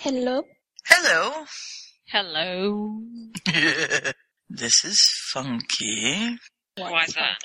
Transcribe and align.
Hello. 0.00 0.42
Hello. 0.86 1.44
Hello. 2.08 3.02
this 4.48 4.82
is 4.84 4.98
funky. 5.30 6.38
Why's 6.78 7.12
that? 7.14 7.38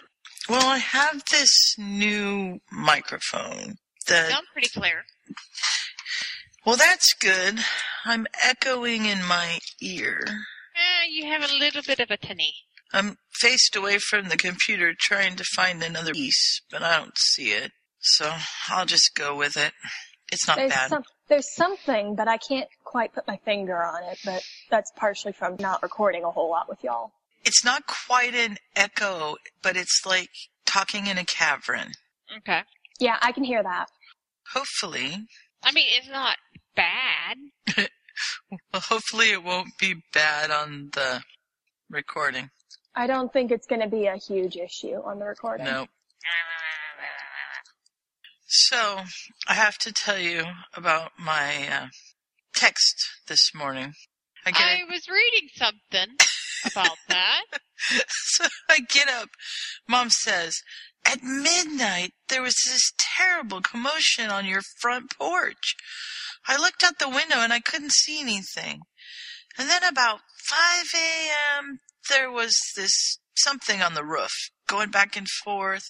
Well, 0.48 0.66
I 0.66 0.78
have 0.78 1.22
this 1.30 1.76
new 1.78 2.60
microphone. 2.72 3.76
That 4.08 4.30
Sounds 4.30 4.48
pretty 4.54 4.70
clear. 4.70 5.04
well, 6.66 6.78
that's 6.78 7.14
good. 7.20 7.60
I'm 8.06 8.26
echoing 8.42 9.06
in 9.06 9.22
my 9.26 9.60
ear. 9.82 10.22
Eh, 10.26 11.08
you 11.10 11.26
have 11.30 11.44
a 11.44 11.54
little 11.54 11.82
bit 11.86 12.00
of 12.00 12.10
a 12.10 12.18
tinny. 12.18 12.54
I'm 12.94 13.18
faced 13.34 13.76
away 13.76 13.98
from 13.98 14.30
the 14.30 14.38
computer 14.38 14.94
trying 14.98 15.36
to 15.36 15.44
find 15.44 15.84
another 15.84 16.14
piece, 16.14 16.62
but 16.72 16.82
I 16.84 17.00
don't 17.00 17.18
see 17.18 17.50
it. 17.52 17.72
So 18.00 18.32
I'll 18.70 18.86
just 18.86 19.14
go 19.14 19.36
with 19.36 19.58
it. 19.58 19.74
It's 20.32 20.48
not 20.48 20.58
There's 20.58 20.72
bad. 20.72 20.90
some, 20.90 21.04
there's 21.28 21.54
something, 21.56 22.16
but 22.16 22.28
I 22.28 22.38
can't 22.38 22.68
quite 22.84 23.14
put 23.14 23.28
my 23.28 23.38
finger 23.46 23.84
on 23.84 24.04
it. 24.04 24.20
But 24.24 24.44
that's 24.70 24.92
partially 24.96 25.34
from 25.34 25.56
not 25.60 25.84
recording 25.84 26.24
a 26.24 26.32
whole 26.32 26.50
lot 26.50 26.70
with 26.70 26.84
y'all. 26.84 27.12
It's 27.44 27.64
not 27.64 27.84
quite 27.86 28.34
an 28.34 28.58
echo, 28.76 29.36
but 29.62 29.78
it's 29.78 30.02
like 30.06 30.30
talking 30.66 31.08
in 31.08 31.18
a 31.18 31.26
cavern. 31.26 31.92
Okay. 32.38 32.62
Yeah, 33.00 33.18
I 33.22 33.32
can 33.32 33.44
hear 33.44 33.62
that. 33.62 33.88
Hopefully, 34.54 35.28
I 35.64 35.72
mean, 35.72 35.86
it's 35.98 36.10
not 36.10 36.38
bad. 36.76 37.38
well, 38.52 38.82
hopefully 38.82 39.32
it 39.32 39.44
won't 39.44 39.78
be 39.80 39.96
bad 40.14 40.52
on 40.52 40.90
the 40.94 41.22
recording. 41.90 42.50
I 42.96 43.08
don't 43.08 43.32
think 43.34 43.52
it's 43.52 43.68
going 43.68 43.82
to 43.82 43.90
be 43.90 44.06
a 44.06 44.16
huge 44.16 44.56
issue 44.56 45.02
on 45.04 45.20
the 45.20 45.26
recording. 45.26 45.66
No. 45.66 45.82
Uh, 45.82 45.86
So, 48.58 49.02
I 49.50 49.54
have 49.54 49.78
to 49.80 49.92
tell 49.92 50.18
you 50.18 50.46
about 50.74 51.12
my 51.20 51.68
uh, 51.68 51.88
text 52.56 52.96
this 53.28 53.52
morning. 53.54 53.92
I 54.46 54.52
get 54.52 54.62
I 54.62 54.84
was 54.90 55.10
reading 55.10 55.50
something 55.56 56.16
about 56.66 56.98
that. 57.10 57.42
so 58.08 58.46
I 58.70 58.80
get 58.80 59.10
up. 59.10 59.28
Mom 59.90 60.10
says, 60.10 60.62
at 61.06 61.22
midnight, 61.22 62.12
there 62.30 62.42
was 62.42 62.56
this 62.66 62.94
terrible 62.98 63.60
commotion 63.60 64.30
on 64.30 64.46
your 64.46 64.62
front 64.80 65.12
porch. 65.20 65.76
I 66.48 66.56
looked 66.56 66.82
out 66.82 66.98
the 66.98 67.10
window 67.10 67.40
and 67.40 67.52
I 67.52 67.60
couldn't 67.60 67.92
see 67.92 68.22
anything. 68.22 68.84
And 69.58 69.70
then 69.70 69.84
about 69.84 70.22
5 70.50 70.86
a.m., 70.96 71.80
there 72.10 72.32
was 72.32 72.58
this 72.78 73.20
something 73.36 73.82
on 73.82 73.96
the 73.96 74.06
roof 74.06 74.50
going 74.68 74.92
back 74.92 75.16
and 75.16 75.28
forth 75.28 75.90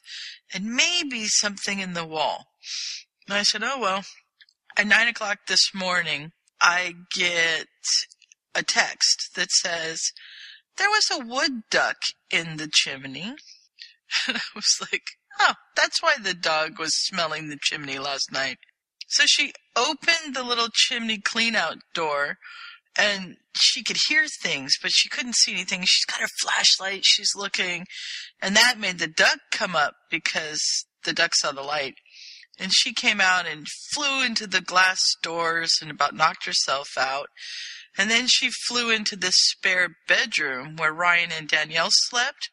and 0.53 0.75
maybe 0.75 1.25
something 1.25 1.79
in 1.79 1.93
the 1.93 2.05
wall. 2.05 2.47
And 3.27 3.37
I 3.37 3.43
said, 3.43 3.63
oh 3.63 3.79
well. 3.79 4.03
At 4.77 4.87
9 4.87 5.07
o'clock 5.07 5.39
this 5.47 5.73
morning, 5.73 6.31
I 6.61 6.93
get 7.15 7.67
a 8.53 8.61
text 8.63 9.31
that 9.35 9.49
says, 9.51 10.11
there 10.77 10.89
was 10.89 11.07
a 11.11 11.25
wood 11.25 11.63
duck 11.71 11.97
in 12.29 12.57
the 12.57 12.69
chimney. 12.71 13.35
And 14.27 14.37
I 14.37 14.41
was 14.53 14.77
like, 14.79 15.01
oh, 15.39 15.55
that's 15.75 16.01
why 16.01 16.15
the 16.21 16.35
dog 16.35 16.79
was 16.79 16.93
smelling 16.95 17.49
the 17.49 17.57
chimney 17.59 17.97
last 17.97 18.31
night. 18.31 18.57
So 19.07 19.23
she 19.25 19.51
opened 19.75 20.35
the 20.35 20.43
little 20.43 20.69
chimney 20.71 21.19
clean 21.19 21.55
out 21.55 21.77
door 21.93 22.37
and 22.97 23.37
she 23.57 23.83
could 23.83 23.97
hear 24.07 24.25
things, 24.41 24.73
but 24.81 24.91
she 24.91 25.09
couldn't 25.09 25.35
see 25.35 25.53
anything. 25.53 25.81
She's 25.81 26.05
got 26.05 26.21
her 26.21 26.29
flashlight. 26.41 27.01
She's 27.03 27.35
looking 27.35 27.85
and 28.41 28.55
that 28.55 28.79
made 28.79 28.99
the 28.99 29.07
duck 29.07 29.39
come 29.51 29.75
up 29.75 29.95
because 30.09 30.85
the 31.03 31.13
duck 31.13 31.35
saw 31.35 31.51
the 31.51 31.61
light. 31.61 31.95
And 32.59 32.71
she 32.73 32.93
came 32.93 33.19
out 33.19 33.45
and 33.45 33.67
flew 33.93 34.23
into 34.23 34.47
the 34.47 34.61
glass 34.61 35.01
doors 35.21 35.79
and 35.81 35.91
about 35.91 36.15
knocked 36.15 36.45
herself 36.45 36.89
out. 36.97 37.27
And 37.97 38.09
then 38.09 38.27
she 38.27 38.49
flew 38.67 38.91
into 38.91 39.15
this 39.15 39.35
spare 39.35 39.89
bedroom 40.07 40.75
where 40.75 40.93
Ryan 40.93 41.31
and 41.37 41.47
Danielle 41.47 41.89
slept, 41.89 42.49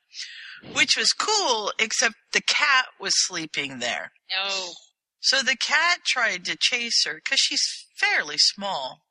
which 0.75 0.97
was 0.97 1.13
cool, 1.13 1.73
except 1.79 2.15
the 2.33 2.41
cat 2.41 2.87
was 3.01 3.13
sleeping 3.15 3.79
there. 3.79 4.13
No. 4.31 4.73
So 5.21 5.43
the 5.43 5.57
cat 5.57 6.01
tried 6.05 6.45
to 6.47 6.57
chase 6.59 7.05
her 7.07 7.21
because 7.23 7.39
she's 7.39 7.87
fairly 7.97 8.39
small. 8.39 9.03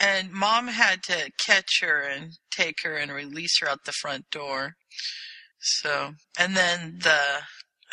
And 0.00 0.32
mom 0.32 0.68
had 0.68 1.02
to 1.04 1.30
catch 1.38 1.80
her 1.80 2.00
and 2.00 2.32
take 2.50 2.82
her 2.82 2.96
and 2.96 3.12
release 3.12 3.60
her 3.60 3.68
out 3.68 3.84
the 3.84 3.92
front 3.92 4.30
door. 4.30 4.74
So, 5.60 6.12
and 6.38 6.56
then 6.56 6.98
the 7.02 7.42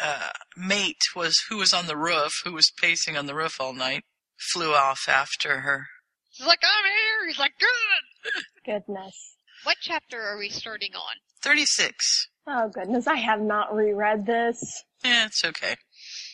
uh, 0.02 0.30
mate 0.58 1.02
was 1.16 1.36
who 1.50 1.58
was 1.58 1.74
on 1.74 1.88
the 1.88 1.98
roof, 1.98 2.34
who 2.44 2.52
was 2.52 2.72
pacing 2.82 3.16
on 3.16 3.28
the 3.28 3.36
roof 3.36 3.62
all 3.62 3.74
night, 3.74 4.04
flew 4.52 4.74
off 4.74 5.02
after 5.08 5.62
her. 5.62 5.86
He's 6.32 6.48
like, 6.48 6.60
I'm 6.64 6.86
here. 6.86 7.28
He's 7.28 7.40
like, 7.40 7.54
good. 7.60 8.44
Goodness. 8.66 9.36
What 9.64 9.78
chapter 9.80 10.22
are 10.22 10.38
we 10.38 10.50
starting 10.50 10.96
on? 10.96 11.16
36. 11.44 12.28
Oh 12.48 12.70
goodness, 12.70 13.08
I 13.08 13.18
have 13.18 13.42
not 13.42 13.74
reread 13.74 14.26
this. 14.26 14.84
Yeah, 15.04 15.28
it's 15.28 15.44
okay. 15.46 15.76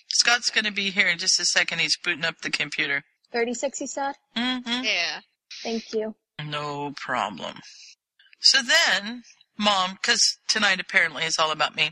Scott's 0.08 0.50
going 0.50 0.66
to 0.66 0.72
be 0.72 0.90
here 0.90 1.08
in 1.08 1.18
just 1.18 1.40
a 1.40 1.46
second. 1.46 1.80
He's 1.80 1.98
booting 1.98 2.26
up 2.26 2.36
the 2.42 2.50
computer. 2.50 3.04
36, 3.34 3.82
you 3.82 3.88
said? 3.88 4.16
Mm-hmm. 4.36 4.84
Yeah. 4.84 5.20
Thank 5.68 5.92
you. 5.92 6.16
No 6.46 6.94
problem. 6.96 7.60
So 8.40 8.60
then, 8.62 9.24
mom, 9.60 9.98
because 10.02 10.38
tonight 10.48 10.80
apparently 10.80 11.26
is 11.26 11.36
all 11.38 11.52
about 11.52 11.76
me. 11.76 11.92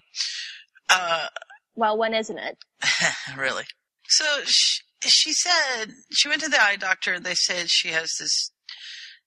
Uh, 0.87 1.27
Well, 1.75 1.97
when 1.97 2.13
isn't 2.13 2.37
it? 2.37 2.57
really. 3.37 3.65
So 4.07 4.23
she, 4.45 4.79
she 5.05 5.33
said 5.33 5.87
she 6.13 6.29
went 6.29 6.41
to 6.43 6.49
the 6.49 6.61
eye 6.61 6.77
doctor. 6.77 7.15
And 7.15 7.25
they 7.25 7.35
said 7.35 7.69
she 7.69 7.89
has 7.89 8.13
this 8.17 8.49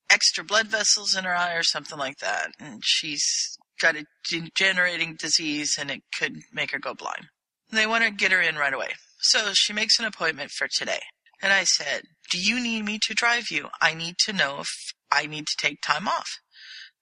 extra 0.08 0.42
blood 0.42 0.68
vessels 0.68 1.14
in 1.14 1.24
her 1.24 1.36
eye 1.36 1.54
or 1.54 1.62
something 1.62 1.98
like 1.98 2.16
that, 2.20 2.52
and 2.58 2.80
she's 2.82 3.58
got 3.78 3.96
a 3.96 4.06
degenerating 4.30 5.14
disease 5.16 5.76
and 5.78 5.90
it 5.90 6.00
could 6.18 6.36
make 6.54 6.70
her 6.70 6.78
go 6.78 6.94
blind. 6.94 7.26
They 7.70 7.86
want 7.86 8.02
to 8.04 8.10
get 8.10 8.32
her 8.32 8.40
in 8.40 8.56
right 8.56 8.72
away. 8.72 8.88
So 9.20 9.50
she 9.52 9.74
makes 9.74 9.98
an 9.98 10.06
appointment 10.06 10.52
for 10.52 10.68
today. 10.74 11.00
And 11.42 11.52
I 11.52 11.64
said, 11.64 12.02
Do 12.30 12.38
you 12.38 12.60
need 12.60 12.84
me 12.84 12.98
to 13.02 13.14
drive 13.14 13.50
you? 13.50 13.68
I 13.80 13.94
need 13.94 14.16
to 14.26 14.32
know 14.32 14.60
if 14.60 14.68
I 15.10 15.26
need 15.26 15.46
to 15.46 15.56
take 15.56 15.80
time 15.80 16.08
off. 16.08 16.28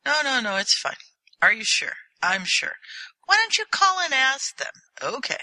No, 0.04 0.20
no, 0.22 0.40
no, 0.40 0.56
it's 0.56 0.78
fine. 0.78 0.94
Are 1.42 1.52
you 1.52 1.64
sure? 1.64 1.94
I'm 2.22 2.44
sure. 2.44 2.74
Why 3.26 3.36
don't 3.36 3.58
you 3.58 3.64
call 3.70 3.98
and 4.00 4.14
ask 4.14 4.56
them? 4.56 4.72
Okay. 5.02 5.38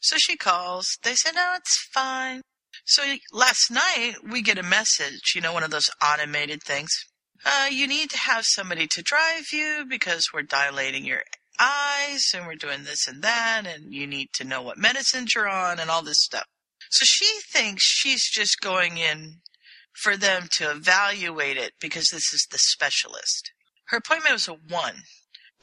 So 0.00 0.16
she 0.18 0.36
calls. 0.36 0.98
They 1.02 1.14
say, 1.14 1.30
No, 1.34 1.54
it's 1.56 1.88
fine. 1.92 2.42
So 2.84 3.02
last 3.32 3.70
night 3.70 4.14
we 4.28 4.42
get 4.42 4.58
a 4.58 4.62
message, 4.62 5.32
you 5.34 5.40
know, 5.40 5.52
one 5.52 5.62
of 5.62 5.70
those 5.70 5.90
automated 6.02 6.62
things. 6.62 6.90
Uh, 7.44 7.66
you 7.70 7.86
need 7.86 8.10
to 8.10 8.18
have 8.18 8.44
somebody 8.44 8.86
to 8.92 9.02
drive 9.02 9.52
you 9.52 9.84
because 9.88 10.28
we're 10.32 10.42
dilating 10.42 11.04
your 11.04 11.22
eyes 11.58 12.30
and 12.34 12.46
we're 12.46 12.54
doing 12.54 12.84
this 12.84 13.06
and 13.06 13.22
that 13.22 13.64
and 13.66 13.92
you 13.92 14.06
need 14.06 14.28
to 14.34 14.44
know 14.44 14.62
what 14.62 14.78
medicines 14.78 15.34
you're 15.34 15.48
on 15.48 15.78
and 15.78 15.90
all 15.90 16.02
this 16.02 16.20
stuff. 16.20 16.46
So 16.92 17.06
she 17.06 17.40
thinks 17.50 17.82
she's 17.84 18.28
just 18.30 18.60
going 18.60 18.98
in 18.98 19.38
for 19.94 20.14
them 20.14 20.46
to 20.58 20.70
evaluate 20.70 21.56
it 21.56 21.72
because 21.80 22.10
this 22.12 22.34
is 22.34 22.46
the 22.50 22.58
specialist. 22.58 23.50
Her 23.86 23.96
appointment 23.96 24.34
was 24.34 24.46
a 24.46 24.52
one. 24.52 25.04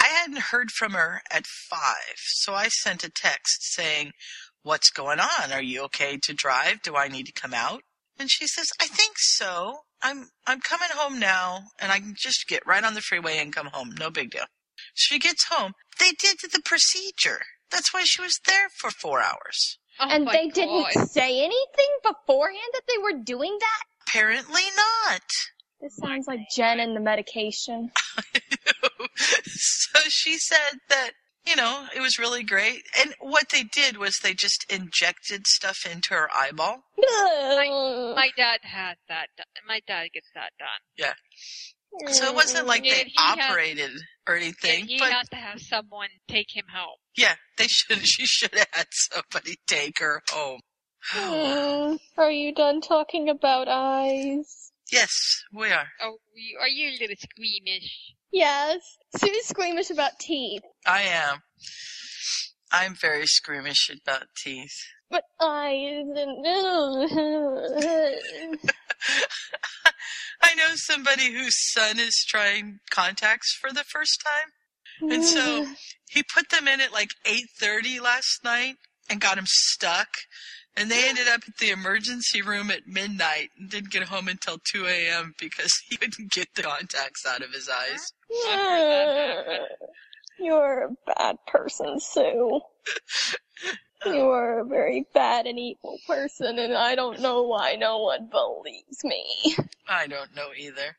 I 0.02 0.08
hadn't 0.08 0.50
heard 0.50 0.72
from 0.72 0.94
her 0.94 1.22
at 1.30 1.46
five, 1.46 2.16
so 2.18 2.56
I 2.56 2.70
sent 2.70 3.04
a 3.04 3.12
text 3.12 3.62
saying, 3.62 4.14
What's 4.64 4.90
going 4.90 5.20
on? 5.20 5.52
Are 5.52 5.62
you 5.62 5.84
okay 5.84 6.18
to 6.24 6.34
drive? 6.34 6.82
Do 6.82 6.96
I 6.96 7.08
need 7.08 7.28
to 7.28 7.32
come 7.32 7.54
out? 7.54 7.84
And 8.18 8.32
she 8.32 8.48
says, 8.48 8.72
I 8.82 8.88
think 8.88 9.14
so. 9.18 9.82
I'm 10.02 10.30
I'm 10.48 10.62
coming 10.62 10.90
home 10.92 11.20
now 11.20 11.66
and 11.80 11.92
I 11.92 12.00
can 12.00 12.16
just 12.18 12.48
get 12.48 12.66
right 12.66 12.84
on 12.84 12.96
the 12.96 13.02
freeway 13.02 13.38
and 13.38 13.56
come 13.56 13.68
home. 13.72 13.92
No 14.00 14.10
big 14.10 14.32
deal. 14.32 14.46
She 14.96 15.20
gets 15.20 15.46
home. 15.46 15.74
They 16.00 16.12
did 16.20 16.38
the 16.42 16.62
procedure. 16.66 17.42
That's 17.72 17.94
why 17.94 18.04
she 18.04 18.22
was 18.22 18.40
there 18.48 18.70
for 18.80 18.90
four 18.90 19.22
hours. 19.22 19.79
Oh 20.00 20.08
and 20.10 20.28
they 20.28 20.48
God. 20.48 20.54
didn't 20.54 21.10
say 21.10 21.40
anything 21.44 21.90
beforehand 22.04 22.70
that 22.74 22.84
they 22.88 22.98
were 23.02 23.22
doing 23.24 23.58
that? 23.60 23.84
Apparently 24.08 24.64
not. 24.76 25.22
This 25.82 25.96
sounds 25.96 26.28
like 26.28 26.40
Jen 26.56 26.80
and 26.80 26.96
the 26.96 27.00
medication. 27.00 27.92
so 29.46 30.00
she 30.08 30.38
said 30.38 30.80
that, 30.90 31.12
you 31.46 31.56
know, 31.56 31.86
it 31.96 32.02
was 32.02 32.20
really 32.20 32.44
great. 32.44 32.84
And 33.00 33.14
what 33.20 33.50
they 33.50 33.64
did 33.64 33.98
was 33.98 34.18
they 34.18 34.34
just 34.34 34.66
injected 34.70 35.48
stuff 35.48 35.86
into 35.90 36.14
her 36.14 36.30
eyeball. 36.36 36.84
My 36.98 38.30
dad 38.36 38.60
had 38.64 38.96
that. 39.08 39.28
done. 39.38 39.46
My 39.68 39.82
dad 39.88 40.10
gets 40.14 40.28
that 40.36 40.52
done. 40.60 41.08
So 42.12 42.26
it 42.30 42.36
wasn't 42.36 42.68
like 42.68 42.84
Yeah, 42.86 42.94
they 42.96 43.04
he 43.06 43.14
had- 43.18 43.40
operated 43.40 43.92
or 44.28 44.36
And 44.36 44.44
anything. 44.44 44.88
he 44.88 45.00
But 45.00 45.12
has 45.12 45.28
to 45.30 45.36
have 45.36 45.60
someone 45.62 46.10
take 46.28 46.56
him 46.56 46.66
home. 46.74 46.98
yeah, 47.18 47.36
they 47.58 47.68
should 47.68 48.00
she 48.08 48.26
should 48.26 48.54
have 48.56 48.68
had 48.72 48.88
somebody 48.92 49.58
take 49.68 50.00
her 50.00 50.22
home. 50.30 50.62
Are 52.18 52.32
you 52.32 52.54
done 52.54 52.82
talking 52.82 53.30
about 53.30 53.68
eyes? 53.70 54.72
Yes, 54.92 55.44
we 55.54 55.72
are. 55.72 55.88
Oh, 56.02 56.18
are 56.60 56.68
you 56.68 56.90
a 56.90 56.98
little 57.00 57.16
squeamish? 57.18 58.14
Yes. 58.32 58.98
Sue's 59.18 59.46
squeamish 59.46 59.90
about 59.92 60.20
teeth. 60.20 60.64
I 60.86 61.04
am. 61.04 61.42
I'm 62.72 62.96
very 62.96 63.26
squeamish 63.28 63.90
about 63.90 64.28
teeth. 64.38 64.76
But 65.10 65.24
eyes 65.42 66.06
and 66.16 66.46
know 70.56 70.76
somebody 70.76 71.32
whose 71.32 71.56
son 71.72 72.00
is 72.00 72.26
trying 72.28 72.80
contacts 72.90 73.58
for 73.60 73.72
the 73.72 73.84
first 73.84 74.22
time? 74.24 75.12
And 75.12 75.24
so 75.24 75.66
he 76.10 76.24
put 76.24 76.50
them 76.50 76.68
in 76.68 76.82
at 76.82 76.92
like 76.92 77.12
8:30 77.26 78.02
last 78.02 78.44
night 78.44 78.76
and 79.10 79.22
got 79.22 79.38
him 79.38 79.46
stuck. 79.48 80.10
And 80.76 80.90
they 80.90 81.10
ended 81.10 81.28
up 81.28 81.42
at 81.48 81.58
the 81.58 81.72
emergency 81.72 82.42
room 82.42 82.70
at 82.72 82.88
midnight 82.88 83.50
and 83.58 83.70
didn't 83.70 83.92
get 83.92 84.04
home 84.04 84.28
until 84.28 84.60
2 84.72 84.86
a.m. 84.86 85.34
because 85.40 85.72
he 85.90 85.98
couldn't 85.98 86.32
get 86.32 86.48
the 86.56 86.64
contacts 86.64 87.26
out 87.26 87.42
of 87.42 87.52
his 87.52 87.70
eyes. 87.70 88.14
You're 90.40 90.86
a 90.86 91.14
bad 91.14 91.38
person, 91.48 92.00
Sue. 92.00 92.62
You 94.06 94.30
are 94.30 94.60
a 94.62 94.66
very 94.66 95.06
bad 95.14 95.46
and 95.46 95.60
evil 95.60 95.98
person, 96.08 96.58
and 96.58 96.74
I 96.74 96.96
don't 96.96 97.20
know 97.20 97.44
why 97.44 97.76
no 97.76 97.98
one 97.98 98.30
believes 98.30 99.04
me. 99.04 99.58
I 99.90 100.08
don't 100.08 100.34
know 100.34 100.52
either. 100.58 100.96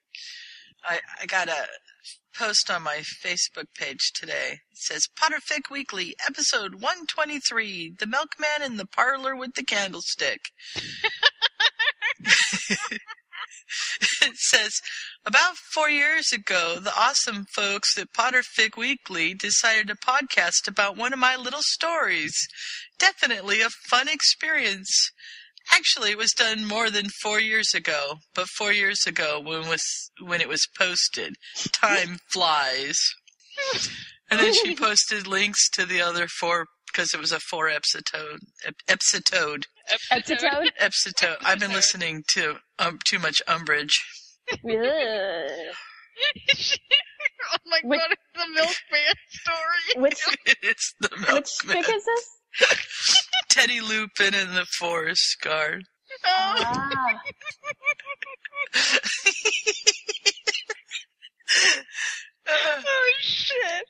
I, 0.85 1.01
I 1.19 1.25
got 1.25 1.49
a 1.49 1.67
post 2.39 2.71
on 2.71 2.83
my 2.83 2.99
Facebook 2.99 3.69
page 3.75 4.13
today. 4.15 4.59
It 4.71 4.79
says 4.79 5.09
Potterfic 5.19 5.71
Weekly, 5.71 6.15
episode 6.27 6.75
123, 6.75 7.95
The 7.99 8.07
Milkman 8.07 8.63
in 8.63 8.77
the 8.77 8.87
Parlor 8.87 9.35
with 9.35 9.55
the 9.55 9.65
Candlestick. 9.65 10.51
it 14.23 14.37
says, 14.37 14.81
about 15.26 15.56
four 15.56 15.90
years 15.90 16.32
ago, 16.32 16.78
the 16.81 16.93
awesome 16.96 17.44
folks 17.55 17.99
at 17.99 18.12
Potterfic 18.17 18.76
Weekly 18.76 19.34
decided 19.34 19.88
to 19.88 19.94
podcast 19.96 20.67
about 20.69 20.96
one 20.96 21.12
of 21.12 21.19
my 21.19 21.37
little 21.37 21.62
stories. 21.62 22.34
Definitely 22.99 23.61
a 23.61 23.69
fun 23.88 24.08
experience. 24.08 25.11
Actually, 25.72 26.11
it 26.11 26.19
was 26.19 26.32
done 26.32 26.64
more 26.67 26.90
than 26.90 27.08
four 27.22 27.38
years 27.38 27.75
ago, 27.75 28.14
but 28.34 28.46
four 28.49 28.72
years 28.72 29.00
ago 29.06 29.40
when 29.40 29.69
was 29.69 30.11
when 30.20 30.40
it 30.40 30.49
was 30.49 30.67
posted. 30.78 31.34
Time 31.72 32.19
flies. 32.32 32.99
And 34.31 34.40
then 34.40 34.55
she 34.55 34.75
posted 34.76 35.26
links 35.26 35.69
to 35.70 35.84
the 35.84 36.00
other 36.00 36.26
four 36.28 36.67
because 36.93 37.14
it 37.14 37.20
was 37.20 37.31
a 37.31 37.38
four 37.38 37.69
episode 37.69 38.02
episode 38.88 39.67
Episode? 40.11 40.72
episode. 40.78 41.37
I've 41.44 41.61
been 41.61 41.72
listening 41.72 42.22
to 42.34 42.56
um, 42.78 42.99
too 43.05 43.19
much 43.19 43.43
umbrage. 43.46 44.00
Ugh. 44.53 44.61
oh 47.53 47.57
my 47.67 47.81
Which- 47.85 48.01
god, 48.01 48.11
it's 48.13 48.31
the 48.35 48.47
milkman 48.55 49.17
story. 49.29 49.95
Which 50.03 50.23
it's 50.63 50.95
the 51.01 51.09
which 51.33 51.51
milkman. 51.65 51.85
fic 51.85 51.97
is 51.97 52.05
this? 52.05 52.27
Teddy 53.49 53.81
Lupin 53.81 54.35
and 54.35 54.57
the 54.57 54.65
Forest 54.67 55.37
Guard. 55.43 55.85
Oh, 56.27 56.55
Ah. 56.59 57.21
oh 62.49 63.13
shit. 63.21 63.85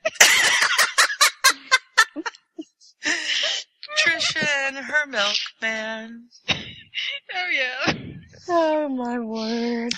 Trisha 3.99 4.47
and 4.69 4.77
her 4.77 5.07
milkman. 5.07 6.29
Oh 6.51 7.49
yeah. 7.53 7.95
Oh 8.49 8.89
my 8.89 9.19
word. 9.19 9.93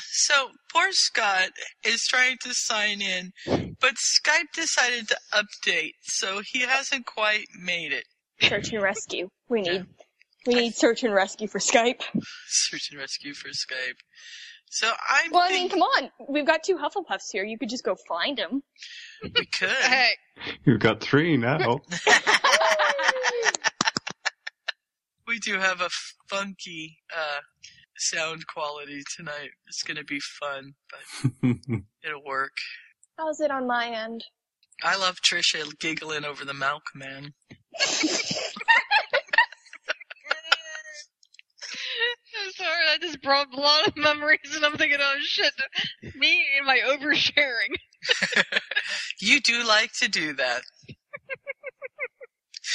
So 0.93 0.97
Scott 0.97 1.51
is 1.85 2.07
trying 2.07 2.37
to 2.43 2.51
sign 2.53 3.01
in, 3.01 3.33
but 3.81 3.95
Skype 3.95 4.53
decided 4.55 5.09
to 5.09 5.17
update, 5.33 5.95
so 6.03 6.43
he 6.45 6.61
hasn't 6.61 7.07
quite 7.07 7.47
made 7.59 7.93
it. 7.93 8.05
Search 8.43 8.73
and 8.73 8.83
rescue. 8.83 9.29
We 9.49 9.63
need 9.63 9.87
we 10.47 10.55
need 10.55 10.75
search 10.75 11.03
and 11.03 11.15
rescue 11.15 11.49
for 11.49 11.61
Skype. 11.61 12.03
Search 12.47 12.91
and 12.91 13.01
rescue 13.01 13.33
for 13.33 13.49
Skype. 13.49 14.01
So 14.71 14.91
I'm 15.09 15.31
Well, 15.31 15.43
I 15.43 15.51
mean, 15.51 15.71
come 15.71 15.81
on. 15.81 16.11
We've 16.29 16.47
got 16.47 16.63
two 16.63 16.77
Hufflepuffs 16.77 17.31
here. 17.33 17.45
You 17.45 17.59
could 17.59 17.71
just 17.71 17.85
go 17.85 17.97
find 18.07 18.37
them. 18.37 18.63
we 19.23 19.47
could. 19.47 19.71
Hey, 19.71 20.11
You've 20.67 20.81
got 20.81 21.01
three 21.01 21.39
now. 21.39 21.59
we 25.27 25.39
do 25.39 25.59
have 25.59 25.81
a 25.81 25.89
funky 26.29 26.99
uh, 27.17 27.41
sound 28.03 28.47
quality 28.47 29.03
tonight. 29.17 29.51
It's 29.67 29.83
gonna 29.83 30.05
be 30.05 30.21
fun, 30.21 30.75
but 30.91 31.51
it'll 32.05 32.25
work. 32.25 32.53
How's 33.19 33.41
it 33.41 33.51
on 33.51 33.67
my 33.67 33.89
end? 33.89 34.25
I 34.83 34.97
love 34.97 35.21
Trisha 35.21 35.79
giggling 35.79 36.25
over 36.25 36.45
the 36.45 36.55
milkman. 36.55 37.35
I'm 42.35 42.51
sorry, 42.53 42.87
that 42.87 43.01
just 43.01 43.23
brought 43.23 43.53
a 43.55 43.61
lot 43.61 43.87
of 43.87 43.97
memories, 43.97 44.57
and 44.57 44.65
I'm 44.65 44.77
thinking, 44.77 44.99
oh 45.01 45.17
shit, 45.21 45.53
me 46.17 46.43
and 46.57 46.67
my 46.67 46.81
oversharing. 46.85 47.77
You 49.21 49.41
do 49.41 49.65
like 49.65 49.93
to 50.01 50.09
do 50.09 50.33
that. 50.33 50.63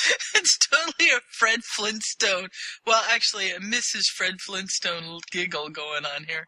it's 0.36 0.58
totally 0.58 1.10
a 1.12 1.20
Fred 1.32 1.64
Flintstone. 1.64 2.48
Well, 2.86 3.04
actually, 3.10 3.52
a 3.52 3.60
Mrs. 3.60 4.06
Fred 4.16 4.36
Flintstone 4.42 5.20
giggle 5.32 5.70
going 5.70 6.06
on 6.06 6.26
here. 6.26 6.46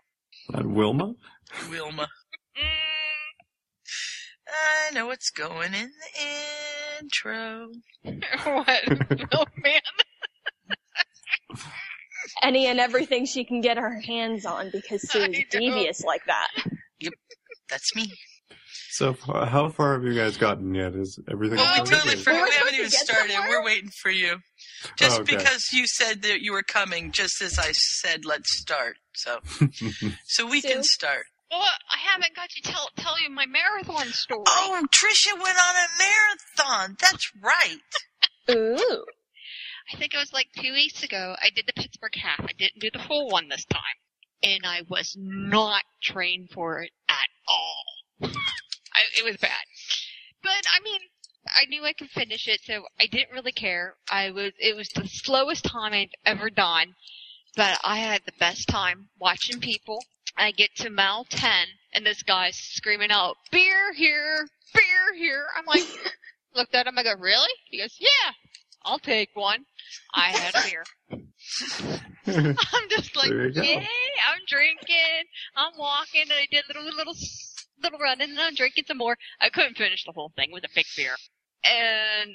That 0.49 0.65
Wilma? 0.65 1.13
Wilma. 1.69 2.07
Mm, 2.57 2.63
I 4.47 4.93
know 4.93 5.07
what's 5.07 5.29
going 5.29 5.73
in 5.73 5.89
the 5.89 7.01
intro. 7.01 7.69
what? 8.43 8.87
Milkman? 9.31 9.81
Any 12.43 12.67
and 12.67 12.79
everything 12.79 13.25
she 13.25 13.43
can 13.45 13.61
get 13.61 13.77
her 13.77 13.99
hands 14.01 14.45
on 14.45 14.69
because 14.71 15.01
Sue's 15.09 15.23
I 15.23 15.27
know. 15.27 15.39
devious 15.51 16.03
like 16.03 16.25
that. 16.27 16.47
Yep, 16.99 17.13
That's 17.69 17.95
me. 17.95 18.11
So, 18.91 19.11
f- 19.11 19.47
how 19.49 19.69
far 19.69 19.93
have 19.93 20.03
you 20.03 20.13
guys 20.13 20.37
gotten 20.37 20.73
yet? 20.75 20.93
Is 20.95 21.19
everything 21.31 21.57
Well, 21.57 21.83
we 21.83 21.89
totally 21.89 22.15
forgot. 22.17 22.39
Were 22.39 22.43
We 22.45 22.49
we 22.49 22.55
haven't 22.55 22.73
even 22.75 22.89
started. 22.89 23.31
somewhere? 23.31 23.49
We're 23.59 23.63
waiting 23.65 23.89
for 24.01 24.09
you. 24.11 24.37
Just 24.97 25.19
Oh, 25.19 25.21
okay. 25.23 25.35
because 25.37 25.71
you 25.73 25.85
said 25.87 26.21
that 26.23 26.41
you 26.41 26.51
were 26.51 26.63
coming, 26.63 27.11
just 27.11 27.41
as 27.41 27.57
I 27.59 27.71
said, 27.73 28.25
let's 28.25 28.57
start. 28.57 28.97
So, 29.15 29.39
so 30.25 30.47
we 30.47 30.61
can 30.61 30.83
start. 30.83 31.25
Well, 31.51 31.61
I 31.61 31.97
haven't 32.11 32.35
got 32.35 32.49
to 32.49 32.61
tell 32.61 32.89
tell 32.95 33.19
you 33.21 33.29
my 33.29 33.45
marathon 33.45 34.07
story. 34.13 34.43
Oh, 34.47 34.85
Trisha 34.91 35.33
went 35.33 35.57
on 35.57 35.75
a 35.75 35.87
marathon. 35.97 36.97
That's 36.99 37.31
right. 37.41 38.55
Ooh. 38.55 39.05
I 39.93 39.97
think 39.97 40.13
it 40.13 40.17
was 40.17 40.31
like 40.31 40.47
two 40.59 40.71
weeks 40.73 41.03
ago. 41.03 41.35
I 41.41 41.49
did 41.55 41.65
the 41.67 41.73
Pittsburgh 41.73 42.15
half. 42.15 42.41
I 42.41 42.53
didn't 42.57 42.79
do 42.79 42.89
the 42.93 43.03
full 43.07 43.27
one 43.29 43.49
this 43.49 43.65
time, 43.65 43.81
and 44.43 44.61
I 44.65 44.81
was 44.87 45.15
not 45.17 45.83
trained 46.03 46.49
for 46.53 46.83
it 46.83 46.91
at 47.09 47.27
all. 47.47 47.83
I, 48.99 49.19
it 49.19 49.23
was 49.23 49.37
bad, 49.37 49.63
but 50.43 50.51
I 50.75 50.83
mean, 50.83 50.99
I 51.47 51.65
knew 51.65 51.85
I 51.85 51.93
could 51.93 52.09
finish 52.09 52.47
it, 52.47 52.59
so 52.63 52.83
I 52.99 53.05
didn't 53.05 53.31
really 53.31 53.53
care. 53.53 53.95
I 54.11 54.31
was 54.31 54.51
it 54.59 54.75
was 54.75 54.89
the 54.89 55.07
slowest 55.07 55.63
time 55.63 55.93
I'd 55.93 56.09
ever 56.25 56.49
done, 56.49 56.93
but 57.55 57.79
I 57.83 57.99
had 57.99 58.21
the 58.25 58.33
best 58.39 58.67
time 58.67 59.07
watching 59.19 59.59
people. 59.59 60.03
I 60.35 60.51
get 60.51 60.75
to 60.77 60.89
mile 60.89 61.25
ten, 61.29 61.67
and 61.93 62.05
this 62.05 62.23
guy's 62.23 62.57
screaming 62.57 63.11
out, 63.11 63.37
"Beer 63.51 63.93
here, 63.93 64.47
beer 64.73 65.13
here!" 65.15 65.45
I'm 65.57 65.65
like, 65.65 65.83
looked 66.55 66.75
at 66.75 66.87
him. 66.87 66.97
I 66.97 67.03
go, 67.03 67.15
"Really?" 67.17 67.53
He 67.69 67.79
goes, 67.79 67.95
"Yeah." 67.99 68.33
I'll 68.83 68.99
take 68.99 69.29
one. 69.33 69.65
I 70.13 70.29
had 70.29 70.55
a 70.55 70.69
beer. 70.69 70.83
I'm 72.73 72.89
just 72.89 73.15
like, 73.15 73.29
There 73.29 73.47
you 73.47 73.53
go. 73.53 73.61
yay! 73.61 73.87
I'm 74.27 74.39
drinking. 74.47 75.25
I'm 75.55 75.73
walking, 75.77 76.21
and 76.21 76.31
I 76.31 76.47
did 76.49 76.63
little 76.67 76.83
little 76.83 77.13
little 77.81 77.99
run 77.99 78.21
and 78.21 78.37
then 78.37 78.45
I'm 78.47 78.55
drinking 78.55 78.85
some 78.87 78.97
more. 78.97 79.17
I 79.41 79.49
couldn't 79.49 79.77
finish 79.77 80.03
the 80.05 80.11
whole 80.11 80.31
thing 80.35 80.51
with 80.51 80.63
a 80.63 80.69
big 80.75 80.85
beer, 80.95 81.15
and 81.65 82.31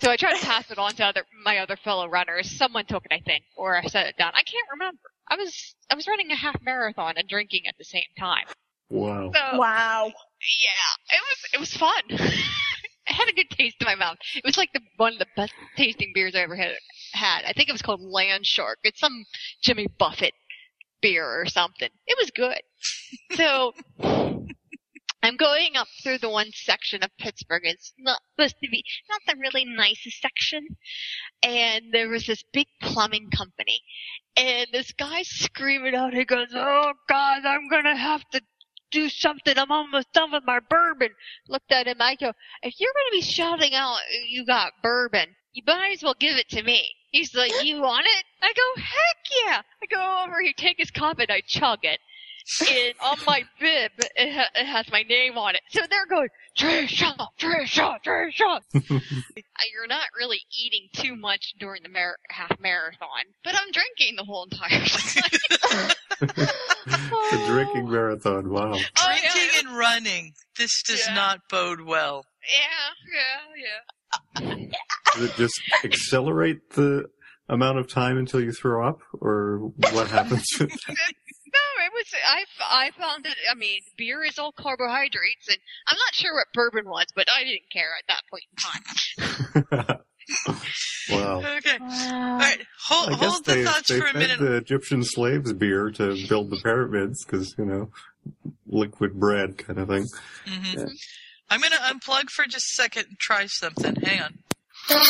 so 0.00 0.10
I 0.10 0.16
tried 0.16 0.38
to 0.38 0.44
pass 0.46 0.70
it 0.70 0.78
on 0.78 0.92
to 0.94 1.04
other 1.04 1.24
my 1.44 1.58
other 1.58 1.76
fellow 1.76 2.08
runners. 2.08 2.50
Someone 2.50 2.86
took 2.86 3.04
it, 3.04 3.12
I 3.12 3.20
think, 3.20 3.44
or 3.56 3.76
I 3.76 3.84
set 3.86 4.06
it 4.06 4.16
down. 4.16 4.32
I 4.34 4.42
can't 4.42 4.66
remember. 4.72 5.00
I 5.28 5.36
was 5.36 5.74
I 5.90 5.94
was 5.94 6.06
running 6.06 6.30
a 6.30 6.36
half 6.36 6.56
marathon 6.62 7.14
and 7.16 7.28
drinking 7.28 7.62
at 7.68 7.74
the 7.78 7.84
same 7.84 8.02
time. 8.18 8.46
wow. 8.90 9.30
So 9.34 9.58
Wow. 9.58 10.06
yeah, 10.06 11.16
it 11.16 11.22
was 11.28 11.38
it 11.54 11.60
was 11.60 11.76
fun. 11.76 12.02
I 13.06 13.12
had 13.12 13.28
a 13.28 13.34
good 13.34 13.50
taste 13.50 13.76
in 13.80 13.84
my 13.84 13.94
mouth. 13.96 14.16
It 14.34 14.44
was 14.46 14.56
like 14.56 14.72
the 14.72 14.80
one 14.96 15.12
of 15.12 15.18
the 15.18 15.26
best 15.36 15.52
tasting 15.76 16.12
beers 16.14 16.34
I 16.34 16.38
ever 16.40 16.56
had. 16.56 16.72
Had 17.12 17.44
I 17.46 17.52
think 17.52 17.68
it 17.68 17.72
was 17.72 17.82
called 17.82 18.00
Land 18.00 18.46
Shark. 18.46 18.78
It's 18.82 18.98
some 19.00 19.24
Jimmy 19.62 19.86
Buffett 19.98 20.32
beer 21.02 21.26
or 21.40 21.44
something. 21.46 21.90
It 22.06 22.16
was 22.18 22.30
good. 22.30 22.60
So 23.36 23.72
I'm 25.24 25.38
going 25.38 25.74
up 25.74 25.88
through 26.02 26.18
the 26.18 26.28
one 26.28 26.50
section 26.52 27.02
of 27.02 27.08
Pittsburgh. 27.18 27.62
It's 27.64 27.94
not 27.98 28.20
supposed 28.36 28.56
to 28.62 28.68
be 28.70 28.84
not 29.08 29.22
the 29.26 29.40
really 29.40 29.64
nicest 29.64 30.20
section. 30.20 30.76
And 31.42 31.84
there 31.92 32.10
was 32.10 32.26
this 32.26 32.44
big 32.52 32.66
plumbing 32.82 33.30
company. 33.30 33.80
And 34.36 34.66
this 34.70 34.92
guy's 34.92 35.28
screaming 35.28 35.94
out, 35.94 36.12
he 36.12 36.26
goes, 36.26 36.48
Oh 36.54 36.92
God, 37.08 37.46
I'm 37.46 37.70
gonna 37.70 37.96
have 37.96 38.22
to 38.32 38.42
do 38.90 39.08
something. 39.08 39.56
I'm 39.56 39.72
almost 39.72 40.12
done 40.12 40.30
with 40.30 40.44
my 40.44 40.60
bourbon. 40.68 41.08
Looked 41.48 41.72
at 41.72 41.86
him. 41.86 41.96
I 42.00 42.16
go, 42.16 42.34
if 42.62 42.78
you're 42.78 42.92
to 42.92 43.10
be 43.10 43.22
shouting 43.22 43.72
out 43.72 43.96
you 44.28 44.44
got 44.44 44.72
bourbon, 44.82 45.34
you 45.54 45.62
might 45.66 45.92
as 45.94 46.02
well 46.02 46.16
give 46.20 46.36
it 46.36 46.50
to 46.50 46.62
me. 46.62 46.86
He's 47.12 47.34
like, 47.34 47.52
you 47.62 47.80
want 47.80 48.06
it? 48.06 48.24
I 48.42 48.52
go, 48.52 48.82
heck 48.82 49.46
yeah. 49.46 49.62
I 49.82 49.86
go 49.86 50.24
over, 50.26 50.42
he 50.42 50.52
take 50.52 50.76
his 50.76 50.90
cup 50.90 51.18
and 51.18 51.30
I 51.30 51.40
chug 51.46 51.78
it. 51.84 52.00
And 52.60 52.94
on 53.02 53.16
my 53.26 53.42
bib, 53.58 53.90
it, 54.16 54.32
ha- 54.32 54.50
it 54.54 54.66
has 54.66 54.90
my 54.92 55.02
name 55.02 55.38
on 55.38 55.54
it. 55.54 55.62
So 55.70 55.80
they're 55.88 56.06
going, 56.06 56.28
Trisha, 56.58 57.14
Trisha, 57.38 57.96
Trisha. 58.04 58.60
You're 59.72 59.86
not 59.88 60.06
really 60.18 60.40
eating 60.58 60.88
too 60.92 61.16
much 61.16 61.54
during 61.58 61.82
the 61.82 61.88
mar- 61.88 62.18
half 62.30 62.58
marathon, 62.60 63.08
but 63.42 63.54
I'm 63.54 63.70
drinking 63.72 64.16
the 64.16 64.24
whole 64.24 64.44
entire 64.44 64.68
time. 64.84 65.90
the 66.20 67.44
drinking 67.46 67.90
marathon. 67.90 68.50
Wow. 68.50 68.72
Oh, 68.74 68.76
yeah. 68.76 69.32
Drinking 69.32 69.68
and 69.68 69.76
running. 69.76 70.32
This 70.58 70.82
does 70.82 71.06
Yeah. 71.06 71.14
not 71.14 71.40
bode 71.50 71.80
well. 71.80 72.24
yeah, 72.52 74.42
yeah, 74.44 74.50
yeah. 74.50 74.66
Does 75.14 75.24
it 75.30 75.34
just 75.36 75.60
accelerate 75.84 76.70
the 76.70 77.06
amount 77.48 77.78
of 77.78 77.88
time 77.88 78.16
until 78.18 78.40
you 78.40 78.52
throw 78.52 78.86
up, 78.86 79.00
or 79.20 79.72
what 79.92 80.08
happens? 80.08 80.46
No, 80.60 80.66
it 81.84 81.92
was. 81.92 82.06
I 82.26 82.44
I 82.86 82.90
found 82.98 83.26
it. 83.26 83.36
I 83.50 83.54
mean, 83.54 83.80
beer 83.96 84.22
is 84.24 84.38
all 84.38 84.52
carbohydrates, 84.52 85.48
and 85.48 85.58
I'm 85.88 85.96
not 85.98 86.14
sure 86.14 86.34
what 86.34 86.46
bourbon 86.52 86.88
was, 86.88 87.06
but 87.14 87.28
I 87.30 87.44
didn't 87.44 87.70
care 87.72 87.90
at 87.98 88.06
that 88.08 88.22
point 88.30 88.44
in 88.50 89.84
time. 89.86 90.00
wow. 91.10 91.38
Okay. 91.58 91.78
All 91.80 92.38
right. 92.38 92.58
Hold, 92.86 93.08
I 93.08 93.10
guess 93.12 93.20
hold 93.32 93.44
the 93.44 93.54
they, 93.54 93.64
thoughts 93.64 93.88
they 93.88 93.98
for 94.00 94.06
a 94.06 94.12
fed 94.12 94.18
minute. 94.18 94.38
the 94.40 94.54
Egyptian 94.56 95.04
slaves 95.04 95.52
beer 95.52 95.90
to 95.92 96.16
build 96.28 96.50
the 96.50 96.56
pyramids 96.62 97.24
because, 97.24 97.54
you 97.58 97.64
know, 97.64 97.90
liquid 98.66 99.14
bread 99.20 99.58
kind 99.58 99.78
of 99.78 99.88
thing. 99.88 100.06
Mm-hmm. 100.46 100.78
Yeah. 100.78 100.86
I'm 101.50 101.60
going 101.60 101.72
to 101.72 101.78
unplug 101.78 102.30
for 102.30 102.46
just 102.46 102.72
a 102.72 102.74
second 102.82 103.06
and 103.08 103.18
try 103.18 103.46
something. 103.46 103.96
Hang 103.96 104.22
on. 104.22 104.34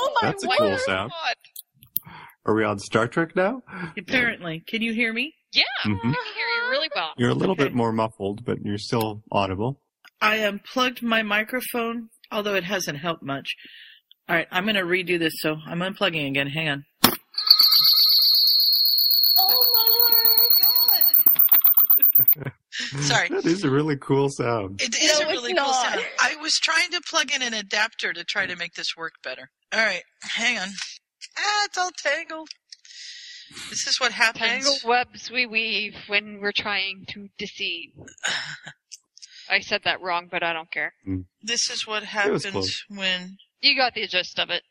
Oh 0.00 0.12
my 0.20 0.28
That's 0.28 0.44
a 0.44 0.48
word! 0.48 0.58
cool 0.58 0.78
sound. 0.78 1.12
God. 2.48 2.52
Are 2.52 2.56
we 2.56 2.64
on 2.64 2.78
Star 2.78 3.06
Trek 3.06 3.36
now? 3.36 3.62
Apparently. 3.96 4.62
Can 4.66 4.80
you 4.82 4.92
hear 4.94 5.12
me? 5.12 5.34
Yeah, 5.52 5.62
hmm 5.82 5.92
I 5.92 6.00
can 6.00 6.12
hear 6.34 6.46
you 6.46 6.70
really 6.70 6.88
well. 6.94 7.10
You're 7.16 7.30
a 7.30 7.34
little 7.34 7.54
Okay. 7.54 7.64
bit 7.64 7.74
more 7.74 7.92
muffled, 7.92 8.44
but 8.44 8.58
you're 8.64 8.78
still 8.78 9.22
audible. 9.32 9.80
I 10.20 10.36
unplugged 10.38 11.02
my 11.02 11.22
microphone, 11.22 12.08
although 12.30 12.54
it 12.54 12.64
hasn't 12.64 12.98
helped 12.98 13.22
much. 13.22 13.54
All 14.28 14.36
right, 14.36 14.46
I'm 14.50 14.64
going 14.64 14.74
to 14.76 14.82
redo 14.82 15.18
this, 15.18 15.32
so 15.38 15.56
I'm 15.66 15.78
unplugging 15.80 16.26
again. 16.28 16.48
Hang 16.48 16.68
on. 16.68 16.84
Oh 19.38 19.54
my 19.74 19.88
word! 22.26 22.52
Sorry. 23.00 23.28
That 23.30 23.46
is 23.46 23.64
a 23.64 23.70
really 23.70 23.96
cool 23.96 24.28
sound. 24.28 24.82
It 24.82 24.94
is 24.94 25.18
No, 25.18 25.26
a 25.26 25.30
really 25.30 25.54
cool 25.54 25.72
sound. 25.72 26.00
I 26.20 26.36
was 26.42 26.58
trying 26.58 26.90
to 26.90 27.00
plug 27.08 27.30
in 27.34 27.42
an 27.42 27.54
adapter 27.54 28.12
to 28.12 28.22
try 28.24 28.44
to 28.46 28.56
make 28.56 28.74
this 28.74 28.96
work 28.96 29.14
better. 29.24 29.48
All 29.72 29.80
right. 29.80 30.02
Hang 30.22 30.58
on. 30.58 30.68
Ah, 31.38 31.64
it's 31.66 31.78
all 31.78 31.90
tangled. 31.96 32.48
This 33.70 33.86
is 33.86 33.98
what 34.00 34.12
happens. 34.12 34.42
Tangled 34.42 34.82
webs 34.84 35.30
we 35.30 35.46
weave 35.46 35.94
when 36.06 36.38
we're 36.40 36.52
trying 36.52 37.04
to 37.10 37.28
deceive. 37.38 37.90
I 39.50 39.60
said 39.60 39.82
that 39.84 40.02
wrong, 40.02 40.28
but 40.30 40.42
I 40.42 40.52
don't 40.52 40.70
care. 40.70 40.92
This 41.42 41.70
is 41.70 41.86
what 41.86 42.02
happens 42.04 42.84
when 42.88 43.38
You 43.60 43.74
got 43.76 43.94
the 43.94 44.06
gist 44.06 44.38
of 44.38 44.50
it. 44.50 44.62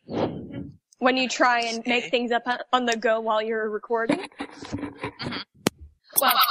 When 1.00 1.18
you 1.18 1.28
try 1.28 1.62
and 1.62 1.84
make 1.88 2.10
things 2.12 2.32
up 2.32 2.44
on- 2.48 2.60
on 2.72 2.86
the 2.86 2.96
go 2.96 3.20
while 3.20 3.42
you're 3.42 3.70
recording. 3.70 4.20
Mhm. 4.40 5.44
Well, 6.22 6.34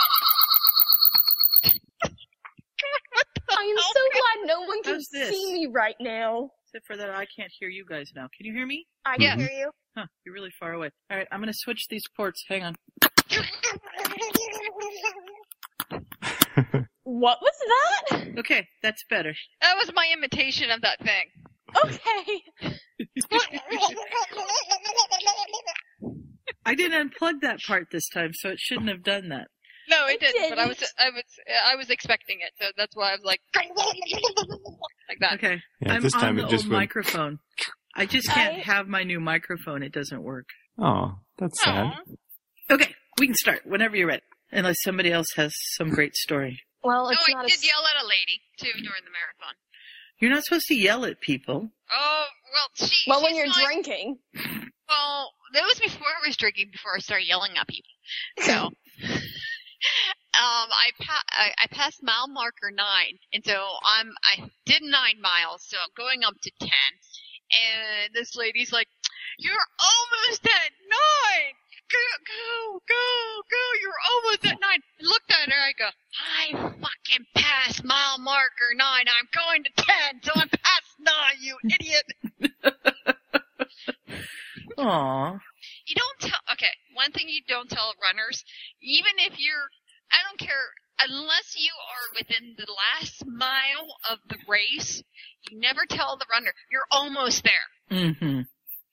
I 3.49 3.63
am 3.63 3.79
so 3.79 4.01
glad 4.13 4.47
no 4.47 4.61
one 4.63 4.83
can 4.83 5.01
see 5.03 5.53
me 5.55 5.67
right 5.67 5.97
now. 6.01 6.51
Except 6.77 6.87
for 6.89 6.97
that, 6.99 7.09
I 7.09 7.25
can't 7.25 7.51
hear 7.59 7.71
you 7.71 7.87
guys 7.89 8.13
now. 8.15 8.29
Can 8.37 8.45
you 8.45 8.53
hear 8.53 8.67
me? 8.67 8.87
I 9.07 9.17
Yeah. 9.19 9.31
can 9.31 9.39
mm-hmm. 9.39 9.49
hear 9.49 9.59
you. 9.59 9.71
Huh, 9.97 10.07
you're 10.27 10.35
really 10.35 10.51
far 10.51 10.75
away. 10.75 10.91
All 11.11 11.17
right, 11.17 11.27
I'm 11.33 11.41
going 11.41 11.51
to 11.51 11.59
switch 11.59 11.89
these 11.89 12.05
ports. 12.15 12.45
Hang 12.49 12.65
on. 12.65 12.75
What 17.05 17.39
was 17.41 17.55
that? 18.11 18.39
Okay, 18.41 18.67
that's 18.83 19.05
better. 19.09 19.33
That 19.63 19.77
was 19.77 19.91
my 19.95 20.07
imitation 20.13 20.71
of 20.71 20.83
that 20.83 20.99
thing. 20.99 21.31
Okay. 21.85 22.43
I 26.67 26.75
didn't 26.75 27.11
unplug 27.11 27.43
that 27.43 27.63
part 27.63 27.87
this 27.93 28.09
time, 28.09 28.33
so 28.35 28.49
it 28.49 28.59
shouldn't 28.59 28.89
have 28.89 29.05
done 29.05 29.29
that. 29.29 29.47
No, 29.89 30.07
it 30.09 30.15
It 30.15 30.21
didn't. 30.21 30.51
But 30.51 30.59
I 30.59 30.67
was. 30.67 30.83
I 30.99 31.11
was, 31.11 31.23
I 31.69 31.77
was 31.77 31.91
expecting 31.91 32.39
it, 32.41 32.51
so 32.61 32.73
that's 32.77 32.97
why 32.97 33.13
I 33.13 33.15
was 33.15 33.23
like, 33.25 33.41
like 35.21 35.31
that. 35.41 35.45
Okay, 35.45 35.63
Yeah, 35.81 35.93
I'm 35.95 36.03
this 36.03 36.15
on 36.15 36.21
time 36.21 36.37
the 36.37 36.45
it 36.47 36.51
just 36.51 36.65
old 36.65 36.73
went. 36.73 36.81
microphone. 36.83 37.39
I 37.95 38.07
just 38.07 38.29
can't 38.29 38.57
I- 38.57 38.61
have 38.61 38.89
my 38.89 39.03
new 39.05 39.21
microphone. 39.21 39.83
It 39.83 39.93
doesn't 39.93 40.23
work. 40.23 40.47
Oh, 40.79 41.15
that's 41.39 41.63
sad. 41.63 41.93
Okay, 42.71 42.95
we 43.19 43.27
can 43.27 43.35
start 43.35 43.63
whenever 43.67 43.97
you're 43.97 44.09
ready. 44.09 44.23
Unless 44.53 44.77
somebody 44.85 45.11
else 45.11 45.27
has 45.37 45.53
some 45.77 45.91
great 45.91 46.15
story. 46.15 46.61
Well, 46.85 47.05
No, 47.07 47.11
it's 47.11 47.25
oh, 47.29 47.33
I 47.33 47.35
not 47.43 47.45
a 47.47 47.49
did 47.49 47.65
yell 47.65 47.85
at 47.87 48.05
a 48.05 48.07
lady 48.07 48.41
too 48.59 48.71
during 48.73 49.05
the 49.05 49.11
marathon. 49.11 49.55
You're 50.21 50.31
not 50.31 50.45
supposed 50.45 50.67
to 50.69 50.75
yell 50.75 51.05
at 51.05 51.21
people. 51.21 51.71
Oh 51.93 52.25
well, 52.53 52.89
she. 52.89 53.11
well 53.11 53.23
when 53.23 53.35
you're 53.35 53.49
like, 53.49 53.65
drinking. 53.65 54.19
Well, 54.89 55.33
that 55.53 55.63
was 55.65 55.79
before 55.81 56.07
I 56.07 56.27
was 56.27 56.37
drinking. 56.37 56.69
Before 56.73 56.93
I 56.95 57.01
started 57.01 57.27
yelling 57.27 57.53
at 57.59 57.67
people. 57.67 57.91
So, 58.41 58.71
um, 60.39 60.69
I, 60.71 60.91
pa- 61.01 61.25
I 61.31 61.53
I 61.65 61.67
passed 61.71 62.03
mile 62.03 62.29
marker 62.29 62.71
nine, 62.71 63.19
and 63.33 63.45
so 63.45 63.57
I'm 63.85 64.13
I 64.25 64.51
did 64.67 64.83
nine 64.83 65.21
miles, 65.21 65.63
so 65.67 65.77
I'm 65.79 65.91
going 65.97 66.25
up 66.25 66.35
to 66.43 66.51
ten. 66.61 66.93
And 67.53 68.13
this 68.15 68.35
lady's 68.37 68.73
like, 68.73 68.89
"You're 69.39 69.55
almost 69.81 70.45
at 70.45 70.73
nine. 70.89 71.55
Go, 71.91 71.99
go, 72.27 72.81
go, 72.89 73.43
go! 73.51 73.65
You're 73.81 74.03
almost 74.13 74.45
at 74.47 74.61
nine. 74.61 74.81
I 75.01 75.05
looked 75.05 75.31
at 75.31 75.49
her. 75.49 75.63
I 75.69 75.73
go, 75.79 75.89
"I 76.21 76.53
fucking 76.53 77.27
passed 77.35 77.85
mile 77.85 78.19
marker 78.19 78.75
nine. 78.75 79.07
I'm 79.09 79.29
going 79.33 79.65
to 79.65 79.71
ten, 79.77 80.21
so 80.23 80.33
I'm 80.35 80.49
past 80.49 80.99
nine. 81.01 81.37
You 81.41 81.57
idiot." 81.65 82.05
Aw. 84.79 85.33
you 85.87 85.95
don't 85.95 86.21
tell 86.21 86.41
okay 86.53 86.73
one 86.93 87.11
thing 87.13 87.29
you 87.29 87.41
don't 87.49 87.71
tell 87.71 87.95
runners 88.03 88.45
even 88.83 89.13
if 89.19 89.39
you're 89.39 89.71
i 90.17 90.21
don't 90.29 90.39
care 90.41 90.67
unless 90.99 91.55
you 91.59 91.71
are 91.93 92.19
within 92.19 92.55
the 92.57 92.67
last 92.73 93.25
mile 93.27 93.89
of 94.11 94.19
the 94.29 94.39
race 94.49 95.03
you 95.51 95.59
never 95.61 95.83
tell 95.89 96.17
the 96.17 96.27
runner 96.33 96.53
you're 96.73 96.89
almost 96.91 97.45
there 97.45 97.69
Mm-hmm. 97.91 98.41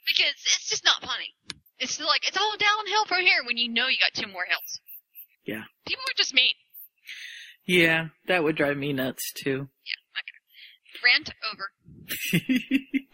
because 0.05 0.35
it's 0.45 0.69
just 0.69 0.83
not 0.85 1.01
funny 1.01 1.33
it's 1.79 1.99
like 1.99 2.27
it's 2.27 2.37
all 2.37 2.53
downhill 2.59 3.05
from 3.07 3.21
here 3.21 3.41
when 3.45 3.57
you 3.57 3.69
know 3.69 3.87
you 3.87 3.97
got 3.99 4.13
two 4.13 4.31
more 4.31 4.45
hills 4.47 4.79
Yeah. 5.45 5.63
people 5.87 6.03
are 6.03 6.17
just 6.17 6.33
mean 6.33 6.53
Yeah, 7.65 8.07
that 8.27 8.43
would 8.43 8.55
drive 8.57 8.75
me 8.77 8.91
nuts 8.93 9.31
too. 9.41 9.69
Yeah, 9.87 10.01
okay. 10.19 11.03
rant 11.03 11.29
over 11.51 11.71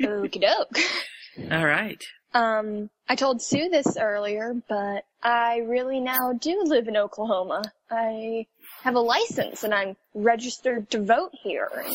Okie 0.28 0.42
doke. 0.42 0.78
All 1.51 1.65
right. 1.65 2.01
Um, 2.34 2.89
I 3.08 3.15
told 3.15 3.41
Sue 3.41 3.69
this 3.69 3.98
earlier, 3.98 4.53
but 4.67 5.03
I 5.24 5.58
really 5.67 6.00
now 6.00 6.34
do 6.39 6.62
live 6.65 6.88
in 6.88 6.96
Oklahoma. 6.96 7.63
I 7.89 8.46
have 8.84 8.96
a 8.96 9.00
license 9.00 9.63
and 9.63 9.74
I'm 9.74 9.96
registered 10.13 10.89
to 10.91 11.03
vote 11.03 11.31
here. 11.34 11.69
wow 11.74 11.89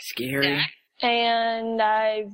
Scary. 0.00 0.60
And 1.02 1.80
I, 1.80 2.26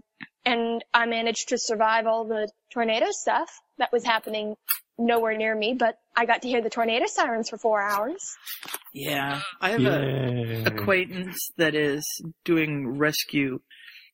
and 0.45 0.85
I 0.93 1.07
managed 1.07 1.51
to 1.51 1.59
survive 1.59 2.07
all 2.07 2.25
the 2.25 2.51
tornado 2.73 3.07
stuff 3.11 3.49
that 3.79 3.93
was 3.93 4.05
happening 4.05 4.57
nowhere 4.99 5.37
near 5.37 5.55
me, 5.55 5.75
but 5.79 5.99
I 6.17 6.25
got 6.27 6.43
to 6.43 6.49
hear 6.49 6.63
the 6.63 6.71
tornado 6.71 7.07
sirens 7.07 7.51
for 7.51 7.59
four 7.59 7.81
hours. 7.83 8.37
Yeah. 8.95 9.41
I 9.61 9.71
have 9.71 9.85
a 9.85 10.65
acquaintance 10.67 11.51
that 11.59 11.75
is 11.75 12.03
doing 12.45 12.99
rescue. 12.99 13.61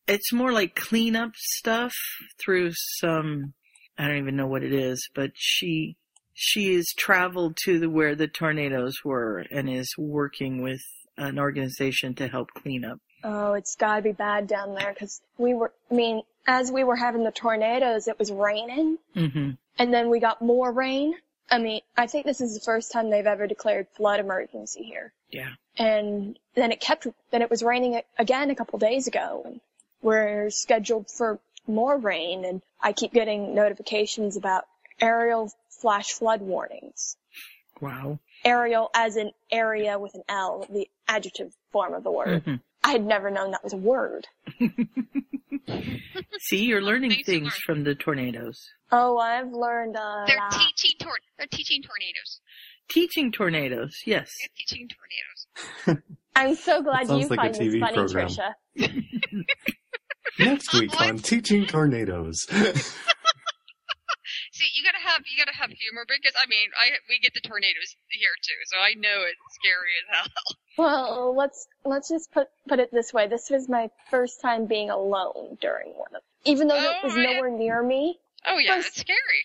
It's 0.06 0.32
more 0.32 0.52
like 0.52 0.74
cleanup 0.74 1.32
stuff 1.36 1.94
through 2.38 2.72
some, 2.74 3.54
I 3.96 4.08
don't 4.08 4.18
even 4.18 4.36
know 4.36 4.46
what 4.46 4.62
it 4.64 4.72
is, 4.72 5.08
but 5.14 5.30
she, 5.34 5.96
she 6.34 6.74
has 6.74 6.88
traveled 6.96 7.56
to 7.64 7.78
the, 7.78 7.88
where 7.88 8.14
the 8.14 8.26
tornadoes 8.26 8.96
were 9.04 9.44
and 9.50 9.70
is 9.70 9.94
working 9.96 10.62
with 10.62 10.82
an 11.16 11.38
organization 11.38 12.14
to 12.16 12.26
help 12.26 12.50
clean 12.52 12.84
up. 12.84 12.98
Oh, 13.24 13.52
it's 13.52 13.76
gotta 13.76 14.02
be 14.02 14.12
bad 14.12 14.48
down 14.48 14.74
there 14.74 14.92
because 14.92 15.20
we 15.38 15.54
were, 15.54 15.72
I 15.90 15.94
mean, 15.94 16.22
as 16.46 16.72
we 16.72 16.82
were 16.82 16.96
having 16.96 17.22
the 17.22 17.30
tornadoes, 17.30 18.08
it 18.08 18.18
was 18.18 18.32
raining 18.32 18.98
Mm-hmm. 19.14 19.50
and 19.78 19.94
then 19.94 20.10
we 20.10 20.18
got 20.18 20.42
more 20.42 20.72
rain. 20.72 21.14
I 21.50 21.58
mean, 21.58 21.82
I 21.96 22.06
think 22.06 22.24
this 22.24 22.40
is 22.40 22.54
the 22.54 22.64
first 22.64 22.90
time 22.90 23.10
they've 23.10 23.26
ever 23.26 23.46
declared 23.46 23.86
flood 23.94 24.18
emergency 24.20 24.82
here. 24.82 25.12
Yeah. 25.30 25.50
And 25.78 26.38
then 26.54 26.72
it 26.72 26.80
kept, 26.80 27.06
then 27.30 27.42
it 27.42 27.50
was 27.50 27.62
raining 27.62 28.00
again 28.18 28.50
a 28.50 28.54
couple 28.54 28.78
days 28.78 29.06
ago 29.06 29.42
and 29.44 29.60
we're 30.02 30.50
scheduled 30.50 31.06
for 31.16 31.40
more 31.66 31.96
rain 31.98 32.44
and 32.44 32.60
I 32.80 32.92
keep 32.92 33.12
getting 33.12 33.54
notifications 33.54 34.36
about 34.36 34.64
aerial 35.00 35.50
flash 35.80 36.10
flood 36.12 36.40
warnings. 36.42 37.16
Wow. 37.80 38.18
Aerial 38.44 38.90
as 38.94 39.16
in 39.16 39.30
area 39.50 39.98
with 39.98 40.14
an 40.14 40.22
L, 40.28 40.66
the 40.70 40.88
adjective 41.08 41.52
form 41.72 41.94
of 41.94 42.02
the 42.04 42.10
word. 42.10 42.44
Mhm. 42.44 42.60
I 42.84 42.90
had 42.92 43.04
never 43.04 43.30
known 43.30 43.52
that 43.52 43.62
was 43.62 43.72
a 43.72 43.76
word. 43.76 44.26
See, 46.40 46.64
you're 46.64 46.82
learning 46.82 47.10
Things 47.10 47.26
things 47.26 47.44
learn. 47.44 47.52
from 47.64 47.84
the 47.84 47.94
tornadoes. 47.94 48.60
Oh, 48.90 49.18
I've 49.18 49.52
learned 49.52 49.94
a 49.96 50.24
They're 50.26 50.36
lot. 50.38 50.52
teaching 50.52 50.98
tor- 50.98 51.18
they're 51.38 51.46
teaching 51.46 51.82
tornadoes. 51.82 52.40
Teaching 52.88 53.30
tornadoes, 53.32 53.94
yes. 54.04 54.32
They're 54.40 54.56
teaching 54.56 54.88
tornadoes. 55.86 56.02
I'm 56.36 56.54
so 56.56 56.82
glad 56.82 57.08
you 57.08 57.28
like 57.28 57.38
find 57.38 57.54
this 57.54 57.78
funny, 57.78 57.94
program. 57.94 58.28
Trisha. 58.28 58.54
Next 60.38 60.72
week 60.74 60.98
on 61.00 61.18
Teaching 61.18 61.66
Tornadoes. 61.66 62.46
See, 64.52 64.68
you 64.74 64.84
gotta 64.84 64.98
have 65.04 65.22
you 65.30 65.36
gotta 65.44 65.56
have 65.56 65.70
humor 65.70 66.04
because 66.06 66.34
I 66.40 66.46
mean, 66.48 66.68
I 66.78 66.90
we 67.08 67.18
get 67.18 67.32
the 67.34 67.40
tornadoes 67.40 67.96
here 68.10 68.30
too, 68.42 68.54
so 68.66 68.76
I 68.78 68.94
know 68.94 69.22
it's 69.24 69.54
scary 69.54 69.92
as 70.00 70.06
hell. 70.16 70.28
Well, 70.78 71.34
let's 71.36 71.66
let's 71.84 72.08
just 72.08 72.30
put 72.32 72.48
put 72.68 72.78
it 72.78 72.90
this 72.92 73.12
way. 73.12 73.26
This 73.28 73.50
was 73.50 73.68
my 73.68 73.90
first 74.10 74.40
time 74.40 74.66
being 74.66 74.90
alone 74.90 75.58
during 75.60 75.88
one 75.88 76.14
of 76.14 76.22
even 76.44 76.68
though 76.68 76.76
it 76.76 76.96
Oh, 77.02 77.06
was 77.06 77.16
yeah. 77.16 77.32
nowhere 77.32 77.50
near 77.50 77.82
me. 77.82 78.18
Oh 78.46 78.58
yeah, 78.58 78.76
First- 78.76 78.88
it's 78.88 79.00
scary. 79.00 79.44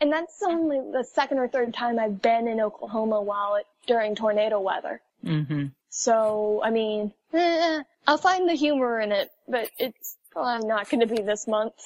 And 0.00 0.12
that's 0.12 0.42
only 0.46 0.78
the 0.92 1.04
second 1.04 1.38
or 1.38 1.48
third 1.48 1.72
time 1.74 1.98
I've 1.98 2.20
been 2.20 2.46
in 2.48 2.60
Oklahoma 2.60 3.22
while 3.22 3.54
it 3.56 3.66
during 3.86 4.14
tornado 4.14 4.60
weather. 4.60 5.00
hmm 5.24 5.66
So, 5.88 6.60
I 6.62 6.70
mean, 6.70 7.12
eh, 7.32 7.82
I'll 8.06 8.18
find 8.18 8.48
the 8.48 8.54
humor 8.54 9.00
in 9.00 9.12
it, 9.12 9.30
but 9.48 9.70
it's 9.78 10.16
probably 10.30 10.66
not 10.66 10.88
going 10.90 11.00
to 11.00 11.06
be 11.14 11.22
this 11.22 11.46
month. 11.46 11.74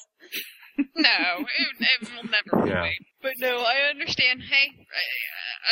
No, 0.97 1.09
it, 1.59 1.77
it 2.03 2.09
will 2.15 2.31
never 2.31 2.67
Yeah. 2.67 2.83
be. 2.85 2.97
But 3.21 3.33
no, 3.39 3.59
I 3.59 3.91
understand. 3.91 4.41
Hey, 4.43 4.87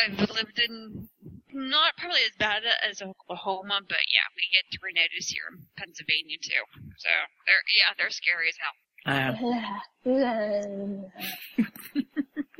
I, 0.05 0.13
I've 0.13 0.31
lived 0.31 0.59
in 0.59 1.09
not 1.53 1.97
probably 1.97 2.21
as 2.27 2.33
bad 2.39 2.63
as 2.89 3.01
Oklahoma, 3.01 3.81
but 3.89 3.99
yeah, 4.13 4.29
we 4.37 4.43
get 4.53 4.65
tornadoes 4.79 5.29
here 5.29 5.45
in 5.51 5.67
Pennsylvania 5.79 6.37
too. 6.43 6.63
So 6.99 7.09
they're 7.47 7.65
yeah, 7.79 7.95
they're 7.97 8.11
scary 8.11 8.49
as 8.51 8.59
hell. 8.61 8.75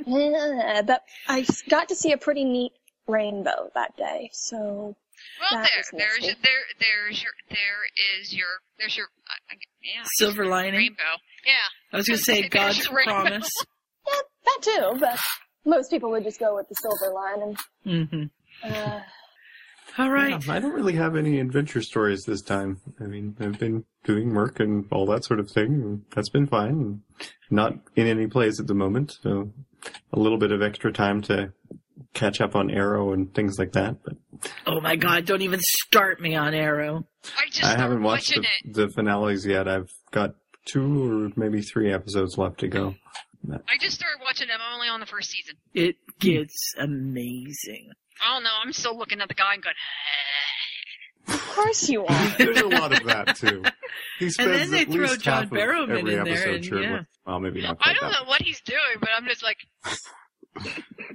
Uh, 0.05 0.81
but 0.83 1.03
I 1.27 1.45
got 1.69 1.89
to 1.89 1.95
see 1.95 2.11
a 2.13 2.17
pretty 2.17 2.45
neat 2.45 2.71
rainbow 3.07 3.69
that 3.75 3.95
day, 3.97 4.29
so 4.33 4.95
Well, 5.39 5.61
That 5.61 5.69
there, 5.91 5.99
there's 5.99 6.21
messy. 6.21 6.35
there, 6.43 6.51
there's 6.79 7.21
your, 7.23 7.31
there 7.49 8.19
is 8.21 8.33
your, 8.33 8.47
there's 8.77 8.95
your, 8.97 9.05
uh, 9.05 9.55
yeah, 9.83 10.03
Silver 10.17 10.45
lining. 10.45 10.73
rainbow. 10.75 11.03
Yeah, 11.45 11.53
I 11.93 11.97
was 11.97 12.07
going 12.07 12.17
to 12.17 12.23
say 12.23 12.47
God's 12.49 12.85
promise. 12.87 13.49
yeah, 14.07 14.13
that 14.45 14.57
too. 14.61 14.99
But 14.99 15.19
most 15.65 15.89
people 15.91 16.11
would 16.11 16.23
just 16.23 16.39
go 16.39 16.55
with 16.55 16.67
the 16.69 16.75
silver 16.75 17.13
lining. 17.13 17.57
hmm 17.83 18.23
Uh, 18.63 18.99
All 19.97 20.09
right. 20.09 20.45
Yeah, 20.45 20.53
I 20.53 20.59
don't 20.59 20.73
really 20.73 20.95
have 20.95 21.15
any 21.15 21.39
adventure 21.39 21.81
stories 21.81 22.23
this 22.25 22.41
time. 22.41 22.79
I 22.99 23.05
mean, 23.05 23.35
I've 23.39 23.57
been 23.59 23.85
doing 24.03 24.33
work 24.33 24.59
and 24.59 24.85
all 24.91 25.05
that 25.07 25.23
sort 25.25 25.39
of 25.39 25.49
thing, 25.49 25.73
and 25.81 26.01
that's 26.13 26.29
been 26.29 26.47
fine. 26.47 26.69
And 26.71 27.01
not 27.49 27.73
in 27.95 28.07
any 28.07 28.27
plays 28.27 28.59
at 28.59 28.67
the 28.67 28.73
moment, 28.75 29.17
so 29.21 29.51
a 30.13 30.19
little 30.19 30.37
bit 30.37 30.51
of 30.51 30.61
extra 30.61 30.91
time 30.91 31.21
to 31.23 31.53
catch 32.13 32.41
up 32.41 32.55
on 32.55 32.69
Arrow 32.71 33.13
and 33.13 33.33
things 33.33 33.57
like 33.59 33.73
that. 33.73 33.97
But 34.03 34.13
Oh 34.65 34.79
my 34.81 34.95
God! 34.95 35.25
Don't 35.25 35.41
even 35.41 35.59
start 35.61 36.21
me 36.21 36.35
on 36.35 36.53
Arrow. 36.53 37.05
I 37.37 37.49
just 37.49 37.63
I 37.63 37.77
haven't 37.77 38.03
watched 38.03 38.29
watching 38.37 38.43
the, 38.63 38.69
it. 38.69 38.73
the 38.87 38.93
finales 38.93 39.45
yet. 39.45 39.67
I've 39.67 39.89
got 40.11 40.35
two 40.65 41.25
or 41.27 41.31
maybe 41.35 41.61
three 41.61 41.91
episodes 41.91 42.37
left 42.37 42.59
to 42.59 42.67
go. 42.67 42.95
I 43.51 43.77
just 43.79 43.95
started 43.95 44.19
watching 44.23 44.47
them. 44.49 44.59
I'm 44.65 44.75
only 44.75 44.87
on 44.89 44.99
the 44.99 45.05
first 45.05 45.29
season. 45.31 45.55
It 45.73 45.95
gets 46.19 46.73
amazing. 46.77 47.89
Oh, 48.21 48.25
I 48.31 48.33
don't 48.35 48.43
know. 48.43 48.49
I'm 48.63 48.73
still 48.73 48.97
looking 48.97 49.21
at 49.21 49.27
the 49.29 49.33
guy 49.33 49.53
and 49.53 49.63
going, 49.63 49.75
of 51.27 51.41
course 51.55 51.87
you 51.89 52.05
are. 52.05 52.29
There's 52.37 52.59
a 52.59 52.67
lot 52.67 52.91
of 52.91 53.03
that 53.07 53.35
too. 53.37 53.63
He 54.19 54.29
spends 54.29 54.59
then 54.59 54.71
they 54.71 54.81
at 54.81 54.91
throw 54.91 55.03
least 55.03 55.21
John 55.21 55.43
half 55.43 55.51
of 55.51 55.57
Barrowman 55.57 55.99
every 55.99 56.15
in 56.15 56.23
there, 56.25 56.33
episode 56.33 56.55
and 56.75 56.83
yeah. 56.83 56.93
with- 56.97 57.05
Well, 57.25 57.39
maybe 57.39 57.61
not 57.61 57.77
I 57.81 57.93
don't 57.93 58.11
that. 58.11 58.23
know 58.23 58.27
what 58.29 58.41
he's 58.41 58.59
doing, 58.61 58.79
but 58.99 59.09
I'm 59.15 59.25
just 59.25 59.43
like, 59.43 59.57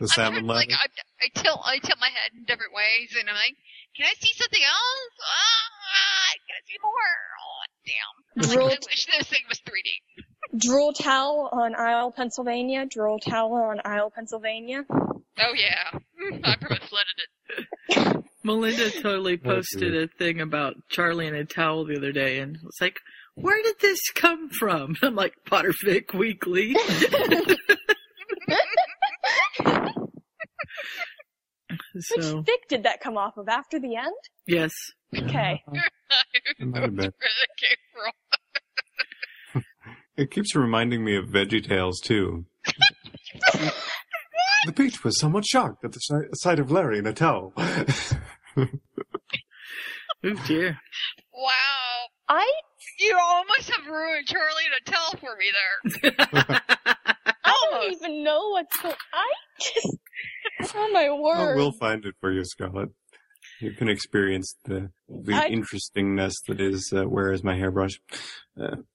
The 0.00 0.08
salmon 0.08 0.46
like 0.46 0.70
ladder. 0.70 0.78
I, 1.20 1.26
I 1.26 1.40
tilt, 1.40 1.60
I 1.64 1.78
tilt 1.78 1.98
my 2.00 2.08
head 2.08 2.30
in 2.36 2.44
different 2.44 2.72
ways, 2.74 3.16
and 3.18 3.28
I'm 3.28 3.34
like, 3.34 3.56
can 3.96 4.06
I 4.06 4.14
see 4.18 4.32
something 4.34 4.62
else? 4.62 5.14
Ah, 5.22 6.30
can 6.46 6.54
I 6.56 6.62
see 6.66 6.78
more? 6.82 7.12
Oh, 7.42 7.62
damn! 7.86 8.60
I'm 8.60 8.66
like, 8.68 8.78
I 8.78 8.86
wish 8.90 9.06
this 9.06 9.28
thing 9.28 9.42
was 9.48 9.60
3D. 9.60 10.58
Drool 10.58 10.92
Towel 10.92 11.48
on 11.52 11.74
Isle, 11.74 12.12
Pennsylvania. 12.12 12.86
Drool 12.86 13.18
Towel 13.18 13.54
on 13.54 13.80
Isle, 13.84 14.10
Pennsylvania. 14.10 14.84
Oh 14.90 15.54
yeah, 15.54 15.90
I 16.44 16.56
probably 16.56 16.78
flooded 16.86 17.18
it. 17.18 18.24
Melinda 18.44 18.90
totally 18.90 19.36
posted 19.36 19.96
a 19.96 20.06
thing 20.06 20.40
about 20.40 20.74
Charlie 20.90 21.26
and 21.26 21.36
a 21.36 21.44
towel 21.44 21.86
the 21.86 21.96
other 21.96 22.12
day, 22.12 22.38
and 22.38 22.56
it's 22.64 22.80
like, 22.80 22.98
"Where 23.34 23.60
did 23.62 23.76
this 23.80 24.00
come 24.14 24.50
from?" 24.50 24.96
I'm 25.02 25.14
like, 25.14 25.34
"Potterfic 25.46 26.14
Weekly." 26.14 26.76
Which 31.94 32.04
so 32.24 32.42
fic 32.42 32.68
did 32.68 32.82
that 32.84 33.00
come 33.00 33.16
off 33.16 33.36
of? 33.36 33.48
After 33.48 33.78
the 33.78 33.96
end? 33.96 34.14
yes, 34.46 34.72
Okay. 35.16 35.62
It 36.58 36.66
might 36.66 36.82
have 36.82 36.94
been. 36.94 37.12
Where 37.18 37.30
that 37.40 37.56
came 37.58 37.76
from. 37.92 39.62
It 40.16 40.30
keeps 40.30 40.54
reminding 40.54 41.04
me 41.04 41.16
of 41.16 41.24
Veggie 41.24 41.66
Tales 41.66 41.98
too. 41.98 42.44
the 44.64 44.72
peach 44.72 45.02
was 45.02 45.18
somewhat 45.18 45.44
shocked 45.44 45.84
at 45.84 45.90
the 45.90 45.98
si- 45.98 46.28
sight 46.34 46.60
of 46.60 46.70
Larry 46.70 46.98
in 46.98 47.06
a 47.08 47.12
towel. 47.12 47.52
oh 47.56 48.68
dear. 50.46 50.78
Wow, 51.32 52.06
I 52.28 52.48
you 53.00 53.18
almost 53.20 53.70
have 53.72 53.86
ruined 53.86 54.28
Charlie 54.28 54.68
to 54.78 54.92
tell 54.92 55.10
for 55.18 55.36
me 55.36 55.50
there. 55.50 56.12
I 57.44 57.54
don't 57.70 57.74
oh. 57.74 57.90
even 57.90 58.22
know 58.22 58.50
what's 58.50 58.80
going. 58.80 58.94
I 59.12 59.32
just. 59.58 59.98
Oh 60.74 60.90
my 60.92 61.08
well, 61.10 61.46
word! 61.46 61.56
we'll 61.56 61.72
find 61.72 62.04
it 62.04 62.14
for 62.20 62.30
you, 62.32 62.44
Scarlett. 62.44 62.90
You 63.60 63.72
can 63.72 63.88
experience 63.88 64.56
the 64.64 64.90
the 65.08 65.34
I- 65.34 65.48
interestingness 65.48 66.34
that 66.48 66.60
is 66.60 66.92
uh, 66.94 67.04
where 67.04 67.32
is 67.32 67.42
my 67.44 67.56
hairbrush. 67.56 68.00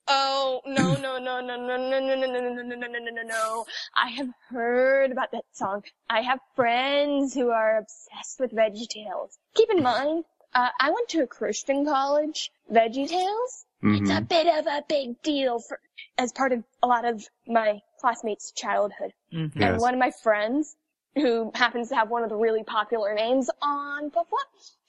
Oh 0.07 0.61
no 0.65 0.95
no 0.97 1.17
no 1.17 1.39
no 1.41 1.55
no 1.57 1.77
no 1.77 1.77
no 1.77 1.99
no 1.99 2.15
no 2.15 2.25
no 2.25 2.51
no 2.51 2.63
no 2.63 2.75
no 2.75 2.87
no 2.87 3.11
no 3.11 3.21
no! 3.23 3.65
I 3.95 4.09
have 4.09 4.29
heard 4.49 5.11
about 5.11 5.31
that 5.31 5.45
song. 5.53 5.83
I 6.09 6.21
have 6.21 6.39
friends 6.55 7.33
who 7.33 7.49
are 7.49 7.77
obsessed 7.77 8.39
with 8.39 8.51
VeggieTales. 8.51 9.37
Keep 9.55 9.69
in 9.71 9.83
mind, 9.83 10.25
uh, 10.53 10.69
I 10.79 10.91
went 10.91 11.09
to 11.09 11.21
a 11.23 11.27
Christian 11.27 11.85
college. 11.85 12.51
VeggieTales. 12.71 13.65
It's 13.81 14.09
a 14.09 14.21
Mhm. 14.21 14.27
bit 14.27 14.47
of 14.47 14.67
a 14.67 14.83
big 14.89 15.21
deal 15.23 15.59
for 15.59 15.79
as 16.17 16.33
part 16.33 16.51
of 16.51 16.63
a 16.83 16.87
lot 16.87 17.05
of 17.05 17.23
my 17.47 17.79
classmates' 18.01 18.51
childhood. 18.51 19.13
hmm 19.31 19.43
And 19.55 19.55
Yes. 19.55 19.81
one 19.81 19.93
of 19.93 19.99
my 19.99 20.11
friends, 20.11 20.75
who 21.15 21.51
happens 21.55 21.89
to 21.89 21.95
have 21.95 22.09
one 22.09 22.23
of 22.23 22.29
the 22.29 22.35
really 22.35 22.63
popular 22.63 23.13
names 23.13 23.49
on 23.61 24.11
Flip 24.11 24.25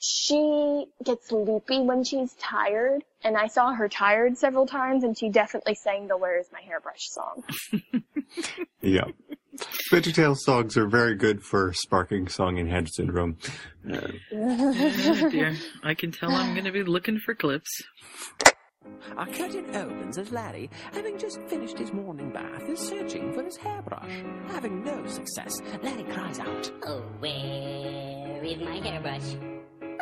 she 0.00 0.87
gets 1.04 1.30
loopy 1.30 1.80
when 1.80 2.02
she's 2.04 2.33
tired. 2.35 3.04
And 3.22 3.37
I 3.37 3.48
saw 3.48 3.74
her 3.74 3.87
tired 3.88 4.38
several 4.38 4.66
times, 4.66 5.04
and 5.04 5.16
she 5.16 5.28
definitely 5.28 5.74
sang 5.74 6.09
the 6.09 6.16
"Where's 6.16 6.46
My 6.52 6.61
Hairbrush" 6.62 7.09
song. 7.11 7.44
Yeah. 8.83 9.04
Veggie 9.92 10.14
Tales 10.14 10.42
songs 10.44 10.76
are 10.78 10.87
very 10.87 11.14
good 11.14 11.42
for 11.42 11.72
sparking 11.74 12.28
song 12.28 12.56
in 12.56 12.66
head 12.68 12.88
syndrome. 12.88 13.37
Uh, 13.87 14.09
Oh 14.33 15.28
dear. 15.30 15.54
I 15.83 15.92
can 15.94 16.12
tell 16.12 16.30
I'm 16.30 16.54
going 16.54 16.64
to 16.64 16.72
be 16.72 16.83
looking 16.83 17.18
for 17.18 17.35
clips. 17.35 17.68
Our 19.16 19.26
curtain 19.26 19.74
opens 19.74 20.18
as 20.18 20.31
Larry, 20.31 20.70
having 20.92 21.18
just 21.18 21.40
finished 21.42 21.79
his 21.79 21.92
morning 21.92 22.31
bath, 22.31 22.62
is 22.68 22.79
searching 22.79 23.33
for 23.33 23.42
his 23.42 23.57
hairbrush. 23.57 24.22
Having 24.48 24.85
no 24.85 25.07
success, 25.07 25.61
Larry 25.83 26.05
cries 26.05 26.38
out, 26.38 26.70
Oh, 26.85 27.03
where 27.18 28.44
is 28.44 28.59
my 28.61 28.76
hairbrush? 28.76 29.37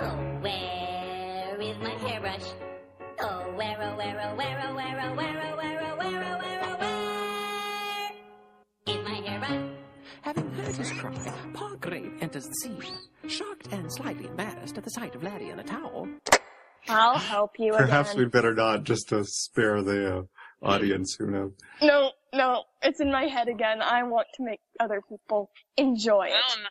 Oh, 0.00 0.16
where 0.40 1.60
is 1.60 1.76
my 1.78 1.90
hairbrush? 1.90 2.44
Oh, 3.20 3.52
where, 3.56 3.76
oh, 3.80 3.96
where, 3.96 4.20
oh, 4.22 4.36
where, 4.36 4.62
oh, 4.68 4.74
where, 4.74 5.00
oh, 5.02 5.14
where, 5.16 5.42
oh, 5.52 5.56
where, 5.56 5.82
oh, 5.82 5.96
where, 5.96 6.24
oh, 6.24 6.38
where, 6.38 6.62
oh, 6.64 6.78
where 8.84 8.96
is 8.96 9.04
my 9.04 9.14
hairbrush? 9.28 9.76
Having 10.22 10.50
heard 10.52 10.76
his 10.76 10.90
cry, 10.92 11.32
Pa 11.54 11.74
Grape 11.80 12.12
enters 12.20 12.46
the 12.46 12.54
scene. 12.54 12.82
Shocked 13.26 13.68
and 13.72 13.92
slightly 13.92 14.26
embarrassed 14.26 14.78
at 14.78 14.84
the 14.84 14.90
sight 14.90 15.14
of 15.14 15.22
Larry 15.22 15.50
in 15.50 15.58
a 15.58 15.64
towel, 15.64 16.08
I'll 16.88 17.18
help 17.18 17.52
you 17.58 17.72
perhaps 17.72 18.10
again. 18.10 18.24
we'd 18.24 18.30
better 18.32 18.54
not, 18.54 18.84
just 18.84 19.08
to 19.10 19.24
spare 19.24 19.82
the 19.82 20.18
uh, 20.18 20.22
audience. 20.62 21.16
Who 21.18 21.30
knows? 21.30 21.52
No, 21.82 22.12
no, 22.34 22.64
it's 22.82 23.00
in 23.00 23.10
my 23.12 23.24
head 23.24 23.48
again. 23.48 23.80
I 23.82 24.02
want 24.04 24.26
to 24.34 24.44
make 24.44 24.60
other 24.80 25.00
people 25.08 25.50
enjoy 25.76 26.26
it. 26.26 26.30
don't. 26.32 26.66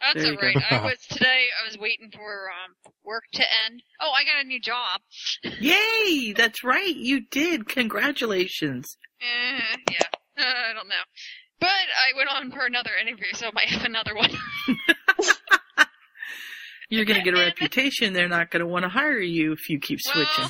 That's 0.00 0.24
There 0.24 0.34
alright. 0.34 0.54
go. 0.54 0.76
I 0.76 0.80
was 0.84 0.98
today. 1.10 1.46
I 1.60 1.66
was 1.66 1.76
waiting 1.78 2.10
for 2.14 2.20
um 2.50 2.92
work 3.04 3.24
to 3.32 3.42
end. 3.66 3.82
Oh, 4.00 4.12
I 4.16 4.24
got 4.24 4.44
a 4.44 4.46
new 4.46 4.60
job. 4.60 5.00
Yay! 5.60 6.32
That's 6.36 6.62
right. 6.62 6.94
You 6.94 7.22
did. 7.28 7.68
Congratulations. 7.68 8.96
Eh, 9.20 9.60
yeah. 9.90 9.98
Uh, 10.38 10.42
I 10.70 10.72
don't 10.74 10.88
know. 10.88 10.94
But 11.60 11.68
I 11.68 12.16
went 12.16 12.28
on 12.30 12.52
for 12.52 12.64
another 12.64 12.92
interview, 13.00 13.26
so 13.34 13.48
I 13.48 13.50
might 13.52 13.68
have 13.68 13.82
another 13.84 14.14
one. 14.14 14.30
You're 16.88 17.04
going 17.04 17.18
to 17.18 17.24
get 17.24 17.38
a 17.38 17.44
reputation. 17.44 18.12
They're 18.12 18.28
not 18.28 18.50
going 18.50 18.60
to 18.60 18.66
want 18.66 18.84
to 18.84 18.88
hire 18.88 19.18
you 19.18 19.52
if 19.52 19.68
you 19.68 19.78
keep 19.78 20.00
switching. 20.00 20.48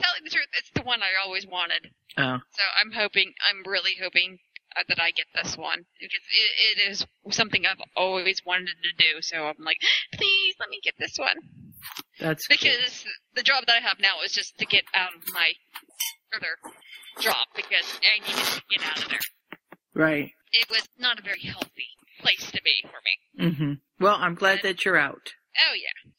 tell 0.00 0.14
you 0.18 0.24
the 0.24 0.30
truth, 0.30 0.46
it's 0.56 0.70
the 0.74 0.82
one 0.82 1.00
I 1.02 1.24
always 1.24 1.46
wanted. 1.46 1.90
Oh, 2.16 2.38
So 2.52 2.62
I'm 2.80 2.92
hoping, 2.92 3.32
I'm 3.48 3.68
really 3.68 3.92
hoping 4.00 4.38
uh, 4.76 4.82
that 4.88 5.00
I 5.00 5.10
get 5.10 5.26
this 5.34 5.56
one 5.56 5.84
because 6.00 6.20
it, 6.30 6.78
it 6.78 6.90
is 6.90 7.06
something 7.30 7.66
I've 7.66 7.82
always 7.96 8.40
wanted 8.46 8.76
to 8.82 8.92
do. 9.04 9.20
So 9.20 9.36
I'm 9.44 9.64
like, 9.64 9.78
please 10.14 10.54
let 10.60 10.68
me 10.68 10.80
get 10.82 10.94
this 10.98 11.18
one 11.18 11.36
that's 12.20 12.46
cool. 12.46 12.56
because 12.60 13.04
the 13.34 13.42
job 13.42 13.64
that 13.66 13.76
I 13.76 13.80
have 13.80 13.98
now 14.00 14.22
is 14.24 14.32
just 14.32 14.58
to 14.58 14.66
get 14.66 14.84
out 14.94 15.14
of 15.16 15.22
my 15.32 15.52
other 16.36 16.56
job 17.20 17.46
because 17.56 17.98
I 18.02 18.20
needed 18.20 18.44
to 18.44 18.62
get 18.70 18.86
out 18.86 19.02
of 19.02 19.08
there. 19.08 19.18
right. 19.94 20.30
It 20.52 20.68
was 20.68 20.82
not 20.98 21.18
a 21.18 21.22
very 21.22 21.40
healthy 21.42 21.88
place 22.20 22.50
to 22.50 22.60
be 22.62 22.82
for 22.82 22.98
me. 23.04 23.50
Mm 23.50 23.56
hmm 23.56 23.72
Well, 24.04 24.16
I'm 24.18 24.34
glad 24.34 24.60
that 24.62 24.84
you're 24.84 24.96
out. 24.98 25.32
Oh 25.68 25.74
yeah. 25.74 26.10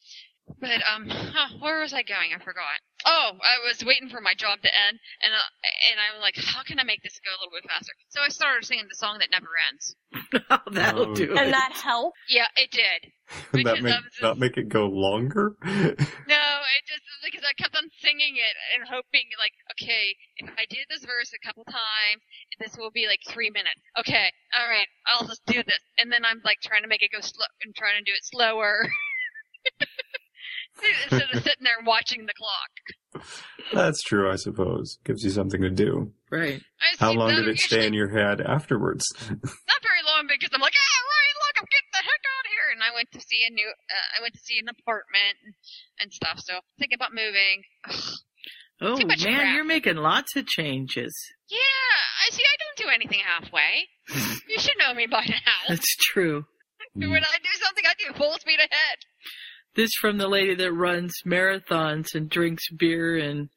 But 0.60 0.84
um, 0.86 1.08
huh, 1.10 1.58
where 1.60 1.80
was 1.80 1.94
I 1.94 2.04
going? 2.04 2.36
I 2.36 2.44
forgot. 2.44 2.78
Oh, 3.06 3.32
I 3.42 3.66
was 3.66 3.82
waiting 3.86 4.10
for 4.10 4.22
my 4.22 4.34
job 4.36 4.60
to 4.62 4.70
end, 4.70 5.00
and 5.24 5.32
uh, 5.34 5.50
and 5.90 5.98
I 5.98 6.14
was 6.14 6.22
like, 6.22 6.36
how 6.38 6.62
can 6.62 6.78
I 6.78 6.84
make 6.84 7.02
this 7.02 7.18
go 7.24 7.32
a 7.34 7.40
little 7.40 7.56
bit 7.56 7.66
faster? 7.66 7.94
So 8.10 8.20
I 8.22 8.30
started 8.30 8.66
singing 8.66 8.86
the 8.90 8.94
song 9.00 9.18
that 9.24 9.32
never 9.32 9.50
ends. 9.72 9.96
That'll 10.76 11.12
Oh. 11.12 11.16
do 11.16 11.32
And 11.34 11.50
it. 11.50 11.52
that 11.56 11.72
helped. 11.74 12.18
Yeah, 12.30 12.46
it 12.58 12.70
did. 12.70 13.10
Because 13.56 13.80
that 13.80 13.84
make 13.84 13.96
just- 14.12 14.22
not 14.22 14.38
make 14.38 14.58
it 14.58 14.68
go 14.70 14.86
longer. 14.92 15.56
No, 16.32 16.48
it 16.64 16.84
just 16.88 17.04
because 17.26 17.44
I 17.48 17.52
kept 17.60 17.76
on 17.76 17.88
singing 18.00 18.36
it 18.40 18.56
and 18.76 18.88
hoping 18.88 19.28
like, 19.40 19.52
okay, 19.76 20.16
if 20.38 20.48
I 20.56 20.64
did 20.70 20.86
this 20.90 21.04
verse 21.04 21.32
a 21.36 21.42
couple 21.46 21.64
times, 21.66 22.22
this 22.60 22.76
will 22.78 22.92
be 22.92 23.08
like 23.08 23.20
three 23.28 23.50
minutes. 23.50 23.82
Okay, 24.00 24.32
all 24.56 24.68
right, 24.68 24.88
I'll 25.12 25.28
just 25.28 25.44
do 25.48 25.60
this, 25.64 25.80
and 25.98 26.12
then 26.12 26.24
I'm 26.24 26.40
like 26.46 26.60
trying 26.64 26.84
to 26.84 26.88
make 26.92 27.02
it 27.04 27.12
go 27.12 27.20
slow 27.20 27.48
and 27.66 27.74
trying 27.76 27.98
to 28.00 28.04
do 28.08 28.16
it 28.16 28.24
slower. 28.24 28.88
Instead 31.12 31.30
of 31.34 31.44
sitting 31.44 31.64
there 31.64 31.78
watching 31.86 32.26
the 32.26 32.34
clock. 32.34 33.26
That's 33.74 34.02
true, 34.02 34.32
I 34.32 34.36
suppose. 34.36 34.98
Gives 35.04 35.24
you 35.24 35.30
something 35.30 35.62
to 35.62 35.70
do. 35.70 36.12
Right. 36.32 36.62
How 36.98 37.12
long 37.12 37.36
did 37.36 37.48
it 37.48 37.60
stay 37.60 37.86
in 37.86 37.94
your 37.94 38.10
head 38.10 38.42
afterwards? 38.42 39.06
Not 39.30 39.82
very 39.84 40.04
long 40.06 40.28
because 40.28 40.50
I'm 40.54 40.62
like, 40.62 40.74
ah, 40.74 41.00
right, 41.06 41.36
look, 41.46 41.56
I'm 41.60 41.70
getting 41.70 41.94
the 41.94 42.02
heck 42.02 42.24
out 42.26 42.46
of 42.46 42.52
here. 42.52 42.68
And 42.74 42.82
I 42.82 42.96
went 42.96 43.12
to 43.12 43.22
see 43.22 43.46
a 43.48 43.54
new, 43.54 43.68
uh, 43.68 44.18
I 44.18 44.22
went 44.22 44.34
to 44.34 44.40
see 44.40 44.58
an 44.60 44.70
apartment 44.70 45.38
and, 45.46 45.54
and 46.00 46.14
stuff. 46.14 46.40
So 46.40 46.60
thinking 46.80 46.96
about 46.96 47.14
moving. 47.14 47.64
Ugh. 47.90 48.18
Oh 48.82 48.98
man, 48.98 49.20
crap. 49.20 49.54
you're 49.56 49.64
making 49.64 49.98
lots 49.98 50.36
of 50.36 50.48
changes. 50.48 51.14
Yeah, 51.52 51.58
I 52.26 52.32
see. 52.34 52.42
I 52.42 52.58
don't 52.58 52.88
do 52.88 52.92
anything 52.92 53.20
halfway. 53.24 53.86
you 54.50 54.58
should 54.58 54.78
know 54.80 54.96
me 54.96 55.06
by 55.06 55.24
now. 55.30 55.60
That's 55.70 55.96
true. 55.98 56.46
when 56.96 57.24
I 57.24 57.38
do 57.44 57.54
something, 57.62 57.84
I 57.86 57.94
do 58.00 58.18
full 58.18 58.34
speed 58.40 58.58
ahead. 58.58 58.98
This 59.76 59.92
from 60.00 60.18
the 60.18 60.28
lady 60.28 60.54
that 60.56 60.72
runs 60.74 61.14
marathons 61.26 62.14
and 62.14 62.30
drinks 62.30 62.64
beer 62.78 63.18
and 63.18 63.50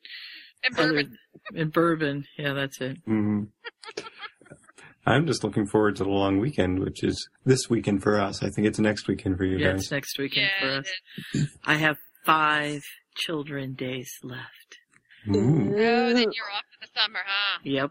And 0.62 0.79
other 0.79 0.92
bourbon. 0.92 1.18
and 1.55 1.72
bourbon. 1.72 2.24
Yeah, 2.38 2.53
that's 2.55 2.81
it. 2.81 3.05
Mhm. 3.07 3.48
I'm 5.07 5.27
just 5.27 5.44
looking 5.44 5.66
forward 5.66 5.96
to 5.96 6.05
the 6.05 6.11
long 6.11 6.38
weekend, 6.38 6.79
which 6.79 7.03
is 7.05 7.29
this 7.44 7.68
weekend 7.68 8.03
for 8.03 8.18
us. 8.18 8.42
I 8.42 8.48
think 8.48 8.66
it's 8.66 8.79
next 8.79 9.07
weekend 9.07 9.37
for 9.37 9.44
you 9.44 9.59
yeah, 9.59 9.72
guys. 9.72 9.83
it's 9.83 9.90
next 9.90 10.18
weekend 10.18 10.50
Yeah, 10.61 10.61
for 10.61 10.79
us. 11.40 11.46
I 11.64 11.74
have 11.74 11.98
five 12.24 12.81
children 13.16 13.74
days 13.74 14.11
left. 14.22 14.79
Ooh. 15.29 15.74
Oh, 15.74 16.12
then 16.14 16.16
you're 16.33 16.50
off 16.50 16.64
for 16.72 16.87
the 16.87 16.88
summer, 16.98 17.20
huh? 17.27 17.59
Yep. 17.64 17.90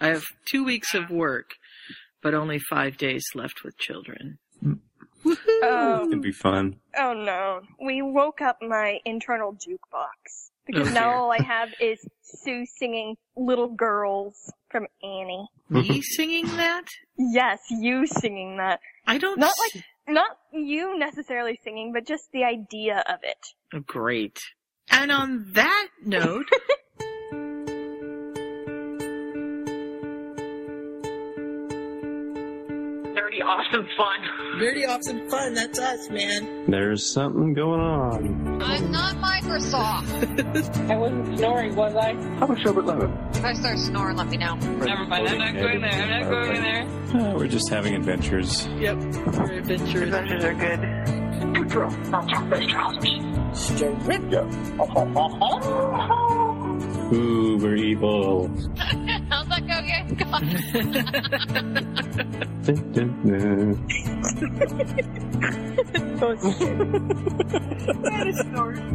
I 0.00 0.08
have 0.08 0.24
two 0.44 0.62
weeks 0.64 0.94
of 0.94 1.08
work, 1.10 1.52
but 2.22 2.34
only 2.34 2.58
five 2.58 2.98
days 2.98 3.24
left 3.34 3.64
with 3.64 3.78
children. 3.78 4.38
It'd 5.24 6.22
be 6.22 6.32
fun. 6.32 6.76
oh 6.98 7.12
no. 7.14 7.60
We 7.80 8.02
woke 8.02 8.40
up 8.40 8.58
my 8.62 8.98
internal 9.04 9.52
jukebox. 9.54 10.50
Because 10.66 10.88
Oh, 10.88 10.92
now 10.94 11.10
dear. 11.10 11.14
all 11.14 11.32
I 11.32 11.42
have 11.42 11.68
is 11.80 12.04
Sue 12.22 12.64
singing 12.66 13.16
Little 13.36 13.68
Girls 13.68 14.52
from 14.68 14.86
Annie. 15.02 15.46
Me 15.68 16.00
singing 16.02 16.46
that? 16.56 16.86
Yes, 17.16 17.60
you 17.70 18.06
singing 18.06 18.56
that. 18.56 18.80
I 19.06 19.18
don't. 19.18 19.38
Not 19.38 19.54
like- 19.74 19.84
Not 20.08 20.30
you 20.52 20.98
necessarily 20.98 21.58
singing, 21.62 21.92
but 21.92 22.04
just 22.06 22.24
the 22.32 22.44
idea 22.44 23.02
of 23.08 23.20
it. 23.22 23.38
Oh, 23.74 23.80
great. 23.80 24.38
And 24.90 25.10
on 25.12 25.52
that 25.52 25.88
note, 26.04 26.46
Dirty, 33.72 33.84
awesome 33.84 33.88
fun. 33.96 34.58
very 34.58 34.84
awesome 34.86 35.28
fun. 35.30 35.54
That's 35.54 35.78
us, 35.78 36.10
man. 36.10 36.64
There's 36.70 37.12
something 37.12 37.54
going 37.54 37.80
on. 37.80 38.62
I'm 38.62 38.90
not 38.90 39.16
Microsoft. 39.16 40.90
I 40.90 40.96
wasn't 40.96 41.38
snoring, 41.38 41.74
was 41.74 41.94
I? 41.96 42.14
How 42.38 42.46
much 42.46 42.64
over 42.66 42.82
lemon? 42.82 43.12
If 43.32 43.44
I 43.44 43.52
start 43.54 43.78
snoring, 43.78 44.16
let 44.16 44.28
me 44.28 44.36
know. 44.36 44.54
Never 44.54 45.04
mind, 45.04 45.28
I'm 45.28 45.38
not 45.38 45.54
going 45.54 45.80
there. 45.80 45.90
I'm 45.90 46.10
not 46.10 46.30
going 46.30 46.62
there. 46.62 46.86
Uh, 47.20 47.34
we're 47.34 47.48
just 47.48 47.68
having 47.68 47.94
adventures. 47.94 48.66
Yep. 48.78 48.96
Very 48.98 49.58
adventurous. 49.58 50.02
Adventures 50.14 50.44
are 50.44 50.54
good. 50.54 50.80
Good 51.54 51.70
girl. 51.70 51.96
I'll 52.14 52.26
check 52.26 52.48
those 52.50 52.66
trousers. 52.70 53.08
Ooh, 57.12 57.58
we're 57.58 57.76
evil. 57.76 58.50
Dun. 62.92 63.76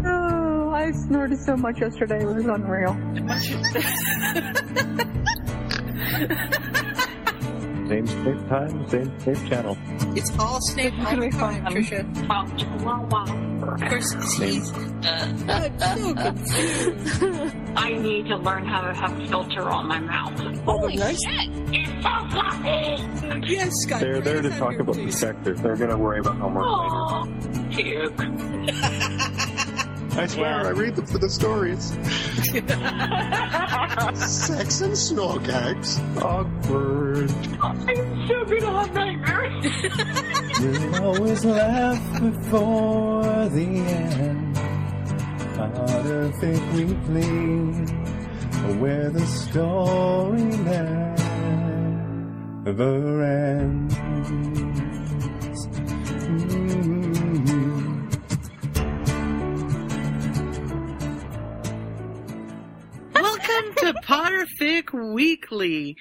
Oh, 0.05 0.71
I 0.73 0.91
snorted 0.91 1.39
so 1.39 1.55
much 1.57 1.79
yesterday, 1.79 2.19
it 2.21 2.25
was 2.25 2.45
unreal. 2.45 2.97
Same 7.91 8.07
same 8.07 8.47
time, 8.47 8.87
same 8.87 9.19
same 9.19 9.47
channel. 9.49 9.77
It's 10.15 10.31
all 10.39 10.61
snake 10.61 10.93
all 11.05 11.17
the 11.17 11.29
time, 11.29 11.65
Trisha. 11.65 12.05
Wow, 12.25 12.47
wow, 12.85 13.05
wow. 13.11 13.73
Of 13.73 13.81
course, 13.81 14.37
Same. 14.37 14.53
he's. 14.53 14.71
I'm 15.03 15.77
so 15.77 16.15
confused. 16.15 17.55
I 17.75 17.91
need 17.91 18.27
to 18.27 18.37
learn 18.37 18.65
how 18.65 18.79
to 18.87 18.93
have 18.93 19.29
filter 19.29 19.63
on 19.63 19.89
my 19.89 19.99
mouth. 19.99 20.39
Holy 20.63 20.95
nice. 20.95 21.21
shit. 21.21 21.49
It's 21.73 21.91
so 22.01 22.11
fluffy! 22.29 23.53
Yes, 23.53 23.73
Scott. 23.81 23.99
They're 23.99 24.21
there 24.21 24.41
to 24.41 24.49
talk 24.51 24.79
about 24.79 24.95
your 24.95 25.07
the 25.07 25.11
sector. 25.11 25.53
They're 25.53 25.75
gonna 25.75 25.97
worry 25.97 26.19
about 26.19 26.37
homework 26.37 26.63
Oh, 26.65 27.27
puke. 27.71 28.17
later. 30.11 30.21
I 30.21 30.27
swear, 30.27 30.67
I 30.67 30.69
read 30.71 30.95
them 30.95 31.05
for 31.05 31.17
the 31.17 31.29
stories. 31.29 31.91
Sex 34.15 34.81
and 34.81 34.93
snorkags. 34.93 35.99
Awkward. 36.21 37.31
I'm 37.61 38.27
so 38.27 38.45
gonna 38.45 38.79
have 38.79 38.93
nightmares. 38.93 39.65
You 40.61 40.93
always 41.01 41.43
laugh 41.43 42.21
before 42.21 43.49
the 43.49 43.65
end. 43.65 44.57
Harder 45.57 46.31
think 46.39 46.73
weekly, 46.73 47.25
where 48.79 49.09
the 49.09 49.25
story 49.25 50.43
never 52.63 53.23
ends. 53.23 53.95
Mm. 56.27 57.10
Welcome 63.21 63.75
to 63.77 63.93
Potterfic 64.03 65.13
Weekly, 65.13 65.95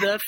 the 0.00 0.14
f- 0.14 0.20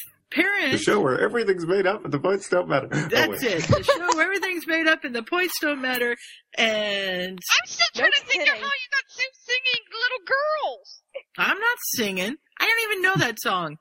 The 0.73 0.79
show 0.79 1.01
where 1.01 1.19
everything's 1.21 1.67
made 1.67 1.87
up 1.87 2.05
and 2.05 2.13
the 2.13 2.19
points 2.19 2.49
don't 2.49 2.69
matter. 2.69 2.89
Oh, 2.93 3.09
That's 3.11 3.43
wait. 3.43 3.43
it. 3.43 3.63
The 3.63 3.83
show 3.83 3.99
where 4.17 4.25
everything's 4.27 4.67
made 4.67 4.87
up 4.87 5.05
and 5.05 5.15
the 5.15 5.23
points 5.23 5.55
don't 5.61 5.81
matter. 5.81 6.17
And 6.59 7.39
I'm 7.39 7.67
still 7.67 7.87
trying 7.95 8.11
No 8.11 8.21
to 8.21 8.27
think 8.27 8.43
of 8.43 8.49
how 8.49 8.65
you 8.65 8.89
got 8.93 9.05
Sue 9.09 9.23
singing 9.47 9.85
Little 9.93 10.25
Girls. 10.27 11.03
I'm 11.39 11.59
not 11.59 11.79
singing. 11.97 12.37
I 12.61 12.67
don't 12.67 12.91
even 12.93 13.03
know 13.03 13.15
that 13.27 13.41
song. 13.41 13.77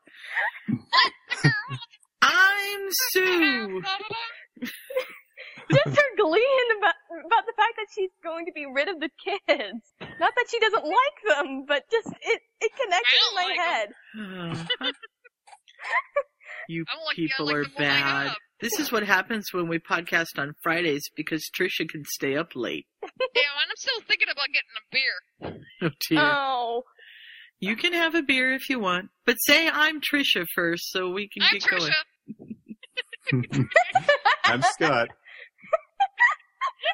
I'm 2.21 2.87
Sue. 3.11 3.81
Just 5.73 5.97
her 5.97 6.15
gleeing 6.17 6.69
about, 6.77 6.95
about 7.25 7.45
the 7.45 7.53
fact 7.57 7.73
that 7.77 7.87
she's 7.93 8.11
going 8.23 8.45
to 8.45 8.51
be 8.53 8.65
rid 8.65 8.87
of 8.89 8.99
the 8.99 9.09
kids. 9.23 9.83
Not 10.19 10.33
that 10.35 10.45
she 10.49 10.59
doesn't 10.59 10.83
like 10.85 11.37
them, 11.37 11.65
but 11.67 11.83
just, 11.91 12.07
it, 12.21 12.41
it 12.61 12.71
connected 12.81 13.19
in 13.29 13.35
my 13.35 13.43
like 13.43 13.59
'em. 13.59 14.55
head. 14.85 14.93
you 16.69 16.85
like, 17.07 17.15
people 17.15 17.49
I 17.49 17.53
like 17.53 17.55
are 17.55 17.63
the 17.63 17.69
one 17.75 17.83
I 17.85 18.25
bad. 18.27 18.33
This 18.61 18.79
is 18.79 18.91
what 18.91 19.03
happens 19.03 19.47
when 19.51 19.67
we 19.67 19.79
podcast 19.79 20.37
on 20.39 20.53
Fridays 20.63 21.03
because 21.17 21.49
Trisha 21.59 21.87
can 21.89 22.03
stay 22.05 22.37
up 22.37 22.55
late. 22.55 22.87
Yeah, 23.35 23.41
and 23.61 23.69
I'm 23.69 23.75
still 23.77 23.99
thinking 24.07 24.27
about 24.31 24.47
getting 24.53 24.75
a 24.77 24.83
beer. 24.91 25.89
Oh 25.89 25.89
dear. 26.07 26.19
Oh. 26.21 26.83
you 27.59 27.75
can 27.75 27.93
have 27.93 28.13
a 28.15 28.21
beer 28.21 28.53
if 28.53 28.69
you 28.69 28.79
want, 28.79 29.09
but 29.25 29.37
say 29.39 29.67
I'm 29.67 29.99
Trisha 30.01 30.45
first 30.53 30.91
so 30.91 31.09
we 31.09 31.27
can 31.29 31.41
I'm 31.43 31.53
get 31.53 31.63
Trisha. 31.63 31.91
going. 33.31 33.67
I'm 34.43 34.61
Scott. 34.61 35.09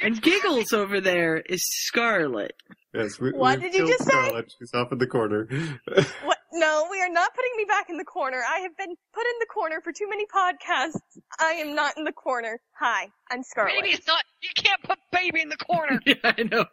And 0.00 0.20
Giggles 0.22 0.72
over 0.72 1.00
there 1.00 1.38
is 1.38 1.60
Scarlet. 1.86 2.52
Yes, 2.94 3.18
we, 3.18 3.32
What 3.32 3.60
we've 3.60 3.72
did 3.72 3.78
you 3.78 3.86
killed 3.86 3.98
just 3.98 4.04
say? 4.04 4.10
Scarlet. 4.12 4.52
She's 4.58 4.72
off 4.74 4.92
in 4.92 4.98
the 4.98 5.06
corner. 5.06 5.48
What? 6.24 6.38
No, 6.52 6.86
we 6.90 7.00
are 7.02 7.10
not 7.10 7.34
putting 7.34 7.50
me 7.56 7.64
back 7.64 7.90
in 7.90 7.98
the 7.98 8.04
corner. 8.04 8.42
I 8.48 8.60
have 8.60 8.76
been 8.76 8.94
put 9.12 9.26
in 9.26 9.32
the 9.38 9.46
corner 9.52 9.80
for 9.82 9.92
too 9.92 10.08
many 10.08 10.24
podcasts. 10.26 10.98
I 11.38 11.52
am 11.52 11.74
not 11.74 11.96
in 11.98 12.04
the 12.04 12.12
corner. 12.12 12.58
Hi, 12.78 13.08
I'm 13.30 13.42
Scarlet. 13.42 13.74
Baby, 13.74 13.90
it's 13.90 14.06
not. 14.06 14.24
You 14.40 14.48
can't 14.54 14.82
put 14.82 14.98
baby 15.12 15.42
in 15.42 15.50
the 15.50 15.58
corner. 15.58 16.00
yeah, 16.06 16.14
I 16.24 16.42
know. 16.44 16.64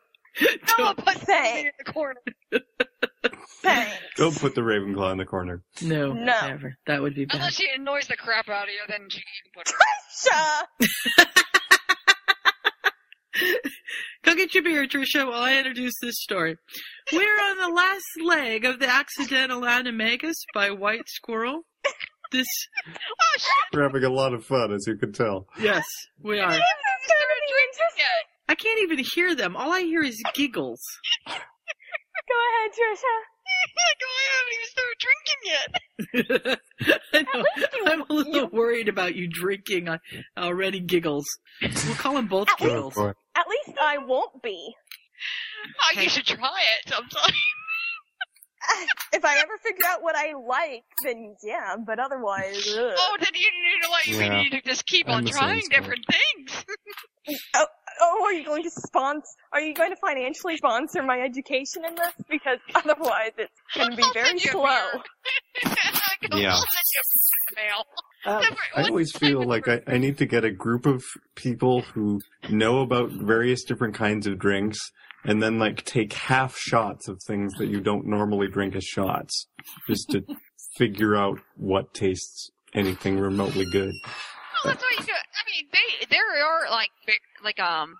No 0.77 0.85
one 0.85 0.95
puts 0.95 1.23
baby 1.25 1.67
in 1.69 1.71
the 1.85 1.91
corner. 1.93 2.19
Thanks. 3.61 3.93
Don't 4.17 4.37
put 4.37 4.53
the 4.55 4.61
Ravenclaw 4.61 5.11
in 5.13 5.17
the 5.17 5.25
corner. 5.25 5.63
No, 5.81 6.13
No. 6.13 6.23
never. 6.47 6.77
That 6.87 7.01
would 7.01 7.15
be 7.15 7.25
bad. 7.25 7.35
Unless 7.37 7.53
she 7.55 7.67
annoys 7.75 8.07
the 8.07 8.15
crap 8.17 8.49
out 8.49 8.63
of 8.63 8.69
you, 8.69 8.81
then 8.87 9.01
you 9.09 9.21
can 9.21 9.51
put 9.55 9.69
her. 9.69 9.75
Trisha! 10.85 11.25
Go 14.23 14.33
get 14.35 14.53
your 14.55 14.63
beer, 14.63 14.87
Trisha, 14.87 15.27
while 15.27 15.41
I 15.41 15.57
introduce 15.57 15.93
this 16.01 16.15
story. 16.21 16.57
We're 17.11 17.19
on 17.19 17.57
the 17.57 17.75
last 17.75 18.03
leg 18.23 18.65
of 18.65 18.79
the 18.79 18.87
Accidental 18.89 19.61
Animagus 19.61 20.35
by 20.53 20.71
White 20.71 21.07
Squirrel. 21.07 21.61
This, 22.31 22.47
Oh 22.87 23.37
shit! 23.37 23.49
We're 23.73 23.83
having 23.83 24.03
a 24.03 24.09
lot 24.09 24.33
of 24.33 24.43
fun, 24.45 24.71
as 24.73 24.87
you 24.87 24.95
can 24.95 25.11
tell. 25.13 25.47
yes, 25.59 25.85
we 26.21 26.39
are. 26.39 26.57
You 28.47 28.53
haven't 28.53 28.53
started 28.53 28.53
drinking 28.53 28.53
yet. 28.53 28.53
I 28.53 28.55
can't 28.55 28.81
even 28.81 28.99
hear 28.99 29.35
them. 29.35 29.55
All 29.55 29.71
I 29.73 29.81
hear 29.81 30.03
is 30.03 30.21
giggles. 30.33 30.81
Go 31.27 32.35
ahead, 32.49 32.71
Trisha. 32.71 33.15
I 33.77 34.25
haven't 34.33 34.53
even 34.55 34.69
started 34.71 34.97
drinking 35.05 36.49
yet. 36.49 36.59
I 37.13 37.21
know. 37.33 37.91
I'm 37.91 38.01
a 38.01 38.13
little 38.13 38.49
worried 38.49 38.89
about 38.89 39.15
you 39.15 39.27
drinking 39.27 39.87
uh, 39.89 39.97
already 40.37 40.79
giggles. 40.79 41.25
We'll 41.61 41.95
call 41.95 42.15
them 42.15 42.27
both 42.27 42.49
At 42.49 42.57
giggles. 42.57 42.95
boy. 42.95 43.11
At 43.35 43.45
least 43.47 43.77
I 43.81 43.97
won't 43.99 44.41
be. 44.41 44.73
Oh, 45.97 46.01
you 46.01 46.09
should 46.09 46.25
try 46.25 46.37
it 46.83 46.89
sometime. 46.93 47.33
If 49.13 49.23
I 49.23 49.37
ever 49.39 49.57
figure 49.63 49.85
out 49.87 50.03
what 50.03 50.15
I 50.17 50.33
like, 50.33 50.83
then 51.03 51.35
yeah, 51.41 51.75
but 51.85 51.99
otherwise, 51.99 52.67
ugh. 52.77 52.93
Oh, 52.97 53.17
then 53.19 53.29
you 53.33 53.47
need 53.49 53.81
to 53.83 53.89
like 53.89 54.07
Yeah. 54.07 54.17
we 54.37 54.43
need 54.43 54.49
to 54.51 54.61
just 54.61 54.85
keep 54.85 55.07
I'm 55.07 55.15
on 55.17 55.25
trying 55.25 55.61
spot. 55.61 55.79
different 55.79 56.05
things. 56.11 56.65
Oh, 58.01 58.25
are 58.25 58.33
you 58.33 58.43
going 58.45 58.61
to 58.61 58.69
sponsor? 58.69 59.25
Are 59.53 59.61
you 59.61 59.73
going 59.73 59.89
to 59.89 59.95
financially 59.95 60.57
sponsor 60.57 61.01
my 61.01 61.21
education 61.21 61.85
in 61.85 61.95
this? 61.95 62.11
Because 62.29 62.59
otherwise, 62.75 63.31
it's 63.37 63.51
going 63.73 63.91
to 63.91 63.95
be 63.95 64.03
I'll 64.03 64.13
very 64.13 64.27
send 64.27 64.43
you 64.43 64.51
slow. 64.51 64.61
Yeah. 66.33 66.51
I'll 66.51 66.65
send 66.65 66.87
you 66.93 67.01
a 67.51 67.55
mail. 67.55 67.85
Uh, 68.25 68.55
I 68.75 68.83
always 68.89 69.11
feel 69.13 69.43
like 69.43 69.67
I, 69.69 69.79
I 69.87 69.97
need 69.97 70.17
to 70.17 70.25
get 70.25 70.43
a 70.43 70.51
group 70.51 70.85
of 70.85 71.03
people 71.35 71.81
who 71.81 72.19
know 72.49 72.81
about 72.81 73.11
various 73.11 73.63
different 73.63 73.95
kinds 73.95 74.27
of 74.27 74.37
drinks 74.39 74.79
and 75.25 75.41
then 75.41 75.59
like 75.59 75.83
take 75.83 76.13
half 76.13 76.57
shots 76.57 77.07
of 77.07 77.21
things 77.23 77.53
that 77.55 77.67
you 77.67 77.81
don't 77.81 78.05
normally 78.05 78.47
drink 78.47 78.75
as 78.75 78.83
shots 78.83 79.47
just 79.87 80.09
to 80.11 80.23
figure 80.77 81.15
out 81.15 81.39
what 81.57 81.93
tastes 81.93 82.51
anything 82.73 83.17
remotely 83.19 83.65
good. 83.71 83.93
Well, 84.63 84.73
that's 84.73 84.83
what 84.83 84.99
you 84.99 85.05
do. 85.05 85.11
I 85.13 85.43
mean, 85.51 85.67
they 85.71 86.05
there 86.09 86.45
are 86.45 86.69
like 86.71 86.89
like 87.43 87.59
um 87.59 87.95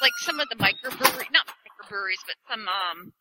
like 0.00 0.12
some 0.20 0.40
of 0.40 0.48
the 0.48 0.56
microbrewery, 0.56 1.30
not 1.32 1.46
microbreweries, 1.46 2.22
but 2.26 2.36
some 2.48 2.66
um 2.68 3.12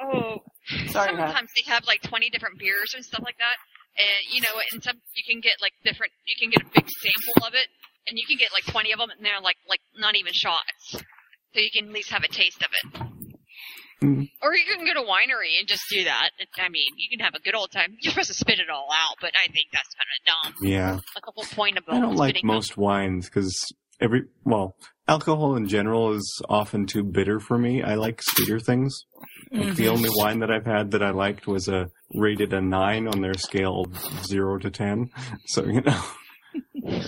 oh 0.00 0.42
Sorry, 0.90 1.16
Matt. 1.16 1.28
sometimes 1.28 1.50
they 1.56 1.70
have 1.70 1.84
like 1.86 2.02
twenty 2.02 2.28
different 2.30 2.58
beers 2.58 2.92
and 2.94 3.04
stuff 3.04 3.22
like 3.24 3.38
that. 3.38 3.56
And 3.96 4.34
you 4.34 4.40
know, 4.42 4.60
and 4.72 4.82
some 4.82 4.96
you 5.14 5.24
can 5.26 5.40
get 5.40 5.56
like 5.60 5.72
different. 5.84 6.12
You 6.26 6.36
can 6.38 6.50
get 6.50 6.62
a 6.62 6.70
big 6.74 6.88
sample 6.88 7.46
of 7.46 7.54
it, 7.54 7.66
and 8.06 8.18
you 8.18 8.26
can 8.26 8.36
get 8.36 8.52
like 8.52 8.64
twenty 8.66 8.92
of 8.92 8.98
them, 8.98 9.10
and 9.10 9.24
they're 9.24 9.40
like 9.40 9.56
like 9.68 9.80
not 9.96 10.14
even 10.16 10.32
shots, 10.32 11.02
so 11.54 11.60
you 11.60 11.70
can 11.72 11.88
at 11.88 11.92
least 11.92 12.10
have 12.10 12.22
a 12.22 12.28
taste 12.28 12.62
of 12.62 12.68
it. 12.72 13.02
Mm. 14.02 14.30
Or 14.42 14.54
you 14.54 14.64
can 14.64 14.86
go 14.86 14.94
to 14.94 15.00
winery 15.00 15.58
and 15.58 15.66
just 15.66 15.82
do 15.90 16.04
that. 16.04 16.30
I 16.56 16.68
mean, 16.68 16.92
you 16.96 17.08
can 17.10 17.24
have 17.24 17.34
a 17.34 17.40
good 17.40 17.56
old 17.56 17.72
time. 17.72 17.96
You're 18.00 18.12
supposed 18.12 18.28
to 18.28 18.34
spit 18.34 18.60
it 18.60 18.70
all 18.70 18.88
out, 18.92 19.16
but 19.20 19.32
I 19.34 19.50
think 19.50 19.68
that's 19.72 19.88
kind 19.94 20.06
of 20.14 20.54
dumb. 20.54 20.54
Yeah. 20.62 20.92
Like 20.92 21.24
the 21.26 21.32
whole 21.34 21.44
point 21.44 21.78
of 21.78 21.84
I 21.88 22.00
don't 22.00 22.14
like 22.14 22.36
spitting 22.36 22.46
most 22.46 22.76
wines 22.76 23.26
because 23.26 23.56
every, 24.00 24.26
well, 24.44 24.76
alcohol 25.08 25.56
in 25.56 25.66
general 25.66 26.12
is 26.12 26.42
often 26.48 26.86
too 26.86 27.02
bitter 27.02 27.40
for 27.40 27.58
me. 27.58 27.82
I 27.82 27.96
like 27.96 28.22
sweeter 28.22 28.60
things. 28.60 29.04
Like 29.50 29.74
the 29.74 29.88
only 29.88 30.10
wine 30.12 30.40
that 30.40 30.50
I've 30.50 30.66
had 30.66 30.92
that 30.92 31.02
I 31.02 31.10
liked 31.10 31.48
was 31.48 31.66
a 31.66 31.90
rated 32.14 32.52
a 32.52 32.60
nine 32.60 33.08
on 33.08 33.20
their 33.20 33.34
scale 33.34 33.84
of 33.84 34.26
zero 34.26 34.58
to 34.58 34.70
ten. 34.70 35.10
So, 35.46 35.64
you 35.64 35.80
know. 35.80 36.02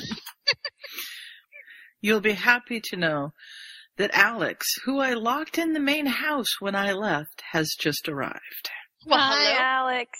You'll 2.00 2.20
be 2.20 2.32
happy 2.32 2.80
to 2.84 2.96
know 2.96 3.34
that 4.00 4.10
Alex, 4.14 4.66
who 4.84 4.98
I 4.98 5.12
locked 5.12 5.58
in 5.58 5.72
the 5.74 5.80
main 5.80 6.06
house 6.06 6.48
when 6.60 6.74
I 6.74 6.92
left, 6.92 7.42
has 7.52 7.68
just 7.78 8.08
arrived. 8.08 8.70
Well, 9.06 9.18
Hi, 9.18 9.52
hello. 9.52 9.58
Alex. 9.60 10.18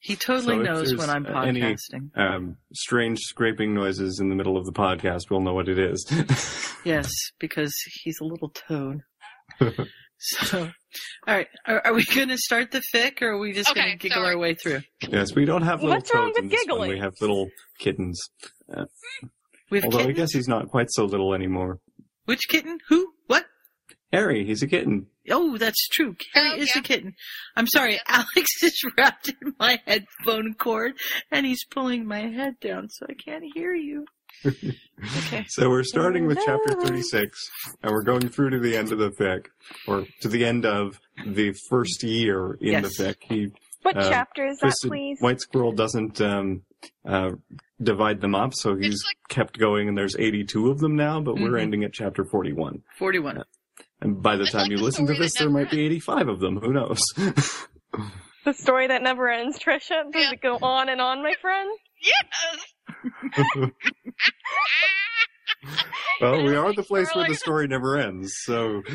He 0.00 0.16
totally 0.16 0.56
So 0.56 0.62
knows 0.62 0.96
when 0.96 1.08
I'm 1.08 1.24
any- 1.26 1.60
podcasting. 1.60 2.10
um, 2.16 2.56
strange 2.74 3.20
scraping 3.20 3.72
noises 3.74 4.18
in 4.20 4.28
the 4.28 4.34
middle 4.34 4.56
of 4.56 4.66
the 4.66 4.72
podcast, 4.72 5.30
we'll 5.30 5.40
know 5.40 5.54
what 5.54 5.68
it 5.68 5.78
is. 5.78 6.04
Yes, 6.84 7.08
because 7.38 7.72
he's 8.02 8.18
a 8.20 8.24
little 8.24 8.48
toad. 8.48 9.02
so, 10.18 10.62
all 10.62 10.70
right, 11.28 11.46
are, 11.64 11.80
are 11.86 11.94
we 11.94 12.02
going 12.12 12.26
to 12.30 12.36
start 12.36 12.72
the 12.72 12.82
fic, 12.92 13.22
or 13.22 13.34
are 13.34 13.38
we 13.38 13.52
just 13.52 13.72
going 13.72 13.92
to 13.92 13.96
giggle 13.96 14.16
sorry. 14.22 14.34
our 14.34 14.38
way 14.38 14.54
through? 14.54 14.80
yes, 15.08 15.32
we 15.32 15.44
don't 15.44 15.62
have 15.62 15.80
little 15.80 15.94
What's 15.96 16.12
wrong 16.12 16.32
with 16.34 16.34
this 16.34 16.42
one. 16.42 16.48
giggling? 16.50 16.90
We 16.90 16.98
have 16.98 17.12
little 17.20 17.46
kittens. 17.78 18.20
We 19.70 19.78
have 19.80 19.84
Although 19.84 20.08
I 20.08 20.10
guess 20.10 20.32
he's 20.32 20.48
not 20.48 20.70
quite 20.70 20.88
so 20.90 21.04
little 21.04 21.34
anymore. 21.34 21.78
Which 22.24 22.48
kitten? 22.48 22.78
Who? 22.88 23.12
What? 23.26 23.46
Harry, 24.12 24.44
he's 24.44 24.62
a 24.62 24.66
kitten. 24.66 25.06
Oh, 25.30 25.56
that's 25.56 25.88
true. 25.88 26.14
Carrie 26.34 26.50
Oh, 26.54 26.56
is 26.62 26.72
yeah. 26.74 26.80
a 26.80 26.82
kitten. 26.84 27.14
I'm 27.56 27.66
sorry, 27.66 27.98
Alex 28.06 28.50
is 28.62 28.78
wrapped 28.98 29.28
in 29.28 29.54
my 29.58 29.80
headphone 29.86 30.54
cord, 30.54 30.94
and 31.30 31.46
he's 31.46 31.64
pulling 31.64 32.06
my 32.06 32.20
head 32.28 32.60
down, 32.60 32.88
so 32.90 33.06
I 33.08 33.14
can't 33.14 33.44
hear 33.54 33.74
you. 33.74 34.06
Okay. 35.26 35.44
So 35.48 35.68
we're 35.68 35.82
starting 35.82 36.26
with 36.28 36.38
chapter 36.46 36.74
36, 36.80 37.36
and 37.82 37.90
we're 37.90 38.04
going 38.04 38.28
through 38.28 38.50
to 38.50 38.60
the 38.60 38.76
end 38.76 38.92
of 38.92 38.98
the 38.98 39.10
fic, 39.10 39.46
or 39.88 40.06
to 40.20 40.28
the 40.28 40.44
end 40.44 40.64
of 40.64 41.00
the 41.26 41.52
first 41.68 42.04
year 42.04 42.52
in 42.60 42.68
Yes. 42.72 42.96
the 42.96 43.02
fic. 43.04 43.16
He, 43.22 43.48
What 43.82 43.96
Um, 43.96 44.02
chapter 44.08 44.46
is 44.46 44.58
that, 44.60 44.74
please? 44.82 45.20
White 45.20 45.40
Squirrel 45.40 45.72
doesn't 45.72 46.20
um, 46.20 46.62
uh, 47.06 47.32
divide 47.82 48.20
them 48.20 48.34
up, 48.34 48.54
so 48.54 48.76
he's 48.76 49.04
like- 49.04 49.16
kept 49.28 49.58
going, 49.58 49.88
and 49.88 49.98
there's 49.98 50.16
82 50.16 50.70
of 50.70 50.78
them 50.78 50.94
now, 50.96 51.20
but 51.20 51.34
we're 51.36 51.52
Mhm. 51.52 51.62
ending 51.62 51.84
at 51.84 51.92
chapter 51.92 52.24
41. 52.24 52.82
41. 52.98 53.42
And 54.00 54.22
by 54.22 54.36
the 54.36 54.42
It's 54.42 54.52
time 54.52 54.62
like 54.62 54.70
you 54.72 54.76
the 54.78 54.82
listen 54.84 55.06
to 55.06 55.14
this, 55.14 55.34
there 55.38 55.48
never 55.48 55.58
might 55.60 55.70
be 55.70 55.80
85 55.80 56.28
of 56.28 56.40
them. 56.40 56.58
Who 56.58 56.72
knows? 56.72 57.02
The 58.44 58.52
story 58.54 58.88
that 58.88 59.02
never 59.04 59.28
ends, 59.28 59.56
Trisha. 59.60 60.10
Does 60.10 60.20
Yeah. 60.24 60.32
it 60.32 60.40
go 60.40 60.58
on 60.60 60.88
and 60.88 61.00
on, 61.00 61.22
my 61.22 61.34
friend? 61.40 61.70
Yes. 62.00 63.70
well, 66.20 66.42
we 66.42 66.56
are 66.56 66.72
the 66.72 66.82
place 66.82 67.08
where 67.14 67.28
the 67.28 67.36
story 67.36 67.68
never 67.68 67.96
ends, 67.96 68.32
so 68.42 68.82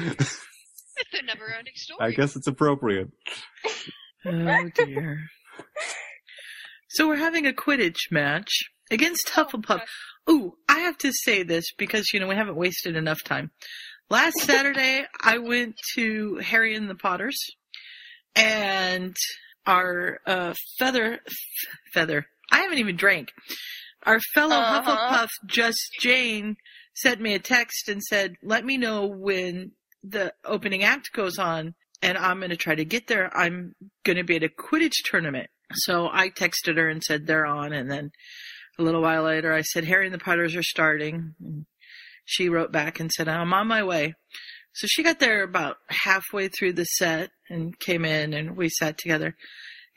It's 0.99 1.13
a 1.13 1.21
never-ending 1.23 1.75
story. 1.75 1.99
I 2.01 2.11
guess 2.11 2.35
it's 2.35 2.47
appropriate. 2.47 3.09
Oh 4.25 4.69
dear. 4.75 5.19
So 6.89 7.07
we're 7.07 7.17
having 7.17 7.45
a 7.45 7.53
Quidditch 7.53 8.11
match 8.11 8.49
against 8.89 9.27
Hufflepuff. 9.29 9.81
Ooh, 10.29 10.57
I 10.67 10.79
have 10.79 10.97
to 10.99 11.11
say 11.13 11.43
this 11.43 11.71
because, 11.77 12.11
you 12.13 12.19
know, 12.19 12.27
we 12.27 12.35
haven't 12.35 12.55
wasted 12.57 12.95
enough 12.95 13.23
time. 13.23 13.51
Last 14.09 14.39
Saturday, 14.39 15.05
I 15.21 15.37
went 15.37 15.75
to 15.95 16.37
Harry 16.37 16.75
and 16.75 16.89
the 16.89 16.95
Potters 16.95 17.37
and 18.35 19.15
our, 19.65 20.19
uh, 20.25 20.53
feather, 20.79 21.19
feather, 21.93 22.27
I 22.51 22.59
haven't 22.61 22.77
even 22.77 22.95
drank. 22.95 23.29
Our 24.03 24.19
fellow 24.33 24.55
Uh-huh. 24.55 24.81
Hufflepuff, 24.95 25.29
Just 25.45 25.79
Jane, 25.99 26.55
sent 26.95 27.19
me 27.19 27.33
a 27.33 27.39
text 27.39 27.89
and 27.89 28.01
said, 28.01 28.35
let 28.41 28.63
me 28.65 28.77
know 28.77 29.05
when 29.05 29.71
the 30.03 30.33
opening 30.45 30.83
act 30.83 31.11
goes 31.13 31.37
on 31.37 31.75
and 32.01 32.17
I'm 32.17 32.39
going 32.39 32.51
to 32.51 32.57
try 32.57 32.75
to 32.75 32.85
get 32.85 33.07
there. 33.07 33.35
I'm 33.35 33.75
going 34.03 34.17
to 34.17 34.23
be 34.23 34.35
at 34.35 34.43
a 34.43 34.49
Quidditch 34.49 35.03
tournament. 35.05 35.49
So 35.73 36.09
I 36.11 36.29
texted 36.29 36.77
her 36.77 36.89
and 36.89 37.03
said 37.03 37.25
they're 37.25 37.45
on. 37.45 37.73
And 37.73 37.89
then 37.89 38.11
a 38.79 38.83
little 38.83 39.01
while 39.01 39.23
later, 39.23 39.53
I 39.53 39.61
said, 39.61 39.85
Harry 39.85 40.05
and 40.05 40.13
the 40.13 40.19
Potters 40.19 40.55
are 40.55 40.63
starting. 40.63 41.33
And 41.41 41.65
she 42.25 42.49
wrote 42.49 42.71
back 42.71 42.99
and 42.99 43.11
said, 43.11 43.27
I'm 43.27 43.53
on 43.53 43.67
my 43.67 43.83
way. 43.83 44.13
So 44.73 44.85
she 44.87 45.01
got 45.01 45.19
there 45.19 45.43
about 45.43 45.77
halfway 45.89 46.49
through 46.49 46.73
the 46.73 46.85
set 46.85 47.31
and 47.49 47.77
came 47.79 48.05
in 48.05 48.33
and 48.33 48.55
we 48.55 48.69
sat 48.69 48.97
together. 48.97 49.35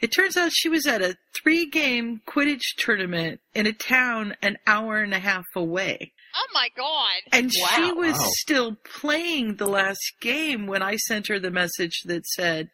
It 0.00 0.08
turns 0.08 0.36
out 0.36 0.52
she 0.52 0.68
was 0.68 0.86
at 0.86 1.02
a 1.02 1.16
three 1.42 1.66
game 1.66 2.22
Quidditch 2.26 2.76
tournament 2.78 3.40
in 3.54 3.66
a 3.66 3.72
town 3.72 4.34
an 4.42 4.56
hour 4.66 4.98
and 4.98 5.12
a 5.12 5.18
half 5.18 5.44
away. 5.54 6.12
Oh 6.34 6.46
my 6.54 6.68
god. 6.76 7.20
And 7.32 7.52
she 7.52 7.92
was 7.92 8.12
Wow. 8.18 8.28
still 8.38 8.76
playing 8.84 9.56
the 9.56 9.66
last 9.66 10.12
game 10.20 10.66
when 10.66 10.82
I 10.82 10.96
sent 10.96 11.26
her 11.28 11.38
the 11.38 11.50
message 11.50 12.02
that 12.06 12.24
said 12.26 12.70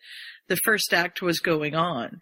the 0.48 0.56
first 0.64 0.92
act 0.92 1.20
was 1.22 1.40
going 1.40 1.74
on. 1.74 2.20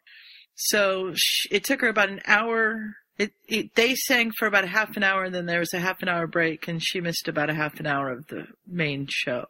So 0.55 1.13
sh 1.15 1.47
it 1.51 1.65
took 1.65 1.81
her 1.83 1.89
about 1.89 2.09
an 2.11 2.21
hour. 2.27 2.95
It, 3.19 3.33
it, 3.47 3.75
they 3.75 3.95
sang 3.95 4.33
for 4.39 4.47
about 4.47 4.65
a 4.65 4.69
half 4.69 4.97
an 4.97 5.03
hour 5.05 5.25
and 5.25 5.35
then 5.35 5.47
there 5.47 5.61
was 5.61 5.73
a 5.75 5.79
half 5.81 6.03
an 6.03 6.09
hour 6.09 6.27
break 6.27 6.67
and 6.67 6.83
she 6.83 7.01
missed 7.01 7.29
about 7.29 7.51
a 7.51 7.55
half 7.55 7.79
an 7.79 7.87
hour 7.87 8.11
of 8.11 8.27
the 8.29 8.47
main 8.67 9.07
show. 9.11 9.47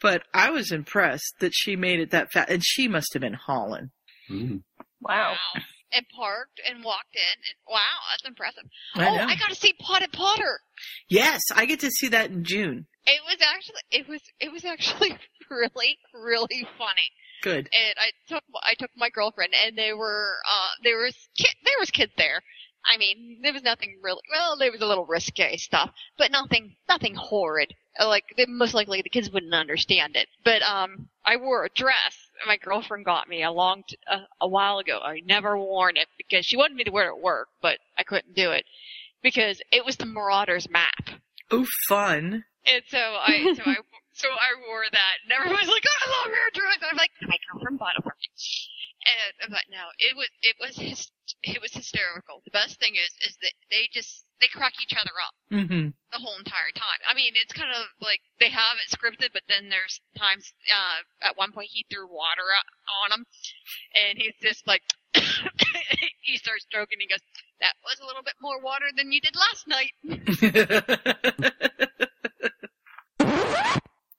But 0.00 0.22
I 0.34 0.50
was 0.50 0.72
impressed 0.72 1.34
that 1.40 1.52
she 1.54 1.76
made 1.76 2.00
it 2.00 2.10
that 2.10 2.32
fast, 2.32 2.50
and 2.50 2.62
she 2.64 2.88
must 2.88 3.12
have 3.12 3.20
been 3.20 3.34
hauling. 3.46 3.90
Mm. 4.32 4.62
Wow. 5.00 5.34
And 5.92 6.06
parked 6.16 6.60
and 6.66 6.82
walked 6.82 7.14
in. 7.14 7.20
And, 7.20 7.56
wow, 7.68 7.98
that's 8.10 8.26
impressive. 8.26 8.64
I 8.94 9.08
oh, 9.08 9.16
know. 9.16 9.24
I 9.24 9.36
got 9.36 9.50
to 9.50 9.54
see 9.54 9.74
Potted 9.80 10.12
Potter. 10.12 10.60
Yes, 11.08 11.40
I 11.54 11.66
get 11.66 11.80
to 11.80 11.90
see 11.90 12.08
that 12.08 12.30
in 12.30 12.44
June. 12.44 12.86
It 13.04 13.20
was 13.26 13.36
actually 13.42 13.82
it 13.90 14.08
was 14.08 14.20
it 14.40 14.52
was 14.52 14.64
actually 14.64 15.10
really 15.50 15.98
really 16.14 16.66
funny. 16.78 17.10
Good. 17.42 17.68
And 17.72 17.94
I 17.98 18.12
took 18.28 18.44
I 18.62 18.74
took 18.78 18.90
my 18.96 19.10
girlfriend 19.10 19.52
and 19.66 19.76
they 19.76 19.92
were 19.92 20.36
uh 20.48 20.70
there 20.84 20.98
was 20.98 21.14
kid 21.36 21.50
there 21.64 21.74
was 21.80 21.90
kids 21.90 22.12
there. 22.16 22.40
I 22.84 22.98
mean, 22.98 23.40
there 23.42 23.52
was 23.52 23.62
nothing 23.62 23.98
really 24.02 24.22
well, 24.32 24.56
there 24.56 24.72
was 24.72 24.80
a 24.80 24.86
little 24.86 25.06
risque 25.06 25.56
stuff, 25.56 25.90
but 26.16 26.30
nothing 26.30 26.76
nothing 26.88 27.14
horrid. 27.16 27.74
Uh, 27.98 28.08
Like 28.08 28.24
they, 28.36 28.46
most 28.46 28.74
likely 28.74 29.02
the 29.02 29.10
kids 29.10 29.30
wouldn't 29.30 29.52
understand 29.54 30.16
it. 30.16 30.28
But 30.44 30.62
um 30.62 31.08
I 31.26 31.36
wore 31.36 31.64
a 31.64 31.70
dress 31.70 32.16
my 32.46 32.56
girlfriend 32.56 33.04
got 33.04 33.28
me 33.28 33.42
a 33.42 33.50
long 33.50 33.82
t- 33.86 33.96
a, 34.06 34.20
a 34.40 34.48
while 34.48 34.78
ago. 34.78 34.98
I 35.02 35.20
never 35.24 35.56
worn 35.56 35.96
it 35.96 36.08
because 36.16 36.46
she 36.46 36.56
wanted 36.56 36.76
me 36.76 36.84
to 36.84 36.90
wear 36.90 37.08
it 37.08 37.16
at 37.16 37.22
work, 37.22 37.48
but 37.60 37.78
I 37.96 38.02
couldn't 38.02 38.34
do 38.34 38.50
it 38.50 38.64
because 39.22 39.60
it 39.70 39.84
was 39.84 39.96
the 39.96 40.06
Marauders 40.06 40.68
map. 40.68 41.10
Oh, 41.50 41.66
fun. 41.88 42.44
And 42.66 42.82
so 42.88 42.98
I, 42.98 43.54
so 43.56 43.62
I, 43.64 43.76
so 44.12 44.28
I 44.28 44.68
wore 44.68 44.84
that, 44.90 45.14
and 45.24 45.32
everyone's 45.32 45.68
like, 45.68 45.84
oh, 45.86 46.00
"I 46.06 46.10
love 46.10 46.34
your 46.34 46.50
dress." 46.54 46.78
I'm 46.88 46.96
like, 46.96 47.10
"I 47.22 47.36
come 47.50 47.60
from 47.62 47.76
Butterworth," 47.76 48.14
and 49.06 49.34
I'm 49.44 49.52
like, 49.52 49.66
"No, 49.70 49.84
it 49.98 50.16
was, 50.16 50.28
it 50.42 50.56
was, 50.60 50.76
his, 50.76 51.10
it 51.42 51.60
was 51.60 51.72
hysterical." 51.72 52.40
The 52.44 52.50
best 52.52 52.78
thing 52.80 52.94
is, 52.94 53.10
is 53.28 53.36
that 53.42 53.52
they 53.70 53.88
just 53.92 54.24
they 54.40 54.48
crack 54.48 54.72
each 54.82 54.94
other 54.98 55.12
up 55.22 55.34
Mm-hmm. 55.52 55.88
the 55.94 56.18
whole 56.18 56.36
entire 56.38 56.72
time. 56.74 56.98
I 57.08 57.14
mean, 57.14 57.34
it's 57.36 57.52
kind 57.52 57.70
of 57.70 57.86
like 58.00 58.20
they 58.40 58.48
have 58.50 58.76
it 58.82 58.88
scripted, 58.90 59.30
but 59.32 59.42
then 59.48 59.68
there's 59.68 60.00
times, 60.18 60.52
uh, 60.72 61.02
at 61.28 61.36
one 61.36 61.52
point 61.52 61.68
he 61.70 61.84
threw 61.92 62.06
water 62.08 62.42
on 63.04 63.12
him, 63.20 63.24
and 63.94 64.18
he's 64.18 64.34
just 64.42 64.66
like, 64.66 64.82
he 66.22 66.36
starts 66.38 66.64
stroking. 66.64 66.98
He 67.00 67.06
goes, 67.06 67.20
"That 67.60 67.74
was 67.84 68.00
a 68.02 68.06
little 68.06 68.22
bit 68.24 68.34
more 68.40 68.60
water 68.60 68.86
than 68.96 69.12
you 69.12 69.20
did 69.20 69.36
last 69.36 69.68
night." 69.68 69.92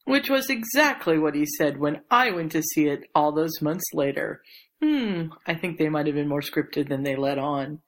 Which 0.05 0.29
was 0.29 0.49
exactly 0.49 1.17
what 1.17 1.33
he 1.33 1.45
said 1.57 1.79
when 1.79 2.01
I 2.11 2.29
went 2.31 2.51
to 2.51 2.61
see 2.61 2.87
it 2.87 3.05
all 3.15 3.31
those 3.31 3.61
months 3.61 3.85
later. 3.93 4.41
Hmm, 4.83 5.27
I 5.47 5.53
think 5.55 5.77
they 5.77 5.87
might 5.89 6.07
have 6.07 6.15
been 6.15 6.27
more 6.27 6.41
scripted 6.41 6.89
than 6.89 7.03
they 7.03 7.15
let 7.15 7.37
on. 7.37 7.79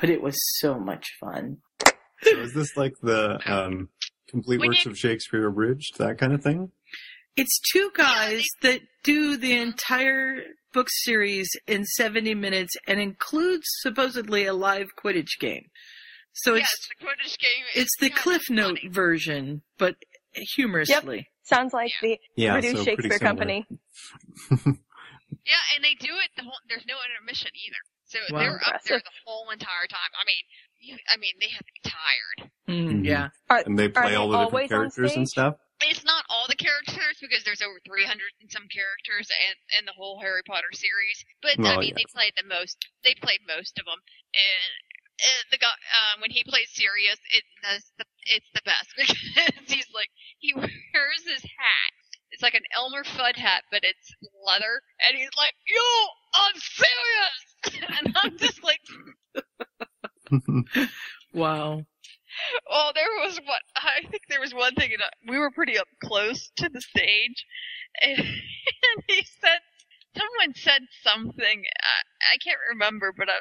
But 0.00 0.10
it 0.10 0.20
was 0.22 0.36
so 0.58 0.78
much 0.78 1.06
fun. 1.20 1.58
So 2.22 2.38
is 2.40 2.52
this 2.54 2.76
like 2.76 2.94
the 3.02 3.38
um, 3.46 3.90
complete 4.28 4.60
When 4.60 4.68
works 4.70 4.84
you- 4.84 4.90
of 4.90 4.98
Shakespeare 4.98 5.46
abridged, 5.46 5.98
that 5.98 6.18
kind 6.18 6.32
of 6.32 6.42
thing? 6.42 6.72
It's 7.36 7.60
two 7.72 7.90
guys 7.94 8.44
that 8.62 8.80
do 9.04 9.36
the 9.36 9.54
entire 9.54 10.42
book 10.72 10.88
series 10.90 11.48
in 11.66 11.84
70 11.84 12.34
minutes 12.34 12.74
and 12.86 13.00
includes 13.00 13.64
supposedly 13.80 14.44
a 14.46 14.52
live 14.52 14.88
Quidditch 15.02 15.38
game. 15.40 15.66
So 16.34 16.54
yes, 16.54 16.70
it's 16.74 16.88
the 16.88 17.04
Quidditch 17.06 17.38
game. 17.38 17.64
is 17.74 17.82
it's 17.84 17.96
the 18.00 18.10
Cliff 18.10 18.42
Note 18.50 18.78
funny. 18.80 18.88
version, 18.92 19.62
but 19.78 19.94
humorously. 20.54 21.16
Yep. 21.16 21.24
Sounds 21.44 21.72
like 21.72 21.90
the 22.02 22.18
Yeah, 22.36 22.54
Purdue 22.54 22.68
so 22.68 22.84
pretty 22.84 22.90
Shakespeare. 23.02 23.18
Company. 23.18 23.66
Yeah, 25.46 25.62
and 25.74 25.84
they 25.84 25.94
do 25.98 26.12
it 26.22 26.30
the 26.36 26.44
whole. 26.44 26.58
There's 26.68 26.86
no 26.86 26.96
intermission 27.02 27.50
either, 27.54 27.82
so 28.06 28.18
Wow. 28.30 28.38
they're 28.40 28.62
up 28.66 28.82
there 28.84 29.00
the 29.02 29.16
whole 29.26 29.50
entire 29.50 29.88
time. 29.90 30.12
I 30.14 30.24
mean, 30.26 30.44
you, 30.80 30.94
I 31.10 31.16
mean, 31.18 31.34
they 31.40 31.48
have 31.50 31.66
to 31.66 31.74
be 31.74 31.84
tired. 31.90 32.38
Mm, 32.68 33.02
Mhm. 33.02 33.04
Yeah. 33.06 33.28
Are, 33.50 33.62
And 33.66 33.78
they 33.78 33.88
play 33.88 34.10
they 34.12 34.16
all 34.16 34.28
the 34.30 34.38
different 34.38 34.68
characters 34.68 35.16
and 35.16 35.28
stuff? 35.28 35.56
It's 35.82 36.04
not 36.04 36.24
all 36.30 36.46
the 36.46 36.54
characters 36.54 37.18
because 37.20 37.42
there's 37.42 37.62
over 37.62 37.80
300 37.84 38.22
and 38.40 38.50
some 38.52 38.68
characters 38.70 39.26
in, 39.34 39.54
in 39.80 39.84
the 39.86 39.92
whole 39.98 40.20
Harry 40.20 40.42
Potter 40.46 40.70
series. 40.72 41.24
But 41.42 41.58
I 41.58 41.62
Well, 41.62 41.80
mean, 41.80 41.94
they 41.96 42.06
played 42.14 42.34
the 42.38 42.46
most. 42.46 42.78
They 43.02 43.14
played 43.18 43.42
most 43.48 43.78
of 43.80 43.86
them, 43.86 43.98
and, 44.34 44.70
and 45.26 45.42
the 45.50 45.58
guy 45.58 45.74
um, 45.74 46.22
when 46.22 46.30
he 46.30 46.44
plays 46.44 46.70
Sirius, 46.70 47.18
it 47.34 47.44
does 47.66 47.90
the 47.98 48.06
it's 48.30 48.50
the 48.54 48.62
best 48.64 48.94
because 48.96 49.66
he's 49.66 49.90
like 49.92 50.10
he 50.38 50.54
wears 50.54 51.22
his 51.26 51.42
hat. 51.42 51.92
It's 52.32 52.42
like 52.42 52.54
an 52.54 52.62
Elmer 52.76 53.04
Fudd 53.04 53.36
hat, 53.36 53.64
but 53.70 53.80
it's 53.84 54.14
leather, 54.46 54.80
and 55.06 55.16
he's 55.16 55.30
like, 55.36 55.54
"Yo, 55.68 55.82
I'm 56.34 56.54
serious," 56.58 57.88
and 57.98 58.16
I'm 58.22 58.38
just 58.38 58.62
like, 58.64 58.80
Wow. 61.34 61.84
Well, 62.70 62.92
there 62.94 63.10
was 63.24 63.38
what 63.44 63.60
I 63.76 64.06
think 64.10 64.22
there 64.28 64.40
was 64.40 64.54
one 64.54 64.74
thing 64.74 64.92
and 64.92 65.02
uh, 65.02 65.10
we 65.28 65.38
were 65.38 65.50
pretty 65.50 65.78
up 65.78 65.88
close 66.02 66.50
to 66.56 66.68
the 66.68 66.80
stage, 66.80 67.46
and, 68.00 68.18
and 68.18 69.04
he 69.06 69.24
said 69.40 69.60
someone 70.16 70.54
said 70.54 70.82
something. 71.02 71.64
I, 71.82 72.34
I 72.34 72.36
can't 72.42 72.58
remember, 72.70 73.12
but 73.16 73.28
I, 73.28 73.34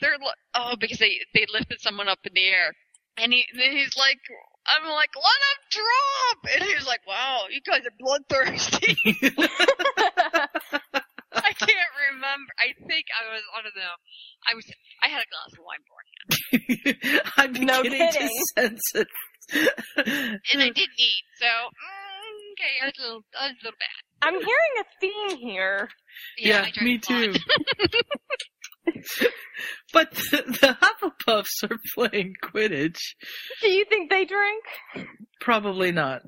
they're 0.00 0.18
li- 0.18 0.42
oh 0.54 0.74
because 0.80 0.98
they 0.98 1.20
they 1.34 1.46
lifted 1.52 1.80
someone 1.80 2.08
up 2.08 2.20
in 2.24 2.32
the 2.34 2.48
air, 2.48 2.74
and 3.16 3.32
he 3.32 3.44
he's 3.52 3.96
like. 3.96 4.20
I'm 4.70 4.88
like, 4.90 5.10
let 5.16 5.40
him 5.50 5.60
drop! 5.70 6.38
And 6.54 6.62
he's 6.64 6.86
like, 6.86 7.00
wow, 7.06 7.44
you 7.50 7.60
guys 7.66 7.82
are 7.86 7.96
bloodthirsty. 7.98 8.96
I 11.32 11.52
can't 11.54 11.92
remember. 12.12 12.50
I 12.58 12.72
think 12.88 13.06
I 13.14 13.32
was, 13.32 13.42
I 13.56 13.62
don't 13.62 13.76
know. 13.76 13.96
I 14.50 14.54
was, 14.54 14.66
I 15.02 15.08
had 15.08 15.22
a 15.22 15.30
glass 15.30 15.52
of 15.54 15.64
wine 15.64 15.82
beforehand. 15.86 17.22
I'm 17.36 17.52
No 17.66 17.82
beginning 17.82 18.12
to 18.12 18.18
kidding. 18.18 18.44
sense 18.56 18.82
it. 18.94 19.08
and 20.52 20.62
I 20.62 20.70
didn't 20.70 20.98
eat, 20.98 21.24
so 21.40 21.46
mm, 21.46 22.52
okay, 22.52 22.74
I 22.82 22.86
was 22.86 22.94
a 22.98 23.02
little, 23.02 23.22
I 23.38 23.46
was 23.48 23.56
a 23.62 23.64
little 23.64 23.78
bad. 23.78 24.02
I'm 24.22 24.34
hearing 24.34 24.74
a 24.78 24.84
theme 25.00 25.38
here. 25.48 25.88
Yeah, 26.38 26.64
I 26.66 26.70
drank 26.70 26.82
me 26.82 26.98
too. 26.98 27.32
but 29.92 30.10
the, 30.12 30.42
the 30.60 30.76
Hufflepuffs 30.80 31.70
are 31.70 31.78
playing 31.94 32.34
Quidditch. 32.42 32.98
Do 33.62 33.68
you 33.68 33.84
think 33.84 34.10
they 34.10 34.24
drink? 34.24 34.64
Probably 35.40 35.92
not. 35.92 36.22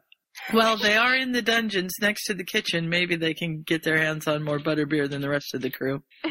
Well, 0.52 0.76
they 0.76 0.96
are 0.96 1.14
in 1.14 1.32
the 1.32 1.42
dungeons 1.42 1.92
next 2.00 2.24
to 2.26 2.34
the 2.34 2.44
kitchen. 2.44 2.88
Maybe 2.88 3.16
they 3.16 3.34
can 3.34 3.62
get 3.62 3.82
their 3.82 3.98
hands 3.98 4.26
on 4.26 4.42
more 4.42 4.58
butterbeer 4.58 5.08
than 5.08 5.20
the 5.20 5.28
rest 5.28 5.54
of 5.54 5.60
the 5.60 5.70
crew. 5.70 6.02
Uh, 6.24 6.30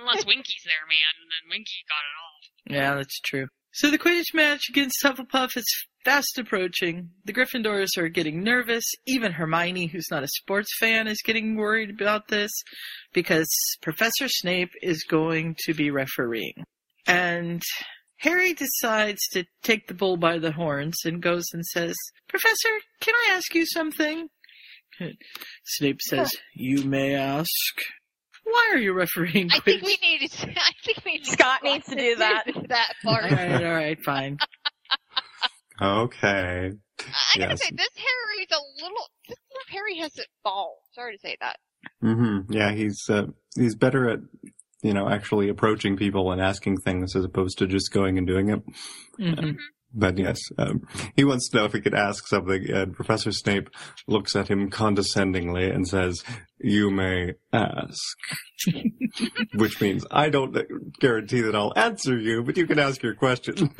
unless 0.00 0.24
Winky's 0.24 0.62
there, 0.64 0.86
man, 0.88 1.14
and 1.20 1.30
then 1.30 1.50
Winky 1.50 1.84
got 1.88 2.76
it 2.76 2.80
all. 2.80 2.90
Yeah, 2.90 2.94
that's 2.96 3.20
true. 3.20 3.48
So 3.72 3.90
the 3.90 3.98
Quidditch 3.98 4.34
match 4.34 4.68
against 4.68 5.02
Hufflepuff 5.02 5.56
is 5.56 5.66
fast 6.04 6.38
approaching. 6.38 7.10
The 7.24 7.32
Gryffindors 7.32 7.96
are 7.98 8.08
getting 8.08 8.42
nervous. 8.42 8.84
Even 9.06 9.32
Hermione, 9.32 9.86
who's 9.86 10.10
not 10.10 10.22
a 10.22 10.28
sports 10.28 10.70
fan, 10.78 11.06
is 11.06 11.22
getting 11.24 11.56
worried 11.56 11.90
about 11.90 12.28
this 12.28 12.50
because 13.12 13.48
Professor 13.82 14.28
Snape 14.28 14.70
is 14.82 15.04
going 15.04 15.56
to 15.64 15.74
be 15.74 15.90
refereeing. 15.90 16.64
And 17.06 17.62
Harry 18.18 18.52
decides 18.52 19.20
to 19.32 19.44
take 19.62 19.86
the 19.86 19.94
bull 19.94 20.16
by 20.16 20.38
the 20.38 20.52
horns 20.52 20.98
and 21.04 21.22
goes 21.22 21.44
and 21.52 21.64
says, 21.64 21.94
Professor, 22.28 22.80
can 23.00 23.14
I 23.14 23.34
ask 23.34 23.54
you 23.54 23.66
something? 23.66 24.28
Snape 25.64 26.00
says, 26.02 26.34
You 26.54 26.84
may 26.84 27.14
ask. 27.14 27.48
Why 28.44 28.70
are 28.72 28.78
you 28.78 28.92
refereeing 28.92 29.48
I 29.52 29.60
think 29.60 29.82
we 29.82 29.96
need 30.02 30.28
to. 30.28 30.50
I 30.56 30.72
think 30.84 31.04
we 31.04 31.12
need 31.12 31.26
Scott 31.26 31.60
needs 31.62 31.86
to 31.86 31.94
do 31.94 32.16
that. 32.16 32.44
that 32.68 32.92
part. 33.02 33.24
all 33.24 33.30
right, 33.30 33.64
all 33.64 33.72
right, 33.72 33.98
fine. 34.04 34.38
Okay. 35.80 36.72
I 37.00 37.38
gotta 37.38 37.50
Yes. 37.50 37.60
say, 37.60 37.70
this 37.76 37.88
Harry's 37.96 38.48
a 38.52 38.82
little. 38.82 39.08
This 39.28 39.38
little 39.50 39.66
Harry 39.70 39.96
has 39.98 40.16
it 40.18 40.26
ball. 40.44 40.78
Sorry 40.92 41.14
to 41.14 41.18
say 41.20 41.36
that. 41.40 41.56
hmm 42.00 42.40
Yeah, 42.50 42.72
he's 42.72 43.08
uh, 43.08 43.26
he's 43.56 43.74
better 43.74 44.08
at 44.10 44.20
you 44.82 44.92
know 44.94 45.08
actually 45.08 45.48
approaching 45.48 45.96
people 45.96 46.32
and 46.32 46.40
asking 46.40 46.78
things 46.78 47.16
as 47.16 47.24
opposed 47.24 47.58
to 47.58 47.66
just 47.66 47.92
going 47.92 48.18
and 48.18 48.26
doing 48.26 48.50
it. 48.50 48.62
hmm 49.18 49.52
But 49.92 50.18
yes, 50.18 50.38
um, 50.56 50.82
he 51.16 51.24
wants 51.24 51.48
to 51.48 51.56
know 51.56 51.64
if 51.64 51.72
he 51.72 51.80
could 51.80 51.94
ask 51.94 52.26
something, 52.28 52.70
and 52.70 52.94
Professor 52.94 53.32
Snape 53.32 53.70
looks 54.06 54.36
at 54.36 54.48
him 54.48 54.70
condescendingly 54.70 55.68
and 55.68 55.86
says, 55.86 56.22
"You 56.60 56.90
may 56.90 57.34
ask," 57.52 57.98
which 59.54 59.80
means 59.80 60.06
I 60.10 60.28
don't 60.28 60.56
guarantee 61.00 61.40
that 61.40 61.56
I'll 61.56 61.72
answer 61.76 62.16
you, 62.16 62.44
but 62.44 62.56
you 62.56 62.66
can 62.66 62.78
ask 62.78 63.02
your 63.02 63.14
question. 63.14 63.70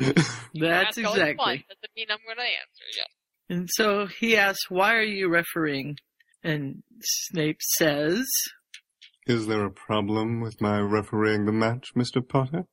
That's 0.53 0.97
exactly. 0.97 1.35
fun. 1.35 1.63
Doesn't 1.69 1.95
mean 1.95 2.07
I'm 2.09 2.19
gonna 2.27 2.41
answer. 2.41 2.85
Yeah. 2.97 3.03
And 3.51 3.69
so 3.73 4.07
he 4.07 4.37
asks, 4.37 4.69
Why 4.69 4.95
are 4.95 5.03
you 5.03 5.27
refereeing? 5.27 5.97
And 6.41 6.83
Snape 7.01 7.61
says, 7.61 8.25
Is 9.27 9.47
there 9.47 9.65
a 9.65 9.71
problem 9.71 10.39
with 10.39 10.61
my 10.61 10.79
refereeing 10.79 11.45
the 11.45 11.51
match, 11.51 11.89
Mister 11.93 12.21
Potter? 12.21 12.65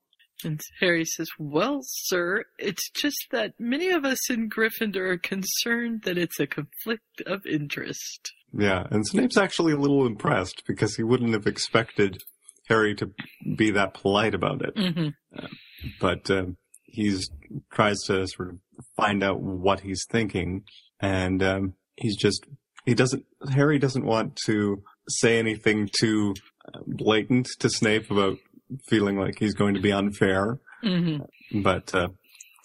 And 0.45 0.61
Harry 0.81 1.05
says, 1.05 1.29
Well, 1.39 1.81
sir, 1.83 2.45
it's 2.59 2.91
just 2.91 3.27
that 3.33 3.55
many 3.59 3.91
of 3.91 4.05
us 4.05 4.31
in 4.31 4.49
Gryffindor 4.49 5.13
are 5.13 5.19
concerned 5.19 6.03
that 6.05 6.19
it's 6.19 6.39
a 6.39 6.47
conflict 6.47 7.23
of 7.27 7.45
interest. 7.47 8.33
Yeah, 8.53 8.87
and 8.91 9.07
Snape's 9.07 9.37
actually 9.37 9.73
a 9.73 9.79
little 9.79 10.07
impressed 10.07 10.63
because 10.67 10.97
he 10.97 11.03
wouldn't 11.03 11.35
have 11.35 11.47
expected 11.47 12.19
Harry 12.69 12.95
to 12.97 13.11
be 13.57 13.71
that 13.73 13.95
polite 13.95 14.35
about 14.35 14.63
it. 14.63 14.75
Mm-hmm. 14.75 15.47
But 16.01 16.31
um, 16.31 16.57
he's 16.85 17.29
tries 17.73 17.99
to 18.07 18.27
sort 18.27 18.51
of 18.51 18.59
find 18.97 19.23
out 19.23 19.41
what 19.41 19.81
he's 19.81 20.07
thinking, 20.11 20.65
and 21.01 21.43
um, 21.43 21.75
he's 21.97 22.17
just 22.17 22.47
he 22.85 22.95
doesn't. 22.95 23.25
Harry 23.51 23.79
doesn't 23.79 24.05
want 24.05 24.39
to 24.47 24.83
say 25.09 25.39
anything 25.39 25.89
too 26.01 26.35
uh, 26.73 26.81
blatant 26.87 27.49
to 27.61 27.69
Snape 27.69 28.11
about 28.11 28.39
feeling 28.87 29.19
like 29.19 29.39
he's 29.39 29.55
going 29.55 29.75
to 29.75 29.81
be 29.81 29.93
unfair, 29.93 30.59
hmm 30.83 31.19
but 31.51 31.95
uh, 31.95 32.09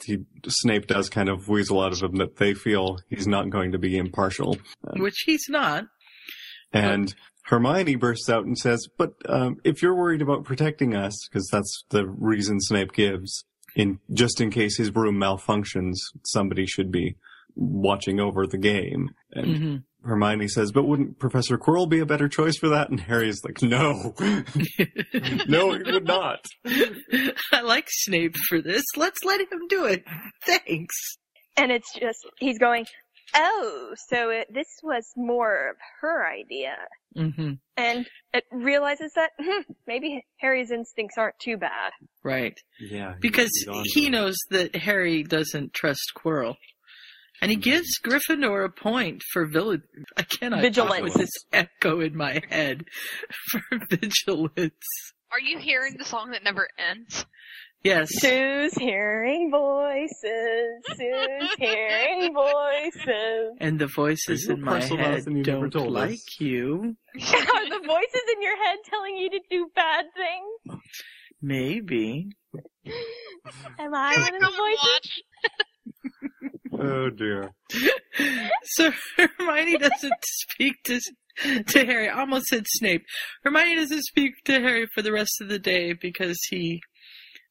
he, 0.06 0.18
Snape 0.45 0.88
does 0.88 1.10
kind 1.10 1.30
of 1.30 1.47
weasel 1.47 1.82
out 1.82 1.93
of 1.93 2.04
him 2.04 2.18
that 2.18 2.36
they 2.36 2.54
feel 2.54 2.99
he's 3.10 3.28
not 3.28 3.49
going 3.49 3.72
to 3.72 3.78
be 3.78 3.97
impartial. 3.97 4.58
Which 4.97 5.24
he's 5.26 5.45
not. 5.47 5.86
And 6.74 7.14
Hermione 7.45 7.95
bursts 7.95 8.30
out 8.30 8.45
and 8.45 8.58
says, 8.58 8.88
"But 8.97 9.14
um, 9.28 9.58
if 9.64 9.82
you're 9.82 9.95
worried 9.95 10.22
about 10.22 10.43
protecting 10.43 10.95
us, 10.95 11.14
because 11.30 11.47
that's 11.51 11.84
the 11.89 12.06
reason 12.08 12.60
Snape 12.60 12.91
gives, 12.93 13.45
in 13.76 13.99
just 14.12 14.41
in 14.41 14.51
case 14.51 14.78
his 14.78 14.91
broom 14.91 15.16
malfunctions, 15.16 15.95
somebody 16.26 16.66
should 16.66 16.91
be 16.91 17.16
watching 17.56 18.20
over 18.20 18.45
the 18.45 18.58
game." 18.58 19.12
And 19.32 19.58
hmm 19.58 19.76
Hermione 20.04 20.47
says, 20.47 20.72
"But 20.72 20.84
wouldn't 20.84 21.20
Professor 21.20 21.58
Quirrell 21.58 21.89
be 21.89 21.99
a 21.99 22.06
better 22.06 22.28
choice 22.28 22.58
for 22.58 22.70
that?" 22.70 22.89
And 22.89 22.99
Harry's 22.99 23.43
like, 23.43 23.62
"No, 23.62 24.14
no, 25.47 25.74
he 25.74 25.91
would 25.91 26.06
not." 26.06 26.45
I 27.51 27.62
like 27.62 27.88
Snape 27.89 28.36
for 28.49 28.62
this. 28.62 28.84
Let's 28.95 29.24
let 29.24 29.39
him 29.41 29.68
do 29.70 29.86
it. 29.86 30.04
Thanks. 30.45 30.95
And 31.56 31.72
it's 31.72 31.93
just, 31.93 32.18
he's 32.39 32.58
going, 32.58 32.86
oh, 33.36 33.93
so 34.10 34.30
it, 34.30 34.47
this 34.51 34.68
was 34.82 35.06
more 35.16 35.70
of 35.70 35.76
her 36.01 36.26
idea. 36.28 36.76
hmm 37.16 37.54
And 37.78 38.08
it 38.34 38.43
realizes 38.51 39.12
that 39.16 39.32
hmm, 39.39 39.62
maybe 39.86 40.26
Harry's 40.38 40.72
instincts 40.72 41.16
aren't 41.18 41.38
too 41.39 41.58
bad. 41.58 41.91
Right. 42.24 42.58
Yeah, 42.80 43.14
Because 43.20 43.51
he 43.93 44.10
knows 44.10 44.36
that 44.49 44.76
Harry 44.76 45.24
doesn't 45.24 45.74
trust 45.74 46.12
Quirrell. 46.18 46.56
And 47.42 47.52
he 47.52 47.58
gives 47.58 48.00
Gryffindor 48.00 48.66
a 48.66 48.70
point 48.70 49.22
for 49.34 49.46
vill- 49.46 49.78
I 50.16 50.24
cannot 50.24 50.58
talk 50.58 50.62
Vigilance. 50.64 51.04
with 51.04 51.14
this 51.16 51.32
echo 51.52 52.00
in 52.00 52.16
my 52.16 52.42
head 52.50 52.86
for 53.52 53.62
vigilance. 53.90 54.86
Are 55.32 55.40
you 55.42 55.58
hearing 55.58 55.96
the 55.98 56.06
song 56.06 56.32
that 56.32 56.44
never 56.44 56.68
ends? 56.78 57.26
Yes. 57.84 58.08
Sue's 58.12 58.74
hearing 58.76 59.52
voices, 59.52 60.84
Sue's 60.96 61.50
hearing 61.58 62.34
voices. 62.34 63.58
And 63.60 63.78
the 63.78 63.88
voices 63.88 64.48
in 64.48 64.62
my 64.62 64.80
head 64.82 64.98
mouse 65.00 65.26
and 65.26 65.38
you 65.38 65.44
never 65.44 65.68
don't 65.68 65.84
told 65.84 65.98
us? 65.98 66.10
like 66.12 66.40
you. 66.40 66.96
Are 67.16 67.70
the 67.70 67.82
voices 67.86 68.22
in 68.36 68.42
your 68.42 68.56
head 68.64 68.78
telling 68.90 69.18
you 69.18 69.30
to 69.32 69.40
do 69.50 69.68
bad 69.76 70.06
things? 70.16 70.80
Maybe. 71.42 72.30
Am 73.80 73.94
I 73.94 74.16
one 74.18 74.36
of 74.36 74.42
the 74.42 74.56
voices? 74.56 75.22
Oh 76.80 77.09
dear. 77.09 77.53
So 78.65 78.91
Hermione 79.17 79.78
doesn't 79.78 80.13
speak 80.24 80.76
to 80.86 80.99
to 81.67 81.86
Harry. 81.86 82.07
I 82.09 82.19
almost 82.19 82.45
said 82.45 82.65
Snape. 82.67 83.03
Hermione 83.43 83.76
doesn't 83.76 84.03
speak 84.03 84.34
to 84.45 84.53
Harry 84.53 84.88
for 84.93 85.01
the 85.01 85.11
rest 85.11 85.41
of 85.41 85.49
the 85.49 85.59
day 85.59 85.93
because 85.93 86.38
he 86.49 86.80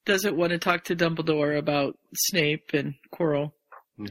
doesn't 0.07 0.37
want 0.37 0.53
to 0.53 0.59
talk 0.59 0.85
to 0.85 0.97
Dumbledore 0.97 1.59
about 1.59 1.99
Snape 2.15 2.71
and 2.73 2.95
Quirrell. 3.13 3.53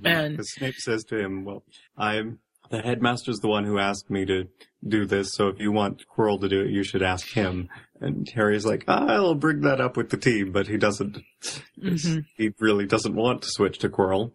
And- 0.06 0.40
Snape 0.46 0.76
says 0.76 1.04
to 1.06 1.18
him, 1.18 1.44
"Well, 1.46 1.64
I'm 1.98 2.40
the 2.70 2.82
headmaster's 2.82 3.40
the 3.40 3.48
one 3.50 3.64
who 3.66 3.80
asked 3.80 4.10
me 4.10 4.26
to 4.26 4.48
do 4.88 5.06
this. 5.06 5.34
So 5.34 5.48
if 5.48 5.60
you 5.60 5.72
want 5.72 6.04
Quirrell 6.16 6.40
to 6.42 6.50
do 6.50 6.62
it, 6.62 6.70
you 6.72 6.84
should 6.84 7.02
ask 7.02 7.32
him." 7.34 7.70
And 8.00 8.30
Harry's 8.36 8.66
like, 8.66 8.84
"I'll 8.88 9.36
bring 9.36 9.62
that 9.62 9.82
up 9.82 9.98
with 9.98 10.10
the 10.12 10.18
team," 10.18 10.52
but 10.52 10.68
he 10.68 10.78
doesn't. 10.78 11.18
Mhm. 11.80 12.26
He 12.38 12.52
really 12.60 12.86
doesn't 12.86 13.16
want 13.16 13.42
to 13.42 13.50
switch 13.50 13.80
to 13.80 13.90
Quirrell. 13.90 14.34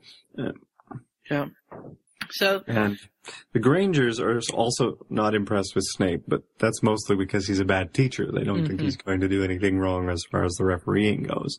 Yeah. 1.31 1.47
So 2.31 2.63
And 2.67 2.99
the 3.53 3.61
Grangers 3.61 4.19
are 4.21 4.41
also 4.53 4.99
not 5.11 5.35
impressed 5.35 5.75
with 5.75 5.85
Snape, 5.87 6.23
but 6.27 6.43
that's 6.59 6.83
mostly 6.83 7.17
because 7.17 7.47
he's 7.47 7.61
a 7.61 7.65
bad 7.65 7.95
teacher. 7.95 8.31
They 8.33 8.45
don't 8.45 8.67
think 8.67 8.81
Mhm. 8.81 8.85
he's 8.85 8.97
going 8.97 9.21
to 9.21 9.29
do 9.29 9.45
anything 9.45 9.79
wrong 9.79 10.09
as 10.09 10.23
far 10.31 10.45
as 10.45 10.55
the 10.55 10.65
refereeing 10.65 11.23
goes. 11.25 11.59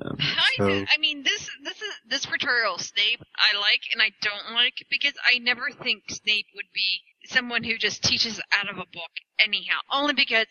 Um, 0.00 0.16
I, 0.20 0.50
so, 0.56 0.84
I 0.90 0.96
mean, 0.98 1.22
this 1.22 1.48
this 1.62 1.76
is 1.82 1.92
this 2.08 2.26
portrayal 2.26 2.76
of 2.76 2.80
Snape 2.80 3.20
I 3.36 3.58
like 3.58 3.82
and 3.92 4.00
I 4.00 4.10
don't 4.22 4.54
like 4.54 4.74
because 4.90 5.12
I 5.24 5.38
never 5.38 5.70
think 5.70 6.04
Snape 6.08 6.46
would 6.54 6.72
be 6.74 7.00
someone 7.26 7.62
who 7.62 7.76
just 7.76 8.02
teaches 8.02 8.40
out 8.52 8.70
of 8.70 8.76
a 8.78 8.86
book 8.92 9.10
anyhow. 9.44 9.78
Only 9.90 10.14
because 10.14 10.46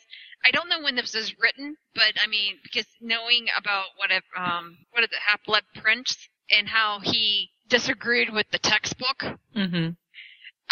I 0.45 0.51
don't 0.51 0.69
know 0.69 0.81
when 0.81 0.95
this 0.95 1.15
was 1.15 1.35
written, 1.39 1.75
but 1.95 2.13
I 2.23 2.27
mean, 2.27 2.59
because 2.63 2.85
knowing 3.01 3.47
about 3.57 3.85
what 3.97 4.11
if, 4.11 4.23
um 4.37 4.77
what 4.91 5.03
is 5.03 5.09
it, 5.11 5.19
Half 5.25 5.43
Blood 5.45 5.63
Prince 5.75 6.15
and 6.51 6.67
how 6.69 6.99
he 7.01 7.49
disagreed 7.71 8.31
with 8.31 8.45
the 8.51 8.59
textbook, 8.59 9.23
hmm 9.55 9.89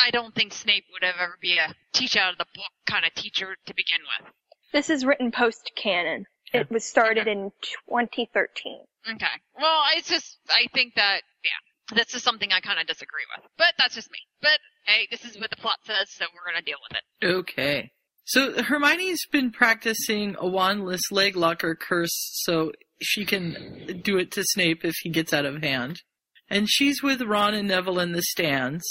I 0.02 0.12
don't 0.12 0.34
think 0.34 0.54
Snape 0.54 0.86
would 0.94 1.04
have 1.04 1.16
ever 1.20 1.38
be 1.42 1.58
a 1.58 1.76
teach 1.92 2.16
out 2.16 2.32
of 2.32 2.38
the 2.38 2.46
book 2.56 2.72
kind 2.86 3.04
of 3.06 3.14
teacher 3.16 3.58
to 3.66 3.74
begin 3.74 4.00
with. 4.00 4.32
This 4.72 4.90
is 4.90 5.04
written 5.04 5.30
post 5.32 5.72
canon. 5.76 6.26
It 6.54 6.72
was 6.72 6.86
started 6.86 7.28
in 7.28 7.52
2013. 7.98 8.80
Okay. 9.12 9.26
Well, 9.60 9.82
it's 9.96 10.08
just 10.08 10.38
I 10.50 10.68
think 10.74 10.96
that 10.96 11.22
yeah, 11.44 11.96
this 11.98 12.16
is 12.16 12.24
something 12.24 12.52
I 12.54 12.62
kind 12.62 12.80
of 12.80 12.88
disagree 12.88 13.26
with, 13.36 13.46
but 13.58 13.74
that's 13.78 13.96
just 13.96 14.10
me. 14.10 14.20
But 14.42 14.60
hey, 14.86 15.08
this 15.12 15.26
is 15.26 15.38
what 15.38 15.50
the 15.50 15.58
plot 15.58 15.80
says, 15.84 16.10
so 16.10 16.26
we're 16.34 16.50
gonna 16.50 16.64
deal 16.64 16.78
with 16.90 16.98
it. 16.98 17.36
Okay. 17.38 17.92
So 18.26 18.62
Hermione's 18.64 19.26
been 19.32 19.52
practicing 19.52 20.36
a 20.36 20.46
wandless 20.46 21.12
leg 21.12 21.36
locker 21.36 21.76
curse 21.76 22.14
so 22.44 22.72
she 23.02 23.26
can 23.26 24.02
do 24.04 24.18
it 24.18 24.32
to 24.34 24.44
Snape 24.44 24.86
if 24.86 24.96
he 25.02 25.10
gets 25.10 25.34
out 25.34 25.46
of 25.46 25.62
hand. 25.64 26.04
And 26.50 26.68
she's 26.70 27.04
with 27.04 27.22
Ron 27.22 27.54
and 27.54 27.68
Neville 27.68 28.00
in 28.00 28.12
the 28.14 28.22
stands. 28.24 28.84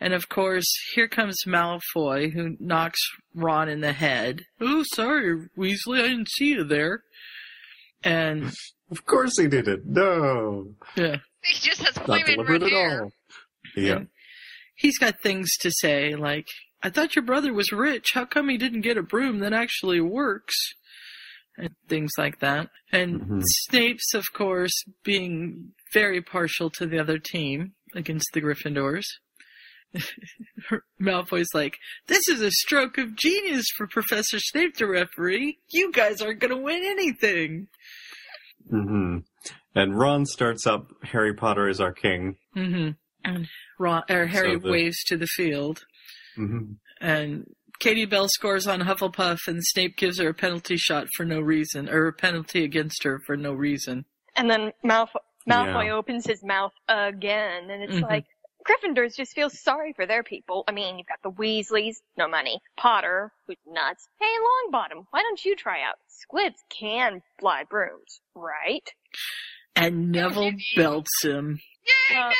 And 0.00 0.14
of 0.14 0.28
course, 0.28 0.66
here 0.94 1.08
comes 1.08 1.36
Malfoy, 1.46 2.32
who 2.32 2.56
knocks 2.58 3.00
Ron 3.34 3.68
in 3.68 3.80
the 3.80 3.92
head. 3.92 4.42
Oh, 4.60 4.82
sorry, 4.94 5.48
Weasley, 5.58 5.98
I 6.02 6.08
didn't 6.08 6.30
see 6.30 6.50
you 6.50 6.64
there. 6.64 7.02
And, 8.02 8.52
of 8.90 9.04
course 9.04 9.38
he 9.38 9.46
did 9.46 9.68
it. 9.68 9.84
No, 9.84 10.74
yeah, 10.96 11.16
He 11.44 11.58
just 11.60 11.82
has 11.82 11.96
not 11.96 12.06
flaming 12.06 12.26
deliberate 12.36 12.62
red 12.62 12.62
at 12.62 12.70
hair. 12.72 13.02
all. 13.02 13.12
Yeah. 13.76 13.96
And 13.96 14.08
he's 14.74 14.98
got 14.98 15.20
things 15.22 15.50
to 15.60 15.70
say, 15.70 16.14
like, 16.14 16.46
I 16.82 16.88
thought 16.88 17.14
your 17.14 17.24
brother 17.24 17.52
was 17.52 17.70
rich. 17.72 18.06
How 18.14 18.24
come 18.24 18.48
he 18.48 18.56
didn't 18.56 18.80
get 18.80 18.96
a 18.96 19.02
broom 19.02 19.40
that 19.40 19.52
actually 19.52 20.00
works? 20.00 20.54
And 21.56 21.70
things 21.88 22.12
like 22.16 22.38
that. 22.40 22.70
And 22.92 23.20
Mhm. 23.20 23.42
Snape's, 23.44 24.14
of 24.14 24.24
course, 24.32 24.72
being 25.04 25.72
very 25.92 26.22
partial 26.22 26.70
to 26.70 26.86
the 26.86 26.98
other 26.98 27.18
team 27.18 27.72
against 27.94 28.28
the 28.32 28.40
Gryffindors. 28.40 29.04
Malfoy's 31.00 31.52
like, 31.54 31.76
this 32.06 32.28
is 32.28 32.40
a 32.40 32.50
stroke 32.50 32.98
of 32.98 33.16
genius 33.16 33.66
for 33.76 33.86
Professor 33.88 34.38
Snape 34.38 34.74
to 34.76 34.86
referee. 34.86 35.58
You 35.70 35.90
guys 35.92 36.20
aren't 36.22 36.40
gonna 36.40 36.56
win 36.56 36.82
anything. 36.84 37.68
hmm 38.68 39.18
And 39.74 39.98
Ron 39.98 40.26
starts 40.26 40.66
up 40.66 40.88
Harry 41.02 41.34
Potter 41.34 41.68
is 41.68 41.80
our 41.80 41.92
king. 41.92 42.36
hmm 42.54 42.90
And 43.24 43.48
Ron, 43.78 44.02
or 44.08 44.26
Harry 44.26 44.54
So 44.54 44.58
the- 44.60 44.70
waves 44.70 45.02
to 45.04 45.16
the 45.16 45.26
field. 45.26 45.84
hmm 46.36 46.72
and 47.02 47.46
Katie 47.80 48.04
Bell 48.06 48.28
scores 48.28 48.66
on 48.66 48.80
Hufflepuff, 48.80 49.48
and 49.48 49.58
Snape 49.64 49.96
gives 49.96 50.18
her 50.20 50.28
a 50.28 50.34
penalty 50.34 50.76
shot 50.76 51.08
for 51.16 51.24
no 51.24 51.40
reason, 51.40 51.88
or 51.88 52.06
a 52.06 52.12
penalty 52.12 52.62
against 52.62 53.02
her 53.04 53.18
for 53.26 53.36
no 53.36 53.52
reason. 53.52 54.04
And 54.36 54.48
then 54.50 54.72
Malfoy, 54.84 55.16
Malfoy 55.48 55.86
Yeah. 55.86 55.94
opens 55.94 56.26
his 56.26 56.44
mouth 56.44 56.72
again, 56.88 57.70
and 57.70 57.82
it's 57.82 57.94
Mhm. 57.94 58.02
like, 58.02 58.26
Gryffindors 58.68 59.16
just 59.16 59.32
feel 59.34 59.48
sorry 59.48 59.94
for 59.94 60.04
their 60.04 60.22
people. 60.22 60.64
I 60.68 60.72
mean, 60.72 60.98
you've 60.98 61.06
got 61.06 61.22
the 61.22 61.30
Weasleys, 61.30 61.96
no 62.18 62.28
money. 62.28 62.60
Potter, 62.76 63.32
who's 63.46 63.56
nuts. 63.66 64.06
Hey, 64.20 64.26
Longbottom, 64.70 65.06
why 65.10 65.22
don't 65.22 65.42
you 65.42 65.56
try 65.56 65.80
out? 65.82 65.96
Squibs 66.08 66.62
can 66.68 67.22
fly 67.38 67.64
brooms, 67.64 68.20
right? 68.34 68.86
And 69.74 70.12
Neville 70.12 70.52
belts 70.76 71.22
him. 71.24 71.58
Yay, 72.10 72.16
Uh, 72.18 72.32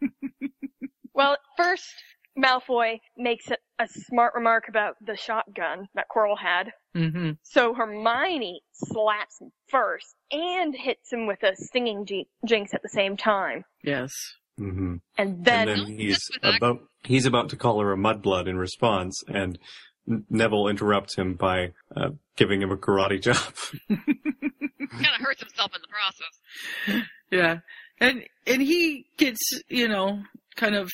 Neville! 0.00 0.50
Well, 1.14 1.36
first, 1.56 1.94
Malfoy 2.38 3.00
makes 3.16 3.48
a, 3.50 3.56
a 3.78 3.86
smart 3.88 4.34
remark 4.34 4.64
about 4.68 4.96
the 5.04 5.16
shotgun 5.16 5.88
that 5.94 6.06
Quirrell 6.14 6.38
had. 6.38 6.72
hmm 6.94 7.32
So 7.42 7.74
Hermione 7.74 8.60
slaps 8.72 9.40
him 9.40 9.50
first 9.68 10.14
and 10.32 10.74
hits 10.74 11.12
him 11.12 11.26
with 11.26 11.42
a 11.42 11.54
stinging 11.56 12.06
ji- 12.06 12.28
jinx 12.46 12.74
at 12.74 12.82
the 12.82 12.88
same 12.88 13.16
time. 13.16 13.64
Yes. 13.82 14.12
hmm 14.58 14.96
And 15.18 15.44
then, 15.44 15.68
and 15.68 15.80
then 15.80 15.86
he's 15.86 16.14
this 16.16 16.28
was 16.42 16.54
act- 16.54 16.56
about 16.56 16.78
he's 17.04 17.26
about 17.26 17.50
to 17.50 17.56
call 17.56 17.80
her 17.80 17.92
a 17.92 17.96
mudblood 17.96 18.48
in 18.48 18.56
response, 18.56 19.22
and 19.28 19.58
Neville 20.06 20.68
interrupts 20.68 21.16
him 21.16 21.34
by 21.34 21.72
uh, 21.96 22.10
giving 22.36 22.60
him 22.60 22.70
a 22.70 22.76
karate 22.76 23.22
chop. 23.22 23.54
Kind 23.88 25.14
of 25.18 25.20
hurts 25.26 25.40
himself 25.40 25.72
in 25.74 25.80
the 25.80 25.88
process. 25.88 27.06
Yeah. 27.30 27.58
And 28.00 28.24
and 28.46 28.60
he 28.62 29.06
gets, 29.16 29.40
you 29.68 29.88
know, 29.88 30.22
kind 30.56 30.74
of 30.74 30.90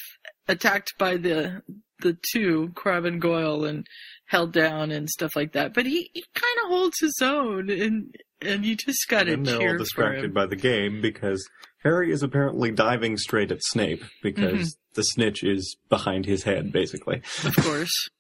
attacked 0.51 0.95
by 0.99 1.17
the 1.17 1.63
the 2.01 2.17
two, 2.33 2.73
Crabbe 2.75 3.05
and 3.05 3.21
Goyle, 3.21 3.65
and 3.65 3.87
held 4.27 4.53
down 4.53 4.91
and 4.91 5.09
stuff 5.09 5.37
like 5.37 5.53
that. 5.53 5.75
But 5.75 5.87
he, 5.87 6.11
he 6.15 6.25
kind 6.35 6.57
of 6.65 6.71
holds 6.71 6.99
his 7.01 7.19
own, 7.23 7.69
and 7.69 8.15
and 8.41 8.65
you 8.65 8.77
just 8.77 9.11
and 9.13 9.47
they're 9.47 9.59
cheer 9.59 9.69
all 9.69 9.75
for 9.75 9.79
distracted 9.79 10.33
by 10.33 10.47
the 10.47 10.57
game 10.57 11.01
because 11.01 11.47
Harry 11.83 12.13
is 12.13 12.23
apparently 12.23 12.71
diving 12.71 13.17
straight 13.17 13.51
at 13.53 13.63
Snape 13.63 14.05
because 14.23 14.53
mm-hmm. 14.53 14.95
the 14.95 15.03
snitch 15.03 15.43
is 15.43 15.77
behind 15.89 16.27
his 16.27 16.45
head, 16.45 16.73
basically. 16.73 17.23
Of 17.45 17.57
course. 17.57 18.09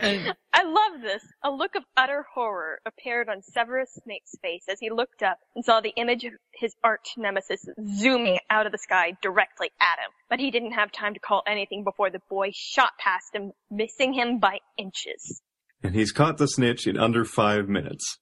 and 0.00 0.34
I 0.52 0.62
love 0.64 1.02
this. 1.02 1.22
A 1.44 1.50
look 1.50 1.74
of 1.74 1.82
utter 1.96 2.24
horror 2.34 2.80
appeared 2.86 3.28
on 3.28 3.42
Severus 3.42 3.90
Snape's 4.04 4.36
face 4.42 4.64
as 4.70 4.78
he 4.80 4.90
looked 4.90 5.22
up 5.22 5.38
and 5.54 5.64
saw 5.64 5.80
the 5.80 5.92
image 5.96 6.24
of 6.24 6.32
his 6.54 6.74
arch 6.82 7.14
nemesis 7.16 7.64
zooming 7.98 8.38
out 8.50 8.66
of 8.66 8.72
the 8.72 8.78
sky 8.78 9.12
directly 9.22 9.70
at 9.80 9.98
him. 9.98 10.10
But 10.30 10.40
he 10.40 10.50
didn't 10.50 10.72
have 10.72 10.90
time 10.92 11.14
to 11.14 11.20
call 11.20 11.42
anything 11.46 11.84
before 11.84 12.10
the 12.10 12.20
boy 12.30 12.50
shot 12.54 12.92
past 12.98 13.34
him, 13.34 13.52
missing 13.70 14.12
him 14.12 14.38
by 14.38 14.58
inches. 14.78 15.42
And 15.82 15.94
he's 15.94 16.12
caught 16.12 16.38
the 16.38 16.46
snitch 16.46 16.86
in 16.86 16.96
under 16.98 17.24
five 17.24 17.68
minutes. 17.68 18.18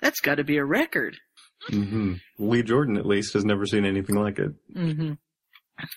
that's 0.00 0.20
got 0.20 0.36
to 0.36 0.44
be 0.44 0.56
a 0.58 0.64
record. 0.64 1.16
Mm-hmm. 1.70 2.14
Lee 2.38 2.62
Jordan, 2.62 2.96
at 2.96 3.06
least, 3.06 3.34
has 3.34 3.44
never 3.44 3.66
seen 3.66 3.84
anything 3.84 4.16
like 4.16 4.38
it. 4.38 4.52
Mm-hmm. 4.76 5.12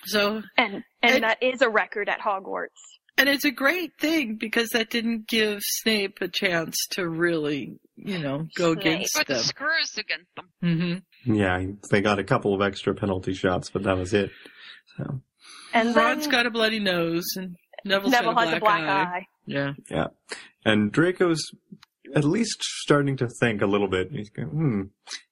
So, 0.06 0.42
And, 0.56 0.82
and 1.02 1.16
It- 1.16 1.20
that 1.22 1.42
is 1.42 1.60
a 1.62 1.68
record 1.68 2.08
at 2.08 2.20
Hogwarts. 2.20 2.68
And 3.18 3.28
it's 3.28 3.44
a 3.44 3.50
great 3.50 3.92
thing 3.98 4.36
because 4.36 4.70
that 4.70 4.90
didn't 4.90 5.26
give 5.28 5.60
Snape 5.62 6.18
a 6.20 6.28
chance 6.28 6.76
to 6.92 7.08
really, 7.08 7.78
you 7.96 8.18
know, 8.18 8.46
go 8.56 8.72
Snape. 8.74 8.84
against 8.86 9.14
Put 9.16 9.26
the 9.26 9.34
them. 9.34 9.42
screws 9.42 9.92
against 9.98 10.34
them. 10.36 10.48
Mm-hmm. 10.62 11.34
Yeah, 11.34 11.64
they 11.90 12.00
got 12.00 12.18
a 12.18 12.24
couple 12.24 12.54
of 12.54 12.62
extra 12.62 12.94
penalty 12.94 13.34
shots, 13.34 13.70
but 13.70 13.82
that 13.84 13.96
was 13.96 14.12
it. 14.14 14.30
So, 14.96 15.20
And 15.72 15.94
Ron's 15.94 16.22
then 16.22 16.30
got 16.30 16.46
a 16.46 16.50
bloody 16.50 16.80
nose, 16.80 17.24
and 17.36 17.56
Neville's 17.84 18.12
Neville 18.12 18.34
got 18.34 18.46
a 18.46 18.50
has 18.50 18.60
black, 18.60 18.80
a 18.82 18.84
black 18.84 19.06
eye. 19.06 19.26
Yeah. 19.46 19.72
Yeah. 19.90 20.06
and 20.64 20.90
Draco's 20.92 21.42
at 22.14 22.24
least 22.24 22.62
starting 22.62 23.16
to 23.18 23.28
think 23.28 23.62
a 23.62 23.66
little 23.66 23.88
bit. 23.88 24.10
He's 24.10 24.30
going, 24.30 24.48
hmm, 24.48 24.82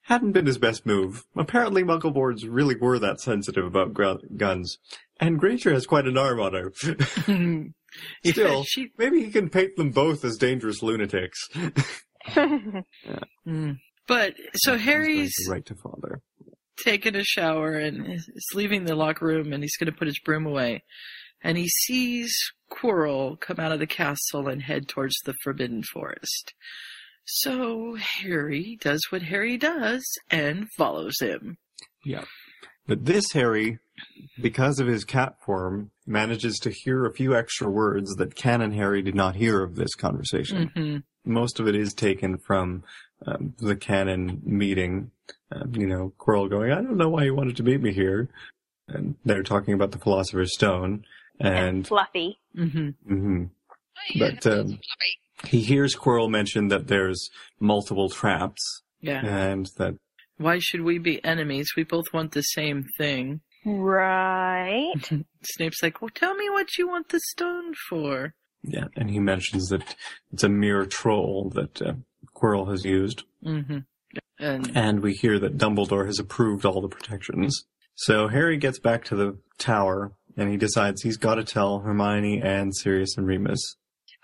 hadn't 0.03 0.33
been 0.33 0.47
his 0.47 0.59
best 0.59 0.87
move. 0.87 1.25
Apparently, 1.37 1.83
Muggleborns 1.83 2.45
really 2.49 2.75
were 2.77 2.99
that 2.99 3.21
sensitive 3.21 3.65
about 3.67 3.93
gra- 3.95 4.19
guns. 4.37 4.79
And 5.19 5.39
Granger 5.39 5.73
has 5.73 5.87
quite 5.87 6.07
an 6.07 6.17
arm 6.17 6.41
on 6.41 6.55
her. 6.55 6.73
Yeah, 7.27 7.63
Still, 8.33 8.63
she, 8.69 8.91
maybe 8.99 9.25
he 9.25 9.31
can 9.31 9.51
paint 9.51 9.77
them 9.77 9.91
both 9.91 10.25
as 10.25 10.37
dangerous 10.37 10.83
lunatics. 10.83 11.39
mm. 12.29 13.79
But 14.07 14.35
so 14.55 14.77
Harry's 14.77 15.35
going 15.47 15.47
to 15.47 15.53
right 15.53 15.67
to 15.67 15.75
father. 15.75 16.21
taking 16.85 17.15
a 17.17 17.25
shower 17.25 17.73
and 17.75 18.13
is 18.15 18.29
leaving 18.55 18.85
the 18.85 18.95
locker 18.95 19.27
room, 19.27 19.53
and 19.53 19.63
he's 19.63 19.77
going 19.77 19.91
to 19.93 19.97
put 19.97 20.09
his 20.09 20.19
broom 20.19 20.47
away, 20.47 20.83
and 21.43 21.57
he 21.57 21.69
sees 21.69 22.33
Quirrell 22.71 23.39
come 23.41 23.59
out 23.59 23.73
of 23.73 23.79
the 23.79 23.87
castle 23.87 24.49
and 24.49 24.63
head 24.63 24.89
towards 24.89 25.15
the 25.25 25.35
Forbidden 25.43 25.83
Forest. 25.83 26.55
So 27.25 27.97
Harry 27.97 28.79
does 28.81 29.01
what 29.11 29.23
Harry 29.23 29.57
does 29.57 30.05
and 30.31 30.69
follows 30.77 31.15
him. 31.21 31.59
Yeah. 32.05 32.25
But 32.87 33.05
this 33.05 33.33
Harry, 33.33 33.79
because 34.41 34.81
of 34.81 34.87
his 34.87 35.05
cat 35.05 35.37
form, 35.45 35.91
manages 36.07 36.59
to 36.61 36.71
hear 36.71 37.07
a 37.07 37.13
few 37.13 37.37
extra 37.37 37.71
words 37.71 38.17
that 38.17 38.35
Canon 38.35 38.73
Harry 38.73 39.03
did 39.03 39.15
not 39.15 39.37
hear 39.37 39.63
of 39.63 39.77
this 39.77 39.95
conversation. 39.95 40.71
hmm 40.75 40.97
Most 41.31 41.61
of 41.61 41.69
it 41.69 41.77
is 41.77 41.95
taken 41.95 42.39
from 42.39 42.83
um, 43.27 43.55
the 43.59 43.77
canon 43.77 44.41
meeting. 44.45 45.11
Um, 45.53 45.73
you 45.75 45.87
know, 45.87 46.13
Quirrell 46.19 46.51
going, 46.51 46.73
I 46.73 46.77
don't 46.77 46.97
know 46.97 47.11
why 47.11 47.25
you 47.25 47.35
wanted 47.35 47.57
to 47.59 47.63
meet 47.63 47.81
me 47.81 47.93
here. 47.93 48.29
And 48.89 49.15
they're 49.25 49.45
talking 49.45 49.75
about 49.75 49.93
the 49.93 49.99
Philosopher's 49.99 50.55
Stone. 50.55 51.05
And 51.41 51.57
And 51.57 51.87
Fluffy. 51.87 52.39
hmm 52.55 52.91
mhm. 53.11 53.51
Oh, 53.51 54.03
yeah, 54.15 54.31
But, 54.43 54.47
um, 54.47 54.79
he 55.47 55.61
hears 55.63 55.95
Quirrell 55.97 56.31
mention 56.31 56.69
that 56.69 56.87
there's 56.87 57.31
multiple 57.59 58.09
traps 58.11 58.83
Yeah. 59.01 59.25
and 59.25 59.67
that 59.79 59.95
Why 60.37 60.59
should 60.59 60.83
we 60.83 60.99
be 60.99 61.23
enemies? 61.25 61.73
We 61.77 61.85
both 61.85 62.13
want 62.13 62.33
the 62.33 62.43
same 62.43 62.87
thing. 62.99 63.41
Right. 63.65 64.95
Snape's 65.43 65.83
like, 65.83 66.01
well, 66.01 66.11
tell 66.15 66.35
me 66.35 66.49
what 66.51 66.79
you 66.79 66.89
want 66.89 67.09
the 67.11 67.21
stone 67.31 67.75
for. 67.89 68.35
Yeah, 68.63 68.87
and 68.97 69.11
he 69.11 69.19
mentions 69.19 69.69
that 69.69 69.97
it's 70.33 70.43
a 70.45 70.49
mere 70.49 70.85
troll 70.87 71.51
that 71.55 71.81
uh, 71.83 71.95
Quirrell 72.35 72.71
has 72.71 72.85
used, 72.85 73.25
Mm-hmm. 73.45 73.79
And 74.39 74.73
and 74.75 75.01
we 75.01 75.13
hear 75.15 75.39
that 75.39 75.57
Dumbledore 75.59 76.07
has 76.07 76.19
approved 76.19 76.65
all 76.65 76.81
the 76.81 76.89
protections. 76.89 77.65
So 77.95 78.29
Harry 78.29 78.57
gets 78.57 78.79
back 78.79 79.05
to 79.07 79.15
the 79.17 79.39
tower, 79.59 80.13
and 80.37 80.51
he 80.51 80.57
decides 80.57 81.03
he's 81.03 81.17
got 81.17 81.37
to 81.37 81.45
tell 81.45 81.81
Hermione 81.81 82.41
and 82.43 82.75
Sirius 82.77 83.17
and 83.17 83.27
Remus. 83.27 83.77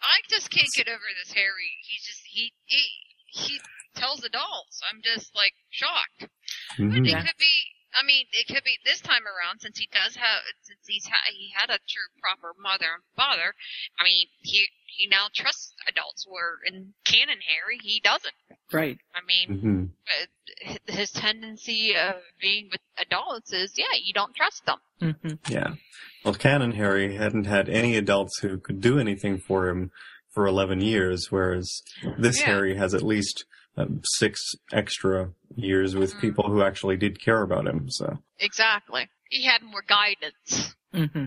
I 0.03 0.19
just 0.29 0.51
can't 0.51 0.69
get 0.77 0.89
over 0.89 1.03
this 1.23 1.33
Harry. 1.35 1.73
He 1.89 1.99
just 2.05 2.21
he 2.31 2.53
he 2.65 2.85
he 3.29 3.61
tells 3.95 4.23
adults. 4.25 4.81
I'm 4.91 5.01
just 5.03 5.35
like 5.35 5.53
shocked. 5.71 6.31
Mhm. 6.79 7.07
It 7.07 7.15
could 7.15 7.39
be. 7.39 7.63
I 7.99 8.05
mean, 8.05 8.27
it 8.33 8.47
could 8.47 8.63
be 8.65 8.77
this 8.85 9.01
time 9.01 9.23
around 9.25 9.61
since 9.61 9.79
he 9.79 9.89
does 9.93 10.15
have 10.17 10.41
since 10.63 10.81
he's 10.87 11.07
ha- 11.07 11.33
he 11.33 11.51
had 11.55 11.71
a 11.71 11.79
true 11.89 12.09
proper 12.21 12.53
mother 12.61 12.87
and 12.95 13.03
father. 13.17 13.55
I 13.99 14.05
mean, 14.05 14.27
he 14.43 14.67
he 14.87 15.07
now 15.09 15.27
trusts 15.35 15.73
adults. 15.89 16.27
Where 16.29 16.57
in 16.67 16.93
canon 17.05 17.39
Harry, 17.47 17.79
he 17.83 18.01
doesn't. 18.01 18.35
right. 18.73 18.99
I 19.15 19.21
mean, 19.27 19.91
Mhm. 20.67 20.71
uh, 20.71 20.93
his 20.93 21.11
tendency 21.13 21.97
of 21.97 22.17
being 22.41 22.69
with 22.71 22.81
adults 22.99 23.53
is 23.53 23.73
yeah, 23.77 23.95
you 24.03 24.13
don't 24.13 24.35
trust 24.35 24.65
them. 24.67 24.79
hmm 25.01 25.35
Yeah. 25.49 25.75
Well, 26.25 26.35
Canon 26.35 26.73
Harry 26.73 27.15
hadn't 27.15 27.45
had 27.45 27.69
any 27.69 27.97
adults 27.97 28.41
who 28.41 28.59
could 28.59 28.81
do 28.81 28.99
anything 28.99 29.39
for 29.39 29.69
him 29.69 29.93
for 30.35 30.47
11 30.47 30.81
years, 30.81 31.31
whereas 31.31 31.83
this 32.19 32.41
Yeah. 32.41 32.47
Harry 32.47 32.77
has 32.77 32.93
at 32.95 33.03
least 33.03 33.45
um, 33.77 34.01
six 34.05 34.55
extra 34.73 35.33
years 35.55 35.95
with 35.95 36.15
Mhm. 36.15 36.21
people 36.21 36.49
who 36.51 36.63
actually 36.63 36.97
did 36.97 37.21
care 37.21 37.43
about 37.43 37.67
him. 37.67 37.91
So, 37.91 38.19
Exactly. 38.39 39.09
He 39.31 39.43
had 39.45 39.63
more 39.63 39.83
guidance. 39.83 40.75
hmm 40.93 41.27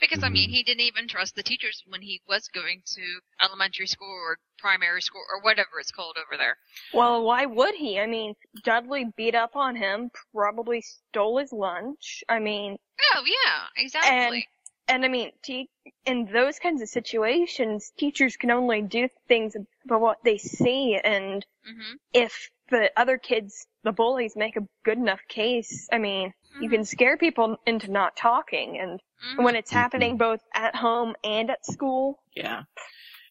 Because, 0.00 0.24
I 0.24 0.30
mean, 0.30 0.48
Mhm. 0.48 0.52
he 0.52 0.62
didn't 0.62 0.80
even 0.80 1.08
trust 1.08 1.34
the 1.34 1.42
teachers 1.42 1.82
when 1.86 2.00
he 2.00 2.22
was 2.26 2.48
going 2.48 2.82
to 2.94 3.20
elementary 3.42 3.86
school 3.86 4.08
or 4.10 4.38
primary 4.58 5.02
school 5.02 5.22
or 5.30 5.40
whatever 5.42 5.78
it's 5.78 5.90
called 5.90 6.16
over 6.16 6.36
there. 6.38 6.56
Well, 6.94 7.22
why 7.22 7.44
would 7.46 7.74
he? 7.74 7.98
I 8.00 8.06
mean, 8.06 8.34
Dudley 8.64 9.06
beat 9.16 9.34
up 9.34 9.56
on 9.56 9.76
him, 9.76 10.10
probably 10.32 10.80
stole 10.80 11.38
his 11.38 11.52
lunch. 11.52 12.24
I 12.28 12.38
mean, 12.38 12.78
Oh, 13.14 13.24
yeah, 13.24 13.66
exactly. 13.76 14.46
And 14.90 15.04
I 15.04 15.08
mean, 15.08 15.30
te- 15.42 15.70
in 16.04 16.28
those 16.32 16.58
kinds 16.58 16.82
of 16.82 16.88
situations, 16.88 17.92
teachers 17.96 18.36
can 18.36 18.50
only 18.50 18.82
do 18.82 19.08
things 19.28 19.54
about 19.84 20.00
what 20.00 20.18
they 20.24 20.38
see, 20.38 20.98
and 21.02 21.44
hmm 21.64 21.94
if 22.12 22.32
the 22.70 22.90
other 22.96 23.18
kids, 23.18 23.66
the 23.84 23.92
bullies, 23.92 24.34
make 24.36 24.56
a 24.56 24.66
good 24.84 24.98
enough 24.98 25.20
case, 25.28 25.88
I 25.92 25.98
mean, 25.98 26.32
you 26.60 26.68
can 26.68 26.84
scare 26.84 27.16
people 27.16 27.56
into 27.66 27.90
not 27.90 28.16
talking, 28.16 28.78
and 28.80 29.00
hmm 29.36 29.42
when 29.44 29.54
it's 29.56 29.70
happening 29.70 30.16
both 30.16 30.40
at 30.54 30.74
home 30.76 31.14
and 31.24 31.50
at 31.50 31.64
school, 31.64 32.22
Yeah. 32.34 32.62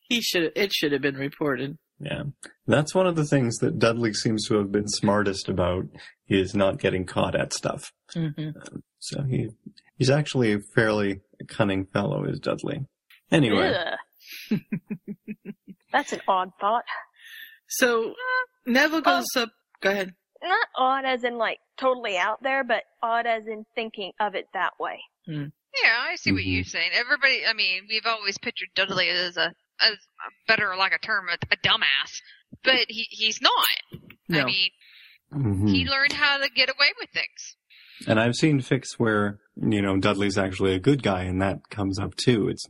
He 0.08 0.22
should. 0.22 0.52
It 0.56 0.74
should 0.74 0.92
have 0.92 1.02
been 1.04 1.18
reported. 1.18 1.78
yeah. 2.00 2.24
That's 2.66 2.96
one 2.96 3.06
of 3.06 3.16
the 3.16 3.26
things 3.26 3.58
that 3.58 3.78
Dudley 3.78 4.14
seems 4.14 4.48
to 4.48 4.56
have 4.56 4.72
been 4.72 4.88
smartest 4.88 5.48
about 5.50 5.86
is 6.28 6.56
not 6.56 6.80
getting 6.80 7.06
caught 7.06 7.36
at 7.36 7.54
stuff. 7.54 7.92
hmm 8.14 8.50
So 9.00 9.24
he, 9.24 9.50
he's 9.98 10.10
actually 10.10 10.58
a 11.42 11.46
cunning 11.46 11.86
fellow, 11.86 12.26
is 12.26 12.40
Dudley. 12.40 12.86
Anyway. 13.32 13.74
that's 15.92 16.14
an 16.14 16.22
odd 16.28 16.52
thought. 16.60 16.84
So 17.68 18.14
Neville 18.66 19.02
goes 19.02 19.26
up. 19.36 19.50
Go 19.82 19.92
ahead. 19.92 20.14
Not 20.42 20.68
odd 20.78 21.06
as 21.06 21.24
in 21.24 21.38
like 21.38 21.60
totally 21.78 22.18
out 22.18 22.42
there, 22.42 22.64
but 22.64 22.84
odd 23.04 23.26
as 23.26 23.46
in 23.48 23.66
thinking 23.76 24.12
of 24.20 24.36
it 24.36 24.48
that 24.54 24.72
way. 24.80 25.00
Yeah, 25.28 25.42
I 26.02 26.16
see 26.16 26.32
what 26.32 26.42
Mhm. 26.42 26.54
you're 26.56 26.64
saying. 26.64 26.92
Everybody, 26.94 27.46
I 27.48 27.54
mean, 27.54 27.84
we've 27.88 28.06
always 28.06 28.38
pictured 28.40 28.70
Dudley 28.76 29.10
as 29.10 29.38
a, 29.38 29.54
as 29.80 29.94
a 29.94 30.32
better, 30.48 30.76
like 30.76 30.94
a 30.94 30.98
term, 30.98 31.28
a, 31.30 31.34
a 31.52 31.58
dumbass. 31.58 32.22
But 32.64 32.86
he, 32.88 33.06
he's 33.12 33.40
not. 33.42 34.02
No. 34.28 34.42
I 34.42 34.46
mean, 34.46 34.70
Mhm. 35.32 35.70
he 35.70 35.86
learned 35.86 36.14
how 36.14 36.38
to 36.40 36.50
get 36.50 36.70
away 36.70 36.92
with 37.00 37.10
things. 37.12 37.56
And 38.08 38.20
I've 38.20 38.36
seen 38.36 38.62
fics 38.62 38.94
where, 38.98 39.40
you 39.62 39.82
know, 39.82 39.98
Dudley's 39.98 40.38
actually 40.38 40.74
a 40.74 40.80
good 40.80 41.04
guy 41.04 41.24
and 41.24 41.42
that 41.42 41.70
comes 41.70 42.00
up 42.00 42.16
too. 42.16 42.48
It's, 42.50 42.66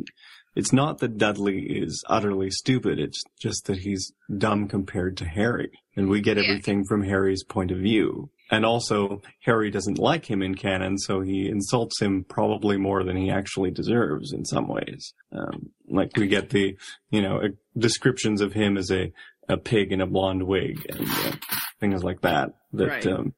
it's 0.55 0.73
not 0.73 0.97
that 0.99 1.17
Dudley 1.17 1.61
is 1.61 2.03
utterly 2.09 2.49
stupid. 2.49 2.99
It's 2.99 3.23
just 3.39 3.65
that 3.65 3.77
he's 3.79 4.11
dumb 4.35 4.67
compared 4.67 5.17
to 5.17 5.25
Harry. 5.25 5.71
And 5.95 6.09
we 6.09 6.21
get 6.21 6.37
everything 6.37 6.83
from 6.85 7.03
Harry's 7.03 7.43
point 7.43 7.71
of 7.71 7.77
view. 7.77 8.29
And 8.51 8.65
also, 8.65 9.21
Harry 9.45 9.69
doesn't 9.69 9.99
like 9.99 10.25
him 10.25 10.41
in 10.41 10.55
canon, 10.55 10.97
so 10.97 11.21
he 11.21 11.47
insults 11.47 12.01
him 12.01 12.25
probably 12.27 12.77
more 12.77 13.03
than 13.03 13.15
he 13.15 13.29
actually 13.29 13.69
deserves 13.69 14.33
in 14.33 14.43
some 14.43 14.67
ways. 14.67 15.13
Um, 15.31 15.69
like 15.87 16.17
we 16.17 16.27
get 16.27 16.49
the, 16.49 16.75
you 17.11 17.21
know, 17.21 17.41
descriptions 17.77 18.41
of 18.41 18.53
him 18.53 18.75
as 18.75 18.89
a, 18.91 19.11
a 19.47 19.57
pig 19.57 19.91
in 19.91 20.01
a 20.01 20.07
blonde 20.07 20.43
wig 20.47 20.83
and 20.89 21.07
uh, 21.07 21.35
things 21.79 22.03
like 22.03 22.21
that. 22.21 22.55
That, 22.73 22.87
Right. 22.87 23.07
um, 23.07 23.33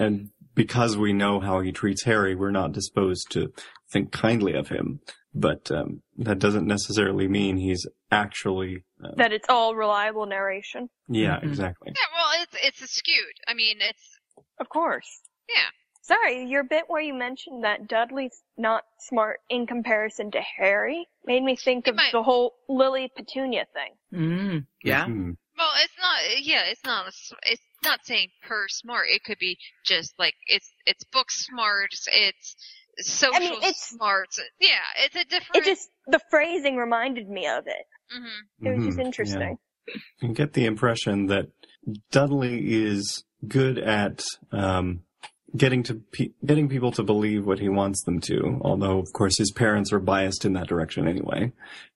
and 0.00 0.30
because 0.56 0.96
we 0.96 1.12
know 1.12 1.38
how 1.38 1.60
he 1.60 1.70
treats 1.70 2.02
Harry, 2.02 2.34
we're 2.34 2.50
not 2.50 2.72
disposed 2.72 3.30
to 3.32 3.52
think 3.92 4.10
kindly 4.10 4.54
of 4.54 4.68
him. 4.68 4.98
But 5.32 5.70
um, 5.70 6.02
that 6.16 6.38
doesn't 6.38 6.66
necessarily 6.66 7.28
mean 7.28 7.58
he's 7.58 7.86
actually. 8.10 8.84
Uh, 9.04 9.10
That 9.16 9.32
it's 9.32 9.46
all 9.50 9.76
reliable 9.76 10.24
narration. 10.26 10.88
yeah, 11.08 11.38
Mhm. 11.38 11.44
exactly. 11.44 11.92
Yeah, 11.94 12.08
well, 12.16 12.42
it's 12.42 12.80
it's 12.82 12.90
skewed. 12.90 13.36
I 13.46 13.54
mean, 13.54 13.76
it's 13.80 14.18
Of 14.58 14.68
course. 14.70 15.20
yeah. 15.48 15.68
Sorry, 16.00 16.44
your 16.44 16.62
bit 16.64 16.84
where 16.88 17.02
you 17.02 17.12
mentioned 17.12 17.64
that 17.64 17.86
Dudley's 17.88 18.42
not 18.56 18.84
smart 19.00 19.40
in 19.50 19.66
comparison 19.66 20.30
to 20.30 20.40
Harry 20.40 21.06
made 21.26 21.42
me 21.42 21.56
think 21.56 21.84
He 21.84 21.90
of 21.90 21.96
might- 21.96 22.12
the 22.12 22.22
whole 22.22 22.54
Lily 22.68 23.12
Petunia 23.14 23.66
thing. 23.74 23.92
Mm, 24.14 24.66
yeah. 24.82 25.04
Mhm. 25.04 25.36
Well, 25.58 25.72
it's 25.84 25.98
not. 26.00 26.18
Yeah, 26.42 26.62
it's 26.70 26.84
not. 26.84 27.08
It's 27.44 27.62
not 27.86 28.00
saying 28.04 28.28
her 28.42 28.66
smart. 28.68 29.06
It 29.08 29.22
could 29.24 29.38
be 29.38 29.56
just 29.84 30.12
like 30.18 30.34
it's 30.46 30.70
it's 30.84 31.04
book 31.04 31.30
smarts. 31.30 32.06
It's 32.12 32.56
social 33.00 33.56
it's- 33.58 33.88
smarts. 33.88 34.40
Yeah, 34.60 34.68
it's 35.04 35.16
a 35.16 35.24
different. 35.24 35.56
It 35.56 35.64
just, 35.64 35.88
the 36.08 36.20
phrasing 36.30 36.76
reminded 36.76 37.28
me 37.28 37.46
of 37.46 37.64
it. 37.66 37.86
hmm 38.10 38.66
It 38.66 38.76
was 38.76 38.86
just 38.86 38.98
Mhm, 38.98 39.04
interesting. 39.06 39.58
yeah. 39.88 39.94
You 40.20 40.34
get 40.34 40.52
the 40.54 40.66
impression 40.66 41.26
that 41.26 41.46
Dudley 42.10 42.74
is 42.84 43.24
good 43.46 43.78
at 43.78 44.24
um, 44.52 45.02
getting 45.54 45.82
to 45.84 45.94
pe- 46.12 46.32
getting 46.44 46.68
people 46.68 46.92
to 46.92 47.02
believe 47.02 47.46
what 47.46 47.58
he 47.58 47.68
wants 47.68 48.02
them 48.04 48.20
to. 48.20 48.58
Although, 48.62 48.98
of 48.98 49.12
course, 49.12 49.38
his 49.38 49.52
parents 49.52 49.92
are 49.92 50.00
biased 50.00 50.44
in 50.44 50.54
that 50.54 50.68
direction 50.68 51.06
anyway. 51.06 51.52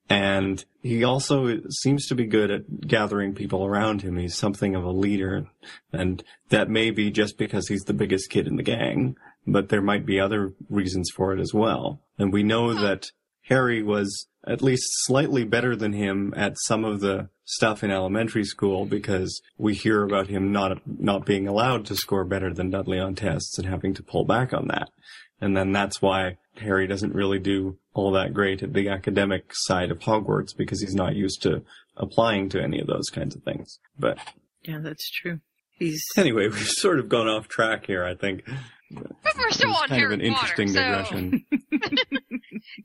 And 0.09 0.65
he 0.83 1.05
also 1.05 1.61
seems 1.71 2.07
to 2.09 2.17
be 2.17 2.27
good 2.27 2.51
at 2.51 2.81
gathering 2.81 3.33
people 3.33 3.65
around 3.65 4.03
him. 4.03 4.17
He's 4.17 4.37
something 4.37 4.75
of 4.75 4.83
a 4.83 4.91
leader, 4.91 5.47
and 5.93 6.23
that 6.49 6.69
may 6.69 6.91
be 6.91 7.13
just 7.13 7.39
because 7.39 7.69
he's 7.69 7.85
the 7.85 7.95
biggest 7.95 8.29
kid 8.29 8.49
in 8.49 8.57
the 8.57 8.65
gang, 8.65 9.17
but 9.47 9.69
there 9.69 9.81
might 9.81 10.05
be 10.05 10.19
other 10.19 10.53
reasons 10.69 11.11
for 11.15 11.33
it 11.33 11.41
as 11.41 11.55
well. 11.55 12.01
And 12.19 12.33
we 12.33 12.43
know 12.43 12.75
that 12.75 13.13
Harry 13.51 13.83
was 13.83 14.27
at 14.47 14.63
least 14.63 14.85
slightly 15.05 15.45
better 15.45 15.77
than 15.77 15.93
him 15.93 16.33
at 16.37 16.55
some 16.61 16.85
of 16.85 17.01
the 17.01 17.29
stuff 17.45 17.83
in 17.85 17.91
elementary 17.91 18.45
school 18.45 18.87
because 18.87 19.43
we 19.59 19.75
hear 19.75 20.03
about 20.05 20.29
him 20.29 20.53
not 20.53 20.79
not 20.87 21.27
being 21.27 21.47
allowed 21.47 21.85
to 21.85 21.97
score 21.97 22.25
better 22.25 22.55
than 22.55 22.71
Dudley 22.71 22.99
on 22.99 23.15
tests 23.17 23.59
and 23.59 23.67
having 23.69 23.93
to 23.95 24.03
pull 24.03 24.25
back 24.25 24.55
on 24.55 24.69
that. 24.69 24.89
And 25.41 25.57
then 25.57 25.73
that's 25.73 26.01
why 26.01 26.37
Harry 26.57 26.87
doesn't 26.87 27.15
really 27.15 27.39
do 27.39 27.79
all 27.93 28.13
that 28.13 28.33
great 28.33 28.63
at 28.63 28.73
the 28.73 28.89
academic 28.89 29.51
side 29.53 29.91
of 29.91 29.99
Hogwarts 29.99 30.57
because 30.57 30.81
he's 30.81 30.95
not 30.95 31.17
used 31.17 31.43
to 31.43 31.63
applying 31.97 32.49
to 32.51 32.63
any 32.63 32.81
of 32.81 32.87
those 32.87 33.09
kinds 33.11 33.35
of 33.35 33.43
things. 33.43 33.79
But 33.99 34.19
Yeah, 34.63 34.79
that's 34.79 35.11
true. 35.11 35.41
He's 35.79 36.03
anyway, 36.17 36.49
we've 36.49 36.69
sort 36.69 36.99
of 37.01 37.09
gone 37.09 37.27
off 37.27 37.49
track 37.49 37.87
here, 37.87 38.05
I 38.05 38.15
think. 38.15 38.45
But 38.93 39.37
we're 39.39 39.51
still 39.51 39.71
It's 39.71 39.83
on 39.83 39.89
kind 39.89 40.01
Harry 40.01 40.15
of 40.15 40.21
an 40.21 40.27
Potter, 40.35 40.41
interesting 40.41 40.69
so 40.69 40.81
digression. 40.81 41.45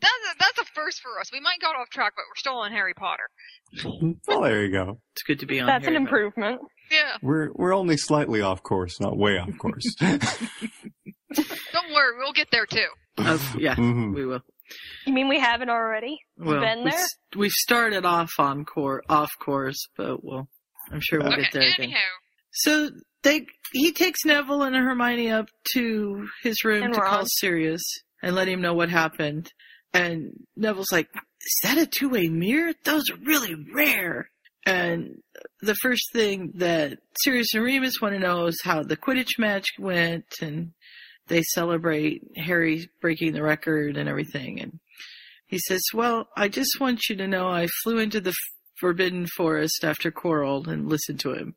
that's 0.02 0.14
a, 0.14 0.36
that's 0.40 0.60
a 0.60 0.66
first 0.74 1.02
for 1.02 1.20
us. 1.20 1.32
We 1.32 1.40
might 1.40 1.60
got 1.62 1.76
off 1.76 1.90
track, 1.90 2.14
but 2.16 2.24
we're 2.30 2.36
still 2.38 2.58
on 2.58 2.72
Harry 2.72 2.94
Potter. 2.94 3.30
well, 4.28 4.42
there 4.42 4.66
you 4.66 4.72
go. 4.72 5.00
it's 5.14 5.24
good 5.24 5.40
to 5.40 5.46
be 5.46 5.60
on. 5.60 5.68
That's 5.68 5.86
Harry 5.86 5.98
an 5.98 6.06
Potter. 6.06 6.26
improvement. 6.26 6.62
Yeah, 6.92 7.18
We're 7.24 7.50
we're 7.54 7.74
only 7.76 7.98
slightly 7.98 8.42
off 8.42 8.62
course, 8.62 9.00
not 9.02 9.18
way 9.18 9.38
off 9.40 9.50
course. 9.58 9.84
don't 10.00 11.94
worry, 11.94 12.18
we'll 12.18 12.34
get 12.34 12.48
there 12.52 12.66
too. 12.66 12.88
Oh, 13.18 13.56
yeah, 13.58 13.76
Mhm. 13.76 14.14
we 14.14 14.26
will. 14.26 14.42
You 15.06 15.14
mean 15.14 15.28
we 15.30 15.40
haven't 15.40 15.70
already? 15.70 16.18
Well, 16.38 16.60
Been 16.62 16.84
there? 16.86 16.94
s- 16.94 17.16
We've 17.36 17.52
started 17.52 18.06
off 18.06 18.32
on 18.40 18.66
core, 18.66 19.04
off 19.10 19.32
course, 19.40 19.88
but 19.96 20.24
we'll. 20.24 20.48
I'm 20.92 21.02
sure 21.02 21.20
we'll 21.20 21.34
okay, 21.34 21.44
get 21.44 21.52
there 21.54 21.62
again. 21.64 21.76
anyhow, 21.80 22.00
So 22.52 22.90
they 23.24 23.46
he 23.74 23.92
takes 23.92 24.24
Neville 24.26 24.64
and 24.64 24.76
Hermione 24.76 25.32
up 25.32 25.48
to 25.74 26.28
his 26.44 26.64
room 26.64 26.84
And 26.84 26.94
to 26.94 27.02
call 27.02 27.26
Sirius 27.26 27.82
and 28.22 28.36
let 28.36 28.48
him 28.48 28.62
know 28.62 28.74
what 28.76 28.90
happened. 28.90 29.52
And 29.96 30.44
Neville's 30.58 30.92
like, 30.92 31.08
"Is 31.14 31.60
that 31.64 31.78
a 31.78 31.86
two-way 31.86 32.28
mirror? 32.28 32.74
Those 32.84 33.10
are 33.10 33.16
really 33.24 33.56
rare." 33.74 34.30
And 34.66 35.22
the 35.62 35.76
first 35.76 36.12
thing 36.12 36.52
that 36.56 37.00
Sirius 37.24 37.54
and 37.54 37.64
Remus 37.64 38.02
want 38.02 38.14
to 38.14 38.20
know 38.20 38.48
is 38.48 38.60
how 38.64 38.84
the 38.84 38.98
Quidditch 38.98 39.40
match 39.40 39.68
went, 39.80 40.26
and 40.42 40.74
they 41.28 41.44
celebrate 41.44 42.24
Harry 42.36 42.90
breaking 43.00 43.32
the 43.32 43.44
record 43.44 43.96
and 43.96 44.10
everything. 44.10 44.60
And 44.60 44.80
he 45.48 45.60
says, 45.60 45.82
"Well, 45.94 46.28
I 46.36 46.50
just 46.50 46.78
want 46.82 47.08
you 47.08 47.16
to 47.16 47.28
know 47.28 47.48
I 47.48 47.68
flew 47.84 48.00
into 48.00 48.20
the 48.20 48.34
Forbidden 48.82 49.28
Forest 49.38 49.86
after 49.86 50.12
Quirrell 50.12 50.68
and 50.68 50.90
listened 50.90 51.22
to 51.22 51.34
him." 51.34 51.56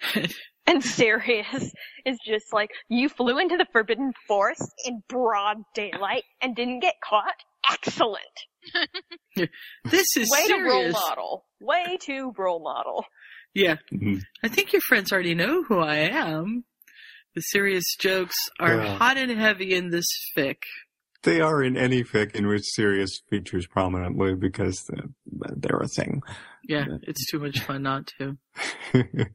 And 0.64 0.82
Sirius 0.82 1.72
is 2.06 2.18
just 2.24 2.52
like, 2.52 2.70
you 2.88 3.08
flew 3.08 3.38
into 3.38 3.56
the 3.56 3.66
Forbidden 3.72 4.12
Forest 4.28 4.72
in 4.84 5.02
broad 5.08 5.56
daylight 5.74 6.22
and 6.40 6.54
didn't 6.54 6.80
get 6.80 6.94
caught? 7.02 7.34
Excellent. 7.70 8.22
This 9.84 10.06
is 10.16 10.28
Way 10.30 10.46
to 10.48 10.62
role 10.62 10.90
model. 10.90 11.44
Way 11.60 11.96
to 12.02 12.32
role 12.36 12.62
model. 12.62 13.04
Yeah, 13.54 13.76
Mhm. 13.92 14.22
I 14.42 14.48
think 14.48 14.72
your 14.72 14.80
friends 14.82 15.10
already 15.12 15.34
know 15.34 15.62
who 15.64 15.78
I 15.80 15.96
am. 15.96 16.64
The 17.34 17.40
serious 17.40 17.84
jokes 17.98 18.36
are 18.60 18.76
Yeah. 18.76 18.96
hot 18.98 19.16
and 19.16 19.30
heavy 19.32 19.74
in 19.74 19.90
this 19.90 20.06
fic. 20.36 20.58
They 21.22 21.40
are 21.40 21.62
in 21.62 21.76
any 21.76 22.02
fic 22.04 22.34
in 22.34 22.46
which 22.46 22.62
serious 22.64 23.20
features 23.30 23.66
prominently 23.66 24.34
because 24.34 24.88
uh, 24.96 25.02
they're 25.56 25.80
a 25.80 25.88
thing. 25.88 26.22
Yeah, 26.64 26.86
it's 27.02 27.30
too 27.30 27.38
much 27.40 27.60
fun 27.60 27.82
not 27.82 28.10
to. 28.18 28.36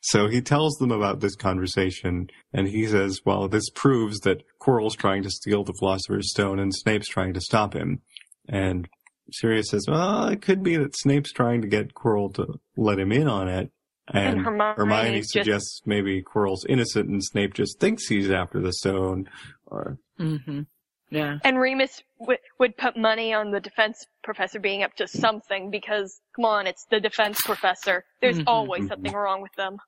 so 0.00 0.28
he 0.28 0.40
tells 0.40 0.76
them 0.76 0.90
about 0.90 1.20
this 1.20 1.36
conversation, 1.36 2.28
and 2.52 2.68
he 2.68 2.86
says, 2.86 3.20
"Well, 3.24 3.48
this 3.48 3.70
proves 3.70 4.20
that 4.20 4.42
Quirrell's 4.60 4.96
trying 4.96 5.22
to 5.22 5.30
steal 5.30 5.64
the 5.64 5.74
Philosopher's 5.78 6.30
Stone, 6.30 6.58
and 6.58 6.74
Snape's 6.74 7.08
trying 7.08 7.34
to 7.34 7.40
stop 7.40 7.74
him." 7.74 8.02
And 8.48 8.88
Sirius 9.32 9.70
says, 9.70 9.86
"Well, 9.88 10.28
it 10.28 10.40
could 10.42 10.62
be 10.62 10.76
that 10.76 10.96
Snape's 10.96 11.32
trying 11.32 11.62
to 11.62 11.68
get 11.68 11.94
Quirrell 11.94 12.34
to 12.34 12.60
let 12.76 12.98
him 12.98 13.12
in 13.12 13.28
on 13.28 13.48
it." 13.48 13.70
And, 14.10 14.38
And 14.38 14.40
Hermione 14.46 14.74
Hermione 14.76 15.18
just- 15.18 15.30
suggests 15.32 15.82
maybe 15.84 16.22
Quirrell's 16.22 16.64
innocent, 16.66 17.10
and 17.10 17.22
Snape 17.22 17.52
just 17.54 17.78
thinks 17.78 18.08
he's 18.08 18.30
after 18.30 18.60
the 18.60 18.72
stone. 18.72 19.28
Or 19.66 19.98
hmm 20.16 20.62
Yeah, 21.10 21.38
And 21.42 21.58
Remus 21.58 22.02
w- 22.20 22.38
would 22.58 22.76
put 22.76 22.96
money 22.96 23.32
on 23.32 23.50
the 23.50 23.60
defense 23.60 24.04
professor 24.22 24.60
being 24.60 24.82
up 24.82 24.94
to 24.96 25.08
something 25.08 25.70
because, 25.70 26.20
come 26.36 26.44
on, 26.44 26.66
it's 26.66 26.84
the 26.90 27.00
defense 27.00 27.40
professor. 27.42 28.04
There's 28.20 28.38
Mhm. 28.38 28.44
always 28.46 28.88
something 28.88 29.12
wrong 29.14 29.40
with 29.40 29.52
them. 29.56 29.78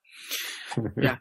Yeah. 0.97 1.17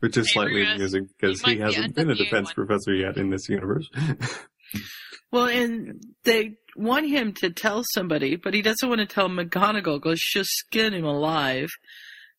Which 0.00 0.16
is 0.16 0.28
Hey, 0.28 0.32
slightly 0.34 0.60
Remus, 0.60 0.74
amusing 0.76 1.06
because 1.18 1.42
you 1.42 1.48
he 1.50 1.54
be 1.56 1.60
hasn't 1.62 1.84
onto 1.84 1.94
been 1.94 2.10
a 2.10 2.14
the 2.14 2.24
defense 2.24 2.48
one. 2.56 2.66
professor 2.66 2.94
yet 2.94 3.16
in 3.16 3.30
this 3.30 3.48
universe. 3.48 3.88
Well, 5.32 5.46
and 5.48 6.00
they 6.24 6.56
want 6.76 7.08
him 7.08 7.32
to 7.34 7.50
tell 7.50 7.82
somebody, 7.94 8.36
but 8.36 8.54
he 8.54 8.62
doesn't 8.62 8.88
want 8.88 9.00
to 9.00 9.06
tell 9.06 9.28
McGonagall 9.28 10.00
because 10.00 10.20
she'll 10.20 10.44
skin 10.44 10.94
him 10.94 11.04
alive. 11.04 11.68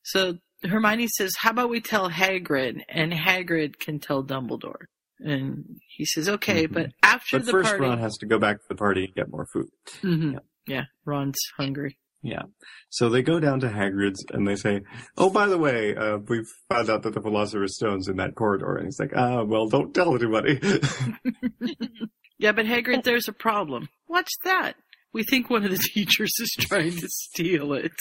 So 0.03 0.37
Hermione 0.63 1.09
says, 1.09 1.33
"How 1.37 1.49
about 1.51 1.69
we 1.69 1.81
tell 1.81 2.09
Hagrid, 2.09 2.81
and 2.87 3.11
Hagrid 3.11 3.77
can 3.77 3.99
tell 3.99 4.23
Dumbledore." 4.23 4.85
And 5.19 5.79
he 5.87 6.05
says, 6.05 6.29
"Okay, 6.29 6.67
Mhm. 6.67 6.73
but 6.73 6.91
after 7.03 7.37
but 7.39 7.45
the 7.45 7.51
first, 7.51 7.69
party." 7.69 7.83
Ron 7.85 7.97
has 7.99 8.17
to 8.17 8.25
go 8.25 8.37
back 8.39 8.57
to 8.57 8.65
the 8.69 8.75
party 8.75 9.05
and 9.05 9.15
get 9.15 9.29
more 9.31 9.47
food. 9.51 9.67
Mhm. 10.01 10.33
Yeah. 10.33 10.39
yeah, 10.67 10.83
Ron's 11.05 11.39
hungry. 11.57 11.97
Yeah. 12.23 12.43
So 12.89 13.09
they 13.09 13.21
go 13.21 13.39
down 13.39 13.59
to 13.61 13.67
Hagrid's 13.69 14.25
and 14.31 14.47
they 14.47 14.55
say, 14.55 14.81
"Oh, 15.17 15.29
by 15.29 15.47
the 15.47 15.57
way, 15.57 15.95
uh, 15.95 16.17
we've 16.17 16.47
found 16.69 16.89
out 16.89 17.03
that 17.03 17.13
the 17.13 17.21
Philosopher's 17.21 17.75
Stone's 17.75 18.07
in 18.07 18.17
that 18.17 18.35
corridor." 18.35 18.75
And 18.75 18.85
he's 18.85 18.99
like, 18.99 19.13
"Ah, 19.15 19.43
well, 19.43 19.67
don't 19.69 19.93
tell 19.93 20.15
anybody." 20.15 20.59
Yeah, 22.39 22.51
but 22.51 22.67
Hagrid, 22.67 23.03
there's 23.03 23.27
a 23.27 23.33
problem. 23.33 23.89
What's 24.05 24.37
that? 24.43 24.75
We 25.11 25.23
think 25.23 25.49
one 25.49 25.65
of 25.65 25.71
the 25.71 25.77
teachers 25.79 26.31
is 26.39 26.55
trying 26.59 26.91
to 26.95 27.07
steal 27.09 27.73
it. 27.73 27.93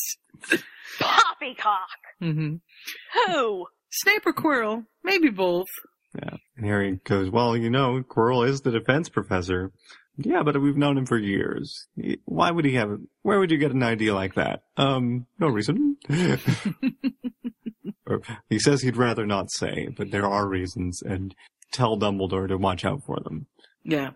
Poppycock! 0.99 1.89
hmm 2.21 2.57
Who? 3.27 3.67
Snape 3.91 4.27
or 4.27 4.35
Quirrell? 4.35 4.85
Maybe 5.03 5.31
both. 5.31 5.69
yeah. 6.15 6.37
And 6.57 6.65
Harry 6.67 6.99
goes, 7.05 7.31
"Well, 7.31 7.57
you 7.57 7.71
know, 7.71 8.03
Quirrell 8.03 8.49
is 8.49 8.63
the 8.63 8.71
defense 8.71 9.09
professor." 9.09 9.73
Yeah, 10.19 10.43
but 10.43 10.59
we've 10.61 10.77
known 10.77 10.97
him 10.97 11.05
for 11.05 11.19
years. 11.19 11.89
Why 12.25 12.51
would 12.51 12.65
he 12.65 12.75
have? 12.75 12.91
it? 12.91 13.01
Where 13.23 13.39
would 13.39 13.51
you 13.51 13.59
get 13.59 13.73
an 13.73 13.83
idea 13.83 14.15
like 14.15 14.35
that? 14.35 14.63
Um, 14.77 15.27
no 15.39 15.49
reason. 15.49 15.97
Or, 18.09 18.21
he 18.49 18.61
says 18.61 18.83
he'd 18.83 18.97
rather 18.97 19.27
not 19.27 19.51
say, 19.51 19.89
but 19.97 20.13
there 20.13 20.27
are 20.27 20.49
reasons, 20.49 21.03
and 21.03 21.35
tell 21.73 21.99
Dumbledore 21.99 22.47
to 22.47 22.57
watch 22.57 22.85
out 22.85 23.01
for 23.05 23.19
them. 23.19 23.47
Yeah. 23.83 24.11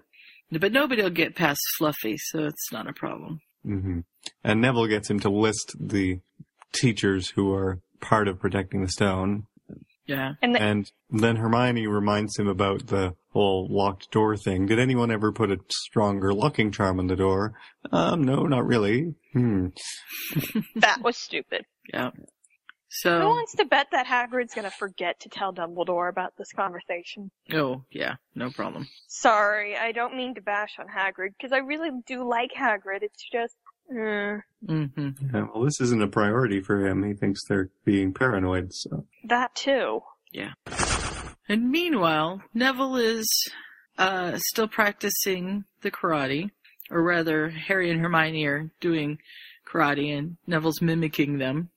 But 0.52 0.70
nobody 0.72 1.02
will 1.02 1.10
get 1.10 1.34
past 1.34 1.60
Fluffy, 1.76 2.16
so 2.16 2.44
it's 2.44 2.70
not 2.72 2.88
a 2.88 2.92
problem. 2.92 3.40
hmm 3.64 4.00
And 4.44 4.60
Neville 4.60 4.86
gets 4.86 5.10
him 5.10 5.18
to 5.20 5.28
list 5.30 5.74
the 5.80 6.20
teachers 6.72 7.30
who 7.30 7.52
are 7.52 7.80
part 8.00 8.28
of 8.28 8.38
protecting 8.38 8.82
the 8.82 8.88
stone. 8.90 9.46
Yeah. 10.10 10.32
And 10.42 10.56
the, 10.56 10.60
And 10.60 10.90
then 11.08 11.36
Hermione 11.36 11.86
reminds 11.86 12.36
him 12.36 12.48
about 12.48 12.88
the 12.88 13.14
whole 13.32 13.68
locked 13.70 14.10
door 14.10 14.36
thing. 14.36 14.66
Did 14.66 14.80
anyone 14.80 15.12
ever 15.12 15.30
put 15.30 15.52
a 15.52 15.60
stronger 15.68 16.34
locking 16.34 16.72
charm 16.72 16.98
on 16.98 17.06
the 17.06 17.14
door? 17.14 17.54
Um, 17.92 18.24
no, 18.24 18.42
not 18.42 18.66
really. 18.66 19.14
Hmm. 19.32 19.68
that 20.74 21.00
was 21.00 21.16
stupid. 21.16 21.64
Yeah. 21.92 22.10
So. 22.88 23.20
Who 23.20 23.26
wants 23.28 23.54
to 23.54 23.64
bet 23.66 23.86
that 23.92 24.06
Hagrid's 24.06 24.52
gonna 24.52 24.72
forget 24.72 25.20
to 25.20 25.28
tell 25.28 25.54
Dumbledore 25.54 26.08
about 26.10 26.32
this 26.36 26.50
conversation? 26.50 27.30
oh, 27.52 27.84
yeah, 27.92 28.16
no 28.34 28.50
problem. 28.50 28.88
Sorry, 29.06 29.76
I 29.76 29.92
don't 29.92 30.16
mean 30.16 30.34
to 30.34 30.40
bash 30.40 30.72
on 30.76 30.86
Hagrid, 30.88 31.34
because 31.38 31.52
I 31.52 31.58
really 31.58 31.90
do 32.04 32.28
like 32.28 32.50
Hagrid. 32.52 33.02
It's 33.02 33.24
just, 33.30 33.54
mm, 33.92 34.40
hmm 34.66 35.08
Yeah, 35.34 35.46
well, 35.54 35.64
this 35.64 35.80
isn't 35.80 36.02
a 36.02 36.06
priority 36.08 36.60
for 36.60 36.86
him. 36.86 37.02
He 37.04 37.14
thinks 37.14 37.44
they're 37.46 37.70
being 37.84 38.12
paranoid. 38.12 38.72
So. 38.72 39.04
that 39.24 39.54
too. 39.54 40.00
Yeah. 40.32 40.52
And 41.48 41.70
meanwhile, 41.70 42.42
Neville 42.54 42.96
is 42.96 43.26
uh, 43.98 44.38
still 44.38 44.68
practicing 44.68 45.64
the 45.82 45.90
karate, 45.90 46.50
or 46.90 47.02
rather, 47.02 47.48
Harry 47.50 47.90
and 47.90 48.00
Hermione 48.00 48.44
are 48.46 48.70
doing 48.80 49.18
karate, 49.66 50.16
and 50.16 50.36
Neville's 50.46 50.80
mimicking 50.80 51.38
them, 51.38 51.70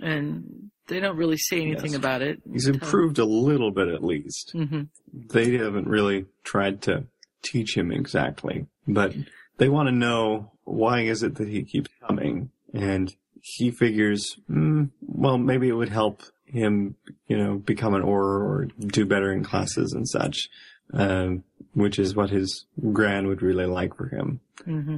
and 0.00 0.70
they 0.88 1.00
don't 1.00 1.16
really 1.16 1.38
say 1.38 1.62
anything 1.62 1.92
Yes. 1.92 1.98
about 1.98 2.20
it. 2.20 2.42
He's 2.52 2.68
improved 2.68 3.18
a 3.18 3.24
little 3.24 3.70
bit 3.70 3.88
at 3.88 4.04
least. 4.04 4.52
Mm-hmm. 4.54 4.82
They 5.30 5.56
haven't 5.56 5.88
really 5.88 6.26
tried 6.42 6.82
to 6.82 7.04
teach 7.42 7.76
him 7.76 7.90
exactly, 7.90 8.66
but 8.86 9.14
they 9.56 9.70
want 9.70 9.88
to 9.88 9.94
know 9.94 10.52
why 10.64 11.00
is 11.02 11.22
it 11.22 11.36
that 11.36 11.48
he 11.48 11.62
keeps 11.64 11.90
coming, 12.06 12.50
and 12.72 13.14
he 13.40 13.70
figures, 13.70 14.38
mm, 14.50 14.90
well, 15.02 15.38
maybe 15.38 15.68
it 15.68 15.74
would 15.74 15.90
help 15.90 16.22
him, 16.46 16.96
you 17.26 17.36
know, 17.36 17.56
become 17.56 17.94
an 17.94 18.02
Auror 18.02 18.40
or 18.40 18.68
do 18.86 19.04
better 19.06 19.32
in 19.32 19.42
classes 19.44 19.92
and 19.92 20.08
such, 20.08 20.48
um, 20.92 21.42
which 21.72 21.98
is 21.98 22.14
what 22.14 22.30
his 22.30 22.64
gran 22.92 23.26
would 23.26 23.42
really 23.42 23.66
like 23.66 23.96
for 23.96 24.08
him. 24.08 24.40
hmm 24.64 24.96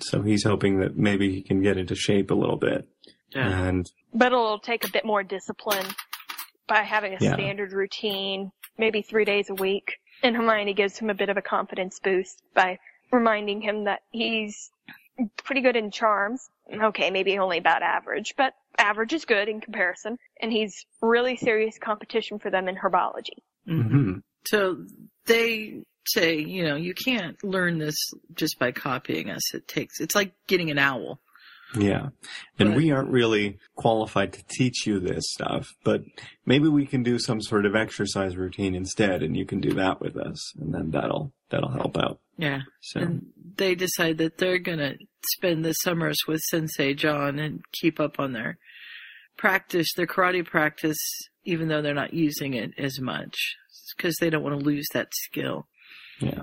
So 0.00 0.22
he's 0.22 0.44
hoping 0.44 0.80
that 0.80 0.96
maybe 0.96 1.32
he 1.32 1.42
can 1.42 1.62
get 1.62 1.76
into 1.78 1.94
shape 1.94 2.30
a 2.30 2.34
little 2.34 2.56
bit, 2.56 2.88
Yeah. 3.34 3.68
and 3.68 3.90
But 4.12 4.32
it'll 4.32 4.58
take 4.58 4.84
a 4.84 4.90
bit 4.90 5.04
more 5.04 5.22
discipline 5.22 5.86
by 6.66 6.82
having 6.82 7.14
a 7.14 7.18
Yeah. 7.20 7.34
standard 7.34 7.72
routine, 7.72 8.50
maybe 8.76 9.02
three 9.02 9.24
days 9.24 9.48
a 9.50 9.54
week. 9.54 9.98
And 10.24 10.36
Hermione 10.36 10.74
gives 10.74 10.98
him 10.98 11.10
a 11.10 11.14
bit 11.14 11.28
of 11.28 11.36
a 11.36 11.42
confidence 11.42 12.00
boost 12.00 12.42
by 12.54 12.78
reminding 13.12 13.60
him 13.60 13.84
that 13.84 14.02
he's 14.10 14.71
pretty 15.44 15.60
good 15.60 15.76
in 15.76 15.90
charms. 15.90 16.48
Okay, 16.72 17.10
maybe 17.10 17.38
only 17.38 17.58
about 17.58 17.82
average, 17.82 18.34
but 18.36 18.54
average 18.78 19.12
is 19.12 19.24
good 19.24 19.48
in 19.48 19.60
comparison. 19.60 20.18
And 20.40 20.52
he's 20.52 20.86
really 21.00 21.36
serious 21.36 21.78
competition 21.78 22.38
for 22.38 22.50
them 22.50 22.68
in 22.68 22.76
herbology. 22.76 23.38
hmm 23.66 23.82
mhm. 23.82 24.22
So 24.44 24.84
they 25.26 25.84
say, 26.06 26.38
you 26.38 26.64
know, 26.64 26.76
you 26.76 26.94
can't 26.94 27.42
learn 27.44 27.78
this 27.78 27.94
just 28.34 28.58
by 28.58 28.72
copying 28.72 29.30
us. 29.30 29.54
It 29.54 29.68
takes, 29.68 30.00
it's 30.00 30.14
like 30.14 30.32
getting 30.48 30.70
an 30.70 30.78
owl. 30.78 31.20
Yeah. 31.78 32.08
And 32.58 32.70
But- 32.70 32.76
we 32.76 32.90
aren't 32.90 33.10
really 33.10 33.58
qualified 33.76 34.32
to 34.34 34.44
teach 34.48 34.86
you 34.86 35.00
this 35.00 35.24
stuff, 35.32 35.68
but 35.84 36.02
maybe 36.44 36.68
we 36.68 36.84
can 36.86 37.02
do 37.02 37.18
some 37.18 37.40
sort 37.40 37.64
of 37.66 37.74
exercise 37.74 38.36
routine 38.36 38.74
instead 38.74 39.22
and 39.22 39.36
you 39.36 39.44
can 39.46 39.60
do 39.60 39.72
that 39.74 40.00
with 40.00 40.16
us 40.16 40.54
and 40.58 40.74
then 40.74 40.90
that'll 40.90 41.32
that'll 41.50 41.70
help 41.72 41.96
out. 41.96 42.20
Yeah. 42.36 42.62
So 42.80 43.00
And 43.00 43.26
they 43.56 43.74
decide 43.74 44.18
that 44.18 44.38
they're 44.38 44.58
gonna 44.58 44.96
spend 45.34 45.64
the 45.64 45.72
summers 45.74 46.18
with 46.26 46.40
Sensei 46.42 46.94
John 46.94 47.38
and 47.38 47.62
keep 47.72 47.98
up 48.00 48.18
on 48.20 48.32
their 48.32 48.58
practice, 49.36 49.92
their 49.94 50.06
karate 50.06 50.44
practice, 50.44 50.98
even 51.44 51.68
though 51.68 51.82
they're 51.82 51.94
not 51.94 52.14
using 52.14 52.54
it 52.54 52.72
as 52.78 53.00
much. 53.00 53.56
Because 53.96 54.16
they 54.20 54.30
don't 54.30 54.42
want 54.42 54.58
to 54.58 54.64
lose 54.64 54.86
that 54.94 55.08
skill. 55.12 55.66
yeah. 56.18 56.42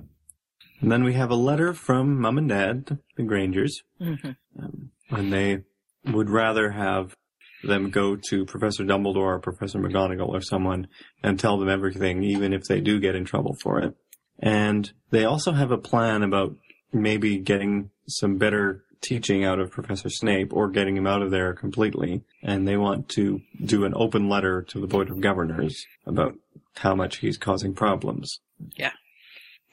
And 0.81 0.89
then 0.91 1.03
we 1.03 1.13
have 1.13 1.29
a 1.31 1.35
letter 1.35 1.73
from 1.73 2.21
mom 2.21 2.37
and 2.37 2.47
dad, 2.47 2.99
the 3.17 3.23
Grangers, 3.23 3.81
hmm 3.97 4.13
um, 4.57 4.91
and 5.09 5.31
they 5.31 5.63
would 6.05 6.29
rather 6.29 6.71
have 6.71 7.15
them 7.63 7.89
go 7.89 8.15
to 8.15 8.45
Professor 8.45 8.83
Dumbledore 8.83 9.35
or 9.35 9.39
Professor 9.39 9.79
McGonagall 9.79 10.29
or 10.29 10.41
someone 10.41 10.87
and 11.21 11.39
tell 11.39 11.57
them 11.57 11.69
everything, 11.69 12.23
even 12.23 12.53
if 12.53 12.63
they 12.63 12.79
do 12.79 12.99
get 12.99 13.15
in 13.15 13.25
trouble 13.25 13.55
for 13.61 13.79
it. 13.79 13.95
And 14.39 14.91
they 15.11 15.25
also 15.25 15.51
have 15.51 15.71
a 15.71 15.77
plan 15.77 16.23
about 16.23 16.55
maybe 16.93 17.37
getting 17.37 17.91
some 18.07 18.37
better 18.37 18.83
teaching 19.01 19.43
out 19.43 19.59
of 19.59 19.71
Professor 19.71 20.09
Snape 20.09 20.53
or 20.53 20.69
getting 20.69 20.95
him 20.95 21.07
out 21.07 21.21
of 21.21 21.31
there 21.31 21.53
completely. 21.53 22.23
And 22.41 22.67
they 22.67 22.77
want 22.77 23.09
to 23.09 23.41
do 23.63 23.85
an 23.85 23.93
open 23.95 24.29
letter 24.29 24.61
to 24.69 24.79
the 24.79 24.87
Board 24.87 25.09
of 25.09 25.21
Governors 25.21 25.85
about 26.05 26.35
how 26.75 26.95
much 26.95 27.17
he's 27.17 27.37
causing 27.37 27.73
problems. 27.73 28.39
Yeah. 28.75 28.91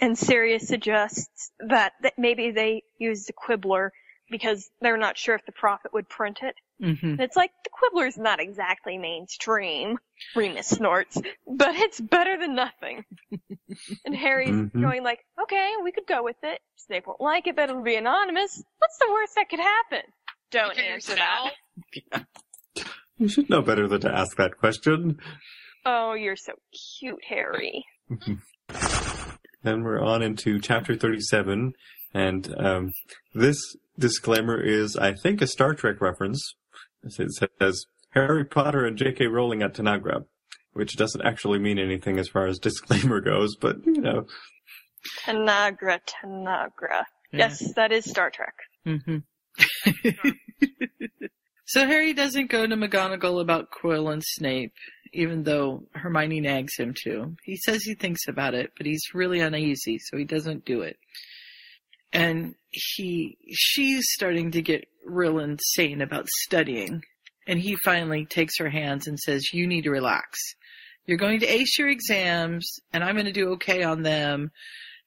And 0.00 0.18
Sirius 0.18 0.66
suggests 0.66 1.50
that, 1.60 1.92
that 2.02 2.14
maybe 2.18 2.50
they 2.50 2.82
used 2.98 3.30
a 3.30 3.32
quibbler 3.32 3.92
because 4.30 4.68
they're 4.80 4.96
not 4.96 5.16
sure 5.16 5.34
if 5.34 5.44
the 5.46 5.52
prophet 5.52 5.92
would 5.92 6.08
print 6.08 6.40
it. 6.42 6.54
hmm 6.80 7.20
it's 7.20 7.36
like, 7.36 7.50
the 7.64 7.70
Quibbler's 7.70 8.18
not 8.18 8.40
exactly 8.40 8.98
mainstream, 8.98 9.98
Remus 10.34 10.66
snorts, 10.68 11.16
but 11.46 11.74
it's 11.74 12.00
better 12.00 12.36
than 12.38 12.54
nothing. 12.54 13.04
and 14.04 14.14
Harry's 14.14 14.54
Mhm. 14.54 14.80
going 14.82 15.02
like, 15.04 15.20
okay, 15.42 15.72
we 15.82 15.92
could 15.92 16.06
go 16.06 16.22
with 16.22 16.36
it. 16.42 16.60
Snape 16.76 17.06
won't 17.06 17.20
like 17.20 17.46
it, 17.46 17.56
but 17.56 17.68
it'll 17.70 17.82
be 17.82 17.96
anonymous. 17.96 18.62
What's 18.78 18.98
the 18.98 19.08
worst 19.10 19.34
that 19.36 19.48
could 19.48 19.60
happen? 19.60 20.02
Don't 20.50 20.78
answer 20.78 21.12
it 21.14 21.18
that. 21.18 21.52
out. 22.12 22.22
You 23.18 23.28
should 23.28 23.48
know 23.48 23.62
better 23.62 23.88
than 23.88 24.02
to 24.02 24.14
ask 24.14 24.36
that 24.36 24.58
question. 24.58 25.18
Oh, 25.86 26.12
you're 26.12 26.36
so 26.36 26.52
cute, 27.00 27.24
Harry. 27.26 27.86
Then 29.62 29.82
we're 29.82 30.00
on 30.00 30.22
into 30.22 30.60
chapter 30.60 30.94
37, 30.94 31.72
and 32.14 32.54
um, 32.58 32.92
this 33.34 33.56
disclaimer 33.98 34.60
is, 34.60 34.96
I 34.96 35.14
think, 35.14 35.42
a 35.42 35.46
Star 35.46 35.74
Trek 35.74 36.00
reference. 36.00 36.54
It 37.02 37.32
says, 37.32 37.86
Harry 38.10 38.44
Potter 38.44 38.84
and 38.84 38.96
J.K. 38.96 39.26
Rowling 39.26 39.62
at 39.62 39.74
Tanagra, 39.74 40.24
which 40.72 40.96
doesn't 40.96 41.24
actually 41.24 41.58
mean 41.58 41.78
anything 41.78 42.18
as 42.18 42.28
far 42.28 42.46
as 42.46 42.58
disclaimer 42.62 43.20
goes, 43.20 43.56
but, 43.56 43.76
you 43.84 44.00
know, 44.00 44.26
Tanagra, 45.20 46.00
Tanagra. 46.06 47.04
Yes, 47.32 47.72
that 47.74 47.92
is 47.92 48.08
Star 48.08 48.30
Trek. 48.30 48.54
hmm 48.84 49.18
so 51.66 51.86
Harry 51.86 52.12
doesn't 52.12 52.50
go 52.50 52.66
to 52.66 52.76
McGonagall 52.76 53.40
about 53.40 53.70
Quirrell 53.70 54.12
and 54.12 54.22
Snape, 54.24 54.72
even 55.12 55.44
though 55.44 55.86
Hermione 55.94 56.40
nags 56.40 56.76
him 56.76 56.94
to. 57.04 57.36
He 57.42 57.56
says 57.56 57.82
he 57.82 57.94
thinks 57.94 58.28
about 58.28 58.54
it, 58.54 58.72
but 58.76 58.86
he's 58.86 59.14
really 59.14 59.40
uneasy, 59.40 59.98
so 59.98 60.16
he 60.16 60.24
doesn't 60.24 60.64
do 60.64 60.82
it. 60.82 60.96
And 62.16 62.54
he, 62.70 63.36
she's 63.52 64.06
starting 64.08 64.52
to 64.52 64.62
get 64.62 64.88
real 65.04 65.38
insane 65.38 66.00
about 66.00 66.26
studying. 66.28 67.02
And 67.46 67.60
he 67.60 67.76
finally 67.84 68.24
takes 68.24 68.58
her 68.58 68.70
hands 68.70 69.06
and 69.06 69.20
says, 69.20 69.52
you 69.52 69.66
need 69.66 69.82
to 69.82 69.90
relax. 69.90 70.38
You're 71.04 71.18
going 71.18 71.40
to 71.40 71.46
ace 71.46 71.78
your 71.78 71.88
exams, 71.88 72.80
and 72.90 73.04
I'm 73.04 73.16
going 73.16 73.26
to 73.26 73.32
do 73.32 73.50
okay 73.50 73.82
on 73.82 74.02
them, 74.02 74.50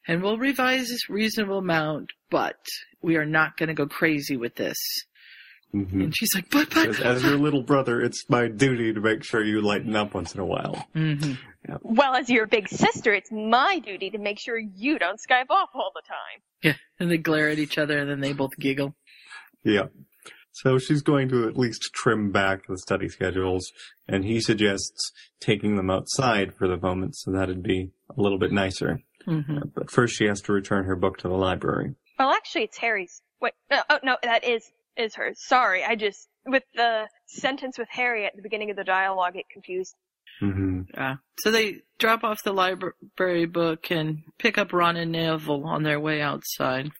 and 0.08 0.22
we'll 0.22 0.38
revise 0.38 0.88
this 0.88 1.10
reasonable 1.10 1.58
amount, 1.58 2.12
but 2.30 2.60
we 3.02 3.18
are 3.18 3.26
not 3.26 3.58
going 3.58 3.70
to 3.70 3.74
go 3.74 3.88
crazy 3.88 4.38
with 4.38 4.54
this. 4.54 4.78
Mhm. 5.74 6.04
And 6.04 6.16
she's 6.16 6.34
like, 6.36 6.50
but, 6.50 6.70
but, 6.74 6.88
as, 6.90 7.00
as 7.00 7.24
your 7.24 7.38
little 7.38 7.64
brother, 7.64 8.02
it's 8.02 8.26
my 8.30 8.48
duty 8.48 8.94
to 8.94 9.00
make 9.02 9.24
sure 9.24 9.44
you 9.44 9.62
lighten 9.62 9.96
up 9.96 10.14
once 10.14 10.34
in 10.34 10.40
a 10.40 10.46
while. 10.46 10.86
hmm 10.94 11.34
Well, 11.82 12.16
as 12.16 12.30
your 12.30 12.48
big 12.48 12.68
sister, 12.70 13.14
it's 13.14 13.32
my 13.32 13.80
duty 13.80 14.10
to 14.12 14.18
make 14.18 14.40
sure 14.40 14.58
you 14.58 14.98
don't 15.00 15.20
Skype 15.20 15.50
off 15.50 15.70
all 15.74 15.92
the 15.94 16.02
time. 16.08 16.42
Yeah. 16.64 16.74
And 17.00 17.10
they 17.12 17.18
glare 17.18 17.50
at 17.50 17.60
each 17.60 17.78
other 17.78 17.98
and 17.98 18.10
then 18.10 18.20
they 18.20 18.34
both 18.34 18.58
giggle. 18.60 18.96
Yeah. 19.64 19.88
So 20.52 20.78
she's 20.78 21.02
going 21.02 21.30
to 21.30 21.48
at 21.48 21.58
least 21.58 21.92
trim 21.94 22.32
back 22.32 22.68
the 22.68 22.78
study 22.78 23.08
schedules, 23.08 23.72
and 24.08 24.26
he 24.26 24.42
suggests 24.42 25.12
taking 25.40 25.76
them 25.78 25.90
outside 25.90 26.54
for 26.54 26.68
the 26.68 26.76
moment, 26.76 27.16
so 27.16 27.32
that'd 27.32 27.64
be 27.64 27.92
a 28.10 28.22
little 28.22 28.40
bit 28.40 28.52
nicer. 28.52 29.00
hmm 29.26 29.60
But 29.74 29.90
first 29.92 30.16
she 30.16 30.26
has 30.26 30.42
to 30.42 30.52
return 30.52 30.84
her 30.86 30.96
book 30.98 31.18
to 31.20 31.30
the 31.30 31.36
library. 31.36 31.96
Well, 32.18 32.32
actually, 32.32 32.64
it's 32.64 32.78
Harry's. 32.78 33.22
Wait, 33.40 33.54
no, 33.72 33.82
oh 33.90 34.00
no, 34.04 34.18
that 34.24 34.44
is 34.44 34.70
is 35.00 35.16
hers. 35.16 35.38
Sorry, 35.48 35.84
I 35.84 35.96
just 35.96 36.28
with 36.46 36.64
the 36.76 37.08
sentence 37.28 37.78
with 37.78 37.88
Harry 37.92 38.26
at 38.26 38.36
the 38.36 38.42
beginning 38.42 38.70
of 38.72 38.76
the 38.78 38.84
dialogue, 38.84 39.36
it 39.36 39.46
confused. 39.52 39.96
hmm 40.40 40.82
Yeah. 40.94 41.16
So 41.40 41.52
they 41.52 41.82
drop 42.00 42.24
off 42.24 42.44
the 42.44 42.54
library 42.54 43.46
book 43.46 43.92
and 43.92 44.20
pick 44.38 44.58
up 44.58 44.74
Ron 44.74 44.98
and 44.98 45.12
Neville 45.12 45.66
on 45.66 45.84
their 45.84 46.00
way 46.00 46.22
outside. 46.22 46.92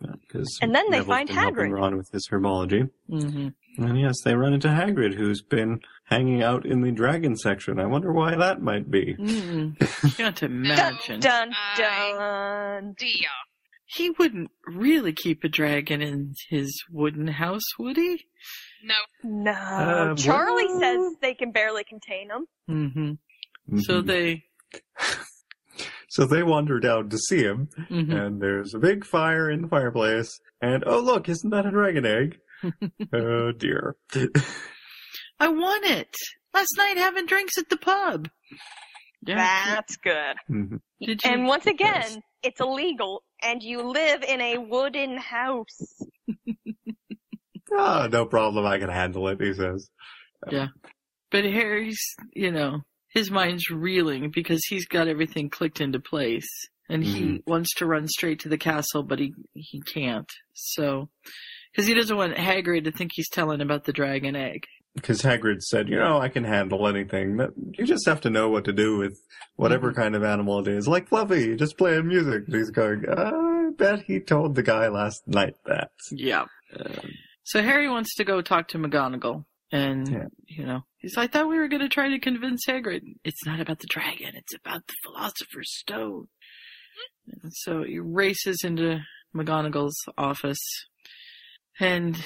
Because 0.00 0.58
And 0.60 0.74
then 0.74 0.90
they 0.90 1.00
find 1.00 1.28
Hagrid. 1.28 1.70
Ron 1.70 1.96
with 1.96 2.10
his 2.12 2.28
herbology. 2.28 2.90
hmm 3.08 3.48
And 3.78 4.00
yes, 4.00 4.14
they 4.24 4.34
run 4.34 4.52
into 4.52 4.68
Hagrid, 4.68 5.14
who's 5.14 5.42
been 5.42 5.80
hanging 6.04 6.42
out 6.42 6.66
in 6.66 6.80
the 6.82 6.90
dragon 6.90 7.36
section. 7.36 7.78
I 7.78 7.86
wonder 7.86 8.12
why 8.12 8.34
that 8.36 8.60
might 8.60 8.90
be. 8.90 9.16
Mm. 9.18 10.16
Can't 10.16 10.42
imagine. 10.42 11.20
Dun 11.20 11.52
I- 11.54 11.76
dun. 11.76 12.94
Dia. 12.98 13.28
He 13.94 14.10
wouldn't 14.10 14.50
really 14.66 15.12
keep 15.12 15.44
a 15.44 15.48
dragon 15.48 16.00
in 16.02 16.34
his 16.48 16.82
wooden 16.90 17.26
house, 17.28 17.62
would 17.78 17.96
he? 17.96 18.24
No. 18.84 18.94
No, 19.22 19.50
Uh, 19.52 20.14
Charlie 20.16 20.66
well- 20.66 20.80
says 20.80 21.16
they 21.20 21.34
can 21.34 21.52
barely 21.52 21.84
contain 21.84 22.30
him. 22.30 22.46
hmm 22.66 23.78
So 23.82 24.02
Mhm. 24.02 24.06
they. 24.06 24.44
so 26.08 26.26
they 26.26 26.42
wander 26.42 26.80
down 26.80 27.08
to 27.10 27.18
see 27.18 27.42
him, 27.42 27.68
mhm. 27.90 28.12
and 28.14 28.40
there's 28.42 28.74
a 28.74 28.78
big 28.78 29.04
fire 29.04 29.50
in 29.50 29.62
the 29.62 29.68
fireplace. 29.68 30.40
And 30.60 30.82
oh 30.86 31.00
look, 31.00 31.28
isn't 31.28 31.50
that 31.50 31.66
a 31.66 31.70
dragon 31.70 32.06
egg? 32.06 32.38
oh 33.12 33.52
dear. 33.52 33.96
I 35.40 35.48
want 35.48 35.84
it. 35.86 36.14
Last 36.54 36.74
night 36.76 36.96
having 36.96 37.26
drinks 37.26 37.58
at 37.58 37.68
the 37.68 37.76
pub. 37.76 38.28
Yeah. 39.24 39.36
That's 39.74 39.96
good. 39.96 40.36
Mhm. 40.50 40.80
Did 41.00 41.24
you? 41.24 41.30
And 41.30 41.46
once 41.46 41.66
again, 41.66 42.02
Yes. 42.02 42.18
It's 42.42 42.60
illegal, 42.60 43.22
and 43.42 43.62
you 43.62 43.82
live 43.82 44.22
in 44.22 44.40
a 44.40 44.58
wooden 44.58 45.18
house. 45.18 46.02
Ah, 47.74 48.08
no 48.10 48.26
problem. 48.26 48.66
I 48.66 48.78
can 48.78 48.90
handle 48.90 49.28
it. 49.28 49.40
He 49.40 49.54
says. 49.54 49.88
Yeah. 50.50 50.68
But 51.30 51.44
Harry's, 51.44 52.00
you 52.34 52.52
know, 52.52 52.82
his 53.08 53.30
mind's 53.30 53.70
reeling 53.70 54.30
because 54.30 54.62
he's 54.68 54.86
got 54.86 55.08
everything 55.08 55.48
clicked 55.48 55.80
into 55.80 56.00
place. 56.00 56.48
And 56.88 57.02
he 57.02 57.42
wants 57.46 57.72
to 57.76 57.86
run 57.86 58.06
straight 58.06 58.40
to 58.40 58.50
the 58.50 58.58
castle, 58.58 59.02
but 59.02 59.18
he, 59.18 59.32
he 59.54 59.80
can't. 59.80 60.30
So, 60.52 61.08
cause 61.74 61.86
he 61.86 61.94
doesn't 61.94 62.16
want 62.16 62.36
Hagrid 62.36 62.84
to 62.84 62.92
think 62.92 63.12
he's 63.14 63.30
telling 63.30 63.62
about 63.62 63.84
the 63.84 63.94
dragon 63.94 64.36
egg. 64.36 64.66
Because 64.94 65.22
Hagrid 65.22 65.62
said, 65.62 65.88
you 65.88 65.96
know, 65.96 66.18
I 66.18 66.28
can 66.28 66.44
handle 66.44 66.86
anything. 66.86 67.40
You 67.78 67.86
just 67.86 68.04
have 68.06 68.20
to 68.22 68.30
know 68.30 68.50
what 68.50 68.64
to 68.66 68.72
do 68.74 68.98
with 68.98 69.18
whatever 69.56 69.90
Mm-hmm. 69.90 70.00
kind 70.02 70.14
of 70.14 70.22
animal 70.22 70.58
it 70.60 70.68
is. 70.68 70.86
Like 70.86 71.08
Fluffy, 71.08 71.56
just 71.56 71.78
playing 71.78 72.06
music. 72.08 72.42
And 72.46 72.54
he's 72.54 72.70
going, 72.70 73.04
I 73.08 73.70
bet 73.76 74.02
he 74.02 74.20
told 74.20 74.54
the 74.54 74.62
guy 74.62 74.88
last 74.88 75.26
night 75.26 75.54
that. 75.64 75.92
Yeah. 76.10 76.44
So 77.44 77.62
Harry 77.62 77.88
wants 77.88 78.14
to 78.16 78.24
go 78.24 78.42
talk 78.42 78.68
to 78.68 78.78
McGonagall. 78.78 79.44
And, 79.70 80.06
Yeah. 80.08 80.24
you 80.46 80.66
know, 80.66 80.82
he's 80.98 81.16
like, 81.16 81.30
I 81.30 81.38
thought 81.38 81.48
we 81.48 81.56
were 81.56 81.68
going 81.68 81.80
to 81.80 81.88
try 81.88 82.10
to 82.10 82.18
convince 82.18 82.66
Hagrid. 82.68 83.00
It's 83.24 83.46
not 83.46 83.60
about 83.60 83.78
the 83.78 83.86
dragon. 83.88 84.32
It's 84.34 84.54
about 84.54 84.86
the 84.86 84.94
Philosopher's 85.02 85.72
Stone. 85.78 86.26
And 87.42 87.50
so 87.54 87.82
he 87.82 87.98
races 87.98 88.58
into 88.62 89.00
McGonagall's 89.34 89.96
office. 90.18 90.60
And 91.80 92.22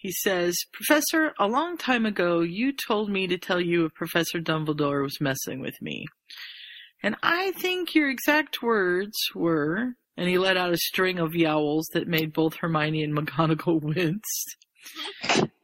he 0.00 0.12
says, 0.12 0.56
Professor, 0.72 1.34
a 1.40 1.48
long 1.48 1.76
time 1.76 2.06
ago, 2.06 2.40
you 2.40 2.72
told 2.72 3.10
me 3.10 3.26
to 3.26 3.36
tell 3.36 3.60
you 3.60 3.84
if 3.84 3.94
Professor 3.94 4.38
Dumbledore 4.38 5.02
was 5.02 5.20
messing 5.20 5.60
with 5.60 5.74
me. 5.82 6.06
And 7.02 7.16
I 7.22 7.50
think 7.52 7.94
your 7.94 8.08
exact 8.08 8.62
words 8.62 9.16
were, 9.34 9.94
and 10.16 10.28
he 10.28 10.38
let 10.38 10.56
out 10.56 10.72
a 10.72 10.76
string 10.76 11.18
of 11.18 11.34
yowls 11.34 11.86
that 11.94 12.06
made 12.08 12.32
both 12.32 12.56
Hermione 12.56 13.02
and 13.02 13.16
McGonagall 13.16 13.82
wince. 13.96 14.44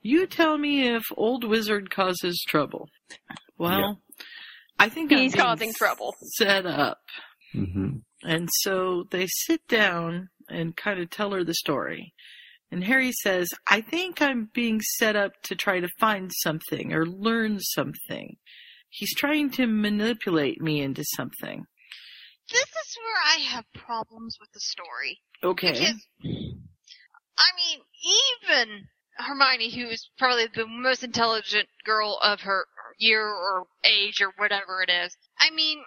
You 0.02 0.26
tell 0.26 0.58
me 0.58 0.88
if 0.88 1.04
old 1.16 1.44
wizard 1.44 1.90
causes 1.90 2.44
trouble. 2.48 2.88
Well, 3.56 3.78
Yeah. 3.80 4.24
I 4.78 4.88
think 4.88 5.12
I'm 5.12 5.18
He's 5.18 5.32
being 5.32 5.44
causing 5.44 5.72
trouble. 5.72 6.12
Set 6.36 6.66
up. 6.66 7.00
Mm-hmm. 7.54 7.98
And 8.24 8.48
so 8.62 9.04
they 9.10 9.26
sit 9.28 9.60
down 9.68 10.30
and 10.48 10.76
kind 10.76 10.98
of 10.98 11.10
tell 11.10 11.30
her 11.30 11.44
the 11.44 11.54
story. 11.54 12.12
And 12.74 12.82
Harry 12.82 13.12
says, 13.12 13.50
I 13.68 13.82
think 13.82 14.20
I'm 14.20 14.50
being 14.52 14.80
set 14.80 15.14
up 15.14 15.30
to 15.44 15.54
try 15.54 15.78
to 15.78 15.86
find 16.00 16.32
something 16.42 16.92
or 16.92 17.06
learn 17.06 17.60
something. 17.60 18.34
He's 18.88 19.14
trying 19.14 19.50
to 19.50 19.68
manipulate 19.68 20.60
me 20.60 20.80
into 20.80 21.04
something. 21.14 21.66
This 22.50 22.64
is 22.64 22.96
where 22.98 23.36
I 23.36 23.42
have 23.42 23.64
problems 23.74 24.38
with 24.40 24.50
the 24.50 24.58
story. 24.58 25.20
Okay. 25.44 25.70
Because, 25.70 26.04
I 27.38 27.50
mean, 27.54 27.78
even 28.50 28.88
Hermione, 29.18 29.70
who 29.70 29.86
is 29.86 30.10
probably 30.18 30.48
the 30.52 30.66
most 30.66 31.04
intelligent 31.04 31.68
girl 31.84 32.18
of 32.24 32.40
her 32.40 32.66
year 32.98 33.24
or 33.24 33.68
age 33.84 34.20
or 34.20 34.32
whatever 34.36 34.82
it 34.82 34.90
is, 34.90 35.16
I 35.38 35.50
mean, 35.50 35.78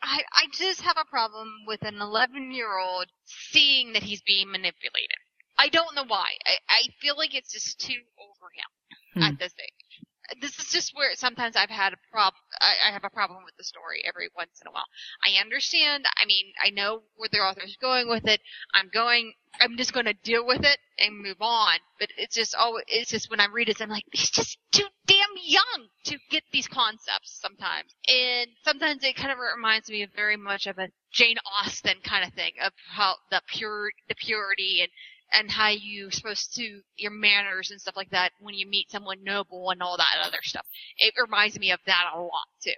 I, 0.00 0.22
I 0.32 0.46
just 0.52 0.82
have 0.82 0.98
a 1.00 1.10
problem 1.10 1.48
with 1.66 1.82
an 1.82 2.00
11 2.00 2.52
year 2.52 2.78
old 2.78 3.06
seeing 3.24 3.94
that 3.94 4.04
he's 4.04 4.22
being 4.22 4.52
manipulated. 4.52 5.18
I 5.62 5.68
don't 5.68 5.94
know 5.94 6.04
why. 6.06 6.30
I, 6.44 6.54
I 6.68 6.82
feel 7.00 7.16
like 7.16 7.34
it's 7.34 7.52
just 7.52 7.78
too 7.80 8.00
over 8.18 8.50
him 8.54 8.70
Hmm. 9.14 9.22
at 9.22 9.38
this 9.38 9.52
age. 9.62 10.40
This 10.40 10.58
is 10.58 10.70
just 10.72 10.92
where 10.96 11.10
sometimes 11.14 11.56
I've 11.56 11.68
had 11.68 11.92
a 11.92 11.96
prob. 12.10 12.32
I, 12.60 12.88
I 12.88 12.92
have 12.92 13.04
a 13.04 13.10
problem 13.10 13.40
with 13.44 13.54
the 13.58 13.64
story 13.64 14.02
every 14.06 14.28
once 14.34 14.60
in 14.62 14.66
a 14.68 14.70
while. 14.72 14.86
I 15.26 15.38
understand. 15.40 16.06
I 16.22 16.24
mean, 16.24 16.46
I 16.64 16.70
know 16.70 17.02
where 17.16 17.28
the 17.30 17.40
author's 17.40 17.76
going 17.80 18.08
with 18.08 18.26
it. 18.26 18.40
I'm 18.72 18.88
going. 18.92 19.34
I'm 19.60 19.76
just 19.76 19.92
going 19.92 20.06
to 20.06 20.14
deal 20.24 20.46
with 20.46 20.64
it 20.64 20.78
and 20.98 21.18
move 21.22 21.36
on. 21.40 21.74
But 22.00 22.08
it's 22.16 22.34
just 22.36 22.54
always. 22.54 22.84
It's 22.88 23.10
just 23.10 23.30
when 23.30 23.40
I 23.40 23.46
read 23.52 23.68
it, 23.68 23.82
I'm 23.82 23.90
like, 23.90 24.04
he's 24.12 24.30
just 24.30 24.56
too 24.72 24.86
damn 25.06 25.34
young 25.44 25.88
to 26.04 26.16
get 26.30 26.44
these 26.52 26.68
concepts 26.68 27.38
sometimes. 27.42 27.92
And 28.08 28.48
sometimes 28.64 29.04
it 29.04 29.16
kind 29.16 29.32
of 29.32 29.38
reminds 29.38 29.90
me 29.90 30.02
of 30.02 30.10
very 30.16 30.38
much 30.38 30.66
of 30.66 30.78
a 30.78 30.88
Jane 31.12 31.36
Austen 31.60 31.96
kind 32.02 32.24
of 32.26 32.32
thing 32.32 32.52
of 32.64 32.72
how 32.94 33.16
the 33.30 33.42
pure, 33.48 33.90
the 34.08 34.14
purity 34.14 34.78
and 34.80 34.90
and 35.32 35.50
how 35.50 35.68
you're 35.68 36.10
supposed 36.10 36.54
to 36.54 36.80
your 36.96 37.10
manners 37.10 37.70
and 37.70 37.80
stuff 37.80 37.96
like 37.96 38.10
that 38.10 38.32
when 38.40 38.54
you 38.54 38.66
meet 38.66 38.90
someone 38.90 39.22
noble 39.22 39.70
and 39.70 39.82
all 39.82 39.96
that 39.96 40.24
other 40.24 40.38
stuff. 40.42 40.66
It 40.98 41.14
reminds 41.20 41.58
me 41.58 41.70
of 41.72 41.80
that 41.86 42.04
a 42.14 42.20
lot 42.20 42.48
too. 42.62 42.72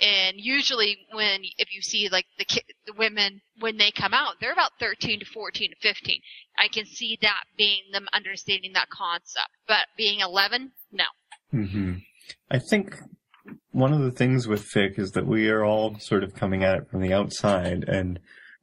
And 0.00 0.36
usually 0.38 0.98
when 1.12 1.40
if 1.58 1.74
you 1.74 1.82
see 1.82 2.08
like 2.10 2.26
the 2.38 2.44
ki- 2.44 2.62
the 2.86 2.92
women 2.96 3.40
when 3.58 3.78
they 3.78 3.90
come 3.90 4.14
out, 4.14 4.34
they're 4.40 4.52
about 4.52 4.70
13 4.78 5.20
to 5.20 5.26
14 5.26 5.70
to 5.70 5.76
15. 5.80 6.20
I 6.58 6.68
can 6.68 6.86
see 6.86 7.18
that 7.22 7.42
being 7.56 7.82
them 7.92 8.06
understanding 8.12 8.72
that 8.74 8.88
concept. 8.90 9.50
But 9.66 9.86
being 9.96 10.20
11, 10.20 10.70
no. 10.92 11.04
Mm-hmm. 11.52 11.94
I 12.50 12.58
think 12.70 12.94
one 13.72 13.92
of 13.92 14.00
the 14.00 14.10
things 14.10 14.46
with 14.46 14.68
fic 14.68 14.98
is 14.98 15.12
that 15.12 15.26
we 15.26 15.48
are 15.48 15.64
all 15.64 15.98
sort 15.98 16.22
of 16.22 16.34
coming 16.34 16.62
at 16.62 16.76
it 16.76 16.90
from 16.90 17.00
the 17.00 17.12
outside, 17.12 17.84
and 17.88 18.18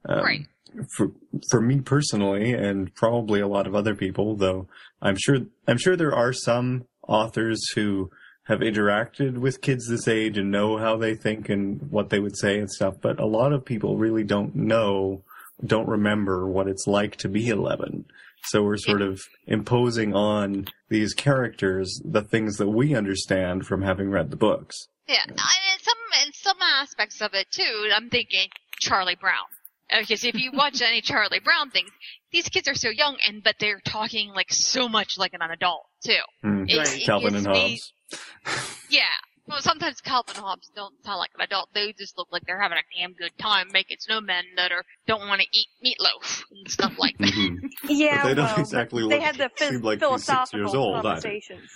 um, 0.07 0.23
Right. 0.23 0.47
For 0.95 1.11
for 1.49 1.61
me 1.61 1.81
personally, 1.81 2.53
and 2.53 2.93
probably 2.95 3.39
a 3.39 3.47
lot 3.47 3.67
of 3.67 3.75
other 3.75 3.95
people, 3.95 4.35
though 4.35 4.67
I'm 5.01 5.15
sure 5.17 5.39
I'm 5.67 5.77
sure 5.77 5.95
there 5.95 6.15
are 6.15 6.33
some 6.33 6.85
authors 7.07 7.69
who 7.75 8.09
have 8.45 8.59
interacted 8.59 9.37
with 9.37 9.61
kids 9.61 9.87
this 9.87 10.07
age 10.07 10.37
and 10.37 10.51
know 10.51 10.77
how 10.77 10.97
they 10.97 11.15
think 11.15 11.49
and 11.49 11.81
what 11.89 12.09
they 12.09 12.19
would 12.19 12.37
say 12.37 12.59
and 12.59 12.69
stuff, 12.69 12.95
but 13.01 13.19
a 13.19 13.25
lot 13.25 13.51
of 13.51 13.65
people 13.65 13.97
really 13.97 14.23
don't 14.23 14.55
know, 14.55 15.23
don't 15.65 15.87
remember 15.87 16.47
what 16.47 16.67
it's 16.67 16.85
like 16.85 17.15
to 17.15 17.27
be 17.27 17.49
11. 17.49 18.05
So 18.43 18.61
we're 18.61 18.77
sort 18.77 19.01
of 19.01 19.19
imposing 19.47 20.13
on 20.13 20.67
these 20.89 21.15
characters 21.15 21.99
the 22.05 22.21
things 22.21 22.57
that 22.57 22.69
we 22.69 22.93
understand 22.93 23.65
from 23.65 23.81
having 23.81 24.11
read 24.11 24.29
the 24.29 24.35
books. 24.35 24.75
Yeah, 25.07 25.23
and 25.23 25.31
in 25.31 25.79
some 25.81 26.27
in 26.27 26.33
some 26.33 26.57
aspects 26.61 27.21
of 27.21 27.33
it 27.33 27.47
too, 27.51 27.89
I'm 27.95 28.09
thinking 28.09 28.49
Charlie 28.79 29.15
Brown. 29.15 29.45
Because 29.89 30.23
if 30.23 30.35
you 30.35 30.51
watch 30.51 30.81
any 30.81 31.01
Charlie 31.01 31.39
Brown 31.39 31.69
things, 31.69 31.89
these 32.31 32.49
kids 32.49 32.67
are 32.67 32.75
so 32.75 32.89
young, 32.89 33.17
and 33.27 33.43
but 33.43 33.55
they're 33.59 33.81
talking 33.85 34.29
like 34.29 34.51
so 34.51 34.89
much 34.89 35.17
like 35.17 35.33
an 35.33 35.41
adult 35.41 35.85
too. 36.03 36.17
Mm. 36.43 36.69
It- 36.69 36.77
Right. 36.77 36.97
it 37.01 37.05
Calvin 37.05 37.35
and 37.35 37.45
gives 37.45 37.47
me- 37.47 37.79
Hobbes. 38.11 38.79
Yeah. 38.89 39.03
Well, 39.47 39.61
sometimes 39.61 40.01
Calvin 40.01 40.35
and 40.37 40.43
Hobbes 40.43 40.71
don't 40.75 40.95
sound 41.05 41.19
like 41.19 41.29
an 41.35 41.41
adult. 41.41 41.69
They 41.73 41.93
just 41.93 42.17
look 42.17 42.29
like 42.31 42.41
they're 42.47 42.59
having 42.59 42.79
a 42.79 42.99
damn 42.99 43.13
good 43.13 43.29
time 43.37 43.67
making 43.71 43.97
snowmen 43.97 44.41
that 44.57 44.71
are 44.71 44.83
don't 45.05 45.27
want 45.27 45.41
to 45.41 45.47
eat 45.53 45.67
meatloaf 45.85 46.43
and 46.49 46.69
stuff 46.71 46.93
like 46.97 47.15
that. 47.19 47.31
Mhm. 47.31 47.57
Yeah, 47.87 48.23
But 48.23 48.27
they 48.29 48.33
don't 48.33 48.45
well, 48.45 48.59
exactly 48.59 49.03
they 49.07 49.15
look- 49.15 49.21
had 49.23 49.35
the 49.35 49.49
phys- 49.55 49.69
seem 49.69 49.81
like 49.81 49.99
he's 49.99 50.07
six 50.09 50.25
philosophical 50.25 50.59
years 50.61 50.73
old 50.73 50.95
either. 50.95 51.03
conversations. 51.09 51.69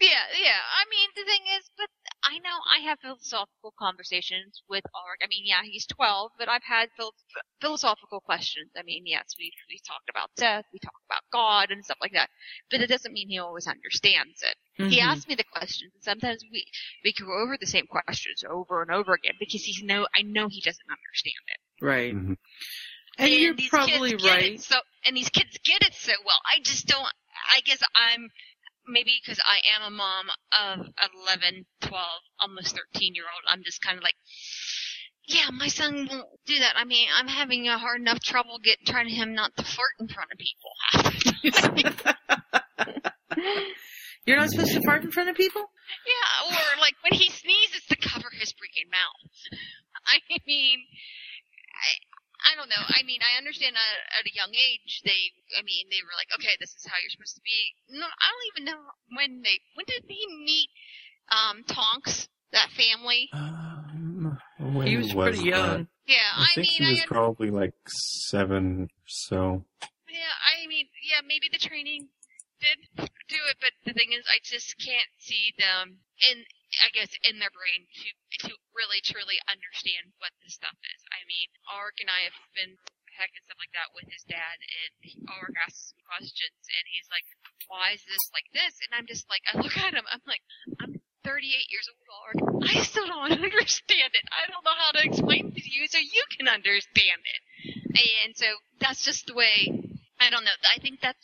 Yeah, 0.00 0.22
yeah. 0.38 0.60
I 0.70 0.84
mean, 0.90 1.08
the 1.16 1.24
thing 1.24 1.40
is, 1.58 1.70
but 1.78 1.88
I 2.24 2.38
know 2.38 2.58
I 2.66 2.80
have 2.88 2.98
philosophical 3.00 3.72
conversations 3.78 4.62
with 4.68 4.84
Ulrich. 4.94 5.20
I 5.22 5.28
mean, 5.28 5.44
yeah, 5.46 5.62
he's 5.64 5.86
12, 5.86 6.32
but 6.38 6.48
I've 6.48 6.64
had 6.64 6.88
phil- 6.96 7.14
philosophical 7.60 8.20
questions. 8.20 8.70
I 8.76 8.82
mean, 8.82 9.04
yes, 9.06 9.24
we 9.38 9.52
we 9.68 9.78
talked 9.86 10.08
about 10.10 10.30
death, 10.36 10.64
we 10.72 10.78
talked 10.78 11.04
about 11.08 11.22
God 11.32 11.70
and 11.70 11.84
stuff 11.84 11.98
like 12.00 12.12
that, 12.12 12.28
but 12.70 12.80
it 12.80 12.88
doesn't 12.88 13.12
mean 13.12 13.28
he 13.28 13.38
always 13.38 13.66
understands 13.66 14.42
it. 14.42 14.56
He 14.90 15.00
Mhm. 15.00 15.04
asks 15.04 15.28
me 15.28 15.34
the 15.36 15.44
questions, 15.44 15.92
and 15.94 16.02
sometimes 16.02 16.44
we 16.50 16.66
we 17.04 17.12
go 17.12 17.32
over 17.32 17.56
the 17.56 17.66
same 17.66 17.86
questions 17.86 18.44
over 18.48 18.82
and 18.82 18.90
over 18.90 19.14
again 19.14 19.34
because 19.38 19.62
he's 19.64 19.82
no, 19.82 20.06
I 20.14 20.22
know 20.22 20.48
he 20.48 20.60
doesn't 20.60 20.90
understand 20.90 21.44
it. 21.48 21.84
Right. 21.84 22.14
Mhm. 22.14 22.36
And 23.18 23.32
you're 23.32 23.54
these 23.54 23.68
probably 23.70 24.10
kids 24.12 24.22
get 24.22 24.30
right. 24.30 24.52
It 24.54 24.60
so 24.60 24.76
and 25.04 25.16
these 25.16 25.28
kids 25.30 25.58
get 25.64 25.82
it 25.82 25.94
so 25.94 26.12
well. 26.24 26.40
I 26.44 26.60
just 26.62 26.86
don't. 26.86 27.08
I 27.52 27.60
guess 27.60 27.82
I'm 27.94 28.30
maybe 28.88 29.20
because 29.22 29.38
I 29.44 29.58
am 29.76 29.92
a 29.92 29.96
mom 29.96 30.26
of 30.52 30.86
11, 31.26 31.66
12, 31.82 32.06
almost 32.40 32.76
13 32.76 33.14
year 33.14 33.24
old. 33.24 33.44
I'm 33.48 33.62
just 33.64 33.82
kind 33.82 33.96
of 33.96 34.02
like, 34.02 34.16
yeah, 35.26 35.50
my 35.52 35.68
son 35.68 36.08
won't 36.10 36.28
do 36.46 36.58
that. 36.58 36.74
I 36.76 36.84
mean, 36.84 37.08
I'm 37.14 37.28
having 37.28 37.68
a 37.68 37.78
hard 37.78 38.00
enough 38.00 38.20
trouble 38.20 38.58
get 38.62 38.78
trying 38.86 39.08
him 39.08 39.34
not 39.34 39.54
to 39.56 39.62
flirt 39.62 39.92
in 40.00 40.08
front 40.08 40.30
of 40.32 40.38
people. 40.38 40.72
You're 44.26 44.38
not 44.38 44.50
supposed 44.50 44.72
to 44.74 44.82
fart 44.82 45.04
in 45.04 45.10
front 45.10 45.28
of 45.30 45.36
people? 45.36 45.70
yeah, 46.06 46.48
or 46.48 46.80
like 46.80 46.94
when 47.02 47.18
he 47.18 47.30
sneezes 47.30 47.84
to 47.88 47.96
cover 47.96 48.28
his 48.32 48.52
freaking 48.52 48.90
mouth. 48.90 49.30
I 50.06 50.20
mean, 50.46 50.80
I, 52.44 52.52
I 52.52 52.56
don't 52.56 52.68
know. 52.70 52.84
I 52.88 53.02
mean, 53.04 53.20
I 53.22 53.38
understand 53.38 53.74
at, 53.76 54.20
at 54.20 54.26
a 54.26 54.34
young 54.34 54.52
age 54.54 55.02
they, 55.04 55.32
I 55.58 55.62
mean, 55.62 55.86
they 55.90 56.02
were 56.02 56.14
like, 56.16 56.28
okay, 56.38 56.54
this 56.60 56.70
is 56.74 56.86
how 56.86 56.96
you're 57.02 57.10
supposed 57.10 57.36
to 57.36 57.44
be. 57.44 57.60
No, 57.98 58.06
I 58.06 58.26
don't 58.30 58.48
even 58.54 58.64
know 58.70 58.80
when 59.16 59.42
they, 59.42 59.58
when 59.74 59.86
did 59.86 60.04
he 60.08 60.22
meet, 60.44 60.68
um, 61.30 61.64
Tonks, 61.66 62.28
that 62.52 62.70
family? 62.72 63.28
Um, 63.32 64.38
when 64.58 64.86
He 64.86 64.96
was 64.96 65.12
pretty 65.12 65.38
that? 65.38 65.44
young. 65.46 65.88
Yeah, 66.06 66.24
I 66.36 66.42
I, 66.42 66.54
think 66.54 66.68
mean, 66.80 66.88
he 66.88 66.94
was 66.94 67.02
I, 67.02 67.06
probably 67.06 67.50
like 67.50 67.74
seven, 68.30 68.88
so. 69.06 69.64
yeah, 70.08 70.32
I 70.40 70.66
mean, 70.66 70.86
yeah, 71.04 71.20
maybe 71.26 71.48
the 71.52 71.58
training 71.60 72.08
did 72.60 72.78
do 73.28 73.36
it, 73.52 73.56
but 73.60 73.70
the 73.84 73.92
thing 73.92 74.10
is, 74.16 74.24
I 74.26 74.40
just 74.42 74.74
can't 74.80 75.06
see 75.18 75.52
them 75.58 75.98
in, 76.32 76.36
I 76.82 76.88
guess, 76.96 77.12
in 77.28 77.38
their 77.38 77.52
brain 77.52 77.86
to 77.86 78.48
to 78.48 78.54
really 78.78 79.02
truly 79.02 79.42
understand 79.50 80.14
what 80.22 80.30
this 80.38 80.54
stuff 80.54 80.78
is. 80.86 81.02
I 81.10 81.26
mean, 81.26 81.50
Ulrich 81.66 81.98
and 81.98 82.08
I 82.08 82.30
have 82.30 82.38
been 82.54 82.78
heck 83.18 83.34
and 83.34 83.42
stuff 83.42 83.58
like 83.58 83.74
that 83.74 83.90
with 83.90 84.06
his 84.06 84.22
dad, 84.30 84.62
and 84.62 84.94
Ulrich 85.26 85.58
asks 85.58 85.90
me 85.98 86.06
questions, 86.06 86.62
and 86.70 86.84
he's 86.86 87.10
like, 87.10 87.26
"Why 87.66 87.98
is 87.98 88.06
this 88.06 88.22
like 88.30 88.46
this?" 88.54 88.78
And 88.86 88.94
I'm 88.94 89.10
just 89.10 89.26
like, 89.26 89.42
I 89.50 89.58
look 89.58 89.74
at 89.74 89.98
him, 89.98 90.06
I'm 90.06 90.22
like, 90.22 90.46
I'm 90.78 91.02
38 91.26 91.66
years 91.68 91.88
old, 91.90 92.08
Arg. 92.08 92.38
I 92.70 92.82
still 92.86 93.06
don't 93.06 93.32
understand 93.42 94.14
it. 94.14 94.24
I 94.30 94.46
don't 94.46 94.64
know 94.64 94.78
how 94.78 94.92
to 94.94 95.02
explain 95.02 95.52
it 95.52 95.60
to 95.60 95.68
you 95.68 95.90
so 95.90 95.98
you 95.98 96.24
can 96.38 96.48
understand 96.48 97.22
it. 97.26 97.42
And 98.24 98.36
so 98.36 98.46
that's 98.80 99.04
just 99.04 99.26
the 99.26 99.34
way. 99.34 99.87
I 100.20 100.30
don't 100.30 100.44
know. 100.44 100.56
I 100.66 100.78
think 100.82 101.00
that's 101.00 101.22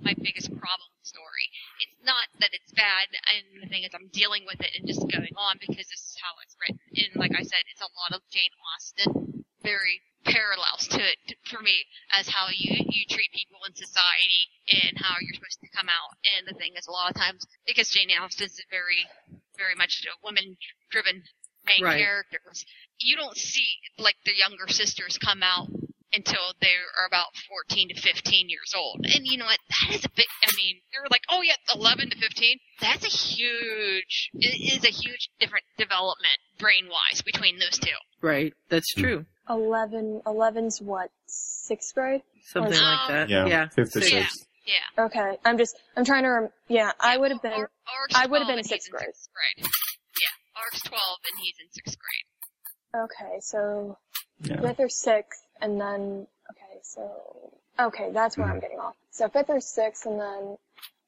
my 0.00 0.14
biggest 0.22 0.50
problem 0.54 0.90
story. 1.02 1.50
It's 1.82 1.98
not 2.06 2.30
that 2.38 2.50
it's 2.54 2.70
bad, 2.72 3.10
and 3.34 3.62
the 3.62 3.68
thing 3.68 3.82
is, 3.82 3.90
I'm 3.94 4.08
dealing 4.12 4.46
with 4.46 4.60
it 4.60 4.70
and 4.78 4.86
just 4.86 5.02
going 5.10 5.34
on 5.34 5.58
because 5.58 5.90
this 5.90 6.02
is 6.02 6.16
how 6.22 6.38
it's 6.42 6.54
written. 6.62 6.78
And 6.94 7.12
like 7.18 7.34
I 7.34 7.42
said, 7.42 7.66
it's 7.70 7.82
a 7.82 7.90
lot 7.98 8.14
of 8.14 8.22
Jane 8.30 8.54
Austen, 8.74 9.44
very 9.62 10.02
parallels 10.24 10.86
to 10.94 11.00
it 11.00 11.34
for 11.48 11.60
me 11.62 11.82
as 12.14 12.28
how 12.28 12.46
you 12.52 12.76
you 12.92 13.02
treat 13.08 13.32
people 13.32 13.58
in 13.66 13.74
society 13.74 14.46
and 14.68 14.94
how 15.00 15.16
you're 15.18 15.34
supposed 15.34 15.58
to 15.64 15.70
come 15.74 15.88
out. 15.88 16.14
And 16.36 16.46
the 16.46 16.54
thing 16.58 16.72
is, 16.76 16.86
a 16.86 16.92
lot 16.92 17.10
of 17.10 17.16
times 17.16 17.42
because 17.66 17.90
Jane 17.90 18.10
Austen's 18.14 18.60
very 18.70 19.08
very 19.56 19.74
much 19.74 20.04
a 20.06 20.14
woman-driven 20.24 21.24
main 21.66 21.82
Right. 21.84 21.98
characters, 22.00 22.64
you 23.00 23.16
don't 23.16 23.36
see 23.36 23.68
like 23.98 24.16
the 24.24 24.36
younger 24.36 24.68
sisters 24.68 25.18
come 25.18 25.42
out 25.42 25.68
until 26.14 26.40
they 26.60 26.68
are 26.98 27.06
about 27.06 27.26
14 27.48 27.88
to 27.90 27.94
15 28.00 28.48
years 28.48 28.72
old. 28.76 29.04
And 29.04 29.24
you 29.26 29.38
know 29.38 29.44
what? 29.44 29.58
That 29.86 29.94
is 29.94 30.04
a 30.04 30.08
bit, 30.10 30.26
I 30.44 30.50
mean, 30.56 30.76
they're 30.92 31.06
like, 31.10 31.22
oh 31.30 31.42
yeah, 31.42 31.54
11 31.74 32.10
to 32.10 32.16
15. 32.18 32.58
That's 32.80 33.04
a 33.04 33.08
huge, 33.08 34.30
it 34.34 34.74
is 34.76 34.84
a 34.84 34.90
huge 34.90 35.28
different 35.38 35.64
development 35.78 36.36
brain-wise 36.58 37.22
between 37.22 37.58
those 37.58 37.78
two. 37.78 37.94
Right. 38.22 38.52
That's 38.68 38.92
true. 38.94 39.26
11, 39.48 40.22
11's 40.26 40.80
what, 40.80 41.10
sixth 41.26 41.94
grade? 41.94 42.22
Something 42.46 42.74
Um, 42.78 42.84
like 42.84 43.08
that. 43.08 43.28
Yeah, 43.28 43.46
Yeah. 43.46 43.68
fifth 43.68 43.96
or 43.96 44.00
six. 44.00 44.12
Yeah. 44.12 44.22
sixth. 44.24 44.46
Yeah. 44.66 45.04
Okay, 45.06 45.38
I'm 45.44 45.58
just, 45.58 45.76
I'm 45.96 46.04
trying 46.04 46.22
to, 46.24 46.28
rem- 46.28 46.48
yeah, 46.68 46.92
I 47.00 47.16
would 47.16 47.30
have 47.32 47.42
been, 47.42 47.52
Ar- 47.52 47.70
I 48.14 48.26
would 48.26 48.38
have 48.40 48.48
been 48.48 48.58
in 48.58 48.64
sixth 48.64 48.90
grade. 48.90 49.04
Sixth 49.06 49.28
grade. 49.32 49.66
Yeah. 49.66 50.60
Arc's 50.62 50.82
12 50.82 51.00
and 51.32 51.40
he's 51.42 51.54
in 51.60 51.72
sixth 51.72 51.96
grade. 51.98 53.04
okay, 53.04 53.40
so 53.40 53.98
Yeah. 54.42 54.60
fifth 54.60 54.80
or 54.80 54.88
sixth, 54.88 55.42
and 55.60 55.80
then, 55.80 56.26
okay, 56.50 56.80
so, 56.82 57.52
okay, 57.78 58.10
that's 58.12 58.36
where 58.38 58.48
I'm 58.48 58.60
getting 58.60 58.78
off. 58.78 58.94
So 59.10 59.28
fifth 59.28 59.50
or 59.50 59.60
sixth, 59.60 60.06
and 60.06 60.20
then 60.20 60.56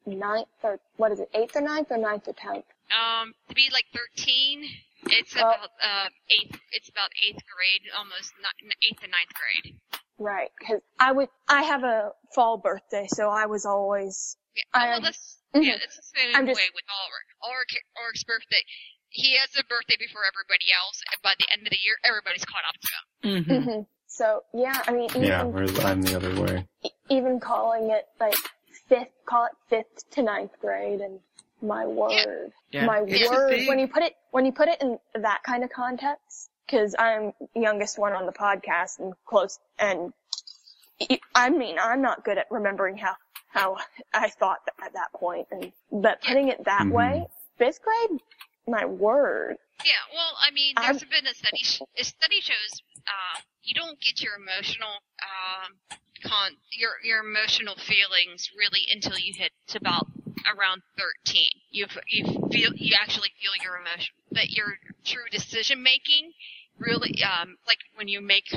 ninth, 0.07 0.49
or, 0.63 0.79
what 0.97 1.13
is 1.13 1.21
it, 1.21 1.31
eighth 1.35 1.57
or 1.57 1.61
ninth, 1.63 1.89
or 1.91 1.99
ninth 1.99 2.29
or 2.29 2.33
tenth? 2.35 2.65
Um, 2.93 3.35
to 3.49 3.55
be 3.55 3.69
like 3.73 3.85
13, 4.17 4.69
it's 5.07 5.35
Oh. 5.37 5.41
about, 5.41 5.71
uh, 5.83 6.09
eighth, 6.31 6.59
it's 6.73 6.89
about 6.89 7.11
eighth 7.27 7.41
grade, 7.47 7.83
almost 7.97 8.33
ni- 8.39 8.71
eighth 8.91 9.03
and 9.03 9.13
ninth 9.13 9.33
grade. 9.35 9.77
Right, 10.19 10.51
because 10.59 10.81
I 11.01 11.11
would, 11.13 11.29
I 11.49 11.63
have 11.63 11.83
a 11.85 12.13
fall 12.35 12.59
birthday, 12.59 13.07
so 13.09 13.29
I 13.31 13.47
was 13.47 13.65
always, 13.67 14.37
Yeah, 14.55 14.63
I- 14.75 14.89
well, 14.91 15.01
that's, 15.01 15.39
Mhm. 15.55 15.65
yeah, 15.65 15.79
it's 15.83 15.97
the 15.97 16.03
same 16.03 16.37
I'm 16.37 16.47
just- 16.47 16.61
way 16.61 16.69
with 16.75 16.85
Ulrich. 16.91 17.29
Ulrich. 17.43 17.77
Ulrich's 17.99 18.25
birthday. 18.25 18.63
He 19.09 19.37
has 19.39 19.49
a 19.57 19.65
birthday 19.65 19.97
before 19.99 20.25
everybody 20.27 20.73
else, 20.73 21.03
and 21.11 21.21
by 21.23 21.35
the 21.39 21.47
end 21.53 21.67
of 21.67 21.71
the 21.71 21.79
year, 21.79 21.99
everybody's 22.05 22.45
caught 22.45 22.65
up 22.69 22.75
to 22.81 22.89
him. 22.93 23.45
hmm 23.45 23.71
hmm 23.71 23.81
so 24.13 24.43
yeah, 24.53 24.83
I 24.87 24.93
mean, 24.93 25.05
even, 25.11 25.23
Yeah, 25.25 25.43
whereas 25.45 25.79
I'm 25.85 26.03
the 26.03 26.17
other 26.17 26.41
way. 26.41 26.67
even 27.09 27.41
calling 27.41 27.91
it 27.91 28.09
like 28.21 28.37
fifth, 28.89 29.09
call 29.25 29.47
it 29.47 29.53
fifth 29.71 30.11
to 30.13 30.23
ninth 30.23 30.53
grade, 30.61 31.01
and 31.01 31.19
my 31.63 31.87
word, 31.87 32.53
Yeah. 32.71 32.87
my 32.87 33.01
It's 33.07 33.29
word, 33.29 33.67
when 33.67 33.79
you 33.79 33.89
put 33.89 34.03
it, 34.03 34.17
when 34.33 34.45
you 34.45 34.53
put 34.53 34.69
it 34.69 34.81
in 34.83 34.99
that 35.15 35.43
kind 35.45 35.65
of 35.65 35.71
context, 35.71 36.51
because 36.67 36.95
I'm 36.99 37.33
youngest 37.55 37.99
one 37.99 38.13
on 38.13 38.27
the 38.27 38.33
podcast 38.33 38.99
and 38.99 39.15
close, 39.25 39.59
and 39.79 40.13
I 41.35 41.49
mean, 41.51 41.79
I'm 41.79 42.03
not 42.03 42.23
good 42.25 42.37
at 42.39 42.47
remembering 42.51 42.97
how, 42.99 43.17
how 43.49 43.79
I 44.13 44.29
thought 44.29 44.59
at 44.85 44.93
that 44.93 45.13
point, 45.15 45.49
and, 45.51 45.73
but 45.91 46.21
putting 46.23 46.49
it 46.49 46.65
that 46.65 46.83
Mhm. 46.87 46.93
way, 46.93 47.27
fifth 47.59 47.81
grade, 47.83 48.21
my 48.69 48.85
word. 48.85 49.57
Yeah, 49.85 49.93
well, 50.15 50.33
I 50.41 50.51
mean, 50.53 50.75
I'm- 50.77 50.93
there's 50.97 51.05
been 51.11 51.27
a 51.27 51.35
study. 51.35 51.63
A 51.99 52.05
study 52.05 52.41
shows 52.41 52.83
uh, 53.07 53.39
you 53.63 53.75
don't 53.75 54.01
get 54.01 54.23
your 54.23 54.35
emotional 54.37 55.03
um, 55.23 55.77
con 56.25 56.53
your 56.73 56.93
your 57.03 57.21
emotional 57.21 57.77
feelings 57.77 58.51
really 58.57 58.87
until 58.91 59.19
you 59.19 59.35
hit 59.37 59.53
to 59.69 59.79
about 59.79 60.07
around 60.47 60.83
13. 60.99 61.47
You 61.71 61.87
f- 61.87 61.99
you 62.09 62.25
feel 62.51 62.71
you 62.75 62.97
actually 63.01 63.31
feel 63.41 63.53
your 63.63 63.77
emotion, 63.77 64.15
but 64.31 64.51
your 64.51 64.79
true 65.05 65.25
decision 65.31 65.83
making 65.83 66.33
really 66.79 67.23
um 67.23 67.57
like 67.67 67.79
when 67.95 68.09
you 68.09 68.21
make 68.21 68.51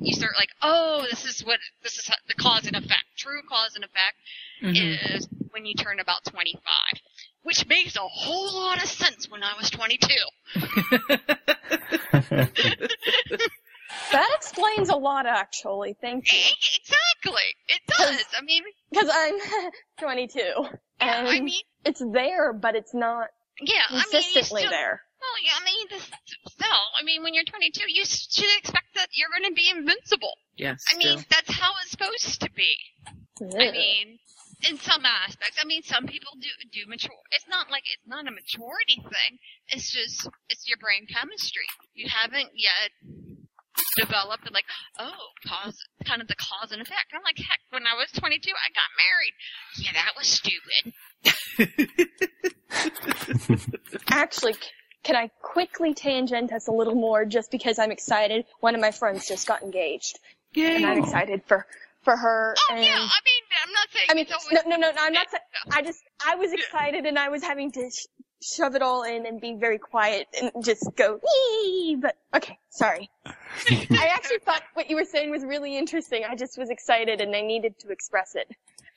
you 0.00 0.14
start 0.14 0.34
like 0.36 0.50
oh 0.62 1.04
this 1.10 1.24
is 1.24 1.44
what 1.44 1.58
this 1.82 1.98
is 1.98 2.10
the 2.28 2.34
cause 2.34 2.66
and 2.66 2.76
effect 2.76 3.04
true 3.16 3.40
cause 3.48 3.74
and 3.74 3.84
effect 3.84 4.16
Mhm. 4.62 5.16
is 5.16 5.28
when 5.50 5.66
you 5.66 5.74
turn 5.74 6.00
about 6.00 6.24
25 6.24 6.60
which 7.42 7.66
makes 7.66 7.96
a 7.96 8.00
whole 8.00 8.54
lot 8.54 8.82
of 8.82 8.88
sense 8.88 9.28
when 9.28 9.42
I 9.42 9.54
was 9.56 9.68
22 9.70 10.08
That 14.12 14.30
explains 14.36 14.88
a 14.88 14.96
lot, 14.96 15.26
actually. 15.26 15.96
Thank 16.00 16.32
you. 16.32 16.38
Exactly. 16.38 17.42
It 17.68 17.80
does. 17.88 18.24
I 18.38 18.42
mean, 18.42 18.62
Because 18.90 19.10
I'm 19.12 19.34
22, 20.00 20.38
yeah, 20.38 20.68
and 21.00 21.28
I 21.28 21.40
mean, 21.40 21.62
it's 21.84 22.02
there, 22.12 22.52
but 22.52 22.76
it's 22.76 22.94
not 22.94 23.28
yeah, 23.60 23.82
I 23.88 23.92
mean, 23.92 24.00
you 24.00 24.10
consistently 24.10 24.62
still, 24.62 24.70
there. 24.70 25.00
Well, 25.20 25.36
yeah, 25.44 25.52
I 25.60 25.64
mean, 25.64 25.86
this, 25.90 26.10
still, 26.48 26.82
I 26.98 27.02
mean, 27.04 27.22
when 27.22 27.34
you're 27.34 27.44
22, 27.44 27.82
you 27.88 28.04
should 28.04 28.58
expect 28.58 28.94
that 28.94 29.08
you're 29.14 29.30
going 29.30 29.48
to 29.50 29.54
be 29.54 29.70
invincible. 29.70 30.34
Yes. 30.56 30.84
I 30.92 30.96
mean, 30.96 31.18
still. 31.18 31.28
that's 31.30 31.52
how 31.58 31.72
it's 31.82 31.90
supposed 31.90 32.40
to 32.42 32.50
be. 32.52 32.76
I 33.42 33.70
mean, 33.70 34.18
in 34.68 34.78
some 34.78 35.04
aspects, 35.04 35.58
I 35.60 35.66
mean, 35.66 35.82
some 35.82 36.06
people 36.06 36.32
do 36.40 36.48
do 36.72 36.88
mature. 36.88 37.12
It's 37.32 37.46
not 37.48 37.70
like 37.70 37.84
it's 37.92 38.06
not 38.06 38.26
a 38.26 38.30
maturity 38.30 39.02
thing. 39.02 39.38
It's 39.68 39.90
just 39.90 40.28
it's 40.48 40.66
your 40.66 40.78
brain 40.78 41.06
chemistry. 41.06 41.66
You 41.94 42.08
haven't 42.08 42.50
yet 42.54 42.90
developed 43.96 44.44
and 44.46 44.54
like, 44.54 44.64
oh, 44.98 45.12
cause 45.46 45.76
kind 46.04 46.20
of 46.20 46.28
the 46.28 46.36
cause 46.36 46.72
and 46.72 46.80
effect. 46.82 47.12
I'm 47.14 47.22
like, 47.22 47.38
heck, 47.38 47.60
when 47.70 47.86
I 47.86 47.94
was 47.94 48.10
22, 48.12 48.50
I 48.50 48.70
got 48.74 48.90
married. 48.96 49.34
Yeah, 49.78 49.92
that 49.92 50.14
was 50.16 50.26
stupid. 50.26 50.92
Actually, 54.10 54.54
can 55.02 55.16
I 55.16 55.30
quickly 55.40 55.94
tangent 55.94 56.52
us 56.52 56.68
a 56.68 56.72
little 56.72 56.94
more 56.94 57.24
just 57.24 57.50
because 57.50 57.78
I'm 57.78 57.90
excited? 57.90 58.44
One 58.60 58.74
of 58.74 58.80
my 58.80 58.90
friends 58.90 59.28
just 59.28 59.46
got 59.46 59.62
engaged, 59.62 60.18
Yay. 60.54 60.76
and 60.76 60.86
I'm 60.86 60.98
excited 60.98 61.42
for 61.46 61.66
for 62.02 62.16
her. 62.16 62.54
Oh 62.58 62.74
and 62.74 62.84
yeah, 62.84 62.94
I 62.94 62.96
mean, 62.96 63.42
I'm 63.64 63.72
not 63.72 63.88
saying 63.92 64.06
I 64.08 64.14
mean, 64.14 64.22
it's 64.24 64.32
always 64.32 64.64
no, 64.64 64.70
no, 64.70 64.76
no, 64.76 64.90
no, 64.92 65.02
I'm 65.02 65.12
not. 65.12 65.30
sa- 65.30 65.38
I 65.76 65.82
just, 65.82 66.02
I 66.26 66.36
was 66.36 66.52
excited, 66.52 67.06
and 67.06 67.18
I 67.18 67.28
was 67.28 67.42
having 67.42 67.70
to 67.72 67.90
sh- 67.90 68.06
shove 68.42 68.74
it 68.74 68.82
all 68.82 69.02
in 69.02 69.26
and 69.26 69.40
be 69.40 69.54
very 69.58 69.78
quiet 69.78 70.26
and 70.40 70.50
just 70.64 70.84
go 70.96 71.18
yee. 71.24 71.96
But 72.00 72.16
okay, 72.34 72.58
sorry. 72.70 73.10
I 73.26 74.10
actually 74.12 74.38
thought 74.44 74.62
what 74.74 74.88
you 74.90 74.96
were 74.96 75.04
saying 75.04 75.30
was 75.30 75.44
really 75.44 75.76
interesting. 75.76 76.24
I 76.28 76.34
just 76.36 76.58
was 76.58 76.70
excited, 76.70 77.20
and 77.20 77.34
I 77.34 77.40
needed 77.42 77.78
to 77.80 77.88
express 77.90 78.34
it. 78.34 78.48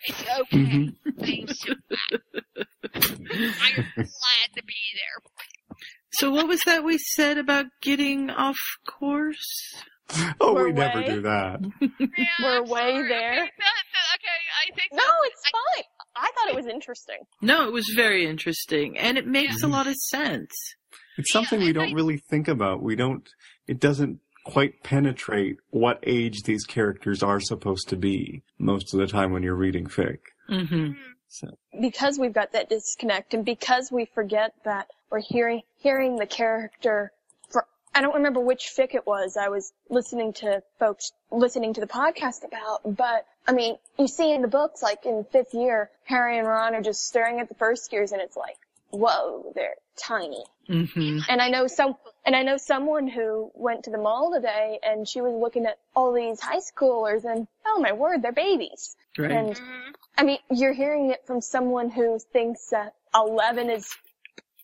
It's 0.05 0.21
okay. 0.41 0.57
Mhm. 0.57 0.95
I'm 1.05 1.47
so 1.47 1.73
glad. 1.87 2.43
I'm 2.95 3.93
glad 3.95 4.49
to 4.55 4.63
be 4.65 4.75
there. 4.95 5.77
So 6.11 6.31
what 6.31 6.47
was 6.47 6.61
that 6.65 6.83
we 6.83 6.97
said 6.97 7.37
about 7.37 7.65
getting 7.81 8.29
off 8.29 8.57
course? 8.87 9.75
Oh, 10.41 10.53
We're 10.55 10.65
we 10.67 10.73
never 10.73 10.99
way- 11.01 11.05
do 11.05 11.21
that. 11.21 11.59
Yeah, 11.99 12.25
We're 12.41 12.57
I'm 12.63 12.69
way 12.69 12.91
sorry. 12.93 13.09
there. 13.09 13.33
Okay, 13.43 13.51
that- 13.59 13.85
that- 13.93 14.15
okay, 14.15 14.39
I 14.57 14.75
think 14.75 14.91
No, 14.93 15.03
it's 15.25 15.43
fine. 15.49 15.83
I 16.19 16.31
thought 16.35 16.49
it 16.49 16.55
was 16.55 16.67
interesting. 16.67 17.17
No, 17.41 17.67
it 17.67 17.73
was 17.73 17.91
very 17.95 18.25
interesting, 18.25 18.97
and 18.97 19.17
it 19.17 19.25
makes 19.27 19.63
a 19.63 19.67
lot 19.67 19.87
of 19.87 19.95
sense. 19.95 20.51
It's 21.17 21.31
something 21.31 21.59
we 21.59 21.73
don't 21.73 21.89
I- 21.89 21.93
really 21.93 22.17
think 22.29 22.47
about. 22.47 22.81
We 22.81 22.95
don't, 22.95 23.27
it 23.67 23.79
doesn't 23.79 24.19
quite 24.45 24.83
penetrate 24.83 25.57
what 25.69 25.99
age 26.03 26.43
these 26.43 26.63
characters 26.65 27.21
are 27.21 27.39
supposed 27.39 27.87
to 27.89 27.95
be 27.95 28.41
most 28.57 28.93
of 28.93 28.99
the 28.99 29.07
time 29.07 29.31
when 29.31 29.43
you're 29.43 29.55
reading 29.55 29.85
fic. 29.85 30.19
hmm 30.47 30.91
So, 31.27 31.47
because 31.79 32.17
we've 32.17 32.33
got 32.33 32.53
that 32.53 32.69
disconnect 32.69 33.33
and 33.33 33.45
because 33.45 33.91
we 33.91 34.05
forget 34.05 34.53
that 34.65 34.87
we're 35.11 35.19
hearing 35.21 35.61
hearing 35.77 36.15
the 36.17 36.25
character 36.25 37.11
for 37.11 37.18
I 37.93 38.01
don't 38.01 38.15
remember 38.15 38.39
which 38.39 38.71
fic 38.77 38.95
it 38.95 39.05
was 39.05 39.35
I 39.37 39.49
was 39.49 39.73
listening 39.89 40.33
to 40.33 40.61
folks 40.79 41.11
listening 41.31 41.73
to 41.73 41.81
the 41.81 41.87
podcast 41.87 42.45
about 42.45 42.81
but 42.97 43.25
I 43.47 43.51
mean 43.53 43.77
you 43.97 44.07
see 44.07 44.31
in 44.31 44.41
the 44.41 44.47
books 44.47 44.81
like 44.81 45.05
in 45.05 45.25
fifth 45.31 45.53
year 45.53 45.89
Harry 46.05 46.37
and 46.37 46.47
Ron 46.47 46.75
are 46.75 46.81
just 46.81 47.05
staring 47.07 47.39
at 47.39 47.49
the 47.49 47.55
first 47.55 47.91
years 47.91 48.11
and 48.11 48.21
it's 48.21 48.37
like 48.37 48.57
whoa 48.91 49.51
they're 49.55 49.75
tiny 49.97 50.43
hmm 50.67 51.19
and 51.27 51.41
I 51.41 51.49
know 51.49 51.67
some 51.67 51.95
and 52.25 52.35
I 52.35 52.43
know 52.43 52.57
someone 52.57 53.07
who 53.07 53.51
went 53.53 53.83
to 53.85 53.89
the 53.91 53.97
mall 53.97 54.31
today 54.33 54.79
and 54.83 55.07
she 55.07 55.21
was 55.21 55.33
looking 55.33 55.65
at 55.65 55.77
all 55.95 56.13
these 56.13 56.39
high 56.39 56.59
schoolers 56.59 57.25
and 57.25 57.47
oh 57.65 57.79
my 57.79 57.91
word 57.93 58.21
they're 58.21 58.31
babies 58.31 58.95
Right. 59.17 59.31
and. 59.31 59.59
I 60.17 60.23
mean, 60.23 60.39
you're 60.51 60.73
hearing 60.73 61.11
it 61.11 61.25
from 61.25 61.39
someone 61.39 61.89
who 61.89 62.19
thinks 62.33 62.71
that 62.71 62.93
11 63.15 63.69
is 63.69 63.87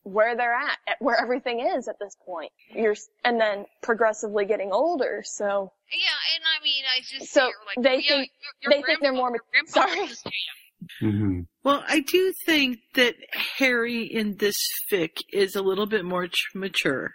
where 0.06 0.38
they're 0.38 0.54
at, 0.54 0.78
at 0.88 0.96
where 1.00 1.20
everything 1.20 1.60
is 1.60 1.88
at 1.88 1.96
this 2.00 2.16
point. 2.26 2.52
You're, 2.74 2.96
and 3.24 3.40
then 3.42 3.66
progressively 3.82 4.46
getting 4.46 4.72
older, 4.72 5.22
so. 5.26 5.72
Yeah, 5.92 6.36
and 6.36 6.44
I 6.46 6.64
mean, 6.64 6.84
I 6.96 7.00
just 7.02 7.34
So, 7.34 7.52
like, 7.66 7.84
they 7.84 7.96
yeah, 8.04 8.16
think- 8.18 8.32
your, 8.62 8.72
your 8.72 8.82
they 8.82 8.86
think 8.86 9.02
they're 9.02 9.12
more 9.14 9.30
ma- 9.32 9.36
your 9.36 9.44
grandpa 9.52 9.72
sorry. 9.92 10.02
listens 10.02 10.22
to 10.22 10.32
you. 10.32 11.12
hmm 11.12 11.40
Well, 11.64 11.84
I 11.88 12.02
do 12.02 12.34
think 12.46 12.78
that 12.94 13.16
Harry 13.58 14.04
in 14.04 14.38
this 14.38 14.56
fic 14.92 15.22
is 15.34 15.56
a 15.56 15.62
little 15.62 15.88
bit 15.88 16.06
more 16.06 16.28
ch- 16.28 16.52
mature. 16.54 17.12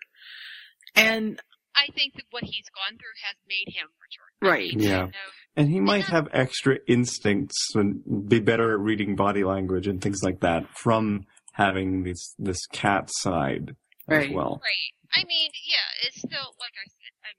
And, 0.97 1.41
I 1.77 1.87
think 1.95 2.15
that 2.15 2.25
what 2.31 2.43
he's 2.43 2.67
gone 2.75 2.99
through 2.99 3.17
has 3.25 3.37
made 3.49 3.73
him 3.73 3.87
mature. 4.03 4.51
right. 4.53 4.73
Yeah. 4.73 5.07
You 5.07 5.07
know, 5.07 5.13
And 5.57 5.69
he 5.71 5.79
might 5.81 6.05
have 6.07 6.29
extra 6.33 6.79
instincts 6.89 7.75
and 7.75 8.29
be 8.29 8.41
better 8.41 8.73
at 8.73 8.81
reading 8.81 9.15
body 9.15 9.45
language 9.45 9.87
and 9.87 10.01
things 10.03 10.21
like 10.23 10.41
that 10.41 10.67
from 10.77 11.27
having 11.61 12.03
this 12.03 12.35
this 12.39 12.67
cat 12.73 13.11
side 13.13 13.77
Right. 14.09 14.31
as 14.31 14.35
well. 14.35 14.59
Right. 14.65 14.93
I 15.15 15.23
mean, 15.29 15.51
yeah, 15.69 16.07
it's 16.09 16.19
still 16.19 16.51
like 16.59 16.75
I 16.75 16.87
said. 16.89 17.13
I'm, 17.23 17.39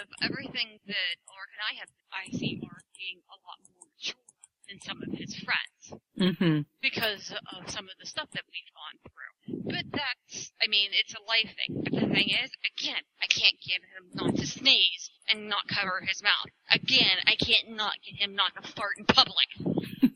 of 0.00 0.06
everything 0.22 0.78
that 0.86 1.14
Mark 1.26 1.50
and 1.50 1.62
I 1.66 1.72
have, 1.82 1.90
I 2.14 2.30
see 2.30 2.58
Mark 2.62 2.84
being 2.94 3.18
a 3.26 3.36
lot 3.42 3.58
more 3.66 3.90
mature 3.90 4.22
than 4.68 4.78
some 4.86 5.02
of 5.02 5.10
his 5.18 5.34
friends 5.34 5.82
mm-hmm. 6.14 6.62
because 6.80 7.34
of 7.34 7.70
some 7.70 7.86
of 7.90 7.96
the 7.98 8.06
stuff 8.06 8.30
that 8.32 8.46
we've 8.46 8.70
gone 8.70 8.98
through. 9.02 9.34
But 9.66 9.86
that's, 9.90 10.52
I 10.62 10.68
mean, 10.68 10.90
it's 10.94 11.14
a 11.14 11.22
life 11.26 11.50
thing. 11.58 11.82
But 11.82 11.92
the 11.94 12.06
thing 12.06 12.30
is, 12.30 12.50
again, 12.78 13.02
I 13.18 13.26
can't 13.26 13.58
get 13.66 13.82
him 13.82 14.04
not 14.14 14.36
to 14.36 14.46
sneeze 14.46 15.10
and 15.28 15.48
not 15.48 15.66
cover 15.66 16.02
his 16.06 16.22
mouth. 16.22 16.54
Again, 16.70 17.18
I 17.26 17.34
can't 17.34 17.74
not 17.74 17.94
get 18.06 18.22
him 18.22 18.36
not 18.36 18.52
to 18.54 18.62
fart 18.62 18.94
in 18.98 19.06
public. 19.06 19.50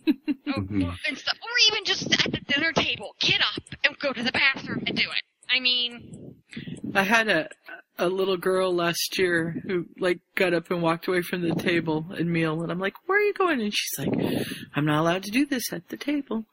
Or, 0.07 0.63
Mhm. 0.63 0.87
or, 0.87 0.95
and 1.09 1.19
stuff. 1.19 1.37
Or 1.43 1.73
even 1.73 1.85
just 1.85 2.13
at 2.25 2.33
the 2.33 2.41
dinner 2.53 2.73
table, 2.73 3.15
get 3.21 3.41
up 3.41 3.63
and 3.85 3.99
go 3.99 4.13
to 4.13 4.23
the 4.23 4.33
bathroom 4.33 4.83
and 4.87 4.97
do 4.97 5.03
it. 5.05 5.23
I 5.55 5.61
mean, 5.61 6.35
I 6.95 7.03
had 7.03 7.29
a 7.29 7.49
a 7.97 8.09
little 8.09 8.37
girl 8.37 8.75
last 8.75 9.17
year 9.21 9.63
who 9.69 9.87
like 10.01 10.19
got 10.35 10.53
up 10.53 10.69
and 10.73 10.83
walked 10.83 11.07
away 11.07 11.23
from 11.23 11.43
the 11.49 11.55
table 11.55 12.07
and 12.19 12.29
meal 12.29 12.61
and 12.61 12.73
I'm 12.73 12.81
like, 12.81 12.95
Where 13.07 13.19
are 13.19 13.23
you 13.23 13.33
going? 13.35 13.61
And 13.61 13.73
she's 13.73 14.05
like, 14.05 14.47
I'm 14.75 14.85
not 14.85 14.99
allowed 15.01 15.23
to 15.25 15.31
do 15.31 15.47
this 15.47 15.73
at 15.73 15.89
the 15.91 15.97
table. 15.97 16.45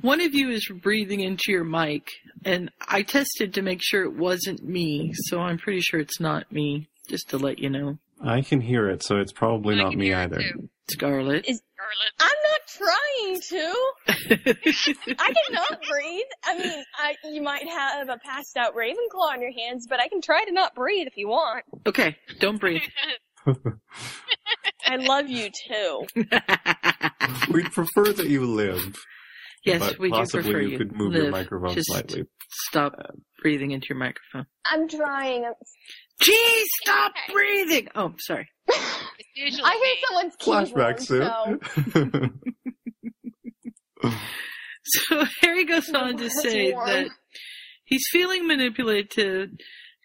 One 0.00 0.22
of 0.22 0.34
you 0.34 0.48
is 0.48 0.66
breathing 0.82 1.20
into 1.20 1.52
your 1.52 1.64
mic 1.64 2.08
and 2.42 2.70
I 2.88 3.02
tested 3.02 3.52
to 3.54 3.60
make 3.62 3.80
sure 3.82 4.02
it 4.04 4.14
wasn't 4.14 4.64
me, 4.66 5.10
so 5.14 5.40
I'm 5.40 5.58
pretty 5.58 5.80
sure 5.80 6.00
it's 6.00 6.20
not 6.20 6.50
me, 6.50 6.88
just 7.10 7.28
to 7.30 7.36
let 7.36 7.58
you 7.58 7.68
know. 7.68 7.98
I 8.24 8.40
can 8.40 8.62
hear 8.62 8.88
it, 8.88 9.02
so 9.02 9.16
it's 9.18 9.32
probably 9.32 9.74
I 9.74 9.82
not 9.82 9.90
can 9.90 9.98
me 10.00 10.06
hear 10.06 10.20
it 10.20 10.32
either. 10.32 10.40
too. 10.40 10.68
Scarlet. 10.90 11.44
Scarlet. 11.44 11.62
I'm 12.20 12.36
not 12.44 12.60
trying 12.66 13.40
to. 13.40 13.74
I 15.18 15.32
cannot 15.46 15.82
breathe. 15.88 16.24
I 16.44 16.58
mean, 16.58 16.84
I, 16.98 17.14
you 17.24 17.42
might 17.42 17.68
have 17.68 18.08
a 18.08 18.18
passed 18.18 18.56
out 18.56 18.74
Ravenclaw 18.74 19.32
on 19.32 19.42
your 19.42 19.52
hands, 19.52 19.86
but 19.88 20.00
I 20.00 20.08
can 20.08 20.20
try 20.20 20.44
to 20.44 20.52
not 20.52 20.74
breathe 20.74 21.06
if 21.06 21.16
you 21.16 21.28
want. 21.28 21.64
okay, 21.86 22.16
don't 22.40 22.58
breathe. 22.58 22.82
I 24.84 24.96
love 24.96 25.28
you 25.28 25.50
too. 25.50 26.06
We'd 27.52 27.72
prefer 27.72 28.12
that 28.12 28.26
you 28.26 28.46
live. 28.46 28.96
yes, 29.64 29.80
but 29.80 29.98
we 29.98 30.10
do 30.10 30.24
prefer 30.26 30.60
you 30.60 30.68
you 30.70 30.78
could 30.78 30.92
move 30.92 31.12
your 31.12 31.24
live. 31.24 31.32
microphone 31.32 31.74
Just 31.74 31.88
slightly. 31.88 32.24
Stop 32.50 32.94
breathing 33.42 33.72
into 33.72 33.88
your 33.90 33.98
microphone. 33.98 34.46
I'm 34.64 34.88
trying. 34.88 35.44
Gee, 36.20 36.64
stop 36.82 37.12
breathing! 37.32 37.88
Oh, 37.94 38.12
sorry. 38.18 38.48
It's 38.68 39.26
usually 39.36 39.62
I 39.64 39.74
hear 39.82 39.96
someone's 40.08 40.36
keyboard, 40.36 40.96
Flashback, 40.98 41.00
so 41.00 42.28
So 44.84 45.24
Harry 45.42 45.64
goes 45.64 45.90
on 45.92 46.16
to 46.16 46.30
say 46.30 46.72
warm. 46.72 46.86
that 46.88 47.08
he's 47.84 48.04
feeling 48.10 48.46
manipulated 48.46 49.60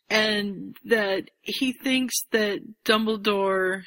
and 0.09 0.75
that 0.85 1.29
he 1.41 1.71
thinks 1.73 2.15
that 2.31 2.59
Dumbledore 2.85 3.83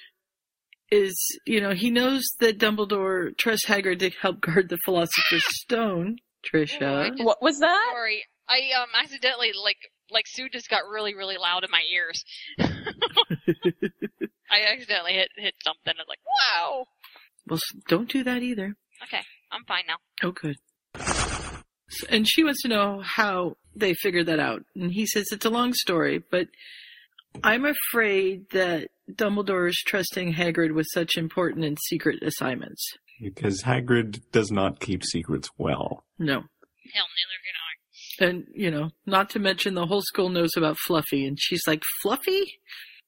is, 0.90 1.14
you 1.46 1.60
know, 1.60 1.72
he 1.74 1.90
knows 1.90 2.24
that 2.40 2.58
Dumbledore 2.58 3.36
trusts 3.36 3.66
Hagrid 3.66 3.98
to 3.98 4.10
help 4.22 4.40
guard 4.40 4.68
the 4.70 4.78
Philosopher's 4.84 5.44
Stone, 5.60 6.16
Trisha. 6.50 7.12
what 7.22 7.42
was 7.42 7.58
that? 7.58 7.90
Sorry, 7.92 8.24
I 8.48 8.60
um 8.80 8.88
accidentally 8.98 9.52
like 9.62 9.76
like 10.10 10.24
Sue 10.26 10.48
just 10.48 10.68
got 10.70 10.82
really 10.90 11.14
really 11.14 11.36
loud 11.38 11.64
in 11.64 11.70
my 11.70 11.82
ears. 11.92 12.24
I 14.50 14.72
accidentally 14.72 15.12
hit 15.14 15.28
hit 15.36 15.54
something. 15.64 15.92
I 15.96 16.00
was 16.00 16.06
like, 16.08 16.20
wow. 16.26 16.86
Well, 17.48 17.60
don't 17.88 18.08
do 18.10 18.24
that 18.24 18.42
either. 18.42 18.76
Okay, 19.04 19.22
I'm 19.52 19.64
fine 19.64 19.84
now. 19.86 19.96
Oh, 20.22 20.32
good. 20.32 20.56
S- 20.96 22.04
And 22.10 22.26
she 22.28 22.42
wants 22.44 22.62
to 22.62 22.68
know 22.68 23.00
how 23.04 23.56
they 23.74 23.94
figured 23.94 24.26
that 24.26 24.40
out. 24.40 24.62
And 24.74 24.90
he 24.92 25.06
says 25.06 25.26
it's 25.32 25.44
a 25.44 25.50
long 25.50 25.72
story, 25.74 26.18
but 26.30 26.48
I'm 27.44 27.64
afraid 27.64 28.50
that 28.50 28.88
Dumbledore 29.10 29.68
is 29.68 29.80
trusting 29.86 30.34
Hagrid 30.34 30.72
with 30.74 30.86
such 30.92 31.16
important 31.16 31.64
and 31.64 31.78
secret 31.86 32.22
assignments. 32.22 32.82
because 33.20 33.62
Hagrid 33.62 34.22
does 34.32 34.50
not 34.50 34.80
keep 34.80 35.04
secrets 35.04 35.48
well. 35.58 36.04
No. 36.18 36.34
Hell, 36.94 37.06
neither 37.18 37.38
can 37.44 37.56
I. 37.65 37.65
And, 38.20 38.44
you 38.54 38.70
know, 38.70 38.90
not 39.04 39.30
to 39.30 39.38
mention 39.38 39.74
the 39.74 39.86
whole 39.86 40.02
school 40.02 40.28
knows 40.28 40.56
about 40.56 40.76
Fluffy. 40.86 41.26
And 41.26 41.38
she's 41.40 41.62
like, 41.66 41.82
Fluffy? 42.02 42.58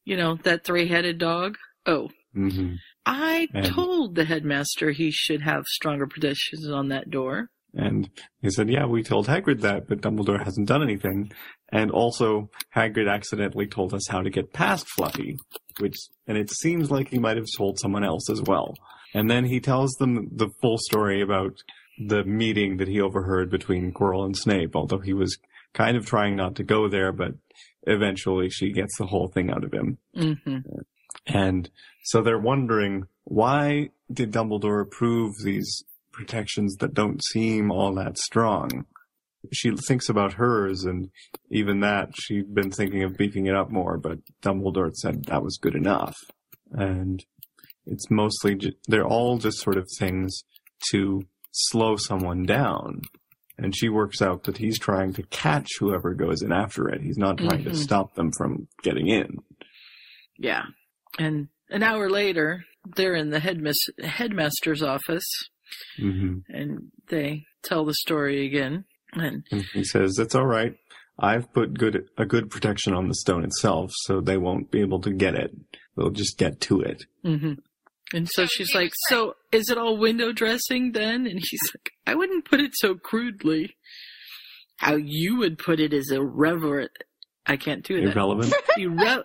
You 0.04 0.16
know, 0.16 0.36
that 0.44 0.64
three 0.64 0.88
headed 0.88 1.18
dog? 1.18 1.56
Oh. 1.86 2.10
hmm 2.34 2.74
I 3.06 3.48
And- 3.54 3.64
told 3.66 4.14
the 4.16 4.24
headmaster 4.24 4.90
he 4.90 5.10
should 5.10 5.40
have 5.42 5.64
stronger 5.64 6.06
protections 6.06 6.68
on 6.70 6.88
that 6.88 7.10
door. 7.10 7.48
And 7.74 8.08
he 8.42 8.50
said, 8.50 8.70
yeah, 8.70 8.86
we 8.86 9.02
told 9.02 9.26
Hagrid 9.28 9.60
that, 9.60 9.88
but 9.88 10.00
Dumbledore 10.00 10.42
hasn't 10.42 10.68
done 10.68 10.82
anything. 10.82 11.30
And 11.70 11.90
also, 11.90 12.50
Hagrid 12.74 13.10
accidentally 13.10 13.66
told 13.66 13.92
us 13.92 14.08
how 14.08 14.22
to 14.22 14.30
get 14.30 14.52
past 14.54 14.86
Fluffy, 14.96 15.36
which, 15.78 15.96
and 16.26 16.38
it 16.38 16.50
seems 16.50 16.90
like 16.90 17.08
he 17.10 17.18
might 17.18 17.36
have 17.36 17.46
told 17.56 17.78
someone 17.78 18.04
else 18.04 18.30
as 18.30 18.40
well. 18.42 18.74
And 19.14 19.30
then 19.30 19.44
he 19.44 19.60
tells 19.60 19.92
them 19.92 20.28
the 20.34 20.48
full 20.62 20.78
story 20.78 21.20
about 21.20 21.58
the 21.98 22.24
meeting 22.24 22.76
that 22.78 22.88
he 22.88 23.00
overheard 23.00 23.50
between 23.50 23.92
Quirrell 23.92 24.24
and 24.24 24.36
Snape, 24.36 24.76
although 24.76 25.00
he 25.00 25.12
was 25.12 25.38
kind 25.74 25.96
of 25.96 26.06
trying 26.06 26.36
not 26.36 26.54
to 26.56 26.62
go 26.62 26.88
there, 26.88 27.12
but 27.12 27.34
eventually 27.82 28.48
she 28.50 28.72
gets 28.72 28.96
the 28.98 29.06
whole 29.06 29.28
thing 29.28 29.50
out 29.50 29.64
of 29.64 29.72
him. 29.72 29.98
hmm 30.14 30.58
And 31.26 31.70
so 32.04 32.22
they're 32.22 32.38
wondering 32.38 33.04
why 33.24 33.90
did 34.10 34.32
Dumbledore 34.32 34.80
approve 34.80 35.34
these 35.44 35.84
protections 36.12 36.76
that 36.76 36.94
don't 36.94 37.22
seem 37.22 37.70
all 37.70 37.94
that 37.94 38.16
strong? 38.16 38.86
She 39.52 39.70
thinks 39.70 40.08
about 40.08 40.34
hers, 40.34 40.84
and 40.84 41.10
even 41.50 41.80
that 41.80 42.10
she'd 42.18 42.54
been 42.54 42.70
thinking 42.70 43.04
of 43.04 43.16
beefing 43.16 43.46
it 43.46 43.54
up 43.54 43.70
more, 43.70 43.98
but 43.98 44.18
Dumbledore 44.42 44.94
said 44.94 45.24
that 45.26 45.44
was 45.44 45.58
good 45.58 45.74
enough. 45.74 46.16
And 46.72 47.24
it's 47.86 48.10
mostly 48.10 48.58
they're 48.88 49.06
all 49.06 49.38
just 49.38 49.58
sort 49.58 49.76
of 49.76 49.86
things 49.98 50.42
to 50.90 51.22
slow 51.50 51.96
someone 51.96 52.44
down. 52.44 53.02
And 53.60 53.74
she 53.76 53.88
works 53.88 54.22
out 54.22 54.44
that 54.44 54.58
he's 54.58 54.78
trying 54.78 55.12
to 55.14 55.22
catch 55.24 55.68
whoever 55.80 56.14
goes 56.14 56.42
in 56.42 56.52
after 56.52 56.88
it. 56.88 57.00
He's 57.02 57.18
not 57.18 57.38
trying 57.38 57.64
to 57.64 57.70
Mhm. 57.70 57.76
stop 57.76 58.14
them 58.14 58.30
from 58.36 58.68
getting 58.84 59.08
in. 59.08 59.38
Yeah. 60.36 60.62
And 61.18 61.48
an 61.68 61.82
hour 61.82 62.08
later, 62.08 62.64
they're 62.94 63.16
in 63.16 63.30
the 63.30 63.40
headmis- 63.40 63.90
headmaster's 64.02 64.82
office 64.82 65.26
hmm 65.96 66.38
and 66.48 66.90
they 67.08 67.44
tell 67.62 67.84
the 67.84 67.92
story 67.94 68.46
again. 68.46 68.84
And 69.12 69.44
And 69.50 69.62
he 69.74 69.84
says, 69.84 70.18
"It's 70.18 70.34
all 70.34 70.46
right. 70.46 70.74
I've 71.18 71.52
put 71.52 71.74
good 71.74 72.08
a 72.16 72.24
good 72.24 72.48
protection 72.50 72.94
on 72.94 73.08
the 73.08 73.14
stone 73.14 73.44
itself, 73.44 73.90
so 74.04 74.20
they 74.20 74.38
won't 74.38 74.70
be 74.70 74.80
able 74.80 75.00
to 75.00 75.10
get 75.10 75.34
it. 75.34 75.50
They'll 75.96 76.10
just 76.10 76.38
get 76.38 76.60
to 76.62 76.80
it." 76.80 77.04
hmm 77.22 77.54
and 78.12 78.28
so 78.28 78.44
So 78.44 78.46
she's 78.46 78.74
like, 78.74 78.92
"So 79.08 79.34
is 79.52 79.68
it 79.70 79.78
all 79.78 79.96
window 79.98 80.32
dressing 80.32 80.92
then?" 80.92 81.26
And 81.26 81.40
he's 81.40 81.60
like, 81.74 81.90
"I 82.06 82.14
wouldn't 82.14 82.44
put 82.44 82.60
it 82.60 82.72
so 82.74 82.94
crudely. 82.94 83.76
How 84.78 84.94
you 84.96 85.36
would 85.38 85.58
put 85.58 85.80
it 85.80 85.92
is 85.92 86.10
irreverent. 86.12 86.92
I 87.46 87.56
can't 87.56 87.84
do 87.84 88.00
that. 88.00 88.12
Irrelevant. 88.12 88.54
Irre- 88.78 89.24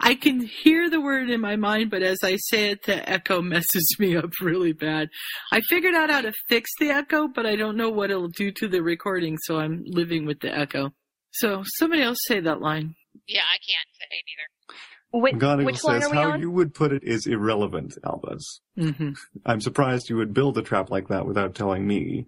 I 0.00 0.14
can 0.14 0.40
hear 0.40 0.88
the 0.88 1.00
word 1.00 1.28
in 1.28 1.40
my 1.40 1.56
mind, 1.56 1.90
but 1.90 2.02
as 2.02 2.18
I 2.22 2.36
say 2.36 2.70
it, 2.70 2.84
the 2.84 3.08
echo 3.08 3.42
messes 3.42 3.96
me 3.98 4.16
up 4.16 4.30
really 4.40 4.72
bad. 4.72 5.08
I 5.50 5.60
figured 5.62 5.94
out 5.94 6.10
how 6.10 6.20
to 6.20 6.32
fix 6.48 6.70
the 6.78 6.90
echo, 6.90 7.26
but 7.26 7.46
I 7.46 7.56
don't 7.56 7.76
know 7.76 7.90
what 7.90 8.10
it'll 8.10 8.28
do 8.28 8.52
to 8.52 8.68
the 8.68 8.80
recording, 8.82 9.36
so 9.42 9.58
I'm 9.58 9.82
living 9.86 10.24
with 10.24 10.40
the 10.40 10.56
echo. 10.56 10.92
So 11.32 11.64
somebody 11.78 12.02
else 12.02 12.18
say 12.26 12.40
that 12.40 12.60
line. 12.60 12.94
Yeah, 13.26 13.42
I 13.42 13.58
can't 13.58 13.88
say 13.98 14.06
it 14.10 14.24
either. 14.30 14.48
Which, 15.12 15.34
McGonagall 15.34 15.64
which 15.66 15.84
line 15.84 16.00
says, 16.00 16.10
are 16.10 16.12
we 16.12 16.16
"How 16.16 16.30
on? 16.32 16.40
you 16.40 16.50
would 16.50 16.74
put 16.74 16.92
it 16.92 17.02
is 17.04 17.26
irrelevant, 17.26 17.96
Albus. 18.04 18.60
hmm 18.78 19.10
I'm 19.46 19.60
surprised 19.60 20.08
you 20.10 20.16
would 20.16 20.34
build 20.34 20.58
a 20.58 20.62
trap 20.62 20.90
like 20.90 21.08
that 21.08 21.26
without 21.26 21.54
telling 21.54 21.86
me, 21.86 22.26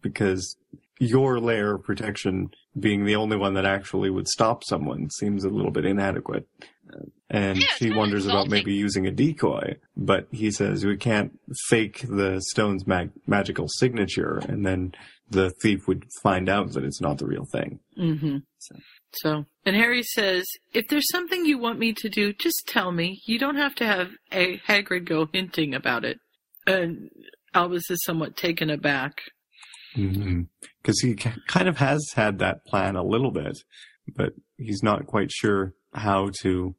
because 0.00 0.56
your 0.98 1.40
layer 1.40 1.74
of 1.74 1.84
protection 1.84 2.50
being 2.78 3.04
the 3.04 3.16
only 3.16 3.36
one 3.36 3.54
that 3.54 3.64
actually 3.66 4.08
would 4.08 4.28
stop 4.28 4.62
someone 4.64 5.10
seems 5.10 5.44
a 5.44 5.48
little 5.50 5.70
bit 5.72 5.84
inadequate." 5.84 6.46
Uh, 6.92 7.00
And 7.30 7.58
Yeah, 7.58 7.66
she 7.76 7.90
wonders 7.90 8.26
about 8.26 8.48
maybe 8.48 8.74
using 8.74 9.06
a 9.06 9.10
decoy, 9.10 9.76
but 9.96 10.28
he 10.30 10.50
says 10.50 10.84
we 10.84 10.96
can't 10.98 11.38
fake 11.68 12.04
the 12.08 12.40
stone's 12.50 12.86
mag- 12.86 13.12
magical 13.26 13.68
signature, 13.68 14.38
and 14.46 14.66
then 14.66 14.92
the 15.30 15.50
thief 15.62 15.88
would 15.88 16.04
find 16.22 16.48
out 16.50 16.72
that 16.72 16.84
it's 16.84 17.00
not 17.00 17.16
the 17.18 17.26
real 17.26 17.46
thing. 17.50 17.80
hmm 17.96 18.38
So- 18.58 18.76
So, 19.14 19.44
and 19.66 19.76
Harry 19.76 20.02
says, 20.02 20.44
if 20.72 20.88
there's 20.88 21.08
something 21.10 21.44
you 21.44 21.58
want 21.58 21.78
me 21.78 21.92
to 21.94 22.08
do, 22.08 22.32
just 22.32 22.66
tell 22.66 22.92
me. 22.92 23.20
You 23.26 23.38
don't 23.38 23.56
have 23.56 23.74
to 23.76 23.86
have 23.86 24.10
a 24.32 24.58
Hagrid 24.68 25.04
go 25.06 25.28
hinting 25.32 25.74
about 25.74 26.04
it. 26.04 26.18
And 26.66 27.10
Albus 27.54 27.90
is 27.90 28.02
somewhat 28.04 28.36
taken 28.36 28.70
aback. 28.70 29.18
Because 29.94 30.08
Mm-hmm. 31.02 31.06
he 31.08 31.14
kind 31.46 31.68
of 31.68 31.76
has 31.78 32.12
had 32.14 32.38
that 32.38 32.64
plan 32.66 32.96
a 32.96 33.04
little 33.04 33.30
bit, 33.30 33.58
but 34.16 34.32
he's 34.56 34.82
not 34.82 35.06
quite 35.06 35.30
sure 35.30 35.74
how 35.92 36.30
to. 36.42 36.74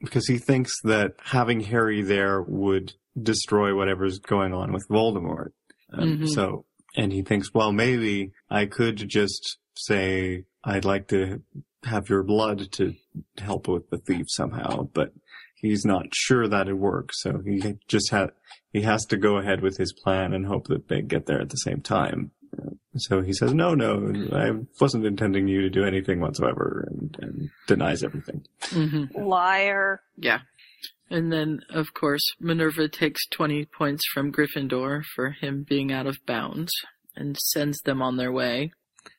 Because 0.00 0.26
he 0.26 0.36
thinks 0.38 0.72
that 0.82 1.12
having 1.24 1.60
Harry 1.60 2.02
there 2.02 2.42
would 2.42 2.92
destroy 3.20 3.74
whatever's 3.74 4.18
going 4.18 4.52
on 4.52 4.72
with 4.72 4.86
Voldemort. 4.90 5.52
Um, 5.92 6.18
Mhm. 6.18 6.28
So, 6.28 6.66
and 6.96 7.12
he 7.12 7.22
thinks, 7.22 7.54
well, 7.54 7.72
maybe 7.72 8.32
I 8.50 8.66
could 8.66 9.08
just 9.08 9.58
say 9.76 10.44
I'd 10.64 10.84
like 10.84 11.08
to 11.08 11.42
have 11.84 12.08
your 12.08 12.22
blood 12.22 12.72
to 12.72 12.94
help 13.38 13.68
with 13.68 13.90
the 13.90 13.98
thief 13.98 14.26
somehow, 14.28 14.88
but 14.94 15.12
he's 15.56 15.84
not 15.84 16.06
sure 16.12 16.48
that'd 16.48 16.74
work. 16.74 17.10
So 17.12 17.40
he 17.44 17.76
just 17.88 18.10
had 18.10 18.30
he 18.72 18.82
has 18.82 19.04
to 19.06 19.16
go 19.16 19.36
ahead 19.38 19.60
with 19.60 19.76
his 19.76 19.92
plan 19.92 20.32
and 20.32 20.46
hope 20.46 20.68
that 20.68 20.88
they 20.88 21.02
get 21.02 21.26
there 21.26 21.40
at 21.40 21.50
the 21.50 21.56
same 21.56 21.80
time. 21.80 22.30
So 22.96 23.22
he 23.22 23.32
says, 23.32 23.52
no, 23.52 23.74
no, 23.74 24.12
I 24.32 24.52
wasn't 24.80 25.06
intending 25.06 25.48
you 25.48 25.62
to 25.62 25.70
do 25.70 25.84
anything 25.84 26.20
whatsoever 26.20 26.88
and, 26.88 27.16
and 27.20 27.50
denies 27.66 28.04
everything. 28.04 28.44
hmm 28.62 29.04
Liar. 29.14 30.00
Yeah. 30.16 30.40
And 31.10 31.32
then, 31.32 31.60
of 31.70 31.92
course, 31.92 32.22
Minerva 32.40 32.88
takes 32.88 33.26
20 33.28 33.66
points 33.66 34.04
from 34.12 34.32
Gryffindor 34.32 35.02
for 35.14 35.30
him 35.30 35.64
being 35.68 35.92
out 35.92 36.06
of 36.06 36.18
bounds 36.26 36.72
and 37.16 37.36
sends 37.36 37.80
them 37.82 38.00
on 38.00 38.16
their 38.16 38.32
way. 38.32 38.72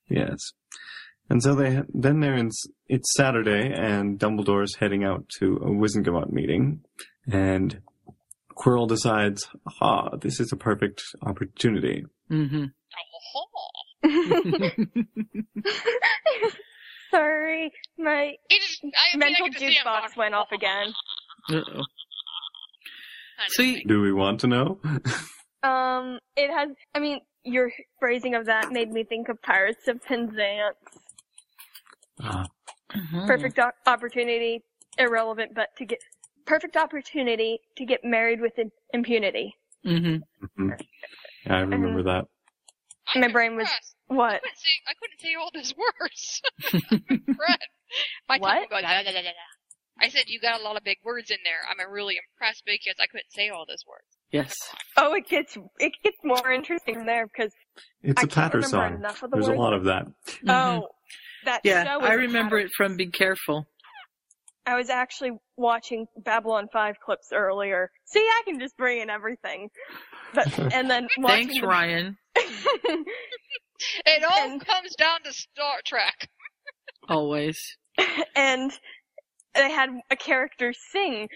Yes. 0.09 0.39
And 1.29 1.41
so 1.41 1.55
they, 1.55 1.81
then 1.93 2.19
they're 2.19 2.35
in, 2.37 2.51
it's 2.87 3.13
Saturday 3.15 3.73
and 3.73 4.19
Dumbledore's 4.19 4.75
heading 4.75 5.03
out 5.03 5.27
to 5.39 5.55
a 5.57 5.69
Wizengamot 5.69 6.31
meeting 6.31 6.81
and 7.31 7.81
Quirrell 8.55 8.87
decides, 8.87 9.47
aha, 9.65 10.15
this 10.17 10.39
is 10.39 10.51
a 10.51 10.55
perfect 10.55 11.01
opportunity. 11.23 12.05
hmm 12.29 12.65
Sorry, 17.11 17.71
my 17.97 18.33
It 18.49 18.55
is, 18.55 18.79
I 18.83 18.87
mean, 19.17 19.23
I 19.23 19.29
mental 19.29 19.47
get 19.49 19.59
juice 19.59 19.83
box 19.83 20.15
went 20.17 20.33
off 20.35 20.51
again. 20.51 20.93
Uh-oh. 21.49 21.63
kind 21.63 21.75
of 21.75 21.83
So 23.49 23.63
you- 23.63 23.75
thing. 23.75 23.83
Do 23.87 24.01
we 24.01 24.11
want 24.13 24.41
to 24.41 24.47
know? 24.47 24.79
Um, 25.63 26.19
it 26.35 26.51
has. 26.51 26.69
I 26.93 26.99
mean, 26.99 27.21
your 27.43 27.71
phrasing 27.99 28.35
of 28.35 28.45
that 28.47 28.71
made 28.71 28.91
me 28.91 29.03
think 29.03 29.29
of 29.29 29.41
Pirates 29.41 29.87
of 29.87 29.99
Penzance. 30.03 30.75
Mhm. 32.19 33.27
Perfect 33.27 33.59
o- 33.59 33.71
opportunity, 33.85 34.63
irrelevant, 34.97 35.53
but 35.53 35.69
to 35.77 35.85
get 35.85 35.99
perfect 36.45 36.77
opportunity 36.77 37.59
to 37.77 37.85
get 37.85 38.03
married 38.03 38.39
with 38.41 38.57
im- 38.57 38.71
impunity. 38.93 39.55
Mhm. 39.85 40.21
mhm. 40.57 40.79
I 41.47 41.59
remember 41.59 42.03
that. 42.03 42.25
I'm 43.13 43.21
My 43.21 43.27
brain 43.27 43.55
was 43.55 43.63
impressed. 43.67 43.95
I 44.09 44.13
what? 44.13 44.41
couldn't 44.41 44.57
say, 44.57 44.69
I 44.87 44.93
couldn't 44.99 45.19
say 45.21 45.35
all 45.35 45.49
those 45.53 45.73
words. 45.75 46.41
I'm. 47.37 47.59
My 48.27 48.37
tongue 48.37 48.41
What? 48.41 48.59
would 48.61 48.69
go, 48.69 48.81
da, 48.81 48.87
da, 48.87 49.03
da, 49.03 49.11
da, 49.11 49.21
da. 49.21 49.29
I 50.01 50.09
said 50.09 50.23
you 50.27 50.39
got 50.41 50.59
a 50.59 50.63
lot 50.63 50.75
of 50.75 50.83
big 50.83 50.97
words 51.03 51.31
in 51.31 51.37
there. 51.43 51.59
I'm 51.69 51.77
really 51.91 52.17
impressed 52.17 52.63
because 52.65 52.95
I 52.99 53.07
couldn't 53.07 53.31
say 53.31 53.49
all 53.49 53.65
those 53.67 53.83
words. 53.87 54.03
Yes. 54.31 54.53
Oh, 54.97 55.13
it 55.13 55.27
gets 55.27 55.55
it 55.79 55.93
gets 56.03 56.17
more 56.23 56.51
interesting 56.51 57.05
there 57.05 57.27
because 57.27 57.53
It's 58.03 58.19
I 58.19 58.23
a 58.23 58.27
can't 58.27 58.51
Patter 58.51 58.61
song. 58.63 58.95
enough 58.95 59.23
of 59.23 59.31
the 59.31 59.37
There's 59.37 59.47
a 59.47 59.53
lot 59.53 59.73
of 59.73 59.85
that. 59.85 60.07
Mhm. 60.43 60.49
oh, 60.49 60.89
that 61.45 61.61
Yeah, 61.63 61.83
show. 61.83 61.99
was 61.99 62.09
I 62.09 62.13
a 62.13 62.17
remember 62.17 62.57
pattern. 62.57 62.65
it 62.67 62.71
from 62.75 62.97
Be 62.97 63.07
Careful. 63.07 63.65
I 64.67 64.75
was 64.75 64.89
actually 64.89 65.31
watching 65.57 66.07
Babylon 66.17 66.67
5 66.73 66.95
clips 67.03 67.27
earlier. 67.31 67.91
See, 68.05 68.19
I 68.19 68.41
can 68.45 68.59
just 68.59 68.75
bring 68.77 68.99
in 69.01 69.09
everything. 69.11 69.69
But, 70.33 70.57
and 70.73 70.89
then 70.89 71.07
watching 71.19 71.47
Thanks, 71.49 71.61
the- 71.61 71.67
Ryan. 71.67 72.17
It 74.05 74.23
all 74.23 74.49
And- 74.51 74.65
comes 74.65 74.95
down 74.95 75.21
to 75.23 75.33
Star 75.33 75.75
Trek. 75.85 76.29
Always. 77.09 77.59
and 78.35 78.71
they 79.53 79.69
had 79.69 79.89
a 80.09 80.15
character 80.15 80.73
sing, 80.91 81.27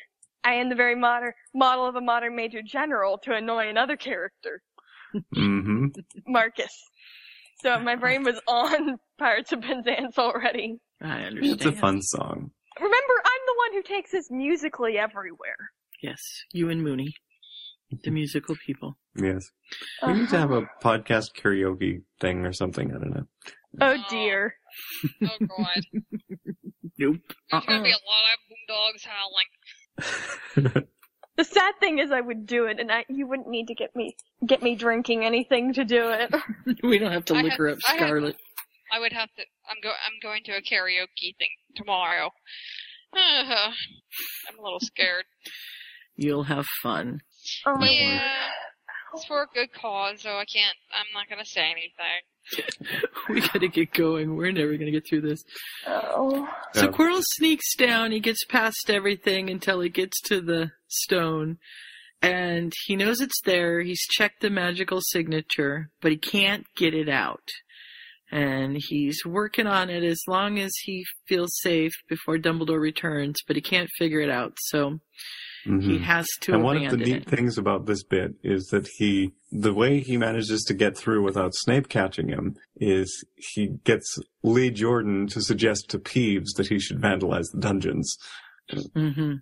I 0.43 0.53
am 0.53 0.69
the 0.69 0.75
very 0.75 0.95
modern, 0.95 1.33
model 1.53 1.85
of 1.85 1.95
a 1.95 2.01
modern 2.01 2.35
major 2.35 2.61
general 2.65 3.17
to 3.23 3.33
annoy 3.33 3.67
another 3.69 3.97
character, 3.97 4.61
hmm 5.33 5.87
Marcus. 6.27 6.73
So 7.61 7.77
my 7.79 7.95
brain 7.97 8.23
was 8.23 8.39
on 8.47 8.97
Pirates 9.19 9.51
of 9.51 9.61
Penzance 9.61 10.17
already. 10.17 10.79
I 11.01 11.21
understand. 11.23 11.53
It's 11.55 11.65
a 11.65 11.71
fun 11.71 12.01
song. 12.01 12.51
Remember, 12.79 13.13
I'm 13.25 13.41
the 13.45 13.55
one 13.57 13.73
who 13.73 13.83
takes 13.83 14.11
this 14.11 14.31
musically 14.31 14.97
everywhere. 14.97 15.57
Yes, 16.01 16.21
you 16.53 16.69
and 16.69 16.81
Mooney, 16.81 17.13
the 18.03 18.11
musical 18.11 18.55
people. 18.65 18.97
Yes. 19.15 19.49
We 20.05 20.13
need 20.13 20.29
to 20.29 20.37
have 20.37 20.51
a 20.51 20.61
podcast 20.81 21.31
karaoke 21.37 22.03
thing 22.21 22.45
or 22.45 22.53
something. 22.53 22.89
I 22.89 22.93
don't 22.99 23.13
know. 23.13 23.25
Oh, 23.81 23.93
oh 23.97 24.03
dear. 24.09 24.55
Oh 25.23 25.27
god. 25.57 25.81
Nope. 26.97 27.17
There's 27.51 27.65
gonna 27.65 27.79
Uh-uh. 27.79 27.83
be 27.83 27.91
a 27.91 28.01
lot 28.07 28.23
of 28.33 28.39
uh-uh. 28.49 28.55
boondogs 28.71 29.05
howling. 30.65 30.83
The 31.37 31.45
sad 31.45 31.75
thing 31.79 31.99
is 31.99 32.11
I 32.11 32.19
would 32.19 32.45
do 32.45 32.65
it 32.65 32.81
and 32.81 32.91
I, 32.91 33.05
you 33.07 33.25
wouldn't 33.25 33.47
need 33.47 33.67
to 33.69 33.73
get 33.73 33.95
me, 33.95 34.13
get 34.45 34.61
me 34.61 34.75
drinking 34.75 35.23
anything 35.23 35.71
to 35.71 35.85
do 35.85 36.09
it. 36.11 36.35
we 36.83 36.97
don't 36.99 37.13
have 37.13 37.23
to 37.25 37.35
I 37.35 37.43
liquor 37.43 37.69
have- 37.69 37.77
up 37.77 37.83
I 37.87 37.91
have- 37.93 37.99
Scarlet. 38.09 38.35
I 38.91 38.99
would 38.99 39.13
have 39.13 39.29
to. 39.35 39.43
I'm 39.69 39.77
go. 39.81 39.89
I'm 39.89 40.19
going 40.21 40.43
to 40.45 40.53
a 40.53 40.61
karaoke 40.61 41.35
thing 41.37 41.49
tomorrow. 41.75 42.31
I'm 43.15 44.59
a 44.59 44.61
little 44.61 44.79
scared. 44.79 45.25
You'll 46.15 46.43
have 46.43 46.65
fun. 46.83 47.21
Oh 47.65 47.75
my 47.75 47.89
yeah, 47.89 48.49
it's 49.13 49.25
for 49.25 49.43
a 49.43 49.47
good 49.53 49.71
cause, 49.73 50.21
so 50.21 50.31
I 50.31 50.45
can't. 50.45 50.75
I'm 50.93 51.07
not 51.13 51.29
gonna 51.29 51.45
say 51.45 51.71
anything. 51.71 53.07
we 53.29 53.41
gotta 53.41 53.67
get 53.67 53.93
going. 53.93 54.35
We're 54.35 54.51
never 54.51 54.75
gonna 54.77 54.91
get 54.91 55.07
through 55.07 55.21
this. 55.21 55.43
Oh. 55.87 56.47
So 56.73 56.85
Yeah. 56.85 56.91
Quirrell 56.91 57.23
sneaks 57.37 57.75
down. 57.75 58.11
He 58.11 58.19
gets 58.19 58.43
past 58.45 58.89
everything 58.89 59.49
until 59.49 59.79
he 59.81 59.89
gets 59.89 60.19
to 60.23 60.41
the 60.41 60.71
stone. 60.87 61.57
And 62.21 62.73
he 62.85 62.97
knows 62.97 63.21
it's 63.21 63.39
there. 63.45 63.79
He's 63.81 64.05
checked 64.11 64.41
the 64.41 64.49
magical 64.49 64.99
signature, 65.01 65.89
but 66.01 66.11
he 66.11 66.17
can't 66.17 66.65
get 66.75 66.93
it 66.93 67.07
out. 67.07 67.47
And 68.31 68.77
he's 68.79 69.25
working 69.25 69.65
on 69.67 69.89
it 69.89 70.03
as 70.03 70.21
long 70.27 70.59
as 70.59 70.71
he 70.83 71.03
feels 71.27 71.51
safe 71.61 71.93
before 72.07 72.37
Dumbledore 72.37 72.79
returns, 72.79 73.37
but 73.47 73.55
he 73.55 73.61
can't 73.61 73.89
figure 73.97 74.19
it 74.21 74.29
out. 74.29 74.53
So 74.67 74.99
Mhm. 75.65 75.81
he 75.83 75.97
has 75.99 76.27
to 76.41 76.53
and 76.53 76.63
one 76.63 76.77
of 76.77 76.91
the 76.91 76.97
neat 76.97 77.15
it. 77.23 77.25
things 77.25 77.57
about 77.57 77.85
this 77.85 78.03
bit 78.03 78.35
is 78.43 78.67
that 78.67 78.87
he, 78.97 79.33
the 79.51 79.73
way 79.73 79.99
he 79.99 80.15
manages 80.15 80.63
to 80.65 80.73
get 80.73 80.95
through 80.97 81.23
without 81.23 81.53
Snape 81.55 81.89
catching 81.89 82.29
him 82.29 82.55
is 82.77 83.25
he 83.35 83.79
gets 83.83 84.17
Lee 84.43 84.69
Jordan 84.69 85.27
to 85.27 85.41
suggest 85.41 85.89
to 85.89 85.99
Peeves 85.99 86.53
that 86.55 86.67
he 86.67 86.79
should 86.79 87.01
vandalize 87.01 87.51
the 87.51 87.59
dungeons. 87.59 88.15
hmm 88.93 89.33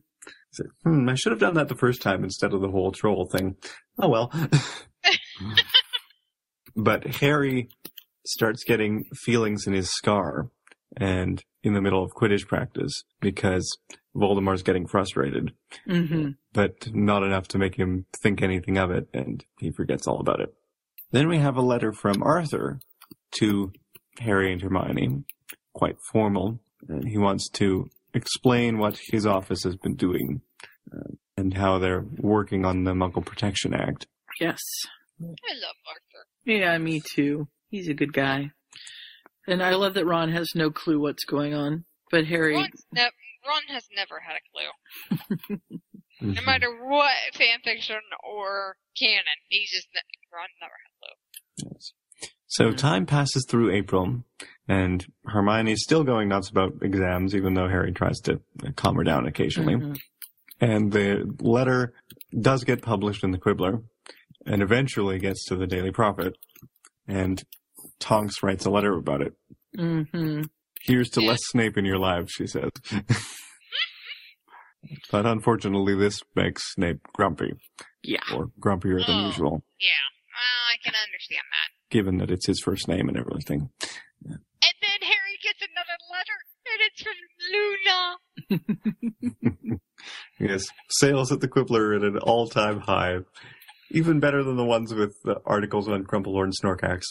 He's 0.49 0.59
like, 0.61 0.69
hmm, 0.83 1.09
I 1.09 1.15
should 1.15 1.33
have 1.33 1.41
done 1.41 1.55
that 1.55 1.67
the 1.67 1.75
first 1.75 2.01
time 2.01 2.23
instead 2.23 2.53
of 2.53 2.61
the 2.61 2.71
whole 2.71 2.91
troll 2.93 3.25
thing. 3.27 3.57
Oh 3.99 4.07
well. 4.09 4.31
but 6.75 7.05
Harry 7.17 7.69
starts 8.27 8.63
getting 8.63 9.03
feelings 9.15 9.65
in 9.67 9.73
his 9.73 9.89
scar 9.89 10.49
and 10.95 11.43
in 11.63 11.73
the 11.73 11.81
middle 11.81 12.03
of 12.03 12.11
Quidditch 12.11 12.47
practice 12.47 13.03
because 13.19 13.77
Voldemort's 14.15 14.63
getting 14.63 14.87
frustrated. 14.87 15.51
hmm 15.85 16.29
but 16.53 16.91
not 16.91 17.21
enough 17.21 17.47
to 17.49 17.57
make 17.59 17.75
him 17.75 18.05
think 18.23 18.41
anything 18.41 18.79
of 18.79 18.89
it, 18.89 19.07
and 19.13 19.45
he 19.59 19.69
forgets 19.69 20.07
all 20.07 20.19
about 20.19 20.39
it. 20.39 20.51
Then 21.11 21.27
we 21.27 21.37
have 21.37 21.55
a 21.55 21.61
letter 21.61 21.93
from 21.93 22.23
Arthur 22.23 22.79
to 23.39 23.71
Harry 24.19 24.51
and 24.51 24.59
Hermione, 24.59 25.23
quite 25.73 25.97
formal, 26.11 26.59
and 26.89 27.07
he 27.07 27.19
wants 27.19 27.47
to 27.49 27.89
explain 28.15 28.79
what 28.79 28.99
his 29.11 29.27
office 29.27 29.63
has 29.65 29.75
been 29.75 29.95
doing 29.95 30.41
uh, 30.91 31.11
and 31.37 31.53
how 31.53 31.77
they're 31.77 32.05
working 32.17 32.65
on 32.65 32.85
the 32.85 32.93
Muggle 32.93 33.23
Protection 33.23 33.75
Act. 33.75 34.07
Yes. 34.39 34.59
I 35.21 35.25
love 35.25 35.75
Arthur. 35.87 36.25
Yeah, 36.45 36.75
me 36.79 37.01
too. 37.13 37.47
He's 37.69 37.87
a 37.87 37.93
good 37.93 38.13
guy. 38.13 38.51
And 39.47 39.63
I 39.63 39.75
love 39.75 39.93
that 39.95 40.05
Ron 40.05 40.29
has 40.31 40.49
no 40.55 40.69
clue 40.71 40.99
what's 40.99 41.23
going 41.25 41.53
on. 41.53 41.85
But 42.11 42.25
Harry, 42.25 42.55
ne- 42.55 43.01
Ron 43.47 43.61
has 43.69 43.85
never 43.95 44.19
had 44.19 44.35
a 44.37 45.17
clue. 45.17 45.57
Mm-hmm. 46.19 46.33
No 46.33 46.41
matter 46.47 46.67
what 46.83 47.11
fan 47.35 47.59
fiction 47.63 47.97
or 48.27 48.75
canon, 48.97 49.21
he's 49.49 49.69
just 49.69 49.87
ne- 49.93 50.01
Ron 50.33 50.47
never 50.59 50.73
had 50.83 50.89
a 50.89 51.63
clue. 51.69 51.69
Yes. 51.73 51.93
So 52.47 52.71
time 52.71 53.05
passes 53.05 53.45
through 53.47 53.71
April, 53.71 54.23
and 54.67 55.05
Hermione's 55.27 55.83
still 55.83 56.03
going 56.03 56.29
nuts 56.29 56.49
about 56.49 56.73
exams, 56.81 57.35
even 57.35 57.53
though 57.53 57.67
Harry 57.67 57.91
tries 57.91 58.19
to 58.21 58.41
calm 58.75 58.95
her 58.95 59.03
down 59.03 59.27
occasionally. 59.27 59.75
Mhm. 59.75 59.99
And 60.59 60.91
the 60.91 61.35
letter 61.39 61.93
does 62.41 62.63
get 62.63 62.81
published 62.81 63.23
in 63.23 63.29
the 63.29 63.37
Quibbler 63.37 63.83
and 64.43 64.63
eventually 64.63 65.19
gets 65.19 65.45
to 65.45 65.55
the 65.55 65.67
Daily 65.67 65.91
Prophet. 65.91 66.35
And 67.07 67.41
Tonks 67.99 68.43
writes 68.43 68.65
a 68.65 68.69
letter 68.69 68.93
about 68.97 69.21
it. 69.21 69.33
Mhm. 69.75 70.49
Here's 70.81 71.09
to 71.11 71.21
less 71.21 71.39
Snape 71.43 71.77
in 71.77 71.85
your 71.85 71.97
lives, 71.99 72.31
she 72.31 72.47
says. 72.47 72.71
But 75.11 75.25
unfortunately, 75.25 75.95
this 75.95 76.21
makes 76.35 76.71
Snape 76.73 77.01
grumpy, 77.13 77.51
Yeah. 78.03 78.21
or 78.33 78.47
grumpier 78.59 79.05
than 79.05 79.17
Oh. 79.23 79.25
usual, 79.27 79.63
Yeah. 79.79 79.89
Well, 80.33 80.73
I 80.73 80.77
can 80.83 80.93
understand 81.05 81.41
that. 81.51 81.71
given 81.89 82.17
that 82.19 82.31
it's 82.31 82.47
his 82.47 82.61
first 82.61 82.87
name 82.87 83.09
and 83.09 83.17
everything. 83.17 83.69
And 84.23 84.39
then 84.81 85.01
Harry 85.01 85.37
gets 85.41 85.61
another 85.61 85.97
letter, 86.11 86.37
and 86.67 86.81
it's 86.87 87.01
from 87.03 88.59
Luna. 89.69 89.79
Yes, 90.39 90.67
sales 90.91 91.31
at 91.31 91.39
the 91.41 91.47
Quibbler 91.47 91.95
at 91.95 92.03
an 92.03 92.19
all-time 92.19 92.79
high. 92.79 93.17
Even 93.91 94.19
better 94.19 94.43
than 94.43 94.57
the 94.57 94.65
ones 94.65 94.93
with 94.93 95.13
the 95.23 95.39
articles 95.45 95.87
on 95.87 96.03
Crumplelord 96.03 96.45
and 96.45 96.53
Snorkacks. 96.61 97.05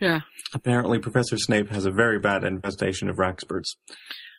Yeah. 0.00 0.20
Apparently, 0.54 0.98
Professor 0.98 1.36
Snape 1.38 1.70
has 1.70 1.86
a 1.86 1.90
very 1.90 2.18
bad 2.18 2.44
infestation 2.44 3.08
of 3.08 3.16
Wrackspurts. 3.16 3.76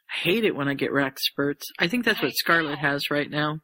I 0.10 0.20
hate 0.22 0.46
it 0.46 0.56
when 0.56 0.68
I 0.68 0.74
get 0.74 0.92
Wrackspurts. 0.92 1.62
I 1.80 1.88
think 1.88 2.06
that's 2.06 2.22
what 2.22 2.34
Scarlet 2.36 2.78
has 2.80 3.10
right 3.12 3.30
now. 3.30 3.60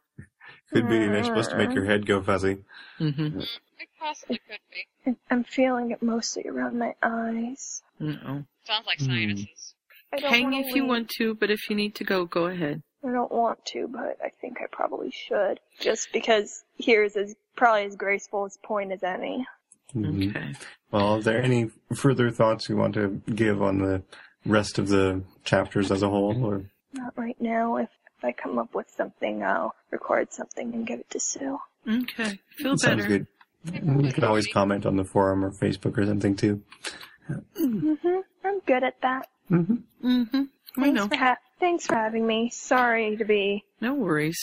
Could 0.74 0.90
be 0.90 0.98
they're 0.98 1.24
supposed 1.24 1.52
to 1.52 1.58
make 1.58 1.74
your 1.74 1.86
head 1.86 2.06
go 2.08 2.22
fuzzy. 2.22 2.58
Mm-hmm. 3.00 3.40
It 3.42 3.90
possibly 4.00 4.40
could 4.48 4.60
be. 5.06 5.16
I'm 5.30 5.44
feeling 5.44 5.92
it 5.92 6.02
mostly 6.02 6.46
around 6.48 6.80
my 6.80 6.96
eyes. 7.04 7.84
No. 8.00 8.44
Sounds 8.66 8.86
like 8.88 9.00
Hmm. 9.00 9.06
sinuses. 9.06 9.76
I 10.12 10.18
don't 10.20 10.32
Hang 10.32 10.44
wanna 10.46 10.60
if 10.62 10.76
you 10.76 10.86
want 10.86 11.10
to, 11.18 11.36
but 11.36 11.52
if 11.52 11.70
you 11.70 11.76
need 11.76 11.96
to 11.96 12.04
go, 12.04 12.26
go 12.26 12.46
ahead. 12.46 12.82
I 13.06 13.12
don't 13.12 13.32
want 13.32 13.64
to, 13.68 13.88
but 13.88 14.18
I 14.24 14.30
think 14.42 14.58
I 14.62 14.66
probably 14.72 15.12
should. 15.12 15.60
Just 15.80 16.12
because 16.14 16.64
here's 16.78 17.16
as 17.16 17.36
probably 17.56 17.84
as 17.86 17.96
graceful 17.96 18.46
as 18.46 18.58
point 18.64 18.92
as 18.92 19.04
any. 19.04 19.46
Mhm. 19.96 20.30
Okay. 20.30 20.54
Well, 20.92 21.16
are 21.18 21.22
there 21.22 21.42
any 21.42 21.70
further 21.96 22.32
thoughts 22.32 22.68
you 22.70 22.76
want 22.78 22.96
to 22.96 23.22
give 23.34 23.62
on 23.62 23.78
the 23.80 24.02
rest 24.46 24.80
of 24.80 24.88
the 24.90 25.22
chapters 25.44 25.92
as 25.92 26.02
a 26.02 26.10
whole? 26.10 26.44
Or 26.46 26.64
Not 26.94 27.14
right 27.18 27.40
now. 27.40 27.78
If, 27.78 27.90
if 28.18 28.26
I 28.26 28.32
come 28.32 28.58
up 28.58 28.74
with 28.74 28.90
something, 28.96 29.44
I'll 29.44 29.76
record 29.92 30.32
something 30.34 30.74
and 30.74 30.86
give 30.88 31.00
it 31.00 31.10
to 31.12 31.20
Sue. 31.20 31.60
Okay. 31.88 32.40
Feel 32.58 32.78
sounds 32.78 33.04
better. 33.04 33.08
good. 33.08 33.28
You 33.72 34.12
can 34.12 34.24
always 34.24 34.48
comment 34.48 34.86
on 34.86 34.96
the 34.98 35.06
forum 35.06 35.44
or 35.46 35.52
Facebook 35.52 35.98
or 35.98 36.06
something 36.06 36.36
too. 36.36 36.62
Mm-hmm. 37.30 38.18
I'm 38.44 38.60
good 38.62 38.84
at 38.84 39.00
that. 39.02 39.28
Mm-hmm. 39.50 39.76
Mm-hmm. 40.08 40.44
Thanks 40.82 40.96
know. 41.00 41.08
for 41.08 41.16
ha- 41.16 41.38
thanks 41.60 41.86
for 41.86 41.96
having 41.96 42.26
me. 42.28 42.50
Sorry 42.52 43.16
to 43.18 43.26
be 43.26 43.64
No 43.80 43.94
worries. 43.94 44.40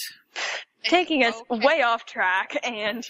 Taking 0.84 1.24
us 1.24 1.34
Okay. 1.50 1.66
way 1.66 1.82
off 1.82 2.04
track 2.06 2.56
and 2.62 3.06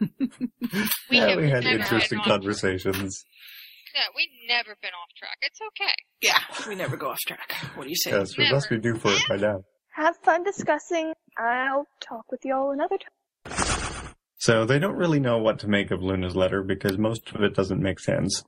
We 0.00 1.18
yeah, 1.18 1.28
have 1.28 1.38
we 1.38 1.48
had 1.50 1.64
interesting 1.64 2.20
conversations. 2.24 3.24
Yeah, 3.94 4.00
we've 4.16 4.48
never 4.48 4.76
been 4.82 4.90
off 4.90 5.08
track. 5.16 5.36
It's 5.42 5.60
okay. 5.68 5.94
Yeah. 6.20 6.40
We 6.68 6.74
never 6.74 6.96
go 6.96 7.10
off 7.10 7.20
track. 7.26 7.52
What 7.76 7.84
do 7.84 7.90
you 7.90 7.96
say? 7.96 8.10
Yes, 8.10 8.36
we 8.36 8.50
must 8.50 8.68
be 8.68 8.78
due 8.78 8.96
for 8.96 9.12
it 9.12 9.22
by 9.28 9.36
now. 9.36 9.62
have 9.94 10.16
fun 10.24 10.42
discussing. 10.42 11.12
I'll 11.38 11.86
talk 12.00 12.24
with 12.30 12.40
you 12.44 12.54
all 12.54 12.72
another 12.72 12.96
time. 12.98 14.14
So 14.38 14.64
they 14.66 14.78
don't 14.78 14.96
really 14.96 15.20
know 15.20 15.38
what 15.38 15.60
to 15.60 15.68
make 15.68 15.90
of 15.90 16.02
Luna's 16.02 16.34
letter 16.36 16.62
because 16.62 16.98
most 16.98 17.30
of 17.34 17.42
it 17.42 17.54
doesn't 17.54 17.80
make 17.80 18.00
sense. 18.00 18.42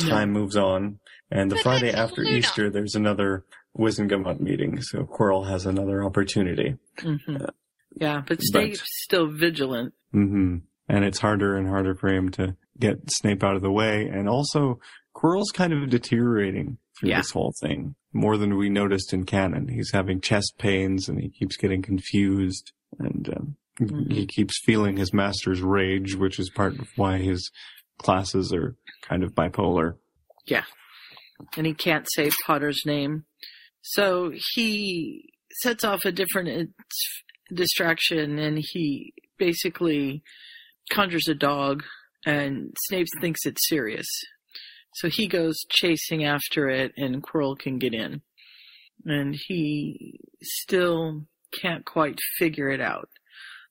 No. 0.00 0.08
Time 0.08 0.32
moves 0.32 0.56
on, 0.56 0.98
and 1.30 1.50
the 1.50 1.54
But 1.56 1.62
Friday 1.62 1.92
after 1.92 2.22
Luna. 2.22 2.36
Easter, 2.38 2.70
there's 2.70 2.94
another 2.94 3.44
Wizengamot 3.78 4.40
meeting, 4.40 4.80
so 4.82 5.04
Quirrell 5.04 5.48
has 5.48 5.64
another 5.66 6.02
opportunity. 6.02 6.76
hmm 6.98 7.16
Yeah, 7.96 8.22
but 8.26 8.38
Snape's 8.40 8.82
still 9.04 9.26
vigilant. 9.28 9.94
Mm-hmm. 10.14 10.56
And 10.88 11.04
it's 11.04 11.20
harder 11.20 11.56
and 11.56 11.68
harder 11.68 11.94
for 11.94 12.08
him 12.12 12.30
to 12.32 12.56
get 12.78 13.10
Snape 13.10 13.42
out 13.44 13.56
of 13.56 13.62
the 13.62 13.70
way, 13.70 14.06
and 14.08 14.28
also 14.28 14.80
Quirrell's 15.14 15.50
kind 15.52 15.72
of 15.72 15.88
deteriorating 15.90 16.78
through 16.98 17.10
Yeah. 17.10 17.18
this 17.18 17.30
whole 17.30 17.54
thing 17.62 17.94
more 18.12 18.36
than 18.36 18.56
we 18.56 18.68
noticed 18.68 19.12
in 19.12 19.24
canon. 19.24 19.68
He's 19.68 19.92
having 19.92 20.20
chest 20.20 20.54
pains, 20.58 21.08
and 21.08 21.20
he 21.20 21.30
keeps 21.30 21.56
getting 21.56 21.82
confused, 21.82 22.72
and 22.98 23.28
um, 23.36 23.56
Mhm. 23.80 24.12
he 24.12 24.26
keeps 24.26 24.60
feeling 24.64 24.96
his 24.96 25.12
master's 25.14 25.62
rage, 25.62 26.14
which 26.14 26.38
is 26.38 26.50
part 26.50 26.78
of 26.78 26.88
why 26.96 27.18
his 27.18 27.50
classes 27.98 28.52
are 28.52 28.76
kind 29.02 29.22
of 29.22 29.34
bipolar. 29.34 29.96
Yeah. 30.46 30.64
And 31.56 31.66
he 31.66 31.74
can't 31.74 32.06
say 32.12 32.30
Potter's 32.46 32.82
name. 32.84 33.24
So 33.80 34.32
he 34.54 35.32
sets 35.62 35.84
off 35.84 36.04
a 36.04 36.12
different 36.12 36.70
distraction 37.52 38.38
and 38.38 38.58
he 38.58 39.12
basically 39.38 40.22
conjures 40.90 41.28
a 41.28 41.34
dog 41.34 41.82
and 42.24 42.74
Snape 42.86 43.08
thinks 43.20 43.40
it's 43.44 43.68
serious. 43.68 44.06
So 44.96 45.08
he 45.08 45.26
goes 45.26 45.56
chasing 45.68 46.24
after 46.24 46.68
it 46.68 46.92
and 46.96 47.22
Quirrell 47.22 47.58
can 47.58 47.78
get 47.78 47.94
in. 47.94 48.22
And 49.04 49.34
he 49.48 50.20
still 50.42 51.22
can't 51.60 51.84
quite 51.84 52.18
figure 52.38 52.68
it 52.68 52.80
out. 52.80 53.08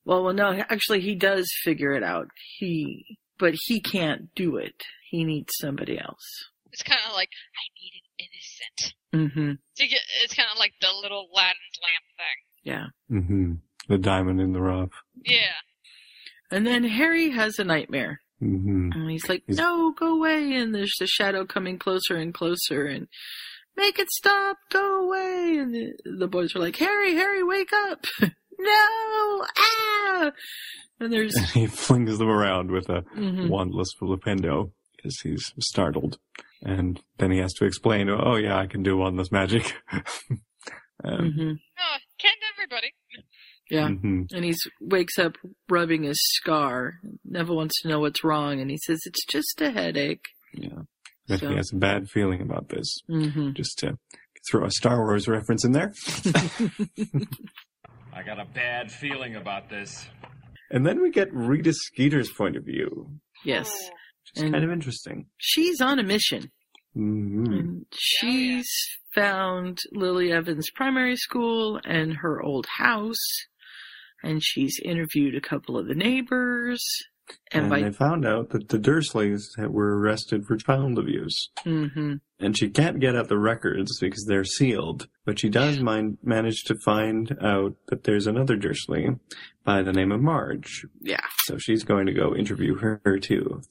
Well, 0.03 0.23
well, 0.23 0.33
no, 0.33 0.51
actually 0.51 1.01
he 1.01 1.15
does 1.15 1.49
figure 1.63 1.91
it 1.91 2.03
out. 2.03 2.27
He, 2.57 3.17
but 3.39 3.53
he 3.67 3.79
can't 3.79 4.33
do 4.35 4.57
it. 4.57 4.75
He 5.09 5.23
needs 5.23 5.53
somebody 5.59 5.99
else. 5.99 6.49
It's 6.71 6.83
kind 6.83 7.01
of 7.07 7.13
like 7.13 7.29
I 7.55 7.65
need 7.79 7.93
an 8.01 8.25
innocent. 8.25 8.93
Mm-hmm. 9.13 9.51
To 9.77 9.87
get, 9.87 9.99
it's 10.23 10.33
kind 10.33 10.49
of 10.51 10.57
like 10.57 10.73
the 10.81 10.87
little 11.01 11.27
Aladdin's 11.31 11.79
lamp 11.83 12.05
thing. 12.17 12.37
Yeah. 12.63 12.85
hmm 13.09 13.53
The 13.87 13.97
diamond 13.97 14.39
in 14.39 14.53
the 14.53 14.61
rough. 14.61 14.91
Yeah. 15.25 15.53
And 16.51 16.65
then 16.67 16.83
Harry 16.83 17.29
has 17.31 17.59
a 17.59 17.63
nightmare. 17.63 18.19
hmm 18.39 18.89
And 18.93 19.09
he's 19.09 19.27
like, 19.29 19.43
He's- 19.47 19.57
no, 19.57 19.91
go 19.91 20.17
away. 20.17 20.53
And 20.55 20.73
there's 20.73 20.95
the 20.99 21.07
shadow 21.07 21.45
coming 21.45 21.77
closer 21.79 22.15
and 22.15 22.33
closer 22.33 22.85
and 22.85 23.07
make 23.77 23.99
it 23.99 24.09
stop, 24.11 24.57
go 24.69 25.05
away. 25.05 25.57
And 25.57 25.73
the, 25.73 25.93
the 26.19 26.27
boys 26.27 26.55
are 26.55 26.59
like, 26.59 26.75
Harry, 26.77 27.15
Harry, 27.15 27.43
wake 27.43 27.71
up. 27.73 28.05
no, 28.21 29.45
ah. 29.57 30.31
And 30.99 31.11
there's, 31.11 31.37
he 31.53 31.67
flings 31.67 32.17
them 32.17 32.29
around 32.29 32.69
with 32.71 32.89
a 32.89 33.01
mhm. 33.17 33.49
wandless 33.49 33.87
flipendo 33.99 34.71
because 34.95 35.19
he's 35.21 35.51
startled. 35.59 36.19
And 36.63 37.01
then 37.17 37.31
he 37.31 37.39
has 37.39 37.53
to 37.53 37.65
explain, 37.65 38.07
oh 38.09 38.35
yeah, 38.35 38.57
I 38.57 38.67
can 38.67 38.83
do 38.83 38.95
wandless 38.97 39.31
magic. 39.31 39.73
um, 39.91 40.01
Mhm. 41.03 41.57
Oh, 41.79 41.97
can't 42.19 42.37
everybody? 42.53 42.93
Yeah. 43.72 43.88
mhm. 43.88 44.27
And 44.34 44.45
he 44.45 44.53
wakes 44.80 45.18
up 45.18 45.38
rubbing 45.69 46.03
his 46.03 46.19
scar. 46.35 46.95
Neville 47.26 47.56
wants 47.56 47.81
to 47.81 47.88
know 47.88 47.99
what's 48.02 48.23
wrong. 48.23 48.60
And 48.60 48.69
he 48.69 48.77
says, 48.77 48.99
it's 49.06 49.26
just 49.26 49.60
a 49.61 49.72
headache. 49.72 50.26
Yeah. 50.53 50.84
But 51.27 51.39
So- 51.39 51.49
he 51.49 51.56
has 51.56 51.72
a 51.73 51.77
bad 51.77 52.10
feeling 52.10 52.41
about 52.41 52.69
this. 52.69 52.98
hmm 53.07 53.52
Just 53.53 53.80
to 53.80 53.98
throw 54.52 54.65
a 54.65 54.72
Star 54.72 54.98
Wars 54.98 55.27
reference 55.27 55.64
in 55.65 55.72
there. 55.72 55.93
I 58.14 58.23
got 58.23 58.39
a 58.39 58.45
bad 58.53 58.91
feeling 58.91 59.35
about 59.35 59.69
this. 59.69 60.06
And 60.69 60.85
then 60.85 61.02
we 61.02 61.11
get 61.11 61.34
Rita 61.34 61.73
Skeeter's 61.73 62.31
point 62.31 62.56
of 62.57 62.64
view. 62.65 63.10
Yes. 63.45 63.72
It's 64.34 64.41
And- 64.41 64.52
kind 64.53 64.64
of 64.65 64.72
interesting. 64.72 65.27
She's 65.38 65.81
on 65.81 65.99
a 65.99 66.03
mission. 66.03 66.52
hmm 66.93 67.45
And 67.53 67.85
she's 67.93 68.68
found 69.15 69.77
Lily 69.91 70.31
Evans' 70.31 70.69
primary 70.76 71.15
school 71.18 71.80
and 71.85 72.14
her 72.18 72.41
old 72.41 72.65
house, 72.77 73.18
and 74.23 74.43
she's 74.43 74.80
interviewed 74.84 75.35
a 75.35 75.41
couple 75.41 75.77
of 75.77 75.88
the 75.88 75.95
neighbors. 75.95 76.84
And, 77.53 77.64
And 77.64 77.69
by 77.69 77.81
they 77.81 77.91
found 77.91 78.26
out 78.26 78.49
that 78.49 78.68
the 78.69 78.77
Dursleys 78.80 79.43
had- 79.57 79.69
were 79.72 79.98
arrested 79.98 80.45
for 80.45 80.57
child 80.57 80.98
abuse. 80.99 81.49
Mm-hmm. 81.65 82.15
And 82.39 82.57
she 82.57 82.69
can't 82.69 82.99
get 82.99 83.15
at 83.15 83.30
the 83.30 83.38
records 83.38 83.99
because 83.99 84.26
they're 84.26 84.43
sealed, 84.43 85.07
but 85.26 85.39
she 85.39 85.48
does 85.48 85.80
mind, 85.80 86.18
manage 86.23 86.64
to 86.65 86.76
find 86.84 87.38
out 87.41 87.76
that 87.88 88.03
there's 88.03 88.27
another 88.27 88.57
Dursley 88.57 89.07
by 89.64 89.81
the 89.81 89.93
name 89.93 90.11
of 90.11 90.19
Marge. 90.19 90.85
yeah, 90.99 91.23
So 91.43 91.57
she's 91.57 91.84
going 91.84 92.07
to 92.07 92.14
go 92.14 92.35
interview 92.35 92.76
her, 92.80 92.99
her 93.06 93.18
too. 93.19 93.61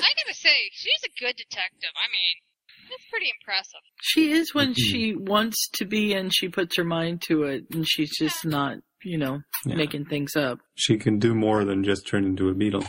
I 0.00 0.08
gotta 0.16 0.34
say, 0.34 0.70
she's 0.72 1.02
a 1.04 1.20
good 1.20 1.36
detective. 1.36 1.90
I 1.94 2.08
mean, 2.10 2.88
that's 2.90 3.04
pretty 3.10 3.30
impressive. 3.40 3.80
she 4.00 4.32
is 4.32 4.52
when 4.54 4.70
Mhm. 4.72 4.78
she 4.78 5.14
wants 5.14 5.68
to 5.74 5.84
be, 5.84 6.14
and 6.14 6.34
she 6.34 6.48
puts 6.48 6.76
her 6.76 6.84
mind 6.84 7.22
to 7.28 7.44
it, 7.44 7.66
and 7.70 7.86
she's 7.88 8.16
just 8.18 8.44
not, 8.44 8.78
you 9.04 9.18
know, 9.18 9.42
Yeah. 9.64 9.76
making 9.76 10.06
things 10.06 10.36
up. 10.36 10.58
She 10.74 10.98
can 10.98 11.18
do 11.18 11.34
more 11.34 11.64
than 11.64 11.84
just 11.84 12.06
turn 12.06 12.24
into 12.24 12.48
a 12.48 12.54
beetle. 12.54 12.84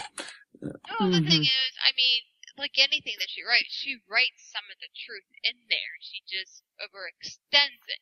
No, 0.62 1.10
the 1.12 1.22
thing 1.22 1.42
Mhm. 1.44 1.44
is, 1.44 1.74
I 1.84 1.92
mean, 1.98 2.22
like 2.58 2.78
anything 2.78 3.16
that 3.20 3.30
she 3.30 3.44
writes, 3.44 3.74
she 3.74 3.98
writes 4.08 4.52
some 4.52 4.64
of 4.72 4.78
the 4.80 4.90
truth 5.06 5.28
in 5.44 5.56
there. 5.70 5.94
She 6.02 6.22
just 6.28 6.64
overextends 6.80 7.84
it. 7.88 8.00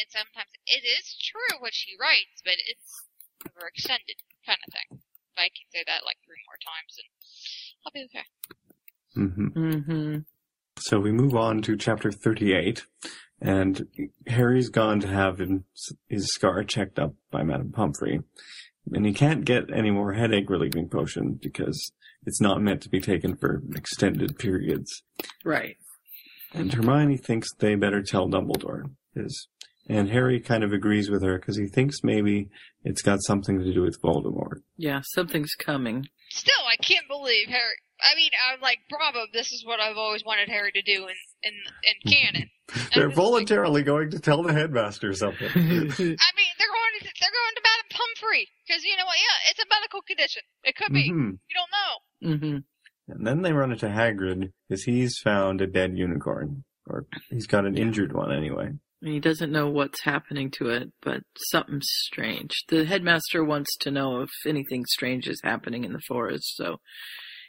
And 0.00 0.06
sometimes 0.10 0.50
it 0.66 0.84
is 0.84 1.16
true 1.18 1.58
what 1.60 1.74
she 1.74 1.96
writes, 1.98 2.40
but 2.44 2.54
it's 2.58 3.04
overextended 3.44 4.18
kind 4.46 4.58
of 4.66 4.72
thing. 4.72 5.00
If 5.00 5.38
I 5.38 5.48
can 5.48 5.66
say 5.70 5.84
that 5.86 6.04
like 6.04 6.18
three 6.24 6.42
more 6.46 6.58
times, 6.62 6.98
and 6.98 7.10
I'll 7.84 7.92
be 7.92 8.04
okay. 8.06 8.26
hmm 9.14 9.82
hmm 9.82 10.18
So 10.78 11.00
we 11.00 11.10
move 11.12 11.34
on 11.34 11.60
to 11.62 11.76
chapter 11.76 12.12
38, 12.12 12.86
and 13.40 13.86
Harry's 14.26 14.68
gone 14.68 15.00
to 15.00 15.08
have 15.08 15.40
him, 15.40 15.64
his 16.08 16.32
scar 16.32 16.64
checked 16.64 16.98
up 16.98 17.14
by 17.30 17.42
Madame 17.42 17.72
Pomfrey. 17.72 18.20
And 18.92 19.04
he 19.04 19.12
can't 19.12 19.44
get 19.44 19.70
any 19.72 19.90
more 19.90 20.14
headache 20.14 20.48
relieving 20.48 20.88
potion 20.88 21.38
because 21.40 21.92
it's 22.24 22.40
not 22.40 22.62
meant 22.62 22.82
to 22.82 22.88
be 22.88 23.00
taken 23.00 23.36
for 23.36 23.62
extended 23.74 24.38
periods. 24.38 25.02
Right. 25.44 25.76
And 26.54 26.72
Hermione 26.72 27.18
thinks 27.18 27.48
they 27.58 27.74
better 27.74 28.02
tell 28.02 28.28
Dumbledore, 28.28 28.90
because 29.12 29.48
And 29.88 30.08
Harry 30.10 30.40
kind 30.40 30.64
of 30.64 30.72
agrees 30.72 31.10
with 31.10 31.22
her 31.22 31.38
because 31.38 31.58
he 31.58 31.66
thinks 31.66 32.02
maybe 32.02 32.48
it's 32.82 33.02
got 33.02 33.22
something 33.22 33.58
to 33.58 33.72
do 33.72 33.82
with 33.82 34.00
Voldemort. 34.02 34.62
Yeah, 34.76 35.00
something's 35.02 35.54
coming. 35.54 36.06
Still, 36.30 36.64
I 36.66 36.76
can't 36.76 37.08
believe 37.08 37.48
Harry. 37.48 37.76
I 38.00 38.14
mean, 38.16 38.30
I'm 38.50 38.60
like, 38.60 38.78
bravo! 38.88 39.26
This 39.32 39.50
is 39.52 39.64
what 39.64 39.80
I've 39.80 39.96
always 39.96 40.24
wanted 40.24 40.48
Harry 40.48 40.70
to 40.72 40.82
do 40.82 41.08
in 41.08 41.14
in, 41.42 41.52
in 41.82 42.12
canon. 42.12 42.50
They're 42.94 43.10
voluntarily 43.10 43.82
going 43.82 44.10
to 44.10 44.18
tell 44.18 44.42
the 44.42 44.52
headmaster 44.52 45.12
something. 45.14 45.48
I 45.54 45.58
mean, 45.58 45.94
they're 45.96 45.98
going 45.98 46.94
to 47.00 47.08
they're 47.20 47.32
going 47.32 47.54
to 47.54 47.62
Madame 47.64 47.90
Pomfrey 47.90 48.48
because 48.66 48.84
you 48.84 48.96
know 48.96 49.06
what? 49.06 49.16
Yeah, 49.18 49.50
it's 49.50 49.60
a 49.60 49.66
medical 49.70 50.02
condition. 50.02 50.42
It 50.64 50.76
could 50.76 50.92
be. 50.92 51.10
Mhm. 51.10 51.38
You 51.48 51.54
don't 51.54 51.70
know. 51.72 52.36
Mm-hmm. 52.36 53.12
And 53.12 53.26
then 53.26 53.42
they 53.42 53.52
run 53.52 53.72
into 53.72 53.86
Hagrid 53.86 54.52
because 54.68 54.84
he's 54.84 55.18
found 55.18 55.60
a 55.60 55.66
dead 55.66 55.96
unicorn. 55.96 56.64
Or 56.86 57.06
he's 57.30 57.46
got 57.46 57.66
an 57.66 57.76
injured 57.76 58.12
one 58.12 58.32
anyway. 58.32 58.70
He 59.02 59.20
doesn't 59.20 59.52
know 59.52 59.68
what's 59.68 60.02
happening 60.02 60.50
to 60.52 60.70
it, 60.70 60.90
but 61.02 61.20
something's 61.50 61.86
strange. 61.88 62.64
The 62.68 62.84
headmaster 62.84 63.44
wants 63.44 63.76
to 63.80 63.90
know 63.90 64.22
if 64.22 64.30
anything 64.46 64.84
strange 64.86 65.28
is 65.28 65.40
happening 65.44 65.84
in 65.84 65.92
the 65.92 66.00
forest, 66.08 66.56
so 66.56 66.80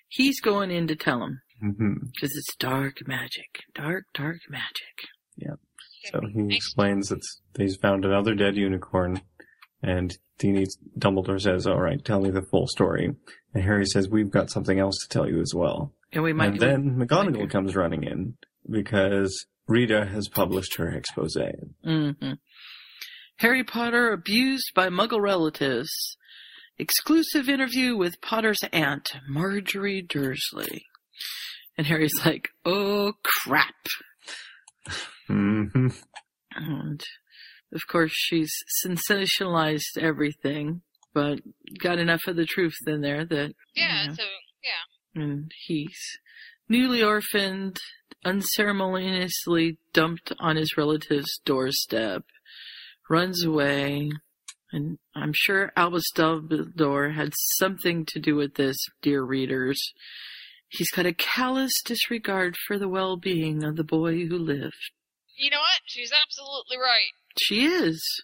he's 0.10 0.40
going 0.42 0.70
in 0.72 0.88
to 0.88 0.96
tell 0.96 1.24
him 1.24 1.42
hmm 1.60 1.94
because 2.14 2.36
it's 2.36 2.56
dark 2.58 3.08
magic, 3.08 3.64
dark, 3.74 4.06
dark 4.14 4.38
magic. 4.50 5.08
Yeah. 5.38 5.56
So 6.12 6.22
he 6.34 6.56
explains 6.56 7.10
that 7.10 7.22
he's 7.58 7.76
found 7.76 8.06
another 8.06 8.34
dead 8.34 8.56
unicorn, 8.56 9.22
and 9.84 10.18
he 10.40 10.52
needs, 10.52 10.78
Dumbledore 10.98 11.42
says, 11.42 11.68
"All 11.68 11.82
right, 11.82 12.04
tell 12.04 12.22
me 12.22 12.30
the 12.30 12.42
full 12.42 12.68
story." 12.68 13.16
And 13.54 13.64
Harry 13.64 13.86
says, 13.86 14.08
"We've 14.10 14.30
got 14.32 14.50
something 14.50 14.80
else 14.80 14.98
to 15.00 15.10
tell 15.10 15.28
you 15.30 15.42
as 15.42 15.54
well." 15.54 15.94
And 16.12 16.24
we 16.24 16.34
might 16.34 16.52
and 16.52 16.60
then 16.60 16.96
McGonagall 16.96 17.50
comes 17.50 17.76
running 17.76 18.04
in 18.04 18.38
because 18.70 19.46
Rita 19.68 20.06
has 20.06 20.28
published 20.30 20.78
her 20.78 20.90
expose. 20.90 21.38
hmm 21.84 22.12
Harry 23.38 23.64
Potter 23.64 24.12
abused 24.12 24.72
by 24.76 24.90
Muggle 24.90 25.22
relatives. 25.22 26.18
Exclusive 26.78 27.48
interview 27.50 27.96
with 27.96 28.22
Potter's 28.22 28.64
aunt, 28.74 29.12
Marjorie 29.28 30.02
Dursley. 30.02 30.86
And 31.80 31.88
Harry's 31.88 32.26
like, 32.26 32.50
oh 32.66 33.14
crap. 33.24 33.74
hmm 35.28 35.88
And 36.54 37.02
of 37.74 37.82
course, 37.88 38.12
she's 38.14 38.52
sensationalized 38.86 39.98
everything, 39.98 40.82
but 41.14 41.40
got 41.82 41.98
enough 41.98 42.20
of 42.28 42.36
the 42.36 42.46
truth 42.46 42.76
in 42.86 43.00
there 43.00 43.24
that, 43.24 43.54
Yeah. 43.76 44.02
you 44.02 44.08
know, 44.10 44.14
So 44.16 44.24
yeah. 44.62 45.22
and 45.24 45.52
he's 45.68 45.98
newly 46.68 47.02
orphaned, 47.02 47.78
unceremoniously 48.26 49.78
dumped 49.94 50.34
on 50.38 50.58
his 50.58 50.76
relative's 50.76 51.40
doorstep, 51.46 52.24
runs 53.10 53.46
away, 53.46 54.12
and 54.74 54.98
I'm 55.16 55.32
sure 55.34 55.72
Albus 55.78 56.12
Dumbledore 56.14 57.16
had 57.16 57.32
something 57.58 58.06
to 58.10 58.20
do 58.20 58.36
with 58.36 58.56
this, 58.56 58.76
dear 59.02 59.24
readers. 59.24 59.80
He's 60.70 60.92
got 60.92 61.06
a 61.06 61.14
callous 61.14 61.74
disregard 61.84 62.56
for 62.68 62.78
the 62.78 62.88
well-being 62.88 63.64
of 63.64 63.76
the 63.76 63.84
boy 63.84 64.28
who 64.28 64.38
lived. 64.38 64.92
You 65.36 65.50
know 65.50 65.58
what? 65.58 65.82
She's 65.86 66.12
absolutely 66.12 66.78
right. 66.78 67.10
She 67.40 67.66
is. 67.66 68.24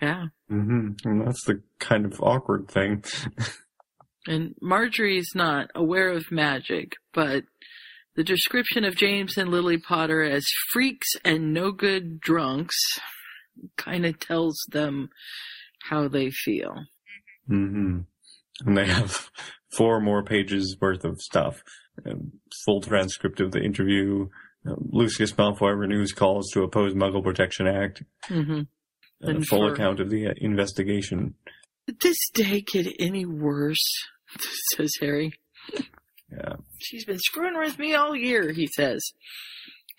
Yeah. 0.00 0.26
Mm-hmm. 0.50 1.08
And 1.08 1.26
that's 1.26 1.44
the 1.44 1.62
kind 1.78 2.06
of 2.06 2.20
awkward 2.20 2.68
thing. 2.68 3.04
And 4.26 4.54
Marjorie's 4.60 5.30
not 5.34 5.70
aware 5.74 6.08
of 6.10 6.30
magic, 6.30 6.94
but 7.12 7.44
the 8.14 8.24
description 8.24 8.84
of 8.84 8.96
James 8.96 9.36
and 9.36 9.50
Lily 9.50 9.78
Potter 9.78 10.22
as 10.22 10.44
freaks 10.72 11.08
and 11.24 11.52
no 11.52 11.72
good 11.72 12.20
drunks 12.20 12.78
kind 13.76 14.06
of 14.06 14.18
tells 14.18 14.56
them 14.70 15.10
how 15.88 16.08
they 16.08 16.30
feel. 16.30 16.84
Mm-hmm. 17.50 18.00
And 18.66 18.78
they 18.78 18.86
have 18.86 19.30
four 19.76 20.00
more 20.00 20.22
pages 20.22 20.76
worth 20.80 21.04
of 21.04 21.20
stuff. 21.20 21.62
A 22.06 22.14
full 22.64 22.80
transcript 22.80 23.40
of 23.40 23.52
the 23.52 23.60
interview. 23.62 24.28
Uh, 24.66 24.74
Lucius 24.78 25.32
Malfoy 25.32 25.76
renews 25.78 26.12
calls 26.12 26.50
to 26.52 26.62
oppose 26.62 26.94
Muggle 26.94 27.22
Protection 27.22 27.66
Act. 27.66 28.02
Mm-hmm. 28.28 28.60
and 29.28 29.38
a 29.42 29.44
full 29.46 29.68
for- 29.68 29.74
account 29.74 30.00
of 30.00 30.08
the 30.10 30.28
uh, 30.28 30.32
investigation. 30.38 31.34
Did 31.86 32.00
this 32.00 32.30
day 32.32 32.60
get 32.62 32.86
any 33.00 33.26
worse? 33.26 33.84
says 34.76 34.92
Harry. 35.00 35.32
Yeah. 36.30 36.54
She's 36.78 37.04
been 37.04 37.18
screwing 37.18 37.58
with 37.58 37.78
me 37.78 37.94
all 37.94 38.16
year, 38.16 38.52
he 38.52 38.66
says. 38.68 39.02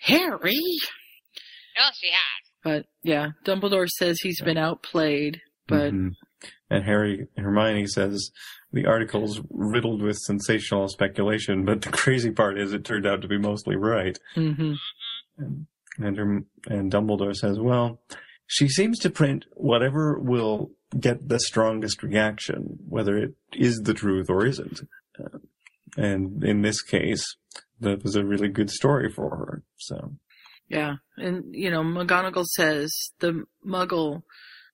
Harry! 0.00 0.58
Oh, 1.78 1.90
she 1.94 2.08
has. 2.08 2.16
But 2.62 2.86
yeah, 3.02 3.28
Dumbledore 3.44 3.88
says 3.88 4.18
he's 4.22 4.40
been 4.40 4.56
outplayed, 4.58 5.40
but 5.68 5.92
Mhm. 5.92 6.10
And 6.70 6.84
Harry 6.84 7.26
Hermione 7.36 7.86
says 7.86 8.30
the 8.74 8.86
article's 8.86 9.40
riddled 9.50 10.02
with 10.02 10.18
sensational 10.18 10.88
speculation, 10.88 11.64
but 11.64 11.82
the 11.82 11.90
crazy 11.90 12.30
part 12.30 12.58
is 12.58 12.72
it 12.72 12.84
turned 12.84 13.06
out 13.06 13.22
to 13.22 13.28
be 13.28 13.38
mostly 13.38 13.76
right. 13.76 14.18
mhm. 14.36 14.76
And 15.36 15.66
and, 15.96 16.44
and 16.66 16.90
Dumbledore 16.90 17.36
says, 17.36 17.58
well, 17.58 18.00
she 18.46 18.68
seems 18.68 18.98
to 19.00 19.10
print 19.10 19.46
whatever 19.52 20.18
will 20.18 20.72
get 20.98 21.28
the 21.28 21.38
strongest 21.38 22.02
reaction, 22.02 22.78
whether 22.88 23.16
it 23.16 23.34
is 23.52 23.82
the 23.82 23.94
truth 23.94 24.28
or 24.28 24.44
isn't. 24.44 24.80
Uh, 25.18 25.38
and 25.96 26.42
in 26.42 26.62
this 26.62 26.82
case, 26.82 27.24
that 27.80 28.02
was 28.02 28.16
a 28.16 28.24
really 28.24 28.48
good 28.48 28.70
story 28.70 29.10
for 29.10 29.30
her. 29.30 29.62
So, 29.76 30.14
Yeah, 30.68 30.96
and 31.16 31.54
you 31.54 31.70
know, 31.70 31.82
McGonagall 31.82 32.46
says 32.56 33.12
the 33.20 33.44
Muggle, 33.64 34.22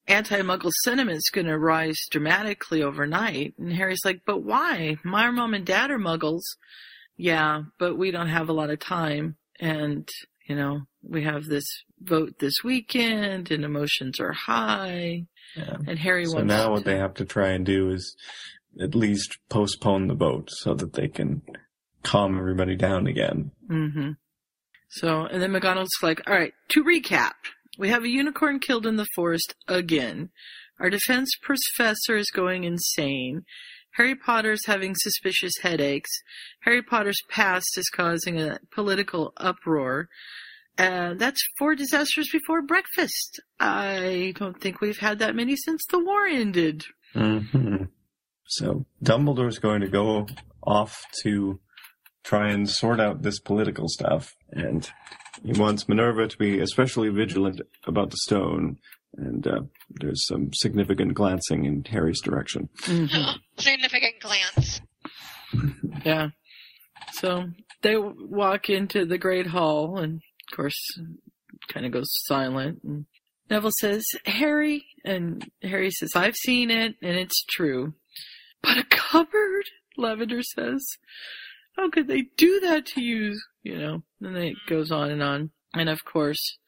anti-Muggle 0.07 0.73
sentiment's 0.85 1.31
going 1.31 1.47
to 1.47 1.59
rise 1.59 1.99
dramatically 2.11 2.83
overnight, 2.83 3.55
and 3.59 3.73
Harry's 3.73 4.05
like, 4.05 4.23
"But 4.27 4.43
why? 4.43 4.97
My 5.05 5.31
mom 5.31 5.55
and 5.55 5.65
dad 5.65 5.91
are 5.91 5.99
Muggles." 5.99 6.43
Yeah, 7.17 7.63
but 7.79 7.99
we 7.99 8.11
don't 8.11 8.29
have 8.29 8.49
a 8.49 8.55
lot 8.55 8.71
of 8.71 8.79
time, 8.79 9.37
and 9.59 10.09
you 10.47 10.57
know, 10.57 10.81
we 11.03 11.23
have 11.23 11.45
this 11.45 11.65
vote 12.01 12.39
this 12.39 12.55
weekend, 12.65 13.51
and 13.51 13.65
emotions 13.65 14.19
are 14.21 14.33
high, 14.33 15.27
yeah. 15.57 15.77
and 15.87 15.99
Harry 15.99 16.25
So 16.25 16.37
wants. 16.37 16.53
So 16.53 16.57
now 16.57 16.71
what 16.73 16.79
to- 16.79 16.85
they 16.85 16.99
have 16.99 17.15
to 17.15 17.25
try 17.25 17.51
and 17.51 17.65
do 17.65 17.91
is 17.91 18.17
at 18.81 18.95
least 18.95 19.39
postpone 19.49 20.07
the 20.09 20.15
vote 20.15 20.49
so 20.51 20.75
that 20.75 20.93
they 20.95 21.09
can 21.09 21.43
calm 22.03 22.39
everybody 22.39 22.77
down 22.77 23.07
again. 23.07 23.51
Mm-hmm. 23.69 24.13
So, 24.89 25.27
and 25.27 25.41
then 25.41 25.53
McGonagall's 25.53 25.89
like, 26.03 26.21
all 26.27 26.35
right, 26.35 26.53
to 26.71 26.83
recap, 26.85 27.33
we 27.81 27.89
have 27.89 28.05
a 28.05 28.11
unicorn 28.11 28.61
killed 28.61 28.87
in 28.87 28.97
the 28.97 29.07
forest 29.15 29.55
again. 29.67 30.29
Our 30.79 30.91
defense 30.91 31.31
professor 31.43 32.17
is 32.19 32.31
going 32.31 32.65
insane. 32.65 33.43
Harry 33.95 34.15
Potter's 34.15 34.67
having 34.67 34.95
suspicious 34.95 35.55
headaches. 35.63 36.11
Harry 36.61 36.83
Potter's 36.83 37.21
past 37.31 37.79
is 37.79 37.89
causing 37.89 38.39
a 38.39 38.61
political 38.71 39.33
uproar. 39.39 40.09
Uh, 40.79 41.15
that's 41.15 41.41
four 41.59 41.75
disasters 41.75 42.29
before 42.31 42.63
breakfast. 42.63 43.41
I 43.59 44.35
don't 44.37 44.61
think 44.61 44.81
we've 44.81 44.99
had 44.99 45.19
that 45.19 45.35
many 45.35 45.57
since 45.57 45.83
the 45.91 45.99
war 45.99 46.27
ended. 46.27 46.85
hmm 47.15 47.85
So 48.47 48.85
Dumbledore's 49.03 49.59
going 49.59 49.81
to 49.81 49.89
go 49.89 50.27
off 50.63 51.03
to 51.23 51.59
try 52.25 52.51
and 52.51 52.69
sort 52.69 53.01
out 53.01 53.23
this 53.23 53.41
political 53.41 53.89
stuff, 53.89 54.35
and 54.51 54.89
he 55.45 55.53
wants 55.53 55.89
Minerva 55.89 56.29
to 56.29 56.39
be 56.39 56.61
especially 56.61 57.09
vigilant 57.09 57.61
about 57.87 58.11
the 58.11 58.17
stone. 58.19 58.79
And 59.17 59.47
uh, 59.47 59.63
there's 59.91 60.25
some 60.27 60.51
significant 60.53 61.15
glancing 61.15 61.65
in 61.65 61.85
Harry's 61.85 62.21
direction. 62.21 62.69
Significant 63.59 64.21
glance. 64.21 64.81
Yeah. 66.05 66.29
So 67.15 67.49
they 67.83 67.97
walk 67.97 68.71
into 68.71 69.05
the 69.05 69.19
Great 69.19 69.49
Hall, 69.49 69.99
and 69.99 70.17
of 70.17 70.57
course, 70.57 70.79
kind 71.69 71.87
of 71.87 71.93
goes 71.93 72.09
silent. 72.27 72.81
And 72.85 73.07
Neville 73.51 73.73
says, 73.81 74.05
"Harry," 74.27 74.85
and 75.05 75.51
Harry 75.63 75.91
says, 75.91 76.11
"I've 76.15 76.37
seen 76.37 76.71
it, 76.71 76.95
and 77.03 77.17
it's 77.17 77.45
true." 77.51 77.95
But 78.63 78.79
a 78.79 78.85
cupboard, 78.85 79.65
Lavender 79.97 80.43
says. 80.43 80.87
How 81.77 81.91
could 81.91 82.09
they 82.09 82.25
do 82.37 82.61
that 82.61 82.87
to 82.87 83.03
you? 83.03 83.39
You 83.63 83.79
know. 83.79 84.03
And 84.21 84.37
then 84.37 84.43
it 84.43 84.57
goes 84.69 84.91
on 84.91 85.11
and 85.11 85.23
on. 85.23 85.51
And 85.75 85.89
of 85.89 86.05
course, 86.05 86.59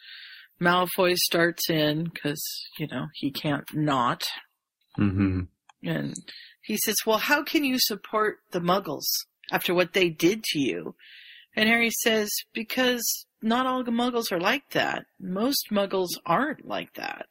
Malfoy 0.60 1.16
starts 1.16 1.68
in 1.68 2.04
because 2.04 2.42
you 2.78 2.86
know 2.86 3.06
he 3.14 3.30
can't 3.30 3.68
not. 3.74 4.24
Mm-hmm. 4.98 5.42
And 5.84 6.14
he 6.62 6.76
says, 6.76 6.96
Well, 7.06 7.18
how 7.18 7.42
can 7.42 7.64
you 7.64 7.78
support 7.78 8.38
the 8.52 8.60
muggles 8.60 9.06
after 9.50 9.74
what 9.74 9.92
they 9.92 10.08
did 10.08 10.44
to 10.44 10.58
you? 10.58 10.94
And 11.56 11.68
Harry 11.68 11.90
says, 11.90 12.30
Because 12.54 13.26
not 13.42 13.66
all 13.66 13.82
the 13.82 13.90
muggles 13.90 14.30
are 14.30 14.40
like 14.40 14.70
that. 14.70 15.04
Most 15.20 15.66
muggles 15.70 16.10
aren't 16.24 16.66
like 16.66 16.94
that. 16.94 17.26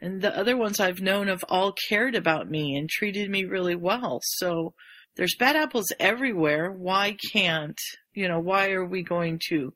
And 0.00 0.20
the 0.20 0.36
other 0.36 0.56
ones 0.56 0.78
I've 0.78 1.00
known 1.00 1.26
have 1.26 1.44
all 1.48 1.74
cared 1.88 2.14
about 2.14 2.48
me 2.48 2.76
and 2.76 2.88
treated 2.88 3.30
me 3.30 3.44
really 3.44 3.74
well. 3.74 4.20
So 4.22 4.74
there's 5.18 5.36
bad 5.38 5.56
apples 5.56 5.92
everywhere. 6.00 6.72
Why 6.72 7.16
can't, 7.32 7.78
you 8.14 8.28
know, 8.28 8.40
why 8.40 8.70
are 8.70 8.84
we 8.86 9.02
going 9.02 9.38
to 9.50 9.74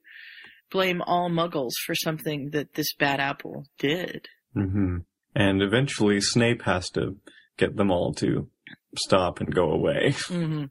blame 0.70 1.02
all 1.02 1.28
muggles 1.28 1.72
for 1.84 1.94
something 1.94 2.50
that 2.52 2.72
this 2.74 2.94
bad 2.94 3.20
apple 3.20 3.66
did? 3.78 4.26
hmm 4.54 4.98
And 5.34 5.60
eventually 5.60 6.20
Snape 6.22 6.62
has 6.62 6.88
to 6.90 7.16
get 7.58 7.76
them 7.76 7.90
all 7.90 8.14
to 8.14 8.48
stop 8.96 9.40
and 9.40 9.54
go 9.54 9.70
away. 9.70 10.14
hmm 10.28 10.64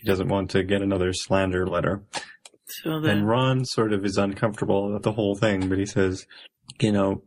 He 0.00 0.06
doesn't 0.06 0.28
want 0.28 0.50
to 0.50 0.62
get 0.64 0.82
another 0.82 1.12
slander 1.14 1.66
letter. 1.66 2.02
So 2.82 3.00
then, 3.00 3.18
And 3.18 3.28
Ron 3.28 3.64
sort 3.64 3.94
of 3.94 4.04
is 4.04 4.18
uncomfortable 4.18 4.90
about 4.90 5.02
the 5.02 5.12
whole 5.12 5.34
thing, 5.36 5.70
but 5.70 5.78
he 5.78 5.86
says, 5.86 6.26
you 6.80 6.92
know, 6.92 7.22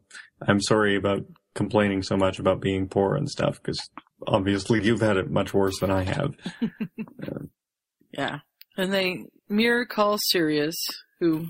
I'm 0.47 0.61
sorry 0.61 0.95
about 0.95 1.25
complaining 1.55 2.03
so 2.03 2.15
much 2.15 2.37
about 2.37 2.61
being 2.61 2.87
poor 2.87 3.15
and 3.15 3.27
stuff, 3.27 3.55
because 3.61 3.79
obviously 4.27 4.83
you've 4.83 5.01
had 5.01 5.17
it 5.17 5.29
much 5.29 5.53
worse 5.53 5.79
than 5.79 5.91
I 5.91 6.03
have. 6.03 6.35
yeah. 8.11 8.39
And 8.77 8.93
they 8.93 9.25
Mirror 9.49 9.85
call 9.85 10.17
Sirius, 10.29 10.75
who 11.19 11.47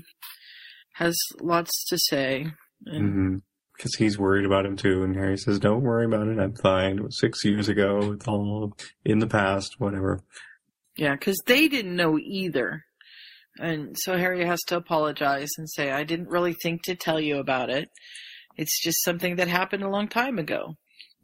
has 0.94 1.16
lots 1.40 1.84
to 1.88 1.98
say. 1.98 2.46
And 2.86 3.42
Because 3.76 3.94
he's 3.94 4.18
worried 4.18 4.44
about 4.44 4.66
him 4.66 4.76
too, 4.76 5.02
and 5.02 5.14
Harry 5.16 5.38
says, 5.38 5.58
don't 5.58 5.82
worry 5.82 6.04
about 6.04 6.28
it, 6.28 6.38
I'm 6.38 6.54
fine. 6.54 6.98
It 6.98 7.04
was 7.04 7.18
six 7.20 7.44
years 7.44 7.68
ago, 7.68 8.12
it's 8.12 8.26
all 8.28 8.76
in 9.04 9.18
the 9.20 9.26
past, 9.26 9.76
whatever. 9.78 10.20
Yeah, 10.96 11.14
because 11.14 11.40
they 11.46 11.68
didn't 11.68 11.96
know 11.96 12.18
either. 12.18 12.84
And 13.58 13.96
so 13.98 14.16
Harry 14.16 14.44
has 14.46 14.60
to 14.68 14.76
apologize 14.76 15.50
and 15.58 15.68
say, 15.70 15.90
I 15.90 16.04
didn't 16.04 16.28
really 16.28 16.54
think 16.54 16.82
to 16.84 16.94
tell 16.94 17.20
you 17.20 17.38
about 17.38 17.70
it. 17.70 17.88
It's 18.56 18.82
just 18.82 19.02
something 19.04 19.36
that 19.36 19.48
happened 19.48 19.82
a 19.82 19.90
long 19.90 20.08
time 20.08 20.38
ago. 20.38 20.76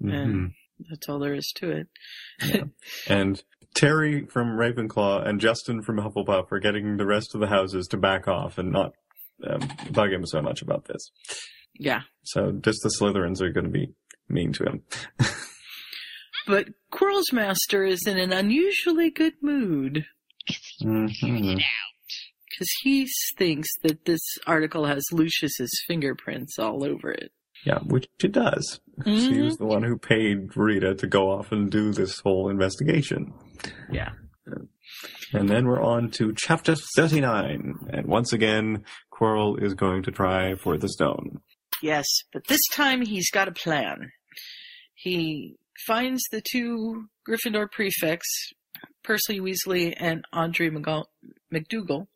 Mhm. 0.02 0.14
And 0.14 0.52
that's 0.88 1.08
all 1.08 1.18
there 1.18 1.34
is 1.34 1.52
to 1.56 1.70
it. 1.70 2.68
And 3.08 3.42
Terry 3.74 4.26
from 4.26 4.56
Ravenclaw 4.56 5.26
and 5.26 5.40
Justin 5.40 5.82
from 5.82 5.98
Hufflepuff 5.98 6.50
are 6.50 6.60
getting 6.60 6.96
the 6.96 7.06
rest 7.06 7.34
of 7.34 7.40
the 7.40 7.46
houses 7.46 7.86
to 7.88 7.96
back 7.96 8.26
off 8.28 8.58
and 8.58 8.72
not 8.72 8.92
um, 9.48 9.60
bug 9.90 10.12
him 10.12 10.26
so 10.26 10.42
much 10.42 10.62
about 10.62 10.86
this. 10.86 11.10
Yeah. 11.74 12.02
So 12.24 12.52
just 12.52 12.80
the 12.82 12.90
Slytherins 13.00 13.40
are 13.40 13.52
going 13.52 13.66
to 13.66 13.70
be 13.70 13.92
mean 14.28 14.52
to 14.54 14.64
him. 14.64 14.82
But 16.48 16.68
Quirrell's 16.90 17.30
master 17.30 17.84
is 17.84 18.06
in 18.06 18.16
an 18.18 18.32
unusually 18.32 19.10
good 19.10 19.34
mood 19.42 20.06
because 20.78 22.70
he 22.82 23.06
thinks 23.36 23.68
that 23.82 24.06
this 24.06 24.22
article 24.46 24.86
has 24.86 25.04
Lucius's 25.12 25.70
fingerprints 25.86 26.58
all 26.58 26.82
over 26.84 27.10
it. 27.10 27.32
Yeah, 27.64 27.78
which 27.80 28.06
it 28.22 28.32
does. 28.32 28.80
She 29.04 29.10
Mhm. 29.10 29.44
was 29.44 29.56
the 29.56 29.66
one 29.66 29.82
who 29.82 29.98
paid 29.98 30.56
Rita 30.56 30.94
to 30.96 31.06
go 31.06 31.30
off 31.30 31.52
and 31.52 31.70
do 31.70 31.92
this 31.92 32.18
whole 32.20 32.48
investigation. 32.48 33.32
Yeah. 33.90 34.12
And 35.32 35.48
then 35.48 35.66
we're 35.66 35.82
on 35.82 36.10
to 36.12 36.32
chapter 36.36 36.74
39. 36.96 37.74
And 37.90 38.06
once 38.06 38.32
again, 38.32 38.84
Quirrell 39.12 39.62
is 39.62 39.74
going 39.74 40.02
to 40.04 40.10
try 40.10 40.54
for 40.54 40.78
the 40.78 40.88
stone. 40.88 41.40
Yes, 41.82 42.06
but 42.32 42.46
this 42.46 42.60
time 42.72 43.02
he's 43.02 43.30
got 43.30 43.46
a 43.48 43.52
plan. 43.52 44.10
He 44.94 45.56
finds 45.86 46.22
the 46.30 46.40
two 46.50 47.08
Gryffindor 47.28 47.70
prefects, 47.70 48.52
Percy 49.04 49.38
Weasley 49.38 49.94
and 49.96 50.24
Andre 50.32 50.70
McDougal, 50.70 52.06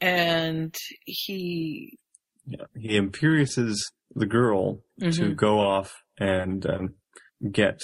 and 0.00 0.74
he 1.04 1.98
Yeah, 2.46 2.64
he 2.76 2.98
imperiouss 2.98 3.76
the 4.14 4.26
girl 4.26 4.80
to 5.00 5.06
Mhm. 5.08 5.36
go 5.36 5.60
off 5.60 6.02
and 6.18 6.64
um, 6.66 6.94
get 7.50 7.80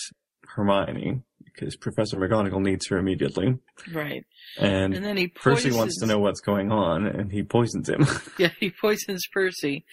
Hermione 0.47 1.23
because 1.45 1.77
Professor 1.77 2.17
McGonagall 2.17 2.63
needs 2.63 2.87
her 2.89 2.99
immediately. 2.99 3.59
right, 3.93 4.25
And, 4.59 4.95
and 4.95 5.05
then 5.05 5.17
he 5.17 5.29
poisons... 5.29 5.65
Percy 5.65 5.77
wants 5.77 5.99
to 6.01 6.07
know 6.07 6.19
what's 6.19 6.41
going 6.41 6.71
on, 6.71 7.07
and 7.07 7.33
he 7.33 7.43
poisons 7.43 7.89
him. 7.89 8.07
Yeah, 8.39 8.51
he 8.59 8.71
poisons 8.81 9.27
Percy. 9.33 9.85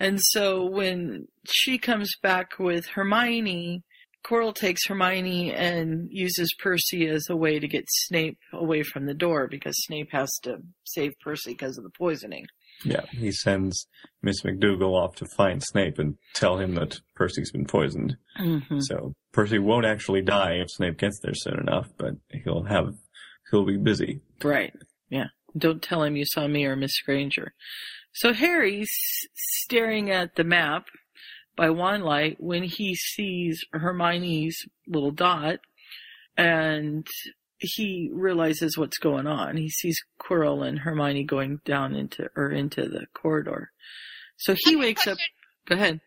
And 0.00 0.18
so 0.20 0.64
when 0.64 1.28
she 1.46 1.78
comes 1.78 2.10
back 2.22 2.58
with 2.58 2.86
Hermione, 2.86 3.82
Quirrell 4.26 4.54
takes 4.54 4.86
Hermione 4.86 5.52
and 5.52 6.08
uses 6.10 6.52
Percy 6.58 7.06
as 7.06 7.26
a 7.30 7.36
way 7.36 7.58
to 7.60 7.68
get 7.68 7.84
Snape 7.88 8.38
away 8.52 8.82
from 8.82 9.06
the 9.06 9.14
door 9.14 9.46
because 9.48 9.74
Snape 9.84 10.08
has 10.12 10.30
to 10.42 10.58
save 10.84 11.12
Percy 11.22 11.52
because 11.52 11.78
of 11.78 11.84
the 11.84 11.90
poisoning. 11.96 12.46
Yeah, 12.84 13.06
he 13.10 13.32
sends 13.32 13.86
Miss 14.22 14.42
McDougal 14.42 14.94
off 14.94 15.14
to 15.16 15.26
find 15.36 15.62
Snape 15.62 15.98
and 15.98 16.16
tell 16.34 16.58
him 16.58 16.74
that 16.74 16.98
Percy's 17.14 17.50
been 17.50 17.66
poisoned. 17.66 18.16
Mm-hmm. 18.38 18.80
So 18.80 19.14
Percy 19.32 19.58
won't 19.58 19.86
actually 19.86 20.22
die 20.22 20.54
if 20.54 20.70
Snape 20.70 20.98
gets 20.98 21.20
there 21.20 21.34
soon 21.34 21.58
enough, 21.58 21.88
but 21.96 22.14
he'll 22.44 22.64
have 22.64 22.94
he'll 23.50 23.64
be 23.64 23.76
busy. 23.76 24.20
Right. 24.42 24.74
Yeah. 25.08 25.26
Don't 25.56 25.82
tell 25.82 26.02
him 26.02 26.16
you 26.16 26.24
saw 26.26 26.46
me 26.46 26.64
or 26.64 26.76
Miss 26.76 27.00
Granger. 27.00 27.54
So 28.12 28.32
Harry's 28.32 28.90
staring 29.34 30.10
at 30.10 30.36
the 30.36 30.44
map 30.44 30.86
by 31.56 31.68
light 31.68 32.36
when 32.38 32.62
he 32.62 32.94
sees 32.94 33.64
Hermione's 33.72 34.58
little 34.86 35.10
dot 35.10 35.60
and 36.36 37.06
he 37.58 38.10
realizes 38.12 38.76
what's 38.76 38.98
going 38.98 39.26
on. 39.26 39.56
He 39.56 39.68
sees 39.68 39.98
Quirrell 40.20 40.66
and 40.66 40.80
Hermione 40.80 41.24
going 41.24 41.60
down 41.64 41.94
into 41.94 42.28
or 42.36 42.50
into 42.50 42.82
the 42.88 43.06
corridor. 43.14 43.70
So 44.36 44.54
he 44.56 44.76
wakes 44.76 45.06
up. 45.06 45.18
Go 45.68 45.74
ahead. 45.74 46.00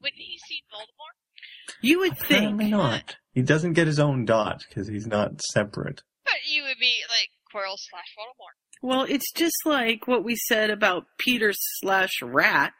Wouldn't 0.00 0.20
he 0.20 0.38
see 0.48 0.62
Voldemort? 0.72 1.76
You 1.80 2.00
would 2.00 2.18
think. 2.18 2.40
Apparently 2.40 2.70
not. 2.70 3.16
He 3.32 3.42
doesn't 3.42 3.74
get 3.74 3.86
his 3.86 3.98
own 3.98 4.24
dot 4.24 4.64
because 4.68 4.88
he's 4.88 5.06
not 5.06 5.40
separate. 5.42 6.02
But 6.24 6.34
you 6.48 6.62
would 6.64 6.78
be 6.80 6.96
like 7.08 7.28
Quirrell 7.52 7.76
slash 7.76 8.14
Voldemort. 8.18 8.56
Well, 8.82 9.06
it's 9.08 9.30
just 9.32 9.56
like 9.64 10.08
what 10.08 10.24
we 10.24 10.36
said 10.36 10.70
about 10.70 11.04
Peter 11.18 11.52
slash 11.54 12.20
Rat. 12.22 12.72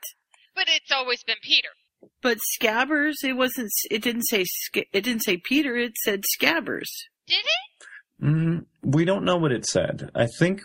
But 0.55 0.66
it's 0.69 0.91
always 0.91 1.23
been 1.23 1.37
Peter. 1.43 1.69
But 2.20 2.39
Scabbers, 2.39 3.23
it 3.23 3.35
wasn't. 3.35 3.70
It 3.91 4.03
didn't 4.03 4.24
say. 4.24 4.45
It 4.74 5.05
didn't 5.05 5.23
say 5.23 5.37
Peter. 5.37 5.77
It 5.77 5.97
said 6.03 6.23
Scabbers. 6.37 6.91
Did 7.27 7.37
it? 7.37 7.72
Mm, 8.23 8.66
we 8.82 9.05
don't 9.05 9.24
know 9.24 9.36
what 9.36 9.53
it 9.53 9.66
said. 9.66 10.11
I 10.15 10.27
think 10.39 10.61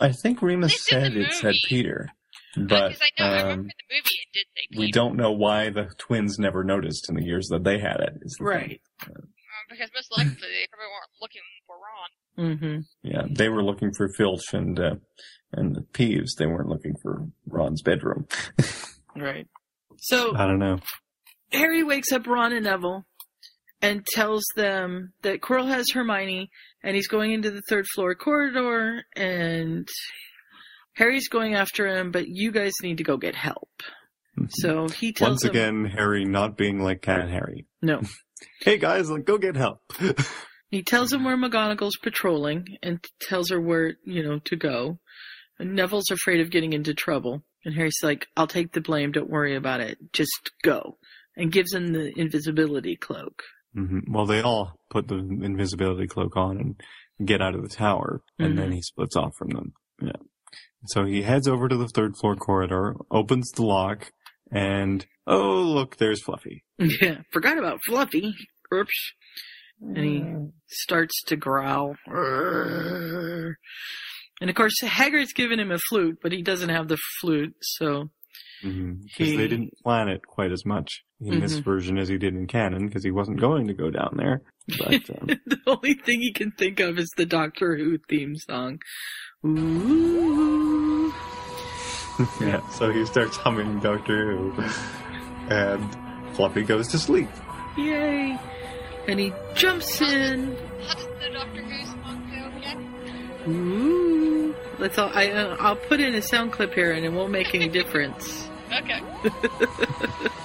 I 0.00 0.12
think 0.12 0.42
Remus 0.42 0.74
It's 0.74 0.92
in 0.92 1.00
said 1.00 1.16
it 1.16 1.32
said. 1.32 1.54
Peter, 1.68 2.08
but 2.56 2.90
Because 2.90 3.00
I 3.02 3.10
know, 3.22 3.26
I 3.34 3.40
um, 3.40 3.50
in 3.50 3.56
the 3.66 3.72
movie 3.90 4.18
it 4.22 4.28
did 4.32 4.46
say 4.56 4.62
Peter. 4.70 4.80
we 4.80 4.92
don't 4.92 5.16
know 5.16 5.32
why 5.32 5.70
the 5.70 5.88
twins 5.98 6.38
never 6.38 6.62
noticed 6.62 7.08
in 7.08 7.16
the 7.16 7.24
years 7.24 7.48
that 7.48 7.64
they 7.64 7.78
had 7.78 8.00
it. 8.00 8.14
is 8.22 8.36
the. 8.38 8.44
Right. 8.44 8.80
Um, 9.06 9.14
because 9.68 9.90
most 9.94 10.10
likely 10.16 10.32
they 10.34 10.66
probably 10.70 10.86
weren't 10.92 11.20
looking 11.20 11.42
for 11.66 11.76
Ron. 11.76 12.56
Mm-hmm. 12.56 12.80
Yeah, 13.02 13.22
they 13.30 13.48
were 13.48 13.62
looking 13.64 13.92
for 13.96 14.08
Filch 14.16 14.52
and 14.54 14.78
uh, 14.78 14.94
and 15.52 15.76
Peeves. 15.92 16.36
They 16.38 16.46
weren't 16.46 16.68
looking 16.68 16.94
for 17.02 17.26
Ron's 17.46 17.82
bedroom. 17.82 18.26
Right. 19.16 19.48
So 19.98 20.36
I 20.36 20.46
don't 20.46 20.60
know. 20.60 20.78
Harry 21.50 21.82
wakes 21.82 22.12
up 22.12 22.28
Ron 22.28 22.52
and 22.52 22.64
Neville 22.64 23.04
and 23.82 24.04
tells 24.04 24.44
them 24.56 25.12
that 25.22 25.40
Quirrell 25.40 25.68
has 25.68 25.86
Hermione 25.92 26.50
and 26.82 26.94
he's 26.94 27.08
going 27.08 27.32
into 27.32 27.50
the 27.50 27.62
third 27.68 27.86
floor 27.94 28.14
corridor 28.14 29.02
and 29.16 29.88
Harry's 30.94 31.28
going 31.28 31.54
after 31.54 31.86
him, 31.86 32.10
but 32.10 32.26
you 32.28 32.52
guys 32.52 32.72
need 32.82 32.98
to 32.98 33.04
go 33.04 33.16
get 33.16 33.34
help. 33.34 33.70
Mm-hmm. 34.38 34.46
So 34.50 34.88
he 34.88 35.12
tells 35.12 35.30
Once 35.30 35.44
again, 35.44 35.84
Harry 35.84 36.24
not 36.24 36.56
being 36.56 36.80
like 36.80 37.02
Cat 37.02 37.28
Harry. 37.30 37.66
no. 37.82 38.00
Hey 38.62 38.78
guys, 38.78 39.10
like, 39.10 39.26
go 39.26 39.36
get 39.36 39.54
help. 39.54 39.80
He 40.70 40.82
tells 40.84 41.12
him 41.12 41.24
where 41.24 41.36
McGonagall's 41.36 41.98
patrolling 42.00 42.78
and 42.82 43.04
tells 43.20 43.50
her 43.50 43.60
where, 43.60 43.94
you 44.04 44.22
know, 44.22 44.38
to 44.44 44.56
go. 44.56 45.00
And 45.58 45.74
Neville's 45.74 46.10
afraid 46.12 46.40
of 46.40 46.50
getting 46.50 46.72
into 46.72 46.94
trouble. 46.94 47.42
And 47.64 47.74
Harry's 47.74 47.98
like, 48.02 48.28
I'll 48.36 48.46
take 48.46 48.72
the 48.72 48.80
blame. 48.80 49.10
Don't 49.10 49.28
worry 49.28 49.56
about 49.56 49.80
it. 49.80 49.98
Just 50.12 50.52
go. 50.62 50.96
And 51.36 51.50
gives 51.52 51.74
him 51.74 51.92
the 51.92 52.12
invisibility 52.16 52.96
cloak. 52.96 53.42
Hmm 53.74 54.00
Well, 54.08 54.26
they 54.26 54.40
all 54.42 54.74
put 54.90 55.08
the 55.08 55.16
invisibility 55.16 56.06
cloak 56.06 56.36
on 56.36 56.58
and 56.58 56.80
get 57.28 57.40
out 57.42 57.54
of 57.54 57.62
the 57.62 57.68
tower, 57.68 58.22
and 58.38 58.56
then 58.58 58.70
Mhm. 58.70 58.74
he 58.74 58.82
splits 58.82 59.16
off 59.16 59.32
from 59.38 59.50
them. 59.50 59.72
Yeah. 60.02 60.12
So 60.86 61.04
he 61.04 61.22
heads 61.22 61.46
over 61.46 61.68
to 61.68 61.76
the 61.76 61.88
third 61.88 62.16
floor 62.16 62.34
corridor, 62.36 62.96
opens 63.10 63.50
the 63.50 63.62
lock, 63.64 64.10
and 64.50 65.04
oh 65.26 65.60
look, 65.62 65.96
there's 65.98 66.22
Fluffy. 66.22 66.64
Yeah. 67.02 67.18
Forgot 67.30 67.58
about 67.58 67.80
Fluffy. 67.86 68.34
Oops. 68.72 69.12
And 69.82 70.04
he 70.04 70.24
starts 70.68 71.22
to 71.26 71.36
growl. 71.36 71.96
And 74.40 74.48
of 74.48 74.54
course, 74.56 74.74
Hagrid's 74.82 75.32
given 75.34 75.60
him 75.60 75.70
a 75.70 75.78
flute, 75.78 76.18
but 76.22 76.32
he 76.32 76.42
doesn't 76.42 76.68
have 76.70 76.88
the 76.88 76.98
flute, 77.20 77.54
so. 77.60 78.10
Because 78.62 79.10
He- 79.16 79.36
they 79.36 79.48
didn't 79.48 79.72
plan 79.82 80.08
it 80.08 80.26
quite 80.26 80.52
as 80.52 80.64
much 80.66 81.02
in 81.20 81.40
this 81.40 81.58
Mhm. 81.60 81.64
version 81.64 81.98
as 81.98 82.08
he 82.08 82.18
did 82.18 82.34
in 82.34 82.46
canon, 82.46 82.86
because 82.86 83.02
he 83.04 83.10
wasn't 83.10 83.40
going 83.40 83.66
to 83.68 83.74
go 83.74 83.90
down 83.90 84.14
there. 84.16 84.42
But 84.78 84.94
um, 85.10 85.26
the 85.46 85.58
only 85.66 85.94
thing 85.94 86.20
he 86.20 86.32
can 86.32 86.50
think 86.52 86.80
of 86.80 86.98
is 86.98 87.08
the 87.16 87.26
Doctor 87.26 87.76
Who 87.76 87.98
theme 88.08 88.36
song. 88.36 88.80
Ooh. 89.46 91.12
yeah, 92.40 92.66
so 92.70 92.90
he 92.92 93.04
starts 93.06 93.36
humming 93.36 93.80
Doctor 93.80 94.36
Who, 94.36 94.52
and 95.48 96.34
Fluffy 96.36 96.62
goes 96.62 96.88
to 96.88 96.98
sleep. 96.98 97.28
Yay! 97.78 98.38
And 99.08 99.18
he 99.18 99.32
jumps 99.54 100.00
in. 100.02 100.54
How 100.86 100.94
does 100.94 101.06
the 101.06 101.30
Doctor 101.32 101.62
Who 101.62 101.84
song 101.86 102.30
go 102.30 102.58
again? 102.58 103.54
Ooh. 103.56 104.54
Let's 104.78 104.98
all, 104.98 105.10
I, 105.14 105.30
uh, 105.30 105.56
I'll 105.60 105.76
put 105.76 106.00
in 106.00 106.14
a 106.14 106.22
sound 106.22 106.52
clip 106.52 106.74
here 106.74 106.92
and 106.92 107.04
it 107.04 107.12
won't 107.12 107.32
make 107.32 107.54
any 107.54 107.68
difference. 107.68 108.48
Okay. 108.72 109.00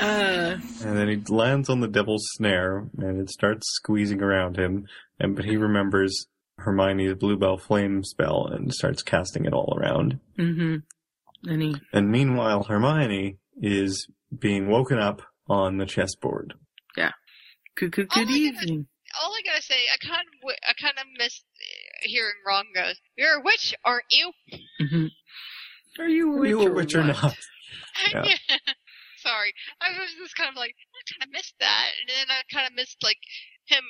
Uh, 0.00 0.56
And 0.84 0.96
then 0.96 1.08
he 1.08 1.16
lands 1.28 1.68
on 1.68 1.80
the 1.80 1.88
devil's 1.88 2.24
snare, 2.34 2.86
and 2.98 3.20
it 3.20 3.30
starts 3.30 3.66
squeezing 3.74 4.22
around 4.22 4.56
him. 4.56 4.86
And 5.18 5.34
but 5.34 5.44
he 5.44 5.56
remembers 5.56 6.26
Hermione's 6.58 7.18
bluebell 7.18 7.58
flame 7.58 8.04
spell 8.04 8.46
and 8.46 8.72
starts 8.72 9.02
casting 9.02 9.44
it 9.44 9.52
all 9.52 9.76
around. 9.76 10.20
mm-hmm. 10.38 10.76
And 11.50 11.62
he, 11.62 11.74
And 11.92 12.10
meanwhile, 12.10 12.62
Hermione 12.64 13.38
is 13.60 14.06
being 14.36 14.68
woken 14.68 14.98
up 15.00 15.22
on 15.48 15.78
the 15.78 15.86
chessboard. 15.86 16.54
good, 16.94 17.12
good, 17.92 17.92
good 17.92 18.08
my 18.08 18.22
goodness. 18.24 18.62
evening. 18.62 18.86
All 19.20 19.32
I 19.32 19.42
gotta 19.44 19.62
say, 19.62 19.74
I 19.92 19.96
kind 20.06 20.20
of, 20.20 20.40
wi- 20.42 20.58
I 20.68 20.74
kind 20.80 20.94
of 20.98 21.06
missed 21.18 21.44
uh, 21.56 22.08
hearing 22.08 22.34
Ron 22.46 22.66
goes, 22.74 22.96
"You're 23.16 23.38
a 23.40 23.42
witch, 23.42 23.74
aren't 23.84 24.04
you?" 24.10 24.32
hmm 24.78 25.06
Are 25.98 26.08
you 26.08 26.34
a 26.34 26.40
witch, 26.40 26.50
you 26.50 26.60
a 26.60 26.66
or 26.66 26.72
witch 26.72 26.94
or 26.94 27.02
what? 27.02 27.22
not? 27.22 27.36
Yeah. 28.12 28.22
Sorry, 29.18 29.52
I 29.80 29.98
was 29.98 30.14
just 30.16 30.36
kind 30.36 30.48
of 30.48 30.54
like, 30.54 30.70
I 30.70 31.00
kind 31.12 31.28
of 31.28 31.32
missed 31.32 31.54
that, 31.58 31.88
and 32.00 32.08
then 32.08 32.26
I 32.30 32.42
kind 32.54 32.66
of 32.66 32.76
missed 32.76 32.98
like 33.02 33.18
him 33.66 33.82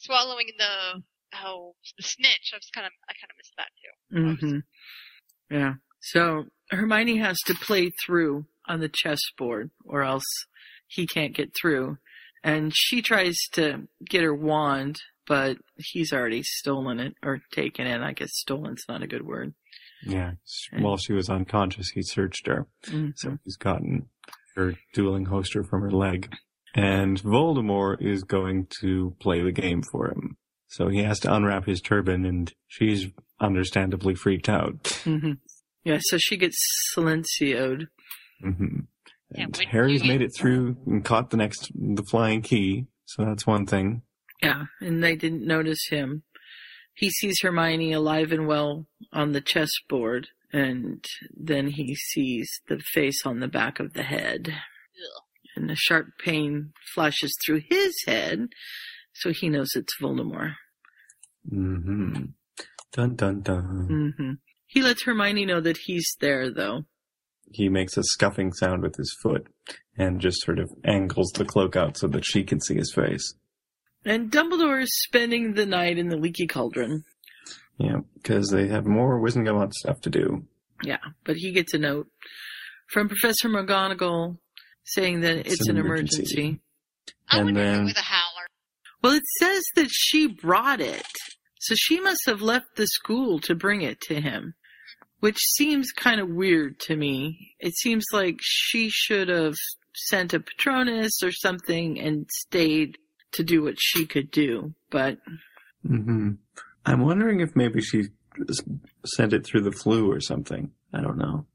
swallowing 0.00 0.48
the 0.58 1.02
oh 1.42 1.74
the 1.96 2.02
snitch. 2.02 2.52
I 2.52 2.56
was 2.56 2.70
kind 2.74 2.86
of, 2.86 2.92
I 3.08 3.14
kind 3.16 3.30
of 3.30 3.36
missed 3.38 3.56
that 3.56 3.72
too. 3.80 4.46
Mm-hmm. 4.46 5.56
Yeah. 5.56 5.74
So 6.00 6.44
Hermione 6.70 7.18
has 7.18 7.38
to 7.46 7.54
play 7.54 7.90
through 8.04 8.44
on 8.68 8.80
the 8.80 8.90
chessboard, 8.92 9.70
or 9.84 10.02
else 10.02 10.24
he 10.86 11.06
can't 11.06 11.34
get 11.34 11.52
through. 11.60 11.98
And 12.44 12.72
she 12.74 13.02
tries 13.02 13.36
to 13.52 13.88
get 14.08 14.22
her 14.22 14.34
wand, 14.34 15.00
but 15.26 15.56
he's 15.76 16.12
already 16.12 16.42
stolen 16.42 17.00
it 17.00 17.14
or 17.24 17.40
taken 17.52 17.86
it. 17.86 18.00
I 18.00 18.12
guess 18.12 18.30
stolen's 18.32 18.84
not 18.88 19.02
a 19.02 19.08
good 19.08 19.26
word. 19.26 19.54
Yeah. 20.02 20.32
While 20.78 20.96
she 20.98 21.12
was 21.12 21.28
unconscious, 21.28 21.88
he 21.90 22.02
searched 22.02 22.46
her. 22.46 22.66
Mhm. 22.86 23.12
So 23.16 23.38
he's 23.44 23.56
gotten 23.56 24.08
her 24.54 24.74
dueling 24.92 25.26
hoster 25.26 25.66
from 25.68 25.82
her 25.82 25.90
leg. 25.90 26.32
And 26.74 27.20
Voldemort 27.22 28.02
is 28.02 28.22
going 28.22 28.66
to 28.80 29.16
play 29.20 29.42
the 29.42 29.52
game 29.52 29.82
for 29.82 30.08
him. 30.10 30.36
So 30.68 30.88
he 30.88 30.98
has 31.04 31.18
to 31.20 31.32
unwrap 31.34 31.64
his 31.64 31.80
turban 31.80 32.24
and 32.26 32.52
she's 32.68 33.06
understandably 33.40 34.14
freaked 34.14 34.48
out. 34.48 34.86
hmm 35.04 35.32
Yeah. 35.84 35.98
So 36.02 36.18
she 36.18 36.36
gets 36.36 36.58
silencioed. 36.94 37.86
hmm 38.40 38.80
And 39.34 39.56
when 39.56 39.66
Harry's 39.68 40.04
made 40.04 40.22
it 40.22 40.32
through 40.36 40.76
and 40.86 41.04
caught 41.04 41.30
the 41.30 41.36
next, 41.36 41.70
the 41.74 42.02
flying 42.10 42.42
key. 42.42 42.86
So 43.06 43.24
that's 43.24 43.46
one 43.46 43.66
thing. 43.66 44.02
Yeah, 44.42 44.64
and 44.80 45.02
they 45.02 45.16
didn't 45.16 45.46
notice 45.46 45.86
him. 45.88 46.22
He 46.96 47.10
sees 47.10 47.40
Hermione 47.42 47.92
alive 47.92 48.32
and 48.32 48.48
well 48.48 48.86
on 49.12 49.32
the 49.32 49.42
chessboard, 49.42 50.28
and 50.52 51.04
then 51.36 51.68
he 51.68 51.94
sees 51.94 52.50
the 52.68 52.78
face 52.78 53.24
on 53.26 53.40
the 53.40 53.48
back 53.48 53.78
of 53.78 53.92
the 53.92 54.02
head. 54.02 54.48
Ugh. 54.48 55.22
And 55.54 55.70
a 55.70 55.76
sharp 55.76 56.06
pain 56.22 56.72
flashes 56.94 57.36
through 57.44 57.62
his 57.68 57.94
head, 58.06 58.48
so 59.12 59.30
he 59.32 59.48
knows 59.48 59.68
it's 59.74 59.94
Voldemort. 60.00 60.54
hmm 61.48 62.14
Dun 62.92 63.14
dun 63.14 63.42
dun. 63.42 63.88
Mm-hmm. 63.90 64.32
He 64.66 64.80
lets 64.80 65.02
Hermione 65.02 65.44
know 65.44 65.60
that 65.60 65.76
he's 65.76 66.16
there, 66.20 66.50
though. 66.50 66.84
He 67.52 67.68
makes 67.68 67.98
a 67.98 68.02
scuffing 68.02 68.52
sound 68.52 68.82
with 68.82 68.96
his 68.96 69.14
foot 69.22 69.46
and 69.98 70.20
just 70.20 70.40
sort 70.40 70.58
of 70.58 70.70
angles 70.84 71.30
the 71.32 71.44
cloak 71.44 71.76
out 71.76 71.98
so 71.98 72.06
that 72.08 72.24
she 72.24 72.42
can 72.42 72.60
see 72.60 72.74
his 72.74 72.92
face. 72.92 73.34
And 74.06 74.30
Dumbledore 74.30 74.80
is 74.82 74.88
spending 75.04 75.54
the 75.54 75.66
night 75.66 75.98
in 75.98 76.08
the 76.08 76.16
leaky 76.16 76.46
cauldron. 76.46 77.04
Yeah, 77.76 77.98
because 78.14 78.48
they 78.50 78.68
have 78.68 78.86
more 78.86 79.20
Wizengamot 79.20 79.72
stuff 79.74 80.00
to 80.02 80.10
do. 80.10 80.46
Yeah, 80.82 80.98
but 81.24 81.36
he 81.36 81.52
gets 81.52 81.74
a 81.74 81.78
note 81.78 82.06
from 82.88 83.08
Professor 83.08 83.48
McGonagall 83.48 84.38
saying 84.84 85.20
that 85.22 85.38
it's, 85.38 85.54
It's 85.54 85.68
an 85.68 85.76
an 85.76 85.84
emergency. 85.84 86.18
emergency. 86.18 86.60
I 87.28 87.38
And 87.38 87.46
wonder 87.46 87.60
if 87.60 87.66
it 87.66 87.70
then- 87.72 87.84
was 87.84 87.96
a 87.96 88.00
howler. 88.00 88.46
Well, 89.02 89.12
it 89.14 89.26
says 89.40 89.64
that 89.74 89.88
she 89.90 90.26
brought 90.28 90.80
it. 90.80 91.04
So 91.58 91.74
she 91.76 92.00
must 92.00 92.20
have 92.26 92.40
left 92.40 92.76
the 92.76 92.86
school 92.86 93.40
to 93.40 93.54
bring 93.54 93.82
it 93.82 94.00
to 94.02 94.20
him, 94.20 94.54
which 95.20 95.38
seems 95.38 95.90
kind 95.90 96.20
of 96.20 96.28
weird 96.28 96.78
to 96.80 96.96
me. 96.96 97.56
It 97.58 97.74
seems 97.76 98.04
like 98.12 98.36
she 98.40 98.88
should 98.88 99.28
have 99.28 99.54
sent 99.94 100.32
a 100.32 100.40
Patronus 100.40 101.22
or 101.24 101.32
something 101.32 101.98
and 101.98 102.28
stayed 102.30 102.98
to 103.32 103.42
do 103.44 103.62
what 103.62 103.76
she 103.78 104.06
could 104.06 104.30
do. 104.30 104.74
But 104.90 105.18
hmm 105.86 106.32
I'm 106.84 107.00
wondering 107.00 107.40
if 107.40 107.56
maybe 107.56 107.80
she 107.82 108.04
sent 109.04 109.32
it 109.32 109.44
through 109.44 109.62
the 109.62 109.70
Floo 109.70 110.08
or 110.08 110.20
something. 110.20 110.70
I 110.92 111.00
don't 111.00 111.18
know. 111.18 111.46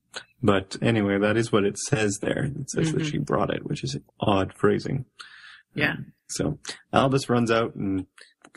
But 0.44 0.76
anyway, 0.82 1.20
that 1.20 1.38
is 1.38 1.52
what 1.52 1.64
it 1.64 1.78
says 1.78 2.18
there. 2.22 2.46
It 2.46 2.70
says 2.72 2.92
that 2.92 3.04
Mhm. 3.04 3.12
she 3.12 3.18
brought 3.20 3.50
it, 3.54 3.66
which 3.66 3.84
is 3.84 3.98
odd 4.20 4.54
phrasing. 4.54 5.06
yeah, 5.74 5.94
Um, 5.94 6.14
So 6.28 6.60
Albus 6.92 7.30
runs 7.30 7.50
out 7.52 7.76
and 7.76 8.08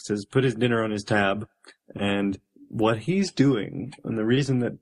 says, 0.00 0.24
put 0.24 0.42
his 0.44 0.54
dinner 0.56 0.82
on 0.82 0.90
his 0.90 1.04
tab. 1.04 1.48
And 1.94 2.38
what 2.74 2.98
he's 2.98 3.30
doing, 3.30 3.94
and 4.02 4.18
the 4.18 4.24
reason 4.24 4.58
that, 4.58 4.76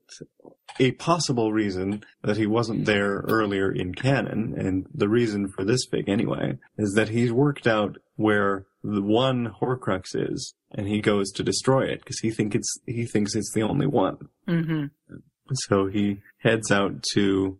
a 0.81 0.93
possible 0.93 1.53
reason 1.53 2.03
that 2.23 2.39
he 2.39 2.47
wasn't 2.47 2.87
there 2.87 3.19
earlier 3.29 3.71
in 3.71 3.95
canon, 3.95 4.55
and 4.57 4.87
the 4.95 5.11
reason 5.11 5.53
for 5.55 5.63
this 5.63 5.87
fig 5.91 6.09
anyway, 6.09 6.59
is 6.79 6.95
that 6.95 7.11
he's 7.11 7.31
worked 7.31 7.67
out 7.67 7.99
where 8.17 8.65
the 8.83 9.03
one 9.03 9.55
Horcrux 9.61 10.07
is, 10.15 10.55
and 10.71 10.89
he 10.89 11.03
goes 11.03 11.31
to 11.33 11.43
destroy 11.43 11.83
it 11.83 12.01
because 12.01 12.19
he 12.21 12.31
think 12.31 12.55
it's 12.55 12.73
he 12.87 13.05
thinks 13.05 13.35
it's 13.35 13.53
the 13.53 13.63
only 13.63 13.87
one. 13.87 14.17
hmm 14.49 14.87
So 15.53 15.87
he 15.87 16.23
heads 16.39 16.71
out 16.71 17.03
to, 17.13 17.59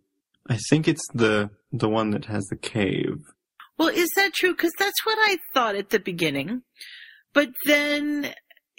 I 0.49 0.57
think 0.71 0.87
it's 0.87 1.07
the 1.13 1.51
the 1.71 1.89
one 1.89 2.09
that 2.09 2.25
has 2.25 2.45
the 2.45 2.55
cave. 2.55 3.21
Well, 3.77 3.89
is 3.89 4.09
that 4.15 4.33
true? 4.33 4.53
Because 4.53 4.73
that's 4.79 5.05
what 5.05 5.19
I 5.19 5.37
thought 5.53 5.75
at 5.75 5.91
the 5.91 5.99
beginning. 5.99 6.63
But 7.33 7.49
then 7.65 8.33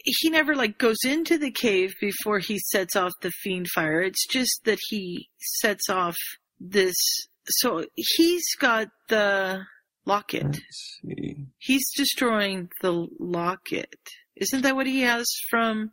he 0.05 0.31
never 0.31 0.55
like 0.55 0.79
goes 0.79 0.99
into 1.05 1.39
the 1.39 1.51
cave 1.51 1.93
before 2.01 2.39
he 2.39 2.59
sets 2.59 2.95
off 2.95 3.13
the 3.23 3.33
Fiendfyre. 3.45 4.07
It's 4.07 4.27
just 4.29 4.61
that 4.65 4.79
he 4.89 5.29
sets 5.61 5.89
off 5.89 6.17
this. 6.61 6.95
So 7.47 7.85
he's 7.95 8.45
got 8.59 8.89
the 9.09 9.63
locket. 10.07 10.59
He's 11.59 11.91
destroying 11.97 12.69
the 12.83 13.07
locket. 13.19 13.95
Isn't 14.37 14.63
that 14.63 14.77
what 14.77 14.87
he 14.87 15.01
has 15.03 15.27
from? 15.51 15.91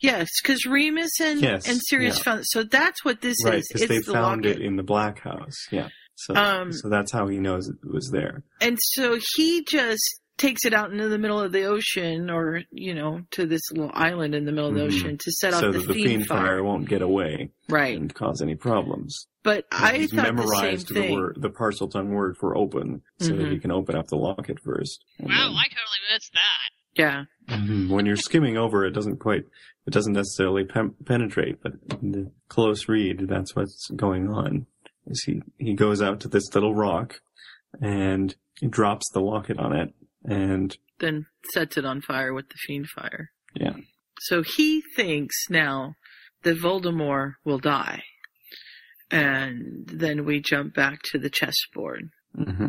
Yes, 0.00 0.28
because 0.42 0.64
Remus 0.64 1.20
and 1.20 1.42
Yes, 1.42 1.68
and 1.68 1.78
Sirius 1.88 2.16
yeah. 2.18 2.22
found. 2.22 2.44
So 2.46 2.62
that's 2.62 3.04
what 3.04 3.20
this 3.20 3.36
Right, 3.44 3.58
is. 3.58 3.68
because 3.72 3.88
they 3.88 3.98
the 3.98 4.12
found 4.12 4.44
locket. 4.46 4.60
it 4.60 4.64
in 4.64 4.76
the 4.76 4.82
Black 4.82 5.20
House. 5.20 5.56
Yeah. 5.70 5.88
So, 6.14 6.34
Um, 6.34 6.72
so 6.72 6.88
that's 6.88 7.12
how 7.12 7.28
he 7.28 7.38
knows 7.38 7.68
it 7.68 7.76
was 7.82 8.10
there. 8.10 8.42
And 8.60 8.78
so 8.80 9.18
he 9.36 9.64
just 9.64 10.20
takes 10.40 10.64
it 10.64 10.72
out 10.74 10.90
into 10.90 11.08
the 11.08 11.18
middle 11.18 11.38
of 11.40 11.52
the 11.52 11.64
ocean 11.64 12.30
or, 12.30 12.62
you 12.72 12.94
know, 12.94 13.20
to 13.30 13.44
this 13.46 13.60
little 13.72 13.90
island 13.94 14.34
in 14.34 14.46
the 14.46 14.52
middle 14.52 14.68
of 14.70 14.74
the 14.74 14.80
Mhm. 14.80 14.86
ocean 14.86 15.18
to 15.18 15.30
set 15.32 15.52
off 15.52 15.60
so 15.60 15.70
the, 15.70 15.78
that 15.80 15.88
the 15.88 15.94
fiend, 15.94 16.22
Fiendfyre. 16.24 16.26
fire 16.28 16.64
won't 16.64 16.88
get 16.88 17.02
away 17.02 17.50
Right. 17.68 17.96
and 17.96 18.12
cause 18.14 18.40
any 18.40 18.54
problems. 18.54 19.26
But 19.42 19.66
And 19.70 19.84
I 19.84 19.98
he's 19.98 20.10
thought 20.10 20.22
the 20.22 20.26
same 20.28 20.34
memorized 20.36 20.88
the, 20.88 20.94
thing. 20.94 21.12
word, 21.14 21.36
the 21.40 21.50
Parseltongue 21.50 22.08
word 22.08 22.36
for 22.38 22.56
open, 22.56 23.02
so 23.20 23.28
that 23.36 23.42
Mhm. 23.46 23.52
he 23.52 23.58
can 23.58 23.70
open 23.70 23.94
up 23.96 24.06
the 24.08 24.16
locket 24.16 24.58
first. 24.64 25.04
And 25.18 25.28
Wow, 25.28 25.34
then- 25.48 25.56
I 25.56 25.64
totally 25.68 26.00
missed 26.12 26.32
that. 26.32 26.70
Yeah. 26.96 27.24
Mhm. 27.48 27.88
when 27.90 28.06
you're 28.06 28.16
skimming 28.16 28.56
over, 28.56 28.84
it 28.86 28.92
doesn't 28.92 29.18
quite, 29.18 29.44
it 29.86 29.90
doesn't 29.92 30.12
necessarily 30.14 30.64
pen- 30.64 30.94
penetrate, 31.04 31.60
but 31.62 31.72
in 32.00 32.12
the 32.12 32.32
close 32.48 32.88
read, 32.88 33.26
that's 33.28 33.54
what's 33.54 33.88
going 33.94 34.28
on. 34.28 34.66
Is 35.06 35.22
he 35.24 35.42
he 35.58 35.74
goes 35.74 36.00
out 36.02 36.20
to 36.20 36.28
this 36.28 36.54
little 36.54 36.74
rock, 36.74 37.20
and 37.80 38.34
he 38.60 38.66
drops 38.68 39.10
the 39.12 39.20
locket 39.20 39.58
on 39.58 39.74
it, 39.74 39.94
and 40.24 40.76
Then 40.98 41.26
sets 41.52 41.76
it 41.76 41.84
on 41.84 42.00
fire 42.02 42.32
with 42.34 42.46
the 42.50 42.56
Fiendfyre. 42.68 43.28
yeah, 43.54 43.76
So 44.20 44.42
he 44.42 44.82
thinks 44.96 45.34
now 45.48 45.94
that 46.42 46.58
Voldemort 46.58 47.34
will 47.44 47.58
die. 47.58 48.02
And 49.10 49.86
then 49.86 50.24
we 50.24 50.40
jump 50.40 50.74
back 50.74 51.00
to 51.12 51.18
the 51.18 51.30
chessboard. 51.30 52.10
hmm 52.34 52.68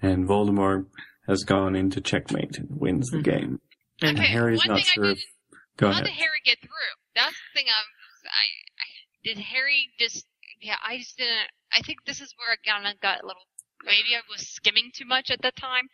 and 0.00 0.26
Voldemort 0.28 0.86
has 1.26 1.44
gone 1.44 1.74
into 1.74 2.00
checkmate 2.00 2.58
and 2.58 2.68
wins 2.70 3.08
the 3.10 3.18
Mhm. 3.18 3.24
game. 3.24 3.60
And 4.02 4.18
Okay, 4.18 4.28
Harry's 4.28 4.58
one 4.58 4.68
not 4.68 4.76
thing 4.76 4.86
I 4.90 4.92
sure 4.94 5.04
if. 5.04 5.16
didn't- 5.18 5.28
Go 5.76 5.86
How 5.86 5.92
ahead. 5.92 6.04
did 6.04 6.12
Harry 6.14 6.40
get 6.44 6.60
through? 6.60 6.94
That's 7.14 7.32
the 7.34 7.58
thing 7.58 7.66
I'm. 7.68 7.84
I, 8.26 8.46
I 8.80 8.86
did 9.24 9.38
Harry 9.38 9.92
just? 9.98 10.26
Yeah, 10.60 10.76
I 10.82 10.98
just 10.98 11.16
didn't. 11.18 11.50
I 11.72 11.80
think 11.82 12.04
this 12.04 12.20
is 12.20 12.32
where 12.36 12.52
I 12.52 12.56
kind 12.56 12.86
of 12.86 13.00
got 13.00 13.22
a 13.22 13.26
little. 13.26 13.42
Maybe 13.84 14.14
I 14.16 14.20
was 14.30 14.46
skimming 14.54 14.90
too 14.94 15.04
much 15.04 15.30
at 15.30 15.42
the 15.42 15.50
time, 15.52 15.88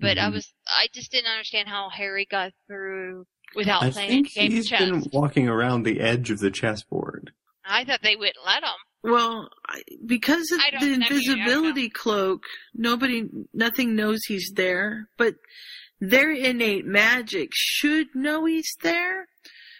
but 0.00 0.18
I 0.18 0.28
Mhm. 0.28 0.32
was. 0.34 0.52
I 0.66 0.88
just 0.92 1.10
didn't 1.12 1.30
understand 1.30 1.68
how 1.68 1.88
Harry 1.90 2.26
got 2.30 2.52
through 2.66 3.26
without 3.54 3.82
I 3.82 3.90
playing 3.90 4.08
think 4.08 4.26
a 4.28 4.34
game 4.34 4.46
of 4.46 4.52
he's 4.52 4.68
chess. 4.68 4.80
been 4.80 5.04
walking 5.12 5.48
around 5.48 5.82
the 5.82 6.00
edge 6.00 6.30
of 6.30 6.38
the 6.40 6.50
chessboard. 6.50 7.32
I 7.64 7.84
thought 7.84 8.00
they 8.02 8.16
wouldn't 8.16 8.44
let 8.44 8.62
him. 8.62 8.70
Well, 9.04 9.48
because 10.06 10.50
of 10.52 10.58
the 10.58 10.64
I 10.76 10.80
mean, 10.80 11.02
I 11.02 11.08
don't 11.08 11.18
invisibility 11.18 11.88
cloak, 11.88 12.44
nobody, 12.74 13.28
nothing 13.52 13.94
knows 13.96 14.20
he's 14.26 14.52
there. 14.54 15.08
But 15.18 15.34
their 16.00 16.30
innate 16.32 16.84
magic 16.86 17.50
should 17.52 18.14
know 18.14 18.44
he's 18.44 18.74
there. 18.82 19.26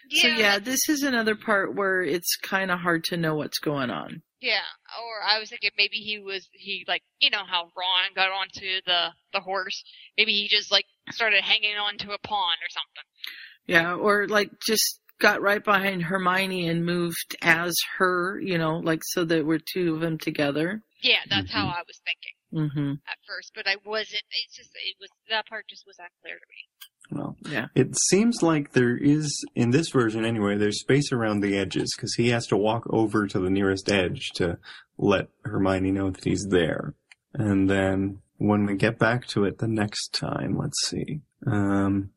Yeah. 0.09 0.21
So 0.21 0.27
yeah, 0.27 0.59
this 0.59 0.87
is 0.89 1.03
another 1.03 1.35
part 1.35 1.73
where 1.75 2.01
it's 2.01 2.35
kind 2.37 2.69
of 2.71 2.79
hard 2.79 3.03
to 3.05 3.17
know 3.17 3.35
what's 3.35 3.59
going 3.59 3.89
on. 3.89 4.21
Yeah, 4.41 4.59
or 5.01 5.23
I 5.25 5.39
was 5.39 5.49
thinking 5.49 5.71
maybe 5.77 5.97
he 5.97 6.19
was 6.19 6.47
he 6.53 6.83
like 6.87 7.03
you 7.19 7.29
know 7.29 7.43
how 7.45 7.63
Ron 7.75 8.13
got 8.15 8.29
onto 8.31 8.81
the 8.85 9.09
the 9.33 9.39
horse. 9.39 9.83
Maybe 10.17 10.31
he 10.33 10.47
just 10.47 10.71
like 10.71 10.85
started 11.11 11.41
hanging 11.43 11.75
onto 11.77 12.11
a 12.11 12.17
pawn 12.19 12.55
or 12.61 12.69
something. 12.69 13.07
Yeah, 13.65 13.95
or 13.95 14.27
like 14.27 14.49
just 14.65 14.99
got 15.19 15.41
right 15.41 15.63
behind 15.63 16.03
Hermione 16.03 16.67
and 16.67 16.85
moved 16.85 17.35
as 17.41 17.73
her, 17.97 18.39
you 18.41 18.57
know, 18.57 18.77
like 18.79 19.01
so 19.03 19.23
that 19.25 19.45
we're 19.45 19.59
two 19.73 19.95
of 19.95 20.01
them 20.01 20.17
together. 20.17 20.81
Yeah, 21.01 21.19
that's 21.29 21.51
how 21.51 21.65
Mhm. 21.65 21.75
I 21.75 21.81
was 21.87 22.01
thinking 22.05 22.33
Mm-hmm. 22.53 22.91
at 23.09 23.17
first, 23.27 23.51
but 23.55 23.67
I 23.67 23.75
wasn't. 23.85 24.23
It's 24.45 24.55
just 24.55 24.69
it 24.75 24.95
was 24.99 25.09
that 25.29 25.47
part 25.47 25.65
just 25.69 25.85
was 25.87 25.97
unclear 25.99 26.35
to 26.37 26.45
me. 26.49 26.67
Well, 27.13 27.37
Yeah. 27.49 27.67
it 27.75 27.95
seems 28.09 28.41
like 28.41 28.71
there 28.71 28.97
is, 28.97 29.31
in 29.55 29.71
this 29.71 29.89
version 29.89 30.25
anyway, 30.25 30.57
there's 30.57 30.79
space 30.81 31.11
around 31.11 31.39
the 31.41 31.57
edges 31.57 31.93
because 31.95 32.13
he 32.15 32.29
has 32.29 32.47
to 32.47 32.57
walk 32.57 32.83
over 32.89 33.27
to 33.27 33.39
the 33.39 33.49
nearest 33.49 33.91
edge 33.91 34.29
to 34.35 34.57
let 34.97 35.29
Hermione 35.45 35.91
know 35.91 36.09
that 36.09 36.23
he's 36.23 36.47
there. 36.49 36.93
And 37.33 37.69
then 37.69 38.19
when 38.37 38.65
we 38.65 38.75
get 38.75 38.97
back 38.99 39.25
to 39.27 39.45
it 39.45 39.57
the 39.59 39.67
next 39.67 40.13
time, 40.13 40.57
let's 40.57 40.87
see. 40.87 41.21
Um, 41.45 42.09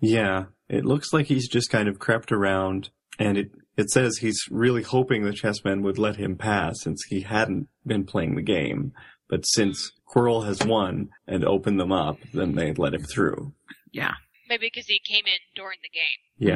yeah, 0.00 0.46
it 0.68 0.84
looks 0.84 1.12
like 1.12 1.26
he's 1.26 1.48
just 1.48 1.70
kind 1.70 1.88
of 1.88 1.98
crept 1.98 2.32
around 2.32 2.90
and 3.18 3.36
it, 3.38 3.50
it 3.76 3.90
says 3.90 4.18
he's 4.18 4.40
really 4.50 4.82
hoping 4.82 5.22
the 5.24 5.30
chessmen 5.30 5.82
would 5.82 5.98
let 5.98 6.16
him 6.16 6.36
pass 6.36 6.80
since 6.80 7.02
he 7.08 7.20
hadn't 7.20 7.68
been 7.86 8.04
playing 8.04 8.34
the 8.34 8.42
game. 8.42 8.92
But 9.28 9.46
since 9.46 9.92
Quirrell 10.14 10.44
has 10.46 10.62
won 10.62 11.08
and 11.26 11.42
opened 11.44 11.80
them 11.80 11.92
up, 11.92 12.18
then 12.34 12.54
they 12.54 12.72
let 12.74 12.92
him 12.94 13.02
through. 13.04 13.54
Yeah. 13.90 14.14
Maybe 14.52 14.66
because 14.72 14.86
he 14.86 15.00
came 15.02 15.24
in 15.26 15.38
during 15.56 15.78
the 15.82 15.88
game. 15.88 16.48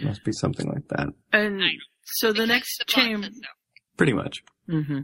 Yeah, 0.00 0.04
must 0.08 0.24
be 0.24 0.32
something 0.32 0.66
like 0.68 0.88
that. 0.88 1.08
And 1.32 1.58
Nice. 1.58 1.76
so 2.04 2.28
the 2.28 2.32
Because 2.34 2.48
next 2.48 2.78
the 2.78 2.84
chamber, 2.86 3.26
so. 3.32 3.40
Pretty 3.96 4.12
much. 4.12 4.42
hmm 4.68 5.00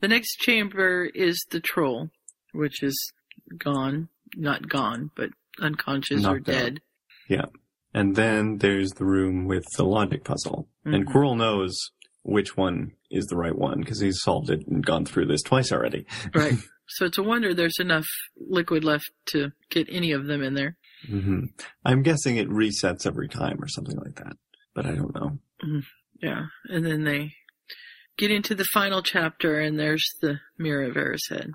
the 0.00 0.08
next 0.08 0.36
chamber 0.40 1.04
is 1.14 1.38
the 1.50 1.60
troll, 1.60 2.10
which 2.52 2.82
is 2.82 3.12
gone, 3.56 4.08
not 4.36 4.68
gone, 4.68 5.10
but 5.16 5.30
unconscious 5.60 6.26
or 6.26 6.40
dead. 6.40 6.80
out. 7.30 7.38
dead. 7.38 7.48
And 7.94 8.16
then 8.16 8.58
there's 8.58 8.90
the 8.94 9.04
room 9.06 9.46
with 9.46 9.64
the 9.76 9.84
logic 9.84 10.24
puzzle. 10.24 10.68
And 10.84 11.06
Mhm. 11.06 11.12
Quirrell 11.12 11.36
knows 11.38 11.74
which 12.22 12.56
one 12.56 12.92
is 13.10 13.26
the 13.26 13.36
right 13.36 13.56
one 13.56 13.80
because 13.80 14.00
he's 14.00 14.20
solved 14.20 14.50
it 14.50 14.66
and 14.66 14.84
gone 14.84 15.06
through 15.06 15.26
this 15.26 15.42
twice 15.42 15.70
already. 15.72 16.04
Right. 16.34 16.54
so 16.88 17.06
it's 17.06 17.16
a 17.18 17.22
wonder 17.22 17.54
there's 17.54 17.78
enough 17.78 18.06
liquid 18.36 18.82
left 18.84 19.10
to 19.26 19.52
get 19.70 19.86
any 19.90 20.10
of 20.12 20.26
them 20.26 20.42
in 20.42 20.54
there. 20.54 20.76
Hmm 21.06 21.44
I'm 21.84 22.02
guessing 22.02 22.36
it 22.36 22.48
resets 22.48 23.06
every 23.06 23.28
time 23.28 23.62
or 23.62 23.68
something 23.68 23.96
like 23.96 24.16
that, 24.16 24.36
but 24.74 24.86
I 24.86 24.92
don't 24.92 25.14
know. 25.14 25.38
Yeah. 26.20 26.46
And 26.68 26.84
then 26.86 27.04
they 27.04 27.32
get 28.16 28.30
into 28.30 28.54
the 28.54 28.64
final 28.72 29.02
chapter 29.02 29.58
and 29.60 29.78
there's 29.78 30.06
the 30.20 30.40
mirror 30.58 30.84
of 30.84 30.94
Erised. 30.96 31.50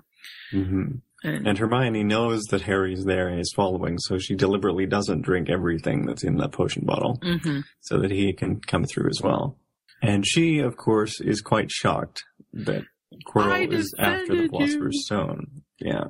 hmm 0.50 0.84
And, 1.22 1.46
And 1.46 1.58
Hermione 1.58 2.04
knows 2.04 2.42
that 2.50 2.62
Harry's 2.62 3.04
there 3.04 3.28
and 3.28 3.40
is 3.40 3.52
following, 3.54 3.98
so 3.98 4.18
she 4.18 4.34
deliberately 4.34 4.86
doesn't 4.86 5.22
drink 5.22 5.48
everything 5.50 6.06
that's 6.06 6.24
in 6.24 6.36
that 6.38 6.52
potion 6.52 6.84
bottle 6.86 7.18
Mhm. 7.22 7.64
so 7.80 7.98
that 7.98 8.10
he 8.10 8.32
can 8.32 8.60
come 8.60 8.84
through 8.84 9.08
as 9.10 9.20
well. 9.22 9.58
And 10.02 10.26
she, 10.26 10.60
of 10.60 10.76
course, 10.76 11.20
is 11.20 11.40
quite 11.42 11.70
shocked 11.70 12.22
that 12.54 12.84
I 13.12 13.16
Quirrell 13.26 13.72
is 13.72 13.92
after 13.98 14.18
the 14.28 14.48
defended 14.48 14.50
Philosopher's 14.50 14.94
you. 14.94 15.02
Stone. 15.02 15.62
Yeah. 15.78 16.04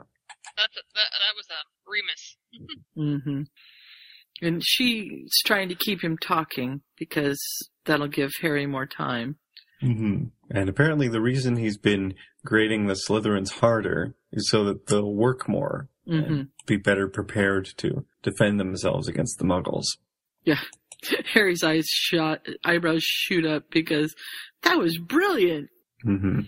That's 0.57 0.77
a, 0.77 0.83
that, 0.95 1.11
that 1.11 1.35
was 1.37 1.47
a 1.51 1.91
Remus. 1.91 2.37
Hmm 2.95 3.43
And 4.43 4.63
she's 4.65 5.31
trying 5.45 5.69
to 5.69 5.75
keep 5.75 6.03
him 6.03 6.19
talking 6.19 6.83
because 6.99 7.39
that'll 7.85 8.09
give 8.09 8.31
Harry 8.43 8.67
more 8.67 8.87
time. 8.87 9.37
hmm 9.81 10.25
And 10.51 10.69
apparently, 10.69 11.09
the 11.09 11.21
reason 11.21 11.57
he's 11.57 11.79
been 11.79 12.15
grading 12.45 12.87
the 12.87 12.95
Slytherins 12.95 13.53
harder 13.61 14.15
is 14.33 14.49
so 14.51 14.65
that 14.65 14.87
they'll 14.87 15.15
work 15.15 15.49
more 15.49 15.89
hmm 16.07 16.13
and 16.13 16.49
be 16.67 16.77
better 16.77 17.09
prepared 17.09 17.69
to 17.79 18.05
defend 18.23 18.59
themselves 18.59 19.09
against 19.09 19.39
the 19.39 19.45
Muggles. 19.45 19.85
Yeah. 20.45 20.61
Harry's 21.33 21.63
eyes 21.65 21.87
shot, 21.89 22.47
eyebrows 22.65 23.03
shoot 23.03 23.47
up 23.47 23.65
because 23.71 24.15
that 24.63 24.79
was 24.79 24.99
brilliant. 24.99 25.69
Mm-hmm. 26.07 26.41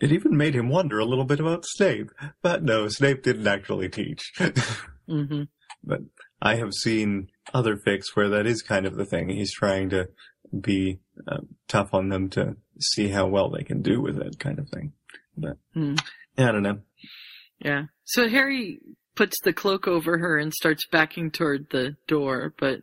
It 0.00 0.12
even 0.12 0.36
made 0.36 0.54
him 0.54 0.68
wonder 0.68 0.98
a 0.98 1.04
little 1.04 1.24
bit 1.24 1.40
about 1.40 1.64
Snape, 1.66 2.10
but 2.42 2.62
no, 2.62 2.88
Snape 2.88 3.22
didn't 3.22 3.46
actually 3.46 3.88
teach. 3.88 4.32
hmm 5.08 5.42
but 5.84 6.00
I 6.42 6.56
have 6.56 6.72
seen 6.74 7.28
other 7.54 7.76
fics 7.76 8.14
where 8.14 8.28
that 8.30 8.46
is 8.46 8.62
kind 8.62 8.84
of 8.84 8.96
the 8.96 9.04
thing. 9.04 9.28
He's 9.28 9.52
trying 9.52 9.90
to 9.90 10.08
be 10.60 10.98
uh, 11.26 11.42
tough 11.68 11.94
on 11.94 12.08
them 12.08 12.28
to 12.30 12.56
see 12.80 13.08
how 13.08 13.26
well 13.28 13.48
they 13.50 13.62
can 13.62 13.80
do 13.80 14.00
with 14.00 14.18
it, 14.18 14.38
kind 14.40 14.58
of 14.58 14.68
thing. 14.70 14.92
But 15.36 15.56
Hmm. 15.74 15.94
I 16.36 16.50
don't 16.52 16.62
know. 16.64 16.80
Yeah. 17.60 17.84
So 18.04 18.28
Harry 18.28 18.80
puts 19.14 19.36
the 19.42 19.52
cloak 19.52 19.86
over 19.86 20.18
her 20.18 20.36
and 20.38 20.52
starts 20.52 20.86
backing 20.90 21.30
toward 21.30 21.70
the 21.70 21.96
door, 22.06 22.54
but 22.58 22.80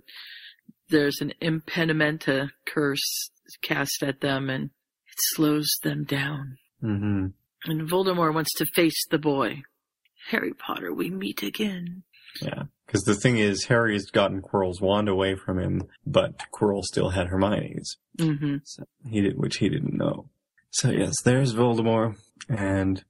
there's 0.90 1.20
an 1.22 1.34
impedimenta 1.42 2.50
curse 2.66 3.30
cast 3.62 4.04
at 4.04 4.22
them 4.22 4.50
and 4.50 4.66
it 4.66 5.18
slows 5.34 5.68
them 5.84 6.06
down. 6.06 6.58
Mm-hmm. 6.84 7.28
And 7.72 7.90
Voldemort 7.90 8.34
wants 8.34 8.54
to 8.58 8.66
face 8.74 9.06
the 9.10 9.18
boy. 9.20 9.64
Harry 10.30 10.54
Potter, 10.54 10.94
we 10.94 11.10
meet 11.10 11.44
again. 11.44 12.04
Yeah. 12.42 12.64
Because 12.86 13.02
the 13.04 13.16
thing 13.16 13.38
is, 13.38 13.66
Harry's 13.66 14.10
gotten 14.12 14.42
Quirrell's 14.42 14.80
wand 14.82 15.10
away 15.10 15.36
from 15.36 15.60
him, 15.60 15.84
but 16.06 16.34
Quirrell 16.54 16.84
still 16.84 17.10
had 17.10 17.28
Hermione's, 17.28 17.98
Mm-hmm. 18.18 18.58
so 18.64 18.84
he 19.10 19.22
did, 19.22 19.38
which 19.38 19.58
he 19.58 19.68
didn't 19.70 19.98
know. 19.98 20.30
So 20.72 20.90
yes, 20.92 21.14
there's 21.24 21.54
Voldemort, 21.56 22.16
and 22.48 23.04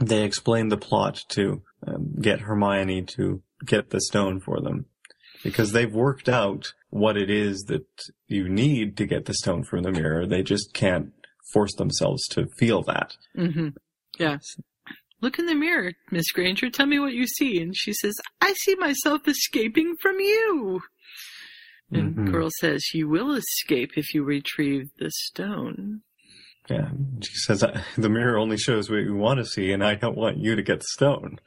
they 0.00 0.22
explain 0.24 0.68
the 0.68 0.76
plot 0.76 1.20
to 1.30 1.62
um, 1.86 2.14
get 2.20 2.40
Hermione 2.40 3.02
to 3.16 3.42
get 3.64 3.90
the 3.90 4.00
stone 4.00 4.40
for 4.40 4.60
them, 4.60 4.86
because 5.44 5.72
they've 5.72 5.92
worked 5.92 6.28
out 6.28 6.72
what 6.90 7.16
it 7.16 7.28
is 7.30 7.64
that 7.68 7.86
you 8.26 8.48
need 8.48 8.96
to 8.96 9.06
get 9.06 9.26
the 9.26 9.34
stone 9.34 9.62
from 9.62 9.82
the 9.82 9.92
mirror. 9.92 10.26
They 10.26 10.42
just 10.42 10.72
can't 10.72 11.12
force 11.52 11.74
themselves 11.74 12.26
to 12.28 12.46
feel 12.58 12.82
that. 12.84 13.14
Mm-hmm. 13.36 13.68
Yeah. 14.18 14.38
Look 15.20 15.38
in 15.38 15.46
the 15.46 15.54
mirror, 15.54 15.92
Miss 16.10 16.30
Granger. 16.30 16.70
Tell 16.70 16.86
me 16.86 16.98
what 16.98 17.12
you 17.12 17.26
see. 17.26 17.60
And 17.60 17.76
she 17.76 17.92
says, 17.92 18.14
I 18.40 18.52
see 18.62 18.74
myself 18.76 19.26
escaping 19.26 19.94
from 20.00 20.20
you. 20.20 20.82
And 21.90 22.14
Mhm. 22.16 22.28
Quirrell 22.28 22.50
says, 22.60 22.82
You 22.94 23.08
will 23.08 23.32
escape 23.34 23.92
if 23.96 24.14
you 24.14 24.22
retrieve 24.22 24.90
the 24.98 25.10
stone. 25.10 26.02
Yeah, 26.68 26.90
she 27.22 27.34
says 27.34 27.64
the 27.96 28.08
mirror 28.10 28.36
only 28.38 28.58
shows 28.58 28.90
what 28.90 28.98
you 28.98 29.14
want 29.16 29.38
to 29.38 29.46
see, 29.46 29.72
and 29.72 29.82
I 29.82 29.94
don't 29.94 30.16
want 30.18 30.36
you 30.36 30.54
to 30.54 30.62
get 30.62 30.80
the 30.80 30.86
stone. 30.90 31.38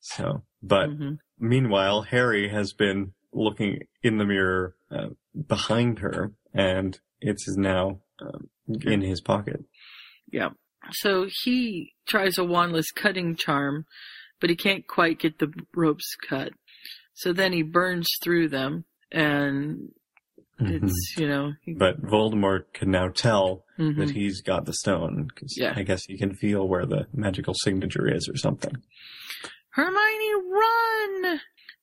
So, 0.00 0.44
but 0.62 0.88
Mhm. 0.90 1.18
meanwhile, 1.38 2.02
Harry 2.02 2.48
has 2.48 2.72
been 2.72 3.12
looking 3.32 3.88
in 4.02 4.18
the 4.18 4.24
mirror 4.24 4.76
uh, 4.90 5.08
behind 5.48 5.98
her, 5.98 6.32
and 6.54 6.98
it 7.20 7.36
is 7.46 7.56
now 7.58 8.00
um, 8.20 8.48
in 8.84 9.00
his 9.00 9.20
pocket. 9.20 9.64
Yeah. 10.30 10.50
So 10.90 11.28
he 11.44 11.92
tries 12.06 12.38
a 12.38 12.42
wandless 12.42 12.86
cutting 12.94 13.36
charm, 13.36 13.86
but 14.40 14.50
he 14.50 14.56
can't 14.56 14.86
quite 14.86 15.18
get 15.20 15.38
the 15.38 15.52
ropes 15.74 16.16
cut. 16.28 16.52
So 17.14 17.32
then 17.32 17.52
he 17.52 17.62
burns 17.62 18.08
through 18.22 18.48
them, 18.48 18.84
and 19.10 19.92
it's, 20.58 21.14
you 21.16 21.28
know, 21.28 21.52
he- 21.62 21.74
But 21.74 22.02
Voldemort 22.02 22.72
can 22.72 22.90
now 22.90 23.08
tell 23.08 23.64
Mhm. 23.78 23.96
that 23.98 24.10
he's 24.10 24.40
got 24.42 24.64
the 24.64 24.72
stone 24.72 25.28
because 25.28 25.56
Yeah. 25.56 25.74
I 25.76 25.82
guess 25.82 26.04
he 26.04 26.16
can 26.18 26.34
feel 26.34 26.66
where 26.68 26.86
the 26.86 27.06
magical 27.12 27.54
signature 27.54 28.08
is 28.12 28.28
or 28.28 28.36
something. 28.36 28.74
Hermione, 29.70 30.34
run! 30.50 31.40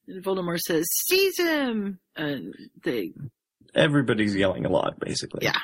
And 0.08 0.24
Voldemort 0.24 0.60
says, 0.60 0.86
seize 1.08 1.38
him! 1.40 2.00
And 2.16 2.54
they, 2.84 3.14
Everybody's 3.76 4.36
yelling 4.36 4.66
a 4.66 4.70
lot, 4.70 5.00
basically. 5.00 5.42
yeah. 5.44 5.60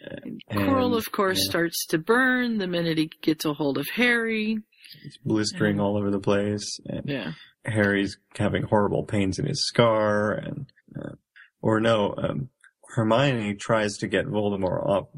And, 0.00 0.40
Quirrell, 0.50 0.96
of 0.96 1.10
course, 1.12 1.38
yeah, 1.38 1.50
starts 1.50 1.86
to 1.86 1.98
burn 1.98 2.58
the 2.58 2.66
minute 2.66 2.98
he 2.98 3.10
gets 3.22 3.44
a 3.44 3.52
hold 3.54 3.78
of 3.78 3.86
Harry. 3.94 4.58
it's 5.04 5.16
blistering 5.18 5.80
all 5.80 5.96
over 5.96 6.10
the 6.10 6.20
place. 6.20 6.78
And 6.86 7.08
Yeah. 7.08 7.32
Harry's 7.64 8.16
having 8.38 8.62
horrible 8.62 9.02
pains 9.04 9.38
in 9.38 9.46
his 9.46 9.66
scar, 9.66 10.32
and 10.32 10.66
uh, 11.00 11.14
or 11.60 11.80
no, 11.80 12.14
um, 12.16 12.48
Hermione 12.94 13.54
tries 13.54 13.96
to 13.98 14.06
get 14.06 14.26
Voldemort 14.26 14.86
off 14.86 15.08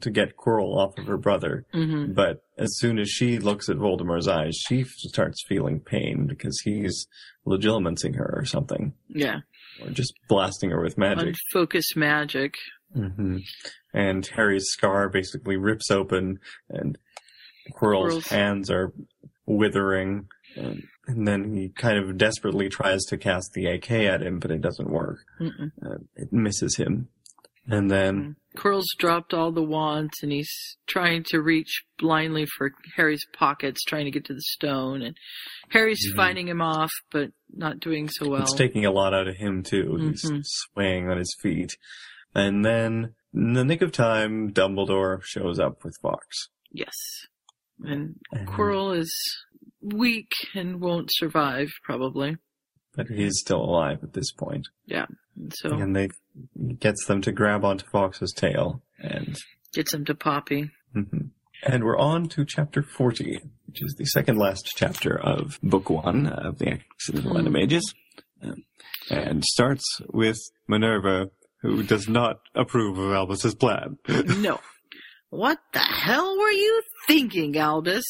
to 0.00 0.10
get 0.10 0.36
Quirrell 0.36 0.76
off 0.76 0.98
of 0.98 1.06
her 1.06 1.16
brother, 1.18 1.64
hmm 1.72 2.12
but 2.12 2.42
as 2.58 2.76
soon 2.78 2.98
as 2.98 3.08
she 3.10 3.38
looks 3.38 3.68
at 3.68 3.76
Voldemort's 3.76 4.28
eyes, 4.28 4.54
she 4.56 4.80
f- 4.82 4.88
starts 4.88 5.42
feeling 5.46 5.80
pain 5.80 6.26
because 6.26 6.58
he's 6.64 7.06
legilimenting 7.46 8.16
her 8.16 8.34
or 8.36 8.44
something, 8.44 8.92
Yeah. 9.08 9.40
or 9.82 9.90
just 9.90 10.12
blasting 10.28 10.70
her 10.70 10.82
with 10.82 10.98
magic. 10.98 11.34
Unfocused 11.54 11.96
magic. 11.96 12.54
Hmm 12.94 13.38
And 13.92 14.26
Harry's 14.26 14.66
scar 14.70 15.08
basically 15.08 15.56
rips 15.56 15.90
open, 15.90 16.38
and 16.68 16.96
Quirrell's 17.72 18.14
Quirrell's- 18.14 18.28
hands 18.28 18.70
are 18.70 18.92
withering. 19.46 20.28
And, 20.56 20.82
and 21.06 21.26
then 21.28 21.54
he 21.54 21.68
kind 21.70 21.98
of 21.98 22.16
desperately 22.18 22.68
tries 22.68 23.02
to 23.08 23.16
cast 23.18 23.52
the 23.54 23.66
AK 23.66 23.90
at 23.90 24.22
him, 24.22 24.38
but 24.40 24.50
it 24.50 24.60
doesn't 24.60 24.90
work. 24.90 25.18
Mm-mm. 25.40 25.70
Uh, 25.84 25.98
it 26.16 26.32
misses 26.32 26.76
him. 26.76 27.08
And 27.68 27.88
then 27.88 28.34
Quirrell's 28.56 28.92
dropped 28.98 29.32
all 29.32 29.52
the 29.52 29.62
wands 29.62 30.14
and 30.22 30.32
he's 30.32 30.50
trying 30.88 31.22
to 31.28 31.40
reach 31.40 31.84
blindly 31.98 32.46
for 32.56 32.72
Harry's 32.96 33.24
pockets, 33.32 33.84
trying 33.84 34.06
to 34.06 34.10
get 34.10 34.24
to 34.24 34.34
the 34.34 34.40
stone. 34.42 35.02
And 35.02 35.16
Harry's 35.68 36.04
Mhm. 36.12 36.16
fighting 36.16 36.48
him 36.48 36.60
off, 36.62 36.90
but 37.12 37.30
not 37.52 37.78
doing 37.78 38.08
so 38.08 38.28
well. 38.28 38.42
It's 38.42 38.54
taking 38.54 38.84
a 38.86 38.90
lot 38.90 39.14
out 39.14 39.28
of 39.28 39.36
him 39.36 39.62
too. 39.62 39.96
He's 40.00 40.24
Mhm. 40.28 40.40
swaying 40.42 41.08
on 41.08 41.18
his 41.18 41.32
feet. 41.40 41.76
And 42.34 42.64
then, 42.64 43.14
in 43.34 43.52
the 43.54 43.64
nick 43.64 43.82
of 43.82 43.92
time, 43.92 44.52
Dumbledore 44.52 45.20
shows 45.22 45.58
up 45.58 45.84
with 45.84 45.96
Fawkes. 46.02 46.48
yes. 46.70 46.94
And 47.82 48.16
And- 48.32 48.46
Quirrell 48.46 48.96
is 48.98 49.10
weak 49.80 50.30
and 50.54 50.80
won't 50.80 51.08
survive, 51.12 51.68
probably. 51.82 52.36
But 52.94 53.06
he's 53.08 53.38
still 53.40 53.62
alive 53.62 54.00
at 54.02 54.12
this 54.12 54.32
point. 54.32 54.68
Yeah. 54.86 55.06
And 55.36 55.52
so 55.56 55.70
And 55.72 55.96
they 55.96 56.08
gets 56.78 57.06
them 57.06 57.22
to 57.22 57.32
grab 57.32 57.64
onto 57.64 57.86
Fawkes's 57.86 58.32
tail. 58.34 58.82
And, 58.98 59.38
gets 59.72 59.94
him 59.94 60.04
to 60.06 60.14
Poppy. 60.14 60.70
mhm. 60.94 61.30
and 61.62 61.84
we're 61.84 61.98
on 61.98 62.28
to 62.28 62.44
chapter 62.44 62.82
40, 62.82 63.38
which 63.66 63.82
is 63.82 63.94
the 63.96 64.04
second 64.06 64.36
last 64.38 64.72
chapter 64.76 65.18
of 65.18 65.58
book 65.62 65.88
one 65.90 66.26
of 66.26 66.58
the 66.58 66.78
Accidental 66.94 67.32
Hmm. 67.38 67.46
Animagus. 67.46 67.82
Um, 68.42 68.64
and 69.10 69.44
starts 69.44 69.84
with 70.08 70.38
Minerva, 70.66 71.30
who 71.62 71.82
does 71.82 72.08
not 72.08 72.40
approve 72.54 72.98
of 72.98 73.12
Albus's 73.12 73.54
plan. 73.54 73.98
no. 74.08 74.60
What 75.30 75.58
the 75.72 75.78
hell 75.78 76.36
were 76.38 76.50
you 76.50 76.82
thinking, 77.06 77.56
Albus? 77.56 78.04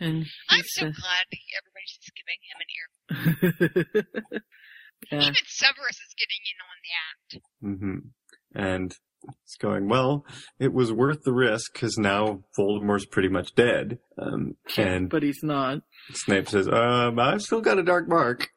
And 0.00 0.26
I'm 0.50 0.64
so 0.66 0.86
uh, 0.86 0.90
glad 0.90 1.26
everybody's 1.56 1.98
just 1.98 2.12
giving 2.18 2.40
him 2.48 2.58
an 2.60 2.68
ear. 2.76 4.40
yeah. 5.10 5.20
Even 5.22 5.34
Severus 5.46 5.96
is 5.96 6.14
getting 6.18 6.42
in 6.44 6.58
on 6.62 6.78
the 6.84 6.94
act. 7.08 7.42
hmm 7.62 7.98
And 8.54 8.94
it's 9.42 9.56
going, 9.56 9.88
well, 9.88 10.24
it 10.58 10.72
was 10.72 10.92
worth 10.92 11.22
the 11.22 11.32
risk 11.32 11.72
because 11.72 11.98
now 11.98 12.44
Voldemort's 12.58 13.06
pretty 13.06 13.28
much 13.28 13.54
dead. 13.54 13.98
Um, 14.20 14.56
and 14.76 15.08
but 15.08 15.22
he's 15.22 15.42
not. 15.42 15.82
Snape 16.12 16.48
says, 16.48 16.68
um, 16.68 17.18
I've 17.18 17.42
still 17.42 17.60
got 17.60 17.78
a 17.78 17.82
dark 17.82 18.08
mark. 18.08 18.48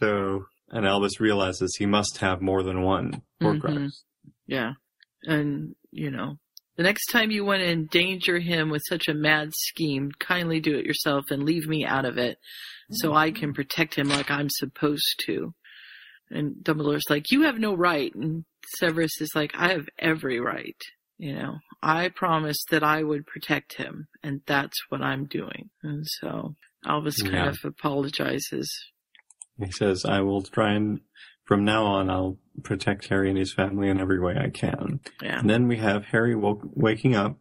So, 0.00 0.46
and 0.70 0.86
Albus 0.86 1.20
realizes 1.20 1.76
he 1.76 1.86
must 1.86 2.18
have 2.18 2.40
more 2.42 2.62
than 2.62 2.82
one 2.82 3.22
Horcrux. 3.40 3.60
Mhm. 3.62 3.90
Yeah. 4.46 4.72
And, 5.24 5.74
you 5.90 6.10
know, 6.10 6.38
the 6.76 6.82
next 6.82 7.06
time 7.06 7.30
you 7.30 7.44
want 7.44 7.60
to 7.60 7.70
endanger 7.70 8.38
him 8.38 8.68
with 8.70 8.82
such 8.88 9.08
a 9.08 9.14
mad 9.14 9.50
scheme, 9.54 10.10
kindly 10.18 10.60
do 10.60 10.76
it 10.76 10.84
yourself 10.84 11.24
and 11.30 11.42
leave 11.44 11.66
me 11.66 11.84
out 11.84 12.04
of 12.04 12.18
it 12.18 12.38
so 12.90 13.14
I 13.14 13.30
can 13.32 13.52
protect 13.54 13.94
him 13.94 14.08
like 14.08 14.30
I'm 14.30 14.48
supposed 14.50 15.22
to. 15.26 15.54
And 16.30 16.56
Dumbledore's 16.62 17.08
like, 17.08 17.30
you 17.30 17.42
have 17.42 17.58
no 17.58 17.74
right. 17.74 18.14
And 18.14 18.44
Severus 18.78 19.20
is 19.20 19.30
like, 19.34 19.52
I 19.54 19.68
have 19.72 19.86
every 19.98 20.38
right. 20.40 20.80
You 21.18 21.34
know, 21.34 21.54
I 21.82 22.08
promised 22.08 22.66
that 22.70 22.82
I 22.82 23.02
would 23.02 23.26
protect 23.26 23.74
him 23.74 24.06
and 24.22 24.42
that's 24.46 24.76
what 24.90 25.00
I'm 25.02 25.24
doing. 25.26 25.70
And 25.82 26.04
so 26.20 26.56
Albus 26.84 27.22
kind 27.22 27.34
Yeah. 27.34 27.48
of 27.48 27.58
apologizes. 27.64 28.68
He 29.58 29.70
says, 29.70 30.04
I 30.04 30.20
will 30.20 30.42
try 30.42 30.74
and, 30.74 31.00
from 31.44 31.64
now 31.64 31.84
on, 31.84 32.10
I'll 32.10 32.38
protect 32.62 33.08
Harry 33.08 33.28
and 33.28 33.38
his 33.38 33.54
family 33.54 33.88
in 33.88 34.00
every 34.00 34.20
way 34.20 34.36
I 34.36 34.50
can. 34.50 35.00
Yeah. 35.22 35.38
And 35.38 35.48
then 35.48 35.68
we 35.68 35.76
have 35.78 36.06
Harry 36.06 36.34
woke, 36.34 36.62
waking 36.74 37.14
up 37.14 37.38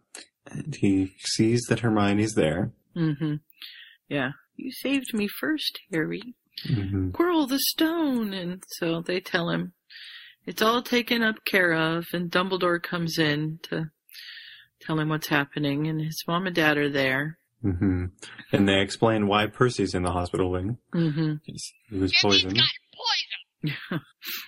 and 0.49 0.75
he 0.75 1.13
sees 1.19 1.61
that 1.69 1.79
Hermione's 1.79 2.35
there. 2.35 2.71
Mm-hmm. 2.95 3.35
Yeah. 4.07 4.31
You 4.55 4.71
saved 4.71 5.13
me 5.13 5.27
first, 5.27 5.79
Harry. 5.91 6.35
Mm-hmm. 6.67 7.11
Quirrell 7.11 7.49
the 7.49 7.59
stone. 7.59 8.33
And 8.33 8.63
so 8.77 9.01
they 9.01 9.19
tell 9.19 9.49
him 9.49 9.73
it's 10.45 10.61
all 10.61 10.81
taken 10.81 11.23
up 11.23 11.43
care 11.45 11.73
of. 11.73 12.05
And 12.13 12.31
Dumbledore 12.31 12.81
comes 12.81 13.17
in 13.17 13.59
to 13.63 13.85
tell 14.81 14.99
him 14.99 15.09
what's 15.09 15.27
happening. 15.27 15.87
And 15.87 15.99
his 15.99 16.23
mom 16.27 16.47
and 16.47 16.55
dad 16.55 16.77
are 16.77 16.89
there. 16.89 17.37
Hmm 17.71 18.05
And 18.51 18.67
they 18.69 18.79
explain 18.81 19.27
why 19.27 19.47
Percy's 19.47 19.93
in 19.95 20.03
the 20.03 20.11
hospital 20.11 20.51
wing. 20.51 20.77
Mm-hmm. 20.93 21.33
He 21.43 21.97
was 21.99 22.13
poisoned. 22.21 22.59
Poison. 23.63 24.01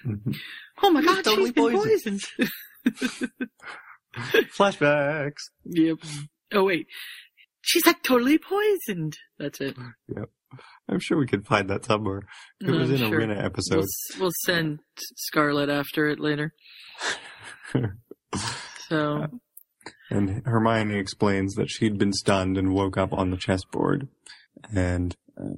Mhm. 0.06 0.36
Oh 0.84 0.92
my 0.92 1.02
He 1.02 1.08
was 1.08 1.16
god, 1.16 1.24
totally 1.26 1.46
she's 1.48 1.54
been 1.54 1.72
poisoned. 1.80 3.40
Flashbacks. 4.58 5.42
yep. 5.66 5.98
Oh 6.54 6.64
wait. 6.66 6.88
She's 7.62 7.86
like 7.86 8.02
totally 8.04 8.38
poisoned. 8.38 9.18
That's 9.38 9.60
it. 9.62 9.76
Yep. 10.16 10.30
I'm 10.90 11.00
sure 11.00 11.18
we 11.18 11.28
could 11.28 11.46
find 11.46 11.70
that 11.70 11.84
somewhere. 11.86 12.22
It 12.62 12.72
was 12.72 12.90
I'm 12.90 12.96
in 12.96 13.04
a 13.04 13.10
sure. 13.10 13.18
Rina 13.18 13.34
We'll, 13.36 13.46
episode. 13.46 13.86
we'll 14.20 14.32
send 14.46 14.80
Scarlet 15.18 15.70
after 15.70 16.08
it 16.10 16.20
later. 16.20 16.54
So, 18.90 19.26
and 20.10 20.42
Hermione 20.46 20.98
explains 20.98 21.54
that 21.56 21.70
she'd 21.70 21.98
been 21.98 22.14
stunned 22.14 22.58
and 22.58 22.74
woke 22.74 22.98
up 22.98 23.14
on 23.14 23.32
the 23.32 23.38
chessboard. 23.38 24.08
And 24.76 25.16
uh, 25.40 25.56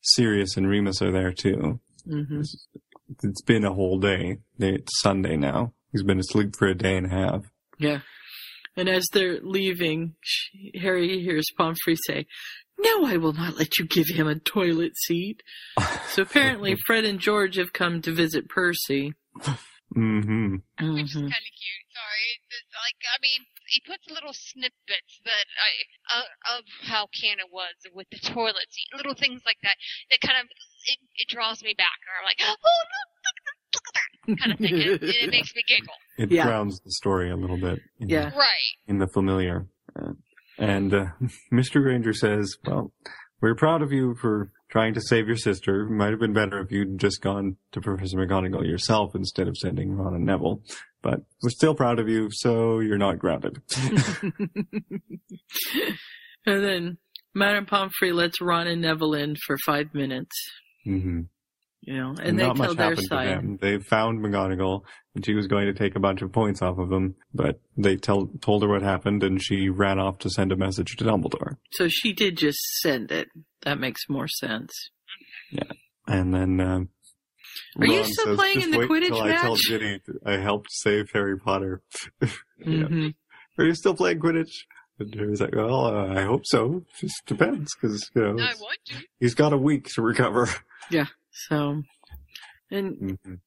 Sirius 0.00 0.56
and 0.56 0.68
Remus 0.68 1.00
are 1.02 1.12
there 1.12 1.32
too. 1.32 1.80
hmm 2.06 2.42
It's 3.22 3.42
been 3.42 3.64
a 3.64 3.72
whole 3.74 3.98
day. 3.98 4.38
It's 4.58 5.00
Sunday 5.00 5.36
now. 5.36 5.72
He's 5.92 6.02
been 6.02 6.18
asleep 6.18 6.56
for 6.56 6.66
a 6.68 6.74
day 6.74 6.96
and 6.96 7.06
a 7.06 7.10
half. 7.10 7.44
yeah. 7.78 8.00
And 8.74 8.88
as 8.88 9.06
they're 9.12 9.38
leaving, 9.42 10.14
she, 10.22 10.72
Harry 10.80 11.20
hears 11.22 11.44
Pomfrey 11.58 11.94
say, 12.06 12.24
No, 12.78 13.04
I 13.04 13.18
will 13.18 13.34
not 13.34 13.58
let 13.58 13.78
you 13.78 13.86
give 13.86 14.06
him 14.08 14.26
a 14.26 14.38
toilet 14.38 14.96
seat. 14.96 15.42
So 16.08 16.22
apparently 16.26 16.76
Fred 16.86 17.04
and 17.04 17.18
George 17.20 17.56
have 17.56 17.74
come 17.74 18.00
to 18.00 18.12
visit 18.12 18.48
Percy. 18.48 19.12
hmm 19.94 20.54
Which 20.80 21.02
is 21.04 21.12
hmm 21.12 21.20
kind 21.20 21.26
of 21.26 21.52
cute. 21.60 21.86
Sorry. 21.92 22.28
It's 22.48 22.74
like, 22.80 22.96
I 23.04 23.18
mean, 23.20 23.40
he 23.72 23.80
puts 23.88 24.04
little 24.12 24.32
snippets 24.36 25.12
that 25.24 25.46
I, 25.56 25.70
uh, 26.20 26.58
of 26.58 26.64
how 26.84 27.08
canon 27.08 27.46
was 27.50 27.72
with 27.94 28.06
the 28.12 28.20
toilet 28.20 28.68
seat, 28.68 28.86
little 28.96 29.14
things 29.14 29.40
like 29.46 29.56
that, 29.62 29.76
that 30.12 30.20
kind 30.20 30.36
of, 30.40 30.46
it, 30.86 30.98
it 31.16 31.28
draws 31.28 31.62
me 31.64 31.74
back. 31.76 31.96
Or 32.04 32.12
I'm 32.20 32.26
like, 32.28 32.40
oh, 32.44 32.52
look, 32.52 33.08
look, 33.24 33.38
look 33.74 33.86
at 33.88 33.94
that. 33.96 34.38
Kind 34.38 34.52
of 34.52 34.58
thing. 34.58 34.74
And 34.74 35.02
it, 35.02 35.24
it 35.24 35.30
makes 35.36 35.54
me 35.56 35.62
giggle. 35.66 35.94
It 36.18 36.30
Yeah. 36.30 36.44
grounds 36.44 36.80
the 36.84 36.92
story 36.92 37.30
a 37.30 37.36
little 37.36 37.56
bit. 37.58 37.80
In, 37.98 38.08
Yeah. 38.08 38.30
Right. 38.36 38.72
In 38.86 38.98
the 38.98 39.08
familiar. 39.08 39.66
Uh, 39.96 40.12
and 40.58 40.92
uh, 40.92 41.04
Mr. 41.52 41.82
Granger 41.82 42.12
says, 42.12 42.56
well, 42.66 42.92
we're 43.40 43.54
proud 43.56 43.82
of 43.82 43.90
you 43.90 44.14
for 44.20 44.52
trying 44.70 44.94
to 44.94 45.00
save 45.00 45.26
your 45.26 45.36
sister. 45.36 45.82
It 45.82 45.90
might 45.90 46.10
have 46.10 46.20
been 46.20 46.32
better 46.32 46.60
if 46.60 46.70
you'd 46.70 46.98
just 46.98 47.20
gone 47.22 47.56
to 47.72 47.80
Professor 47.80 48.16
McGonagall 48.18 48.66
yourself 48.66 49.14
instead 49.14 49.48
of 49.48 49.56
sending 49.56 49.92
Ron 49.96 50.14
and 50.14 50.24
Neville. 50.26 50.62
But 51.02 51.22
we're 51.42 51.50
still 51.50 51.74
proud 51.74 51.98
of 51.98 52.08
you, 52.08 52.28
so 52.30 52.78
you're 52.80 52.98
not 52.98 53.18
grounded. 53.18 53.60
and 56.46 56.64
then 56.64 56.98
Madame 57.34 57.66
Pomfrey 57.66 58.12
lets 58.12 58.40
Ron 58.40 58.68
and 58.68 58.82
Neville 58.82 59.14
in 59.14 59.36
for 59.46 59.56
five 59.66 59.92
minutes, 59.94 60.36
hmm 60.84 61.22
you 61.82 61.96
know, 61.96 62.14
and 62.22 62.38
they 62.38 62.46
not 62.46 62.56
tell 62.56 62.74
much 62.74 62.76
their 62.76 62.96
side. 62.96 63.28
them. 63.28 63.58
They 63.60 63.78
found 63.78 64.20
McGonagall, 64.20 64.82
and 65.14 65.26
she 65.26 65.34
was 65.34 65.48
going 65.48 65.66
to 65.66 65.74
take 65.74 65.96
a 65.96 66.00
bunch 66.00 66.22
of 66.22 66.30
points 66.30 66.62
off 66.62 66.78
of 66.78 66.90
them, 66.90 67.16
but 67.34 67.60
they 67.76 67.96
tell, 67.96 68.28
told 68.40 68.62
her 68.62 68.68
what 68.68 68.82
happened, 68.82 69.24
and 69.24 69.42
she 69.42 69.68
ran 69.68 69.98
off 69.98 70.18
to 70.18 70.30
send 70.30 70.52
a 70.52 70.56
message 70.56 70.94
to 70.96 71.04
Dumbledore. 71.04 71.56
So 71.72 71.88
she 71.88 72.12
did 72.12 72.38
just 72.38 72.60
send 72.80 73.10
it. 73.10 73.28
That 73.62 73.80
makes 73.80 74.02
more 74.08 74.28
sense. 74.28 74.70
Yeah. 75.50 75.72
And 76.06 76.32
then, 76.32 76.60
um, 76.60 76.88
Are 77.78 77.86
you 77.86 78.04
still 78.04 78.26
says, 78.26 78.36
playing 78.36 78.62
in 78.62 78.70
the 78.70 78.78
wait 78.78 78.88
Quidditch 78.90 79.06
till 79.08 79.22
I 79.22 79.32
tell 79.32 79.50
match?" 79.52 79.60
Ginny 79.68 80.00
I 80.24 80.36
helped 80.36 80.68
save 80.70 81.10
Harry 81.12 81.38
Potter. 81.38 81.82
Yeah. 82.64 82.84
hmm 82.86 83.08
Are 83.58 83.64
you 83.64 83.74
still 83.74 83.94
playing 83.94 84.20
Quidditch? 84.20 84.52
And 84.98 85.12
Harry's 85.14 85.40
like, 85.40 85.54
well, 85.54 85.86
uh, 85.86 86.14
I 86.14 86.22
hope 86.22 86.42
so. 86.44 86.84
Just 87.00 87.26
depends, 87.26 87.74
because, 87.74 88.08
you 88.14 88.22
know, 88.22 88.28
I 88.40 88.54
want 88.60 88.78
to. 88.86 88.94
he's 89.18 89.34
got 89.34 89.52
a 89.52 89.58
week 89.58 89.88
to 89.94 90.02
recover. 90.02 90.48
Yeah. 90.90 91.06
So, 91.48 91.82
and 92.70 93.18
Mhm. 93.24 93.38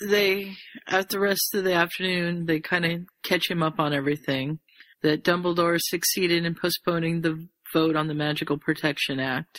they, 0.00 0.52
at 0.86 1.08
the 1.08 1.18
rest 1.18 1.54
of 1.54 1.64
the 1.64 1.72
afternoon, 1.74 2.46
they 2.46 2.60
kind 2.60 2.84
of 2.84 3.02
catch 3.22 3.50
him 3.50 3.62
up 3.62 3.78
on 3.80 3.92
everything. 3.94 4.58
That 5.02 5.24
Dumbledore 5.24 5.78
succeeded 5.80 6.44
in 6.44 6.54
postponing 6.54 7.22
the 7.22 7.48
vote 7.72 7.96
on 7.96 8.06
the 8.08 8.14
Magical 8.14 8.58
Protection 8.58 9.18
Act. 9.18 9.58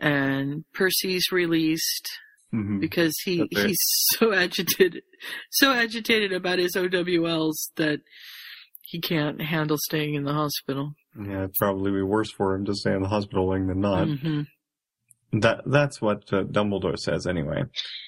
And 0.00 0.64
Percy's 0.74 1.30
released 1.30 2.08
Mhm. 2.54 2.80
because 2.80 3.14
he, 3.24 3.46
he's 3.50 3.78
so 4.16 4.32
agitated, 4.44 5.02
so 5.50 5.72
agitated 5.72 6.32
about 6.32 6.58
his 6.58 6.74
OWLs 6.76 7.70
that 7.76 8.00
he 8.82 9.00
can't 9.00 9.40
handle 9.42 9.76
staying 9.80 10.14
in 10.14 10.24
the 10.24 10.32
hospital. 10.32 10.94
Yeah, 11.20 11.38
it'd 11.44 11.54
probably 11.54 11.90
be 11.90 12.02
worse 12.02 12.30
for 12.30 12.54
him 12.54 12.64
to 12.66 12.74
stay 12.74 12.92
in 12.94 13.02
the 13.02 13.08
hospital 13.08 13.48
wing 13.48 13.66
than 13.66 13.80
not. 13.80 14.06
hmm 14.08 14.42
That 15.32 15.62
that's 15.66 16.00
what 16.00 16.32
uh, 16.32 16.44
Dumbledore 16.44 16.96
says 16.98 17.26
anyway. 17.26 17.64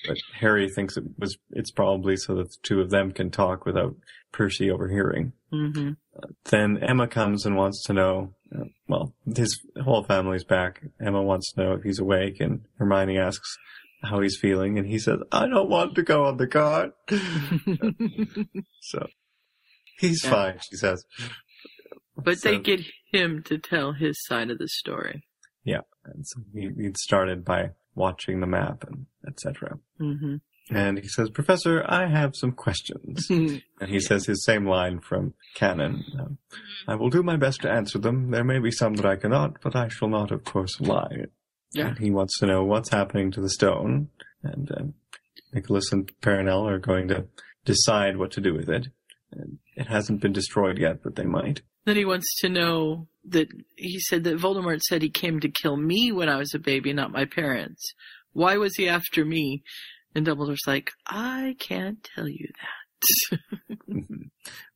But 0.07 0.17
Harry 0.35 0.69
thinks 0.71 0.97
it 0.97 1.05
was 1.19 1.37
it's 1.51 1.73
probably 1.73 2.17
so 2.17 2.37
that 2.37 2.49
the 2.51 2.57
two 2.63 2.81
of 2.81 2.91
them 2.91 3.11
can 3.11 3.31
talk 3.31 3.67
without 3.67 3.97
Percy 4.33 4.71
overhearing. 4.71 5.33
hmm 5.51 5.91
Then 6.51 6.79
Emma 6.79 7.09
comes 7.09 7.45
and 7.45 7.57
wants 7.57 7.83
to 7.87 7.93
know. 7.93 8.35
Uh, 8.55 8.65
well, 8.87 9.13
his 9.37 9.59
whole 9.83 10.05
family's 10.05 10.45
back. 10.45 10.83
Emma 11.05 11.23
wants 11.23 11.53
to 11.53 11.61
know 11.63 11.73
if 11.73 11.83
he's 11.83 11.99
awake, 11.99 12.41
and 12.41 12.61
Hermione 12.79 13.19
asks 13.19 13.57
how 14.03 14.21
he's 14.21 14.39
feeling, 14.41 14.79
and 14.79 14.87
he 14.87 14.99
says, 14.99 15.19
"I 15.33 15.47
don't 15.49 15.69
want 15.69 15.95
to 15.97 16.03
go 16.03 16.25
on 16.25 16.37
the 16.37 16.47
cart." 16.47 16.93
so 18.81 19.07
He's 19.99 20.23
Yeah. 20.23 20.31
fine, 20.31 20.61
she 20.71 20.77
says. 20.77 21.05
But 22.17 22.43
they 22.43 22.59
get 22.59 22.81
him 23.13 23.43
to 23.45 23.59
tell 23.59 23.93
his 23.93 24.25
side 24.25 24.51
of 24.51 24.59
the 24.59 24.69
story. 24.69 25.25
Yeah. 25.65 25.81
And 26.05 26.27
so 26.27 26.41
he, 26.55 26.71
he 26.77 26.91
started 26.97 27.45
by 27.45 27.71
watching 27.95 28.41
the 28.41 28.47
map 28.47 28.85
and 28.87 29.07
etc. 29.27 29.79
hmm 29.99 30.37
And 30.71 30.99
he 30.99 31.09
says, 31.09 31.31
Professor, 31.31 31.85
I 31.89 32.07
have 32.07 32.37
some 32.37 32.53
questions. 32.53 33.29
and 33.31 33.63
he 33.89 33.99
says 34.01 34.27
his 34.27 34.45
same 34.45 34.67
line 34.67 35.01
from 35.01 35.35
Canon. 35.55 36.05
Um, 36.19 36.39
I 36.87 36.95
will 36.95 37.11
do 37.11 37.23
my 37.25 37.37
best 37.37 37.63
to 37.63 37.71
answer 37.71 37.99
them. 37.99 38.31
There 38.31 38.45
may 38.45 38.61
be 38.61 38.71
some 38.71 38.95
that 38.95 39.07
I 39.07 39.17
cannot, 39.17 39.61
but 39.63 39.75
I 39.75 39.89
shall 39.89 40.09
not, 40.09 40.31
of 40.31 40.45
course, 40.45 40.81
lie. 40.81 41.27
Yeah. 41.73 41.95
He 41.99 42.11
wants 42.11 42.39
to 42.39 42.47
know 42.47 42.65
what's 42.65 42.91
happening 42.91 43.31
to 43.33 43.41
the 43.41 43.51
stone. 43.51 44.09
And 44.43 44.71
um, 44.77 44.95
Nicolas 45.53 45.93
and 45.93 46.11
Perenelle 46.21 46.71
are 46.71 46.79
going 46.79 47.09
to 47.09 47.27
decide 47.65 48.17
what 48.17 48.31
to 48.33 48.41
do 48.41 48.55
with 48.55 48.69
it. 48.69 48.89
And 49.33 49.59
it 49.77 49.87
hasn't 49.87 50.21
been 50.23 50.33
destroyed 50.33 50.79
yet, 50.79 51.03
but 51.03 51.17
they 51.17 51.25
might. 51.25 51.63
Then 51.85 51.97
he 51.97 52.05
wants 52.05 52.39
to 52.41 52.49
know 52.49 53.09
that 53.29 53.49
he 53.77 53.99
said 54.01 54.25
that 54.25 54.39
Voldemort 54.39 54.81
said 54.81 55.03
he 55.03 55.11
came 55.11 55.41
to 55.41 55.49
kill 55.49 55.77
me 55.77 56.13
when 56.13 56.29
I 56.29 56.37
was 56.37 56.55
a 56.55 56.59
baby, 56.59 56.93
not 56.93 57.13
my 57.13 57.25
parents. 57.27 57.93
Why 58.33 58.57
was 58.57 58.75
he 58.77 58.89
after 58.89 59.25
me? 59.25 59.63
And 60.15 60.27
Dumbledore's 60.27 60.67
like, 60.67 60.91
I 61.07 61.57
can't 61.59 62.03
tell 62.15 62.29
you 62.29 62.49
that. 63.31 63.39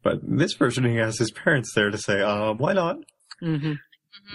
But 0.03 0.19
this 0.23 0.55
version, 0.55 0.85
he 0.85 0.97
has 0.97 1.19
his 1.19 1.31
parents 1.31 1.73
there 1.75 1.91
to 1.91 1.99
say, 1.99 2.21
uh, 2.21 2.55
why 2.55 2.73
not? 2.73 2.97
hmm 3.41 3.75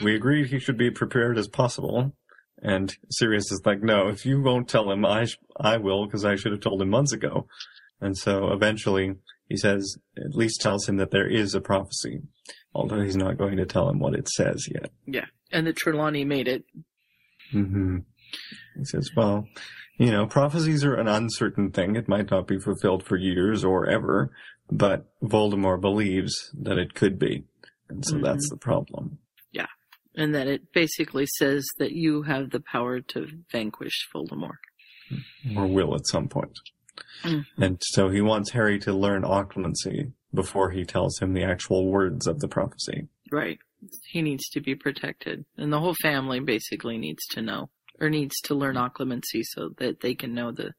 We 0.04 0.16
agreed 0.16 0.48
he 0.48 0.60
should 0.60 0.78
be 0.78 0.92
prepared 0.92 1.38
as 1.38 1.48
possible. 1.48 2.14
And 2.62 2.96
Sirius 3.12 3.52
is 3.52 3.62
like, 3.66 3.84
no, 3.84 4.08
if 4.08 4.26
you 4.26 4.42
won't 4.42 4.68
tell 4.68 4.92
him, 4.92 5.06
I, 5.06 5.26
sh- 5.26 5.38
I 5.60 5.78
will, 5.78 6.06
because 6.06 6.26
I 6.26 6.36
should 6.36 6.52
have 6.52 6.62
told 6.62 6.82
him 6.82 6.90
months 6.90 7.14
ago. 7.14 7.48
And 8.02 8.18
so 8.18 8.52
eventually 8.52 9.16
he 9.48 9.58
says, 9.58 9.98
at 10.18 10.36
least 10.36 10.62
tells 10.62 10.88
him 10.88 10.98
that 10.98 11.12
there 11.12 11.28
is 11.28 11.54
a 11.54 11.62
prophecy, 11.62 12.22
although 12.74 13.02
he's 13.02 13.16
not 13.16 13.38
going 13.38 13.58
to 13.58 13.66
tell 13.66 13.90
him 13.90 14.00
what 14.00 14.16
it 14.16 14.28
says 14.30 14.68
yet. 14.72 14.92
Yeah. 15.06 15.26
And 15.52 15.68
the 15.68 15.74
Trelawney 15.74 16.26
made 16.26 16.48
it. 16.48 16.66
Mm-hmm. 17.54 18.00
He 18.78 18.86
says, 18.86 19.12
well, 19.16 19.48
you 19.98 20.12
know, 20.12 20.26
prophecies 20.28 20.84
are 20.84 20.96
an 20.96 21.08
uncertain 21.08 21.72
thing. 21.72 21.96
It 21.96 22.10
might 22.10 22.30
not 22.30 22.48
be 22.48 22.60
fulfilled 22.60 23.04
for 23.04 23.18
years 23.18 23.64
or 23.64 23.88
ever, 23.88 24.32
but 24.70 25.06
Voldemort 25.24 25.82
believes 25.82 26.52
that 26.60 26.78
it 26.78 26.94
could 26.94 27.18
be. 27.18 27.46
And 27.90 28.06
so 28.06 28.20
that's 28.20 28.50
the 28.50 28.58
problem. 28.58 29.20
Yeah. 30.18 30.24
And 30.24 30.36
that 30.36 30.48
it 30.48 30.74
basically 30.74 31.26
says 31.38 31.66
that 31.78 31.92
you 31.92 32.24
have 32.24 32.50
the 32.50 32.60
power 32.60 33.00
to 33.02 33.28
vanquish 33.52 34.08
Voldemort. 34.14 34.58
or 35.56 35.68
will 35.68 35.96
at 35.96 36.06
some 36.08 36.28
point. 36.28 36.52
Mhm. 37.24 37.46
And 37.58 37.78
so 37.82 38.10
he 38.10 38.20
wants 38.20 38.52
Harry 38.52 38.78
to 38.80 38.92
learn 38.92 39.22
occlumency 39.22 40.12
before 40.34 40.72
he 40.72 40.84
tells 40.84 41.20
him 41.20 41.34
the 41.34 41.44
actual 41.44 41.90
words 41.90 42.28
of 42.28 42.40
the 42.40 42.48
prophecy. 42.50 43.08
Right. 43.32 43.60
He 44.12 44.22
needs 44.22 44.50
to 44.50 44.60
be 44.60 44.76
protected. 44.76 45.46
And 45.56 45.72
the 45.72 45.80
whole 45.80 45.96
family 46.02 46.40
basically 46.42 46.98
needs 46.98 47.26
to 47.32 47.42
know 47.42 47.70
or 48.00 48.10
needs 48.10 48.36
to 48.42 48.56
learn 48.56 48.76
occlumency 48.76 49.44
so 49.44 49.70
that 49.78 50.02
they 50.02 50.14
can 50.16 50.34
know 50.34 50.52
the 50.52 50.74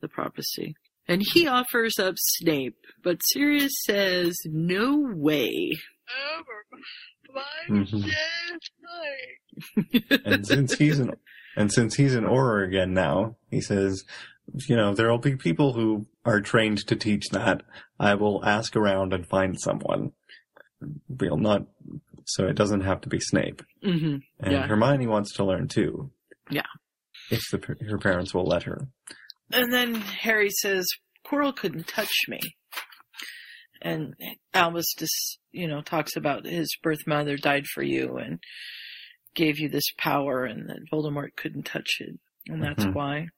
the 0.00 0.08
prophecy. 0.08 0.74
And 1.06 1.22
he 1.34 1.46
offers 1.46 1.98
up 1.98 2.14
Snape, 2.16 2.78
but 3.02 3.20
Sirius 3.26 3.72
says, 3.84 4.34
No 4.46 4.96
way. 5.14 5.72
Mhm. 7.68 8.10
And 10.24 10.46
since 10.46 10.74
he's 10.74 10.98
an 10.98 11.12
and 11.56 11.72
since 11.72 11.96
he's 11.96 12.14
an 12.14 12.24
Auror 12.24 12.66
again 12.66 12.94
now, 12.94 13.36
he 13.50 13.60
says, 13.60 14.04
you 14.68 14.76
know, 14.76 14.94
there'll 14.94 15.18
be 15.18 15.36
people 15.36 15.72
who 15.72 16.06
are 16.24 16.40
trained 16.40 16.86
to 16.86 16.96
teach 16.96 17.28
that. 17.30 17.62
I 17.98 18.14
will 18.14 18.44
ask 18.44 18.76
around 18.76 19.12
and 19.12 19.26
find 19.26 19.60
someone. 19.60 20.12
We'll 21.08 21.36
not, 21.36 21.66
so 22.26 22.46
it 22.46 22.54
doesn't 22.54 22.82
have 22.82 23.00
to 23.02 23.08
be 23.08 23.20
Snape. 23.20 23.62
hmm 23.82 24.16
And 24.38 24.52
Yeah. 24.52 24.66
Hermione 24.66 25.06
wants 25.08 25.34
to 25.34 25.44
learn 25.44 25.68
too. 25.68 26.10
Yeah. 26.50 26.62
If 27.30 27.42
the, 27.50 27.76
her 27.88 27.98
parents 27.98 28.32
will 28.32 28.46
let 28.46 28.62
her. 28.64 28.88
And 29.52 29.72
then 29.72 29.94
Harry 29.96 30.50
says, 30.50 30.86
Quirrell 31.26 31.54
couldn't 31.54 31.86
touch 31.88 32.12
me. 32.28 32.38
And 33.82 34.14
Albus 34.54 34.86
just, 34.96 35.38
you 35.52 35.66
know, 35.68 35.80
talks 35.82 36.16
about 36.16 36.46
his 36.46 36.76
birth 36.82 37.06
mother 37.06 37.36
died 37.36 37.66
for 37.66 37.82
you 37.82 38.16
and 38.16 38.38
gave 39.34 39.58
you 39.58 39.68
this 39.68 39.90
power 39.98 40.44
and 40.44 40.68
that 40.68 40.78
Voldemort 40.92 41.36
couldn't 41.36 41.64
touch 41.66 41.96
it. 42.00 42.18
And 42.48 42.62
that's 42.62 42.84
Mhm. 42.84 42.94
why. 42.94 43.28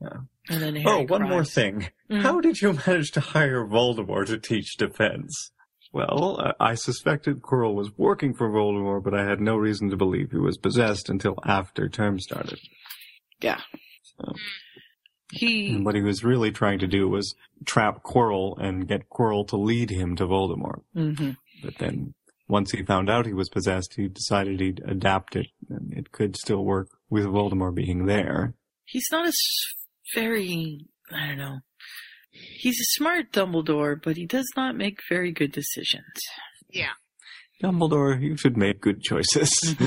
Yeah. 0.00 0.18
And 0.48 0.62
then 0.62 0.76
Harry 0.76 1.02
Oh, 1.02 1.06
one 1.06 1.22
more 1.22 1.38
cries. 1.40 1.54
thing. 1.54 1.88
Mhm. 2.10 2.22
How 2.22 2.40
did 2.40 2.60
you 2.60 2.72
manage 2.86 3.10
to 3.12 3.20
hire 3.20 3.64
Voldemort 3.66 4.26
to 4.26 4.38
teach 4.38 4.76
defense? 4.76 5.50
Well, 5.92 6.54
I 6.60 6.70
I 6.72 6.74
suspected 6.74 7.40
Quirrell 7.40 7.74
was 7.74 7.96
working 7.96 8.34
for 8.34 8.50
Voldemort, 8.50 9.02
but 9.04 9.14
I 9.14 9.24
had 9.24 9.40
no 9.40 9.56
reason 9.56 9.88
to 9.90 9.96
believe 9.96 10.30
he 10.30 10.38
was 10.38 10.58
possessed 10.58 11.08
until 11.08 11.36
after 11.44 11.88
term 11.88 12.18
started. 12.20 12.58
Yeah. 13.40 13.60
So, 14.02 14.34
He, 15.32 15.72
and 15.74 15.84
what 15.84 15.94
he 15.94 16.02
was 16.02 16.22
really 16.22 16.50
trying 16.52 16.78
to 16.80 16.86
do 16.86 17.08
was 17.08 17.34
trap 17.64 18.02
Quirrell 18.04 18.56
and 18.60 18.86
get 18.86 19.08
Quirrell 19.10 19.48
to 19.48 19.56
lead 19.56 19.90
him 19.90 20.16
to 20.16 20.26
Voldemort. 20.26 20.82
hmm 20.94 21.30
But 21.62 21.78
then, 21.78 22.14
once 22.48 22.70
he 22.72 22.82
found 22.84 23.10
out 23.10 23.26
he 23.26 23.32
was 23.32 23.48
possessed, 23.48 23.94
he 23.96 24.08
decided 24.08 24.60
he'd 24.60 24.82
adapt 24.86 25.36
it, 25.36 25.46
and 25.68 25.92
it 25.92 26.12
could 26.12 26.36
still 26.36 26.64
work 26.64 26.88
with 27.10 27.24
Voldemort 27.24 27.74
being 27.74 28.06
there. 28.06 28.54
he's 28.84 29.06
not 29.10 29.24
a 29.24 29.28
s- 29.28 29.74
very, 30.14 30.86
I 31.12 31.26
don't 31.28 31.38
know. 31.38 31.58
He's 32.30 32.78
a 32.80 32.84
smart 32.98 33.32
Dumbledore, 33.32 34.00
but 34.02 34.16
he 34.16 34.26
does 34.26 34.46
not 34.56 34.76
make 34.76 34.98
very 35.08 35.32
good 35.32 35.52
decisions. 35.52 36.04
Yeah. 36.70 36.92
Dumbledore, 37.62 38.20
you 38.20 38.36
should 38.36 38.56
make 38.56 38.80
good 38.80 39.02
choices. 39.02 39.50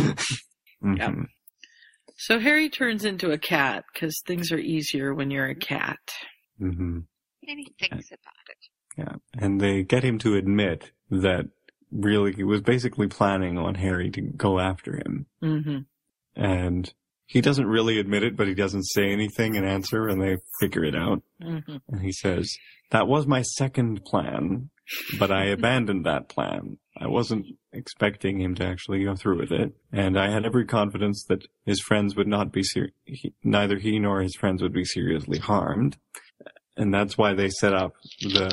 Mm-hmm. 0.82 0.96
Yep. 0.96 1.10
Mhm. 1.10 1.26
So 2.16 2.40
Harry 2.40 2.70
turns 2.70 3.04
into 3.04 3.32
a 3.32 3.38
cat 3.38 3.84
because 3.94 4.16
things 4.26 4.50
are 4.50 4.58
easier 4.58 5.14
when 5.14 5.30
you're 5.30 5.50
a 5.50 5.56
cat. 5.56 6.00
Mm-hmm. 6.62 7.00
And 7.48 7.60
he 7.60 7.74
thinks 7.78 8.08
about 8.12 8.48
it. 8.50 8.58
Yeah. 8.98 9.16
And 9.44 9.60
they 9.60 9.84
get 9.84 10.04
him 10.06 10.20
to 10.20 10.36
admit 10.36 10.92
that 11.10 11.48
really 11.92 12.34
he 12.34 12.44
was 12.44 12.62
basically 12.62 13.08
planning 13.08 13.58
on 13.58 13.76
Harry 13.76 14.10
to 14.12 14.22
go 14.22 14.60
after 14.60 14.96
him. 14.98 15.26
hmm 15.42 15.78
And 16.36 16.94
he 17.26 17.42
doesn't 17.42 17.68
really 17.68 18.00
admit 18.00 18.24
it, 18.24 18.36
but 18.36 18.48
he 18.48 18.56
doesn't 18.56 18.84
say 18.86 19.12
anything 19.12 19.56
in 19.56 19.64
answer 19.66 20.08
and 20.08 20.22
they 20.22 20.38
figure 20.60 20.84
it 20.84 20.96
out. 20.96 21.22
hmm 21.42 21.78
And 21.88 22.02
he 22.02 22.12
says, 22.12 22.52
that 22.92 23.08
was 23.08 23.28
my 23.28 23.42
second 23.44 24.04
plan, 24.04 24.70
but 25.20 25.32
I 25.32 25.46
abandoned 25.58 26.06
that 26.06 26.28
plan. 26.30 26.78
I 26.98 27.08
wasn't 27.08 27.46
expecting 27.72 28.42
him 28.42 28.56
to 28.56 28.66
actually 28.66 29.04
go 29.04 29.16
through 29.16 29.40
with 29.40 29.52
it. 29.52 29.74
And 29.92 30.20
I 30.20 30.32
had 30.32 30.46
every 30.46 30.66
confidence 30.66 31.24
that 31.30 31.48
his 31.66 31.80
friends 31.82 32.16
would 32.16 32.28
not 32.28 32.52
be 32.52 32.64
ser- 32.64 32.92
he, 33.06 33.34
neither 33.44 33.78
he 33.78 34.00
nor 34.00 34.22
his 34.22 34.36
friends 34.36 34.62
would 34.62 34.74
be 34.74 34.84
seriously 34.86 35.38
harmed. 35.40 35.98
And 36.76 36.94
that's 36.94 37.18
why 37.18 37.34
they 37.36 37.50
set 37.50 37.74
up 37.74 37.94
the 38.22 38.52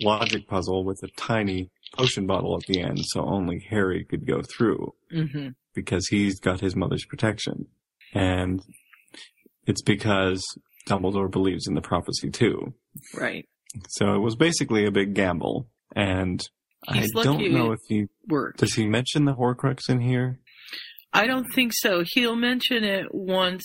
logic 0.00 0.46
puzzle 0.46 0.84
with 0.84 1.02
a 1.02 1.08
tiny 1.16 1.70
potion 1.98 2.26
bottle 2.26 2.56
at 2.56 2.62
the 2.66 2.80
end 2.80 2.98
so 3.02 3.24
only 3.24 3.58
Harry 3.70 4.04
could 4.04 4.26
go 4.26 4.40
through 4.42 4.94
hmm 5.10 5.48
because 5.74 6.08
he's 6.08 6.40
got 6.40 6.58
his 6.60 6.74
mother's 6.74 7.04
protection. 7.04 7.66
And 8.12 8.60
it's 9.66 9.82
because 9.82 10.44
Dumbledore 10.88 11.30
believes 11.30 11.68
in 11.68 11.74
the 11.74 11.80
prophecy 11.80 12.30
too. 12.30 12.74
Right. 13.14 13.46
So 13.90 14.14
it 14.14 14.18
was 14.18 14.34
basically 14.34 14.86
a 14.86 14.90
big 14.90 15.14
gamble. 15.14 15.68
And 15.94 16.40
He's 16.92 17.10
I 17.14 17.22
don't 17.22 17.52
know 17.52 17.72
if 17.72 17.80
he, 17.88 18.06
Worked. 18.26 18.58
does 18.58 18.74
he 18.74 18.86
mention 18.86 19.24
the 19.24 19.34
Horcrux 19.34 19.88
in 19.88 20.00
here? 20.00 20.40
I 21.12 21.26
don't 21.26 21.46
think 21.54 21.72
so. 21.74 22.02
He'll 22.06 22.36
mention 22.36 22.82
it 22.82 23.06
once 23.14 23.64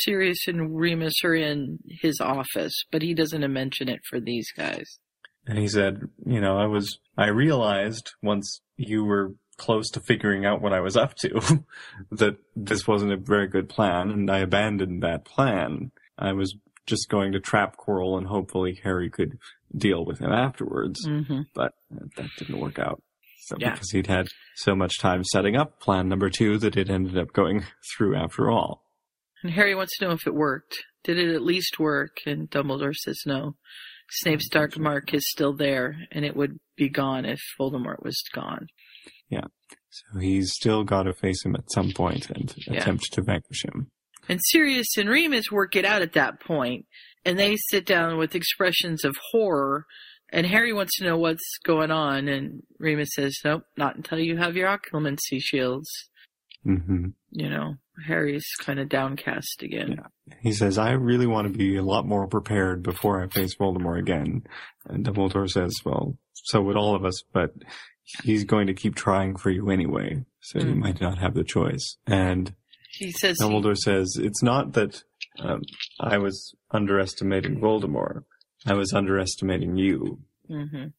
Sirius 0.00 0.46
and 0.48 0.76
Remus 0.76 1.14
are 1.24 1.34
in 1.34 1.78
his 2.02 2.18
office, 2.20 2.72
but 2.90 3.02
he 3.02 3.14
doesn't 3.14 3.52
mention 3.52 3.88
it 3.88 4.00
for 4.10 4.18
these 4.20 4.48
guys. 4.56 4.98
And 5.46 5.58
he 5.58 5.66
said, 5.68 6.08
you 6.24 6.40
know, 6.40 6.56
I 6.56 6.66
was, 6.66 6.98
I 7.18 7.28
realized 7.28 8.12
once 8.22 8.60
you 8.76 9.04
were 9.04 9.34
close 9.56 9.90
to 9.90 10.00
figuring 10.00 10.44
out 10.46 10.62
what 10.62 10.72
I 10.72 10.80
was 10.80 10.96
up 10.96 11.14
to 11.16 11.64
that 12.10 12.36
this 12.56 12.86
wasn't 12.86 13.12
a 13.12 13.16
very 13.16 13.48
good 13.48 13.68
plan 13.68 14.10
and 14.10 14.30
I 14.30 14.38
abandoned 14.38 15.02
that 15.02 15.24
plan. 15.24 15.90
I 16.18 16.32
was 16.32 16.54
just 16.86 17.08
going 17.08 17.32
to 17.32 17.40
trap 17.40 17.76
Quirrell 17.76 18.18
and 18.18 18.26
hopefully 18.26 18.80
Harry 18.82 19.08
could 19.10 19.38
deal 19.76 20.04
with 20.04 20.18
him 20.20 20.32
afterwards. 20.32 21.00
hmm 21.04 21.42
but 21.54 21.72
that 22.16 22.28
didn't 22.38 22.58
work 22.60 22.78
out. 22.78 23.02
So 23.44 23.56
Yeah. 23.58 23.72
because 23.72 23.90
he'd 23.90 24.06
had 24.06 24.28
so 24.56 24.74
much 24.74 24.98
time 25.00 25.22
setting 25.24 25.56
up 25.56 25.80
plan 25.80 26.08
number 26.08 26.30
two 26.30 26.58
that 26.58 26.76
it 26.76 26.88
ended 26.90 27.18
up 27.18 27.32
going 27.32 27.64
through 27.96 28.16
after 28.16 28.50
all. 28.50 28.84
And 29.42 29.52
Harry 29.52 29.74
wants 29.74 29.96
to 29.98 30.04
know 30.06 30.12
if 30.12 30.26
it 30.26 30.34
worked. 30.34 30.76
Did 31.04 31.18
it 31.18 31.34
at 31.34 31.42
least 31.42 31.80
work? 31.80 32.18
And 32.26 32.48
Dumbledore 32.50 32.94
says 32.94 33.18
no. 33.26 33.56
Snape's 34.20 34.48
dark 34.48 34.78
mark 34.78 35.12
is 35.14 35.28
still 35.30 35.54
there, 35.54 35.96
and 36.10 36.24
it 36.24 36.36
would 36.36 36.58
be 36.76 36.88
gone 36.88 37.24
if 37.24 37.40
Voldemort 37.58 38.02
was 38.02 38.22
gone. 38.34 38.66
Yeah. 39.28 39.44
So 39.90 40.18
he's 40.20 40.52
still 40.52 40.84
got 40.84 41.04
to 41.04 41.12
face 41.14 41.44
him 41.44 41.54
at 41.54 41.70
some 41.72 41.92
point 41.92 42.28
and 42.30 42.54
Yeah. 42.66 42.80
attempt 42.80 43.12
to 43.12 43.22
vanquish 43.22 43.64
him. 43.64 43.90
And 44.28 44.40
Sirius 44.42 44.96
and 44.96 45.08
Remus 45.08 45.50
work 45.50 45.74
it 45.76 45.84
out 45.84 46.02
at 46.02 46.12
that 46.12 46.40
point, 46.40 46.86
and 47.24 47.38
they 47.38 47.56
sit 47.56 47.84
down 47.86 48.18
with 48.18 48.34
expressions 48.34 49.04
of 49.04 49.16
horror 49.30 49.86
And 50.34 50.46
Harry 50.46 50.72
wants 50.72 50.96
to 50.96 51.04
know 51.04 51.18
what's 51.18 51.58
going 51.62 51.90
on, 51.90 52.26
and 52.26 52.62
Remus 52.78 53.10
says, 53.14 53.36
"Nope, 53.44 53.64
not 53.76 53.96
until 53.96 54.18
you 54.18 54.38
have 54.38 54.56
your 54.56 54.66
occlumency 54.66 55.38
shields." 55.42 55.90
Mm-hmm. 56.66 57.08
You 57.32 57.50
know, 57.50 57.74
Harry's 58.06 58.46
kind 58.60 58.78
of 58.80 58.88
downcast 58.88 59.62
again. 59.62 59.96
Yeah. 60.26 60.34
He 60.40 60.52
says, 60.52 60.78
I 60.78 60.92
really 60.92 61.26
want 61.26 61.50
to 61.52 61.56
be 61.58 61.76
a 61.76 61.82
lot 61.82 62.06
more 62.06 62.26
prepared 62.26 62.82
before 62.82 63.22
I 63.22 63.28
face 63.28 63.54
Voldemort 63.56 63.98
again. 63.98 64.44
And 64.86 65.04
Dumbledore 65.04 65.48
says, 65.50 65.74
well, 65.84 66.16
so 66.32 66.60
would 66.62 66.76
all 66.76 66.94
of 66.94 67.04
us, 67.04 67.22
but 67.32 67.52
he's 68.24 68.44
going 68.44 68.66
to 68.66 68.74
keep 68.74 68.94
trying 68.94 69.36
for 69.36 69.50
you 69.50 69.70
anyway, 69.70 70.24
so 70.40 70.58
you 70.58 70.74
Mm. 70.74 70.78
might 70.78 71.00
not 71.00 71.18
have 71.18 71.34
the 71.34 71.44
choice. 71.44 71.96
And 72.06 72.54
He 72.90 73.12
says, 73.12 73.38
he- 73.38 73.44
Dumbledore 73.44 73.76
says, 73.76 74.16
it's 74.18 74.42
not 74.42 74.72
that 74.74 75.02
um, 75.38 75.62
I 76.00 76.18
was 76.18 76.54
underestimating 76.70 77.60
Voldemort. 77.60 78.24
I 78.66 78.74
was 78.74 78.92
underestimating 78.92 79.76
you. 79.76 80.18
Mhm. 80.50 80.92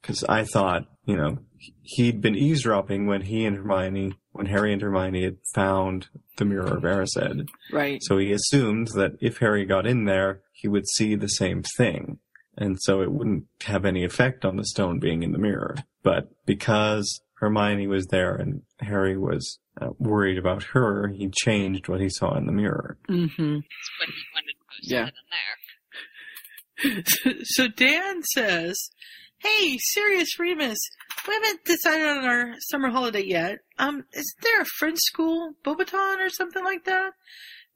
Because 0.00 0.22
I 0.24 0.44
thought, 0.44 0.86
you 1.06 1.16
know, 1.16 1.38
he'd 1.82 2.20
been 2.20 2.34
eavesdropping 2.34 3.06
when 3.06 3.22
he 3.22 3.44
and 3.44 3.56
Hermione, 3.56 4.14
when 4.32 4.46
Harry 4.46 4.72
and 4.72 4.82
Hermione 4.82 5.22
had 5.24 5.36
found 5.54 6.08
the 6.36 6.44
Mirror 6.44 6.76
of 6.78 6.82
Erised. 6.82 7.48
right. 7.72 8.00
So 8.02 8.18
he 8.18 8.32
assumed 8.32 8.88
that 8.94 9.12
if 9.20 9.38
Harry 9.38 9.64
got 9.64 9.86
in 9.86 10.04
there, 10.04 10.40
he 10.52 10.66
would 10.68 10.88
see 10.88 11.14
the 11.14 11.28
same 11.28 11.62
thing. 11.76 12.18
And 12.56 12.78
so 12.80 13.00
it 13.02 13.10
wouldn't 13.12 13.44
have 13.64 13.84
any 13.84 14.04
effect 14.04 14.44
on 14.44 14.56
the 14.56 14.64
stone 14.64 14.98
being 15.00 15.22
in 15.22 15.32
the 15.32 15.38
mirror. 15.38 15.76
But 16.02 16.30
because 16.46 17.20
Hermione 17.40 17.86
was 17.88 18.06
there 18.06 18.34
and 18.34 18.62
Harry 18.80 19.16
was 19.18 19.58
uh, 19.80 19.88
worried 19.98 20.38
about 20.38 20.62
her, 20.74 21.08
he 21.08 21.28
changed 21.30 21.88
what 21.88 22.00
he 22.00 22.08
saw 22.08 22.36
in 22.36 22.46
the 22.46 22.52
mirror. 22.52 22.96
Mm-hmm. 23.08 23.54
That's 23.54 23.90
what 23.98 24.08
he 24.08 24.24
wanted 24.34 24.54
most 24.68 24.90
Yeah. 24.90 25.06
in 25.06 25.12
there. 25.30 25.58
so 27.44 27.68
Dan 27.68 28.22
says, 28.34 28.90
"Hey, 29.38 29.78
Sirius 29.78 30.38
Remus, 30.38 30.78
we 31.26 31.34
haven't 31.34 31.64
decided 31.64 32.06
on 32.06 32.24
our 32.24 32.54
summer 32.70 32.90
holiday 32.90 33.24
yet. 33.24 33.58
Um, 33.78 34.04
is 34.12 34.34
there 34.42 34.60
a 34.60 34.64
French 34.78 34.98
school, 35.00 35.52
Beaubaton 35.64 36.18
or 36.24 36.28
something 36.30 36.64
like 36.64 36.84
that? 36.84 37.12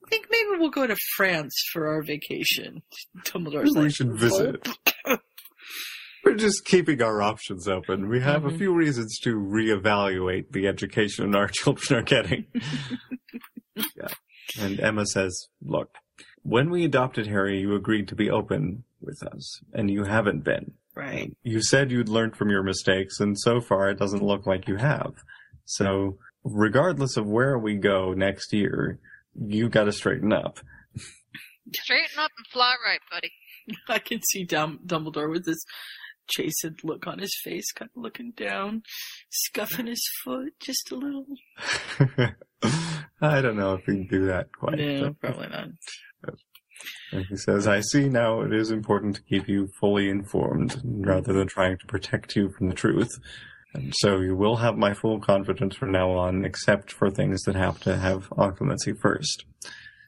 I 0.04 0.08
think 0.10 0.26
maybe 0.30 0.58
we'll 0.58 0.70
go 0.70 0.86
to 0.86 0.96
France 1.16 1.54
for 1.72 1.88
our 1.88 2.02
vacation." 2.02 2.82
Dumbledore's 3.24 3.74
we 3.74 3.82
like, 3.82 3.94
should 3.94 4.18
visit. 4.18 4.66
We're 6.24 6.34
just 6.34 6.64
keeping 6.66 7.00
our 7.00 7.22
options 7.22 7.68
open. 7.68 8.08
We 8.08 8.20
have 8.20 8.44
a 8.44 8.50
Mhm. 8.50 8.58
few 8.58 8.74
reasons 8.74 9.18
to 9.20 9.36
reevaluate 9.36 10.50
the 10.52 10.66
education 10.66 11.34
our 11.34 11.48
children 11.52 12.00
are 12.00 12.02
getting. 12.02 12.46
yeah. 13.96 14.08
And 14.60 14.80
Emma 14.80 15.06
says, 15.06 15.48
look, 15.62 15.94
when 16.42 16.70
we 16.70 16.84
adopted 16.84 17.26
Harry, 17.28 17.60
you 17.60 17.74
agreed 17.74 18.08
to 18.08 18.14
be 18.14 18.30
open 18.30 18.84
with 19.00 19.22
us, 19.22 19.60
and 19.72 19.90
you 19.90 20.04
haven't 20.04 20.42
been. 20.44 20.72
Right. 20.98 21.30
You 21.44 21.62
said 21.62 21.92
you'd 21.92 22.08
learned 22.08 22.34
from 22.36 22.50
your 22.50 22.64
mistakes, 22.64 23.20
and 23.20 23.38
so 23.38 23.60
far 23.60 23.88
it 23.88 24.00
doesn't 24.00 24.22
look 24.22 24.46
like 24.48 24.66
you 24.66 24.74
have. 24.76 25.12
So, 25.64 26.18
regardless 26.42 27.16
of 27.16 27.24
where 27.26 27.56
we 27.56 27.76
go 27.76 28.14
next 28.14 28.52
year, 28.52 28.98
you 29.40 29.68
gotta 29.68 29.92
straighten 29.92 30.32
up. 30.32 30.58
Straighten 31.72 32.18
up 32.18 32.32
and 32.36 32.46
fly 32.52 32.74
right, 32.84 32.98
buddy. 33.12 33.30
I 33.88 34.00
can 34.00 34.20
see 34.28 34.42
Dum- 34.42 34.80
Dumbledore 34.84 35.30
with 35.30 35.44
this 35.44 35.62
chastened 36.28 36.80
look 36.82 37.06
on 37.06 37.20
his 37.20 37.38
face, 37.44 37.70
kind 37.70 37.90
of 37.96 38.02
looking 38.02 38.32
down, 38.36 38.82
scuffing 39.30 39.86
his 39.86 40.02
foot 40.24 40.52
just 40.60 40.90
a 40.90 40.96
little. 40.96 41.26
I 43.20 43.40
don't 43.40 43.56
know 43.56 43.74
if 43.74 43.86
we 43.86 43.94
can 43.98 44.06
do 44.08 44.26
that 44.26 44.48
quite. 44.52 44.78
No, 44.78 45.14
but- 45.20 45.20
probably 45.20 45.48
not. 45.48 45.68
And 47.12 47.24
he 47.26 47.36
says, 47.36 47.66
I 47.66 47.80
see 47.80 48.08
now 48.08 48.42
it 48.42 48.52
is 48.52 48.70
important 48.70 49.16
to 49.16 49.22
keep 49.22 49.48
you 49.48 49.68
fully 49.80 50.08
informed 50.08 50.80
rather 50.84 51.32
than 51.32 51.48
trying 51.48 51.78
to 51.78 51.86
protect 51.86 52.36
you 52.36 52.50
from 52.50 52.68
the 52.68 52.74
truth. 52.74 53.10
And 53.74 53.92
so 53.98 54.20
you 54.20 54.34
will 54.34 54.56
have 54.56 54.76
my 54.76 54.94
full 54.94 55.20
confidence 55.20 55.76
from 55.76 55.92
now 55.92 56.10
on, 56.10 56.44
except 56.44 56.92
for 56.92 57.10
things 57.10 57.42
that 57.42 57.54
have 57.54 57.80
to 57.80 57.96
have 57.96 58.28
occlumency 58.30 58.98
first. 58.98 59.44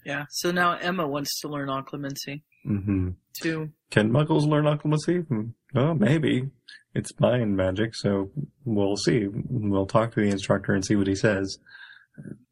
Yeah. 0.05 0.25
So 0.31 0.51
now 0.51 0.77
Emma 0.77 1.07
wants 1.07 1.41
to 1.41 1.49
learn 1.49 1.69
occlumency 1.69 2.43
Mm 2.67 2.85
hmm 2.85 3.09
too. 3.41 3.71
Can 3.91 4.11
muggles 4.11 4.47
learn 4.47 4.65
occlumency? 4.65 5.25
Well, 5.73 5.95
maybe. 5.95 6.51
It's 6.95 7.19
mind 7.21 7.57
magic, 7.57 7.95
so 7.95 8.31
we'll 8.65 8.97
see. 8.97 9.29
We'll 9.29 9.87
talk 9.87 10.13
to 10.13 10.21
the 10.21 10.29
instructor 10.29 10.75
and 10.75 10.85
see 10.85 10.97
what 10.97 11.07
he 11.07 11.15
says. 11.15 11.59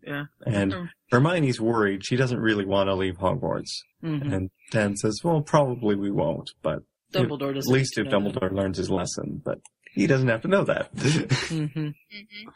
Yeah. 0.08 0.24
And. 0.46 0.74
Hermione's 1.10 1.58
worried. 1.60 2.04
She 2.04 2.16
doesn't 2.16 2.38
really 2.40 2.66
want 2.66 2.88
to 2.88 2.94
leave 2.94 3.16
Hogwarts. 3.16 3.70
Mhm. 4.04 4.30
And 4.32 4.50
Dan 4.70 4.94
says, 4.96 5.20
well, 5.24 5.40
probably 5.40 5.94
we 5.96 6.10
won't, 6.10 6.50
but 6.62 6.82
Dumbledore 7.14 7.48
at 7.50 7.54
doesn't 7.54 7.72
least 7.72 7.96
if 7.96 8.04
to 8.08 8.10
know 8.10 8.30
Dumbledore 8.30 8.52
learns 8.52 8.76
his 8.76 8.90
lesson, 8.90 9.40
but 9.42 9.58
he 9.92 10.06
doesn't 10.06 10.28
have 10.28 10.42
to 10.42 10.48
know 10.48 10.64
that. 10.64 10.88
hmm 11.48 11.64
Mm-hmm. 11.64 12.48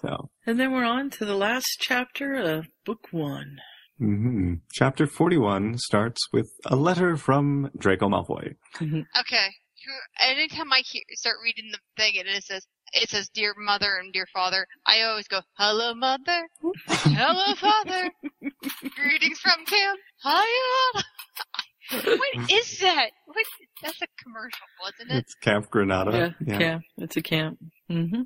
so, 0.00 0.30
And 0.46 0.58
then 0.58 0.72
we're 0.72 0.86
on 0.86 1.10
to 1.10 1.26
the 1.26 1.34
last 1.36 1.76
chapter 1.80 2.32
of 2.34 2.68
book 2.86 3.08
one. 3.10 3.58
hmm 3.98 4.54
chapter 4.72 5.06
41 5.06 5.76
starts 5.76 6.20
with 6.32 6.50
a 6.64 6.76
letter 6.76 7.18
from 7.18 7.70
Draco 7.76 8.08
Malfoy. 8.08 8.54
Okay. 8.80 9.48
Anytime 10.22 10.72
I 10.72 10.82
hear, 10.86 11.02
start 11.12 11.36
reading 11.44 11.70
the 11.72 11.78
thing 11.96 12.14
and 12.18 12.28
it 12.28 12.44
says 12.44 12.66
it 12.92 13.10
says 13.10 13.28
dear 13.28 13.54
mother 13.56 13.96
and 13.96 14.12
dear 14.12 14.26
father, 14.32 14.66
I 14.86 15.02
always 15.02 15.28
go 15.28 15.40
hello 15.54 15.94
mother, 15.94 16.48
hello 16.84 17.54
father, 17.54 18.10
greetings 18.96 19.38
from 19.38 19.64
camp. 19.66 19.98
Hiya. 20.22 21.04
what 22.04 22.50
is 22.50 22.78
that? 22.80 23.10
What? 23.26 23.46
That's 23.82 24.00
a 24.02 24.06
commercial, 24.22 24.66
wasn't 24.80 25.10
it? 25.10 25.18
It's 25.18 25.34
Camp 25.34 25.70
Granada. 25.70 26.36
yeah, 26.40 26.52
yeah. 26.52 26.58
camp. 26.58 26.82
It's 26.98 27.16
a 27.16 27.22
camp. 27.22 27.58
hmm 27.88 28.22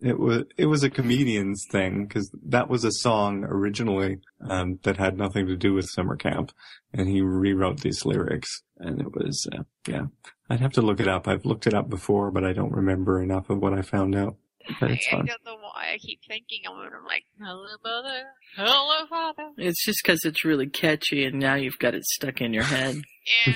It 0.00 0.18
was 0.18 0.44
it 0.56 0.66
was 0.66 0.84
a 0.84 0.90
comedian's 0.90 1.66
thing 1.70 2.06
because 2.06 2.30
that 2.46 2.68
was 2.68 2.84
a 2.84 2.92
song 2.92 3.44
originally 3.44 4.18
um, 4.48 4.78
that 4.84 4.96
had 4.96 5.18
nothing 5.18 5.46
to 5.48 5.56
do 5.56 5.74
with 5.74 5.90
summer 5.90 6.14
camp, 6.16 6.52
and 6.92 7.08
he 7.08 7.20
rewrote 7.20 7.80
these 7.80 8.04
lyrics, 8.04 8.62
and 8.78 9.00
it 9.00 9.12
was 9.12 9.48
uh, 9.52 9.64
yeah. 9.88 10.06
I'd 10.48 10.60
have 10.60 10.72
to 10.74 10.82
look 10.82 11.00
it 11.00 11.08
up. 11.08 11.26
I've 11.26 11.44
looked 11.44 11.66
it 11.66 11.74
up 11.74 11.90
before, 11.90 12.30
but 12.30 12.44
I 12.44 12.52
don't 12.52 12.72
remember 12.72 13.20
enough 13.20 13.50
of 13.50 13.58
what 13.58 13.74
I 13.74 13.82
found 13.82 14.14
out. 14.14 14.36
But 14.80 14.92
it's 14.92 15.06
I 15.08 15.16
fun. 15.16 15.26
don't 15.26 15.44
know 15.44 15.56
why 15.56 15.92
I 15.94 15.98
keep 15.98 16.20
thinking 16.28 16.60
of 16.68 16.78
it. 16.84 16.92
I'm 16.96 17.04
like, 17.04 17.24
hello 17.40 17.66
mother, 17.84 18.24
hello 18.56 19.06
father. 19.08 19.50
It's 19.56 19.84
just 19.84 20.00
because 20.04 20.20
it's 20.24 20.44
really 20.44 20.68
catchy, 20.68 21.24
and 21.24 21.38
now 21.40 21.54
you've 21.54 21.78
got 21.78 21.94
it 21.94 22.04
stuck 22.04 22.40
in 22.40 22.52
your 22.54 22.64
head. 22.64 23.02
Yeah, 23.46 23.52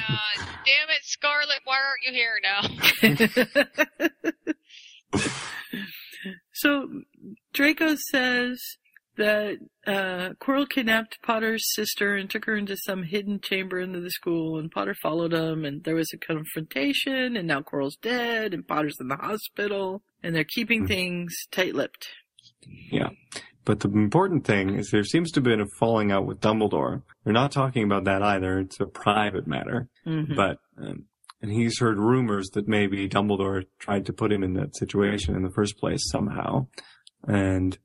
damn 0.66 0.90
it, 0.90 1.02
Scarlet, 1.02 1.60
why 1.64 1.78
aren't 1.78 2.05
you 2.05 2.12
here 2.12 2.39
now? 2.43 2.60
so 6.62 7.02
Draco 7.52 7.97
says 8.10 8.60
that 9.16 9.59
uh, 9.86 10.30
Quirrell 10.40 10.68
kidnapped 10.68 11.18
Potter's 11.22 11.74
sister 11.74 12.16
and 12.16 12.30
took 12.30 12.47
her 12.47 12.56
into 12.56 12.76
some 12.76 13.02
hidden 13.02 13.40
chamber 13.40 13.78
into 13.78 14.01
the 14.01 14.10
school, 14.10 14.59
and 14.59 14.70
Potter 14.70 14.94
followed 15.02 15.34
him, 15.34 15.64
and 15.64 15.84
there 15.84 15.94
was 15.94 16.10
a 16.14 16.18
confrontation, 16.18 17.36
and 17.36 17.47
now 17.47 17.60
Quirrell's 17.60 17.97
dead, 17.97 18.55
and 18.55 18.66
Potter's 18.66 18.97
in 19.01 19.09
the 19.09 19.16
hospital, 19.16 20.02
and 20.22 20.34
they're 20.34 20.44
keeping 20.44 20.86
things 20.86 21.34
tight-lipped. 21.51 22.09
Yeah. 22.90 23.10
But 23.64 23.80
the 23.80 23.90
important 23.90 24.44
thing 24.44 24.74
is 24.76 24.90
there 24.90 25.05
seems 25.05 25.30
to 25.32 25.39
have 25.39 25.44
been 25.44 25.60
a 25.60 25.66
falling 25.78 26.10
out 26.10 26.26
with 26.26 26.40
Dumbledore. 26.40 27.02
They're 27.22 27.32
not 27.32 27.52
talking 27.52 27.84
about 27.84 28.05
that 28.05 28.22
either. 28.22 28.59
It's 28.60 28.80
a 28.80 28.86
private 28.86 29.47
matter. 29.47 29.89
Mhm. 30.06 30.34
But, 30.34 30.59
um, 30.78 31.05
and 31.43 31.51
he's 31.52 31.78
heard 31.81 31.98
rumors 31.98 32.48
that 32.55 32.69
maybe 32.69 33.09
Dumbledore 33.09 33.64
tried 33.78 34.06
to 34.06 34.12
put 34.12 34.32
him 34.32 34.43
in 34.43 34.55
that 34.55 34.77
situation 34.77 35.35
in 35.36 35.43
the 35.43 35.51
first 35.51 35.77
place 35.78 36.01
somehow. 36.10 36.69
And 37.27 37.78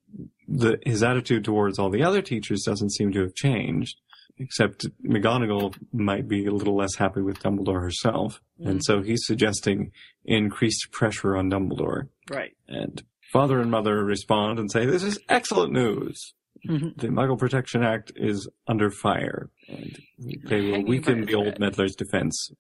the, 0.47 0.79
his 0.85 1.03
attitude 1.03 1.43
towards 1.43 1.77
all 1.79 1.89
the 1.89 2.03
other 2.03 2.21
teachers 2.21 2.63
doesn't 2.63 2.91
seem 2.93 3.11
to 3.13 3.21
have 3.21 3.35
changed. 3.35 3.97
Except 4.39 4.85
McGonagall 5.03 5.75
might 5.91 6.27
be 6.27 6.45
a 6.45 6.51
little 6.51 6.75
less 6.75 6.95
happy 6.95 7.21
with 7.21 7.39
Dumbledore 7.39 7.81
herself. 7.81 8.39
And 8.63 8.79
Mm. 8.79 8.84
so 8.84 9.01
he's 9.01 9.25
suggesting 9.25 9.91
increased 10.25 10.91
pressure 10.91 11.35
on 11.35 11.49
Dumbledore. 11.49 12.09
Right. 12.29 12.55
And 12.67 13.01
father 13.34 13.59
and 13.59 13.71
mother 13.71 14.03
respond 14.05 14.59
and 14.59 14.71
say, 14.71 14.85
this 14.85 15.01
is 15.03 15.17
excellent 15.27 15.73
news. 15.73 16.34
Mhm. 16.67 16.97
The 16.97 17.07
Muggle 17.07 17.38
Protection 17.39 17.84
Act 17.84 18.11
is 18.15 18.47
under 18.67 18.91
fire 18.91 19.49
and 19.67 19.97
they 20.45 20.61
will 20.71 20.84
weaken 20.85 21.25
the 21.25 21.34
old 21.35 21.59
meddler's 21.59 21.95
defense. 21.95 22.51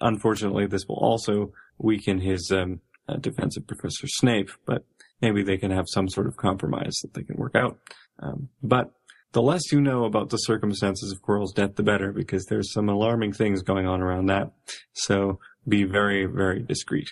Unfortunately, 0.00 0.66
this 0.66 0.86
will 0.88 0.96
also 0.96 1.52
weaken 1.78 2.20
his 2.20 2.50
um, 2.52 2.80
uh, 3.08 3.16
defense 3.16 3.56
of 3.56 3.66
Professor 3.66 4.06
Snape, 4.06 4.50
but 4.66 4.84
maybe 5.20 5.42
they 5.42 5.56
can 5.56 5.70
have 5.70 5.86
some 5.88 6.08
sort 6.08 6.26
of 6.26 6.36
compromise 6.36 6.94
that 7.02 7.14
they 7.14 7.22
can 7.22 7.36
work 7.36 7.54
out. 7.54 7.78
Um, 8.20 8.48
but 8.62 8.92
the 9.32 9.42
less 9.42 9.70
you 9.72 9.80
know 9.80 10.04
about 10.04 10.30
the 10.30 10.38
circumstances 10.38 11.12
of 11.12 11.22
Quirrell's 11.22 11.52
death, 11.52 11.76
the 11.76 11.82
better, 11.82 12.12
because 12.12 12.46
there's 12.46 12.72
some 12.72 12.88
alarming 12.88 13.32
things 13.32 13.62
going 13.62 13.86
on 13.86 14.00
around 14.00 14.26
that. 14.26 14.52
So 14.92 15.38
be 15.68 15.84
very, 15.84 16.26
very 16.26 16.62
discreet. 16.62 17.10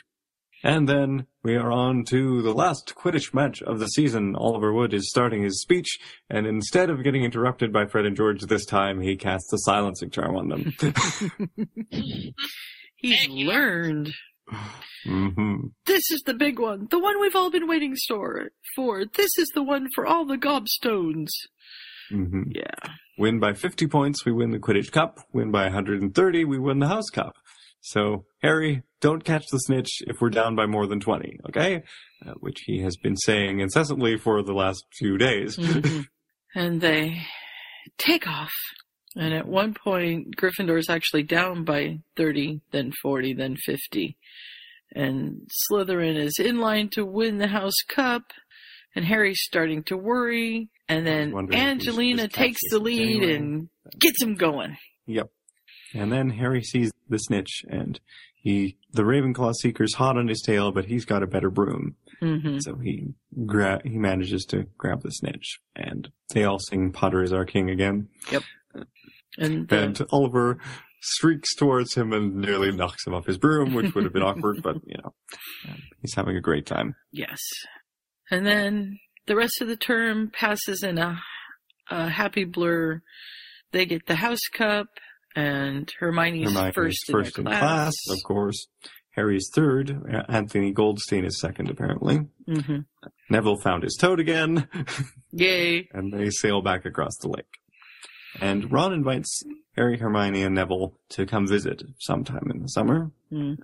And 0.65 0.89
then 0.89 1.27
we 1.45 1.55
are 1.55 1.71
on 1.71 2.05
to 2.07 2.43
the 2.43 2.53
last 2.53 2.95
Quidditch 2.97 3.33
match 3.33 3.63
of 3.63 3.79
the 3.79 3.87
season. 3.87 4.35
Oliver 4.35 4.73
Wood 4.73 4.93
is 4.93 5.09
starting 5.09 5.43
his 5.43 5.63
speech, 5.63 5.99
and 6.29 6.49
instead 6.49 6.91
of 6.91 7.05
getting 7.05 7.23
interrupted 7.23 7.73
by 7.73 7.87
Fred 7.87 8.07
and 8.07 8.17
George 8.17 8.43
this 8.43 8.67
time, 8.67 9.01
he 9.01 9.17
casts 9.17 9.53
a 9.53 9.59
silencing 9.59 10.11
charm 10.11 10.35
on 10.35 10.49
them. 10.49 10.75
He's 12.99 13.19
Thank 13.19 13.33
you. 13.33 13.47
learned. 13.49 14.11
hmm 15.05 15.57
This 15.87 16.11
is 16.11 16.23
the 16.27 16.35
big 16.35 16.59
one, 16.59 16.89
the 16.91 16.99
one 16.99 17.21
we've 17.21 17.37
all 17.37 17.51
been 17.51 17.67
waiting 17.69 17.95
for. 18.09 18.51
For 18.77 19.05
this 19.07 19.31
is 19.39 19.49
the 19.55 19.63
one 19.63 19.87
for 19.95 20.07
all 20.07 20.25
the 20.27 20.37
gobstones. 20.39 21.29
hmm 22.11 22.43
Yeah. 22.51 22.93
Win 23.19 23.41
by 23.41 23.53
50 23.55 23.87
points, 23.89 24.25
we 24.25 24.33
win 24.33 24.51
the 24.51 24.59
Quidditch 24.59 24.93
Cup. 24.93 25.19
Win 25.33 25.51
by 25.51 25.65
130, 25.65 26.45
we 26.45 26.59
win 26.59 26.79
the 26.79 26.87
House 26.89 27.11
Cup. 27.11 27.35
So, 27.81 28.25
Harry, 28.43 28.83
don't 29.01 29.25
catch 29.25 29.47
the 29.51 29.59
snitch 29.59 29.89
if 30.07 30.21
we're 30.21 30.31
down 30.31 30.55
by 30.57 30.67
more 30.67 30.87
than 30.87 31.01
20, 31.01 31.39
okay? 31.49 31.83
Uh, 32.27 32.33
which 32.41 32.63
he 32.67 32.81
has 32.83 32.97
been 32.97 33.17
saying 33.17 33.61
incessantly 33.61 34.17
for 34.19 34.43
the 34.43 34.53
last 34.53 34.85
few 34.99 35.17
days. 35.19 35.57
Mhm. 35.57 36.07
and 36.55 36.81
they 36.81 37.23
take 37.97 38.27
off. 38.27 38.53
And 39.19 39.35
at 39.35 39.49
one 39.49 39.75
point, 39.75 40.37
Gryffindor 40.37 40.79
is 40.79 40.89
actually 40.89 41.25
down 41.25 41.65
by 41.65 41.99
30, 42.17 42.61
then 42.71 42.93
40, 43.03 43.35
then 43.35 43.57
50. 43.57 44.17
And 44.95 45.51
Slytherin 45.71 46.17
is 46.17 46.39
in 46.39 46.59
line 46.59 46.89
to 46.91 47.05
win 47.05 47.39
the 47.39 47.49
House 47.49 47.83
Cup. 47.89 48.23
And 48.95 49.05
Harry's 49.05 49.41
starting 49.43 49.83
to 49.85 49.97
worry. 49.97 50.69
And 50.89 51.07
then 51.07 51.33
wondering 51.33 51.59
if 51.59 51.65
we 51.65 51.81
should 51.81 51.89
Angelina 51.89 52.29
takes 52.29 52.61
the 52.71 52.79
lead 52.79 53.23
anyway. 53.23 53.35
and 53.35 53.69
gets 53.99 54.23
him 54.23 54.37
going. 54.37 54.77
Yep. 55.07 55.31
And 55.95 56.13
then 56.13 56.31
Harry 56.31 56.63
sees 56.63 56.93
the 57.09 57.19
snitch 57.19 57.65
and 57.69 57.99
he, 58.41 58.77
the 58.93 59.03
Ravenclaw 59.03 59.53
seeker's 59.61 59.95
hot 59.95 60.17
on 60.17 60.29
his 60.29 60.43
tail, 60.43 60.71
but 60.71 60.85
he's 60.87 61.05
got 61.05 61.23
a 61.23 61.27
better 61.27 61.51
broom. 61.51 61.97
hmm 62.21 62.59
So 62.61 62.77
he 62.77 63.15
gra- 63.47 63.83
he 63.85 63.99
manages 63.99 64.45
to 64.51 64.67
grab 64.79 65.03
the 65.03 65.11
snitch 65.11 65.59
and 65.75 66.09
they 66.33 66.45
all 66.45 66.59
sing 66.59 66.93
Potter 66.93 67.23
is 67.23 67.33
our 67.33 67.45
king 67.45 67.69
again. 67.69 68.09
And, 69.39 69.73
uh, 69.73 69.77
And 69.77 70.01
Oliver 70.11 70.59
streaks 71.01 71.55
towards 71.55 71.95
him 71.95 72.13
and 72.13 72.37
nearly 72.37 72.73
knocks 72.73 73.07
him 73.07 73.15
off 73.15 73.27
his 73.27 73.39
broom, 73.39 73.73
which 73.75 73.95
would 73.95 74.05
have 74.05 74.13
been 74.13 74.23
awkward, 74.23 74.63
but 74.63 74.77
you 74.85 74.97
know, 75.03 75.15
um, 75.69 75.83
he's 76.03 76.15
having 76.15 76.37
a 76.37 76.41
great 76.41 76.67
time. 76.67 76.95
Yes. 77.13 77.39
And 78.31 78.45
then 78.47 78.99
the 79.27 79.37
rest 79.37 79.61
of 79.61 79.69
the 79.69 79.77
term 79.77 80.31
passes 80.33 80.83
in 80.83 80.99
a, 80.99 81.21
a 81.91 82.09
happy 82.09 82.45
blur. 82.45 83.01
They 83.73 83.87
get 83.87 84.07
the 84.07 84.17
House 84.17 84.41
Cup, 84.53 84.89
and 85.37 85.91
Hermione's 86.01 86.53
Hermione's 86.53 86.75
first, 86.75 87.05
first 87.11 87.39
in, 87.39 87.47
in 87.47 87.51
their 87.53 87.61
class, 87.61 87.95
of 88.11 88.19
course. 88.27 88.67
Harry's 89.13 89.51
third. 89.55 89.95
Anthony 90.29 90.73
Goldstein 90.73 91.25
is 91.25 91.41
second, 91.41 91.71
apparently. 91.71 92.21
hmm 92.47 92.79
Neville 93.31 93.59
found 93.61 93.83
his 93.83 93.97
toad 94.01 94.21
again. 94.21 94.69
Yay. 95.33 95.89
and 95.93 96.13
they 96.13 96.31
sail 96.31 96.63
back 96.63 96.85
across 96.87 97.17
the 97.19 97.29
lake. 97.29 97.45
And 98.41 98.71
Ron 98.73 98.93
invites 98.93 99.43
Harry, 99.77 99.99
Hermione, 99.99 100.43
and 100.43 100.55
Neville 100.55 100.95
to 101.11 101.27
come 101.27 101.47
visit 101.47 101.83
sometime 101.99 102.51
in 102.51 102.63
the 102.63 102.69
summer. 102.69 103.11
hmm 103.31 103.55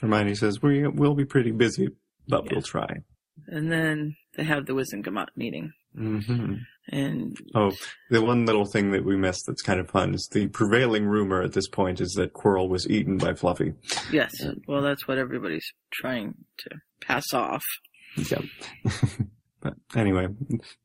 Hermione 0.00 0.34
says, 0.34 0.60
we, 0.62 0.86
we'll 0.88 1.14
be 1.14 1.24
pretty 1.24 1.50
busy, 1.52 1.88
but 2.28 2.44
Yeah. 2.44 2.52
we'll 2.54 2.62
try. 2.62 2.88
And 3.46 3.70
then 3.70 4.16
they 4.36 4.44
have 4.44 4.66
the 4.66 4.72
Wizengamot 4.72 5.28
meeting. 5.36 5.72
hmm 5.94 6.54
And 6.88 7.36
Oh, 7.54 7.72
the 8.10 8.22
one 8.22 8.44
little 8.46 8.64
thing 8.66 8.90
that 8.92 9.04
we 9.04 9.16
missed 9.16 9.44
that's 9.46 9.62
kind 9.62 9.78
of 9.80 9.90
fun 9.90 10.14
is 10.14 10.28
the 10.32 10.48
prevailing 10.48 11.06
rumor 11.06 11.42
at 11.42 11.52
this 11.52 11.68
point 11.68 12.00
is 12.00 12.12
that 12.14 12.32
Quirrell 12.32 12.68
was 12.68 12.88
eaten 12.88 13.16
by 13.18 13.34
Fluffy. 13.34 13.74
yes, 14.10 14.32
well, 14.66 14.82
that's 14.82 15.06
what 15.06 15.18
everybody's 15.18 15.66
trying 15.92 16.34
to 16.58 16.70
pass 17.00 17.32
off. 17.32 17.62
Yep. 18.16 18.42
anyway, 19.94 20.28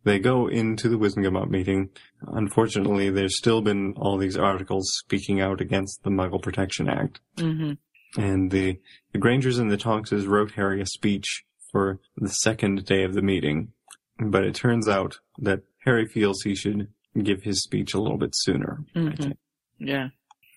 they 0.03 0.19
go 0.19 0.47
into 0.47 0.89
the 0.89 0.97
Wizengamot 0.97 1.49
meeting. 1.49 1.89
Unfortunately, 2.27 3.09
there's 3.09 3.37
still 3.37 3.61
been 3.61 3.93
all 3.97 4.17
these 4.17 4.37
articles 4.37 4.85
speaking 4.99 5.41
out 5.41 5.61
against 5.61 6.03
the 6.03 6.09
Muggle 6.09 6.41
Protection 6.41 6.89
Act. 6.89 7.19
hmm 7.37 7.73
And 8.17 8.51
the, 8.51 8.79
the 9.11 9.19
Grangers 9.19 9.57
and 9.59 9.69
the 9.71 9.77
Tonkses 9.77 10.27
wrote 10.27 10.51
Harry 10.51 10.81
a 10.81 10.85
speech 10.85 11.43
for 11.71 11.99
the 12.15 12.29
second 12.29 12.85
day 12.85 13.03
of 13.03 13.13
the 13.13 13.21
meeting. 13.21 13.73
But 14.19 14.43
it 14.45 14.55
turns 14.55 14.87
out 14.87 15.19
that 15.39 15.61
Harry 15.85 16.05
feels 16.07 16.41
he 16.41 16.55
should 16.55 16.87
give 17.21 17.43
his 17.43 17.61
speech 17.63 17.93
a 17.93 17.99
little 17.99 18.17
bit 18.17 18.31
sooner. 18.33 18.83
Mhm. 18.95 19.17
think. 19.17 19.37
Yeah. 19.79 20.09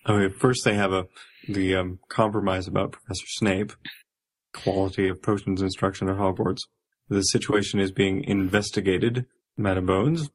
Okay, 0.07 0.33
first 0.33 0.63
they 0.65 0.73
have 0.73 0.91
a 0.93 1.07
the 1.47 1.75
um, 1.75 1.99
compromise 2.09 2.67
about 2.67 2.91
Professor 2.91 3.25
Snape, 3.27 3.73
quality 4.53 5.07
of 5.07 5.21
potions 5.21 5.61
instruction 5.61 6.09
at 6.09 6.17
Hogwarts. 6.17 6.59
The 7.11 7.23
situation 7.23 7.81
is 7.81 7.91
being 7.91 8.23
investigated, 8.23 9.25
Madam 9.57 9.85
Bones, 9.85 10.29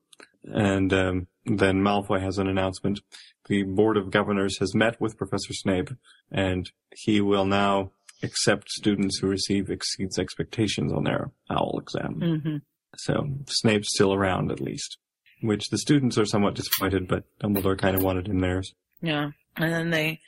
and 0.45 0.93
um, 0.93 1.27
then 1.47 1.81
Malfoy 1.81 2.21
has 2.21 2.37
an 2.37 2.49
announcement. 2.49 3.01
The 3.49 3.63
Board 3.63 3.97
of 3.97 4.11
Governors 4.11 4.59
has 4.59 4.75
met 4.75 5.01
with 5.01 5.17
Professor 5.17 5.55
Snape, 5.55 5.89
and 6.31 6.71
he 6.95 7.23
will 7.23 7.47
now 7.47 7.93
accept 8.23 8.69
students 8.69 9.17
who 9.19 9.27
receive 9.27 9.71
exceeds 9.71 10.19
expectations 10.19 10.93
on 10.93 11.05
their 11.05 11.31
OWL 11.49 11.79
exam. 11.79 12.41
hmm 12.43 12.57
So 12.99 13.27
Snape's 13.49 13.95
still 13.95 14.13
around 14.13 14.53
at 14.53 14.61
least, 14.61 14.99
which 15.41 15.71
the 15.71 15.79
students 15.79 16.19
are 16.19 16.27
somewhat 16.27 16.57
disappointed, 16.57 17.09
but 17.09 17.25
Dumbledore 17.41 17.79
kind 17.79 17.97
of 17.97 18.03
wanted 18.03 18.29
him 18.29 18.41
theirs. 18.41 18.75
Yeah. 19.01 19.31
And 19.57 19.73
then 19.73 19.89
they 19.89 20.21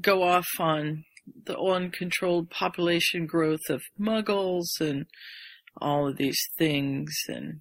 go 0.00 0.24
off 0.24 0.48
on 0.58 1.04
the 1.44 1.56
uncontrolled 1.56 2.50
population 2.50 3.26
growth 3.26 3.70
of 3.70 3.82
muggles 4.00 4.80
and 4.80 5.06
all 5.80 6.08
of 6.08 6.16
these 6.16 6.38
things 6.58 7.14
and 7.28 7.60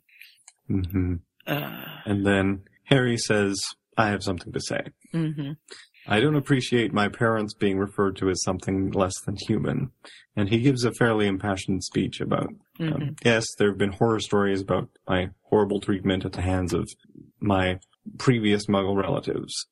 hmm 0.68 1.16
uh 1.48 1.86
And 2.06 2.26
then 2.26 2.62
Harry 2.86 3.18
says, 3.18 3.58
I 3.98 4.10
have 4.10 4.24
something 4.24 4.52
to 4.54 4.60
say. 4.62 4.82
mhm 5.14 5.58
I 6.08 6.20
don't 6.20 6.36
appreciate 6.36 6.92
my 6.94 7.10
parents 7.10 7.54
being 7.54 7.78
referred 7.78 8.16
to 8.18 8.30
as 8.32 8.42
something 8.42 8.90
less 8.92 9.14
than 9.26 9.38
human. 9.48 9.92
And 10.36 10.50
he 10.50 10.60
gives 10.62 10.84
a 10.84 10.92
fairly 10.94 11.28
impassioned 11.28 11.84
speech 11.84 12.20
about, 12.22 12.50
mhm 12.80 12.94
um, 12.96 13.16
yes, 13.24 13.46
there 13.58 13.70
have 13.70 13.78
been 13.78 13.92
horror 13.94 14.20
stories 14.20 14.62
about 14.62 14.90
my 15.08 15.30
horrible 15.44 15.80
treatment 15.80 16.26
at 16.26 16.34
the 16.34 16.42
hands 16.42 16.74
of 16.74 16.88
my 17.40 17.80
previous 18.18 18.66
muggle 18.68 18.96
relatives. 19.02 19.68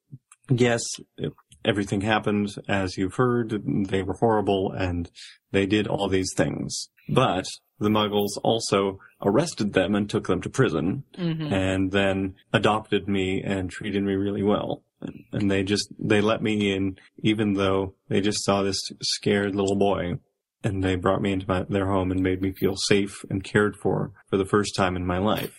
Yes, 0.50 0.84
it- 1.18 1.34
everything 1.66 2.02
happened 2.02 2.56
as 2.70 2.96
you've 2.98 3.16
heard. 3.16 3.50
They 3.90 4.02
were 4.04 4.14
horrible 4.14 4.72
and 4.72 5.10
they 5.52 5.66
did 5.66 5.88
all 5.88 6.08
these 6.08 6.32
things. 6.36 6.90
But 7.14 7.46
the 7.80 7.90
muggles 7.90 8.38
also 8.44 9.00
arrested 9.24 9.74
them 9.74 9.96
and 9.96 10.10
took 10.10 10.28
them 10.28 10.42
to 10.42 10.50
prison 10.50 11.04
mhm 11.18 11.52
and 11.52 11.92
then 11.92 12.36
adopted 12.54 13.08
me 13.08 13.42
and 13.44 13.70
treated 13.70 14.04
me 14.04 14.14
really 14.14 14.44
well. 14.44 14.84
And 15.32 15.50
they 15.50 15.64
just, 15.64 15.88
they 15.98 16.20
let 16.20 16.42
me 16.42 16.74
in 16.74 17.00
even 17.24 17.54
though 17.54 17.94
they 18.10 18.20
just 18.20 18.44
saw 18.44 18.62
this 18.62 18.80
scared 19.02 19.56
little 19.56 19.78
boy 19.78 20.20
and 20.64 20.84
they 20.84 20.96
brought 20.96 21.22
me 21.22 21.32
into 21.32 21.48
my, 21.48 21.64
their 21.64 21.88
home 21.88 22.12
and 22.12 22.22
made 22.22 22.42
me 22.42 22.52
feel 22.52 22.76
safe 22.76 23.24
and 23.30 23.44
cared 23.44 23.78
for 23.78 24.12
for 24.30 24.36
the 24.38 24.46
first 24.46 24.76
time 24.76 24.96
in 24.98 25.06
my 25.06 25.18
life. 25.18 25.56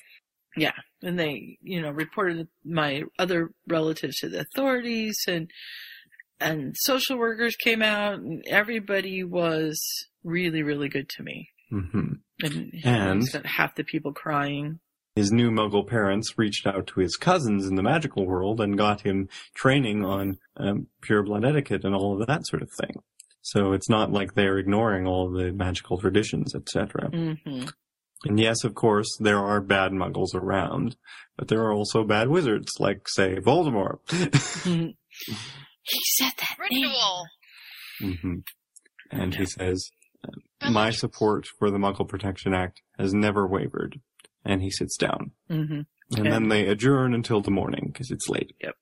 yeah 0.56 0.72
and 1.02 1.18
they 1.18 1.56
you 1.62 1.80
know 1.80 1.90
reported 1.90 2.48
my 2.64 3.02
other 3.18 3.50
relatives 3.66 4.16
to 4.18 4.28
the 4.28 4.40
authorities 4.40 5.16
and 5.26 5.50
and 6.38 6.74
social 6.76 7.16
workers 7.16 7.56
came 7.56 7.80
out 7.82 8.14
and 8.18 8.42
everybody 8.46 9.24
was 9.24 9.80
really 10.24 10.62
really 10.62 10.88
good 10.88 11.08
to 11.08 11.22
me 11.22 11.48
hmm 11.70 12.14
and, 12.42 12.72
And- 12.84 13.20
he's 13.20 13.32
got 13.32 13.46
half 13.46 13.74
the 13.74 13.84
people 13.84 14.12
crying 14.12 14.80
His 15.14 15.30
new 15.32 15.50
muggle 15.50 15.86
parents 15.86 16.38
reached 16.38 16.66
out 16.66 16.86
to 16.88 17.00
his 17.00 17.16
cousins 17.16 17.66
in 17.66 17.74
the 17.76 17.82
magical 17.82 18.26
world 18.26 18.60
and 18.60 18.78
got 18.78 19.00
him 19.02 19.28
training 19.54 20.04
on 20.04 20.38
um, 20.56 20.86
pure 21.02 21.22
blood 21.22 21.44
etiquette 21.44 21.84
and 21.84 21.94
all 21.94 22.20
of 22.20 22.26
that 22.26 22.46
sort 22.46 22.62
of 22.62 22.70
thing. 22.80 22.94
So 23.42 23.72
it's 23.72 23.88
not 23.88 24.12
like 24.12 24.34
they're 24.34 24.58
ignoring 24.58 25.06
all 25.06 25.30
the 25.30 25.50
magical 25.52 25.98
traditions, 25.98 26.54
etc. 26.54 27.08
hmm 27.10 27.64
And 28.24 28.38
yes, 28.38 28.64
of 28.64 28.74
course, 28.74 29.08
there 29.18 29.38
are 29.38 29.60
bad 29.60 29.92
muggles 29.92 30.34
around, 30.34 30.96
but 31.36 31.48
there 31.48 31.62
are 31.62 31.72
also 31.72 32.04
bad 32.04 32.28
wizards, 32.28 32.70
like, 32.78 33.08
say, 33.08 33.36
Voldemort. 33.36 33.98
he 34.64 35.98
said 36.16 36.32
that 36.38 36.56
name. 36.70 36.82
Ritual. 36.82 37.26
hmm 38.00 38.34
And 39.10 39.34
he 39.34 39.46
says, 39.46 39.90
My 40.70 40.90
support 40.90 41.46
for 41.58 41.70
the 41.70 41.78
Muggle 41.78 42.08
Protection 42.08 42.52
Act 42.54 42.82
has 42.98 43.14
never 43.14 43.46
wavered. 43.46 44.00
And 44.44 44.62
he 44.62 44.70
sits 44.70 44.96
down. 44.96 45.32
hmm 45.48 45.80
And 46.16 46.26
then 46.32 46.48
they 46.48 46.66
adjourn 46.66 47.14
until 47.14 47.40
the 47.40 47.50
morning, 47.50 47.90
because 47.92 48.10
it's 48.10 48.28
late. 48.28 48.54
Yep. 48.62 48.74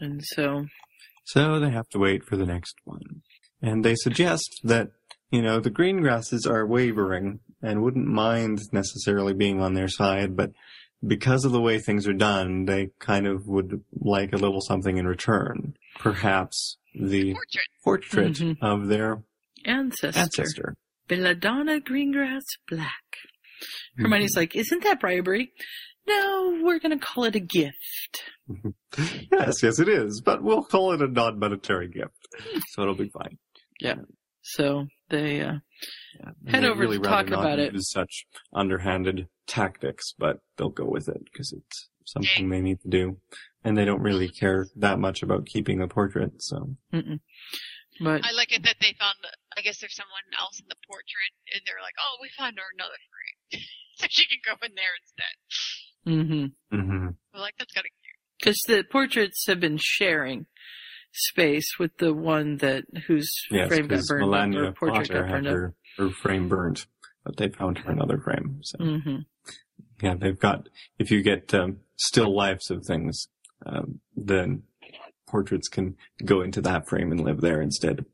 And 0.00 0.22
so 0.24 0.66
So 1.24 1.58
they 1.60 1.70
have 1.70 1.88
to 1.90 1.98
wait 1.98 2.24
for 2.24 2.36
the 2.36 2.46
next 2.46 2.76
one. 2.84 3.22
And 3.62 3.84
they 3.84 3.94
suggest 3.96 4.60
that, 4.64 4.90
you 5.30 5.42
know, 5.42 5.60
the 5.60 5.70
Greengrasses 5.70 6.46
are 6.46 6.66
wavering 6.66 7.40
and 7.62 7.82
wouldn't 7.82 8.06
mind 8.06 8.60
necessarily 8.72 9.34
being 9.34 9.60
on 9.60 9.74
their 9.74 9.88
side, 9.88 10.36
but 10.36 10.52
because 11.06 11.44
of 11.44 11.52
the 11.52 11.60
way 11.60 11.78
things 11.78 12.06
are 12.06 12.12
done, 12.12 12.64
they 12.66 12.90
kind 12.98 13.26
of 13.26 13.46
would 13.46 13.82
like 14.00 14.32
a 14.32 14.36
little 14.36 14.60
something 14.60 14.96
in 14.96 15.06
return. 15.06 15.74
Perhaps 15.98 16.76
the 16.94 17.34
Portrait. 17.34 17.68
portrait 17.84 18.32
Mhm. 18.34 18.56
of 18.60 18.88
their 18.88 19.22
ancestor, 19.64 20.20
ancestor. 20.20 20.74
belladonna 21.08 21.80
greengrass 21.80 22.42
black 22.68 22.92
Mm-hmm. 23.60 24.02
hermione's 24.04 24.36
like 24.36 24.54
isn't 24.54 24.84
that 24.84 25.00
bribery 25.00 25.52
no 26.06 26.60
we're 26.62 26.78
gonna 26.78 26.98
call 26.98 27.24
it 27.24 27.34
a 27.34 27.40
gift 27.40 28.22
Yes, 29.30 29.62
yes, 29.62 29.78
it 29.78 29.88
is, 29.88 30.22
but 30.24 30.42
we'll 30.42 30.62
call 30.64 30.92
it 30.92 31.02
a 31.02 31.06
non-monetary 31.08 31.88
gift, 31.88 32.16
so 32.68 32.80
it'll 32.82 32.94
be 32.94 33.10
fine. 33.10 33.36
Yeah. 33.78 33.96
So 34.40 34.86
they 35.10 35.42
uh, 35.42 35.52
head 36.46 36.62
They'd 36.62 36.68
over 36.68 36.80
really 36.80 36.96
to 36.98 37.04
talk 37.04 37.26
about 37.30 37.58
it. 37.58 37.74
use 37.74 37.90
such 37.90 38.24
underhanded 38.54 39.26
tactics, 39.46 40.14
but 40.18 40.38
they'll 40.56 40.70
go 40.70 40.86
with 40.86 41.08
it 41.10 41.22
because 41.30 41.52
it's 41.52 41.88
something 42.06 42.48
they 42.48 42.62
need 42.62 42.80
to 42.80 42.88
do, 42.88 43.18
and 43.62 43.76
they 43.76 43.84
don't 43.84 44.00
really 44.00 44.28
care 44.30 44.66
that 44.76 44.98
much 44.98 45.22
about 45.22 45.44
keeping 45.44 45.78
the 45.80 45.88
portrait. 45.88 46.40
So 46.42 46.74
Mm-mm. 46.94 47.20
But 48.00 48.24
I 48.24 48.32
like 48.32 48.52
it 48.52 48.62
that 48.64 48.76
they 48.80 48.94
found. 48.98 49.16
I 49.56 49.60
guess 49.62 49.80
there's 49.80 49.96
someone 49.96 50.26
else 50.38 50.60
in 50.60 50.66
the 50.68 50.78
portrait, 50.86 51.32
and 51.52 51.62
they're 51.66 51.82
like, 51.82 51.94
"Oh, 51.98 52.18
we 52.22 52.30
found 52.36 52.58
her 52.58 52.68
another 52.74 52.98
frame, 53.10 53.62
so 53.98 54.06
she 54.08 54.26
can 54.26 54.38
go 54.44 54.54
in 54.64 54.72
there 54.74 54.94
instead." 54.98 55.34
mm-hmm. 56.06 56.76
mm-hmm. 56.76 57.08
I'm 57.34 57.40
like, 57.40 57.54
that's 57.58 57.72
kind 57.72 57.86
of 57.86 57.92
cute. 58.02 58.18
because 58.38 58.60
the 58.66 58.84
portraits 58.90 59.46
have 59.46 59.60
been 59.60 59.78
sharing 59.80 60.46
space 61.12 61.78
with 61.78 61.96
the 61.98 62.14
one 62.14 62.58
that 62.58 62.84
whose 63.06 63.30
yes, 63.50 63.68
frame 63.68 63.82
got 63.82 63.88
because 63.88 64.08
burned 64.08 64.24
up 64.24 64.30
Melania 64.30 64.62
or 64.62 64.72
portrait 64.72 65.08
Potter 65.08 65.22
got 65.22 65.28
had 65.28 65.32
burned 65.32 65.46
up. 65.48 65.52
her, 65.52 65.74
her 65.98 66.10
frame 66.10 66.48
burnt, 66.48 66.86
but 67.24 67.36
they 67.36 67.48
found 67.48 67.78
her 67.78 67.90
another 67.90 68.18
frame. 68.18 68.60
So 68.62 68.78
hmm 68.78 69.16
yeah, 70.02 70.14
they've 70.14 70.38
got 70.38 70.68
if 70.98 71.10
you 71.10 71.22
get 71.22 71.52
um, 71.54 71.78
still 71.96 72.34
lifes 72.34 72.70
of 72.70 72.84
things, 72.84 73.28
um, 73.66 74.00
then 74.16 74.62
portraits 75.28 75.68
can 75.68 75.96
go 76.24 76.40
into 76.40 76.60
that 76.62 76.88
frame 76.88 77.12
and 77.12 77.20
live 77.20 77.40
there 77.40 77.60
instead. 77.60 78.04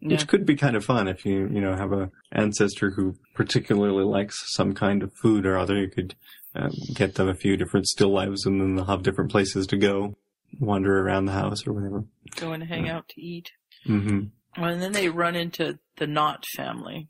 Yeah. 0.00 0.10
Which 0.10 0.28
could 0.28 0.46
be 0.46 0.54
kind 0.54 0.76
of 0.76 0.84
fun 0.84 1.08
if 1.08 1.26
you, 1.26 1.48
you 1.52 1.60
know, 1.60 1.74
have 1.74 1.92
a 1.92 2.10
ancestor 2.30 2.90
who 2.90 3.16
particularly 3.34 4.04
likes 4.04 4.40
some 4.54 4.72
kind 4.72 5.02
of 5.02 5.12
food 5.12 5.44
or 5.44 5.58
other. 5.58 5.76
You 5.76 5.88
could 5.88 6.14
um, 6.54 6.70
get 6.94 7.16
them 7.16 7.28
a 7.28 7.34
few 7.34 7.56
different 7.56 7.88
still 7.88 8.10
lives 8.12 8.46
and 8.46 8.60
then 8.60 8.76
they'll 8.76 8.84
have 8.84 9.02
different 9.02 9.32
places 9.32 9.66
to 9.68 9.76
go, 9.76 10.16
wander 10.60 11.00
around 11.00 11.24
the 11.24 11.32
house 11.32 11.66
or 11.66 11.72
whatever. 11.72 12.04
Go 12.36 12.52
and 12.52 12.62
hang 12.62 12.88
out 12.88 13.08
to 13.08 13.20
eat. 13.20 13.50
hmm 13.86 14.26
And 14.56 14.80
then 14.80 14.92
they 14.92 15.08
run 15.08 15.34
into 15.34 15.80
the 15.96 16.06
Nott 16.06 16.44
family. 16.56 17.08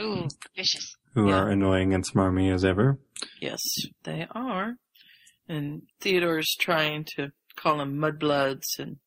Ooh, 0.00 0.26
vicious. 0.56 0.96
Who 1.14 1.28
Yeah. 1.28 1.40
are 1.40 1.50
annoying 1.50 1.92
and 1.92 2.02
smarmy 2.02 2.50
as 2.50 2.64
ever. 2.64 2.98
Yes, 3.42 3.60
they 4.04 4.26
are. 4.30 4.76
And 5.50 5.82
Theodore's 6.00 6.56
trying 6.58 7.04
to 7.16 7.32
call 7.56 7.78
them 7.78 7.96
mudbloods 7.98 8.78
and 8.78 8.98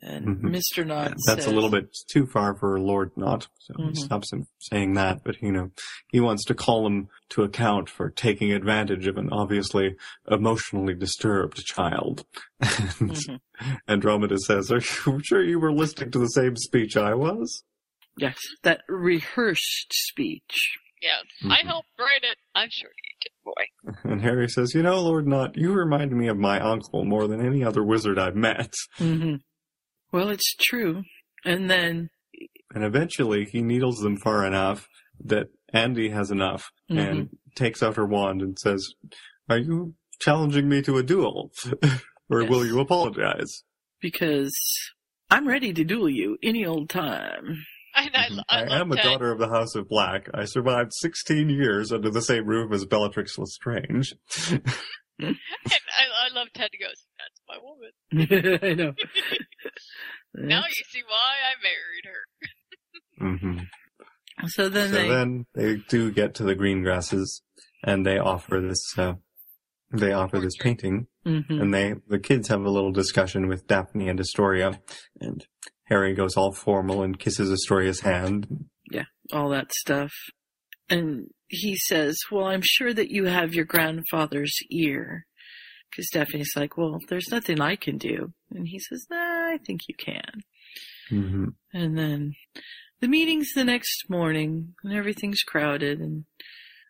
and 0.00 0.38
Mhm. 0.38 0.56
Mr. 0.56 0.86
Nott 0.86 1.14
That's 1.26 1.42
says, 1.42 1.46
a 1.46 1.50
little 1.50 1.70
bit 1.70 1.88
too 2.08 2.24
far 2.26 2.54
for 2.54 2.78
Lord 2.78 3.10
Nott, 3.16 3.48
so 3.58 3.74
Mhm. 3.74 3.88
he 3.88 3.94
stops 3.96 4.32
him 4.32 4.46
saying 4.60 4.94
that, 4.94 5.24
but 5.24 5.42
you 5.42 5.50
know, 5.50 5.72
he 6.12 6.20
wants 6.20 6.44
to 6.44 6.54
call 6.54 6.86
him 6.86 7.08
to 7.30 7.42
account 7.42 7.90
for 7.90 8.08
taking 8.08 8.52
advantage 8.52 9.08
of 9.08 9.16
an 9.18 9.28
obviously 9.32 9.96
emotionally 10.30 10.94
disturbed 10.94 11.56
child. 11.64 12.24
And 13.00 13.10
Mhm. 13.10 13.40
Andromeda 13.88 14.38
says, 14.38 14.70
Are 14.70 14.76
you 15.06 15.20
sure 15.24 15.42
you 15.42 15.58
were 15.58 15.72
listening 15.72 16.12
to 16.12 16.18
the 16.20 16.28
same 16.28 16.54
speech 16.56 16.96
I 16.96 17.14
was? 17.14 17.64
Yes, 18.16 18.38
that 18.62 18.82
rehearsed 18.88 19.92
speech. 19.92 20.78
Yeah, 21.02 21.22
I 21.50 21.62
Mhm. 21.62 21.66
helped 21.66 21.88
write 21.98 22.22
it. 22.22 22.38
I'm 22.54 22.70
sure 22.70 22.90
you 22.90 23.10
did, 23.17 23.17
boy. 23.54 23.92
And 24.04 24.20
Harry 24.22 24.48
says, 24.48 24.74
You 24.74 24.82
know, 24.82 25.00
Lord 25.00 25.26
Nott, 25.26 25.56
you 25.56 25.72
remind 25.72 26.12
me 26.12 26.28
of 26.28 26.36
my 26.38 26.60
uncle 26.60 27.04
more 27.04 27.26
than 27.26 27.44
any 27.44 27.64
other 27.64 27.82
wizard 27.84 28.18
I've 28.18 28.36
met. 28.36 28.74
hmm 28.98 29.36
Well, 30.12 30.28
it's 30.30 30.54
true. 30.54 31.02
And 31.44 31.70
then, 31.70 32.10
And 32.74 32.84
eventually 32.84 33.44
he 33.44 33.62
needles 33.62 33.98
them 34.00 34.16
far 34.16 34.44
enough 34.44 34.88
that 35.24 35.46
Andy 35.72 36.10
has 36.10 36.30
enough 36.30 36.70
and 36.88 37.28
takes 37.54 37.82
out 37.82 37.96
her 37.96 38.06
wand 38.06 38.40
and 38.42 38.58
says, 38.58 38.86
Are 39.48 39.58
you 39.58 39.94
challenging 40.20 40.68
me 40.68 40.82
to 40.82 40.96
a 40.98 41.02
duel? 41.02 41.50
or 42.30 42.44
will 42.44 42.64
you 42.66 42.80
apologize? 42.80 43.62
because 44.00 44.56
I'm 45.30 45.48
ready 45.48 45.72
to 45.72 45.82
duel 45.84 46.08
you 46.08 46.38
any 46.42 46.64
old 46.64 46.88
time. 46.88 47.64
And 48.04 48.40
I, 48.48 48.58
I, 48.60 48.62
I 48.64 48.80
am 48.80 48.92
a 48.92 48.96
Ted. 48.96 49.04
daughter 49.04 49.32
of 49.32 49.38
the 49.38 49.48
House 49.48 49.74
of 49.74 49.88
Black. 49.88 50.28
I 50.34 50.44
survived 50.44 50.92
16 50.94 51.48
years 51.50 51.92
under 51.92 52.10
the 52.10 52.22
same 52.22 52.46
roof 52.46 52.72
as 52.72 52.84
Bellatrix 52.84 53.36
Lestrange. 53.38 54.14
And 55.20 55.34
I, 55.66 56.28
I 56.30 56.32
love 56.32 56.46
Ted 56.54 56.70
goes, 56.80 57.04
that's 57.18 57.42
my 57.48 57.58
woman. 57.60 58.60
I 58.62 58.74
know. 58.74 58.92
Now 60.34 60.60
you 60.68 60.84
see 60.90 61.02
why 61.08 61.34
I 61.42 61.54
married 63.26 63.40
her. 63.42 63.58
mm-hmm. 63.58 64.46
so 64.46 64.68
then 64.68 64.90
So 64.90 64.94
they, 64.94 65.08
then 65.08 65.46
they 65.56 65.76
do 65.88 66.12
get 66.12 66.34
to 66.36 66.44
the 66.44 66.54
Greengrasses 66.54 67.42
and 67.82 68.06
they 68.06 68.18
offer 68.18 68.60
this, 68.60 68.96
uh, 68.96 69.14
they 69.90 70.12
offer 70.12 70.38
this 70.38 70.56
painting 70.56 71.08
Mhm. 71.26 71.60
and 71.60 71.74
they, 71.74 71.94
the 72.06 72.20
kids 72.20 72.46
have 72.48 72.60
a 72.64 72.70
little 72.70 72.92
discussion 72.92 73.48
with 73.48 73.66
Daphne 73.66 74.08
and 74.08 74.20
Astoria 74.20 74.80
and 75.20 75.44
Harry 75.88 76.14
goes 76.14 76.36
all 76.36 76.52
formal 76.52 77.02
and 77.02 77.18
kisses 77.18 77.50
Astoria's 77.50 78.00
hand. 78.00 78.66
Yeah, 78.90 79.04
all 79.32 79.48
that 79.50 79.72
stuff. 79.72 80.12
And 80.88 81.28
he 81.48 81.76
says, 81.76 82.16
well, 82.30 82.46
I'm 82.46 82.62
sure 82.62 82.92
that 82.92 83.10
you 83.10 83.24
have 83.24 83.54
your 83.54 83.64
grandfather's 83.64 84.56
ear. 84.70 85.26
Because 85.90 86.08
Stephanie's 86.08 86.52
like, 86.54 86.76
well, 86.76 86.98
there's 87.08 87.30
nothing 87.30 87.60
I 87.60 87.76
can 87.76 87.96
do. 87.96 88.32
And 88.50 88.68
he 88.68 88.78
says, 88.78 89.06
nah, 89.10 89.16
I 89.52 89.58
think 89.64 89.82
you 89.88 89.94
can. 89.94 90.42
hmm 91.08 91.44
And 91.72 91.96
then 91.96 92.34
the 93.00 93.08
meeting's 93.08 93.52
the 93.54 93.64
next 93.64 94.04
morning 94.10 94.74
and 94.84 94.92
everything's 94.92 95.42
crowded 95.42 96.00
and, 96.00 96.24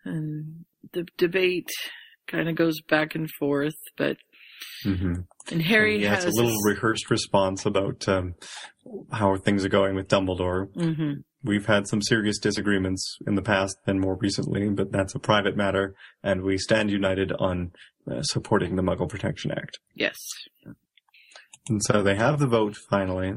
and 0.05 0.65
the 0.93 1.07
debate 1.17 1.69
kind 2.27 2.49
of 2.49 2.57
goes 2.57 2.81
back 2.81 3.15
and 3.15 3.31
forth, 3.39 3.77
but, 3.97 4.17
hmm 4.83 5.15
and 5.51 5.63
Harry 5.63 6.05
And 6.05 6.15
has, 6.15 6.25
a 6.27 6.31
little 6.31 6.61
rehearsed 6.63 7.11
response 7.11 7.65
about 7.65 8.07
um, 8.07 8.35
how 9.11 9.35
things 9.37 9.65
are 9.65 9.71
going 9.71 9.95
with 9.95 10.09
Dumbledore. 10.09 10.69
hmm 10.75 11.21
We've 11.45 11.67
had 11.67 11.87
some 11.87 12.03
serious 12.03 12.39
disagreements 12.41 13.17
in 13.27 13.37
the 13.37 13.43
past 13.43 13.77
and 13.87 14.01
more 14.01 14.17
recently, 14.17 14.69
but 14.71 14.91
that's 14.91 15.15
a 15.15 15.21
private 15.21 15.57
matter, 15.57 15.95
and 16.23 16.43
we 16.43 16.59
stand 16.59 16.91
united 16.91 17.31
on 17.39 17.71
uh, 18.11 18.23
supporting 18.23 18.75
the 18.77 18.83
Muggle 18.83 19.09
Protection 19.09 19.53
Act. 19.53 19.79
yes. 19.95 20.17
And 21.69 21.83
so 21.85 22.03
they 22.03 22.17
have 22.17 22.39
the 22.39 22.47
vote 22.47 22.77
finally, 22.91 23.35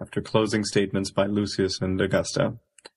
after 0.00 0.20
closing 0.22 0.64
statements 0.64 1.10
by 1.10 1.26
Lucius 1.26 1.80
and 1.80 2.00
Augusta, 2.00 2.54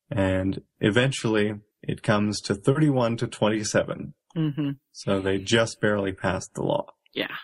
and 0.09 0.61
eventually 0.79 1.55
it 1.81 2.01
comes 2.03 2.39
to 2.41 2.55
31 2.55 3.17
to 3.17 3.27
27. 3.27 4.13
hmm 4.35 4.69
So 4.91 5.19
they 5.19 5.37
just 5.37 5.81
barely 5.81 6.13
passed 6.13 6.53
the 6.53 6.63
law. 6.63 6.85
Yeah. 7.13 7.35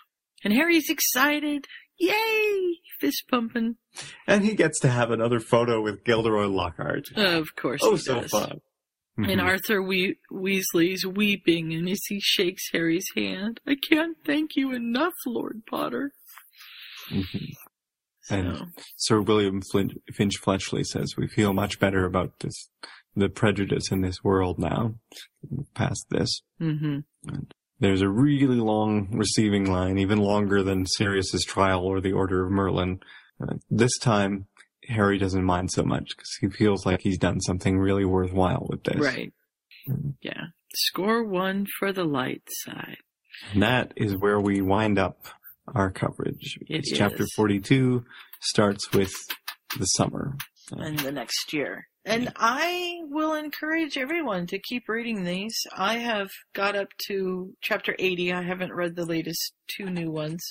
And 0.43 0.53
Harry's 0.53 0.89
excited. 0.89 1.67
Yay! 1.97 2.77
Fist 2.99 3.23
pumping. 3.29 3.75
And 4.27 4.43
he 4.43 4.55
gets 4.55 4.79
to 4.81 4.89
have 4.89 5.11
another 5.11 5.39
photo 5.39 5.81
with 5.81 6.03
Gilderoy 6.03 6.47
Lockhart. 6.47 7.11
Of 7.15 7.55
course 7.55 7.81
Oh, 7.83 7.95
so 7.95 8.21
does. 8.21 8.31
fun. 8.31 8.61
And 9.17 9.25
Mhm. 9.27 9.43
Arthur 9.43 9.81
we- 9.83 10.17
Weasley's 10.31 11.05
weeping 11.05 11.73
and 11.73 11.87
as 11.89 12.03
he 12.07 12.19
shakes 12.19 12.69
Harry's 12.71 13.05
hand. 13.15 13.59
I 13.67 13.75
can't 13.75 14.17
thank 14.25 14.55
you 14.55 14.71
enough, 14.71 15.13
Lord 15.27 15.63
Potter. 15.69 16.11
Mhm. 17.09 17.53
So, 18.23 18.35
And 18.35 18.71
Sir 18.95 19.21
William 19.21 19.61
Flint, 19.61 19.93
Finch 20.13 20.37
Fletchley 20.37 20.83
says, 20.83 21.15
we 21.17 21.27
feel 21.27 21.53
much 21.53 21.79
better 21.79 22.05
about 22.05 22.39
this, 22.39 22.69
the 23.15 23.29
prejudice 23.29 23.91
in 23.91 24.01
this 24.01 24.23
world 24.23 24.57
now, 24.57 24.95
past 25.75 26.05
this. 26.09 26.41
hmm 26.57 26.99
There's 27.81 28.01
a 28.01 28.07
really 28.07 28.45
long 28.57 29.09
receiving 29.11 29.69
line, 29.69 29.97
even 29.97 30.19
longer 30.19 30.61
than 30.61 30.85
Sirius's 30.85 31.43
trial 31.43 31.81
or 31.81 31.99
the 31.99 32.11
Order 32.13 32.45
of 32.45 32.51
Merlin. 32.51 32.99
Uh, 33.41 33.55
this 33.71 33.97
time, 33.97 34.45
Harry 34.87 35.17
doesn't 35.17 35.43
mind 35.43 35.71
so 35.71 35.83
much 35.83 36.09
because 36.15 36.29
he 36.39 36.49
feels 36.49 36.85
like 36.85 37.01
he's 37.01 37.17
done 37.17 37.41
something 37.41 37.79
really 37.79 38.05
worthwhile 38.05 38.67
with 38.69 38.83
this. 38.83 38.97
Right. 39.03 39.33
Mhm. 39.89 40.13
Yeah. 40.21 40.45
Score 40.75 41.23
one 41.23 41.65
for 41.79 41.91
the 41.91 42.03
light 42.05 42.43
side. 42.63 42.97
And 43.51 43.63
that 43.63 43.93
is 43.95 44.15
where 44.15 44.39
we 44.39 44.61
wind 44.61 44.99
up 44.99 45.25
our 45.73 45.89
coverage. 45.89 46.59
It 46.61 46.67
Because 46.83 46.91
chapter 46.95 47.25
42 47.35 48.05
starts 48.41 48.91
with 48.93 49.11
the 49.79 49.85
summer. 49.85 50.37
And 50.71 50.99
the 50.99 51.11
next 51.11 51.51
year. 51.51 51.87
And 52.05 52.31
I 52.35 52.99
will 53.03 53.35
encourage 53.35 53.97
everyone 53.97 54.47
to 54.47 54.59
keep 54.59 54.89
reading 54.89 55.23
these. 55.23 55.55
I 55.75 55.97
have 55.99 56.29
got 56.53 56.75
up 56.75 56.87
to 57.07 57.53
chapter 57.61 57.95
80. 57.99 58.33
I 58.33 58.41
haven't 58.41 58.73
read 58.73 58.95
the 58.95 59.05
latest 59.05 59.53
two 59.67 59.85
new 59.89 60.09
ones, 60.11 60.43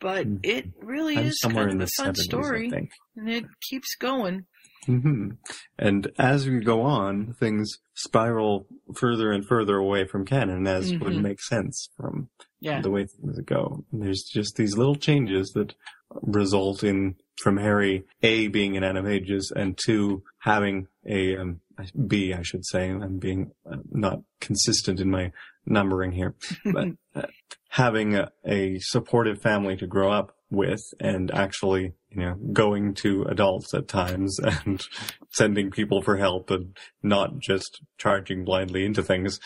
but 0.00 0.26
Mhm. 0.26 0.40
it 0.42 0.66
really 0.80 1.18
I'm 1.18 1.26
is 1.26 1.38
somewhere 1.40 1.64
kind 1.68 1.76
in 1.76 1.82
of 1.82 1.88
the 1.88 1.92
a 2.00 2.02
fun 2.02 2.14
70s, 2.14 2.22
story, 2.24 2.66
I 2.66 2.70
think. 2.70 2.90
and 3.16 3.30
it 3.30 3.44
keeps 3.70 3.94
going. 3.94 4.46
hmm 4.86 5.30
And 5.78 6.10
as 6.18 6.48
we 6.48 6.58
go 6.58 6.82
on, 6.82 7.34
things 7.34 7.78
spiral 7.94 8.66
further 8.96 9.30
and 9.30 9.46
further 9.46 9.76
away 9.76 10.04
from 10.08 10.24
canon, 10.26 10.66
as 10.66 10.92
would 10.94 11.14
Mhm. 11.14 11.22
make 11.22 11.40
sense 11.40 11.88
from 11.96 12.30
Yeah. 12.58 12.80
the 12.80 12.90
way 12.90 13.06
things 13.06 13.38
go. 13.42 13.84
And 13.92 14.02
there's 14.02 14.24
just 14.24 14.56
these 14.56 14.76
little 14.76 14.96
changes 14.96 15.52
that 15.52 15.74
result 16.22 16.82
in 16.82 17.14
from 17.42 17.56
Harry 17.56 18.04
A 18.22 18.48
being 18.48 18.76
an 18.76 18.82
Animagus 18.82 19.50
and 19.54 19.78
two 19.82 20.22
having 20.38 20.88
a 21.06 21.36
um, 21.36 21.60
B, 22.06 22.32
I 22.32 22.42
should 22.42 22.64
say. 22.66 22.88
I'm 22.88 23.18
being 23.18 23.52
uh, 23.70 23.76
not 23.90 24.20
consistent 24.40 25.00
in 25.00 25.10
my 25.10 25.32
numbering 25.66 26.12
here, 26.12 26.34
but 26.64 26.88
uh, 27.14 27.26
having 27.70 28.16
a, 28.16 28.30
a 28.46 28.78
supportive 28.80 29.40
family 29.40 29.76
to 29.76 29.86
grow 29.86 30.12
up 30.12 30.36
with 30.50 30.82
and 31.00 31.30
actually 31.30 31.94
you 32.14 32.22
know, 32.22 32.34
going 32.52 32.94
to 32.94 33.22
adults 33.24 33.72
at 33.74 33.88
times 33.88 34.38
and 34.64 34.82
sending 35.30 35.70
people 35.70 36.02
for 36.02 36.16
help 36.16 36.50
and 36.50 36.76
not 37.02 37.38
just 37.38 37.80
charging 37.98 38.44
blindly 38.44 38.84
into 38.84 39.02
things. 39.02 39.40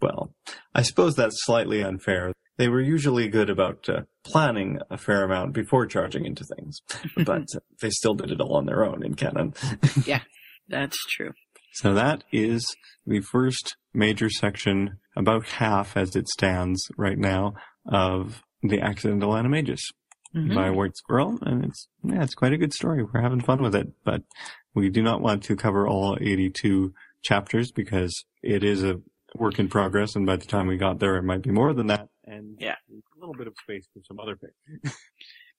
Well, 0.00 0.34
I 0.74 0.82
suppose 0.82 1.14
that's 1.14 1.44
slightly 1.44 1.82
unfair. 1.82 2.32
They 2.62 2.68
were 2.68 2.80
usually 2.80 3.26
good 3.26 3.50
about 3.50 3.88
uh, 3.88 4.02
planning 4.22 4.78
a 4.88 4.96
fair 4.96 5.24
amount 5.24 5.52
before 5.52 5.84
charging 5.84 6.24
into 6.26 6.44
things, 6.44 6.80
but 7.24 7.48
they 7.80 7.90
still 7.90 8.14
did 8.14 8.30
it 8.30 8.40
all 8.40 8.54
on 8.54 8.66
their 8.66 8.84
own 8.84 9.04
in 9.04 9.14
canon. 9.14 9.54
yeah, 10.06 10.20
that's 10.68 10.96
true. 11.10 11.32
So 11.72 11.92
that 11.94 12.22
is 12.30 12.64
the 13.04 13.18
first 13.18 13.76
major 13.92 14.30
section, 14.30 15.00
about 15.16 15.44
half 15.48 15.96
as 15.96 16.14
it 16.14 16.28
stands 16.28 16.80
right 16.96 17.18
now, 17.18 17.54
of 17.84 18.44
the 18.62 18.80
Accidental 18.80 19.32
Animagus 19.32 19.80
Mhm. 20.32 20.54
by 20.54 20.70
White 20.70 20.96
Squirrel, 20.96 21.40
and 21.42 21.64
it's 21.64 21.88
yeah, 22.04 22.22
it's 22.22 22.36
quite 22.36 22.52
a 22.52 22.58
good 22.58 22.72
story. 22.72 23.02
We're 23.02 23.22
having 23.22 23.40
fun 23.40 23.60
with 23.60 23.74
it, 23.74 23.88
but 24.04 24.22
we 24.72 24.88
do 24.88 25.02
not 25.02 25.20
want 25.20 25.42
to 25.42 25.56
cover 25.56 25.88
all 25.88 26.16
82 26.20 26.94
chapters 27.22 27.72
because 27.72 28.24
it 28.40 28.62
is 28.62 28.84
a 28.84 29.00
work 29.36 29.58
in 29.58 29.68
progress, 29.68 30.16
and 30.16 30.26
by 30.26 30.36
the 30.36 30.46
time 30.46 30.66
we 30.66 30.76
got 30.76 30.98
there, 30.98 31.16
it 31.16 31.22
might 31.22 31.42
be 31.42 31.50
more 31.50 31.72
than 31.74 31.86
that. 31.88 32.08
And 32.24 32.56
Yeah. 32.60 32.76
a 32.90 33.18
little 33.18 33.34
bit 33.34 33.46
of 33.46 33.54
space 33.62 33.86
for 33.92 34.00
some 34.06 34.20
other 34.20 34.36
things. 34.36 34.96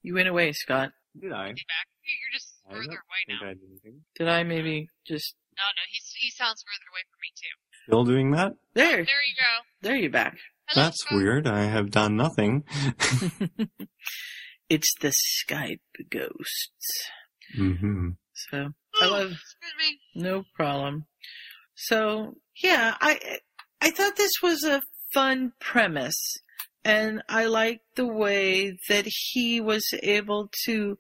You 0.02 0.16
went 0.16 0.28
away, 0.28 0.52
Scott. 0.52 0.92
Did 1.20 1.32
I? 1.32 1.50
Back. 1.50 1.58
You're 2.04 2.34
just 2.34 2.54
I 2.68 2.74
further 2.74 2.90
away 2.90 3.26
now. 3.30 3.50
I 3.50 3.54
did. 3.54 4.02
Did 4.16 4.28
I 4.28 4.44
maybe 4.44 4.90
just 5.08 5.36
No, 5.58 5.64
no, 5.64 5.82
he's 5.90 6.12
he 6.18 6.30
sounds 6.32 6.64
further 6.64 6.90
away 6.92 7.02
from 7.10 7.20
me 7.22 7.32
too. 7.36 7.56
Still 7.88 8.04
doing 8.06 8.32
that? 8.32 8.54
there? 8.74 8.92
There 8.92 9.00
you 9.04 9.36
go. 9.38 9.64
There 9.82 9.96
you're 9.96 10.10
back. 10.10 10.38
Hello, 10.68 10.86
That's 10.86 11.00
Scott. 11.02 11.18
weird. 11.18 11.48
I 11.48 11.64
have 11.66 11.92
done 11.92 12.16
nothing. 12.18 12.64
it's 14.70 14.94
the 15.02 15.14
Skype 15.48 15.80
ghosts. 16.10 17.10
Mm-hmm. 17.58 18.10
So 18.50 18.70
I 19.02 19.06
love 19.08 19.32
Excuse 19.32 19.74
me. 19.80 20.00
no 20.16 20.44
problem. 20.56 21.06
So 21.76 22.36
yeah, 22.62 22.96
I 23.00 23.40
I 23.84 23.90
thought 23.90 24.16
this 24.16 24.42
was 24.42 24.64
a 24.64 24.82
fun 25.14 25.52
premise, 25.60 26.38
and 26.86 27.22
I 27.28 27.48
liked 27.48 27.98
the 27.98 28.08
way 28.08 28.78
that 28.88 29.06
he 29.06 29.60
was 29.60 29.86
able 30.02 30.50
to 30.64 30.98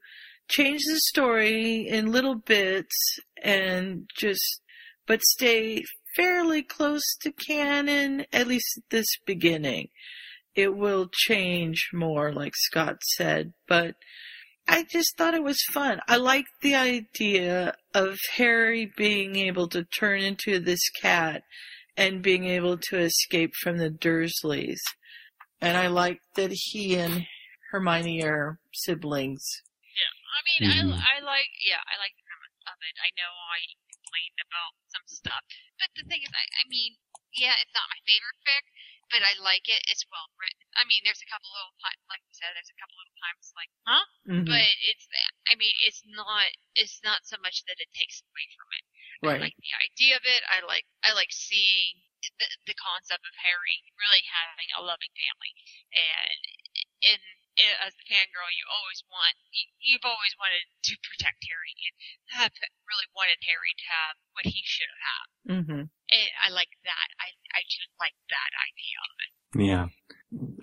change 0.49 0.81
the 0.85 0.99
story 0.99 1.87
in 1.87 2.11
little 2.11 2.35
bits 2.35 3.19
and 3.41 4.09
just 4.17 4.59
but 5.07 5.21
stay 5.21 5.85
fairly 6.17 6.61
close 6.61 7.15
to 7.21 7.31
canon 7.31 8.25
at 8.33 8.47
least 8.47 8.77
at 8.79 8.89
this 8.89 9.07
beginning. 9.25 9.87
It 10.53 10.75
will 10.75 11.07
change 11.09 11.87
more, 11.93 12.33
like 12.33 12.53
Scott 12.53 12.97
said, 13.15 13.53
but 13.65 13.95
I 14.67 14.83
just 14.91 15.15
thought 15.17 15.33
it 15.33 15.43
was 15.43 15.63
fun. 15.71 16.01
I 16.09 16.17
liked 16.17 16.49
the 16.61 16.75
idea 16.75 17.75
of 17.93 18.19
Harry 18.35 18.91
being 18.97 19.37
able 19.37 19.69
to 19.69 19.85
turn 19.85 20.19
into 20.19 20.59
this 20.59 20.89
cat 21.01 21.43
and 21.97 22.21
being 22.21 22.45
able 22.45 22.77
to 22.89 22.99
escape 22.99 23.53
from 23.61 23.77
the 23.77 23.89
Dursleys. 23.89 24.81
And 25.61 25.77
I 25.77 25.87
like 25.87 26.19
that 26.35 26.51
he 26.51 26.95
and 26.97 27.25
Hermione 27.71 28.23
are 28.23 28.59
siblings. 28.73 29.43
Yeah, 29.95 30.13
I 30.33 30.39
mean, 30.43 30.61
Mhm. 30.69 30.93
I, 30.97 31.17
I 31.17 31.19
like, 31.21 31.51
yeah, 31.61 31.81
I 31.85 31.95
like 32.01 32.13
the 32.17 32.25
premise 32.25 32.57
of 32.67 32.77
it. 32.81 32.95
I 32.99 33.09
know 33.15 33.29
I 33.29 33.59
complained 33.93 34.39
about 34.43 34.73
some 34.89 35.05
stuff, 35.05 35.43
but 35.79 35.89
the 35.95 36.03
thing 36.09 36.21
is, 36.21 36.33
I, 36.33 36.45
I 36.61 36.63
mean, 36.67 36.97
yeah, 37.37 37.53
it's 37.61 37.73
not 37.73 37.85
my 37.89 38.01
favorite 38.05 38.39
fic, 38.45 38.65
but 39.13 39.21
I 39.21 39.33
like 39.41 39.65
it. 39.69 39.81
It's 39.89 40.05
well 40.09 40.29
written. 40.37 40.65
I 40.77 40.83
mean, 40.89 41.01
there's 41.05 41.21
a 41.21 41.29
couple 41.29 41.49
little 41.53 41.77
times, 41.81 42.01
like 42.09 42.21
you 42.25 42.33
said, 42.33 42.51
there's 42.57 42.73
a 42.73 42.79
couple 42.81 42.97
little 42.97 43.19
times 43.21 43.45
like, 43.53 43.71
huh? 43.85 44.05
Mhm. 44.29 44.49
But 44.49 44.69
it's, 44.89 45.05
I 45.49 45.53
mean, 45.55 45.73
it's 45.85 46.01
not, 46.09 46.49
it's 46.75 46.99
not 47.05 47.21
so 47.25 47.37
much 47.41 47.61
that 47.69 47.77
it 47.77 47.89
takes 47.93 48.21
away 48.25 48.45
from 48.57 48.69
it. 48.77 48.82
I 49.23 49.39
Right. 49.39 49.41
like 49.49 49.57
the 49.57 49.75
idea 49.87 50.15
of 50.19 50.25
it. 50.27 50.41
I 50.51 50.61
like, 50.67 50.83
I 51.03 51.15
like 51.15 51.31
seeing 51.31 51.95
the, 52.23 52.47
the 52.71 52.77
concept 52.79 53.23
of 53.23 53.35
Harry 53.43 53.77
really 53.99 54.23
having 54.27 54.69
a 54.75 54.81
loving 54.83 55.11
family, 55.15 55.53
and 55.95 56.39
in 57.03 57.19
i- 57.59 57.79
as 57.85 57.93
the 57.99 58.05
fangirl, 58.09 58.49
you 58.55 58.65
always 58.71 59.03
want, 59.11 59.35
you, 59.53 59.67
you've 59.83 60.07
always 60.07 60.33
wanted 60.39 60.63
to 60.87 60.93
protect 61.03 61.43
Harry 61.51 61.75
and 61.83 61.95
have 62.41 62.53
really 62.89 63.05
wanted 63.13 63.37
Harry 63.45 63.75
to 63.77 63.85
have 63.91 64.15
what 64.33 64.45
he 64.47 64.61
should 64.65 64.87
have 64.89 65.03
had. 65.05 65.27
Mm-hmm. 65.61 65.83
And 65.85 66.27
I 66.41 66.49
like 66.49 66.71
that. 66.87 67.07
I, 67.19 67.27
I 67.53 67.61
just 67.69 67.91
like 67.99 68.15
that 68.31 68.51
idea 68.57 68.97
of 69.03 69.13
it. 69.21 69.31
Yeah. 69.69 69.85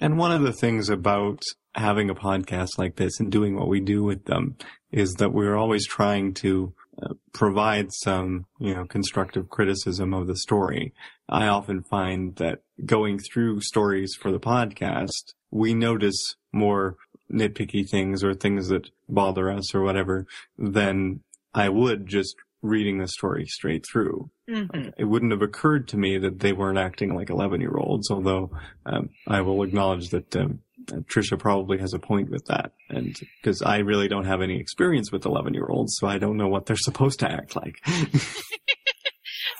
And 0.00 0.18
one 0.18 0.32
of 0.32 0.42
the 0.42 0.52
things 0.52 0.88
about 0.88 1.42
having 1.76 2.10
a 2.10 2.14
podcast 2.14 2.78
like 2.78 2.96
this 2.96 3.20
and 3.20 3.30
doing 3.30 3.54
what 3.54 3.68
we 3.68 3.78
do 3.80 4.02
with 4.02 4.24
them 4.24 4.56
is 4.90 5.12
that 5.22 5.32
we're 5.32 5.54
always 5.56 5.86
trying 5.86 6.34
to 6.42 6.74
provide 7.32 7.92
some, 7.92 8.46
you 8.58 8.74
know, 8.74 8.84
constructive 8.84 9.48
criticism 9.48 10.12
of 10.14 10.26
the 10.26 10.36
story. 10.36 10.92
I 11.28 11.46
often 11.46 11.82
find 11.82 12.36
that 12.36 12.62
going 12.84 13.18
through 13.18 13.60
stories 13.60 14.14
for 14.14 14.30
the 14.32 14.40
podcast, 14.40 15.34
we 15.50 15.74
notice 15.74 16.36
more 16.52 16.96
nitpicky 17.32 17.88
things 17.88 18.24
or 18.24 18.34
things 18.34 18.68
that 18.68 18.90
bother 19.08 19.50
us 19.50 19.74
or 19.74 19.82
whatever 19.82 20.26
than 20.58 21.20
I 21.54 21.68
would 21.68 22.06
just 22.06 22.34
reading 22.62 22.98
the 22.98 23.08
story 23.08 23.46
straight 23.46 23.86
through 23.90 24.30
Mm-hmm. 24.50 24.88
it 24.98 25.04
wouldn't 25.04 25.30
have 25.30 25.42
occurred 25.42 25.86
to 25.88 25.96
me 25.96 26.18
that 26.18 26.40
they 26.40 26.52
weren't 26.52 26.78
acting 26.78 27.14
like 27.14 27.30
11 27.30 27.60
year 27.60 27.76
olds, 27.76 28.10
although 28.10 28.50
um, 28.84 29.10
I 29.28 29.42
will 29.42 29.62
acknowledge 29.62 30.08
that 30.10 30.34
um, 30.34 30.58
Trisha 30.90 31.38
probably 31.38 31.78
has 31.78 31.94
a 31.94 31.98
point 31.98 32.30
with 32.30 32.44
that. 32.46 32.72
And 32.88 33.16
because 33.40 33.62
I 33.62 33.78
really 33.78 34.08
don't 34.08 34.26
have 34.26 34.42
any 34.42 34.58
experience 34.58 35.10
with 35.12 35.24
11 35.24 35.54
year 35.54 35.66
olds, 35.68 35.96
so 35.98 36.06
I 36.06 36.18
don't 36.18 36.36
know 36.36 36.48
what 36.48 36.66
they're 36.66 36.76
supposed 36.90 37.20
to 37.20 37.30
act 37.30 37.56
like. 37.56 37.76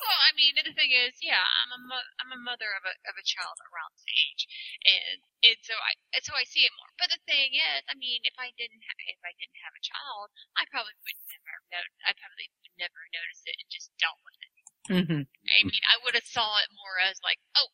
Well, 0.01 0.21
I 0.29 0.33
mean, 0.37 0.53
the 0.61 0.75
thing 0.77 0.93
is, 0.93 1.17
yeah, 1.25 1.41
I'm 1.41 1.73
a 1.73 1.81
mo- 1.81 2.11
I'm 2.21 2.33
a 2.37 2.41
mother 2.43 2.69
of 2.77 2.85
a 2.85 2.95
of 3.09 3.17
a 3.17 3.25
child 3.25 3.57
around 3.71 3.95
this 3.97 4.05
age, 4.13 4.43
and 4.85 5.19
and 5.47 5.59
so 5.65 5.73
I 5.73 5.93
and 6.13 6.23
so 6.27 6.33
I 6.37 6.45
see 6.45 6.67
it 6.69 6.75
more. 6.77 6.91
But 7.01 7.09
the 7.15 7.23
thing 7.25 7.55
is, 7.57 7.81
I 7.89 7.97
mean, 7.97 8.21
if 8.29 8.37
I 8.37 8.53
didn't 8.61 8.83
ha- 8.85 9.09
if 9.09 9.21
I 9.25 9.33
didn't 9.41 9.57
have 9.65 9.73
a 9.73 9.81
child, 9.87 10.29
I 10.59 10.69
probably 10.69 10.93
would 11.01 11.17
never 11.33 11.55
know. 11.73 11.85
I 12.05 12.13
probably 12.13 12.49
would 12.61 12.77
never 12.77 13.01
notice 13.15 13.43
it 13.49 13.57
and 13.57 13.69
just 13.73 13.89
dealt 13.97 14.21
with 14.21 14.37
it. 14.37 14.53
Mm-hmm. 15.01 15.23
I 15.25 15.59
mean, 15.65 15.85
I 15.89 15.97
would 16.05 16.17
have 16.19 16.29
saw 16.29 16.61
it 16.61 16.69
more 16.77 16.97
as 17.09 17.17
like, 17.25 17.41
oh, 17.57 17.71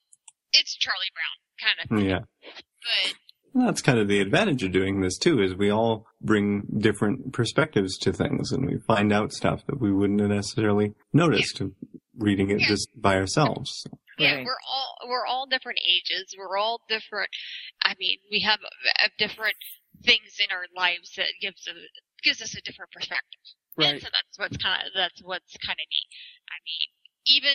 it's 0.54 0.76
Charlie 0.78 1.10
Brown 1.16 1.36
kind 1.58 1.78
of 1.80 1.86
thing. 1.90 2.06
yeah. 2.06 2.22
But 2.86 3.18
That's 3.58 3.80
kind 3.80 3.98
of 3.98 4.06
the 4.08 4.20
advantage 4.20 4.62
of 4.62 4.72
doing 4.72 5.00
this 5.00 5.16
too, 5.18 5.40
is 5.40 5.54
we 5.54 5.70
all 5.70 6.06
bring 6.20 6.66
different 6.78 7.32
perspectives 7.32 7.96
to 7.98 8.12
things 8.12 8.52
and 8.52 8.66
we 8.66 8.78
find 8.86 9.12
out 9.12 9.32
stuff 9.32 9.64
that 9.66 9.80
we 9.80 9.92
wouldn't 9.92 10.20
have 10.20 10.28
necessarily 10.30 10.92
noticed 11.12 11.62
reading 12.18 12.50
it 12.50 12.60
Yeah. 12.60 12.68
just 12.68 12.88
by 13.00 13.16
ourselves. 13.16 13.86
Yeah, 14.18 14.36
Right. 14.36 14.44
we're 14.44 14.58
all 14.68 14.98
we're 15.08 15.26
all 15.26 15.46
different 15.46 15.78
ages. 15.86 16.34
We're 16.36 16.56
all 16.58 16.82
different. 16.88 17.30
I 17.82 17.94
mean, 17.98 18.18
we 18.30 18.40
have 18.40 18.60
uh, 18.62 19.08
different 19.18 19.56
things 20.04 20.36
in 20.40 20.50
our 20.54 20.66
lives 20.74 21.12
that 21.16 21.32
gives 21.40 21.66
a 21.66 21.72
gives 22.22 22.42
us 22.42 22.54
a 22.56 22.60
different 22.62 22.90
perspective. 22.92 23.40
And 23.78 23.92
Right. 23.92 24.02
so 24.02 24.08
that's 24.12 24.38
what's 24.38 24.56
kind 24.62 24.86
of 24.86 24.92
that's 24.94 25.20
what's 25.22 25.56
kind 25.64 25.78
of 25.78 25.86
neat. 25.88 26.08
I 26.50 26.56
mean, 26.64 26.88
even 27.26 27.54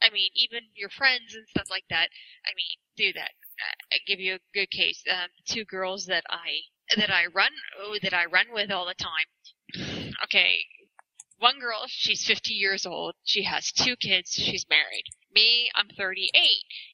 I 0.00 0.10
mean, 0.10 0.30
even 0.36 0.60
your 0.76 0.90
friends 0.90 1.34
and 1.34 1.46
stuff 1.48 1.68
like 1.70 1.84
that. 1.90 2.08
I 2.46 2.50
mean, 2.54 2.76
do 2.96 3.12
that. 3.14 3.32
Uh, 3.60 3.98
give 4.06 4.20
you 4.20 4.34
a 4.36 4.40
good 4.54 4.70
case. 4.70 5.02
Um, 5.10 5.28
two 5.46 5.64
girls 5.64 6.06
that 6.06 6.24
I 6.30 6.62
that 6.96 7.10
I 7.10 7.26
run 7.26 7.50
oh, 7.80 7.96
that 8.02 8.14
I 8.14 8.24
run 8.26 8.46
with 8.52 8.70
all 8.70 8.86
the 8.86 8.94
time. 8.94 9.26
Okay, 10.24 10.60
one 11.38 11.58
girl, 11.60 11.84
she's 11.88 12.24
50 12.26 12.54
years 12.54 12.86
old. 12.86 13.14
She 13.24 13.44
has 13.44 13.72
two 13.72 13.96
kids. 13.96 14.32
She's 14.32 14.66
married. 14.68 15.04
Me, 15.32 15.70
I'm 15.74 15.88
38, 15.88 16.32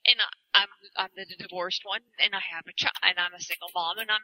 and 0.07 0.21
I- 0.21 0.61
I'm 0.61 0.69
I'm 0.97 1.11
the 1.17 1.25
divorced 1.37 1.83
one, 1.85 2.03
and 2.19 2.35
I 2.35 2.41
have 2.41 2.65
a 2.67 2.73
child, 2.77 2.97
and 3.03 3.19
I'm 3.19 3.35
a 3.35 3.41
single 3.41 3.71
mom, 3.75 3.99
and 3.99 4.11
I'm 4.11 4.23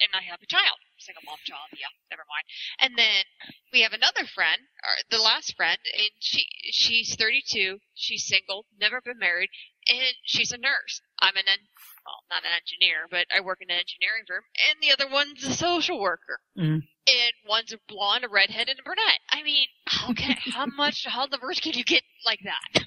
and 0.00 0.10
I 0.12 0.22
have 0.28 0.42
a 0.42 0.46
child, 0.46 0.78
single 0.98 1.22
mom 1.24 1.38
child. 1.44 1.68
Yeah, 1.72 1.88
never 2.10 2.24
mind. 2.28 2.44
And 2.80 2.98
then 2.98 3.24
we 3.72 3.82
have 3.82 3.92
another 3.92 4.26
friend, 4.26 4.60
or 4.84 4.94
the 5.10 5.22
last 5.22 5.54
friend, 5.56 5.78
and 5.96 6.10
she 6.20 6.46
she's 6.72 7.14
32. 7.16 7.78
She's 7.94 8.26
single, 8.26 8.66
never 8.78 9.00
been 9.00 9.18
married, 9.18 9.50
and 9.88 10.14
she's 10.24 10.52
a 10.52 10.58
nurse. 10.58 11.00
I'm 11.20 11.36
an 11.36 11.44
en- 11.46 11.68
well, 12.06 12.20
not 12.30 12.44
an 12.44 12.50
engineer, 12.60 13.06
but 13.10 13.26
I 13.34 13.40
work 13.40 13.58
in 13.62 13.70
an 13.70 13.78
engineering 13.78 14.24
firm, 14.28 14.42
and 14.70 14.76
the 14.82 14.92
other 14.92 15.10
one's 15.12 15.44
a 15.44 15.52
social 15.52 15.98
worker 16.00 16.38
Mm. 16.58 16.80
and 17.06 17.32
one's 17.48 17.72
a 17.72 17.78
blonde, 17.88 18.24
a 18.24 18.28
redhead, 18.28 18.68
and 18.68 18.78
a 18.78 18.82
brunette. 18.82 19.20
I 19.30 19.42
mean, 19.42 19.66
okay, 20.10 20.36
how 20.52 20.66
much, 20.66 21.04
how 21.06 21.26
diverse 21.26 21.60
can 21.60 21.72
you 21.74 21.84
get 21.84 22.02
like 22.26 22.40
that? 22.44 22.84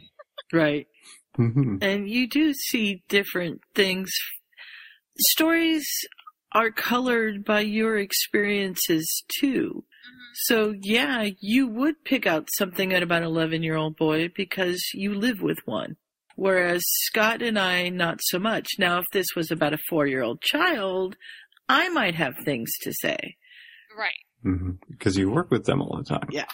Right. 0.53 0.87
hmm 1.35 1.77
And 1.81 2.09
you 2.09 2.27
do 2.27 2.53
see 2.53 3.03
different 3.09 3.61
things. 3.75 4.09
Stories 5.19 5.85
are 6.53 6.71
colored 6.71 7.43
by 7.43 7.61
your 7.61 7.97
experiences 7.97 9.23
too. 9.39 9.83
So 10.45 10.73
yeah, 10.81 11.29
you 11.39 11.67
would 11.67 12.03
pick 12.05 12.25
out 12.27 12.47
something 12.57 12.93
at 12.93 13.03
about 13.03 13.23
an 13.23 13.27
11 13.27 13.63
year 13.63 13.75
old 13.75 13.97
boy 13.97 14.29
because 14.35 14.79
you 14.93 15.13
live 15.15 15.41
with 15.41 15.57
one. 15.65 15.97
Whereas 16.37 16.81
Scott 16.85 17.41
and 17.41 17.57
I, 17.59 17.89
not 17.89 18.19
so 18.21 18.39
much. 18.39 18.67
Now, 18.79 18.99
if 18.99 19.05
this 19.11 19.25
was 19.35 19.51
about 19.51 19.73
a 19.73 19.77
four 19.89 20.07
year 20.07 20.21
old 20.23 20.39
child, 20.41 21.17
I 21.67 21.89
might 21.89 22.15
have 22.15 22.35
things 22.45 22.69
to 22.83 22.93
say. 23.01 23.17
Right. 23.97 24.55
Because 24.89 25.17
you 25.17 25.29
work 25.29 25.51
with 25.51 25.65
them 25.65 25.81
all 25.81 25.97
the 25.97 26.03
time. 26.05 26.29
Yeah. 26.31 26.45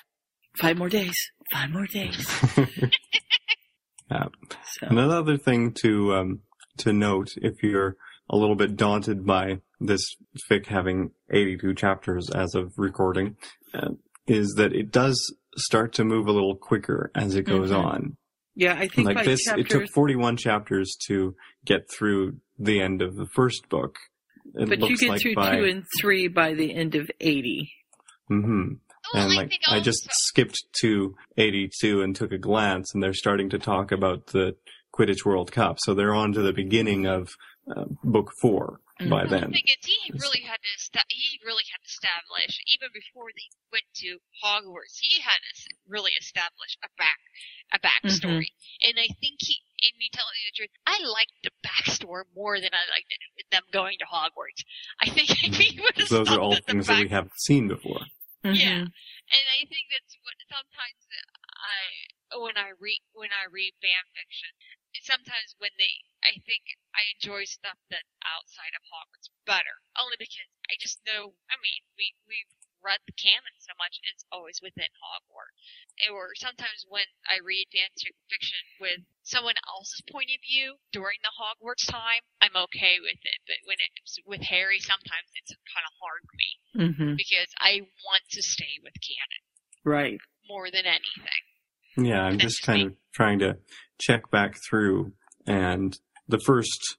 Five 0.57 0.77
more 0.77 0.89
days. 0.89 1.13
Five 1.51 1.69
more 1.69 1.85
days. 1.85 2.25
Yeah. 4.11 4.25
So, 4.79 4.87
Another 4.87 5.37
thing 5.37 5.71
to 5.81 6.13
um, 6.13 6.39
to 6.77 6.93
note, 6.93 7.33
if 7.37 7.63
you're 7.63 7.95
a 8.29 8.35
little 8.37 8.55
bit 8.55 8.75
daunted 8.75 9.25
by 9.25 9.59
this 9.79 10.15
fic 10.49 10.67
having 10.67 11.11
82 11.31 11.73
chapters 11.73 12.29
as 12.29 12.53
of 12.53 12.73
recording, 12.77 13.37
uh, 13.73 13.89
is 14.27 14.53
that 14.57 14.73
it 14.73 14.91
does 14.91 15.33
start 15.57 15.93
to 15.93 16.03
move 16.03 16.27
a 16.27 16.31
little 16.31 16.55
quicker 16.55 17.11
as 17.15 17.35
it 17.35 17.43
goes 17.43 17.71
Mhm. 17.71 17.83
on. 17.83 18.17
Yeah, 18.55 18.73
I 18.77 18.87
think 18.87 19.07
Like 19.07 19.17
by 19.17 19.23
this, 19.23 19.43
chapter, 19.45 19.61
it 19.61 19.69
took 19.69 19.89
41 19.89 20.37
chapters 20.37 20.95
to 21.07 21.35
get 21.65 21.89
through 21.89 22.37
the 22.59 22.81
end 22.81 23.01
of 23.01 23.15
the 23.15 23.27
first 23.33 23.67
book. 23.69 23.97
It 24.55 24.69
but 24.69 24.79
you 24.81 24.97
get 24.97 25.09
like 25.09 25.21
through 25.21 25.35
by, 25.35 25.57
two 25.57 25.63
and 25.65 25.83
three 25.99 26.27
by 26.27 26.53
the 26.53 26.73
end 26.73 26.95
of 26.95 27.09
80. 27.19 27.71
hmm 28.27 28.73
Well, 29.13 29.23
and 29.23 29.33
I 29.33 29.35
like 29.35 29.49
think 29.49 29.61
I 29.69 29.79
just 29.79 30.03
also- 30.03 30.13
skipped 30.27 30.63
to 30.81 31.15
82 31.37 32.01
and 32.01 32.15
took 32.15 32.31
a 32.31 32.37
glance, 32.37 32.93
and 32.93 33.01
they're 33.01 33.13
starting 33.13 33.49
to 33.51 33.59
talk 33.59 33.91
about 33.91 34.27
the 34.27 34.55
Quidditch 34.93 35.25
World 35.25 35.51
Cup. 35.51 35.77
So 35.79 35.93
they're 35.93 36.13
on 36.13 36.33
to 36.33 36.41
the 36.41 36.53
beginning 36.53 37.07
of 37.07 37.29
uh, 37.75 37.85
book 38.03 38.31
four 38.41 38.79
by 39.09 39.23
Mhm. 39.25 39.29
The 39.29 39.39
thing 39.51 39.67
is, 39.67 39.85
he 39.85 40.11
really 40.13 40.41
had 40.41 40.61
to 40.61 40.69
esta- 40.75 41.05
he 41.09 41.39
really 41.43 41.63
had 41.71 41.79
to 41.83 41.87
establish 41.89 42.59
even 42.67 42.89
before 42.93 43.31
they 43.35 43.49
went 43.71 43.85
to 43.95 44.19
Hogwarts. 44.43 44.99
He 44.99 45.19
had 45.19 45.39
to 45.43 45.69
really 45.87 46.11
establish 46.19 46.77
a 46.83 46.89
back 46.97 47.19
a 47.71 47.79
backstory, 47.79 48.47
and 48.81 48.99
I 48.99 49.07
think 49.19 49.37
he. 49.39 49.61
And 49.83 49.97
me 49.97 50.07
telling 50.13 50.31
you 50.39 50.51
the 50.51 50.55
truth, 50.55 50.71
I 50.87 50.97
liked 51.03 51.33
the 51.43 51.51
backstory 51.65 52.23
more 52.35 52.59
than 52.61 52.69
I 52.73 52.85
liked 52.89 53.11
it, 53.11 53.49
them 53.51 53.63
going 53.71 53.97
to 53.99 54.05
Hogwarts. 54.05 54.63
I 55.01 55.09
think 55.09 55.29
if 55.43 55.55
he 55.57 55.79
would 55.81 55.97
have 55.97 56.07
Those 56.09 56.29
are 56.29 56.39
all 56.39 56.53
stopped 56.53 56.61
at 56.61 56.67
the 56.67 56.71
things 56.73 56.87
that 56.87 57.01
we 57.03 57.09
haven't 57.09 57.39
seen 57.39 57.67
before. 57.67 58.05
Yeah, 58.43 58.51
Mhm. 58.51 58.91
and 58.91 59.45
I 59.55 59.65
think 59.65 59.87
that's 59.91 60.15
what 60.21 60.35
sometimes 60.47 60.99
I 61.55 62.37
when 62.37 62.57
I 62.57 62.71
read 62.79 62.99
when 63.13 63.29
I 63.31 63.45
read 63.51 63.73
fan 63.81 64.03
fiction, 64.15 64.49
sometimes 65.01 65.55
when 65.57 65.71
they 65.77 66.05
I 66.23 66.39
think 66.45 66.63
I 66.95 67.03
enjoy 67.17 67.43
stuff 67.45 67.77
that's 67.89 68.07
outside 68.23 68.71
of 68.77 68.83
Hogwarts 68.87 69.27
better, 69.45 69.75
only 69.99 70.15
because 70.17 70.47
I 70.69 70.77
just 70.79 71.01
know. 71.03 71.33
I 71.49 71.55
mean, 71.59 71.81
we 71.97 72.15
we've 72.29 72.53
read 72.83 72.99
the 73.07 73.15
canon 73.15 73.55
so 73.59 73.73
much; 73.79 73.99
it's 74.11 74.23
always 74.31 74.61
within 74.61 74.91
Hogwarts. 74.99 75.57
Or 76.11 76.31
sometimes 76.35 76.85
when 76.87 77.07
I 77.27 77.39
read 77.43 77.67
fan 77.71 77.91
fiction 78.29 78.59
with 78.79 79.01
someone 79.23 79.55
else's 79.67 80.03
point 80.11 80.31
of 80.31 80.41
view 80.43 80.77
during 80.91 81.17
the 81.23 81.33
Hogwarts 81.35 81.87
time, 81.89 82.23
I'm 82.41 82.55
okay 82.71 82.99
with 82.99 83.19
it. 83.23 83.39
But 83.47 83.57
when 83.65 83.77
it's 83.79 84.19
with 84.25 84.41
Harry, 84.41 84.79
sometimes 84.79 85.31
it's 85.35 85.55
kind 85.67 85.85
of 85.87 85.93
hard 85.99 86.21
for 86.23 86.35
me 86.39 86.51
Mhm. 86.75 87.17
because 87.17 87.51
I 87.59 87.81
want 88.03 88.23
to 88.31 88.41
stay 88.43 88.79
with 88.83 88.93
canon 89.01 89.43
Right. 89.83 90.19
more 90.47 90.71
than 90.71 90.85
anything. 90.85 91.43
Yeah, 91.97 92.21
I'm 92.21 92.39
just 92.39 92.63
kind 92.63 92.81
of 92.81 92.93
trying 93.13 93.39
to 93.39 93.57
check 93.99 94.29
back 94.31 94.55
through, 94.67 95.13
and 95.45 95.97
the 96.27 96.39
first 96.39 96.97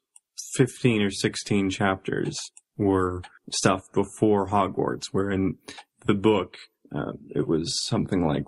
15 0.57 1.03
or 1.03 1.11
16 1.11 1.71
chapters 1.71 2.37
were 2.77 3.23
stuff 3.51 3.83
before 3.93 4.49
Hogwarts, 4.49 5.07
where 5.13 5.31
in 5.31 5.59
the 6.07 6.15
book, 6.15 6.57
uh, 6.95 7.13
it 7.35 7.47
was 7.49 7.85
something 7.89 8.27
like 8.27 8.45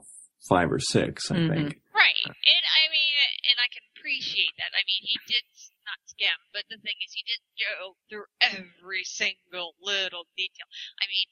five 0.49 0.71
or 0.71 0.79
six, 0.79 1.31
I 1.31 1.37
Mhm. 1.37 1.49
think. 1.49 1.81
Right. 1.93 2.23
And 2.27 2.65
I 2.79 2.89
mean, 2.91 3.15
and 3.51 3.59
I 3.59 3.67
can 3.73 3.83
appreciate 3.97 4.55
that. 4.59 4.71
I 4.75 4.83
mean, 4.87 5.03
he 5.03 5.19
did 5.27 5.43
not 5.87 5.99
skim, 6.07 6.39
but 6.53 6.65
the 6.69 6.79
thing 6.79 6.95
is, 7.05 7.13
he 7.13 7.23
didn't 7.23 7.55
go 7.59 7.97
through 8.09 8.27
every 8.41 9.03
single 9.05 9.75
little 9.81 10.27
detail. 10.37 10.67
I 11.03 11.07
mean, 11.09 11.27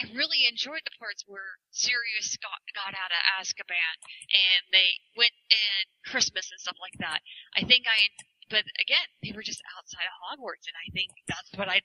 I 0.00 0.08
really 0.16 0.48
enjoyed 0.48 0.80
the 0.88 0.96
parts 0.98 1.20
where 1.28 1.60
Sirius 1.76 2.32
got, 2.40 2.56
got 2.72 2.96
out 2.96 3.12
of 3.12 3.20
Azkaban 3.36 3.94
and 4.32 4.62
they 4.72 4.96
went 5.16 5.36
in 5.52 5.82
Christmas 6.08 6.48
and 6.50 6.56
stuff 6.60 6.80
like 6.80 6.96
that. 7.04 7.20
I 7.56 7.68
think 7.68 7.84
I, 7.84 8.08
but 8.48 8.64
again, 8.80 9.04
they 9.22 9.32
were 9.36 9.44
just 9.44 9.60
outside 9.76 10.08
of 10.08 10.16
Hogwarts, 10.24 10.64
and 10.64 10.74
I 10.80 10.88
think 10.96 11.10
that's 11.28 11.50
what 11.54 11.68
I, 11.68 11.80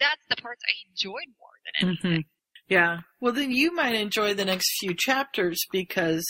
that's 0.00 0.24
the 0.32 0.40
parts 0.40 0.62
I 0.64 0.74
enjoyed 0.88 1.28
more 1.36 1.56
than 1.62 1.74
anything. 1.84 2.24
Mhm. 2.24 2.24
Yeah. 2.68 3.00
Well, 3.20 3.32
then 3.32 3.50
you 3.52 3.72
might 3.74 3.94
enjoy 3.94 4.34
the 4.34 4.44
next 4.44 4.66
few 4.80 4.94
chapters 4.96 5.58
because 5.70 6.24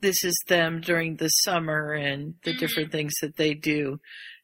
this 0.00 0.24
is 0.24 0.36
them 0.46 0.80
during 0.80 1.16
the 1.16 1.28
summer 1.28 1.92
and 1.92 2.34
the 2.44 2.52
Mhm. 2.52 2.58
different 2.58 2.92
things 2.92 3.14
that 3.22 3.36
they 3.36 3.54
do. 3.54 3.98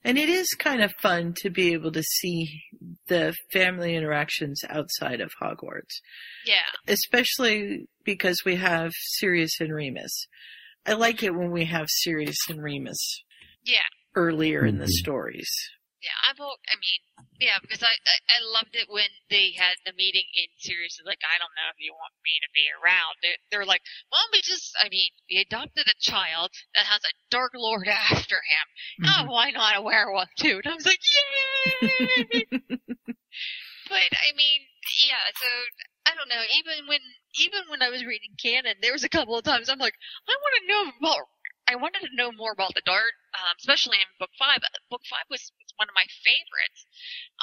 And 0.05 0.19
it 0.19 0.29
is 0.29 0.49
kind 0.59 0.83
of 0.83 0.93
fun 1.01 1.35
to 1.43 1.51
be 1.51 1.73
able 1.73 1.93
to 1.93 2.03
see 2.03 2.63
the 3.07 3.35
family 3.53 3.95
interactions 3.95 4.61
outside 4.69 5.21
of 5.21 5.31
Hogwarts, 5.41 6.01
Yeah. 6.45 6.63
especially 6.89 7.87
because 8.05 8.39
we 8.45 8.57
have 8.57 8.93
Sirius 9.19 9.61
and 9.61 9.73
Remus. 9.73 10.27
I 10.85 10.95
like 10.95 11.23
it 11.23 11.35
when 11.35 11.53
we 11.53 11.67
have 11.67 11.87
Sirius 11.89 12.37
and 12.49 12.61
Remus 12.61 13.23
Yeah. 13.65 13.79
earlier 14.17 14.65
in 14.67 14.79
the 14.79 14.87
Mhm. 14.87 14.91
stories. 14.91 15.51
Yeah, 16.03 16.19
I 16.27 16.35
vote. 16.35 16.59
I 16.67 16.75
mean, 16.83 16.99
yeah, 17.39 17.63
because 17.63 17.83
I, 17.83 17.95
I 17.95 18.17
I 18.27 18.39
loved 18.43 18.75
it 18.75 18.91
when 18.91 19.07
they 19.31 19.55
had 19.55 19.79
the 19.87 19.95
meeting 19.95 20.27
in 20.35 20.51
Sirius. 20.59 20.99
Like, 21.07 21.23
I 21.23 21.39
don't 21.39 21.55
know 21.55 21.71
if 21.71 21.79
you 21.79 21.95
want 21.95 22.11
me 22.27 22.43
to 22.43 22.51
be 22.51 22.67
around. 22.75 23.23
They're, 23.23 23.39
they're 23.51 23.71
like, 23.71 23.83
well, 24.11 24.27
we 24.35 24.43
just. 24.43 24.75
I 24.83 24.91
mean, 24.91 25.15
he 25.27 25.39
adopted 25.41 25.87
a 25.87 26.03
child 26.03 26.51
that 26.75 26.91
has 26.91 27.07
a 27.07 27.15
Dark 27.31 27.53
Lord 27.55 27.87
after 28.11 28.43
him. 28.43 28.67
Mm-hmm. 29.07 29.31
Oh, 29.31 29.33
why 29.33 29.51
not 29.55 29.79
a 29.79 29.83
werewolf 29.83 30.29
too? 30.39 30.59
And 30.59 30.73
I 30.73 30.75
was 30.75 30.87
like, 30.87 31.03
yay! 31.07 32.47
but 33.87 34.11
I 34.11 34.35
mean, 34.35 34.61
yeah. 35.07 35.23
So 35.39 35.51
I 36.07 36.19
don't 36.19 36.29
know. 36.29 36.43
Even 36.59 36.91
when 36.91 37.01
even 37.39 37.63
when 37.71 37.83
I 37.83 37.91
was 37.91 38.05
reading 38.05 38.35
canon, 38.43 38.75
there 38.83 38.93
was 38.93 39.05
a 39.05 39.09
couple 39.09 39.39
of 39.39 39.45
times 39.45 39.71
I'm 39.71 39.79
like, 39.79 39.95
I 40.27 40.35
want 40.35 40.55
to 40.59 40.67
know 40.67 40.83
about. 40.99 41.27
I 41.69 41.77
wanted 41.77 42.01
to 42.07 42.17
know 42.17 42.33
more 42.33 42.53
about 42.53 42.75
the 42.75 42.83
dart, 42.85 43.15
um, 43.35 43.55
especially 43.59 43.97
in 43.99 44.09
book 44.19 44.31
five. 44.39 44.59
Book 44.91 45.03
five 45.09 45.25
was, 45.31 45.41
was 45.57 45.73
one 45.77 45.89
of 45.89 45.95
my 45.95 46.05
favorites, 46.23 46.85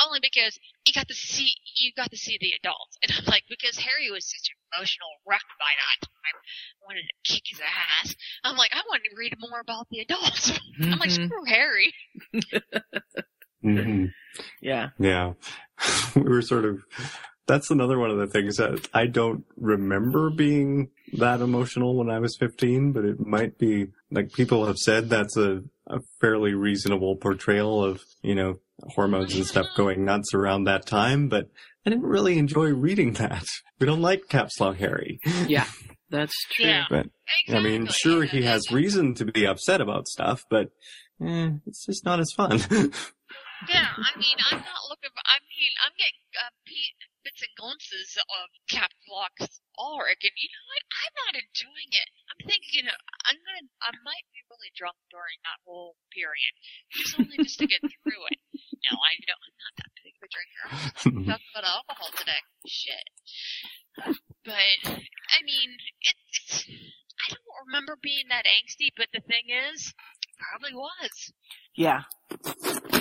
only 0.04 0.20
because 0.22 0.60
you 0.86 0.94
got 0.94 1.08
to 1.08 1.16
see 1.16 1.50
you 1.76 1.92
got 1.96 2.12
to 2.12 2.18
see 2.18 2.38
the 2.40 2.54
adults, 2.62 2.98
and 3.02 3.12
I'm 3.16 3.26
like, 3.26 3.44
because 3.50 3.78
Harry 3.80 4.12
was 4.12 4.26
such 4.28 4.52
an 4.52 4.58
emotional 4.76 5.10
wreck 5.26 5.46
by 5.58 5.72
that 5.72 5.98
time, 6.06 6.36
I 6.36 6.86
wanted 6.86 7.04
to 7.08 7.16
kick 7.34 7.44
his 7.48 7.62
ass. 7.64 8.16
I'm 8.44 8.58
like, 8.58 8.72
I 8.74 8.84
wanted 8.90 9.10
to 9.10 9.16
read 9.18 9.34
more 9.40 9.60
about 9.60 9.88
the 9.90 10.00
adults. 10.00 10.52
I'm 10.82 11.00
like, 11.00 11.10
Mhm. 11.10 11.26
screw 11.26 11.46
Harry. 11.48 11.94
hmm 13.62 14.06
Yeah. 14.62 14.90
Yeah. 15.00 15.34
we 16.16 16.22
were 16.24 16.42
sort 16.42 16.66
of, 16.66 16.80
that's 17.50 17.72
another 17.72 17.98
one 17.98 18.12
of 18.12 18.18
the 18.18 18.28
things 18.28 18.58
that 18.58 18.88
I 18.94 19.08
don't 19.08 19.44
remember 19.58 20.30
being 20.30 20.90
that 21.14 21.42
emotional 21.42 21.96
when 21.98 22.10
I 22.10 22.20
was 22.20 22.38
15, 22.38 22.92
but 22.92 23.04
it 23.04 23.20
might 23.20 23.58
be, 23.58 23.88
like 24.12 24.32
people 24.32 24.68
have 24.68 24.78
said 24.78 25.10
that's 25.10 25.36
a, 25.36 25.64
a 25.88 26.00
fairly 26.22 26.54
reasonable 26.54 27.16
portrayal 27.16 27.84
of, 27.84 28.02
you 28.22 28.36
know, 28.36 28.60
hormones 28.84 29.36
and 29.36 29.46
stuff 29.46 29.66
going 29.76 30.06
nuts 30.06 30.34
around 30.36 30.66
that 30.66 30.86
time, 30.86 31.28
but 31.28 31.50
I 31.86 31.90
didn't 31.90 32.06
really 32.06 32.38
enjoy 32.38 32.68
reading 32.70 33.14
that. 33.14 33.46
We 33.80 33.88
don't 33.88 34.02
like 34.02 34.30
Caps 34.30 34.60
Lock 34.60 34.78
Harry. 34.78 35.20
Yeah. 35.48 35.66
That's 36.12 36.34
true. 36.52 36.66
Yeah. 36.66 36.86
But, 36.90 37.08
I 37.50 37.60
mean, 37.62 37.88
sure, 37.88 38.24
he 38.24 38.44
has 38.44 38.72
reason 38.72 39.16
to 39.16 39.26
be 39.26 39.46
upset 39.46 39.82
about 39.82 40.08
stuff, 40.08 40.44
but, 40.50 40.70
eh, 41.24 41.50
it's 41.66 41.86
just 41.86 42.06
not 42.06 42.20
as 42.20 42.32
fun. 42.36 42.60
Yeah, 43.68 43.92
I 43.92 44.16
mean, 44.16 44.38
I'm 44.52 44.64
not 44.64 44.84
looking 44.88 45.12
for. 45.12 45.24
I 45.28 45.36
mean, 45.52 45.74
I'm 45.84 45.92
getting 46.00 46.24
uh, 46.32 46.52
pe- 46.64 46.96
bits 47.40 47.48
and 47.48 47.56
glimpses 47.56 48.20
of 48.20 48.48
Cap 48.68 48.92
Lock's 49.08 49.64
arc, 49.80 50.20
and 50.20 50.36
you 50.36 50.50
know 50.52 50.66
what? 50.68 50.84
I'm 50.92 51.16
not 51.24 51.34
enjoying 51.40 51.92
it. 51.96 52.10
I'm 52.28 52.42
thinking, 52.44 52.74
you 52.76 52.84
know, 52.84 53.00
I'm 53.24 53.40
gonna, 53.40 53.66
I 53.80 53.96
might 54.04 54.28
be 54.36 54.44
really 54.52 54.72
drunk 54.76 55.00
during 55.08 55.40
that 55.48 55.60
whole 55.64 55.96
period, 56.12 56.54
just 56.92 57.16
only 57.16 57.40
just 57.40 57.60
to 57.64 57.68
get 57.68 57.80
through 57.80 58.24
it. 58.28 58.40
No, 58.52 59.00
I 59.00 59.14
don't. 59.24 59.40
I'm 59.40 59.60
not 59.60 59.76
that 59.80 59.92
big 60.04 60.14
of 60.20 60.24
a 60.24 60.30
drinker. 60.32 60.64
I'm 60.68 61.24
talking 61.32 61.52
about 61.56 61.68
alcohol 61.68 62.12
today. 62.16 62.42
Shit. 62.68 63.06
But 64.44 64.78
I 64.84 65.40
mean, 65.48 65.70
it, 66.04 66.18
it's. 66.36 66.68
I 66.68 67.36
don't 67.36 67.68
remember 67.68 67.96
being 68.02 68.32
that 68.32 68.48
angsty, 68.48 68.92
but 68.96 69.08
the 69.12 69.20
thing 69.20 69.52
is, 69.52 69.94
probably 70.40 70.76
was. 70.76 71.14
Yeah. 71.76 72.04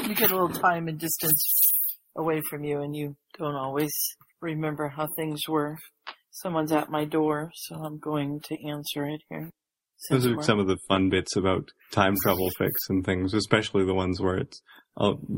You 0.06 0.14
get 0.14 0.30
a 0.30 0.34
little 0.34 0.48
time 0.48 0.88
and 0.88 0.98
distance 0.98 1.74
away 2.16 2.42
from 2.50 2.64
you 2.64 2.82
and 2.82 2.96
you 2.96 3.16
don't 3.38 3.54
always 3.54 3.94
remember 4.40 4.88
how 4.88 5.08
things 5.16 5.42
were. 5.48 5.78
Someone's 6.30 6.72
at 6.72 6.90
my 6.90 7.04
door, 7.04 7.50
so 7.54 7.76
I'm 7.76 7.98
going 7.98 8.40
to 8.44 8.68
answer 8.68 9.04
it 9.06 9.22
here. 9.28 9.50
Those 10.10 10.26
are 10.26 10.34
Since 10.34 10.46
some 10.46 10.60
of 10.60 10.68
the 10.68 10.78
fun 10.88 11.10
bits 11.10 11.34
about 11.36 11.70
time 11.90 12.14
travel 12.22 12.50
fics 12.60 12.88
and 12.88 13.04
things, 13.04 13.34
especially 13.34 13.84
the 13.84 13.94
ones 13.94 14.20
where 14.20 14.36
it 14.36 14.54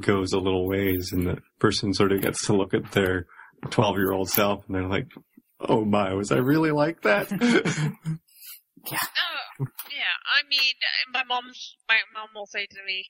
goes 0.01 0.33
a 0.33 0.39
little 0.39 0.69
ways 0.69 1.11
and 1.13 1.27
the 1.27 1.39
person 1.59 1.95
sort 1.95 2.13
of 2.13 2.21
gets 2.21 2.47
to 2.47 2.55
look 2.55 2.75
at 2.75 2.93
their 2.93 3.27
12 3.71 3.97
year 3.97 4.13
old 4.13 4.29
self 4.29 4.67
and 4.67 4.77
they're 4.77 4.89
like, 4.89 5.09
oh 5.61 5.85
my, 5.85 6.13
was 6.13 6.31
I 6.31 6.39
really 6.39 6.71
like 6.71 7.03
that? 7.03 7.31
Oh, 9.61 9.67
yeah. 9.93 10.17
I 10.25 10.41
mean, 10.49 10.75
uh, 10.81 11.19
my 11.19 11.25
mom's 11.25 11.77
my 11.89 11.99
mom 12.15 12.29
will 12.35 12.47
say 12.47 12.65
to 12.65 12.81
me, 12.87 13.05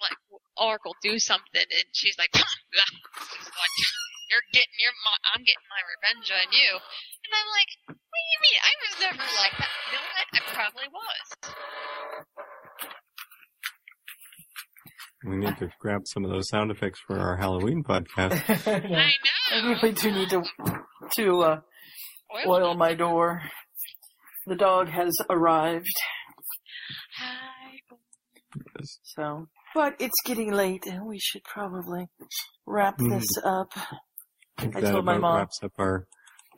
like, 0.00 0.16
Oracle, 0.56 0.94
do 1.02 1.18
something, 1.18 1.66
and 1.66 1.88
she's 1.92 2.16
like, 2.18 2.30
just 2.34 2.46
like, 2.70 3.76
you're 4.30 4.46
getting 4.52 4.78
your, 4.82 4.92
my, 5.06 5.14
I'm 5.34 5.42
getting 5.46 5.68
my 5.70 5.82
revenge 5.96 6.28
on 6.34 6.46
you. 6.52 6.70
And 6.76 7.32
I'm 7.34 7.48
like, 7.54 7.70
what 7.86 8.20
do 8.22 8.26
you 8.32 8.40
mean? 8.46 8.58
I 8.62 8.72
was 8.82 8.94
never 9.02 9.26
like 9.42 9.54
that. 9.58 9.72
You 9.86 9.90
know 9.94 10.06
what? 10.06 10.26
I 10.34 10.40
probably 10.54 10.88
was. 10.90 11.26
We 15.24 15.36
need 15.36 15.56
to 15.58 15.68
grab 15.80 16.02
some 16.04 16.24
of 16.24 16.30
those 16.30 16.48
sound 16.48 16.70
effects 16.70 17.00
for 17.06 17.18
our 17.18 17.36
Halloween 17.36 17.82
podcast. 17.82 18.42
I 18.66 19.12
I 19.50 19.62
know. 19.62 19.68
really 19.70 19.92
do 19.92 20.10
need 20.12 20.30
to 20.30 20.42
to 21.16 21.40
uh, 21.42 21.60
Oil 22.46 22.52
oil 22.52 22.74
my 22.74 22.94
door. 22.94 23.42
The 24.46 24.54
dog 24.56 24.88
has 24.88 25.16
arrived, 25.28 25.86
Hi. 27.18 27.80
so 29.02 29.48
but 29.74 29.94
it's 29.98 30.20
getting 30.24 30.52
late, 30.52 30.86
and 30.86 31.06
we 31.06 31.18
should 31.18 31.42
probably 31.44 32.06
wrap 32.66 32.98
Mhm. 32.98 33.10
this 33.18 33.26
up. 33.44 33.72
I 34.58 34.62
think 34.62 34.76
I 34.76 34.80
that 34.80 34.92
told 34.92 35.04
my 35.04 35.12
about 35.12 35.20
mom. 35.20 35.36
wraps 35.36 35.60
up 35.62 35.72
our, 35.78 36.06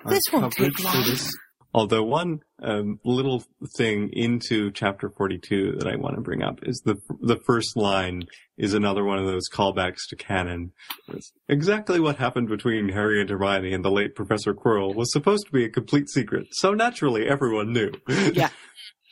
our 0.05 0.11
This 0.11 0.23
coverage 0.31 0.75
for 0.75 0.97
this. 0.99 1.33
Although 1.75 2.03
one 2.03 2.41
um, 2.63 2.99
little 3.05 3.45
thing 3.77 4.09
into 4.13 4.71
chapter 4.71 5.11
42 5.11 5.77
that 5.79 5.87
I 5.87 5.97
want 5.97 6.15
to 6.15 6.23
bring 6.23 6.43
up 6.43 6.61
is 6.63 6.81
the 6.85 6.97
the 7.21 7.39
first 7.47 7.77
line 7.77 8.25
is 8.57 8.73
another 8.73 9.05
one 9.05 9.19
of 9.19 9.27
those 9.27 9.51
callbacks 9.53 10.09
to 10.09 10.17
canon. 10.17 10.73
It's 11.09 11.31
exactly 11.47 12.01
what 12.01 12.17
happened 12.17 12.49
between 12.49 12.89
Harry 12.89 13.21
and 13.21 13.29
Hermione 13.29 13.75
and 13.75 13.85
the 13.85 13.91
late 13.91 14.15
Professor 14.15 14.55
Quirrell 14.55 14.95
was 14.95 15.13
supposed 15.13 15.45
to 15.47 15.53
be 15.53 15.65
a 15.65 15.69
complete 15.69 16.09
secret, 16.09 16.47
so 16.53 16.73
naturally 16.73 17.29
everyone 17.29 17.73
knew. 17.73 17.93
Yeah. 18.09 18.49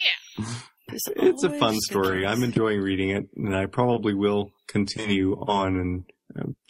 yeah. 0.40 0.46
it's 0.88 1.44
a 1.44 1.50
fun 1.58 1.76
story. 1.80 2.26
I'm 2.26 2.42
enjoying 2.42 2.80
reading 2.80 3.10
it, 3.10 3.28
and 3.36 3.54
I 3.54 3.66
probably 3.66 4.14
will 4.14 4.50
continue 4.66 5.34
on 5.34 5.76
and 5.76 6.04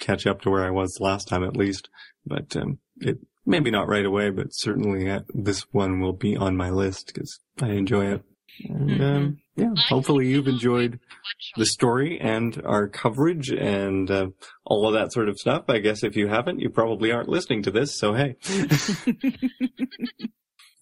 catch 0.00 0.26
up 0.26 0.40
to 0.42 0.50
where 0.50 0.64
I 0.64 0.70
was 0.70 0.98
last 1.00 1.28
time 1.28 1.44
at 1.44 1.56
least. 1.56 1.88
But 2.26 2.56
um, 2.56 2.78
it 3.00 3.18
maybe 3.44 3.70
not 3.70 3.88
right 3.88 4.04
away, 4.04 4.30
but 4.30 4.48
certainly 4.50 5.08
uh, 5.10 5.20
this 5.28 5.62
one 5.72 6.00
will 6.00 6.12
be 6.12 6.36
on 6.36 6.56
my 6.56 6.70
list 6.70 7.12
because 7.14 7.38
I 7.60 7.68
enjoy 7.70 8.06
it. 8.14 8.22
And 8.68 9.02
um, 9.02 9.38
yeah, 9.54 9.74
hopefully 9.88 10.28
you've 10.28 10.48
enjoyed 10.48 10.98
the 11.56 11.66
story 11.66 12.18
and 12.18 12.60
our 12.64 12.88
coverage 12.88 13.50
and 13.50 14.10
uh, 14.10 14.28
all 14.64 14.88
of 14.88 14.94
that 14.94 15.12
sort 15.12 15.28
of 15.28 15.36
stuff. 15.38 15.64
I 15.68 15.78
guess 15.78 16.02
if 16.02 16.16
you 16.16 16.28
haven't, 16.28 16.60
you 16.60 16.70
probably 16.70 17.12
aren't 17.12 17.28
listening 17.28 17.62
to 17.64 17.70
this. 17.70 17.98
So 17.98 18.14
hey, 18.14 18.36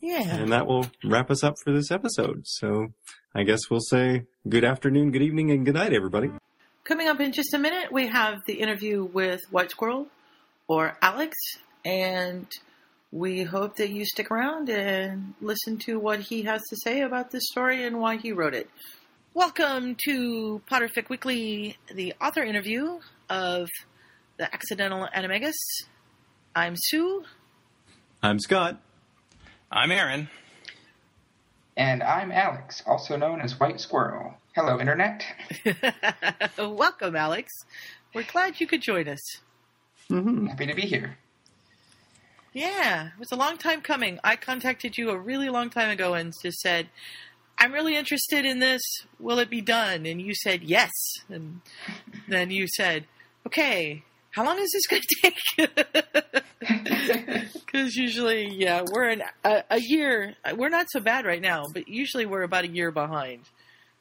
Yeah. 0.00 0.36
and 0.36 0.52
that 0.52 0.66
will 0.66 0.86
wrap 1.02 1.30
us 1.30 1.42
up 1.42 1.54
for 1.64 1.72
this 1.72 1.90
episode. 1.90 2.42
So 2.44 2.88
I 3.34 3.42
guess 3.42 3.70
we'll 3.70 3.80
say 3.80 4.24
good 4.48 4.64
afternoon, 4.64 5.10
good 5.10 5.22
evening, 5.22 5.50
and 5.50 5.64
good 5.64 5.74
night, 5.74 5.92
everybody. 5.92 6.30
Coming 6.84 7.08
up 7.08 7.18
in 7.18 7.32
just 7.32 7.54
a 7.54 7.58
minute, 7.58 7.90
we 7.90 8.08
have 8.08 8.42
the 8.46 8.60
interview 8.60 9.04
with 9.04 9.40
White 9.50 9.70
Squirrel 9.70 10.06
or 10.68 10.98
Alex, 11.00 11.34
and 11.82 12.46
we 13.10 13.42
hope 13.42 13.76
that 13.76 13.88
you 13.88 14.04
stick 14.04 14.30
around 14.30 14.68
and 14.68 15.32
listen 15.40 15.78
to 15.86 15.98
what 15.98 16.20
he 16.20 16.42
has 16.42 16.60
to 16.68 16.76
say 16.76 17.00
about 17.00 17.30
this 17.30 17.44
story 17.46 17.86
and 17.86 18.00
why 18.00 18.18
he 18.18 18.32
wrote 18.32 18.52
it. 18.52 18.68
Welcome 19.32 19.96
to 20.04 20.60
Potterfic 20.70 21.08
Weekly, 21.08 21.78
the 21.90 22.12
author 22.20 22.42
interview 22.42 22.98
of 23.30 23.70
The 24.36 24.54
Accidental 24.54 25.08
Animagus. 25.16 25.54
I'm 26.54 26.74
Sue. 26.76 27.24
I'm 28.22 28.38
Scott. 28.38 28.78
I'm 29.72 29.90
Aaron. 29.90 30.28
And 31.78 32.02
I'm 32.02 32.30
Alex, 32.30 32.82
also 32.86 33.16
known 33.16 33.40
as 33.40 33.58
White 33.58 33.80
Squirrel. 33.80 34.34
Hello, 34.54 34.78
Internet. 34.78 35.24
Welcome, 36.58 37.16
Alex. 37.16 37.50
We're 38.14 38.22
glad 38.22 38.60
you 38.60 38.68
could 38.68 38.82
join 38.82 39.08
us. 39.08 39.40
Mm-hmm. 40.08 40.46
Happy 40.46 40.66
to 40.66 40.74
be 40.74 40.82
here. 40.82 41.18
Yeah, 42.52 43.08
it 43.08 43.18
was 43.18 43.32
a 43.32 43.36
long 43.36 43.56
time 43.58 43.80
coming. 43.80 44.20
I 44.22 44.36
contacted 44.36 44.96
you 44.96 45.10
a 45.10 45.18
really 45.18 45.48
long 45.48 45.70
time 45.70 45.90
ago 45.90 46.14
and 46.14 46.32
just 46.40 46.60
said, 46.60 46.86
I'm 47.58 47.72
really 47.72 47.96
interested 47.96 48.44
in 48.44 48.60
this. 48.60 48.80
Will 49.18 49.40
it 49.40 49.50
be 49.50 49.60
done? 49.60 50.06
And 50.06 50.22
you 50.22 50.36
said 50.36 50.62
yes. 50.62 50.92
And 51.28 51.60
then 52.28 52.52
you 52.52 52.68
said, 52.68 53.06
okay, 53.48 54.04
how 54.30 54.44
long 54.44 54.60
is 54.60 54.70
this 54.70 54.86
going 54.86 55.02
to 55.08 55.66
take? 55.66 56.44
Because 57.66 57.96
usually, 57.96 58.54
yeah, 58.54 58.82
we're 58.88 59.08
in 59.08 59.22
a, 59.42 59.64
a 59.68 59.80
year. 59.80 60.36
We're 60.56 60.68
not 60.68 60.86
so 60.90 61.00
bad 61.00 61.24
right 61.26 61.42
now, 61.42 61.64
but 61.74 61.88
usually 61.88 62.24
we're 62.24 62.44
about 62.44 62.62
a 62.62 62.68
year 62.68 62.92
behind. 62.92 63.40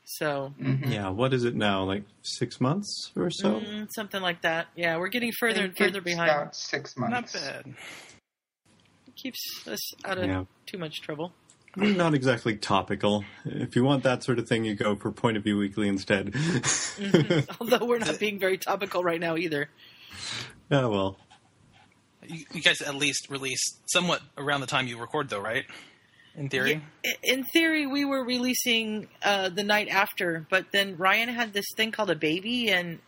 So, 0.05 0.53
Yeah, 0.59 1.09
what 1.09 1.33
is 1.33 1.43
it 1.45 1.55
now? 1.55 1.83
Like 1.85 2.03
six 2.23 2.59
months 2.59 3.11
or 3.15 3.29
so? 3.29 3.61
mm, 3.61 3.87
something 3.95 4.21
like 4.21 4.41
that. 4.41 4.67
Yeah, 4.75 4.97
we're 4.97 5.07
getting 5.07 5.31
further 5.39 5.63
and 5.63 5.77
further 5.77 6.01
behind. 6.01 6.29
About 6.29 6.55
six 6.55 6.97
months. 6.97 7.33
Not 7.33 7.41
bad. 7.41 7.73
It 9.07 9.15
keeps 9.15 9.65
us 9.67 9.79
out 10.05 10.17
of 10.17 10.25
Yeah. 10.25 10.43
too 10.65 10.77
much 10.77 11.01
trouble. 11.01 11.31
We're 11.77 11.93
not 11.95 12.13
exactly 12.13 12.55
topical. 12.57 13.23
If 13.45 13.75
you 13.75 13.83
want 13.83 14.03
that 14.03 14.23
sort 14.23 14.39
of 14.39 14.47
thing, 14.47 14.65
you 14.65 14.75
go 14.75 14.95
for 14.95 15.11
Point 15.11 15.37
of 15.37 15.43
View 15.43 15.57
Weekly 15.57 15.87
instead. 15.87 16.33
Mhm. 16.33 17.47
Although 17.61 17.85
we're 17.85 17.99
not 17.99 18.19
being 18.19 18.39
very 18.39 18.57
topical 18.57 19.03
right 19.03 19.19
now 19.21 19.37
either. 19.37 19.69
Yeah, 20.69 20.85
well. 20.87 21.17
You, 22.27 22.45
you 22.53 22.61
guys 22.61 22.81
at 22.81 22.95
least 22.95 23.27
release 23.29 23.61
somewhat 23.85 24.21
around 24.37 24.61
the 24.61 24.67
time 24.67 24.87
you 24.87 24.99
record, 24.99 25.29
though, 25.29 25.41
right? 25.41 25.65
In 26.35 26.49
theory. 26.49 26.81
I- 27.05 27.13
In 27.23 27.43
theory, 27.43 27.85
we 27.85 28.05
were 28.05 28.23
releasing 28.23 29.07
uh, 29.21 29.49
the 29.49 29.63
night 29.63 29.87
after, 29.89 30.45
but 30.49 30.71
then 30.71 30.97
Ryan 30.97 31.29
had 31.29 31.53
this 31.53 31.65
thing 31.75 31.91
called 31.91 32.09
a 32.09 32.15
baby, 32.15 32.69
and 32.71 32.99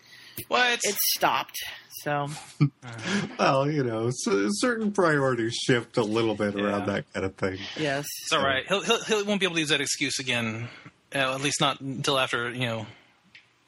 what? 0.47 0.79
It 0.83 0.95
stopped. 1.15 1.57
So 2.03 2.27
Well, 3.39 3.69
you 3.71 3.83
know, 3.83 4.11
c- 4.11 4.47
certain 4.51 4.91
priorities 4.91 5.55
shift 5.55 5.97
a 5.97 6.03
little 6.03 6.35
bit 6.35 6.53
around 6.59 6.85
that 6.87 7.11
kind 7.13 7.25
of 7.25 7.35
thing. 7.35 7.57
yes, 7.77 8.05
It's 8.23 8.31
all 8.33 8.43
right. 8.43 8.63
He'll, 8.67 8.81
he'll, 8.81 9.01
he 9.03 9.23
won't 9.23 9.39
be 9.39 9.45
able 9.45 9.55
to 9.55 9.61
use 9.61 9.69
that 9.69 9.81
excuse 9.81 10.19
again. 10.19 10.67
Uh, 11.13 11.33
at 11.33 11.41
least 11.41 11.61
not 11.61 11.79
until 11.81 12.19
after 12.19 12.51
you 12.51 12.65
know. 12.67 12.85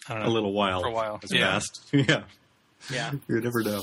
I 0.09 0.13
don't 0.13 0.23
know. 0.23 0.29
A 0.29 0.33
little 0.33 0.53
while. 0.53 0.81
For 0.81 0.87
a 0.87 0.91
while. 0.91 1.17
has 1.21 1.33
Yeah. 1.33 1.49
passed. 1.51 1.89
Yeah. 1.93 2.23
Yeah. 2.91 3.11
You 3.27 3.41
never 3.41 3.63
know. 3.63 3.81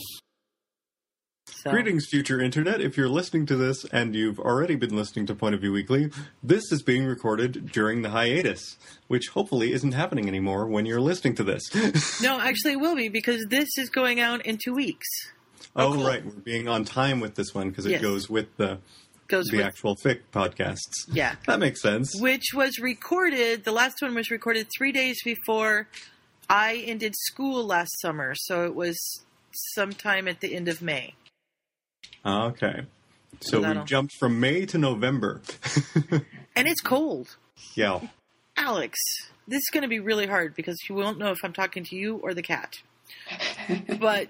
So. 1.46 1.70
Greetings, 1.70 2.06
future 2.06 2.40
internet. 2.40 2.80
If 2.80 2.96
you're 2.96 3.08
listening 3.08 3.44
to 3.46 3.56
this 3.56 3.84
and 3.86 4.14
you've 4.14 4.38
already 4.40 4.76
been 4.76 4.96
listening 4.96 5.26
to 5.26 5.34
Point 5.34 5.54
of 5.54 5.60
View 5.60 5.72
Weekly, 5.72 6.10
this 6.42 6.72
is 6.72 6.82
being 6.82 7.04
recorded 7.04 7.70
during 7.70 8.00
the 8.02 8.10
hiatus, 8.10 8.78
which 9.08 9.28
hopefully 9.28 9.72
isn't 9.72 9.92
happening 9.92 10.26
anymore 10.26 10.66
when 10.66 10.86
you're 10.86 11.00
listening 11.02 11.34
to 11.36 11.44
this. 11.44 11.62
no, 12.22 12.40
actually, 12.42 12.72
it 12.72 12.80
will 12.80 12.96
be 12.96 13.08
because 13.10 13.44
this 13.50 13.68
is 13.76 13.90
going 13.90 14.20
out 14.20 14.44
in 14.46 14.58
two 14.62 14.72
weeks. 14.74 15.06
oh, 15.76 15.94
oh 16.00 16.06
right. 16.06 16.24
We're 16.24 16.32
being 16.32 16.66
on 16.66 16.84
time 16.86 17.20
with 17.20 17.34
this 17.34 17.54
one 17.54 17.68
because 17.68 17.84
it 17.86 17.92
Yes. 17.92 18.02
goes 18.02 18.30
with 18.30 18.54
the, 18.56 18.78
Goes 19.28 19.46
the 19.50 19.58
with- 19.58 19.66
actual 19.66 19.96
fic 19.96 20.20
podcasts. 20.32 20.92
Yeah. 21.12 21.36
That 21.46 21.58
makes 21.60 21.82
sense. 21.82 22.10
Which 22.20 22.52
was 22.54 22.78
recorded. 22.78 23.64
The 23.64 23.72
last 23.72 23.96
one 24.00 24.14
was 24.14 24.30
recorded 24.30 24.68
three 24.76 24.92
days 24.92 25.22
before 25.22 25.88
I 26.48 26.76
ended 26.86 27.14
school 27.16 27.64
last 27.66 28.00
summer, 28.00 28.34
so 28.34 28.64
it 28.64 28.74
was 28.74 28.98
sometime 29.74 30.26
at 30.26 30.40
the 30.40 30.54
end 30.54 30.68
of 30.68 30.80
May. 30.82 31.14
Okay. 32.24 32.82
So 33.40 33.50
So 33.50 33.58
we 33.58 33.64
that'll- 33.64 33.84
jumped 33.84 34.14
from 34.18 34.40
May 34.40 34.66
to 34.66 34.78
November. 34.78 35.42
And 36.56 36.68
it's 36.68 36.80
cold. 36.80 37.36
yeah. 37.74 37.98
Alex, 38.56 38.96
this 39.48 39.58
is 39.58 39.70
going 39.72 39.82
to 39.82 39.88
be 39.88 39.98
really 39.98 40.26
hard 40.28 40.54
because 40.54 40.76
you 40.88 40.94
won't 40.94 41.18
know 41.18 41.32
if 41.32 41.38
I'm 41.42 41.52
talking 41.52 41.82
to 41.82 41.96
you 41.96 42.14
or 42.22 42.32
the 42.32 42.42
cat. 42.42 42.74
but 43.98 44.28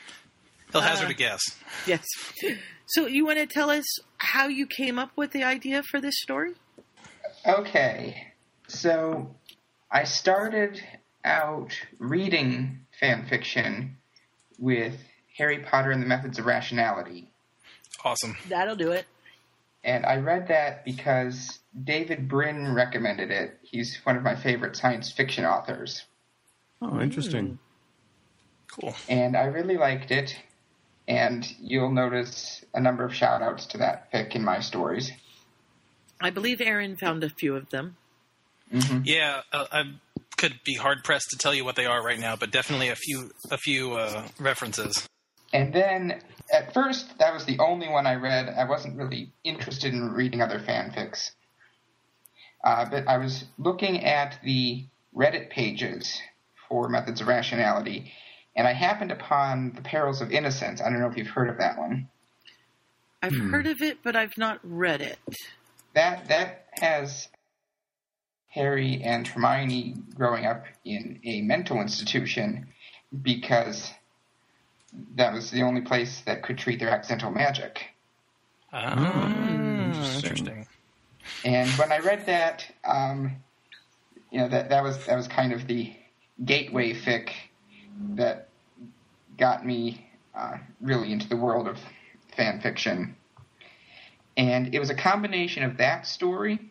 He'll 0.72 0.80
hazard 0.80 1.08
Uh, 1.08 1.10
a 1.10 1.14
guess. 1.14 1.42
yes. 1.86 2.06
So 2.86 3.06
you 3.06 3.26
want 3.26 3.40
to 3.40 3.46
tell 3.46 3.68
us 3.68 3.84
how 4.16 4.48
you 4.48 4.66
came 4.66 4.98
up 4.98 5.10
with 5.16 5.32
the 5.32 5.44
idea 5.44 5.82
for 5.82 6.00
this 6.00 6.14
story? 6.22 6.54
Okay, 7.46 8.28
so 8.66 9.34
I 9.90 10.04
started 10.04 10.82
out 11.26 11.74
reading 11.98 12.86
fan 12.98 13.26
fiction 13.28 13.98
with 14.58 14.96
Harry 15.40 15.58
Potter 15.58 15.90
and 15.90 16.02
the 16.02 16.06
Methods 16.06 16.38
of 16.38 16.44
Rationality. 16.44 17.30
Awesome. 18.04 18.36
That'll 18.48 18.76
do 18.76 18.92
it. 18.92 19.06
And 19.82 20.04
I 20.04 20.16
read 20.16 20.48
that 20.48 20.84
because 20.84 21.58
David 21.84 22.28
Brin 22.28 22.74
recommended 22.74 23.30
it. 23.30 23.58
He's 23.62 23.98
one 24.04 24.16
of 24.16 24.22
my 24.22 24.36
favorite 24.36 24.76
science 24.76 25.10
fiction 25.10 25.46
authors. 25.46 26.04
Oh, 26.82 27.00
interesting. 27.00 27.58
Cool. 28.68 28.94
And 29.08 29.34
I 29.34 29.44
really 29.44 29.78
liked 29.78 30.10
it. 30.10 30.36
And 31.08 31.46
you'll 31.58 31.90
notice 31.90 32.62
a 32.74 32.80
number 32.80 33.04
of 33.04 33.14
shout 33.14 33.40
outs 33.40 33.66
to 33.66 33.78
that 33.78 34.12
fic 34.12 34.34
in 34.34 34.44
my 34.44 34.60
stories. 34.60 35.10
I 36.20 36.28
believe 36.28 36.60
Aaron 36.60 36.96
found 36.96 37.24
a 37.24 37.30
few 37.30 37.56
of 37.56 37.70
them. 37.70 37.96
Yeah, 39.02 39.40
uh, 39.52 39.64
I 39.72 39.82
could 40.36 40.60
be 40.64 40.74
hard 40.74 41.02
pressed 41.02 41.30
to 41.30 41.38
tell 41.38 41.54
you 41.54 41.64
what 41.64 41.74
they 41.74 41.86
are 41.86 42.04
right 42.04 42.20
now, 42.20 42.36
but 42.36 42.52
definitely 42.52 42.88
a 42.88 42.94
few 42.94 43.30
a 43.50 43.56
few 43.56 43.94
uh, 43.94 44.28
references. 44.38 45.08
And 45.52 45.72
then, 45.72 46.22
at 46.52 46.72
first, 46.72 47.18
that 47.18 47.34
was 47.34 47.44
the 47.44 47.58
only 47.58 47.88
one 47.88 48.06
I 48.06 48.14
read. 48.14 48.48
I 48.48 48.64
wasn't 48.64 48.96
really 48.96 49.32
interested 49.44 49.92
in 49.92 50.12
reading 50.12 50.40
other 50.40 50.60
fanfics. 50.60 51.30
Uh, 52.62 52.84
but 52.88 53.08
I 53.08 53.16
was 53.18 53.44
looking 53.58 54.04
at 54.04 54.38
the 54.44 54.84
Reddit 55.16 55.50
pages 55.50 56.20
for 56.68 56.88
Methods 56.88 57.20
of 57.20 57.26
Rationality, 57.26 58.12
and 58.54 58.66
I 58.68 58.72
happened 58.72 59.10
upon 59.10 59.72
The 59.74 59.82
Perils 59.82 60.20
of 60.20 60.30
Innocence. 60.30 60.80
I 60.80 60.84
don't 60.90 61.00
know 61.00 61.08
if 61.08 61.16
you've 61.16 61.26
heard 61.26 61.48
of 61.48 61.58
that 61.58 61.78
one. 61.78 62.08
I've 63.22 63.34
Hmm. 63.34 63.50
heard 63.50 63.66
of 63.66 63.82
it, 63.82 63.98
but 64.02 64.14
I've 64.16 64.36
not 64.38 64.60
read 64.62 65.00
it. 65.00 65.18
That 65.94 66.28
that 66.28 66.66
has 66.80 67.28
Harry 68.48 69.02
and 69.02 69.26
Hermione 69.26 69.94
growing 70.14 70.46
up 70.46 70.64
in 70.84 71.20
a 71.24 71.40
mental 71.42 71.80
institution 71.80 72.68
because 73.22 73.90
that 75.14 75.32
was 75.32 75.50
the 75.50 75.62
only 75.62 75.80
place 75.80 76.22
that 76.22 76.42
could 76.42 76.58
treat 76.58 76.80
their 76.80 76.90
accidental 76.90 77.30
magic. 77.30 77.80
Ah, 78.72 79.28
interesting. 79.38 80.66
And 81.44 81.76
when 81.78 81.92
I 81.92 81.98
read 81.98 82.26
that, 82.26 82.64
um, 82.84 83.36
you 84.30 84.40
know 84.40 84.48
that 84.48 84.70
that 84.70 84.82
was 84.82 85.04
that 85.06 85.16
was 85.16 85.28
kind 85.28 85.52
of 85.52 85.66
the 85.66 85.92
gateway 86.44 86.92
fic 86.92 87.30
that 88.14 88.48
got 89.38 89.66
me 89.66 90.06
uh, 90.34 90.58
really 90.80 91.12
into 91.12 91.28
the 91.28 91.36
world 91.36 91.66
of 91.66 91.78
fan 92.36 92.60
fiction. 92.60 93.16
And 94.36 94.74
it 94.74 94.78
was 94.78 94.90
a 94.90 94.94
combination 94.94 95.64
of 95.64 95.78
that 95.78 96.06
story 96.06 96.70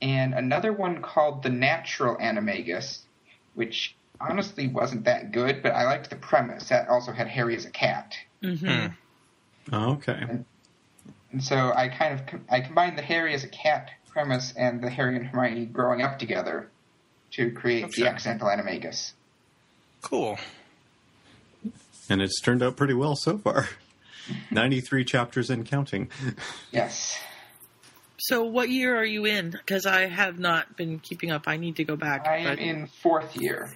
and 0.00 0.34
another 0.34 0.72
one 0.72 1.02
called 1.02 1.42
The 1.42 1.50
Natural 1.50 2.16
Animagus, 2.16 3.00
which 3.54 3.96
honestly 4.20 4.68
wasn't 4.68 5.04
that 5.04 5.32
good, 5.32 5.62
but 5.62 5.72
I 5.72 5.84
liked 5.84 6.10
the 6.10 6.16
premise. 6.16 6.68
That 6.68 6.88
also 6.88 7.12
had 7.12 7.28
Harry 7.28 7.54
as 7.56 7.64
a 7.64 7.70
cat. 7.70 8.16
Mm-hmm. 8.42 8.94
Oh, 9.72 9.90
okay. 9.92 10.24
And 11.32 11.44
so 11.44 11.72
I 11.74 11.88
kind 11.88 12.14
of 12.18 12.26
com- 12.26 12.44
I 12.50 12.60
combined 12.60 12.96
the 12.98 13.02
Harry 13.02 13.34
as 13.34 13.44
a 13.44 13.48
cat 13.48 13.90
premise 14.08 14.52
and 14.56 14.82
the 14.82 14.90
Harry 14.90 15.16
and 15.16 15.26
Hermione 15.26 15.66
growing 15.66 16.02
up 16.02 16.18
together 16.18 16.68
to 17.32 17.50
create 17.52 17.84
Okay. 17.84 18.02
the 18.02 18.08
accidental 18.08 18.48
animagus. 18.48 19.12
Cool. 20.00 20.38
And 22.08 22.22
it's 22.22 22.40
turned 22.40 22.62
out 22.62 22.76
pretty 22.76 22.94
well 22.94 23.14
so 23.16 23.36
far. 23.36 23.68
93 24.50 25.04
chapters 25.04 25.50
and 25.50 25.66
counting. 25.66 26.08
Yes. 26.70 27.18
So, 28.18 28.44
what 28.44 28.68
year 28.68 28.96
are 28.96 29.04
you 29.04 29.24
in? 29.26 29.50
Because 29.50 29.86
I 29.86 30.06
have 30.06 30.38
not 30.38 30.76
been 30.76 30.98
keeping 30.98 31.30
up. 31.30 31.44
I 31.46 31.56
need 31.56 31.76
to 31.76 31.84
go 31.84 31.96
back. 31.96 32.26
I 32.26 32.38
am 32.38 32.44
but- 32.56 32.58
in 32.58 32.86
fourth 32.86 33.36
year. 33.36 33.72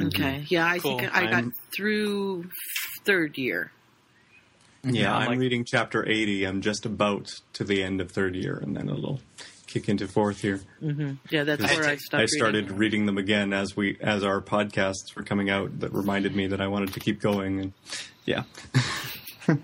Okay. 0.00 0.44
Yeah, 0.48 0.66
I 0.66 0.78
Cool. 0.78 0.98
think 0.98 1.14
I 1.16 1.22
got 1.24 1.32
I'm- 1.34 1.54
through 1.74 2.50
third 3.04 3.36
year. 3.38 3.72
Yeah, 4.84 5.14
I'm 5.14 5.22
I'm 5.22 5.28
like- 5.28 5.38
reading 5.40 5.64
chapter 5.64 6.08
80. 6.08 6.44
I'm 6.44 6.60
just 6.62 6.86
about 6.86 7.28
to 7.54 7.64
the 7.64 7.82
end 7.82 8.00
of 8.00 8.10
third 8.12 8.36
year, 8.36 8.56
and 8.62 8.76
then 8.76 8.88
it'll 8.88 9.20
kick 9.66 9.88
into 9.88 10.06
fourth 10.08 10.42
year. 10.44 10.60
hmm 10.80 11.14
Yeah, 11.30 11.44
that's 11.44 11.62
I- 11.64 11.74
where 11.74 11.88
I 11.88 11.96
stopped. 11.96 12.22
I 12.22 12.26
started 12.26 12.64
reading. 12.66 12.76
reading 12.78 13.06
them 13.06 13.18
again 13.18 13.52
as 13.52 13.76
we 13.76 13.98
as 14.00 14.22
our 14.24 14.40
podcasts 14.40 15.14
were 15.16 15.22
coming 15.24 15.50
out. 15.50 15.80
That 15.80 15.92
reminded 15.92 16.34
me 16.36 16.46
that 16.46 16.60
I 16.60 16.68
wanted 16.68 16.92
to 16.94 17.00
keep 17.00 17.20
going, 17.20 17.60
and 17.60 17.72
yeah, 18.24 18.44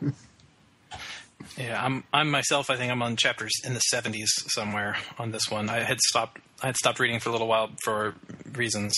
Yeah, 1.58 1.84
I'm 1.84 2.02
I'm 2.12 2.30
myself. 2.30 2.68
I 2.70 2.76
think 2.76 2.90
I'm 2.90 3.02
on 3.02 3.16
chapters 3.16 3.52
in 3.64 3.74
the 3.74 3.80
70s 3.92 4.26
somewhere 4.48 4.96
on 5.18 5.30
this 5.30 5.48
one. 5.50 5.68
I 5.70 5.80
had 5.84 6.00
stopped. 6.00 6.40
I 6.62 6.66
had 6.66 6.76
stopped 6.76 6.98
reading 6.98 7.20
for 7.20 7.28
a 7.28 7.32
little 7.32 7.46
while 7.46 7.70
for 7.84 8.14
reasons 8.54 8.94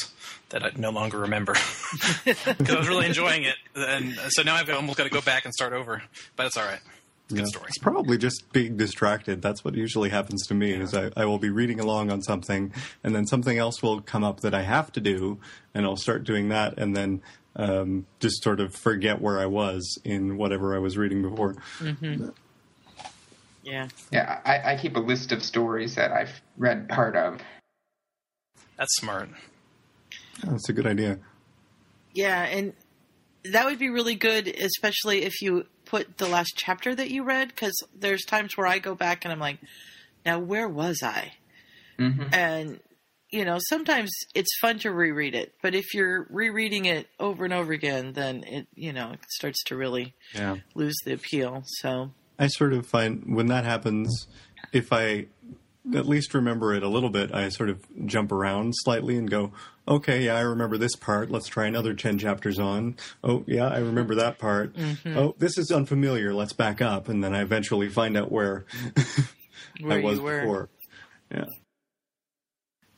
that 0.50 0.65
I 0.65 0.70
no 0.76 0.91
longer 0.91 1.18
remember 1.18 1.55
because 2.25 2.70
I 2.70 2.78
was 2.78 2.89
really 2.89 3.07
enjoying 3.07 3.44
it, 3.44 3.57
and 3.75 4.15
so 4.31 4.42
now 4.42 4.55
I've 4.55 4.68
almost 4.70 4.99
got 4.99 5.05
to 5.05 5.10
go 5.10 5.20
back 5.20 5.44
and 5.44 5.55
start 5.55 5.73
over. 5.73 6.02
But 6.36 6.47
it's 6.47 6.57
all 6.57 6.65
right. 6.65 6.81
It's 7.26 7.34
yeah. 7.34 7.41
Good 7.41 7.49
story. 7.49 7.66
It's 7.68 7.78
probably 7.78 8.18
just 8.18 8.52
being 8.52 8.76
distracted. 8.76 9.42
That's 9.42 9.65
what 9.65 9.75
usually 9.75 10.10
happens 10.10 10.47
to 10.47 10.55
me. 10.55 10.73
Is 10.73 10.94
I, 10.94 11.10
I 11.16 11.25
will 11.25 11.39
be 11.39 11.50
reading 11.50 11.81
along 11.81 12.10
on 12.10 12.23
something, 12.23 12.73
and 13.02 13.15
then 13.15 13.26
something 13.26 13.58
else 13.58 13.83
will 13.83 14.00
come 14.00 14.23
up 14.23 14.41
that 14.41 14.55
I 14.55 14.62
have 14.62 14.92
to 14.92 15.00
do, 15.00 15.39
and 15.75 15.84
I'll 15.84 15.97
start 15.97 16.23
doing 16.25 16.50
that, 16.50 16.78
and 16.78 16.94
then 16.94 17.23
um, 17.57 18.07
just 18.20 18.42
sort 18.42 18.60
of 18.60 18.75
forget 18.75 19.20
where 19.20 19.41
I 19.41 19.47
was 19.47 19.99
in 20.05 20.36
whatever 20.36 20.76
I 20.76 20.78
was 20.78 20.97
reading 20.97 21.23
before. 21.23 21.57
Mm-hmm. 21.78 22.28
Yeah. 23.65 23.89
Yeah, 24.12 24.41
I, 24.44 24.75
I 24.75 24.76
keep 24.76 24.94
a 24.97 25.00
list 25.00 25.33
of 25.33 25.42
stories 25.42 25.97
that 25.97 26.12
I've 26.12 26.41
read 26.57 26.89
part 26.89 27.16
of. 27.16 27.41
That's 28.76 28.94
smart. 28.97 29.28
That's 30.42 30.68
a 30.68 30.73
good 30.73 30.86
idea. 30.86 31.18
Yeah, 32.15 32.42
and 32.44 32.73
that 33.44 33.66
would 33.66 33.78
be 33.78 33.90
really 33.90 34.15
good, 34.15 34.48
especially 34.48 35.23
if 35.23 35.40
you 35.42 35.66
put 35.84 36.18
the 36.18 36.26
last 36.26 36.55
chapter 36.56 36.94
that 36.94 37.10
you 37.10 37.23
read, 37.24 37.48
because 37.48 37.74
there's 37.94 38.24
times 38.24 38.56
where 38.56 38.66
I 38.66 38.78
go 38.78 38.94
back 38.94 39.24
and 39.24 39.32
I'm 39.32 39.39
like, 39.39 39.58
now 40.24 40.39
where 40.39 40.68
was 40.68 41.00
I? 41.02 41.32
Mm-hmm. 41.98 42.34
And 42.34 42.81
you 43.31 43.44
know, 43.44 43.58
sometimes 43.68 44.10
it's 44.34 44.56
fun 44.60 44.78
to 44.81 44.90
reread 44.92 45.34
it, 45.34 45.52
but 45.60 45.74
if 45.74 45.94
you're 45.94 46.26
rereading 46.31 46.84
it 46.84 47.08
over 47.18 47.44
and 47.44 47.52
over 47.52 47.73
again, 47.73 48.12
then 48.12 48.44
it 48.44 48.66
you 48.74 48.92
know 48.92 49.10
it 49.12 49.20
starts 49.28 49.62
to 49.65 49.76
really 49.76 50.15
Yeah. 50.34 50.56
lose 50.74 50.94
the 51.05 51.12
appeal. 51.12 51.62
So 51.81 52.12
I 52.39 52.47
sort 52.47 52.73
of 52.73 52.86
find 52.86 53.34
when 53.34 53.47
that 53.47 53.65
happens, 53.65 54.28
if 54.73 54.92
I 54.92 55.26
at 55.94 56.06
least 56.06 56.34
remember 56.34 56.74
it 56.74 56.82
a 56.82 56.89
little 56.89 57.10
bit, 57.10 57.34
I 57.34 57.48
sort 57.48 57.68
of 57.70 57.84
jump 58.06 58.32
around 58.32 58.73
slightly 58.76 59.16
and 59.16 59.31
go, 59.31 59.52
okay, 59.86 60.24
yeah, 60.24 60.34
I 60.36 60.40
remember 60.40 60.78
this 60.78 60.97
part. 60.97 61.31
Let's 61.31 61.47
try 61.48 61.66
another 61.66 61.94
10 61.94 62.18
chapters 62.18 62.58
on. 62.58 62.97
Oh, 63.23 63.44
yeah, 63.47 63.68
I 63.68 63.78
remember 63.78 64.15
that 64.16 64.39
part. 64.39 64.74
Mhm. 64.74 65.16
Oh, 65.16 65.34
this 65.39 65.56
is 65.58 65.70
unfamiliar. 65.70 66.34
Let's 66.34 66.52
back 66.52 66.81
up. 66.82 67.08
And 67.08 67.23
then 67.23 67.34
I 67.34 67.42
eventually 67.42 67.89
find 67.89 68.16
out 68.16 68.32
where, 68.32 68.65
Where 69.81 69.98
I 69.98 70.02
was 70.02 70.18
were. 70.20 70.40
before. 70.40 70.68
Yeah. 71.31 71.44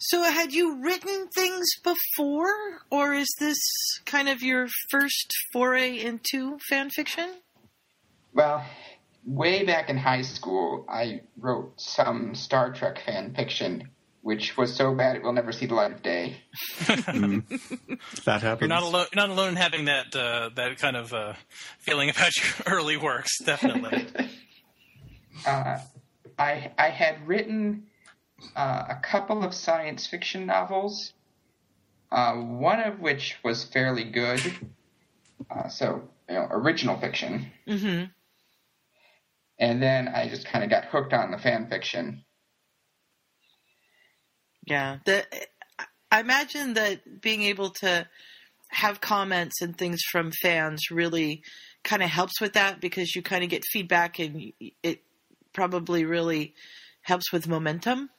So, 0.00 0.22
had 0.22 0.52
you 0.52 0.80
written 0.80 1.26
things 1.34 1.66
before, 1.82 2.54
or 2.88 3.14
is 3.14 3.26
this 3.40 3.58
kind 4.06 4.28
of 4.28 4.42
your 4.42 4.68
first 4.90 5.32
foray 5.52 5.98
into 5.98 6.58
fan 6.70 6.88
fiction? 6.90 7.28
Well, 8.32 8.64
way 9.24 9.64
back 9.64 9.88
in 9.90 9.96
high 9.96 10.22
school, 10.22 10.84
I 10.88 11.22
wrote 11.38 11.80
some 11.80 12.34
Star 12.34 12.72
Trek 12.72 13.02
fan 13.04 13.34
fiction, 13.34 13.88
which 14.22 14.56
was 14.56 14.74
so 14.74 14.94
bad 14.94 15.16
it 15.16 15.22
will 15.22 15.32
never 15.32 15.52
see 15.52 15.66
the 15.66 15.74
light 15.74 15.92
of 15.92 16.02
day. 16.02 16.36
Mm. 16.80 17.44
that 18.24 18.42
happens. 18.42 18.60
You're 18.60 18.68
not 18.68 18.82
alone. 18.82 19.06
You're 19.12 19.26
not 19.26 19.30
alone 19.30 19.48
in 19.50 19.56
having 19.56 19.84
that 19.86 20.14
uh, 20.14 20.50
that 20.54 20.78
kind 20.78 20.96
of 20.96 21.12
uh, 21.12 21.34
feeling 21.80 22.10
about 22.10 22.30
your 22.36 22.46
early 22.78 22.96
works. 22.96 23.38
Definitely. 23.38 24.06
Uh, 25.46 25.78
I 26.36 26.72
I 26.76 26.88
had 26.88 27.28
written 27.28 27.86
uh, 28.56 28.86
a 28.88 28.96
couple 28.96 29.44
of 29.44 29.54
science 29.54 30.04
fiction 30.04 30.46
novels, 30.46 31.12
uh, 32.10 32.34
one 32.34 32.80
of 32.80 32.98
which 32.98 33.36
was 33.44 33.62
fairly 33.62 34.02
good. 34.02 34.40
Uh, 35.48 35.68
so 35.68 36.08
you 36.28 36.34
know, 36.34 36.48
original 36.50 36.98
fiction, 36.98 37.52
Mm-hmm. 37.68 38.04
And 39.58 39.82
then 39.82 40.08
I 40.08 40.28
just 40.28 40.46
kind 40.46 40.64
of 40.64 40.70
got 40.70 40.86
hooked 40.86 41.12
on 41.12 41.30
the 41.30 41.38
fan 41.38 41.68
fiction. 41.68 42.24
Yeah. 44.66 44.98
The, 45.04 45.24
I 46.10 46.20
imagine 46.20 46.74
that 46.74 47.20
being 47.20 47.42
able 47.42 47.70
to 47.80 48.06
have 48.70 49.00
comments 49.00 49.60
and 49.62 49.76
things 49.76 50.00
from 50.10 50.30
fans 50.30 50.90
really 50.90 51.42
kind 51.84 52.02
of 52.02 52.10
helps 52.10 52.40
with 52.40 52.52
that 52.52 52.80
because 52.80 53.14
you 53.14 53.22
kind 53.22 53.42
of 53.42 53.50
get 53.50 53.64
feedback 53.64 54.18
and 54.18 54.52
it 54.82 55.02
probably 55.52 56.04
really 56.04 56.54
helps 57.02 57.32
with 57.32 57.48
momentum. 57.48 58.10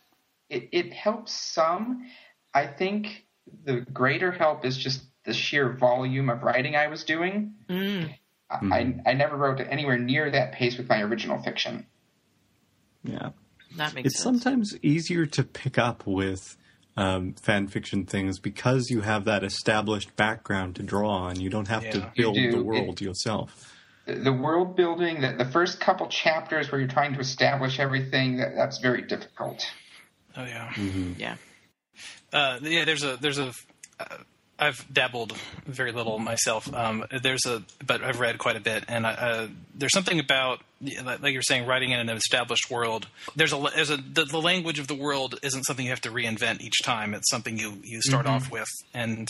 It 0.50 0.70
it 0.72 0.94
helps 0.94 1.32
some. 1.34 2.08
I 2.54 2.66
think 2.66 3.26
the 3.64 3.82
greater 3.82 4.32
help 4.32 4.66
is 4.66 4.78
just 4.78 5.04
the 5.26 5.34
sheer 5.34 5.72
volume 5.74 6.30
of 6.30 6.42
writing 6.42 6.76
I 6.76 6.88
was 6.88 7.04
doing. 7.04 7.54
Mm. 7.70 8.16
I, 8.52 8.96
I 9.06 9.14
never 9.14 9.38
wrote 9.38 9.60
anywhere 9.62 9.98
near 9.98 10.30
that 10.32 10.54
pace 10.54 10.78
with 10.78 10.90
my 10.90 11.02
original 11.02 11.42
fiction. 11.42 11.86
Yeah. 13.04 13.30
That 13.78 13.94
makes 13.94 14.08
It's 14.08 14.16
sense. 14.24 14.42
sometimes 14.42 14.76
easier 14.82 15.26
to 15.28 15.44
pick 15.44 15.78
up 15.78 16.08
with 16.08 16.58
um, 16.98 17.34
fan 17.34 17.68
fiction 17.68 18.06
things 18.06 18.40
because 18.40 18.90
you 18.90 19.02
have 19.02 19.26
that 19.26 19.44
established 19.44 20.16
background 20.16 20.76
to 20.78 20.84
draw 20.84 21.10
on. 21.10 21.40
You 21.40 21.50
don't 21.50 21.68
have 21.68 21.84
Yeah. 21.84 21.92
to 21.92 22.12
build 22.16 22.36
do. 22.36 22.52
the 22.52 22.64
world 22.64 23.00
yourself. 23.00 23.76
The, 24.06 24.16
the 24.16 24.34
world 24.34 24.76
building, 24.76 25.22
the, 25.22 25.34
the 25.38 25.46
first 25.52 25.80
couple 25.80 26.08
chapters 26.08 26.72
where 26.72 26.82
you're 26.82 26.90
trying 26.90 27.14
to 27.14 27.20
establish 27.20 27.80
everything, 27.80 28.38
that, 28.38 28.56
that's 28.56 28.80
very 28.80 29.04
difficult. 29.04 29.64
Oh 30.36 30.44
yeah. 30.46 30.74
Yeah. 31.18 31.36
Uh, 32.34 32.60
yeah, 32.64 32.86
there's 32.86 33.04
a 33.04 33.18
there's 33.22 33.38
a 33.40 33.52
uh, 34.00 34.06
I've 34.60 34.86
dabbled 34.92 35.38
very 35.66 35.92
little 35.92 36.20
myself. 36.20 36.72
Um, 36.74 37.06
there's 37.22 37.46
a 37.46 37.64
but 37.86 38.04
I've 38.04 38.20
read 38.20 38.38
quite 38.38 38.56
a 38.56 38.60
bit, 38.60 38.84
and 38.88 39.08
I, 39.08 39.12
uh, 39.14 39.48
there's 39.74 39.94
something 39.94 40.20
about 40.20 40.62
like 40.82 41.34
you're 41.34 41.42
saying, 41.42 41.66
writing 41.66 41.92
in 41.92 42.00
an 42.00 42.10
established 42.10 42.70
world. 42.70 43.08
There's 43.36 43.54
a 43.54 43.58
there's 43.76 43.90
a 43.90 43.98
the, 43.98 44.26
the 44.26 44.42
language 44.42 44.80
of 44.80 44.88
the 44.88 44.96
world 44.96 45.40
isn't 45.44 45.64
something 45.64 45.86
you 45.86 45.92
have 45.92 46.02
to 46.02 46.12
reinvent 46.12 46.62
each 46.62 46.82
time. 46.84 47.14
It's 47.14 47.30
something 47.30 47.58
you 47.58 47.80
you 47.84 48.02
start 48.02 48.26
Mhm. 48.26 48.30
off 48.36 48.52
with, 48.52 48.68
and 48.94 49.28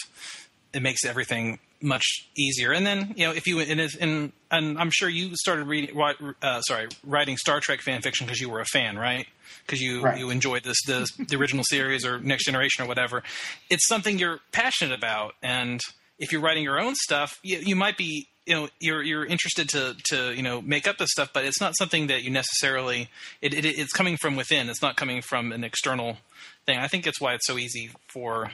it 0.74 0.82
makes 0.82 1.06
everything 1.06 1.60
much 1.82 2.28
easier. 2.38 2.72
And 2.72 2.86
then 2.86 3.14
you 3.16 3.26
know 3.26 3.34
if 3.34 3.48
you 3.48 3.60
and, 3.60 3.80
if, 3.80 4.00
and, 4.02 4.32
and 4.52 4.78
I'm 4.78 4.90
sure 4.92 5.10
you 5.10 5.36
started 5.36 5.68
reading 5.68 5.98
uh, 6.42 6.62
sorry 6.62 6.88
writing 7.06 7.38
Star 7.38 7.60
Trek 7.60 7.82
fan 7.82 8.02
fiction 8.02 8.26
because 8.26 8.40
you 8.42 8.50
were 8.50 8.60
a 8.60 8.66
fan, 8.66 8.98
right? 8.98 9.28
Because 9.66 9.82
you 9.82 10.04
Right. 10.04 10.20
you 10.20 10.30
enjoyed 10.30 10.64
this 10.64 10.78
the 10.86 11.10
the 11.28 11.36
original 11.36 11.64
series 11.68 12.06
or 12.06 12.20
Next 12.20 12.46
Generation 12.46 12.84
or 12.84 12.88
whatever. 12.88 13.24
It's 13.70 13.88
something 13.88 14.20
you're 14.20 14.40
passionate 14.52 14.98
about, 14.98 15.36
and 15.42 15.80
if 16.18 16.32
you're 16.32 16.42
writing 16.42 16.64
your 16.64 16.80
own 16.80 16.96
stuff, 16.96 17.40
you, 17.44 17.60
you 17.60 17.76
might 17.76 17.98
be 17.98 18.28
you 18.46 18.56
know 18.56 18.70
you're 18.80 19.04
you're 19.04 19.26
interested 19.26 19.70
to 19.70 19.96
to 20.10 20.34
you 20.34 20.42
know 20.42 20.62
make 20.62 20.88
up 20.88 20.98
this 20.98 21.10
stuff, 21.12 21.30
but 21.34 21.46
it's 21.46 21.62
not 21.62 21.78
something 21.78 22.08
that 22.08 22.24
you 22.24 22.32
necessarily 22.32 23.10
it, 23.42 23.54
it 23.54 23.66
it's 23.66 23.94
coming 23.94 24.18
from 24.18 24.36
within. 24.36 24.70
It's 24.70 24.82
not 24.82 24.98
coming 24.98 25.22
from 25.22 25.52
an 25.52 25.64
external 25.64 26.18
thing. 26.66 26.78
I 26.80 26.88
think 26.88 27.06
that's 27.06 27.22
why 27.22 27.34
it's 27.36 27.46
so 27.48 27.58
easy 27.58 27.92
for 28.08 28.52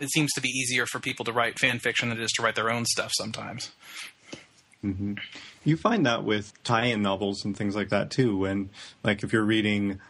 it 0.00 0.10
seems 0.10 0.32
to 0.32 0.40
be 0.40 0.48
easier 0.48 0.86
for 0.86 0.98
people 0.98 1.24
to 1.24 1.32
write 1.32 1.58
fan 1.58 1.78
fiction 1.78 2.08
than 2.08 2.18
it 2.18 2.24
is 2.24 2.32
to 2.32 2.42
write 2.42 2.54
their 2.54 2.70
own 2.70 2.84
stuff 2.84 3.12
sometimes. 3.14 3.70
hmm 4.82 5.14
You 5.64 5.76
find 5.76 6.06
that 6.06 6.24
with 6.24 6.52
tie-in 6.64 7.02
novels 7.02 7.44
and 7.44 7.56
things 7.56 7.74
like 7.74 7.88
that 7.88 8.10
too. 8.10 8.36
When, 8.38 8.70
like, 9.02 9.22
if 9.22 9.32
you're 9.32 9.42
reading 9.42 10.00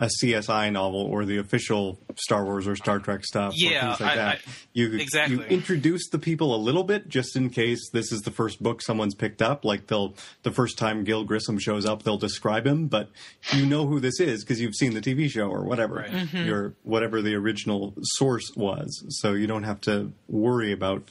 a 0.00 0.06
CSI 0.08 0.72
novel 0.72 1.02
or 1.02 1.26
the 1.26 1.36
official 1.36 2.00
Star 2.16 2.44
Wars 2.44 2.66
or 2.66 2.74
Star 2.74 2.98
Trek 2.98 3.22
stuff, 3.24 3.52
Yeah, 3.54 3.68
or 3.68 3.80
things 3.96 4.00
like 4.00 4.10
I- 4.12 4.16
that, 4.16 4.38
I- 4.38 4.50
you 4.72 4.94
exactly. 4.94 5.36
you 5.36 5.42
introduce 5.42 6.08
the 6.08 6.18
people 6.18 6.54
a 6.54 6.56
little 6.56 6.84
bit 6.84 7.08
just 7.08 7.36
in 7.36 7.50
case 7.50 7.90
this 7.92 8.10
is 8.10 8.22
the 8.22 8.30
first 8.30 8.62
book 8.62 8.80
someone's 8.80 9.14
picked 9.14 9.42
up. 9.42 9.62
Like 9.64 9.88
they'll 9.88 10.14
the 10.42 10.50
first 10.52 10.78
time 10.78 11.04
Gil 11.04 11.24
Grissom 11.24 11.58
shows 11.58 11.84
up, 11.84 12.02
they'll 12.02 12.16
describe 12.16 12.66
him, 12.66 12.86
but 12.88 13.10
you 13.52 13.66
know 13.66 13.86
who 13.86 14.00
this 14.00 14.18
is 14.20 14.42
because 14.42 14.58
you've 14.60 14.74
seen 14.74 14.94
the 14.94 15.02
TV 15.02 15.28
show 15.28 15.48
or 15.50 15.64
whatever 15.64 15.96
Right. 15.96 16.10
Mhm. 16.10 16.46
your 16.46 16.74
whatever 16.82 17.20
the 17.20 17.34
original 17.34 17.94
source 18.00 18.50
was. 18.56 19.04
So 19.20 19.34
you 19.34 19.46
don't 19.46 19.64
have 19.64 19.82
to 19.82 20.12
worry 20.28 20.72
about 20.72 21.10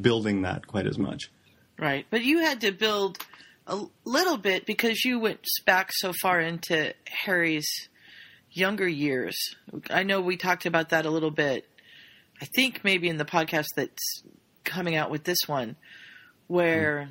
building 0.00 0.42
that 0.42 0.66
quite 0.66 0.86
as 0.86 0.98
much. 0.98 1.30
Right. 1.78 2.06
But 2.10 2.24
you 2.24 2.38
had 2.40 2.60
to 2.62 2.72
build 2.72 3.18
a 3.66 3.84
little 4.04 4.36
bit 4.36 4.64
because 4.66 5.04
you 5.04 5.18
went 5.18 5.40
back 5.64 5.90
so 5.92 6.12
far 6.22 6.40
into 6.40 6.94
Harry's 7.24 7.68
younger 8.50 8.88
years. 8.88 9.36
I 9.90 10.02
know 10.02 10.20
we 10.20 10.36
talked 10.36 10.66
about 10.66 10.90
that 10.90 11.04
a 11.06 11.10
little 11.10 11.30
bit. 11.30 11.68
I 12.40 12.46
think 12.54 12.84
maybe 12.84 13.08
in 13.08 13.16
the 13.16 13.24
podcast 13.24 13.66
that's 13.76 14.22
coming 14.64 14.94
out 14.96 15.10
with 15.10 15.24
this 15.24 15.38
one, 15.46 15.76
where 16.46 17.08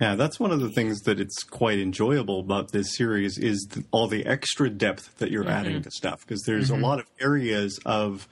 Yeah, 0.00 0.16
that's 0.16 0.40
one 0.40 0.50
of 0.50 0.58
the 0.58 0.70
things 0.70 1.02
that 1.02 1.20
it's 1.20 1.44
quite 1.44 1.78
enjoyable 1.78 2.40
about 2.40 2.72
this 2.72 2.96
series 2.96 3.38
is 3.38 3.68
th- 3.70 3.86
all 3.92 4.08
the 4.08 4.26
extra 4.26 4.68
depth 4.68 5.16
that 5.18 5.30
you're 5.30 5.48
adding 5.48 5.76
Mhm. 5.80 5.84
to 5.84 5.90
stuff 5.92 6.22
because 6.26 6.42
there's 6.44 6.70
Mhm. 6.70 6.78
a 6.78 6.80
lot 6.86 6.98
of 6.98 7.06
areas 7.20 7.78
of 7.84 8.26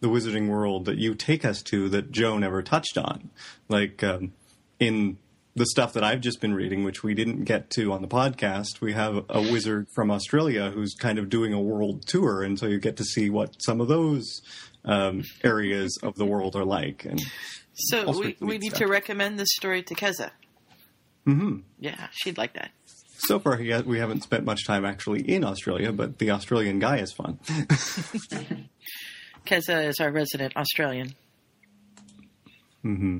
the 0.00 0.08
wizarding 0.08 0.48
world 0.48 0.84
that 0.84 0.98
you 0.98 1.14
take 1.14 1.44
us 1.46 1.62
to 1.62 1.88
that 1.88 2.10
Joe 2.12 2.36
never 2.36 2.62
touched 2.62 2.98
on, 2.98 3.30
like 3.70 4.02
um, 4.04 4.34
in 4.78 5.16
the 5.56 5.66
stuff 5.66 5.92
that 5.92 6.02
I've 6.02 6.20
just 6.20 6.40
been 6.40 6.54
reading, 6.54 6.82
which 6.84 7.04
we 7.04 7.14
didn't 7.14 7.44
get 7.44 7.70
to 7.70 7.92
on 7.92 8.02
the 8.02 8.08
podcast. 8.08 8.80
We 8.80 8.92
have 8.92 9.24
a 9.28 9.40
wizard 9.40 9.86
from 9.94 10.10
Australia 10.10 10.70
who's 10.70 10.94
kind 10.94 11.18
of 11.18 11.28
doing 11.28 11.52
a 11.52 11.60
world 11.60 12.06
tour, 12.06 12.42
and 12.42 12.58
so 12.58 12.66
you 12.66 12.80
get 12.80 12.96
to 12.96 13.04
see 13.04 13.30
what 13.30 13.54
some 13.60 13.80
of 13.80 13.88
those 13.88 14.42
um, 14.84 15.22
areas 15.44 15.96
of 16.02 16.16
the 16.16 16.26
world 16.26 16.56
are 16.56 16.64
like. 16.64 17.04
And 17.04 17.22
so 17.74 18.18
we, 18.18 18.36
we 18.40 18.58
need 18.58 18.70
stuff. 18.70 18.80
to 18.80 18.86
recommend 18.88 19.38
this 19.38 19.48
story 19.52 19.82
to 19.84 19.94
Keza. 19.94 20.30
hmm 21.24 21.58
Yeah, 21.78 22.08
she'd 22.12 22.36
like 22.36 22.54
that. 22.54 22.72
So 23.16 23.38
far, 23.38 23.56
we 23.56 23.98
haven't 23.98 24.22
spent 24.24 24.44
much 24.44 24.66
time 24.66 24.84
actually 24.84 25.20
in 25.22 25.44
Australia, 25.44 25.92
but 25.92 26.18
the 26.18 26.32
Australian 26.32 26.80
guy 26.80 26.98
is 26.98 27.12
fun. 27.12 27.38
Keza 29.46 29.86
is 29.86 30.00
our 30.00 30.10
resident 30.10 30.56
Australian. 30.56 31.14
hmm 32.82 33.18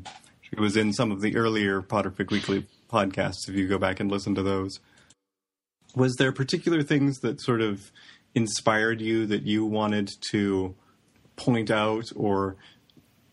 She 0.54 0.60
was 0.60 0.76
in 0.76 0.92
some 0.92 1.10
of 1.10 1.20
the 1.20 1.36
earlier 1.36 1.82
Potterfic 1.82 2.30
Weekly 2.30 2.66
podcasts. 2.88 3.48
If 3.48 3.56
you 3.56 3.66
go 3.66 3.78
back 3.78 3.98
and 3.98 4.10
listen 4.10 4.36
to 4.36 4.42
those, 4.42 4.78
was 5.96 6.14
there 6.16 6.30
particular 6.30 6.82
things 6.82 7.20
that 7.20 7.40
sort 7.40 7.60
of 7.60 7.90
inspired 8.34 9.00
you 9.00 9.26
that 9.26 9.42
you 9.42 9.64
wanted 9.64 10.10
to 10.30 10.76
point 11.36 11.70
out 11.70 12.12
or 12.14 12.56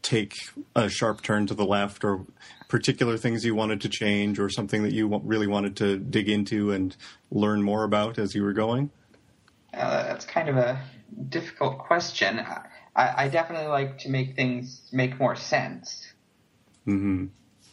take 0.01 0.33
a 0.75 0.89
sharp 0.89 1.21
turn 1.21 1.45
to 1.45 1.53
the 1.53 1.65
left, 1.65 2.03
or 2.03 2.25
particular 2.67 3.17
things 3.17 3.45
you 3.45 3.53
wanted 3.53 3.81
to 3.81 3.89
change, 3.89 4.39
or 4.39 4.49
something 4.49 4.81
that 4.81 4.93
you 4.93 5.21
really 5.23 5.47
wanted 5.47 5.75
to 5.77 5.99
dig 5.99 6.27
into 6.27 6.71
and 6.71 6.95
learn 7.29 7.61
more 7.61 7.83
about 7.83 8.17
as 8.17 8.33
you 8.33 8.41
were 8.41 8.53
going? 8.53 8.89
Uh, 9.75 10.03
that's 10.03 10.25
kind 10.25 10.49
of 10.49 10.57
a 10.57 10.81
difficult 11.29 11.77
question. 11.77 12.39
I, 12.95 13.25
I 13.25 13.27
definitely 13.27 13.67
like 13.67 13.99
to 13.99 14.09
make 14.09 14.35
things 14.35 14.89
make 14.91 15.19
more 15.19 15.35
sense, 15.35 16.13
hmm 16.85 17.25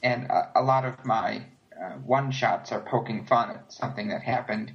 and 0.03 0.25
a, 0.25 0.53
a 0.57 0.62
lot 0.62 0.85
of 0.85 1.05
my 1.05 1.45
uh, 1.81 1.93
one 2.05 2.31
shots 2.31 2.73
are 2.73 2.81
poking 2.81 3.27
fun 3.27 3.51
at 3.51 3.73
something 3.73 4.09
that 4.09 4.23
happened 4.23 4.75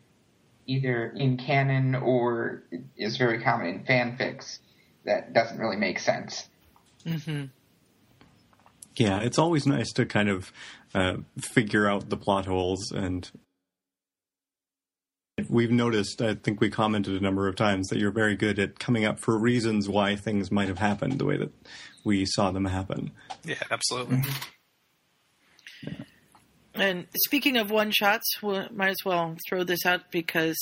either 0.66 1.08
in 1.08 1.38
canon 1.38 1.96
or 1.96 2.64
is 2.96 3.18
very 3.18 3.42
common 3.42 3.68
in 3.68 3.84
fanfics 3.84 4.60
that 5.06 5.34
doesn't 5.34 5.60
really 5.60 5.76
make 5.76 6.00
sense. 6.00 6.48
Mm-hmm. 7.06 7.46
Yeah, 8.96 9.20
it's 9.20 9.38
always 9.40 9.66
nice 9.68 9.92
to 9.94 10.06
kind 10.06 10.30
of 10.30 10.54
uh, 10.94 11.18
figure 11.38 11.90
out 11.90 12.10
the 12.10 12.16
plot 12.16 12.46
holes, 12.46 12.92
and 12.92 13.30
we've 15.50 15.72
noticed. 15.72 16.22
I 16.22 16.36
think 16.36 16.62
we 16.62 16.70
commented 16.70 17.20
a 17.20 17.24
number 17.24 17.48
of 17.48 17.56
times 17.56 17.88
that 17.88 17.98
you're 17.98 18.12
very 18.12 18.36
good 18.36 18.60
at 18.60 18.80
coming 18.80 19.04
up 19.04 19.20
for 19.20 19.38
reasons 19.38 19.90
why 19.90 20.16
things 20.16 20.52
might 20.52 20.68
have 20.68 20.78
happened 20.78 21.18
the 21.18 21.26
way 21.26 21.38
that 21.38 21.52
we 22.04 22.26
saw 22.26 22.52
them 22.52 22.66
happen. 22.66 23.12
Yeah, 23.44 23.56
absolutely. 23.72 24.22
And 26.76 27.06
speaking 27.26 27.58
of 27.58 27.70
one 27.70 27.92
shots, 27.92 28.26
we 28.42 28.60
might 28.72 28.90
as 28.90 28.98
well 29.06 29.36
throw 29.48 29.64
this 29.64 29.86
out 29.86 30.12
because 30.12 30.58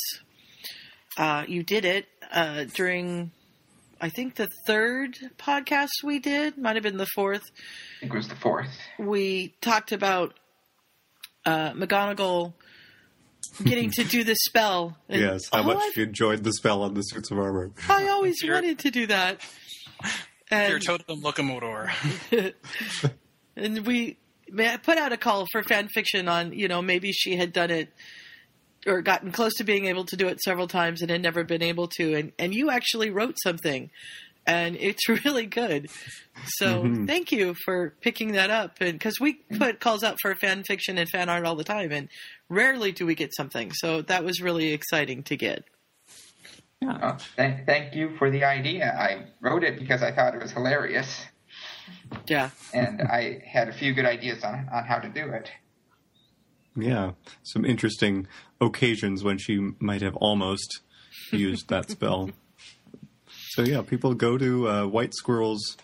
uh, 1.17 1.45
you 1.47 1.63
did 1.63 1.85
it 1.85 2.05
uh, 2.31 2.65
during, 2.73 3.31
I 4.01 4.09
think, 4.09 4.35
the 4.35 4.49
third 4.67 5.17
podcast 5.37 5.89
we 6.03 6.19
did, 6.19 6.57
might 6.57 6.75
have 6.75 6.83
been 6.83 6.97
the 6.97 7.07
fourth. 7.15 7.43
I 7.43 7.99
think 8.01 8.13
it 8.13 8.17
was 8.17 8.27
the 8.27 8.35
fourth. 8.35 8.69
We 8.99 9.55
talked 9.61 9.93
about 9.93 10.37
uh, 11.45 11.71
McGonagall 11.71 12.53
getting 13.63 13.89
to 13.91 14.03
do 14.03 14.23
the 14.25 14.35
spell. 14.35 14.97
And 15.09 15.21
yes, 15.21 15.43
how 15.51 15.59
all 15.59 15.63
much 15.65 15.77
I've- 15.77 16.01
you 16.01 16.07
enjoyed 16.07 16.43
the 16.43 16.51
spell 16.53 16.83
on 16.83 16.93
the 16.93 17.03
suits 17.03 17.31
of 17.31 17.39
armor. 17.39 17.71
I 17.87 18.09
always 18.09 18.35
wanted 18.43 18.79
to 18.79 18.91
do 18.91 19.07
that. 19.07 19.39
Piertotum 20.51 21.21
locomotor. 21.21 21.91
and 23.55 23.85
we 23.85 24.17
put 24.83 24.97
out 24.97 25.13
a 25.13 25.17
call 25.17 25.45
for 25.51 25.63
fan 25.63 25.87
fiction 25.87 26.27
on, 26.27 26.53
you 26.53 26.67
know, 26.67 26.81
maybe 26.81 27.11
she 27.11 27.35
had 27.35 27.53
done 27.53 27.71
it 27.71 27.89
or 28.87 29.01
gotten 29.01 29.31
close 29.31 29.53
to 29.55 29.63
being 29.63 29.85
able 29.85 30.05
to 30.05 30.17
do 30.17 30.27
it 30.27 30.41
several 30.41 30.67
times 30.67 31.01
and 31.01 31.11
had 31.11 31.21
never 31.21 31.43
been 31.43 31.61
able 31.61 31.87
to. 31.87 32.15
And, 32.15 32.31
and 32.39 32.53
you 32.53 32.69
actually 32.69 33.09
wrote 33.11 33.35
something 33.43 33.89
and 34.45 34.75
it's 34.79 35.07
really 35.25 35.45
good. 35.45 35.89
So 36.57 36.83
Mhm. 36.83 37.05
thank 37.07 37.31
you 37.31 37.53
for 37.63 37.93
picking 38.01 38.31
that 38.33 38.49
up. 38.49 38.77
And 38.81 38.99
cause 38.99 39.19
we 39.19 39.33
put 39.57 39.79
calls 39.79 40.03
out 40.03 40.17
for 40.19 40.33
fan 40.35 40.63
fiction 40.63 40.97
and 40.97 41.07
fan 41.07 41.29
art 41.29 41.45
all 41.45 41.55
the 41.55 41.63
time 41.63 41.91
and 41.91 42.09
rarely 42.49 42.91
do 42.91 43.05
we 43.05 43.13
get 43.15 43.35
something. 43.35 43.71
So 43.73 44.01
that 44.01 44.23
was 44.23 44.41
really 44.41 44.73
exciting 44.73 45.23
to 45.23 45.37
get. 45.37 45.63
Oh, 46.83 47.17
thank, 47.35 47.65
thank 47.65 47.93
you 47.95 48.15
for 48.17 48.31
the 48.31 48.43
idea. 48.43 48.91
I 48.91 49.25
wrote 49.39 49.63
it 49.63 49.77
because 49.77 50.01
I 50.01 50.11
thought 50.11 50.33
it 50.33 50.41
was 50.41 50.51
hilarious, 50.51 51.25
Yeah. 52.27 52.49
and 52.73 53.01
I 53.01 53.43
had 53.45 53.69
a 53.69 53.73
few 53.73 53.93
good 53.93 54.05
ideas 54.05 54.43
on, 54.43 54.67
on 54.73 54.83
how 54.85 54.97
to 54.99 55.07
do 55.09 55.29
it. 55.29 55.51
Yeah, 56.75 57.11
some 57.43 57.65
interesting 57.65 58.27
occasions 58.59 59.23
when 59.23 59.37
she 59.37 59.71
might 59.79 60.01
have 60.01 60.15
almost 60.15 60.79
used 61.31 61.67
that 61.69 61.89
spell. 61.91 62.31
So 63.49 63.61
yeah, 63.63 63.81
people 63.81 64.13
go 64.15 64.37
to 64.37 64.67
uh, 64.69 64.85
White 64.87 65.13
Squirrel's 65.13 65.77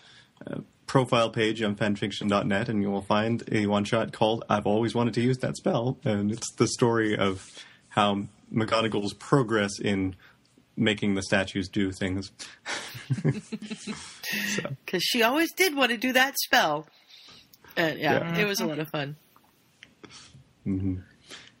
uh, 0.46 0.60
profile 0.86 1.30
page 1.30 1.62
on 1.62 1.76
fanfiction.net 1.76 2.68
and 2.68 2.82
you 2.82 2.90
will 2.90 3.02
find 3.02 3.42
a 3.52 3.66
one 3.66 3.84
shot 3.84 4.12
called 4.12 4.44
"I've 4.48 4.66
Always 4.66 4.94
Wanted 4.94 5.14
to 5.14 5.20
Use 5.20 5.38
That 5.38 5.56
Spell," 5.56 5.98
and 6.04 6.32
it's 6.32 6.50
the 6.54 6.66
story 6.66 7.16
of 7.16 7.46
how 7.90 8.24
McGonagall's 8.52 9.12
progress 9.12 9.78
in 9.78 10.16
making 10.78 11.14
the 11.14 11.22
statues 11.22 11.68
do 11.68 11.90
things. 11.92 12.30
Cause 14.86 15.02
she 15.02 15.22
always 15.22 15.52
did 15.52 15.74
want 15.74 15.90
to 15.90 15.96
do 15.98 16.12
that 16.12 16.34
spell. 16.38 16.86
And 17.76 17.98
yeah, 17.98 18.20
Yeah. 18.34 18.40
it 18.42 18.46
was 18.46 18.60
a 18.60 18.66
lot 18.66 18.78
of 18.78 18.88
fun. 18.88 19.16
hmm 20.64 20.96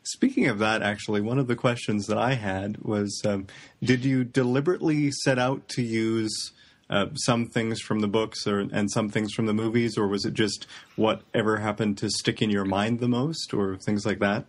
Speaking 0.02 0.46
of 0.46 0.58
that, 0.60 0.80
actually, 0.80 1.20
one 1.20 1.38
of 1.38 1.48
the 1.48 1.56
questions 1.56 2.06
that 2.06 2.16
I 2.16 2.32
had 2.32 2.78
was 2.78 3.20
um, 3.26 3.46
Did 3.82 4.06
you 4.06 4.24
deliberately 4.24 5.10
set 5.10 5.38
out 5.38 5.68
to 5.70 5.82
use 5.82 6.52
uh, 6.88 7.08
some 7.14 7.44
things 7.44 7.82
from 7.82 8.00
the 8.00 8.08
books 8.08 8.46
or, 8.46 8.60
and 8.60 8.90
some 8.90 9.10
things 9.10 9.34
from 9.34 9.44
the 9.44 9.52
movies, 9.52 9.98
or 9.98 10.08
was 10.08 10.24
it 10.24 10.32
just 10.32 10.66
whatever 10.96 11.58
happened 11.58 11.98
to 11.98 12.08
stick 12.08 12.40
in 12.40 12.48
your 12.48 12.64
mind 12.64 13.00
the 13.00 13.08
most, 13.08 13.52
or 13.52 13.76
things 13.76 14.06
like 14.06 14.18
that? 14.20 14.46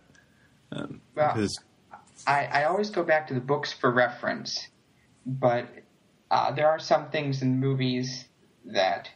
Um, 0.72 1.02
Well, 1.14 1.34
because, 1.34 1.54
I, 2.26 2.46
I 2.46 2.64
always 2.64 2.90
go 2.90 3.02
back 3.02 3.28
to 3.28 3.34
the 3.34 3.40
books 3.40 3.72
for 3.72 3.90
reference, 3.90 4.68
but 5.26 5.66
uh, 6.30 6.52
there 6.52 6.68
are 6.68 6.78
some 6.78 7.10
things 7.10 7.42
in 7.42 7.58
movies 7.58 8.26
that, 8.66 9.08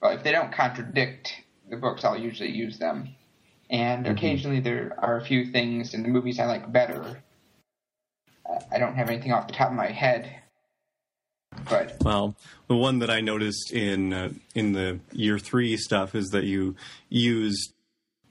well, 0.00 0.12
if 0.12 0.22
they 0.22 0.32
don't 0.32 0.52
contradict 0.52 1.32
the 1.70 1.76
books, 1.76 2.04
I'll 2.04 2.18
usually 2.18 2.50
use 2.50 2.78
them. 2.78 3.14
And 3.70 4.04
Mhm. 4.04 4.12
occasionally 4.12 4.60
there 4.60 4.94
are 4.98 5.16
a 5.16 5.24
few 5.24 5.50
things 5.50 5.94
in 5.94 6.02
the 6.02 6.08
movies 6.08 6.38
I 6.38 6.44
like 6.44 6.70
better. 6.70 7.22
Uh, 8.44 8.60
I 8.70 8.78
don't 8.78 8.94
have 8.96 9.08
anything 9.08 9.32
off 9.32 9.46
the 9.46 9.54
top 9.54 9.68
of 9.68 9.74
my 9.74 9.90
head. 9.90 10.38
but 11.68 11.96
Well, 12.02 12.34
the 12.66 12.76
one 12.76 12.98
that 12.98 13.10
I 13.10 13.20
noticed 13.20 13.72
in 13.72 14.12
uh, 14.12 14.32
in 14.54 14.72
the 14.72 15.00
year 15.12 15.38
three 15.38 15.76
stuff 15.76 16.14
is 16.14 16.30
that 16.30 16.44
you 16.44 16.76
used 17.08 17.72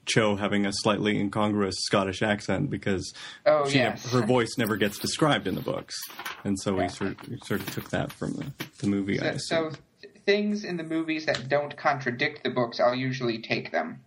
Cho 0.04 0.36
having 0.36 0.66
a 0.66 0.72
slightly 0.72 1.18
incongruous 1.18 1.76
Scottish 1.84 2.22
accent 2.22 2.70
because 2.70 3.12
Oh, 3.46 3.68
she 3.68 3.78
yes. 3.78 4.10
her 4.10 4.22
voice 4.26 4.56
never 4.58 4.76
gets 4.76 4.98
described 4.98 5.46
in 5.46 5.54
the 5.54 5.60
books, 5.60 5.96
and 6.44 6.58
so 6.60 6.74
we 6.74 6.88
sort 6.88 7.10
of, 7.12 7.28
we 7.28 7.38
sort 7.44 7.60
of 7.60 7.70
took 7.72 7.90
that 7.90 8.10
from 8.12 8.32
the, 8.34 8.46
the 8.78 8.86
movie. 8.88 9.20
I 9.20 9.36
so, 9.36 9.68
assume. 9.68 9.72
so 10.02 10.08
things 10.26 10.64
in 10.64 10.76
the 10.76 10.82
movies 10.84 11.26
that 11.26 11.48
don't 11.48 11.76
contradict 11.76 12.42
the 12.44 12.50
books, 12.50 12.80
I'll 12.80 12.94
usually 12.94 13.38
take 13.40 13.70
them. 13.72 14.00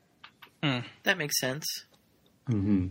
That 1.03 1.17
makes 1.19 1.39
sense. 1.39 1.65
hmm 2.47 2.87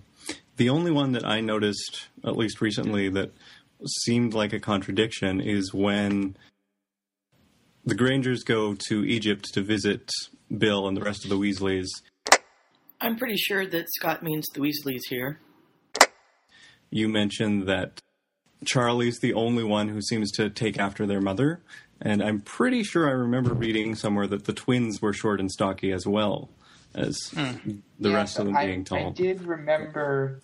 The 0.56 0.68
only 0.68 0.92
one 0.92 1.10
that 1.12 1.24
I 1.26 1.40
noticed, 1.40 2.06
at 2.24 2.36
least 2.36 2.60
recently, 2.60 3.08
that 3.10 3.32
seemed 4.04 4.32
like 4.32 4.52
a 4.52 4.60
contradiction 4.60 5.40
is 5.40 5.74
when 5.74 6.36
the 7.84 7.94
Grangers 7.96 8.44
go 8.44 8.74
to 8.88 9.04
Egypt 9.04 9.52
to 9.54 9.60
visit 9.60 10.08
Bill 10.56 10.86
and 10.86 10.96
the 10.96 11.02
rest 11.02 11.24
of 11.24 11.30
the 11.30 11.36
Weasleys. 11.36 11.88
I'm 13.04 13.16
pretty 13.16 13.36
sure 13.36 13.66
that 13.66 13.86
Scott 13.94 14.22
means 14.22 14.46
the 14.54 14.60
Weasleys 14.60 15.02
here. 15.10 15.38
You 16.90 17.06
mentioned 17.06 17.68
that 17.68 18.00
Charlie's 18.64 19.18
the 19.18 19.34
only 19.34 19.62
one 19.62 19.88
who 19.90 20.00
seems 20.00 20.32
to 20.32 20.48
take 20.48 20.78
after 20.78 21.06
their 21.06 21.20
mother, 21.20 21.60
and 22.00 22.22
I'm 22.22 22.40
pretty 22.40 22.82
sure 22.82 23.06
I 23.06 23.12
remember 23.12 23.52
reading 23.52 23.94
somewhere 23.94 24.26
that 24.28 24.46
the 24.46 24.54
twins 24.54 25.02
were 25.02 25.12
short 25.12 25.38
and 25.38 25.50
stocky 25.50 25.92
as 25.92 26.06
well 26.06 26.48
as 26.94 27.14
the 27.34 27.82
Yeah, 27.98 28.14
rest 28.14 28.36
so 28.36 28.40
of 28.40 28.46
them 28.46 28.56
I, 28.56 28.66
being 28.66 28.84
tall. 28.84 29.08
I 29.08 29.10
did 29.10 29.42
remember 29.42 30.40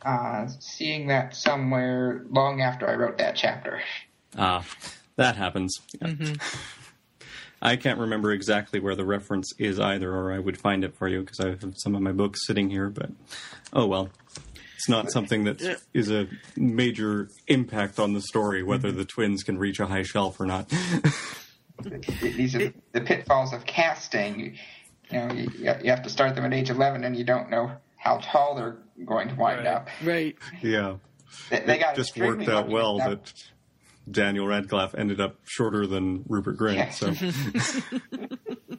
uh, 0.00 0.46
seeing 0.60 1.08
that 1.08 1.36
somewhere 1.36 2.24
long 2.30 2.62
after 2.62 2.88
I 2.88 2.94
wrote 2.94 3.18
that 3.18 3.36
chapter. 3.36 3.82
Ah, 4.38 4.64
that 5.16 5.36
happens. 5.36 5.76
Yeah. 6.00 6.08
Mm-hmm. 6.08 6.81
I 7.64 7.76
can't 7.76 8.00
remember 8.00 8.32
exactly 8.32 8.80
where 8.80 8.96
the 8.96 9.04
reference 9.04 9.52
is 9.56 9.78
either, 9.78 10.12
or 10.12 10.32
I 10.32 10.38
would 10.40 10.58
find 10.58 10.82
it 10.84 10.96
for 10.96 11.06
you 11.06 11.20
because 11.20 11.38
I 11.40 11.50
have 11.50 11.62
some 11.76 11.94
of 11.94 12.02
my 12.02 12.10
books 12.12 12.40
sitting 12.46 12.68
here. 12.70 12.88
But 12.90 13.10
oh 13.72 13.86
well, 13.86 14.10
it's 14.74 14.88
not 14.88 15.12
something 15.12 15.44
that 15.44 15.80
is 15.94 16.10
a 16.10 16.26
major 16.56 17.28
impact 17.46 18.00
on 18.00 18.14
the 18.14 18.20
story 18.20 18.62
whether 18.64 18.88
Mm-hmm. 18.88 18.98
the 18.98 19.04
twins 19.04 19.42
can 19.44 19.58
reach 19.58 19.78
a 19.78 19.86
high 19.86 20.02
shelf 20.02 20.40
or 20.40 20.46
not. 20.46 20.68
These 22.22 22.54
are 22.56 22.72
the 22.92 23.00
pitfalls 23.00 23.52
of 23.52 23.64
casting. 23.64 24.56
You 25.10 25.18
know, 25.18 25.32
you, 25.32 25.48
you 25.58 25.90
have 25.90 26.02
to 26.02 26.10
start 26.10 26.34
them 26.34 26.44
at 26.44 26.52
age 26.54 26.70
11 26.70 27.04
and 27.04 27.16
you 27.16 27.24
don't 27.24 27.50
know 27.50 27.72
how 27.96 28.18
tall 28.18 28.54
they're 28.54 28.78
going 29.04 29.28
to 29.28 29.34
wind 29.34 29.66
up. 29.66 29.88
Right. 30.04 30.36
yeah, 30.62 30.96
They, 31.50 31.60
they 31.60 31.78
got 31.78 31.94
it 31.94 31.96
just 31.96 32.16
worked 32.18 32.48
out 32.48 32.68
well 32.68 32.98
that- 32.98 33.24
that 33.24 33.44
Daniel 34.10 34.46
Radcliffe 34.46 34.94
ended 34.94 35.20
up 35.20 35.36
shorter 35.44 35.86
than 35.86 36.24
Rupert 36.28 36.58
Grint. 36.58 36.76
Yeah. 36.76 36.90
So 36.90 37.12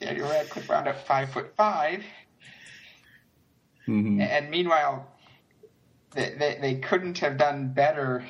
Daniel 0.00 0.28
Radcliffe 0.28 0.68
wound 0.68 0.88
up 0.88 1.06
five 1.06 1.30
foot 1.30 1.54
five, 1.56 2.02
mhm. 3.86 4.20
and 4.20 4.50
meanwhile, 4.50 5.06
they, 6.12 6.34
they, 6.38 6.58
they 6.60 6.74
couldn't 6.76 7.18
have 7.18 7.38
done 7.38 7.68
better 7.68 8.24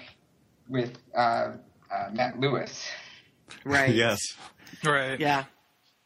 with 0.69 0.99
uh, 1.17 1.53
uh, 1.91 2.11
Matt 2.13 2.39
Lewis. 2.39 2.87
Right. 3.65 3.95
yes. 3.95 4.21
Right. 4.85 5.19
Yeah. 5.19 5.45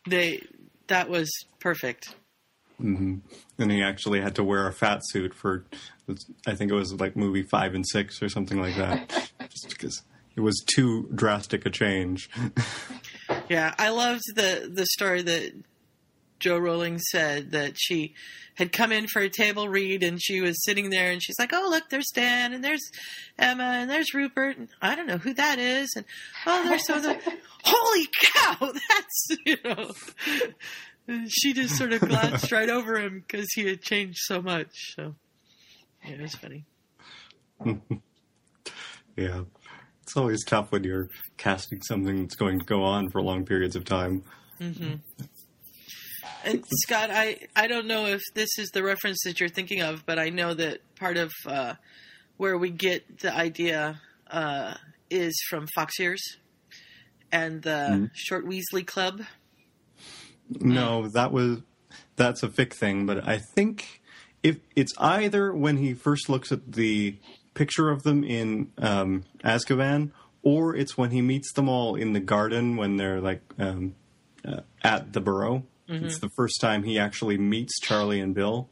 They 0.09 0.43
that 0.89 1.09
was 1.09 1.31
perfect. 1.61 2.15
hmm 2.79 3.17
And 3.59 3.71
he 3.71 3.83
actually 3.83 4.21
had 4.21 4.35
to 4.37 4.45
wear 4.45 4.67
a 4.67 4.73
fat 4.73 5.01
suit 5.05 5.35
for, 5.35 5.65
I 6.47 6.55
think 6.55 6.71
it 6.71 6.75
was 6.75 6.95
like 6.95 7.17
movie 7.17 7.43
five 7.43 7.75
and 7.75 7.87
six 7.87 8.23
or 8.23 8.29
something 8.29 8.61
like 8.61 8.77
that, 8.77 9.31
just 9.51 9.69
because 9.69 10.03
it 10.41 10.43
was 10.43 10.65
too 10.67 11.07
drastic 11.15 11.67
a 11.67 11.71
change. 11.71 12.31
Yeah, 13.49 13.75
I 13.79 13.91
loved 13.91 14.23
the 14.35 14.69
the 14.73 14.87
story 14.87 15.23
that 15.23 15.53
Joe 16.41 16.59
Rowling 16.59 16.99
said 16.99 17.53
that 17.53 17.75
she 17.77 18.15
had 18.57 18.73
come 18.73 18.91
in 18.91 19.07
for 19.07 19.21
a 19.23 19.29
table 19.29 19.69
read 19.69 20.03
and 20.03 20.21
she 20.21 20.41
was 20.41 20.65
sitting 20.65 20.91
there 20.91 21.13
and 21.13 21.23
she's 21.23 21.39
like, 21.39 21.53
"Oh, 21.53 21.69
look, 21.71 21.91
there's 21.91 22.11
Dan 22.13 22.53
and 22.53 22.63
there's 22.65 22.83
Emma 23.39 23.63
and 23.63 23.89
there's 23.89 24.15
Rupert 24.15 24.57
and 24.57 24.69
I 24.83 24.97
don't 24.97 25.07
know 25.07 25.19
who 25.19 25.33
that 25.35 25.61
is 25.61 25.91
and 25.95 26.05
oh, 26.45 26.65
there's 26.69 26.87
so 26.87 27.01
the 27.01 27.17
holy 27.65 28.09
cow, 28.35 28.57
that's 28.73 29.29
you 29.47 29.57
know." 29.65 29.93
And 31.07 31.31
She 31.31 31.53
just 31.53 31.77
sort 31.77 31.93
of 31.93 32.01
glanced 32.01 32.51
right 32.51 32.69
over 32.69 32.99
him 33.01 33.25
because 33.27 33.53
he 33.55 33.65
had 33.67 33.81
changed 33.81 34.19
so 34.23 34.43
much. 34.43 34.95
So 34.97 35.15
yeah, 36.05 36.15
it 36.15 36.21
was 36.21 36.35
funny. 36.35 36.65
yeah, 39.17 39.43
it's 40.11 40.17
always 40.17 40.45
tough 40.45 40.73
when 40.73 40.83
you're 40.83 41.09
casting 41.37 41.81
something 41.83 42.23
that's 42.23 42.35
going 42.35 42.59
to 42.59 42.65
go 42.65 42.83
on 42.83 43.11
for 43.11 43.23
long 43.23 43.45
periods 43.47 43.77
of 43.77 43.85
time. 43.85 44.25
hmm 44.59 44.95
And 46.45 46.65
Scott, 46.83 47.11
I, 47.13 47.39
I 47.55 47.69
don't 47.69 47.87
know 47.87 48.07
if 48.07 48.21
this 48.35 48.49
is 48.59 48.71
the 48.71 48.83
reference 48.83 49.19
that 49.25 49.39
you're 49.39 49.49
thinking 49.49 49.83
of, 49.83 50.05
but 50.07 50.19
I 50.19 50.31
know 50.31 50.53
that 50.55 50.81
part 50.97 51.17
of 51.17 51.31
uh, 51.47 51.75
where 52.39 52.59
we 52.59 52.71
get 52.71 53.21
the 53.21 53.33
idea 53.33 54.01
uh, 54.29 54.75
is 55.11 55.33
from 55.49 55.69
Fox 55.77 56.01
Ears 56.01 56.23
and 57.31 57.63
the 57.63 57.71
Mhm. 57.71 58.11
Short 58.13 58.45
Weasley 58.47 58.85
Club. 58.85 59.23
No, 60.61 61.07
that 61.09 61.31
was 61.31 61.59
that's 62.17 62.43
a 62.43 62.49
fic 62.49 62.73
thing, 62.73 63.07
but 63.07 63.27
I 63.29 63.39
think 63.39 64.03
if 64.43 64.57
it's 64.75 64.93
either 64.99 65.55
when 65.55 65.77
he 65.77 65.95
first 65.95 66.29
looks 66.29 66.51
at 66.51 66.73
the 66.73 67.17
picture 67.55 67.91
of 67.91 68.03
them 68.03 68.25
in 68.25 68.71
um, 68.79 69.25
Azkaban, 69.45 70.11
or 70.43 70.75
it's 70.75 70.97
when 70.97 71.11
he 71.11 71.21
meets 71.23 71.53
them 71.53 71.69
all 71.69 71.95
in 71.95 72.13
the 72.13 72.21
garden 72.21 72.77
when 72.77 72.97
they're 72.97 73.21
like 73.21 73.43
um, 73.59 73.95
uh, 74.45 74.61
at 74.83 75.13
the 75.13 75.21
burrow. 75.21 75.65
Mhm. 75.89 76.05
It's 76.05 76.19
the 76.21 76.31
first 76.37 76.61
time 76.61 76.85
he 76.85 76.99
actually 76.99 77.37
meets 77.39 77.79
Charlie 77.81 78.21
and 78.21 78.35
Bill. 78.35 78.69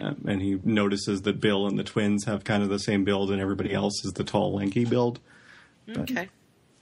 Um, 0.00 0.24
and 0.26 0.42
he 0.42 0.58
notices 0.64 1.22
that 1.22 1.40
Bill 1.40 1.68
and 1.68 1.78
the 1.78 1.84
twins 1.84 2.24
have 2.24 2.42
kind 2.42 2.62
of 2.64 2.68
the 2.68 2.78
same 2.80 3.04
build, 3.04 3.30
and 3.30 3.40
everybody 3.40 3.72
else 3.72 4.04
is 4.04 4.12
the 4.14 4.24
tall, 4.24 4.54
lanky 4.54 4.84
build. 4.84 5.20
But 5.86 6.10
Okay. 6.10 6.28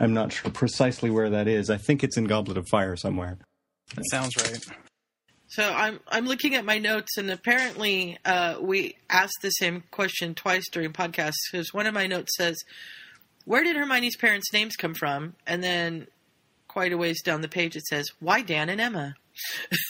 I'm 0.01 0.15
not 0.15 0.33
sure 0.33 0.51
precisely 0.51 1.11
where 1.11 1.29
that 1.31 1.47
is. 1.47 1.69
I 1.69 1.77
think 1.77 2.03
it's 2.03 2.17
in 2.17 2.25
Goblet 2.25 2.57
of 2.57 2.67
Fire 2.69 2.97
somewhere. 2.97 3.39
That 3.95 4.05
sounds 4.11 4.35
right. 4.39 4.65
So 5.53 5.71
I'm 5.71 6.01
I'm 6.09 6.25
looking 6.27 6.55
at 6.55 6.65
my 6.65 6.79
notes, 6.79 7.19
and 7.19 7.31
apparently 7.31 8.17
uh, 8.25 8.57
we 8.59 8.97
asked 9.11 9.41
the 9.43 9.51
same 9.51 9.83
question 9.91 10.35
twice 10.35 10.67
during 10.71 10.95
podcasts 10.95 11.35
because 11.51 11.75
one 11.75 11.87
of 11.87 11.93
my 11.93 12.07
notes 12.07 12.35
says, 12.39 12.57
"Where 13.45 13.63
did 13.63 13.77
Hermione's 13.77 14.17
parents' 14.17 14.51
names 14.55 14.77
come 14.77 14.95
from?" 14.95 15.35
And 15.47 15.63
then 15.63 16.07
quite 16.69 16.91
a 16.93 16.97
ways 16.97 17.23
down 17.23 17.43
the 17.43 17.49
page 17.49 17.77
it 17.77 17.83
says, 17.83 18.09
"Why 18.19 18.41
Dan 18.41 18.71
and 18.71 18.81
Emma?" 18.81 19.15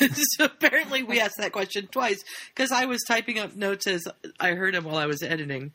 so 0.13 0.47
apparently 0.47 1.05
we 1.05 1.21
asked 1.21 1.37
that 1.39 1.53
question 1.53 1.87
twice 1.87 2.25
because 2.53 2.73
I 2.73 2.87
was 2.87 3.01
typing 3.07 3.39
up 3.39 3.55
notes 3.55 3.87
as 3.87 4.03
I 4.41 4.55
heard 4.55 4.75
them 4.75 4.83
while 4.83 4.97
I 4.97 5.07
was 5.07 5.23
editing. 5.23 5.71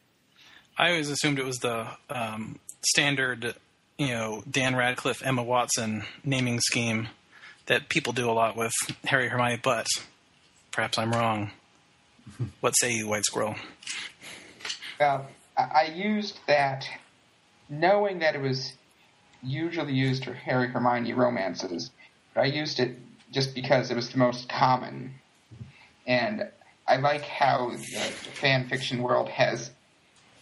I 0.78 0.90
always 0.90 1.10
assumed 1.10 1.40
it 1.40 1.46
was 1.46 1.60
the 1.60 1.88
um, 2.10 2.60
standard, 2.82 3.56
you 3.98 4.10
know, 4.10 4.44
Dan 4.52 4.76
Radcliffe, 4.76 5.26
Emma 5.26 5.44
Watson 5.44 6.04
naming 6.26 6.60
scheme 6.60 7.08
that 7.68 7.90
people 7.90 8.14
do 8.14 8.30
a 8.30 8.34
lot 8.34 8.56
with 8.56 8.74
Harry, 9.06 9.28
Hermione, 9.28 9.60
but 9.62 9.88
perhaps 10.72 10.98
I'm 10.98 11.12
wrong. 11.12 11.52
What 12.60 12.74
say 12.78 12.92
you, 12.94 13.08
White 13.08 13.24
Squirrel? 13.24 13.56
Well, 15.00 15.28
I 15.58 15.62
I 15.62 15.84
used 15.96 16.40
that 16.48 16.86
knowing 17.70 18.20
that 18.20 18.36
it 18.36 18.42
was 18.42 18.74
usually 19.42 19.94
used 19.94 20.26
for 20.26 20.34
Harry 20.34 20.68
Hermione 20.68 21.14
romances, 21.14 21.92
but 22.34 22.42
I 22.42 22.46
used 22.46 22.80
it 22.80 22.98
just 23.32 23.56
because 23.56 23.92
it 23.92 23.96
was 23.96 24.10
the 24.10 24.18
most 24.18 24.50
common. 24.50 25.16
And 26.06 26.50
I 26.88 26.98
like 26.98 27.24
how 27.24 27.72
the, 27.72 27.78
the 27.78 28.32
fan 28.42 28.68
fiction 28.70 29.02
world 29.02 29.30
has 29.30 29.72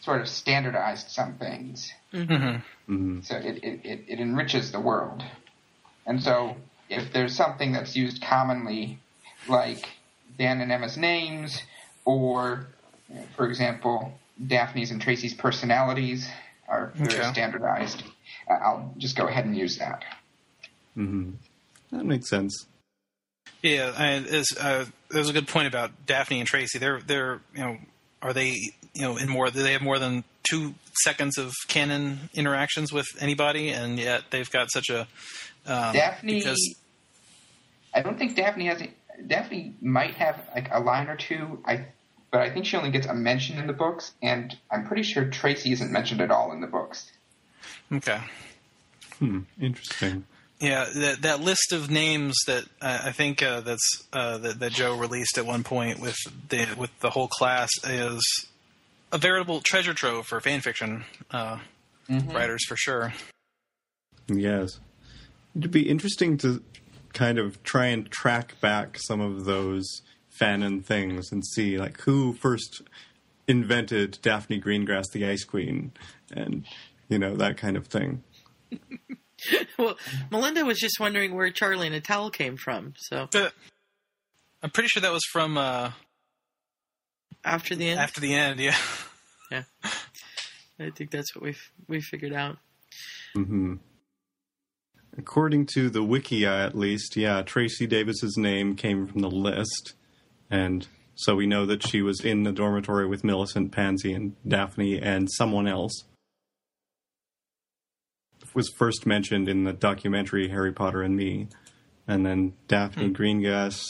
sort 0.02 0.22
of 0.22 0.28
standardized 0.28 1.10
some 1.10 1.36
things. 1.36 1.92
Mm-hmm. 2.14 3.22
So 3.22 3.36
it, 3.36 3.64
it, 3.64 3.82
it, 3.84 4.06
it 4.08 4.20
enriches 4.20 4.72
the 4.72 4.80
world. 4.80 5.24
And 6.06 6.22
so 6.22 6.56
if 6.90 7.12
there's 7.14 7.36
something 7.36 7.72
that's 7.72 7.96
used 7.96 8.22
commonly, 8.22 9.00
like 9.48 9.88
Dan 10.38 10.62
and 10.62 10.72
Emma's 10.72 10.98
names, 10.98 11.62
or, 12.04 12.68
you 13.10 13.16
know, 13.16 13.24
for 13.36 13.48
example, 13.48 14.18
Daphne's 14.46 14.92
and 14.92 15.02
Tracy's 15.02 15.34
personalities 15.34 16.28
are 16.68 16.92
very 16.96 17.20
Okay. 17.20 17.32
standardized, 17.32 18.04
uh, 18.50 18.54
I'll 18.54 18.94
just 18.98 19.16
go 19.16 19.28
ahead 19.28 19.46
and 19.46 19.56
use 19.56 19.78
that. 19.78 20.04
Mm-hmm. 20.98 21.32
That 21.92 22.06
makes 22.06 22.30
sense. 22.30 22.66
Yeah, 23.62 23.94
and 23.98 24.26
is, 24.28 24.56
uh, 24.60 24.86
there's 25.10 25.30
a 25.30 25.34
good 25.34 25.48
point 25.48 25.68
about 25.68 26.06
Daphne 26.06 26.40
and 26.40 26.48
Tracy. 26.48 26.78
They're 26.78 27.00
they're 27.00 27.42
you 27.54 27.62
know 27.62 27.78
are 28.22 28.34
they 28.34 28.50
you 28.94 29.02
know 29.02 29.18
in 29.18 29.30
more 29.30 29.50
do 29.50 29.64
they 29.64 29.74
have 29.74 29.82
more 29.82 29.98
than 30.00 30.24
two 30.50 30.76
seconds 31.04 31.38
of 31.38 31.54
canon 31.68 32.30
interactions 32.34 32.94
with 32.94 33.08
anybody, 33.20 33.70
and 33.70 33.98
yet 34.00 34.24
they've 34.30 34.50
got 34.52 34.72
such 34.72 34.90
a 34.90 35.08
um, 35.66 35.94
Daphne, 35.94 36.34
because 36.40 36.76
I 37.94 38.02
don't 38.02 38.18
think 38.18 38.36
Daphne 38.36 38.68
has. 38.68 38.82
A, 38.82 38.90
Daphne 39.28 39.76
might 39.82 40.16
have 40.16 40.42
like 40.54 40.70
a 40.72 40.80
line 40.80 41.08
or 41.08 41.16
two. 41.16 41.64
I, 41.66 41.86
but 42.32 42.42
I 42.42 42.50
think 42.50 42.66
she 42.66 42.76
only 42.76 42.92
gets 42.92 43.08
a 43.08 43.14
mention 43.14 43.58
in 43.58 43.68
the 43.68 43.74
books, 43.74 44.12
and 44.22 44.56
I'm 44.70 44.86
pretty 44.86 45.04
sure 45.04 45.26
Tracy 45.30 45.72
isn't 45.72 45.92
mentioned 45.92 46.20
at 46.22 46.32
all 46.32 46.52
in 46.52 46.62
the 46.62 46.68
books. 46.68 47.12
okay 47.92 48.20
Hmm, 49.20 49.42
interesting. 49.62 50.26
Yeah, 50.60 50.86
that 50.94 51.22
that 51.22 51.40
list 51.40 51.72
of 51.72 51.90
names 51.90 52.36
that 52.48 52.64
uh, 52.82 53.00
I 53.06 53.12
think 53.14 53.42
uh, 53.42 53.62
that's 53.62 54.04
uh, 54.12 54.38
that, 54.40 54.60
that 54.60 54.72
Joe 54.74 54.98
released 54.98 55.38
at 55.38 55.46
one 55.46 55.64
point 55.64 56.00
with 56.02 56.18
the 56.50 56.68
with 56.78 56.92
the 57.00 57.10
whole 57.10 57.28
class 57.30 57.70
is 57.86 58.46
a 59.14 59.18
veritable 59.18 59.62
treasure 59.62 59.94
trove 59.94 60.28
for 60.28 60.42
fan 60.42 60.60
fiction 60.62 61.06
uh, 61.32 61.60
Mhm. 62.10 62.34
writers 62.34 62.66
for 62.68 62.76
sure. 62.76 63.14
Yes. 64.28 64.80
It'd 65.56 65.72
be 65.72 65.90
interesting 65.90 66.38
to 66.40 66.62
kind 67.14 67.40
of 67.40 67.62
try 67.64 67.88
and 67.88 68.10
track 68.12 68.60
back 68.60 68.98
some 69.00 69.22
of 69.22 69.46
those 69.46 70.02
fanon 70.40 70.84
things 70.84 71.32
and 71.32 71.46
see 71.46 71.78
like 71.78 72.02
who 72.02 72.34
first 72.34 72.82
invented 73.48 74.20
Daphne 74.22 74.60
Greengrass 74.60 75.06
the 75.12 75.26
Ice 75.26 75.46
Queen 75.46 75.94
and 76.32 76.66
you 77.08 77.18
know 77.18 77.36
that 77.36 77.58
kind 77.58 77.78
of 77.78 77.88
thing. 77.88 78.24
well, 79.80 79.98
Melinda 80.30 80.66
was 80.66 80.80
just 80.80 81.00
wondering 81.00 81.36
where 81.36 81.50
Charlie 81.52 81.88
and 81.88 81.96
a 81.96 82.02
towel 82.02 82.30
came 82.30 82.58
from. 82.58 82.94
So 82.98 83.30
I'm 84.62 84.72
pretty 84.72 84.90
sure 84.90 85.02
that 85.02 85.12
was 85.12 85.24
from 85.32 85.58
uh, 85.58 85.92
after 87.44 87.76
the 87.76 87.90
end. 87.90 88.00
after 88.00 88.20
the 88.20 88.34
end. 88.34 88.60
Yeah. 88.60 88.78
Yeah, 89.52 89.64
I 90.80 90.90
think 90.90 91.12
that's 91.12 91.36
what 91.36 91.44
we 91.44 91.56
we 91.88 92.02
figured 92.02 92.34
out. 92.34 92.58
hmm 93.34 93.76
According 95.18 95.68
to 95.68 95.90
the 95.90 96.04
Wikia, 96.04 96.66
at 96.66 96.76
least, 96.76 97.16
yeah, 97.16 97.42
Tracy 97.42 97.88
Davis's 97.88 98.36
name 98.38 98.76
came 98.76 99.08
from 99.08 99.22
the 99.22 99.30
list, 99.30 99.94
and 100.50 100.88
so 101.16 101.36
we 101.36 101.48
know 101.48 101.66
that 101.66 101.88
she 101.88 102.02
was 102.02 102.20
in 102.20 102.44
the 102.44 102.52
dormitory 102.52 103.08
with 103.08 103.24
Millicent, 103.24 103.72
Pansy, 103.72 104.14
and 104.14 104.36
Daphne, 104.46 105.00
and 105.02 105.30
someone 105.32 105.68
else. 105.68 106.04
Was 108.54 108.70
first 108.70 109.06
mentioned 109.06 109.50
in 109.50 109.66
the 109.66 109.74
documentary 109.74 110.48
Harry 110.48 110.72
Potter 110.72 111.02
and 111.02 111.16
Me, 111.18 111.48
and 112.08 112.26
then 112.26 112.54
Daphne 112.70 113.12
Greengrass 113.12 113.82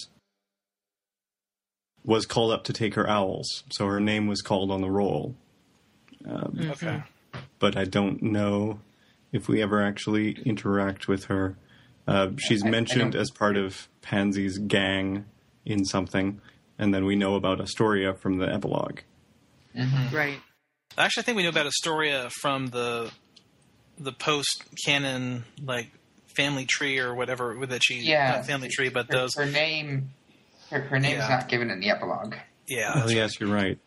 was 2.03 2.25
called 2.25 2.51
up 2.51 2.63
to 2.65 2.73
take 2.73 2.95
her 2.95 3.07
owls, 3.07 3.63
so 3.71 3.85
her 3.85 3.99
name 3.99 4.25
was 4.25 4.41
called 4.41 4.71
on 4.71 4.81
the 4.81 4.89
roll. 4.89 5.35
Um, 6.27 6.57
Okay. 6.71 7.03
but 7.59 7.77
I 7.77 7.83
don't 7.85 8.23
know 8.23 8.79
if 9.35 9.47
we 9.49 9.61
ever 9.61 9.81
actually 9.81 10.31
interact 10.45 11.07
with 11.07 11.25
her. 11.25 11.57
Uh, 12.07 12.30
she's 12.38 12.64
I- 12.64 12.67
I 12.67 12.72
mentioned 12.72 13.11
don't- 13.14 13.22
as 13.22 13.30
part 13.31 13.57
of 13.57 13.88
Pansy's 14.01 14.57
gang 14.59 15.25
in 15.65 15.83
something, 15.85 16.39
and 16.80 16.93
then 16.93 17.03
we 17.05 17.15
know 17.15 17.35
about 17.35 17.59
Astoria 17.59 18.14
from 18.14 18.38
the 18.38 18.45
epilogue. 18.51 18.99
Right. 20.11 20.39
Actually, 20.97 21.22
I 21.22 21.25
think 21.25 21.35
we 21.38 21.43
know 21.43 21.49
about 21.49 21.65
Astoria 21.67 22.30
from 22.41 22.67
the 22.67 23.11
the 23.97 24.11
post 24.11 24.64
canon 24.85 25.45
like 25.64 25.89
family 26.35 26.65
tree 26.65 26.99
or 26.99 27.14
whatever 27.15 27.55
that 27.65 27.81
she 27.83 27.95
Yeah. 27.99 28.35
not 28.35 28.45
family 28.45 28.67
tree, 28.69 28.89
but 28.89 29.07
Her, 29.07 29.14
those 29.19 29.35
her 29.35 29.45
name, 29.45 30.09
her, 30.69 30.81
her 30.81 30.99
name's 30.99 31.19
Yeah. 31.19 31.27
not 31.30 31.47
given 31.49 31.69
in 31.72 31.80
the 31.80 31.89
epilogue. 31.89 32.35
yeah. 32.67 32.91
Oh, 32.95 32.99
that's 32.99 33.14
yes, 33.14 33.39
you're 33.39 33.49
right. 33.53 33.80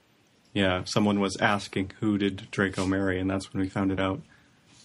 Yeah, 0.55 0.83
someone 0.85 1.21
was 1.21 1.37
asking 1.41 1.93
who 2.01 2.17
did 2.19 2.49
Draco 2.51 2.87
marry, 2.87 3.21
and 3.21 3.31
that's 3.31 3.53
when 3.53 3.63
we 3.63 3.69
found 3.69 3.93
it 3.93 4.01
out. 4.01 4.23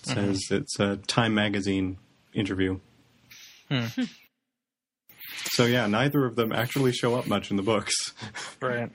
It 0.04 0.14
says 0.14 0.42
it's 0.52 0.80
a 0.80 0.98
Time 0.98 1.34
magazine 1.34 1.98
interview. 2.34 2.80
Hmm. 3.70 3.86
So 5.52 5.66
yeah, 5.66 5.88
neither 5.88 6.26
of 6.26 6.36
them 6.36 6.52
actually 6.52 6.92
show 6.92 7.16
up 7.16 7.28
much 7.28 7.52
in 7.52 7.58
the 7.58 7.64
books, 7.64 8.14
right. 8.62 8.92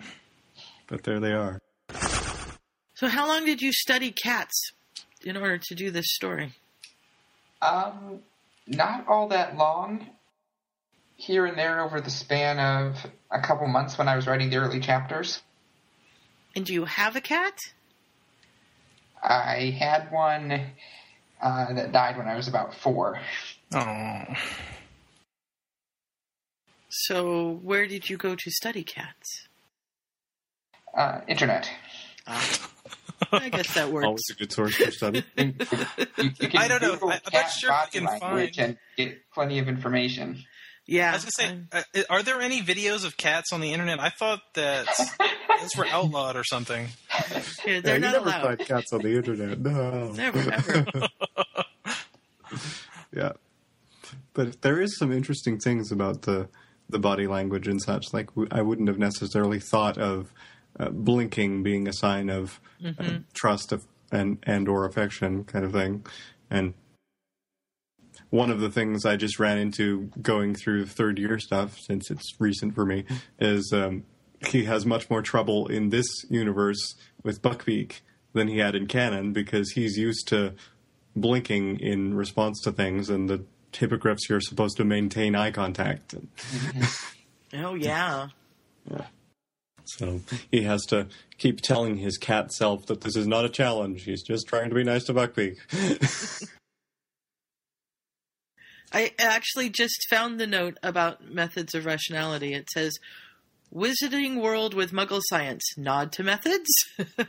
but 0.87 1.03
there 1.05 1.21
they 1.21 1.33
are. 1.33 1.59
So, 2.95 3.07
how 3.07 3.29
long 3.29 3.45
did 3.45 3.63
you 3.63 3.73
study 3.73 4.11
cats 4.11 4.73
in 5.25 5.37
order 5.37 5.59
to 5.59 5.75
do 5.75 5.91
this 5.91 6.07
story? 6.09 6.53
Um, 7.63 8.21
not 8.67 9.07
all 9.09 9.29
that 9.29 9.57
long. 9.57 10.07
Here 11.17 11.47
and 11.47 11.59
there 11.59 11.81
over 11.81 12.01
the 12.01 12.11
span 12.11 12.61
of 12.61 12.97
a 13.31 13.41
couple 13.41 13.67
months 13.67 13.99
when 13.99 14.09
I 14.09 14.15
was 14.15 14.27
writing 14.27 14.51
the 14.51 14.57
early 14.57 14.79
chapters. 14.79 15.43
And 16.55 16.65
do 16.65 16.73
you 16.73 16.85
have 16.85 17.17
a 17.17 17.21
cat? 17.21 17.59
I 19.23 19.77
had 19.79 20.11
one 20.11 20.53
uh, 21.41 21.73
that 21.75 21.93
died 21.93 22.17
when 22.17 22.27
I 22.29 22.37
was 22.37 22.49
about 22.49 22.75
four. 22.75 23.19
Oh. 23.75 24.23
So, 26.91 27.61
where 27.63 27.87
did 27.87 28.09
you 28.09 28.17
go 28.17 28.35
to 28.35 28.51
study 28.51 28.83
cats? 28.83 29.47
Uh, 30.97 31.21
internet. 31.29 31.71
Ah, 32.27 32.71
I 33.33 33.49
guess 33.51 33.75
that 33.75 33.89
works. 33.93 34.07
Always 34.07 34.23
a 34.31 34.35
good 34.35 34.53
source 34.53 34.75
for 34.75 34.91
study. 34.91 35.23
You, 35.37 35.55
you 36.41 36.49
can 36.49 36.57
I 36.61 36.69
don't 36.69 36.83
know. 36.83 36.93
Google 36.95 37.11
I- 37.11 37.21
I'm 37.27 37.33
not 37.33 37.51
sure 37.51 37.71
if 37.71 37.77
body 37.77 37.99
you 37.99 38.07
can 38.07 38.19
find- 38.21 38.59
and 38.59 38.79
get 38.97 39.19
plenty 39.33 39.59
of 39.59 39.69
information. 39.69 40.45
Yeah. 40.89 41.11
I 41.11 41.15
was 41.15 41.25
gonna 41.25 41.67
say, 41.73 41.83
uh, 41.95 42.03
are 42.11 42.23
there 42.25 42.41
any 42.41 42.63
videos 42.63 43.05
of 43.05 43.17
cats 43.17 43.53
on 43.53 43.61
the 43.61 43.73
internet? 43.75 44.01
I 44.01 44.09
thought 44.09 44.41
that 44.55 44.87
those 45.61 45.77
were 45.77 45.87
outlawed 45.87 46.35
or 46.35 46.43
something. 46.45 46.89
Yeah, 47.31 47.43
Yeah, 47.67 47.81
they're 47.81 47.95
you 47.97 48.01
not 48.01 48.13
never 48.13 48.25
allowed. 48.25 48.43
find 48.43 48.59
cats 48.61 48.93
on 48.95 49.03
the 49.03 49.15
internet. 49.17 49.61
No. 49.61 50.13
Never, 50.13 50.39
ever. 50.53 50.87
Yeah. 53.15 53.33
But 54.35 54.63
there 54.63 54.81
is 54.81 54.97
some 54.99 55.13
interesting 55.13 55.59
things 55.59 55.91
about 55.93 56.23
the 56.23 56.49
the 56.91 56.99
body 56.99 57.27
language 57.27 57.69
and 57.69 57.81
such. 57.83 58.13
Like 58.13 58.31
I 58.51 58.63
wouldn't 58.63 58.89
have 58.89 58.99
necessarily 58.99 59.61
thought 59.61 59.99
of 59.99 60.33
uh, 60.81 60.89
blinking 60.91 61.63
being 61.63 61.87
a 61.89 61.93
sign 61.93 62.31
of 62.31 62.61
uh, 62.85 62.89
Mhm. 62.93 63.25
trust 63.35 63.73
of, 63.73 63.85
and 64.13 64.39
and 64.45 64.69
or 64.69 64.85
affection, 64.87 65.45
kind 65.45 65.65
of 65.65 65.73
thing. 65.73 66.07
And 66.51 66.75
one 68.31 68.51
of 68.51 68.61
the 68.61 68.71
things 68.71 69.05
I 69.05 69.17
just 69.17 69.39
ran 69.39 69.59
into 69.59 70.11
going 70.21 70.55
through 70.55 70.87
third 70.87 71.19
year 71.19 71.39
stuff, 71.39 71.79
since 71.79 72.11
it's 72.11 72.35
recent 72.39 72.75
for 72.75 72.85
me, 72.85 73.05
is 73.39 73.73
um, 73.73 74.05
he 74.49 74.65
has 74.65 74.85
much 74.85 75.09
more 75.09 75.23
trouble 75.23 75.67
in 75.67 75.91
this 75.91 76.07
universe 76.29 76.95
with 77.23 77.43
Buckbeak 77.43 78.01
than 78.35 78.49
he 78.49 78.59
had 78.59 78.75
in 78.75 78.87
canon 78.87 79.33
because 79.33 79.73
he's 79.73 79.97
used 79.97 80.29
to 80.29 80.55
blinking 81.17 81.81
in 81.81 82.15
response 82.15 82.61
to 82.63 82.73
things, 82.73 83.09
and 83.09 83.29
the 83.29 83.45
hippogriffs 83.73 84.27
here 84.27 84.37
are 84.37 84.41
supposed 84.41 84.77
to 84.77 84.85
maintain 84.85 85.35
eye 85.35 85.51
contact. 85.51 86.15
Oh, 87.55 87.75
yeah. 87.75 88.29
So 89.87 90.21
he 90.51 90.65
has 90.65 90.85
to 90.87 91.07
keep 91.39 91.63
telling 91.63 91.97
his 91.97 92.19
cat 92.19 92.53
self 92.53 92.85
that 92.87 93.01
this 93.01 93.17
is 93.17 93.27
not 93.27 93.47
a 93.47 93.49
challenge. 93.49 94.05
He's 94.05 94.23
just 94.23 94.47
trying 94.47 94.69
to 94.69 94.75
be 94.75 94.85
nice 94.85 95.05
to 95.05 95.15
Buckbeak. 95.15 95.57
I 98.93 99.13
actually 99.19 99.71
just 99.71 100.07
found 100.09 100.41
the 100.41 100.47
note 100.47 100.79
about 100.83 101.31
methods 101.31 101.75
of 101.75 101.85
rationality. 101.85 102.55
It 102.55 102.69
says, 102.71 102.95
Wizarding 103.75 104.41
world 104.41 104.73
with 104.73 104.93
muggle 104.93 105.21
science, 105.29 105.63
nod 105.77 106.11
to 106.13 106.23
methods. 106.23 106.69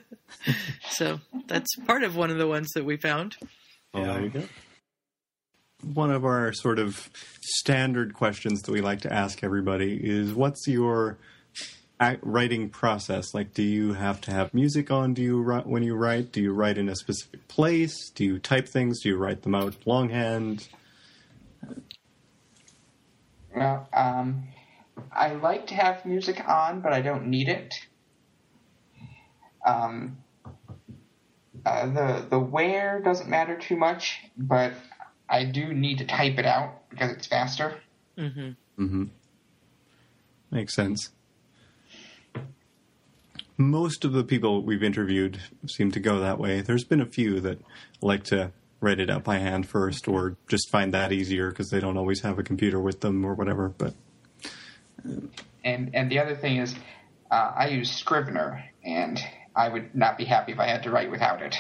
so 0.90 1.20
that's 1.48 1.76
part 1.86 2.04
of 2.04 2.16
one 2.16 2.32
of 2.32 2.38
the 2.38 2.48
ones 2.48 2.70
that 2.76 2.86
we 2.86 2.96
found. 2.96 3.36
Well, 3.94 4.06
there 4.06 4.22
you 4.22 4.30
go. 4.30 4.44
One 5.94 6.12
of 6.12 6.24
our 6.24 6.54
sort 6.54 6.80
of 6.80 7.10
standard 7.42 8.14
questions 8.14 8.62
that 8.62 8.72
we 8.72 8.80
like 8.82 9.02
to 9.02 9.12
ask 9.12 9.44
everybody 9.44 10.00
is 10.02 10.34
what's 10.34 10.66
your 10.68 11.18
writing 12.22 12.70
process? 12.70 13.34
Like, 13.34 13.54
do 13.54 13.64
you 13.64 13.94
have 13.94 14.22
to 14.22 14.32
have 14.32 14.54
music 14.54 14.92
on? 14.92 15.14
Do 15.14 15.22
you 15.22 15.42
write 15.42 15.68
when 15.68 15.84
you 15.84 15.96
write? 15.96 16.32
Do 16.32 16.42
you 16.42 16.54
write 16.54 16.78
in 16.78 16.88
a 16.88 16.96
specific 16.96 17.48
place? 17.50 18.10
Do 18.12 18.24
you 18.24 18.40
type 18.40 18.68
things? 18.68 19.02
Do 19.02 19.10
you 19.10 19.18
write 19.18 19.42
them 19.42 19.56
out 19.56 19.76
longhand? 19.86 20.70
Well, 23.56 23.88
um, 23.94 24.44
I 25.12 25.34
like 25.34 25.68
to 25.68 25.76
have 25.76 26.06
music 26.06 26.48
on, 26.48 26.82
but 26.82 26.94
I 26.94 27.02
don't 27.02 27.28
need 27.28 27.50
it. 27.50 27.76
Um, 29.66 30.18
uh, 31.66 31.88
the 31.88 32.26
the 32.30 32.40
where 32.40 33.00
doesn't 33.02 33.30
matter 33.30 33.58
too 33.58 33.76
much, 33.76 34.20
but 34.38 34.74
I 35.28 35.46
do 35.46 35.74
need 35.74 36.00
to 36.00 36.06
type 36.06 36.38
it 36.38 36.46
out 36.46 36.90
because 36.90 37.12
it's 37.12 37.28
faster. 37.28 37.76
Mm-hmm. 38.18 38.84
Mm-hmm. 38.84 39.04
Makes 40.52 40.76
sense. 40.76 41.12
Most 43.58 44.06
of 44.06 44.14
the 44.14 44.24
people 44.24 44.64
we've 44.64 44.84
interviewed 44.84 45.42
seem 45.68 45.92
to 45.92 46.00
go 46.00 46.20
that 46.20 46.40
way. 46.40 46.62
There's 46.62 46.86
been 46.86 47.02
a 47.02 47.06
few 47.06 47.42
that 47.42 47.60
like 48.02 48.24
to 48.26 48.52
write 48.82 49.00
it 49.00 49.10
out 49.10 49.24
by 49.24 49.38
hand 49.38 49.68
first, 49.68 50.08
or 50.08 50.38
just 50.48 50.70
find 50.70 50.94
that 50.94 51.12
easier 51.12 51.50
because 51.50 51.70
they 51.70 51.80
don't 51.80 51.98
always 51.98 52.22
have 52.22 52.40
a 52.40 52.44
computer 52.44 52.80
with 52.80 53.02
them 53.02 53.26
or 53.26 53.34
whatever. 53.34 53.70
But 53.78 53.94
And 55.64 55.92
and 55.94 56.12
the 56.12 56.20
other 56.20 56.36
thing 56.36 56.58
is, 56.58 56.76
uh, 57.32 57.54
I 57.56 57.68
use 57.68 57.92
Scrivener, 57.92 58.64
and 58.84 59.20
I 59.56 59.70
would 59.70 59.94
not 59.96 60.18
be 60.18 60.26
happy 60.26 60.52
if 60.52 60.60
I 60.60 60.68
had 60.68 60.84
to 60.84 60.92
write 60.92 61.12
without 61.12 61.42
it. 61.42 61.56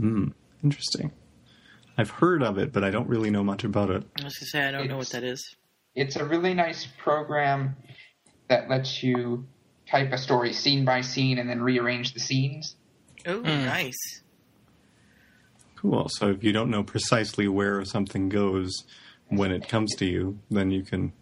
mm, 0.00 0.32
interesting. 0.62 1.12
I've 1.98 2.10
heard 2.10 2.42
of 2.42 2.58
it, 2.58 2.72
but 2.72 2.84
I 2.84 2.90
don't 2.90 3.08
really 3.08 3.30
know 3.30 3.42
much 3.42 3.64
about 3.64 3.90
it. 3.90 4.02
I 4.20 4.24
was 4.24 4.36
going 4.36 4.40
to 4.40 4.44
say, 4.46 4.68
I 4.68 4.70
don't 4.70 4.88
know 4.88 4.98
what 4.98 5.08
that 5.10 5.24
is. 5.24 5.56
It's 5.94 6.16
a 6.16 6.24
really 6.26 6.52
nice 6.52 6.86
program 6.98 7.74
that 8.48 8.68
lets 8.68 9.02
you 9.02 9.46
type 9.90 10.12
a 10.12 10.18
story 10.18 10.52
scene 10.52 10.84
by 10.84 11.00
scene 11.00 11.38
and 11.38 11.48
then 11.48 11.62
rearrange 11.62 12.12
the 12.12 12.20
scenes. 12.20 12.76
Oh, 13.24 13.40
nice. 13.40 14.22
Cool. 15.90 16.08
So 16.10 16.30
if 16.30 16.42
you 16.42 16.52
don't 16.52 16.70
know 16.70 16.82
precisely 16.82 17.46
where 17.46 17.84
something 17.84 18.28
goes 18.28 18.72
when 19.28 19.52
it 19.52 19.68
comes 19.68 19.94
to 19.96 20.04
you, 20.04 20.40
then 20.50 20.72
you 20.72 20.82
can 20.82 21.12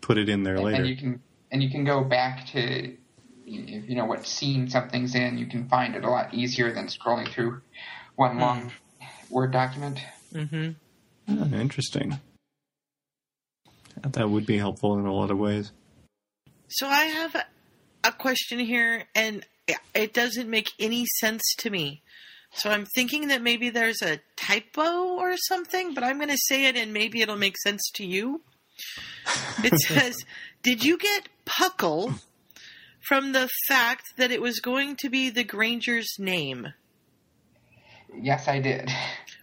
put 0.00 0.18
it 0.18 0.28
in 0.28 0.42
there 0.42 0.56
and, 0.56 0.64
later. 0.64 0.76
and 0.78 0.88
you 0.88 0.96
can 0.96 1.20
and 1.52 1.62
you 1.62 1.70
can 1.70 1.84
go 1.84 2.02
back 2.02 2.46
to 2.48 2.96
if 3.46 3.88
you 3.88 3.94
know 3.94 4.04
what 4.04 4.26
scene 4.26 4.68
something's 4.68 5.14
in. 5.14 5.38
You 5.38 5.46
can 5.46 5.68
find 5.68 5.94
it 5.94 6.04
a 6.04 6.10
lot 6.10 6.34
easier 6.34 6.72
than 6.72 6.86
scrolling 6.86 7.28
through 7.28 7.60
one 8.16 8.38
long 8.38 8.72
word 9.30 9.52
document. 9.52 10.00
Mm-hmm. 10.32 10.70
Ah, 11.28 11.56
interesting. 11.56 12.18
That 14.02 14.28
would 14.28 14.44
be 14.44 14.58
helpful 14.58 14.98
in 14.98 15.06
a 15.06 15.12
lot 15.12 15.30
of 15.30 15.38
ways. 15.38 15.70
So 16.68 16.88
I 16.88 17.04
have 17.04 17.34
a, 17.36 17.44
a 18.02 18.12
question 18.12 18.58
here, 18.58 19.04
and 19.14 19.46
it 19.94 20.12
doesn't 20.12 20.50
make 20.50 20.72
any 20.80 21.06
sense 21.20 21.42
to 21.58 21.70
me. 21.70 22.02
So 22.54 22.70
I'm 22.70 22.86
thinking 22.86 23.28
that 23.28 23.42
maybe 23.42 23.70
there's 23.70 24.00
a 24.00 24.20
typo 24.36 25.16
or 25.16 25.36
something, 25.36 25.92
but 25.92 26.04
I'm 26.04 26.18
going 26.18 26.30
to 26.30 26.38
say 26.38 26.66
it, 26.66 26.76
and 26.76 26.92
maybe 26.92 27.20
it'll 27.20 27.36
make 27.36 27.58
sense 27.58 27.82
to 27.94 28.06
you. 28.06 28.42
It 29.62 29.78
says, 29.88 30.24
"Did 30.62 30.84
you 30.84 30.96
get 30.96 31.28
Puckle 31.44 32.20
from 33.08 33.32
the 33.32 33.48
fact 33.68 34.16
that 34.16 34.30
it 34.30 34.40
was 34.40 34.60
going 34.60 34.96
to 34.96 35.10
be 35.10 35.30
the 35.30 35.44
Granger's 35.44 36.14
name?" 36.18 36.68
Yes, 38.16 38.46
I 38.46 38.60
did. 38.60 38.88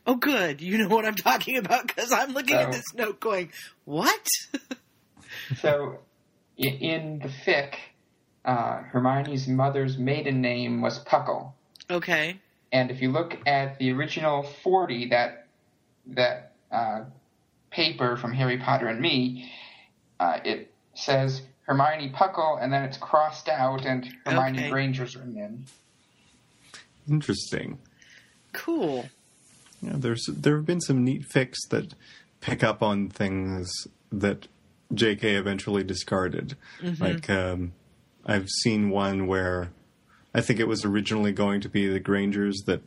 Oh, 0.08 0.16
good. 0.16 0.62
You 0.62 0.78
know 0.78 0.88
what 0.88 1.06
I'm 1.06 1.16
talking 1.16 1.58
about 1.58 1.88
because 1.88 2.14
I'm 2.14 2.34
looking 2.34 2.56
at 2.56 2.72
this 2.72 2.94
note 2.96 3.20
going, 3.20 3.52
"What?" 3.86 4.26
So, 5.58 6.00
in 6.58 7.20
the 7.20 7.30
fic, 7.30 7.76
uh, 8.46 8.84
Hermione's 8.84 9.48
mother's 9.48 9.98
maiden 9.98 10.42
name 10.42 10.82
was 10.82 11.04
Puckle, 11.04 11.54
okay. 11.90 12.40
And 12.72 12.92
if 12.92 13.02
you 13.02 13.12
look 13.12 13.38
at 13.46 13.78
the 13.80 13.92
original 13.92 14.44
forty, 14.44 15.08
that 15.10 15.48
that 16.08 16.54
uh, 16.72 17.02
paper 17.72 18.18
from 18.18 18.34
Harry 18.34 18.58
Potter 18.58 18.88
and 18.88 19.00
Me, 19.00 19.52
uh, 20.20 20.40
it 20.44 20.72
says 20.94 21.42
Hermione 21.64 22.10
Puckle, 22.10 22.62
and 22.62 22.72
then 22.72 22.84
it's 22.84 22.98
crossed 22.98 23.50
out, 23.50 23.86
and 23.86 24.06
Hermione 24.26 24.60
Okay. 24.60 24.70
Granger's 24.70 25.16
written 25.16 25.38
in. 25.38 25.66
Interesting. 27.10 27.80
Cool. 28.54 29.10
Yeah, 29.82 29.94
there's 29.96 30.26
there 30.28 30.58
have 30.58 30.66
been 30.66 30.82
some 30.82 31.04
neat 31.04 31.28
fics 31.28 31.58
that 31.70 31.94
pick 32.42 32.64
up 32.64 32.84
on 32.84 33.10
things 33.10 33.72
that 34.12 34.48
J.K. 34.94 35.36
eventually 35.36 35.84
discarded. 35.84 36.56
Mhm. 36.82 37.00
Like 37.00 37.30
um, 37.30 37.74
I've 38.26 38.50
seen 38.50 38.90
one 38.90 39.26
where 39.26 39.72
I 40.34 40.42
think 40.42 40.60
it 40.60 40.68
was 40.68 40.86
originally 40.86 41.32
going 41.32 41.62
to 41.62 41.70
be 41.70 41.88
the 41.88 42.00
Grangers 42.00 42.64
that 42.66 42.82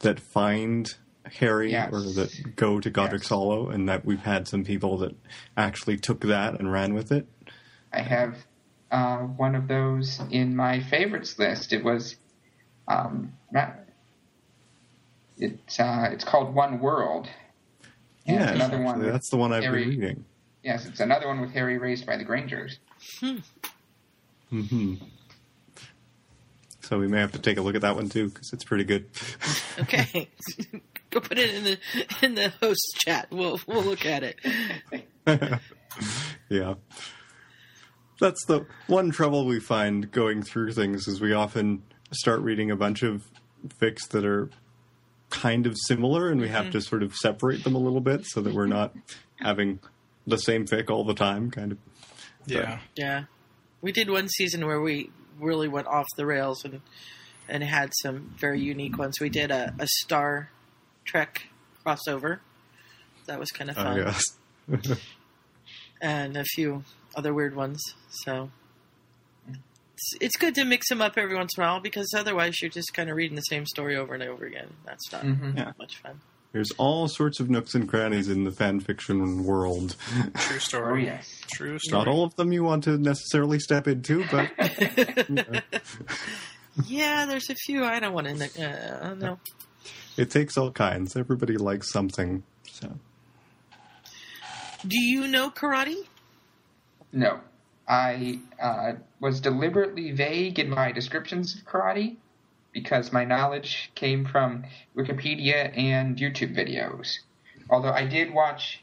that 0.00 0.20
find 0.20 0.94
Harry 1.38 1.70
Yes. 1.72 1.92
or 1.92 2.00
that 2.00 2.56
go 2.56 2.80
to 2.80 2.90
Godric's 2.90 3.28
Hollow, 3.28 3.68
and 3.68 3.88
that 3.88 4.04
we've 4.04 4.20
had 4.22 4.48
some 4.48 4.64
people 4.64 4.98
that 4.98 5.14
actually 5.56 5.96
took 5.96 6.20
that 6.22 6.58
and 6.58 6.72
ran 6.72 6.94
with 6.94 7.12
it. 7.12 7.26
I 7.92 8.00
have 8.00 8.36
uh, 8.90 9.18
one 9.18 9.54
of 9.54 9.68
those 9.68 10.20
in 10.30 10.54
my 10.56 10.80
favorites 10.80 11.38
list. 11.38 11.72
It 11.72 11.84
was 11.84 12.16
um, 12.88 13.32
not. 13.50 13.76
It's 15.38 15.80
uh, 15.80 16.08
it's 16.12 16.24
called 16.24 16.54
One 16.54 16.80
World. 16.80 17.28
And 18.26 18.36
Yeah, 18.40 18.50
another 18.50 18.78
one. 18.78 18.86
actually, 18.86 19.04
with 19.06 19.12
that's 19.12 19.30
the 19.30 19.36
one 19.36 19.52
I've 19.52 19.64
Harry, 19.64 19.84
been 19.84 20.00
reading. 20.00 20.24
Yes, 20.62 20.86
it's 20.86 21.00
another 21.00 21.26
one 21.26 21.40
with 21.40 21.50
Harry 21.52 21.78
raised 21.78 22.06
by 22.06 22.16
the 22.16 22.24
Grangers. 22.24 22.78
hmm 24.50 24.94
So 26.92 26.98
we 26.98 27.08
may 27.08 27.20
have 27.20 27.32
to 27.32 27.38
take 27.38 27.56
a 27.56 27.62
look 27.62 27.74
at 27.74 27.80
that 27.80 27.96
one 27.96 28.10
too 28.10 28.28
because 28.28 28.52
it's 28.52 28.64
pretty 28.64 28.84
good. 28.84 29.06
Okay. 29.78 30.28
Go 31.08 31.20
put 31.20 31.38
it 31.38 31.54
in 31.54 31.64
the 31.64 31.78
in 32.20 32.34
the 32.34 32.50
host 32.60 32.98
chat. 32.98 33.28
We'll 33.30 33.58
we'll 33.66 33.82
look 33.82 34.04
at 34.04 34.22
it. 34.22 34.38
yeah. 36.50 36.74
That's 38.20 38.44
the 38.44 38.66
one 38.88 39.10
trouble 39.10 39.46
we 39.46 39.58
find 39.58 40.10
going 40.12 40.42
through 40.42 40.72
things 40.72 41.08
is 41.08 41.18
we 41.22 41.32
often 41.32 41.82
start 42.10 42.40
reading 42.42 42.70
a 42.70 42.76
bunch 42.76 43.02
of 43.02 43.24
fics 43.80 44.06
that 44.10 44.26
are 44.26 44.50
kind 45.30 45.66
of 45.66 45.74
similar 45.86 46.28
and 46.30 46.42
we 46.42 46.48
have 46.48 46.66
Mhm. 46.66 46.72
to 46.72 46.80
sort 46.82 47.02
of 47.02 47.14
separate 47.16 47.64
them 47.64 47.74
a 47.74 47.78
little 47.78 48.02
bit 48.02 48.26
so 48.26 48.42
that 48.42 48.52
we're 48.52 48.66
not 48.66 48.94
having 49.40 49.80
the 50.26 50.36
same 50.36 50.66
fic 50.66 50.90
all 50.90 51.04
the 51.04 51.14
time 51.14 51.50
kind 51.50 51.72
of. 51.72 51.78
Yeah. 52.44 52.80
Yeah. 52.96 53.24
We 53.80 53.92
did 53.92 54.10
one 54.10 54.28
season 54.28 54.66
where 54.66 54.82
we 54.82 55.10
really 55.38 55.68
went 55.68 55.86
off 55.86 56.06
the 56.16 56.26
rails 56.26 56.64
and 56.64 56.80
and 57.48 57.62
had 57.64 57.90
some 58.02 58.34
very 58.38 58.60
unique 58.60 58.96
ones. 58.98 59.18
We 59.20 59.28
did 59.28 59.50
a, 59.50 59.74
a 59.78 59.86
Star 59.86 60.50
Trek 61.04 61.48
crossover. 61.84 62.38
That 63.26 63.38
was 63.40 63.50
kind 63.50 63.70
of 63.70 63.76
Oh 63.78 63.82
fun. 63.82 63.96
yes. 63.98 64.24
And 66.00 66.36
a 66.36 66.42
few 66.44 66.82
other 67.14 67.32
weird 67.32 67.54
ones. 67.54 67.80
So 68.24 68.50
it's, 69.48 70.12
it's 70.20 70.36
good 70.36 70.54
to 70.56 70.64
mix 70.64 70.88
them 70.88 71.00
up 71.00 71.16
every 71.16 71.36
once 71.36 71.50
in 71.56 71.62
a 71.62 71.66
while 71.66 71.80
because 71.80 72.12
otherwise 72.16 72.60
you're 72.60 72.70
just 72.70 72.92
kind 72.92 73.08
of 73.08 73.14
reading 73.16 73.36
the 73.36 73.42
same 73.42 73.66
story 73.66 73.96
over 73.96 74.14
and 74.14 74.22
over 74.22 74.44
again. 74.44 74.68
That's 74.84 75.12
not 75.12 75.22
Mhm. 75.22 75.56
Yeah. 75.56 75.72
much 75.78 75.96
fun. 75.98 76.20
There's 76.52 76.70
all 76.72 77.08
sorts 77.08 77.40
of 77.40 77.48
nooks 77.48 77.74
and 77.74 77.88
crannies 77.88 78.28
in 78.28 78.44
the 78.44 78.50
fan 78.50 78.80
fiction 78.80 79.44
world. 79.44 79.96
True 80.34 80.56
Oh 80.56 80.58
story. 80.58 81.04
yes. 81.06 81.40
True 81.52 81.78
story. 81.78 81.98
Not 82.04 82.08
all 82.08 82.24
of 82.24 82.34
them 82.36 82.52
you 82.52 82.62
want 82.62 82.84
to 82.84 82.98
necessarily 82.98 83.58
step 83.58 83.88
into, 83.88 84.24
but 84.30 84.50
you 85.28 85.34
know, 85.34 85.44
Yeah, 86.86 87.24
there's 87.26 87.48
a 87.50 87.54
few 87.54 87.84
I 87.84 88.00
don't 88.00 88.12
want 88.12 88.26
to. 88.26 89.06
Uh, 89.06 89.14
no. 89.14 89.38
it 90.16 90.30
takes 90.30 90.56
all 90.58 90.70
kinds. 90.70 91.16
Everybody 91.16 91.56
likes 91.56 91.90
something. 91.90 92.42
So 92.70 92.98
Do 94.86 94.98
you 95.00 95.28
know 95.28 95.50
karate? 95.50 96.06
No, 97.12 97.40
I 97.88 98.38
uh, 98.60 98.92
was 99.20 99.40
deliberately 99.40 100.12
vague 100.12 100.58
in 100.58 100.68
my 100.70 100.92
descriptions 100.92 101.54
of 101.56 101.64
karate 101.64 102.16
because 102.72 103.12
my 103.12 103.24
knowledge 103.24 103.90
came 103.94 104.24
from 104.24 104.64
Wikipedia 104.96 105.76
and 105.76 106.16
YouTube 106.16 106.56
videos. 106.56 107.18
Although 107.70 107.92
I 107.92 108.06
did 108.06 108.32
watch 108.32 108.82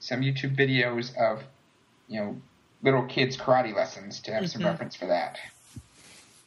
some 0.00 0.20
YouTube 0.20 0.56
videos 0.56 1.16
of, 1.16 1.42
you 2.08 2.20
know, 2.20 2.40
little 2.82 3.04
kids 3.06 3.36
karate 3.36 3.74
lessons 3.74 4.20
to 4.22 4.32
have 4.32 4.50
some 4.50 4.62
Mhm. 4.62 4.66
reference 4.66 4.96
for 4.96 5.06
that. 5.06 5.38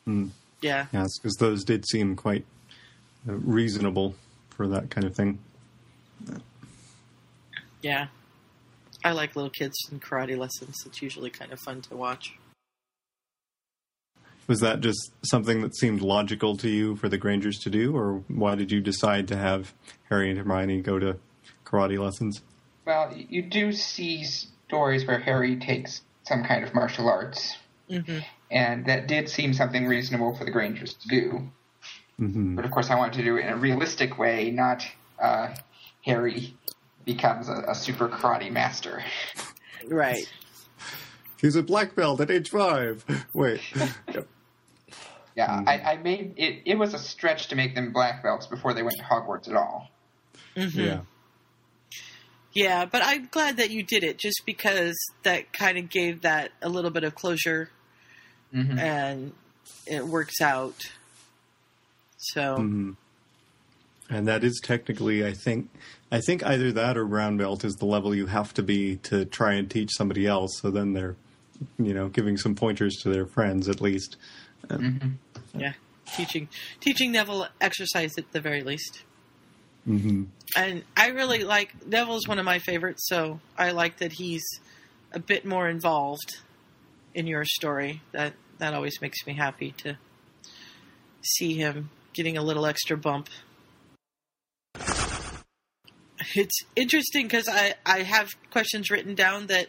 mm. 0.07 0.29
Yeah. 0.61 0.87
Yes, 0.93 1.17
because 1.17 1.35
those 1.35 1.63
did 1.63 1.85
seem 1.87 2.15
quite 2.15 2.45
uh, 3.27 3.33
reasonable 3.33 4.15
for 4.49 4.67
that 4.67 4.89
kind 4.89 5.05
of 5.05 5.15
thing. 5.15 5.39
Yeah. 7.81 8.07
I 9.03 9.11
like 9.11 9.35
little 9.35 9.49
kids 9.49 9.75
and 9.91 10.01
karate 10.01 10.37
lessons. 10.37 10.75
It's 10.85 11.01
usually 11.01 11.29
kind 11.29 11.51
of 11.51 11.59
fun 11.59 11.81
to 11.83 11.95
watch. 11.95 12.33
Was 14.47 14.59
that 14.59 14.81
just 14.81 15.11
something 15.23 15.61
that 15.61 15.75
seemed 15.75 16.01
logical 16.01 16.57
to 16.57 16.69
you 16.69 16.95
for 16.97 17.07
the 17.07 17.17
Grangers 17.17 17.59
to 17.59 17.69
do, 17.69 17.95
or 17.95 18.23
why 18.27 18.55
did 18.55 18.71
you 18.71 18.81
decide 18.81 19.27
to 19.29 19.37
have 19.37 19.73
Harry 20.09 20.29
and 20.29 20.37
Hermione 20.37 20.81
go 20.81 20.99
to 20.99 21.17
karate 21.65 21.97
lessons? 21.97 22.41
Well, 22.85 23.13
you 23.15 23.41
do 23.43 23.71
see 23.71 24.23
stories 24.25 25.07
where 25.07 25.19
Harry 25.19 25.55
takes 25.57 26.01
some 26.23 26.43
kind 26.43 26.63
of 26.63 26.73
martial 26.73 27.09
arts, 27.09 27.57
Mm-hmm. 27.89 28.19
and 28.49 28.85
that 28.85 29.07
did 29.07 29.27
seem 29.29 29.53
something 29.53 29.85
reasonable 29.85 30.35
for 30.35 30.45
the 30.45 30.51
Grangers 30.51 30.93
to 30.93 31.07
do. 31.09 31.49
hmm 32.17 32.55
But 32.55 32.63
of 32.65 32.71
course, 32.71 32.89
I 32.89 32.95
wanted 32.95 33.13
to 33.15 33.23
do 33.23 33.35
it 33.37 33.45
in 33.45 33.49
a 33.53 33.57
realistic 33.57 34.17
way, 34.17 34.51
not 34.51 34.85
uh, 35.21 35.53
Harry 36.05 36.55
becomes 37.05 37.49
a, 37.49 37.63
a 37.67 37.75
super 37.75 38.07
karate 38.07 38.51
master. 38.51 39.03
Right. 39.87 40.31
He's 41.41 41.57
a 41.57 41.61
black 41.63 41.93
belt 41.93 42.21
at 42.21 42.31
age 42.31 42.49
five. 42.49 43.03
Wait, 43.33 43.59
Yep. 45.35 45.47
Yeah, 45.49 45.63
I, 45.67 45.79
I 45.93 45.97
made 45.97 46.33
it. 46.37 46.61
It 46.65 46.75
was 46.77 46.93
a 46.93 46.99
stretch 46.99 47.47
to 47.47 47.55
make 47.55 47.73
them 47.75 47.91
black 47.91 48.21
belts 48.23 48.45
before 48.47 48.73
they 48.73 48.83
went 48.83 48.97
to 48.97 49.03
Hogwarts 49.03 49.49
at 49.49 49.55
all. 49.55 49.89
Mm-hmm. 50.55 50.79
yeah, 50.79 50.99
Yeah, 52.53 52.85
but 52.85 53.01
I'm 53.03 53.27
glad 53.31 53.57
that 53.57 53.71
you 53.71 53.81
did 53.83 54.03
it 54.03 54.19
just 54.19 54.43
because 54.45 54.95
that 55.23 55.51
kind 55.53 55.77
of 55.79 55.89
gave 55.89 56.21
that 56.21 56.51
a 56.61 56.69
little 56.69 56.91
bit 56.91 57.03
of 57.03 57.15
closure 57.15 57.69
Mm-hmm. 58.53 58.77
and 58.77 59.31
it 59.87 60.05
works 60.05 60.39
out. 60.39 60.75
So, 62.17 62.57
Mhm. 62.59 62.95
and 64.11 64.27
that 64.27 64.43
is 64.43 64.61
technically, 64.63 65.25
I 65.25 65.33
think, 65.33 65.71
I 66.11 66.21
think 66.21 66.45
either 66.45 66.71
that 66.71 66.95
or 66.95 67.05
brown 67.05 67.37
belt 67.37 67.65
is 67.65 67.73
the 67.73 67.85
level 67.87 68.13
you 68.13 68.27
have 68.27 68.53
to 68.53 68.61
be 68.61 68.97
to 68.97 69.25
try 69.25 69.53
and 69.53 69.67
teach 69.69 69.89
somebody 69.93 70.27
else. 70.27 70.51
So 70.61 70.69
then 70.69 70.93
they're, 70.93 71.15
you 71.79 71.95
know, 71.95 72.09
giving 72.09 72.37
some 72.37 72.53
pointers 72.53 72.97
to 73.01 73.09
their 73.09 73.25
friends 73.25 73.67
at 73.67 73.81
least. 73.81 74.17
Yeah, 75.53 75.73
teaching 76.15 76.49
teaching 76.79 77.11
Neville 77.11 77.47
exercise 77.61 78.17
at 78.17 78.31
the 78.31 78.41
very 78.41 78.61
least. 78.61 79.03
hmm 79.85 80.25
And 80.55 80.83
I 80.95 81.07
really 81.09 81.43
like 81.43 81.85
Neville's 81.85 82.27
one 82.27 82.39
of 82.39 82.45
my 82.45 82.59
favorites, 82.59 83.07
so 83.07 83.39
I 83.57 83.71
like 83.71 83.97
that 83.97 84.13
he's 84.13 84.43
a 85.11 85.19
bit 85.19 85.45
more 85.45 85.69
involved 85.69 86.37
in 87.13 87.27
your 87.27 87.45
story. 87.45 88.01
That 88.11 88.33
that 88.57 88.73
always 88.73 89.01
makes 89.01 89.25
me 89.25 89.33
happy 89.33 89.71
to 89.79 89.97
see 91.21 91.55
him 91.55 91.89
getting 92.13 92.37
a 92.37 92.43
little 92.43 92.65
extra 92.65 92.97
bump. 92.97 93.29
it's 96.35 96.59
interesting 96.75 97.25
because 97.27 97.47
I 97.47 97.75
I 97.85 97.99
have 98.03 98.29
questions 98.51 98.89
written 98.89 99.15
down 99.15 99.47
that, 99.47 99.67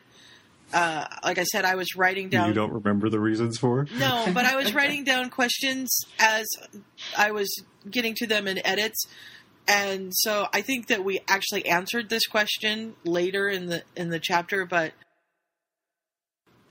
uh, 0.75 1.07
like 1.23 1.39
I 1.39 1.45
said, 1.45 1.65
I 1.65 1.77
was 1.77 1.95
writing 1.97 2.29
down. 2.29 2.49
You 2.49 2.55
don't 2.55 2.73
remember 2.73 3.09
the 3.09 3.21
reasons 3.21 3.59
for? 3.59 3.87
No, 3.97 4.27
but 4.35 4.45
I 4.45 4.57
was 4.57 4.75
writing 4.75 5.05
down 5.05 5.31
questions 5.31 5.97
as 6.19 6.47
I 7.17 7.31
was 7.31 7.49
getting 7.89 8.15
to 8.17 8.27
them 8.27 8.49
in 8.49 8.65
edits, 8.67 9.07
and 9.69 10.11
so 10.13 10.49
I 10.53 10.63
think 10.63 10.89
that 10.89 11.05
we 11.05 11.21
actually 11.29 11.67
answered 11.67 12.09
this 12.09 12.27
question 12.27 12.95
later 13.05 13.49
in 13.49 13.67
the 13.67 13.85
in 13.97 14.11
the 14.11 14.19
chapter, 14.19 14.67
but 14.67 14.93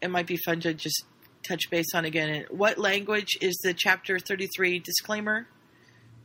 it 0.02 0.10
might 0.12 0.28
be 0.28 0.38
fun 0.38 0.60
to 0.62 0.74
just 0.74 1.06
touch 1.48 1.70
base 1.72 1.96
on 1.96 2.04
again. 2.04 2.46
What 2.50 2.78
language 2.78 3.38
is 3.42 3.58
the 3.64 3.74
chapter 3.74 4.20
thirty 4.20 4.48
three 4.54 4.80
disclaimer 4.80 5.48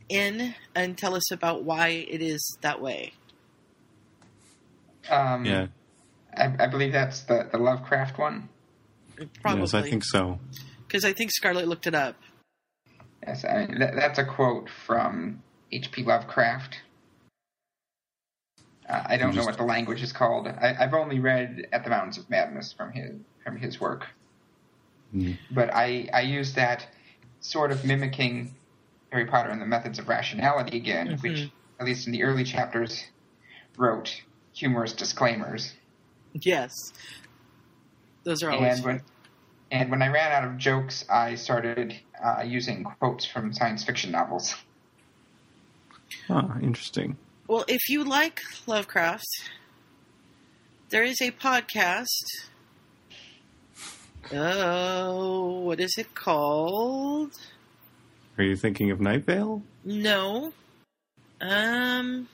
in, 0.09 0.53
and 0.75 0.97
tell 0.97 1.15
us 1.15 1.31
about 1.31 1.63
why 1.63 1.87
it 1.87 2.21
is 2.21 2.57
that 2.61 2.81
way. 2.81 3.13
Um, 5.09 5.45
Yeah. 5.45 5.67
I, 6.35 6.53
I 6.59 6.67
believe 6.67 6.91
that's 6.93 7.21
the, 7.21 7.47
the 7.51 7.57
Lovecraft 7.57 8.17
one. 8.17 8.49
Probably. 9.41 9.61
Yes, 9.61 9.73
I 9.73 9.81
think 9.81 10.03
so. 10.05 10.39
because 10.87 11.03
I 11.03 11.11
think 11.13 11.31
Scarlett 11.31 11.67
looked 11.67 11.87
it 11.87 11.95
up. 11.95 12.15
Yes, 13.25 13.43
I 13.43 13.65
mean, 13.65 13.79
that, 13.79 13.95
that's 13.95 14.17
a 14.17 14.23
quote 14.25 14.69
from 14.85 15.43
H.P. 15.71 16.03
Lovecraft. 16.03 16.77
Uh, 18.87 19.03
I 19.05 19.17
don't 19.17 19.35
know 19.35 19.43
what 19.43 19.57
the 19.57 19.63
language 19.63 20.01
is 20.01 20.11
called. 20.11 20.47
I, 20.47 20.75
I've 20.79 20.93
only 20.93 21.19
read 21.19 21.67
At 21.71 21.83
the 21.83 21.89
Mountains 21.89 22.17
of 22.17 22.29
Madness 22.29 22.73
from 22.73 22.91
his 22.91 23.11
from 23.43 23.57
his 23.57 23.79
work, 23.79 24.05
Mm. 25.13 25.37
but 25.51 25.73
I 25.73 26.07
I 26.13 26.21
use 26.21 26.53
that 26.53 26.87
sort 27.39 27.71
of 27.71 27.83
mimicking 27.85 28.55
Harry 29.11 29.25
Potter 29.25 29.49
and 29.49 29.59
the 29.61 29.65
Methods 29.65 29.97
of 29.99 30.07
Rationality 30.07 30.77
again, 30.77 31.07
Mhm. 31.17 31.21
which 31.23 31.51
at 31.79 31.85
least 31.85 32.05
in 32.05 32.13
the 32.13 32.23
early 32.23 32.43
chapters 32.43 33.05
wrote 33.77 34.21
humorous 34.53 34.93
disclaimers. 34.93 35.73
Yes, 36.33 36.73
those 38.23 38.43
are 38.43 38.51
always 38.51 38.77
and 38.77 38.85
when 38.85 39.01
and 39.71 39.91
when 39.91 40.01
I 40.01 40.07
ran 40.07 40.31
out 40.31 40.49
of 40.49 40.57
jokes, 40.57 41.05
I 41.09 41.35
started 41.35 41.95
uh, 42.23 42.43
using 42.45 42.83
quotes 42.83 43.25
from 43.25 43.53
science 43.53 43.83
fiction 43.83 44.11
novels. 44.11 44.55
Ah, 46.29 46.57
interesting. 46.61 47.17
Well, 47.47 47.65
if 47.67 47.89
you 47.89 48.03
like 48.03 48.41
Lovecraft, 48.67 49.25
there 50.89 51.03
is 51.03 51.21
a 51.21 51.31
podcast. 51.31 52.07
Oh, 54.31 55.61
what 55.61 55.79
is 55.79 55.95
it 55.97 56.13
called? 56.13 57.31
Are 58.37 58.43
you 58.43 58.55
thinking 58.55 58.91
of 58.91 59.01
Night 59.01 59.25
Vale? 59.25 59.63
No. 59.83 60.53
Um, 61.41 62.27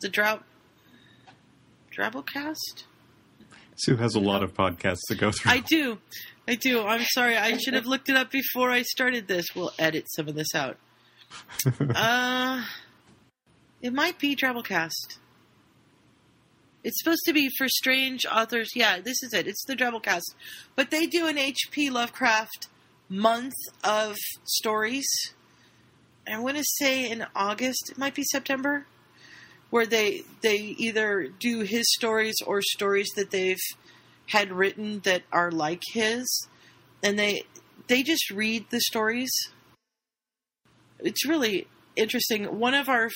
the 0.00 0.08
Drought. 0.08 0.44
Drabblecast? 1.96 2.84
Sue 3.76 3.96
has 3.96 4.14
a 4.14 4.20
lot 4.20 4.42
of 4.42 4.54
podcasts 4.54 5.00
to 5.08 5.14
go 5.14 5.32
through. 5.32 5.52
I 5.52 5.58
do. 5.60 5.98
I 6.46 6.54
do. 6.54 6.82
I'm 6.84 7.02
sorry. 7.04 7.36
I 7.36 7.56
should 7.56 7.74
have 7.74 7.86
looked 7.86 8.08
it 8.08 8.16
up 8.16 8.30
before 8.30 8.70
I 8.70 8.82
started 8.82 9.26
this. 9.26 9.46
We'll 9.54 9.72
edit 9.78 10.06
some 10.14 10.28
of 10.28 10.34
this 10.34 10.54
out. 10.54 10.76
Uh, 11.94 12.64
it 13.82 13.92
might 13.92 14.18
be 14.18 14.36
Drabblecast. 14.36 15.18
It's 16.84 16.98
supposed 17.02 17.22
to 17.26 17.32
be 17.32 17.50
for 17.58 17.66
strange 17.68 18.24
authors. 18.26 18.70
Yeah, 18.74 19.00
this 19.00 19.22
is 19.22 19.32
it. 19.32 19.46
It's 19.46 19.64
the 19.66 19.74
Drabblecast. 19.74 20.34
But 20.76 20.90
they 20.90 21.06
do 21.06 21.26
an 21.26 21.36
H.P. 21.38 21.90
Lovecraft 21.90 22.68
month 23.08 23.54
of 23.82 24.16
stories. 24.44 25.06
I 26.30 26.38
want 26.38 26.56
to 26.56 26.64
say 26.64 27.10
in 27.10 27.26
August. 27.34 27.90
It 27.90 27.98
might 27.98 28.14
be 28.14 28.22
September, 28.22 28.86
where 29.74 29.86
they 29.86 30.22
they 30.40 30.76
either 30.78 31.26
do 31.40 31.62
his 31.62 31.84
stories 31.96 32.36
or 32.46 32.62
stories 32.62 33.08
that 33.16 33.32
they've 33.32 33.58
had 34.28 34.52
written 34.52 35.00
that 35.00 35.22
are 35.32 35.50
like 35.50 35.82
his, 35.92 36.46
and 37.02 37.18
they 37.18 37.42
they 37.88 38.04
just 38.04 38.30
read 38.30 38.64
the 38.70 38.80
stories. 38.80 39.32
It's 41.00 41.26
really 41.26 41.66
interesting. 41.96 42.60
One 42.60 42.74
of 42.74 42.88
our 42.88 43.10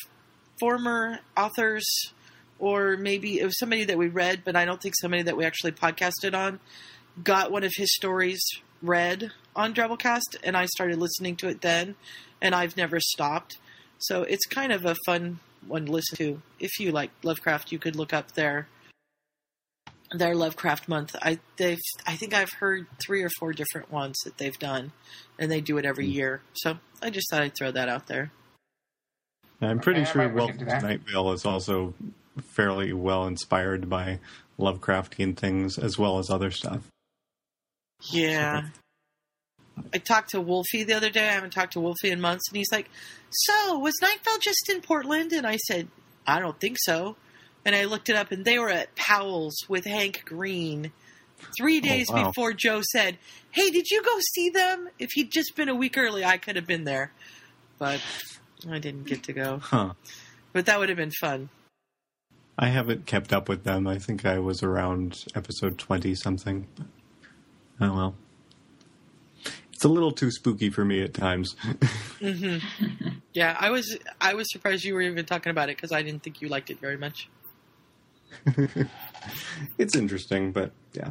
former 0.59 1.20
authors, 1.37 1.87
or 2.59 2.97
maybe 2.97 3.39
it 3.39 3.45
was 3.45 3.57
somebody 3.57 3.85
that 3.85 3.97
we 3.97 4.09
read, 4.09 4.43
but 4.45 4.57
I 4.57 4.65
don't 4.65 4.83
think 4.83 4.97
somebody 4.97 5.23
that 5.23 5.37
we 5.37 5.45
actually 5.45 5.70
podcasted 5.70 6.35
on, 6.35 6.59
got 7.23 7.53
one 7.53 7.62
of 7.62 7.75
his 7.77 7.95
stories 7.95 8.45
read 8.83 9.31
on 9.55 9.75
Drabblecast, 9.75 10.39
and 10.43 10.57
I 10.57 10.67
started 10.67 10.99
listening 10.99 11.37
to 11.37 11.47
it 11.47 11.61
then, 11.61 11.95
and 12.43 12.53
I've 12.53 12.77
never 12.77 12.99
stopped. 12.99 13.59
So 13.99 14.23
it's 14.23 14.45
kind 14.45 14.73
of 14.73 14.85
a 14.85 14.97
fun 15.07 15.39
one 15.67 15.87
to 15.87 15.93
listen 15.93 16.17
to. 16.19 16.43
If 16.59 16.78
you 16.81 16.93
like 16.93 17.11
Lovecraft, 17.23 17.73
you 17.73 17.78
could 17.78 17.97
look 17.97 18.12
up 18.12 18.33
their 18.33 18.69
their 20.12 20.35
Lovecraft 20.35 20.89
month. 20.89 21.15
I 21.20 21.39
they've 21.57 21.78
I 22.07 22.17
think 22.17 22.35
I've 22.35 22.53
heard 22.53 22.87
three 23.05 23.23
or 23.23 23.31
four 23.39 23.53
different 23.53 23.91
ones 23.93 24.17
that 24.25 24.39
they've 24.39 24.59
done, 24.59 24.93
and 25.39 25.51
they 25.51 25.61
do 25.61 25.78
it 25.78 25.85
every 25.85 26.07
year. 26.07 26.43
So 26.55 26.78
I 27.03 27.11
just 27.11 27.31
thought 27.31 27.43
I'd 27.43 27.57
throw 27.57 27.70
that 27.70 27.89
out 27.89 28.07
there. 28.07 28.33
I'm 29.61 29.81
pretty 29.81 30.03
Okay, 30.03 30.12
sure 30.12 30.23
might 30.23 30.35
Welcome 30.35 30.59
to. 30.59 30.81
Night 30.81 31.01
Vale 31.07 31.33
is 31.33 31.45
also 31.45 31.95
fairly 32.41 32.93
well 32.93 33.27
inspired 33.27 33.89
by 33.89 34.20
Lovecraftian 34.59 35.37
things 35.37 35.78
as 35.78 35.99
well 35.99 36.19
as 36.19 36.31
other 36.31 36.51
stuff. 36.51 36.83
Yeah. 38.11 38.67
I 39.92 39.98
talked 39.98 40.31
to 40.31 40.40
Wolfie 40.40 40.84
the 40.84 40.94
other 40.94 41.10
day. 41.10 41.28
I 41.28 41.32
haven't 41.32 41.52
talked 41.52 41.74
to 41.74 41.81
Wolfie 41.81 42.10
in 42.10 42.20
months, 42.20 42.48
and 42.48 42.57
he's 42.57 42.73
like, 42.73 42.90
"So 43.31 43.78
was 43.78 43.94
Night 44.02 44.18
Vale 44.24 44.39
just 44.39 44.68
in 44.68 44.81
Portland?" 44.81 45.32
And 45.32 45.47
I 45.47 45.57
said, 45.57 45.89
"I 46.26 46.40
don't 46.40 46.58
think 46.60 46.76
so." 46.81 47.16
And 47.65 47.74
I 47.74 47.84
looked 47.84 48.08
it 48.08 48.16
up, 48.16 48.32
and 48.32 48.44
they 48.44 48.58
were 48.58 48.70
at 48.70 48.94
Powell's 48.94 49.57
with 49.68 49.84
Hank 49.84 50.23
Green 50.24 50.92
three 51.57 51.78
oh, 51.78 51.82
days 51.82 52.10
wow. 52.10 52.28
before 52.28 52.52
Joe 52.52 52.82
said, 52.82 53.18
"Hey, 53.50 53.70
did 53.70 53.90
you 53.90 54.02
go 54.02 54.18
see 54.34 54.50
them?" 54.50 54.89
If 54.98 55.10
he'd 55.12 55.31
just 55.31 55.55
been 55.57 55.68
a 55.68 55.74
week 55.74 55.97
early, 55.98 56.24
I 56.24 56.39
could 56.39 56.57
have 56.57 56.66
been 56.66 56.84
there, 56.84 57.12
but 57.78 58.00
I 58.68 58.78
didn't 58.78 59.05
get 59.05 59.24
to 59.24 59.32
go. 59.32 59.58
Huh. 59.58 59.94
But 60.52 60.66
that 60.66 60.78
would 60.78 60.89
have 60.89 60.98
been 60.98 61.12
fun. 61.12 61.50
I 62.58 62.68
haven't 62.68 63.07
kept 63.07 63.32
up 63.32 63.48
with 63.48 63.62
them. 63.62 63.86
I 63.86 63.98
think 63.98 64.24
I 64.26 64.40
was 64.40 64.65
around 64.65 65.24
episode 65.36 65.78
20 65.78 66.15
something. 66.16 66.66
Oh 67.81 67.94
well. 67.94 68.15
It's 69.78 69.84
a 69.84 69.89
little 69.89 70.10
too 70.10 70.32
spooky 70.32 70.70
for 70.70 70.84
me 70.84 71.02
at 71.02 71.15
times. 71.15 71.55
hmm 72.18 72.57
Yeah, 73.32 73.57
I 73.60 73.70
was 73.70 73.97
I 74.20 74.34
was 74.34 74.50
surprised 74.50 74.82
you 74.84 74.92
were 74.92 75.02
even 75.02 75.24
talking 75.24 75.50
about 75.50 75.68
it 75.68 75.76
because 75.76 75.92
I 75.92 76.02
didn't 76.02 76.24
think 76.24 76.42
you 76.42 76.48
liked 76.48 76.68
it 76.68 76.81
very 76.81 76.97
much. 76.97 77.28
it's 79.78 79.94
interesting, 79.94 80.50
but 80.50 80.73
yeah, 80.94 81.10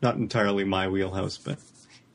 not 0.00 0.16
entirely 0.16 0.64
my 0.64 0.88
wheelhouse, 0.88 1.36
but 1.36 1.58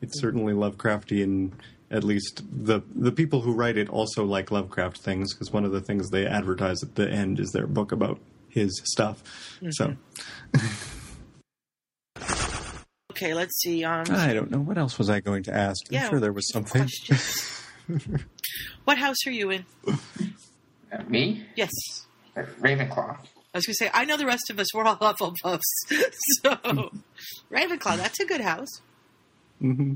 it's 0.01 0.19
certainly 0.19 0.53
Lovecrafty 0.53 1.21
and 1.21 1.51
At 1.91 2.03
least 2.03 2.41
the 2.51 2.81
the 2.95 3.11
people 3.11 3.41
who 3.41 3.53
write 3.53 3.77
it 3.77 3.87
also 3.87 4.25
like 4.25 4.49
Lovecraft 4.49 4.97
things 4.97 5.35
because 5.35 5.51
one 5.53 5.65
of 5.65 5.71
the 5.71 5.81
things 5.81 6.09
they 6.09 6.25
advertise 6.25 6.81
at 6.81 6.95
the 6.95 7.07
end 7.07 7.39
is 7.39 7.51
their 7.51 7.67
book 7.67 7.91
about 7.91 8.19
his 8.49 8.81
stuff. 8.85 9.21
So 9.69 9.95
Okay, 13.21 13.35
let's 13.35 13.61
see. 13.61 13.83
Um, 13.83 14.05
I 14.09 14.33
don't 14.33 14.49
know 14.49 14.59
what 14.59 14.79
else 14.79 14.97
was 14.97 15.07
I 15.09 15.19
going 15.19 15.43
to 15.43 15.53
ask. 15.53 15.79
I'm 15.89 15.93
Yeah, 15.93 16.09
sure 16.09 16.19
there 16.19 16.33
was 16.33 16.51
something. 16.51 16.87
what 18.85 18.97
house 18.97 19.27
are 19.27 19.31
you 19.31 19.51
in? 19.51 19.65
Uh, 19.87 21.03
me? 21.07 21.45
Yes. 21.55 21.69
Uh, 22.35 22.41
Ravenclaw. 22.59 23.17
I 23.53 23.57
was 23.57 23.65
going 23.67 23.73
to 23.73 23.73
say, 23.75 23.91
I 23.93 24.05
know 24.05 24.17
the 24.17 24.25
rest 24.25 24.49
of 24.49 24.57
us. 24.59 24.73
We're 24.73 24.85
all 24.85 24.95
Hufflepuffs. 25.01 25.59
so, 26.41 26.55
Ravenclaw, 27.51 27.97
that's 27.97 28.19
a 28.19 28.25
good 28.25 28.41
house. 28.41 28.81
hmm 29.59 29.93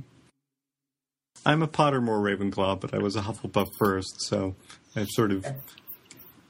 I'm 1.48 1.64
a 1.64 1.68
Pottermore 1.68 2.22
Ravenclaw, 2.22 2.80
but 2.80 2.94
I 2.94 3.00
was 3.00 3.16
a 3.16 3.22
Hufflepuff 3.22 3.70
first, 3.80 4.22
so 4.22 4.56
I'm 4.96 5.08
sort 5.10 5.32
of 5.32 5.46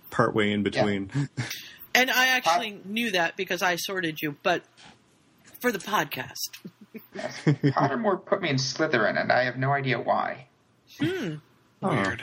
partway 0.10 0.52
in 0.52 0.64
between. 0.64 1.10
And 1.94 2.12
I 2.12 2.28
actually 2.28 2.82
knew 2.84 3.12
that 3.12 3.38
because 3.38 3.62
I 3.62 3.78
sorted 3.78 4.22
you, 4.22 4.36
but 4.44 4.64
for 5.66 5.72
the 5.72 5.80
podcast. 5.80 6.52
Pottermore 7.16 8.24
put 8.24 8.40
me 8.40 8.52
in 8.52 8.58
Slytherin, 8.58 9.20
and 9.20 9.32
I 9.32 9.46
have 9.46 9.58
no 9.58 9.72
idea 9.72 10.00
why. 10.00 10.46
Hmm. 11.00 11.38
Weird. 11.82 12.22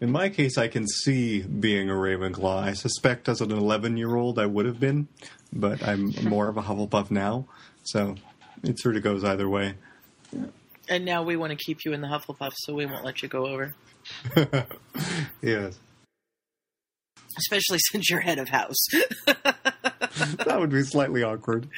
In 0.00 0.12
my 0.12 0.28
case, 0.28 0.56
I 0.56 0.68
can 0.68 0.86
see 0.86 1.42
being 1.42 1.90
a 1.90 1.94
Ravenclaw. 1.94 2.62
I 2.62 2.72
suspect 2.74 3.28
as 3.28 3.40
an 3.40 3.50
11 3.50 3.96
year 3.96 4.14
old 4.14 4.38
I 4.38 4.46
would 4.46 4.64
have 4.64 4.78
been, 4.78 5.08
but 5.52 5.82
I'm 5.82 6.14
more 6.22 6.48
of 6.48 6.56
a 6.56 6.62
Hufflepuff 6.62 7.10
now, 7.10 7.46
so 7.82 8.14
it 8.62 8.78
sort 8.78 8.94
of 8.94 9.02
goes 9.02 9.24
either 9.24 9.48
way. 9.48 9.74
And 10.88 11.04
now 11.04 11.24
we 11.24 11.34
want 11.34 11.50
to 11.50 11.56
keep 11.56 11.78
you 11.84 11.94
in 11.94 12.00
the 12.00 12.06
Hufflepuff, 12.06 12.52
so 12.58 12.74
we 12.74 12.86
won't 12.86 13.04
let 13.04 13.22
you 13.22 13.28
go 13.28 13.46
over. 13.46 13.74
yes. 15.42 15.80
Especially 17.38 17.78
since 17.90 18.08
you're 18.08 18.20
head 18.20 18.38
of 18.38 18.50
house. 18.50 18.86
That 20.44 20.58
would 20.58 20.70
be 20.70 20.82
slightly 20.82 21.22
awkward. 21.22 21.68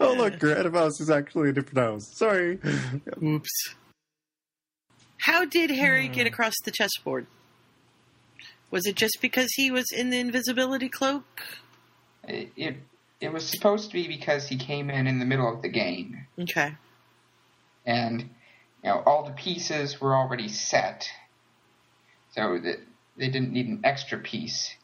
Oh, 0.00 0.14
look, 0.14 0.40
your 0.40 0.54
head 0.54 0.66
of 0.66 0.74
house 0.74 1.00
is 1.00 1.10
actually 1.10 1.50
a 1.50 1.52
different 1.52 1.78
house. 1.78 2.16
Sorry. 2.16 2.58
Oops. 3.22 3.74
How 5.18 5.44
did 5.44 5.70
Harry 5.70 6.08
get 6.08 6.26
hmm. 6.26 6.32
across 6.32 6.54
the 6.64 6.70
chessboard? 6.70 7.26
Was 8.70 8.86
it 8.86 8.96
just 8.96 9.18
because 9.20 9.48
he 9.56 9.70
was 9.70 9.86
in 9.90 10.10
the 10.10 10.18
invisibility 10.18 10.88
cloak? 10.88 11.24
It, 12.24 12.52
it 12.56 12.76
it 13.20 13.32
was 13.32 13.48
supposed 13.48 13.88
to 13.88 13.94
be 13.94 14.06
because 14.06 14.46
he 14.46 14.56
came 14.56 14.90
in 14.90 15.06
in 15.06 15.18
the 15.18 15.24
middle 15.24 15.52
of 15.52 15.62
the 15.62 15.68
game, 15.68 16.26
Okay. 16.38 16.74
and 17.84 18.20
you 18.20 18.90
know 18.90 19.02
all 19.06 19.24
the 19.24 19.32
pieces 19.32 20.00
were 20.00 20.14
already 20.14 20.48
set, 20.48 21.08
so 22.32 22.58
that 22.58 22.78
they 23.16 23.28
didn't 23.28 23.52
need 23.52 23.66
an 23.66 23.80
extra 23.82 24.18
piece. 24.18 24.74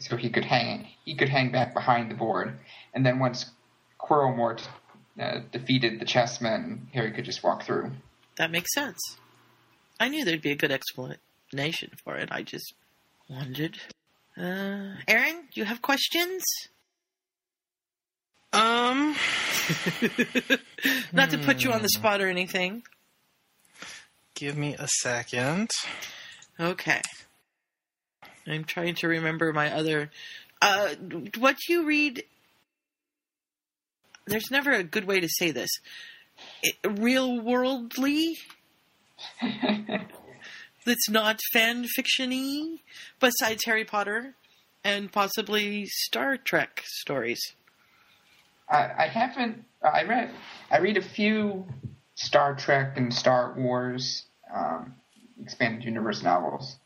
So 0.00 0.16
he 0.16 0.30
could 0.30 0.44
hang 0.44 0.88
he 1.04 1.14
could 1.16 1.28
hang 1.28 1.50
back 1.50 1.74
behind 1.74 2.10
the 2.10 2.14
board, 2.14 2.58
and 2.94 3.04
then 3.04 3.18
once 3.18 3.50
Quirrellmort 4.00 4.62
uh, 5.20 5.40
defeated 5.50 6.00
the 6.00 6.04
chessmen, 6.04 6.86
Harry 6.92 7.10
could 7.12 7.24
just 7.24 7.42
walk 7.42 7.64
through. 7.64 7.90
That 8.36 8.50
makes 8.50 8.72
sense. 8.74 8.98
I 9.98 10.08
knew 10.08 10.24
there'd 10.24 10.42
be 10.42 10.52
a 10.52 10.56
good 10.56 10.70
explanation 10.70 11.90
for 12.04 12.16
it. 12.16 12.28
I 12.30 12.42
just 12.42 12.74
wondered. 13.28 13.78
Uh, 14.36 14.94
Aaron, 15.08 15.48
do 15.52 15.60
you 15.60 15.64
have 15.64 15.82
questions? 15.82 16.44
Um, 18.52 19.16
Not 21.12 21.30
to 21.30 21.38
put 21.38 21.64
you 21.64 21.72
on 21.72 21.82
the 21.82 21.88
spot 21.88 22.20
or 22.20 22.28
anything. 22.28 22.82
give 24.34 24.56
me 24.56 24.76
a 24.78 24.86
second. 25.00 25.70
Okay. 26.60 27.02
I'm 28.48 28.64
trying 28.64 28.94
to 28.96 29.08
remember 29.08 29.52
my 29.52 29.72
other. 29.72 30.10
Uh, 30.60 30.94
what 31.38 31.56
you 31.68 31.84
read? 31.86 32.24
There's 34.26 34.50
never 34.50 34.72
a 34.72 34.82
good 34.82 35.04
way 35.06 35.20
to 35.20 35.28
say 35.28 35.50
this. 35.50 35.70
I- 36.64 36.88
real 36.88 37.40
worldly? 37.40 38.36
That's 40.86 41.10
not 41.10 41.40
fan 41.52 41.84
fiction-y? 41.84 42.78
Besides 43.20 43.64
Harry 43.64 43.84
Potter 43.84 44.34
and 44.84 45.12
possibly 45.12 45.86
Star 45.86 46.36
Trek 46.36 46.82
stories. 46.86 47.40
I, 48.70 48.90
I 48.98 49.06
haven't. 49.08 49.64
I 49.82 50.04
read. 50.04 50.30
I 50.70 50.78
read 50.78 50.96
a 50.96 51.02
few 51.02 51.66
Star 52.14 52.54
Trek 52.54 52.94
and 52.96 53.12
Star 53.12 53.54
Wars 53.56 54.24
um, 54.54 54.94
expanded 55.40 55.84
universe 55.84 56.22
novels. 56.22 56.76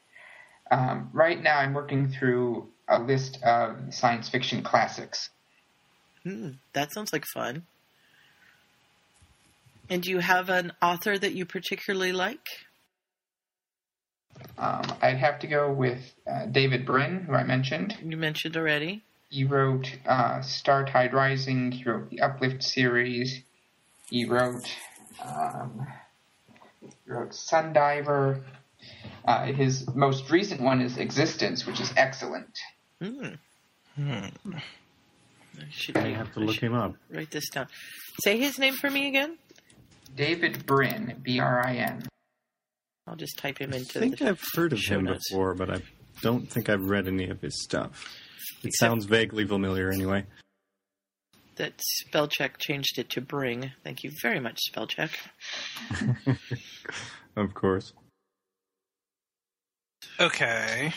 Um, 0.72 1.10
right 1.12 1.40
now, 1.40 1.58
I'm 1.58 1.74
working 1.74 2.08
through 2.08 2.66
a 2.88 2.98
list 2.98 3.42
of 3.42 3.92
science 3.94 4.30
fiction 4.30 4.62
classics. 4.62 5.28
Hmm, 6.22 6.52
that 6.72 6.92
sounds 6.92 7.12
like 7.12 7.26
fun. 7.26 7.66
And 9.90 10.02
do 10.02 10.10
you 10.10 10.20
have 10.20 10.48
an 10.48 10.72
author 10.80 11.18
that 11.18 11.34
you 11.34 11.44
particularly 11.44 12.12
like? 12.12 12.48
Um, 14.56 14.96
I'd 15.02 15.18
have 15.18 15.40
to 15.40 15.46
go 15.46 15.70
with 15.70 16.14
uh, 16.26 16.46
David 16.46 16.86
Brin, 16.86 17.24
who 17.24 17.34
I 17.34 17.44
mentioned. 17.44 17.98
You 18.02 18.16
mentioned 18.16 18.56
already. 18.56 19.02
He 19.28 19.44
wrote 19.44 19.94
uh, 20.06 20.40
Startide 20.40 21.12
Rising. 21.12 21.72
He 21.72 21.84
wrote 21.84 22.08
the 22.08 22.20
Uplift 22.20 22.62
series. 22.62 23.42
He 24.08 24.24
wrote 24.24 24.66
um, 25.22 25.86
he 26.80 26.88
wrote 27.06 27.32
Sundiver. 27.32 28.42
Uh, 29.24 29.46
his 29.46 29.86
most 29.94 30.30
recent 30.30 30.60
one 30.60 30.80
is 30.80 30.96
Existence, 30.98 31.66
which 31.66 31.80
is 31.80 31.92
excellent. 31.96 32.58
Hmm. 33.00 33.28
Hmm. 33.96 34.26
I 34.54 35.64
should 35.70 35.96
I 35.96 36.08
have 36.10 36.32
to 36.34 36.40
look 36.40 36.56
him 36.56 36.74
up. 36.74 36.94
write 37.10 37.30
this 37.30 37.48
down. 37.50 37.68
Say 38.24 38.38
his 38.38 38.58
name 38.58 38.74
for 38.74 38.90
me 38.90 39.08
again. 39.08 39.36
David 40.16 40.64
Brin, 40.66 41.18
B 41.22 41.38
R 41.40 41.64
I 41.66 41.74
N. 41.76 42.02
I'll 43.06 43.16
just 43.16 43.38
type 43.38 43.58
him 43.58 43.72
into. 43.72 43.98
I 43.98 44.00
think 44.02 44.18
the 44.18 44.28
I've 44.30 44.42
heard 44.54 44.72
of 44.72 44.80
him 44.80 45.04
notes. 45.04 45.28
before, 45.30 45.54
but 45.54 45.70
I 45.70 45.82
don't 46.22 46.50
think 46.50 46.68
I've 46.68 46.84
read 46.84 47.06
any 47.08 47.28
of 47.28 47.40
his 47.40 47.62
stuff. 47.62 48.06
It 48.62 48.68
Except- 48.68 48.78
sounds 48.90 49.04
vaguely 49.06 49.46
familiar 49.46 49.90
anyway. 49.90 50.24
that 51.56 51.74
spell 51.80 52.28
check 52.28 52.58
changed 52.58 52.98
it 52.98 53.10
to 53.10 53.20
bring. 53.20 53.72
Thank 53.84 54.04
you 54.04 54.10
very 54.22 54.40
much, 54.40 54.58
spell 54.60 54.86
check. 54.86 55.10
Of 57.36 57.54
course. 57.54 57.92
Okay. 60.22 60.92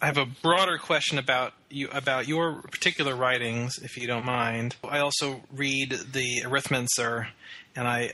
I 0.00 0.06
have 0.06 0.18
a 0.18 0.26
broader 0.26 0.78
question 0.78 1.18
about 1.18 1.52
you 1.68 1.88
about 1.92 2.28
your 2.28 2.54
particular 2.62 3.14
writings, 3.16 3.78
if 3.82 3.96
you 3.96 4.06
don't 4.06 4.24
mind. 4.24 4.76
I 4.84 5.00
also 5.00 5.42
read 5.52 5.90
the 6.12 6.42
Arithmancer, 6.44 7.26
and 7.74 7.88
I 7.88 8.12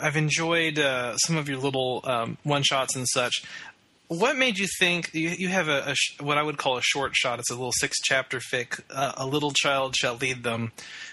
I've 0.00 0.16
enjoyed 0.16 0.78
uh, 0.78 1.16
some 1.18 1.36
of 1.36 1.48
your 1.48 1.58
little 1.58 2.00
um, 2.04 2.36
one 2.42 2.62
shots 2.64 2.96
and 2.96 3.06
such. 3.08 3.44
What 4.08 4.36
made 4.36 4.58
you 4.58 4.66
think 4.78 5.10
you, 5.14 5.28
you 5.30 5.48
have 5.48 5.68
a, 5.68 5.90
a 5.90 5.94
sh- 5.94 6.20
what 6.20 6.36
I 6.38 6.42
would 6.42 6.56
call 6.58 6.76
a 6.78 6.82
short 6.82 7.14
shot? 7.14 7.38
It's 7.38 7.50
a 7.50 7.54
little 7.54 7.72
six 7.72 7.96
chapter 8.02 8.38
fic. 8.40 8.80
Uh, 8.90 9.12
a 9.16 9.26
little 9.26 9.52
child 9.52 9.94
shall 9.96 10.16
lead 10.16 10.42
them, 10.42 10.72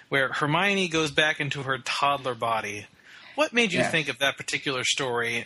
where 0.09 0.29
Hermione 0.29 0.87
goes 0.87 1.11
back 1.11 1.39
into 1.39 1.61
her 1.63 1.77
toddler 1.77 2.35
body. 2.35 2.87
What 3.35 3.53
made 3.53 3.71
you 3.73 3.79
Yes. 3.79 3.91
think 3.91 4.07
of 4.09 4.17
that 4.19 4.37
particular 4.37 4.83
story? 4.83 5.45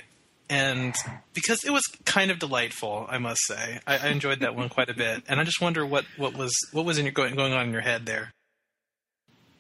And 0.50 0.96
because 1.34 1.64
it 1.64 1.70
was 1.70 1.86
kind 2.06 2.32
of 2.32 2.40
delightful, 2.40 3.06
I 3.08 3.20
must 3.20 3.42
say, 3.46 3.80
I, 3.86 3.98
I 3.98 4.08
enjoyed 4.08 4.40
that 4.40 4.56
one 4.56 4.70
quite 4.70 4.90
a 4.90 4.96
bit. 4.96 5.24
And 5.28 5.40
I 5.40 5.44
just 5.44 5.62
wonder 5.62 5.86
what, 5.86 6.06
what 6.18 6.36
was 6.36 6.56
what 6.72 6.86
was 6.86 6.98
in 6.98 7.06
your 7.06 7.12
going 7.12 7.36
going 7.36 7.54
on 7.54 7.68
in 7.68 7.72
your 7.72 7.82
head 7.82 8.06
there. 8.06 8.32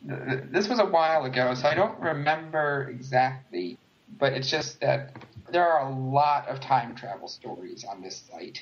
This 0.01 0.68
was 0.68 0.80
a 0.80 0.85
while 0.85 1.26
ago, 1.26 1.53
so 1.53 1.68
I 1.68 1.76
don't 1.76 2.00
remember 2.00 2.88
exactly, 2.90 3.77
but 4.18 4.32
it's 4.34 4.50
just 4.50 4.80
that 4.80 5.11
there 5.51 5.68
are 5.68 5.90
a 5.90 5.93
lot 5.93 6.48
of 6.48 6.61
time 6.61 6.95
travel 6.95 7.27
stories 7.27 7.84
on 7.84 8.01
this 8.01 8.24
site. 8.32 8.61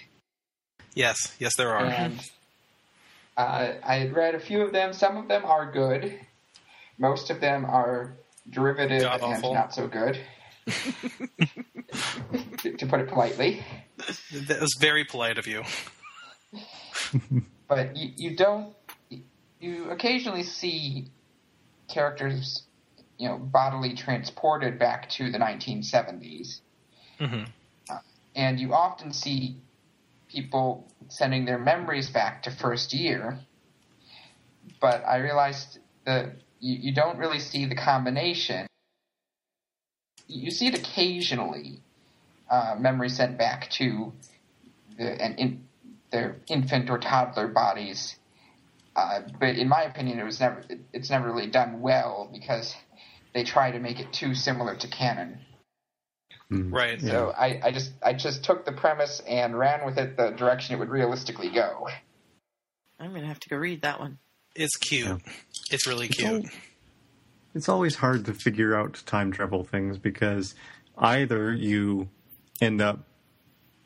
Yes, 0.96 1.36
yes, 1.40 1.56
there 1.56 1.76
are. 1.76 1.86
And 1.86 2.20
uh, 3.38 3.74
I 3.84 3.96
had 3.98 4.16
read 4.16 4.34
a 4.34 4.40
few 4.40 4.62
of 4.64 4.74
them. 4.74 4.94
Some 4.94 5.16
of 5.16 5.28
them 5.28 5.46
are 5.46 5.72
good. 5.72 6.20
Most 6.98 7.30
of 7.30 7.40
them 7.40 7.66
are 7.66 8.14
derivative 8.50 9.04
and 9.04 9.42
not 9.44 9.76
so 9.76 9.88
good. 9.88 10.20
to, 11.92 12.86
put 12.88 13.00
it 13.00 13.08
politely. 13.08 13.64
That 14.32 14.62
was 14.62 14.76
very 14.80 15.06
polite 15.06 15.38
of 15.38 15.48
you. 15.48 15.64
But 17.68 17.96
you, 17.96 18.12
you 18.16 18.36
don't. 18.36 18.74
You 19.60 19.90
occasionally 19.90 20.44
see 20.44 21.08
characters, 21.92 22.64
you 23.18 23.28
know, 23.28 23.38
bodily 23.38 23.96
transported 23.96 24.78
back 24.78 25.10
to 25.12 25.32
the 25.32 25.38
1970s. 25.38 26.62
hmm 27.20 27.44
and 28.38 28.60
you 28.60 28.74
often 28.74 29.12
see 29.12 29.58
people 30.30 30.88
sending 31.10 31.44
their 31.44 31.58
memories 31.58 32.10
back 32.10 32.44
to 32.44 32.52
first 32.52 32.94
year. 32.94 33.40
But 34.80 35.04
I 35.06 35.18
realized 35.18 35.80
that 36.06 36.36
you, 36.60 36.78
you 36.80 36.94
don't 36.94 37.18
really 37.18 37.40
see 37.40 37.66
the 37.66 37.76
combination. 37.76 38.67
You 40.28 40.52
see 40.52 40.68
it 40.68 40.78
occasionally, 40.78 41.82
uh, 42.50 42.76
memory 42.78 43.10
sent 43.10 43.38
back 43.38 43.70
to 43.72 44.14
the, 44.98 45.22
an 45.22 45.36
in, 45.36 45.68
their 46.12 46.38
infant 46.48 46.90
or 46.90 46.98
toddler 46.98 47.48
bodies. 47.48 48.16
Uh, 48.96 49.22
but 49.40 49.56
in 49.56 49.68
my 49.70 49.84
opinion, 49.84 50.20
it 50.20 50.24
was 50.24 50.40
never 50.40 50.64
it, 50.70 50.80
it's 50.94 51.10
never 51.10 51.28
really 51.28 51.48
done 51.48 51.82
well 51.82 52.30
because 52.32 52.76
they 53.34 53.44
try 53.44 53.72
to 53.72 53.80
make 53.80 54.00
it 54.00 54.12
too 54.12 54.34
similar 54.34 54.76
to 54.76 54.88
canon. 54.88 55.40
Mm. 56.52 56.74
Right. 56.74 57.02
So 57.02 57.34
I, 57.38 57.60
I 57.64 57.72
just 57.72 57.92
I 58.02 58.14
just 58.14 58.44
took 58.44 58.66
the 58.66 58.72
premise 58.72 59.22
and 59.28 59.58
ran 59.58 59.86
with 59.86 59.98
it 59.98 60.18
the 60.18 60.32
direction 60.32 60.76
it 60.76 60.80
would 60.80 60.90
realistically 60.90 61.50
go. 61.50 61.90
I'm 63.00 63.14
gonna 63.14 63.28
have 63.28 63.40
to 63.42 63.50
go 63.50 63.58
read 63.58 63.82
that 63.82 64.00
one. 64.00 64.18
It's 64.56 64.76
cute. 64.78 65.06
Yeah. 65.08 65.18
It's 65.70 65.86
really 65.86 66.08
It's 66.08 66.18
cute. 66.18 66.46
Al- 67.58 67.68
It's 67.68 67.70
always 67.70 67.96
hard 67.96 68.26
to 68.26 68.34
figure 68.34 68.76
out 68.76 69.02
time 69.06 69.32
travel 69.32 69.64
things 69.64 69.98
because 69.98 70.56
either 70.98 71.54
you 71.54 72.10
end 72.62 72.82
up 72.82 73.08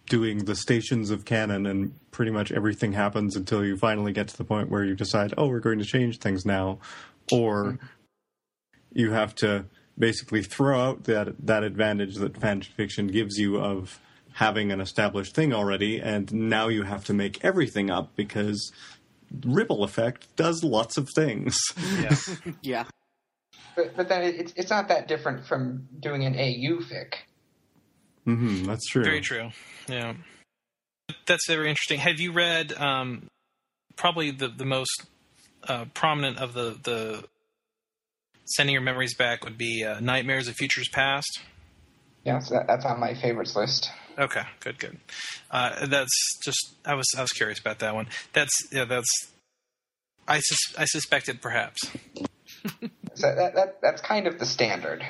doing 0.08 0.46
the 0.46 0.56
stations 0.56 1.10
of 1.10 1.26
canon 1.26 1.66
and 1.66 1.94
pretty 2.12 2.32
much 2.32 2.52
everything 2.52 2.94
happens 2.94 3.36
until 3.36 3.64
you 3.64 3.78
finally 3.78 4.12
get 4.12 4.28
to 4.28 4.38
the 4.38 4.44
point 4.44 4.70
where 4.70 4.84
you 4.84 4.96
decide, 4.96 5.34
oh, 5.38 5.48
we're 5.48 5.60
going 5.60 5.80
to 5.80 5.86
change 5.86 6.20
things 6.20 6.46
now, 6.46 6.80
or 7.32 7.74
mm-hmm. 7.74 7.86
you 8.94 9.12
have 9.12 9.34
to 9.36 9.66
basically 9.98 10.44
throw 10.44 10.80
out 10.80 11.04
that 11.06 11.46
that 11.46 11.64
advantage 11.64 12.16
that 12.16 12.36
fan 12.38 12.62
fiction 12.62 13.08
gives 13.08 13.38
you 13.38 13.60
of 13.60 14.00
having 14.34 14.72
an 14.72 14.82
established 14.82 15.34
thing 15.36 15.54
already, 15.54 16.02
and 16.02 16.34
now 16.34 16.68
you 16.68 16.84
have 16.84 17.06
to 17.06 17.14
make 17.14 17.44
everything 17.44 17.90
up 17.90 18.16
because 18.16 18.72
ripple 19.46 19.84
effect 19.84 20.28
does 20.36 20.64
lots 20.64 20.98
of 20.98 21.08
things. 21.16 21.58
Yeah. 22.00 22.16
Yeah. 22.62 22.84
But 23.76 23.96
but 23.96 24.10
then 24.10 24.24
it's 24.24 24.54
it's 24.56 24.70
not 24.70 24.88
that 24.90 25.08
different 25.08 25.46
from 25.46 25.88
doing 26.00 26.26
an 26.26 26.36
AU 26.36 26.82
fic. 26.82 27.14
hmm 28.26 28.64
that's 28.64 28.88
true. 28.88 29.04
Very 29.04 29.22
true. 29.22 29.50
Yeah. 29.88 30.14
That's 31.26 31.46
very 31.48 31.70
interesting. 31.70 32.00
Have 32.00 32.20
you 32.20 32.32
read 32.32 32.74
um, 32.74 33.28
probably 33.96 34.32
the 34.32 34.48
the 34.48 34.66
most 34.66 35.06
uh, 35.68 35.86
prominent 35.94 36.38
of 36.38 36.54
the 36.54 36.78
the 36.84 37.24
sending 38.46 38.74
your 38.74 38.82
memories 38.82 39.16
back 39.16 39.44
would 39.44 39.58
be 39.58 39.84
uh, 39.84 40.00
Nightmares 40.00 40.48
of 40.48 40.56
Futures 40.56 40.90
Past. 40.90 41.40
Yes, 42.24 42.50
that, 42.50 42.68
that's 42.68 42.86
on 42.86 43.00
my 43.00 43.14
favorites 43.14 43.56
list. 43.56 43.90
Okay, 44.18 44.44
good, 44.60 44.78
good. 44.78 44.98
Uh, 45.50 45.86
that's 45.88 46.12
just 46.44 46.76
I 46.86 46.96
was 46.96 47.08
I 47.18 47.22
was 47.22 47.32
curious 47.32 47.60
about 47.60 47.80
that 47.80 47.96
one. 47.96 48.08
That's 48.34 48.52
yeah, 48.72 48.86
that's 48.86 49.10
I 50.28 50.40
sus- 50.40 50.76
I 50.78 50.86
suspected 50.86 51.42
perhaps. 51.42 51.80
So 53.16 53.36
that, 53.36 53.56
that 53.56 53.82
that's 53.82 54.02
kind 54.02 54.28
of 54.28 54.40
the 54.40 54.46
standard. 54.46 55.06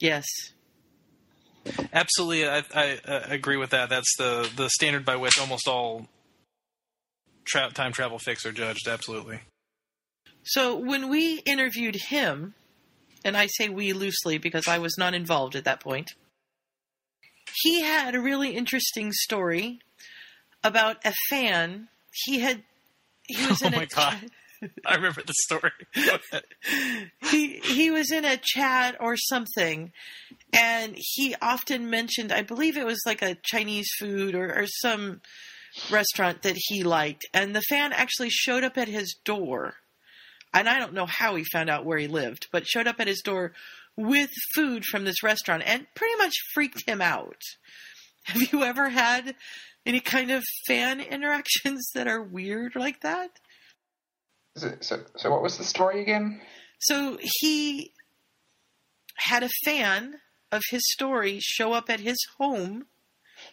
Yes. 0.00 0.26
Absolutely, 1.92 2.48
I, 2.48 2.62
I 2.74 2.98
uh, 3.06 3.20
agree 3.28 3.56
with 3.56 3.70
that. 3.70 3.90
That's 3.90 4.16
the 4.16 4.48
the 4.56 4.70
standard 4.70 5.04
by 5.04 5.16
which 5.16 5.38
almost 5.38 5.68
all 5.68 6.06
tra- 7.44 7.70
time 7.70 7.92
travel 7.92 8.18
fics 8.18 8.46
are 8.46 8.52
judged. 8.52 8.88
Absolutely. 8.88 9.40
So 10.44 10.76
when 10.76 11.08
we 11.08 11.40
interviewed 11.44 11.96
him, 12.08 12.54
and 13.24 13.36
I 13.36 13.46
say 13.46 13.68
we 13.68 13.92
loosely 13.92 14.38
because 14.38 14.66
I 14.66 14.78
was 14.78 14.96
not 14.96 15.14
involved 15.14 15.56
at 15.56 15.64
that 15.64 15.80
point, 15.80 16.12
he 17.62 17.82
had 17.82 18.14
a 18.14 18.20
really 18.20 18.50
interesting 18.50 19.12
story 19.12 19.80
about 20.64 20.96
a 21.04 21.12
fan. 21.28 21.88
He 22.12 22.40
had 22.40 22.62
he 23.26 23.46
was 23.46 23.62
Oh 23.64 23.66
in 23.66 23.74
my 23.74 23.82
a 23.82 23.86
God. 23.86 24.18
I 24.86 24.94
remember 24.96 25.22
the 25.22 25.34
story. 25.34 25.70
he 27.30 27.58
he 27.58 27.90
was 27.90 28.10
in 28.10 28.24
a 28.24 28.38
chat 28.42 28.96
or 29.00 29.16
something, 29.16 29.92
and 30.52 30.96
he 30.96 31.34
often 31.40 31.90
mentioned, 31.90 32.32
I 32.32 32.42
believe 32.42 32.76
it 32.76 32.86
was 32.86 33.02
like 33.06 33.22
a 33.22 33.36
Chinese 33.44 33.88
food 33.98 34.34
or, 34.34 34.52
or 34.52 34.66
some 34.66 35.20
restaurant 35.90 36.42
that 36.42 36.56
he 36.56 36.82
liked, 36.82 37.26
and 37.32 37.54
the 37.54 37.62
fan 37.62 37.92
actually 37.92 38.30
showed 38.30 38.64
up 38.64 38.76
at 38.78 38.88
his 38.88 39.16
door, 39.24 39.74
and 40.52 40.68
I 40.68 40.78
don't 40.78 40.94
know 40.94 41.06
how 41.06 41.34
he 41.36 41.44
found 41.44 41.70
out 41.70 41.84
where 41.84 41.98
he 41.98 42.08
lived, 42.08 42.48
but 42.50 42.66
showed 42.66 42.86
up 42.86 43.00
at 43.00 43.06
his 43.06 43.22
door 43.22 43.52
with 43.96 44.30
food 44.54 44.84
from 44.84 45.04
this 45.04 45.22
restaurant 45.22 45.62
and 45.66 45.86
pretty 45.94 46.16
much 46.16 46.34
freaked 46.54 46.88
him 46.88 47.02
out. 47.02 47.42
Have 48.24 48.52
you 48.52 48.62
ever 48.62 48.90
had 48.90 49.34
any 49.84 50.00
kind 50.00 50.30
of 50.30 50.44
fan 50.66 51.00
interactions 51.10 51.90
that 51.94 52.06
are 52.06 52.22
weird 52.22 52.76
like 52.76 53.00
that? 53.00 53.40
So, 54.58 54.74
so, 54.80 55.00
so 55.16 55.30
what 55.30 55.42
was 55.42 55.56
the 55.56 55.64
story 55.64 56.02
again? 56.02 56.40
So 56.80 57.18
he 57.20 57.92
had 59.16 59.42
a 59.42 59.48
fan 59.64 60.16
of 60.50 60.62
his 60.70 60.82
story 60.92 61.38
show 61.40 61.72
up 61.72 61.90
at 61.90 62.00
his 62.00 62.18
home 62.38 62.86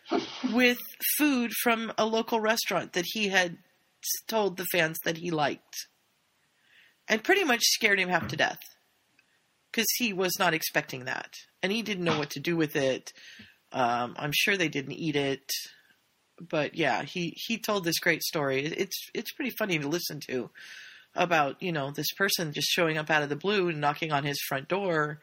with 0.54 0.80
food 1.18 1.52
from 1.64 1.92
a 1.98 2.06
local 2.06 2.40
restaurant 2.40 2.94
that 2.94 3.06
he 3.08 3.30
had 3.30 3.58
told 4.28 4.58
the 4.58 4.66
fans 4.66 4.98
that 5.06 5.18
he 5.18 5.32
liked. 5.32 5.88
And 7.08 7.24
pretty 7.24 7.44
much 7.44 7.62
scared 7.64 8.00
him 8.00 8.10
half 8.10 8.28
to 8.30 8.36
death. 8.36 8.60
Because 9.72 9.88
he 9.98 10.14
was 10.14 10.40
not 10.40 10.54
expecting 10.54 11.06
that. 11.06 11.34
And 11.62 11.72
he 11.72 11.82
didn't 11.82 12.04
know 12.04 12.18
what 12.18 12.32
to 12.32 12.40
do 12.40 12.56
with 12.56 12.76
it. 12.76 13.12
Um, 13.72 14.16
I'm 14.18 14.32
sure 14.34 14.58
they 14.58 14.70
didn't 14.70 14.94
eat 14.94 15.16
it. 15.16 15.52
But 16.40 16.76
yeah, 16.76 17.04
he, 17.04 17.34
he 17.36 17.58
told 17.58 17.84
this 17.84 18.00
great 18.00 18.24
story. 18.24 18.66
It's 18.66 19.10
it's 19.14 19.32
pretty 19.34 19.52
funny 19.58 19.80
to 19.80 19.88
listen 19.88 20.20
to 20.28 20.50
about 21.16 21.62
you 21.62 21.72
know 21.72 21.92
this 21.92 22.12
person 22.18 22.52
just 22.54 22.68
showing 22.68 22.98
up 22.98 23.10
out 23.10 23.24
of 23.24 23.30
the 23.30 23.36
blue 23.36 23.70
and 23.70 23.82
knocking 23.82 24.12
on 24.12 24.24
his 24.24 24.40
front 24.48 24.68
door 24.68 25.20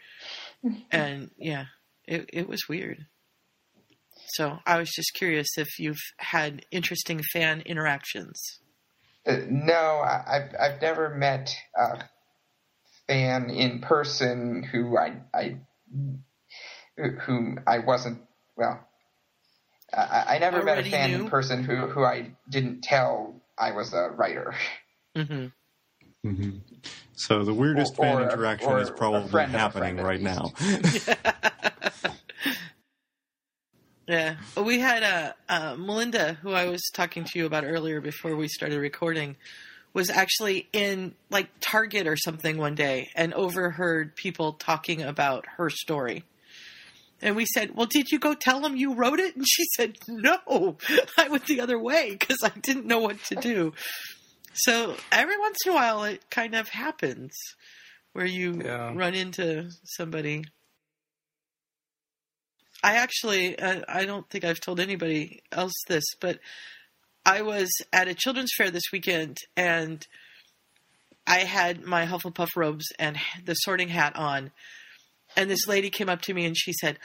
and 0.90 1.30
yeah 1.38 1.66
it, 2.06 2.28
it 2.32 2.48
was 2.48 2.68
weird 2.68 3.06
so 4.28 4.58
i 4.66 4.78
was 4.78 4.90
just 4.90 5.12
curious 5.14 5.48
if 5.56 5.78
you've 5.78 6.00
had 6.18 6.64
interesting 6.70 7.20
fan 7.32 7.60
interactions 7.66 8.60
Uh, 9.26 9.36
no, 9.48 9.74
I, 9.74 10.24
I've 10.26 10.54
I've 10.60 10.82
never 10.82 11.10
met 11.10 11.54
a 11.76 12.02
fan 13.06 13.50
in 13.50 13.80
person 13.80 14.62
who 14.64 14.96
I 14.98 15.14
I 15.32 15.58
whom 16.96 17.60
I 17.66 17.78
wasn't 17.78 18.20
well. 18.56 18.86
I, 19.92 20.36
I 20.36 20.38
never 20.38 20.62
met 20.62 20.78
a 20.78 20.90
fan 20.90 21.10
knew? 21.10 21.24
in 21.24 21.30
person 21.30 21.62
who 21.64 21.86
who 21.86 22.02
I 22.04 22.32
didn't 22.48 22.82
tell 22.82 23.40
I 23.58 23.72
was 23.72 23.92
a 23.92 24.10
writer. 24.10 24.54
mm-hmm. 25.16 25.46
Hmm 26.24 26.50
So 27.14 27.44
the 27.44 27.54
weirdest 27.54 27.94
Or- 27.98 28.04
fan 28.04 28.16
or 28.16 28.20
a- 28.20 28.32
interaction 28.32 28.70
or 28.70 28.80
is 28.80 28.90
probably 28.90 29.30
friend 29.30 29.50
of 29.50 29.54
a 29.54 29.58
happening 29.58 29.96
right 29.98 30.20
now. 30.20 30.52
yeah 34.08 34.36
we 34.56 34.80
had 34.80 35.02
a 35.02 35.34
uh, 35.48 35.76
melinda 35.76 36.34
who 36.42 36.52
i 36.52 36.64
was 36.66 36.82
talking 36.92 37.24
to 37.24 37.38
you 37.38 37.46
about 37.46 37.64
earlier 37.64 38.00
before 38.00 38.34
we 38.36 38.48
started 38.48 38.78
recording 38.78 39.36
was 39.94 40.10
actually 40.10 40.68
in 40.72 41.14
like 41.30 41.48
target 41.60 42.06
or 42.06 42.16
something 42.16 42.56
one 42.58 42.74
day 42.74 43.08
and 43.14 43.32
overheard 43.34 44.16
people 44.16 44.54
talking 44.54 45.02
about 45.02 45.44
her 45.56 45.70
story 45.70 46.24
And 47.24 47.36
we 47.36 47.46
said, 47.46 47.76
Well, 47.76 47.86
did 47.86 48.10
you 48.10 48.18
go 48.18 48.34
tell 48.34 48.60
them 48.60 48.74
you 48.74 48.94
wrote 48.94 49.20
it? 49.20 49.36
And 49.36 49.44
she 49.46 49.64
said, 49.76 49.96
No, 50.08 50.76
I 51.18 51.28
went 51.28 51.46
the 51.46 51.60
other 51.60 51.78
way 51.78 52.16
because 52.18 52.38
I 52.42 52.48
didn't 52.60 52.86
know 52.86 52.98
what 52.98 53.22
to 53.26 53.36
do. 53.36 53.74
So 54.54 54.96
every 55.10 55.38
once 55.38 55.56
in 55.64 55.72
a 55.72 55.74
while, 55.74 56.04
it 56.04 56.28
kind 56.30 56.54
of 56.54 56.68
happens 56.68 57.32
where 58.12 58.26
you 58.26 58.60
Yeah. 58.64 58.92
run 58.94 59.14
into 59.14 59.70
somebody. 59.84 60.44
I 62.84 62.96
actually, 62.96 63.60
I, 63.60 63.82
I 63.88 64.04
don't 64.04 64.28
think 64.28 64.44
I've 64.44 64.60
told 64.60 64.80
anybody 64.80 65.42
else 65.52 65.72
this, 65.88 66.04
but 66.20 66.40
I 67.24 67.42
was 67.42 67.70
at 67.92 68.08
a 68.08 68.14
children's 68.14 68.52
fair 68.56 68.70
this 68.70 68.90
weekend 68.92 69.38
and 69.56 70.04
I 71.26 71.40
had 71.40 71.84
my 71.84 72.06
Hufflepuff 72.06 72.48
robes 72.56 72.86
and 72.98 73.16
the 73.44 73.54
sorting 73.54 73.88
hat 73.88 74.16
on. 74.16 74.50
And 75.36 75.48
this 75.48 75.66
lady 75.68 75.88
came 75.88 76.08
up 76.08 76.20
to 76.22 76.34
me 76.34 76.44
and 76.44 76.56
she 76.56 76.72
said, 76.72 76.98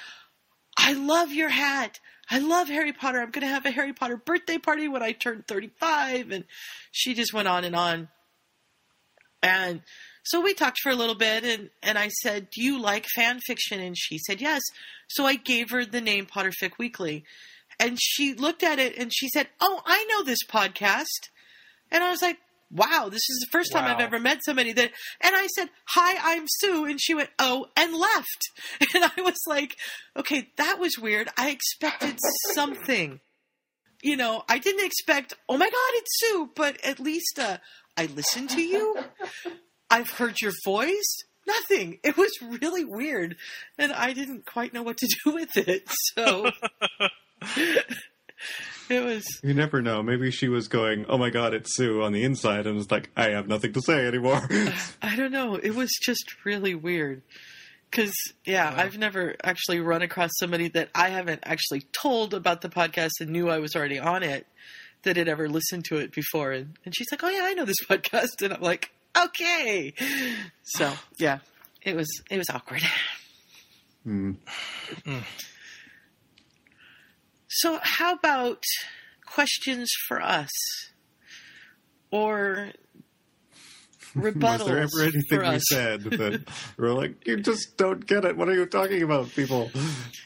I 0.78 0.94
love 0.94 1.32
your 1.32 1.50
hat. 1.50 2.00
I 2.30 2.40
love 2.40 2.68
Harry 2.68 2.94
Potter. 2.94 3.20
I'm 3.20 3.32
going 3.32 3.46
to 3.46 3.54
have 3.54 3.66
a 3.66 3.72
Harry 3.72 3.94
Potter 3.94 4.18
birthday 4.18 4.58
party 4.58 4.88
when 4.88 5.02
I 5.02 5.14
turn 5.14 5.44
35. 5.48 6.32
And 6.32 6.44
she 6.92 7.14
just 7.14 7.34
went 7.34 7.48
on 7.48 7.64
and 7.64 7.76
on. 7.76 8.10
And 9.42 9.82
so 10.24 10.42
we 10.42 10.54
talked 10.54 10.80
for 10.82 10.92
a 10.92 10.96
little 10.96 11.16
bit 11.16 11.44
and, 11.46 11.70
and 11.82 11.98
I 11.98 12.10
said, 12.10 12.50
Do 12.52 12.62
you 12.62 12.82
like 12.82 13.06
fan 13.16 13.40
fiction? 13.40 13.80
And 13.80 13.98
she 13.98 14.18
said, 14.18 14.42
Yes. 14.42 14.62
So 15.08 15.26
I 15.26 15.36
gave 15.36 15.70
her 15.72 15.86
the 15.86 16.02
name 16.02 16.26
Potterfic 16.26 16.78
Weekly. 16.78 17.24
And 17.80 17.98
she 18.02 18.34
looked 18.34 18.64
at 18.64 18.80
it 18.80 18.98
and 18.98 19.14
she 19.14 19.30
said, 19.30 19.48
Oh, 19.62 19.82
I 19.86 20.06
know 20.06 20.24
this 20.24 20.44
podcast. 20.50 21.30
And 21.92 22.04
I 22.04 22.12
was 22.12 22.22
like, 22.22 22.38
Wow, 22.70 23.08
this 23.10 23.30
is 23.30 23.40
the 23.40 23.52
first 23.52 23.72
time 23.72 23.86
I've 23.86 24.02
ever 24.02 24.20
met 24.20 24.44
somebody 24.44 24.74
that. 24.74 24.92
And 25.22 25.36
I 25.36 25.48
said, 25.48 25.70
Hi, 25.90 26.34
I'm 26.36 26.46
Sue. 26.48 26.86
And 26.86 27.00
she 27.00 27.14
went, 27.14 27.30
Oh, 27.40 27.68
and 27.76 27.94
left. 27.96 28.50
And 28.94 29.04
I 29.06 29.22
was 29.22 29.40
like, 29.48 29.78
Okay, 30.18 30.50
that 30.58 30.78
was 30.80 30.98
weird. 30.98 31.30
I 31.38 31.50
expected 31.50 32.18
something. 32.54 33.22
You 34.02 34.18
know, 34.18 34.44
I 34.50 34.60
didn't 34.60 34.86
expect, 34.86 35.34
Oh 35.48 35.58
my 35.58 35.66
God, 35.66 35.92
it's 35.94 36.20
Sue. 36.20 36.50
But 36.56 36.84
at 36.86 37.00
least 37.00 37.40
uh, 37.40 37.58
I 37.96 38.08
listened 38.08 38.50
to 38.52 38.62
you. 38.62 38.98
I've 39.90 40.10
heard 40.12 40.42
your 40.42 40.54
voice. 40.66 41.24
Nothing. 41.48 42.00
It 42.04 42.18
was 42.18 42.32
really 42.42 42.84
weird. 42.84 43.38
And 43.78 43.94
I 43.94 44.12
didn't 44.12 44.46
quite 44.46 44.74
know 44.74 44.84
what 44.84 44.98
to 44.98 45.08
do 45.24 45.32
with 45.34 45.56
it. 45.56 45.84
So 46.16 46.52
it 48.90 49.04
was 49.04 49.26
You 49.44 49.54
never 49.54 49.82
know. 49.82 50.02
Maybe 50.02 50.32
she 50.32 50.48
was 50.48 50.68
going, 50.68 51.06
"Oh 51.10 51.18
my 51.18 51.30
God, 51.30 51.54
it's 51.54 51.76
Sue" 51.76 52.04
on 52.04 52.14
the 52.14 52.24
inside, 52.24 52.68
and 52.68 52.76
was 52.76 52.92
like, 52.92 53.10
"I 53.16 53.30
have 53.30 53.48
nothing 53.48 53.74
to 53.74 53.82
say 53.82 54.06
anymore." 54.06 54.48
I 55.02 55.16
don't 55.16 55.32
know. 55.32 55.56
It 55.56 55.76
was 55.76 55.90
just 56.02 56.46
really 56.46 56.76
weird. 56.76 57.22
Because, 57.90 58.14
yeah, 58.46 58.74
I've 58.76 58.98
never 58.98 59.36
actually 59.44 59.80
run 59.80 60.02
across 60.02 60.32
somebody 60.40 60.68
that 60.70 60.90
I 60.94 61.08
haven't 61.08 61.40
actually 61.44 61.84
told 61.94 62.34
about 62.34 62.60
the 62.60 62.68
podcast 62.68 63.12
and 63.22 63.30
knew 63.30 63.50
I 63.50 63.60
was 63.60 63.78
already 63.78 63.98
on 63.98 64.24
it 64.24 64.46
that 65.04 65.16
had 65.16 65.30
ever 65.30 65.48
listened 65.48 65.86
to 65.86 65.98
it 65.98 66.12
before. 66.12 66.52
And, 66.52 66.78
and 66.84 66.94
she's 66.94 67.08
like, 67.12 67.24
oh, 67.24 67.30
yeah, 67.30 67.44
I 67.44 67.54
know 67.54 67.64
this 67.64 67.78
podcast. 67.90 68.42
And 68.44 68.54
I'm 68.54 68.62
like, 68.62 68.92
okay. 69.18 69.94
So, 70.64 70.92
yeah, 71.18 71.40
it 71.82 71.96
was, 71.96 72.10
it 72.30 72.38
was 72.38 72.50
awkward. 72.50 72.84
Hmm. 74.04 74.34
So, 77.60 77.80
how 77.82 78.14
about 78.14 78.64
questions 79.26 79.90
for 80.08 80.22
us? 80.22 80.52
Or 82.12 82.72
rebuttals 84.16 84.60
Was 84.60 84.66
there 84.66 84.78
ever 84.78 85.02
anything 85.02 85.52
we 85.52 85.60
said 85.60 86.04
that 86.04 86.44
we're 86.78 86.94
like, 86.94 87.26
"You 87.26 87.38
just 87.38 87.76
don't 87.78 88.06
get 88.06 88.26
it"? 88.26 88.38
What 88.38 88.48
are 88.48 88.54
you 88.54 88.68
talking 88.68 89.02
about, 89.02 89.30
people? 89.30 89.72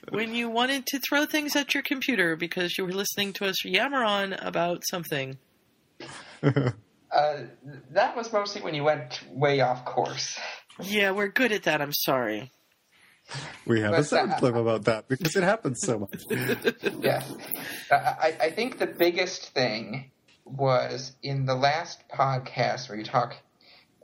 when 0.09 0.35
you 0.35 0.49
wanted 0.49 0.85
to 0.87 0.99
throw 0.99 1.25
things 1.25 1.55
at 1.55 1.73
your 1.73 1.83
computer 1.83 2.35
because 2.35 2.77
you 2.77 2.85
were 2.85 2.91
listening 2.91 3.31
to 3.33 3.45
us 3.45 3.63
yammer 3.63 4.03
on 4.03 4.33
about 4.33 4.83
something. 4.89 5.37
Uh, 7.13 7.41
that 7.89 8.15
was 8.15 8.31
mostly 8.31 8.61
when 8.61 8.73
you 8.73 8.85
went 8.85 9.21
way 9.31 9.59
off 9.59 9.83
course. 9.83 10.39
Yeah, 10.81 11.11
we're 11.11 11.27
good 11.27 11.51
at 11.51 11.63
that. 11.63 11.81
I'm 11.81 11.91
sorry. 11.91 12.49
We 13.65 13.81
have 13.81 13.93
a 13.93 13.97
But, 13.97 14.05
sound 14.07 14.33
uh, 14.33 14.37
clip 14.39 14.55
about 14.55 14.85
that 14.85 15.07
because 15.07 15.35
it 15.35 15.43
happens 15.43 15.79
so 15.81 15.99
much. 15.99 16.23
yeah. 17.01 17.23
I, 17.91 17.95
I 17.95 18.37
I 18.43 18.49
think 18.51 18.77
the 18.79 18.87
biggest 18.87 19.49
thing 19.53 20.11
was 20.45 21.13
in 21.23 21.45
the 21.45 21.55
last 21.55 22.03
podcast 22.09 22.89
where 22.89 22.97
you 22.97 23.05
talk 23.05 23.35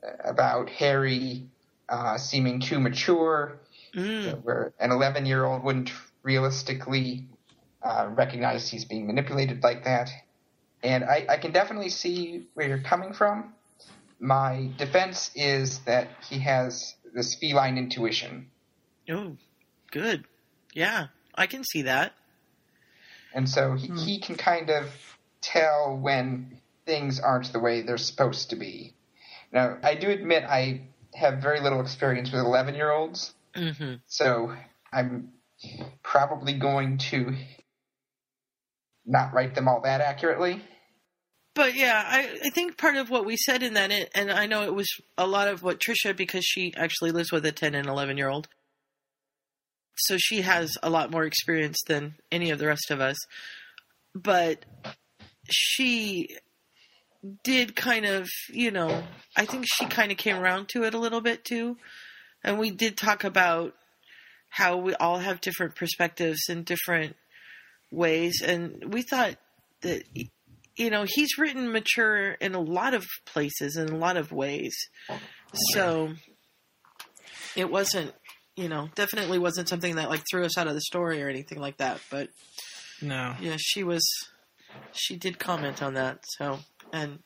uh, 0.03 0.09
about 0.23 0.69
Harry 0.69 1.47
uh, 1.89 2.17
seeming 2.17 2.59
too 2.59 2.79
mature, 2.79 3.59
Mm. 3.95 4.43
where 4.43 4.73
an 4.79 4.91
11 4.91 5.25
year 5.25 5.43
old 5.45 5.63
wouldn't 5.63 5.91
realistically 6.21 7.25
uh, 7.81 8.09
recognize 8.11 8.69
he's 8.69 8.85
being 8.85 9.07
manipulated 9.07 9.63
like 9.63 9.85
that. 9.85 10.11
And 10.83 11.03
I, 11.03 11.25
I 11.29 11.37
can 11.37 11.51
definitely 11.51 11.89
see 11.89 12.47
where 12.53 12.67
you're 12.67 12.81
coming 12.83 13.13
from. 13.13 13.53
My 14.19 14.69
defense 14.77 15.31
is 15.35 15.79
that 15.85 16.09
he 16.29 16.39
has 16.39 16.95
this 17.15 17.33
feline 17.35 17.77
intuition. 17.77 18.51
Oh, 19.09 19.37
good. 19.91 20.25
Yeah, 20.73 21.07
I 21.35 21.47
can 21.47 21.63
see 21.63 21.83
that. 21.83 22.13
And 23.33 23.49
so 23.49 23.73
he, 23.75 23.87
Hmm. 23.87 23.97
he 23.97 24.19
can 24.19 24.35
kind 24.35 24.69
of 24.69 24.89
tell 25.41 25.95
when 25.97 26.59
things 26.85 27.19
aren't 27.19 27.51
the 27.53 27.59
way 27.59 27.81
they're 27.81 27.97
supposed 27.97 28.49
to 28.51 28.55
be. 28.55 28.93
Now, 29.51 29.77
I 29.83 29.95
do 29.95 30.09
admit 30.09 30.43
I 30.43 30.81
have 31.13 31.39
very 31.41 31.59
little 31.61 31.81
experience 31.81 32.31
with 32.31 32.41
11 32.41 32.75
year 32.75 32.91
olds, 32.91 33.33
Mm-hmm. 33.55 33.95
so 34.05 34.53
I'm 34.93 35.31
probably 36.03 36.53
going 36.53 36.97
to 37.09 37.35
not 39.05 39.33
write 39.33 39.55
them 39.55 39.67
all 39.67 39.81
that 39.81 40.01
accurately. 40.01 40.61
But 41.55 41.73
yeah, 41.73 42.03
I, 42.05 42.37
I 42.45 42.49
think 42.51 42.77
part 42.77 42.97
of 42.97 43.09
what 43.09 43.25
we 43.25 43.35
said 43.35 43.63
in 43.63 43.73
that, 43.73 43.89
and 44.13 44.31
I 44.31 44.45
know 44.45 44.63
it 44.63 44.75
was 44.75 44.87
a 45.17 45.25
lot 45.25 45.47
of 45.47 45.63
what 45.63 45.79
Trisha, 45.79 46.15
because 46.15 46.43
she 46.45 46.71
actually 46.77 47.11
lives 47.11 47.31
with 47.31 47.45
a 47.47 47.51
10 47.51 47.73
and 47.73 47.87
11 47.87 48.17
year 48.17 48.29
old. 48.29 48.47
So 49.97 50.17
she 50.17 50.41
has 50.41 50.77
a 50.83 50.89
lot 50.89 51.11
more 51.11 51.23
experience 51.23 51.77
than 51.87 52.15
any 52.31 52.51
of 52.51 52.59
the 52.59 52.67
rest 52.67 52.91
of 52.91 53.01
us. 53.01 53.17
But 54.15 54.65
she 55.49 56.37
did 57.43 57.75
kind 57.75 58.05
of, 58.05 58.27
you 58.49 58.71
know, 58.71 59.03
I 59.35 59.45
think 59.45 59.65
she 59.67 59.85
kind 59.85 60.11
of 60.11 60.17
came 60.17 60.37
around 60.37 60.69
to 60.69 60.83
it 60.83 60.93
a 60.93 60.99
little 60.99 61.21
bit 61.21 61.43
too. 61.43 61.77
And 62.43 62.59
we 62.59 62.71
did 62.71 62.97
talk 62.97 63.23
about 63.23 63.73
how 64.49 64.77
we 64.77 64.93
all 64.95 65.19
have 65.19 65.41
different 65.41 65.75
perspectives 65.75 66.41
in 66.49 66.63
different 66.63 67.15
ways. 67.91 68.41
And 68.43 68.93
we 68.93 69.01
thought 69.01 69.35
that 69.81 70.03
you 70.77 70.91
know, 70.91 71.05
he's 71.07 71.37
written 71.37 71.71
mature 71.71 72.31
in 72.33 72.53
a 72.53 72.61
lot 72.61 72.93
of 72.93 73.03
places 73.25 73.77
in 73.77 73.89
a 73.89 73.97
lot 73.97 74.15
of 74.15 74.31
ways. 74.31 74.75
So 75.73 76.13
it 77.55 77.69
wasn't, 77.69 78.13
you 78.57 78.67
know, 78.67 78.89
definitely 78.95 79.39
wasn't 79.39 79.69
something 79.69 79.95
that 79.95 80.09
like 80.09 80.23
threw 80.29 80.43
us 80.43 80.57
out 80.57 80.67
of 80.67 80.73
the 80.73 80.81
story 80.81 81.21
or 81.23 81.29
anything 81.29 81.59
like 81.61 81.77
that. 81.77 82.01
But 82.11 82.29
No. 83.01 83.35
yeah, 83.39 83.55
she 83.57 83.83
was, 83.83 84.03
she 84.91 85.15
did 85.15 85.39
comment 85.39 85.81
on 85.81 85.93
that. 85.93 86.19
So, 86.37 86.59
and 86.91 87.19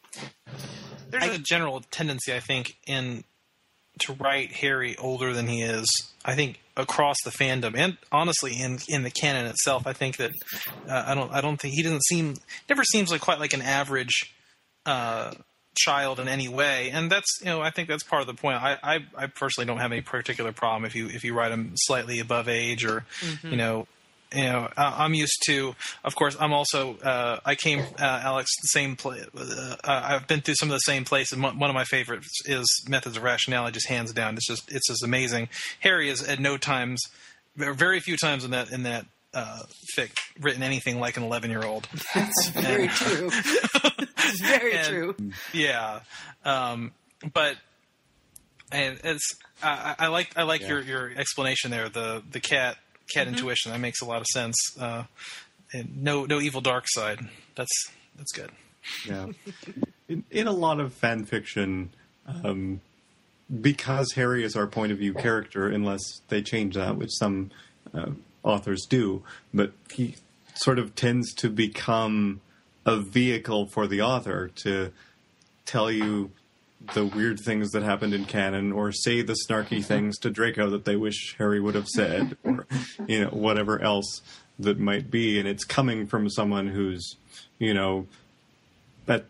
There's 1.09 1.23
a 1.35 1.39
general 1.39 1.81
tendency, 1.89 2.33
I 2.33 2.39
think, 2.41 2.75
in 2.85 3.23
to 4.01 4.13
write 4.13 4.51
Harry 4.53 4.95
older 4.97 5.33
than 5.33 5.47
he 5.47 5.61
is. 5.61 5.87
I 6.23 6.35
think 6.35 6.59
across 6.77 7.17
the 7.23 7.31
fandom, 7.31 7.75
and 7.77 7.97
honestly, 8.11 8.53
in 8.59 8.79
in 8.87 9.03
the 9.03 9.11
canon 9.11 9.45
itself, 9.45 9.85
I 9.85 9.93
think 9.93 10.17
that 10.17 10.31
uh, 10.87 11.03
I 11.07 11.15
don't 11.15 11.31
I 11.31 11.41
don't 11.41 11.57
think 11.57 11.73
he 11.75 11.83
doesn't 11.83 12.03
seem 12.05 12.35
never 12.69 12.83
seems 12.83 13.11
like 13.11 13.21
quite 13.21 13.39
like 13.39 13.53
an 13.53 13.61
average 13.61 14.33
uh, 14.85 15.31
child 15.75 16.19
in 16.19 16.27
any 16.27 16.47
way, 16.47 16.89
and 16.91 17.11
that's 17.11 17.39
you 17.39 17.45
know 17.47 17.61
I 17.61 17.69
think 17.69 17.87
that's 17.87 18.03
part 18.03 18.21
of 18.21 18.27
the 18.27 18.33
point. 18.33 18.61
I, 18.61 18.77
I 18.83 18.99
I 19.17 19.27
personally 19.27 19.65
don't 19.67 19.77
have 19.79 19.91
any 19.91 20.01
particular 20.01 20.51
problem 20.51 20.85
if 20.85 20.95
you 20.95 21.07
if 21.07 21.23
you 21.23 21.33
write 21.33 21.49
them 21.49 21.71
slightly 21.75 22.19
above 22.19 22.47
age 22.49 22.83
or 22.85 23.05
Mhm. 23.21 23.51
you 23.51 23.57
know 23.57 23.87
you 24.33 24.45
know, 24.45 24.69
I- 24.77 25.03
I'm 25.03 25.13
used 25.13 25.43
to. 25.47 25.75
Of 26.05 26.15
course, 26.15 26.37
I'm 26.39 26.53
also. 26.53 26.95
Uh, 26.99 27.41
I 27.43 27.55
came, 27.55 27.79
uh, 27.99 28.21
Alex, 28.23 28.49
the 28.61 28.67
same 28.69 28.95
place. 28.95 29.25
Uh, 29.35 29.75
I've 29.83 30.25
been 30.25 30.39
through 30.39 30.55
some 30.55 30.69
of 30.69 30.73
the 30.73 30.79
same 30.79 31.03
places. 31.03 31.37
One 31.37 31.59
one 31.59 31.69
of 31.69 31.73
my 31.73 31.83
favorites 31.83 32.29
is 32.45 32.65
Methods 32.87 33.17
of 33.17 33.23
Rationality, 33.23 33.73
just 33.73 33.89
hands 33.89 34.13
down. 34.13 34.35
It's 34.35 34.47
just, 34.47 34.71
it's 34.71 34.87
just 34.87 35.03
amazing. 35.03 35.49
Harry 35.81 36.09
is 36.09 36.23
at 36.25 36.39
no 36.39 36.55
times, 36.55 37.01
very 37.57 37.99
few 37.99 38.15
times 38.15 38.45
in 38.45 38.51
that 38.51 38.71
in 38.71 38.83
that 38.83 39.05
uh, 39.33 39.59
fic 39.97 40.11
written 40.39 40.63
anything 40.63 40.99
like 40.99 41.17
an 41.17 41.23
11 41.23 41.49
year 41.49 41.63
old. 41.63 41.87
That's 42.15 42.49
very 42.49 42.87
true. 42.87 43.29
it's 43.33 44.41
very 44.41 44.73
And- 44.73 44.87
true. 44.87 45.15
Yeah, 45.53 46.01
um, 46.45 46.91
but 47.33 47.55
and 48.71 48.99
it's 49.03 49.35
I, 49.63 49.95
I 49.99 50.07
like 50.07 50.37
I 50.37 50.43
like 50.43 50.61
Yeah. 50.61 50.67
your 50.69 50.81
your 50.81 51.11
explanation 51.17 51.71
there. 51.71 51.89
The 51.89 52.23
the 52.31 52.39
cat 52.39 52.77
cat 53.13 53.27
Mhm. 53.27 53.31
intuition 53.31 53.71
that 53.71 53.79
makes 53.79 54.01
a 54.01 54.05
lot 54.05 54.21
of 54.21 54.27
sense. 54.27 54.55
Uh, 54.79 55.03
and 55.73 56.03
no 56.03 56.25
no 56.25 56.39
evil 56.41 56.61
dark 56.61 56.85
side. 56.87 57.19
That's 57.55 57.71
that's 58.17 58.31
good. 58.33 58.51
Yeah. 59.07 59.27
In, 60.07 60.25
in 60.29 60.45
a 60.47 60.51
lot 60.51 60.81
of 60.81 60.93
fan 60.93 61.23
fiction, 61.23 61.91
um, 62.27 62.81
because 63.61 64.11
Harry 64.15 64.43
is 64.43 64.57
our 64.57 64.67
point 64.67 64.91
of 64.91 64.97
view 64.97 65.13
character, 65.13 65.69
unless 65.69 66.01
they 66.27 66.41
change 66.41 66.75
that, 66.75 66.97
which 66.97 67.11
some 67.13 67.49
uh, 67.93 68.07
authors 68.43 68.85
do, 68.89 69.23
but 69.53 69.71
he 69.91 70.15
sort 70.55 70.79
of 70.79 70.95
tends 70.95 71.33
to 71.35 71.49
become 71.49 72.41
a 72.85 72.97
vehicle 72.97 73.67
for 73.67 73.87
the 73.87 74.01
author 74.01 74.49
to 74.55 74.91
tell 75.65 75.91
you 75.91 76.31
the 76.93 77.05
weird 77.05 77.39
things 77.39 77.71
that 77.71 77.83
happened 77.83 78.13
in 78.13 78.25
canon 78.25 78.71
or 78.71 78.91
say 78.91 79.21
the 79.21 79.37
snarky 79.47 79.77
mm-hmm. 79.77 79.81
things 79.81 80.17
to 80.17 80.29
Draco 80.29 80.69
that 80.71 80.85
they 80.85 80.95
wish 80.95 81.35
Harry 81.37 81.59
would 81.59 81.75
have 81.75 81.87
said 81.87 82.37
or 82.43 82.65
you 83.07 83.21
know 83.21 83.29
whatever 83.29 83.79
else 83.79 84.21
that 84.59 84.79
might 84.79 85.11
be. 85.11 85.39
And 85.39 85.47
it's 85.47 85.63
coming 85.63 86.07
from 86.07 86.29
someone 86.29 86.67
who's 86.67 87.15
you 87.59 87.73
know 87.73 88.07
at 89.07 89.25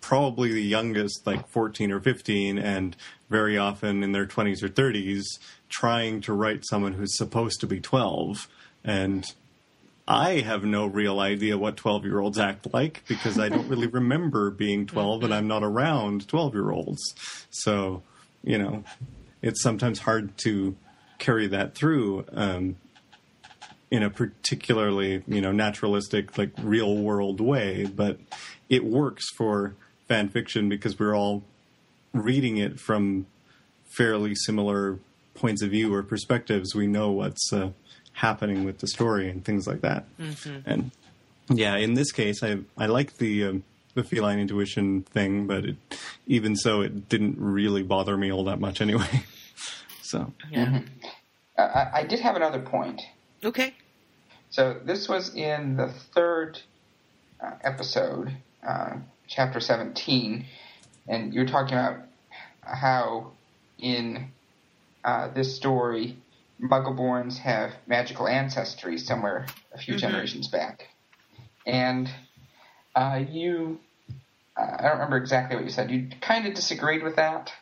probably 0.00 0.52
the 0.52 0.62
youngest 0.62 1.26
like 1.26 1.48
14 1.48 1.90
or 1.90 2.00
15 2.00 2.58
and 2.58 2.96
very 3.28 3.58
often 3.58 4.02
in 4.02 4.12
their 4.12 4.26
20s 4.26 4.62
or 4.62 4.68
30s 4.68 5.24
trying 5.68 6.20
to 6.20 6.32
write 6.32 6.64
someone 6.64 6.92
who's 6.94 7.16
supposed 7.16 7.60
to 7.60 7.66
be 7.66 7.80
12 7.80 8.48
and 8.84 9.32
I 10.08 10.40
have 10.40 10.62
no 10.64 10.86
real 10.86 11.18
idea 11.18 11.58
what 11.58 11.76
12 11.76 12.04
year 12.04 12.20
olds 12.20 12.38
act 12.38 12.72
like 12.72 13.02
because 13.08 13.38
I 13.38 13.48
don't 13.48 13.68
really 13.68 13.88
remember 13.88 14.50
being 14.50 14.86
12 14.86 15.24
and 15.24 15.34
I'm 15.34 15.48
not 15.48 15.64
around 15.64 16.28
12 16.28 16.54
year 16.54 16.70
olds. 16.70 17.02
So, 17.50 18.02
you 18.44 18.56
know, 18.56 18.84
it's 19.42 19.60
sometimes 19.60 20.00
hard 20.00 20.38
to 20.38 20.76
carry 21.18 21.48
that 21.48 21.74
through 21.74 22.24
um, 22.32 22.76
in 23.90 24.04
a 24.04 24.10
particularly, 24.10 25.24
you 25.26 25.40
know, 25.40 25.50
naturalistic, 25.50 26.38
like 26.38 26.50
real 26.58 26.96
world 26.96 27.40
way, 27.40 27.86
but 27.86 28.18
it 28.68 28.84
works 28.84 29.24
for 29.36 29.74
fan 30.06 30.28
fiction 30.28 30.68
because 30.68 30.98
we're 30.98 31.16
all 31.16 31.42
reading 32.22 32.56
it 32.56 32.78
from 32.80 33.26
fairly 33.84 34.34
similar 34.34 34.98
points 35.34 35.62
of 35.62 35.70
view 35.70 35.92
or 35.92 36.02
perspectives. 36.02 36.74
We 36.74 36.86
know 36.86 37.10
what's 37.10 37.52
uh, 37.52 37.70
happening 38.12 38.64
with 38.64 38.78
the 38.78 38.88
story 38.88 39.28
and 39.28 39.44
things 39.44 39.66
like 39.66 39.80
that. 39.82 40.04
Mhm. 40.18 40.62
And 40.66 40.90
yeah, 41.48 41.76
in 41.76 41.94
this 41.94 42.12
case, 42.12 42.42
I 42.42 42.58
I 42.76 42.86
like 42.86 43.18
the 43.18 43.44
um, 43.44 43.64
the 43.94 44.04
feline 44.04 44.38
intuition 44.38 45.02
thing, 45.02 45.46
but 45.46 45.64
it, 45.64 45.76
even 46.26 46.54
so, 46.54 46.82
it 46.82 47.08
didn't 47.08 47.36
really 47.38 47.82
bother 47.82 48.16
me 48.16 48.30
all 48.30 48.44
that 48.44 48.60
much 48.60 48.80
anyway. 48.80 49.24
so 50.02 50.32
Yeah. 50.50 50.80
Uh, 51.56 51.62
I, 51.62 52.00
I 52.00 52.02
did 52.04 52.20
have 52.20 52.36
another 52.36 52.60
point. 52.60 53.00
Okay. 53.42 53.74
So 54.50 54.78
this 54.84 55.08
was 55.08 55.34
in 55.34 55.76
the 55.76 55.88
third 55.88 56.60
uh, 57.40 57.52
episode, 57.62 58.36
uh, 58.66 58.96
chapter 59.28 59.60
17, 59.60 60.44
and 61.08 61.32
you're 61.34 61.46
talking 61.46 61.78
about 61.78 62.00
how 62.66 63.32
in 63.78 64.32
uh, 65.04 65.28
this 65.28 65.54
story, 65.54 66.16
Muggleborns 66.60 67.38
have 67.38 67.74
magical 67.86 68.26
ancestry 68.26 68.98
somewhere 68.98 69.46
a 69.72 69.78
few 69.78 69.94
Mhm. 69.94 70.00
generations 70.00 70.48
back. 70.48 70.88
And 71.66 72.10
uh, 72.94 73.24
you, 73.28 73.80
uh, 74.56 74.76
I 74.78 74.82
don't 74.82 74.92
remember 74.92 75.18
exactly 75.18 75.56
what 75.56 75.64
you 75.64 75.70
said, 75.70 75.90
you 75.90 76.08
kind 76.20 76.46
of 76.46 76.54
disagreed 76.54 77.02
with 77.02 77.16
that. 77.16 77.52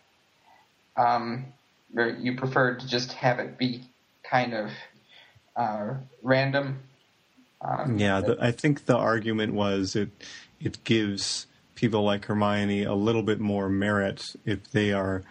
Um, 0.97 1.53
where 1.91 2.11
you 2.11 2.37
preferred 2.37 2.81
to 2.81 2.87
just 2.87 3.13
have 3.15 3.39
it 3.39 3.59
be 3.59 3.89
kind 4.29 4.55
of 4.55 4.71
uh, 5.57 5.95
random. 6.23 6.81
Um, 7.61 7.99
yeah, 7.99 8.21
the, 8.21 8.37
I 8.41 8.53
think 8.53 8.87
the 8.87 8.97
argument 8.97 9.55
was 9.55 9.97
it 9.97 10.11
it 10.61 10.83
gives 10.85 11.47
people 11.75 12.03
like 12.03 12.27
Hermione 12.27 12.85
a 12.85 12.95
little 12.95 13.23
bit 13.23 13.41
more 13.41 13.69
merit 13.69 14.23
if 14.45 14.71
they 14.71 14.93
are 14.93 15.23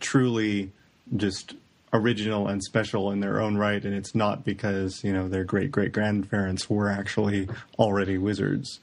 truly 0.00 0.72
just 1.16 1.54
original 1.92 2.48
and 2.48 2.62
special 2.62 3.10
in 3.10 3.20
their 3.20 3.40
own 3.40 3.56
right, 3.56 3.82
and 3.82 3.94
it's 3.94 4.14
not 4.14 4.44
because 4.44 5.02
you 5.02 5.12
know 5.12 5.28
their 5.28 5.44
great 5.44 5.72
great 5.72 5.92
grandparents 5.92 6.68
were 6.68 6.90
actually 6.90 7.48
already 7.78 8.18
wizards. 8.18 8.80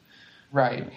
Right. 0.51 0.91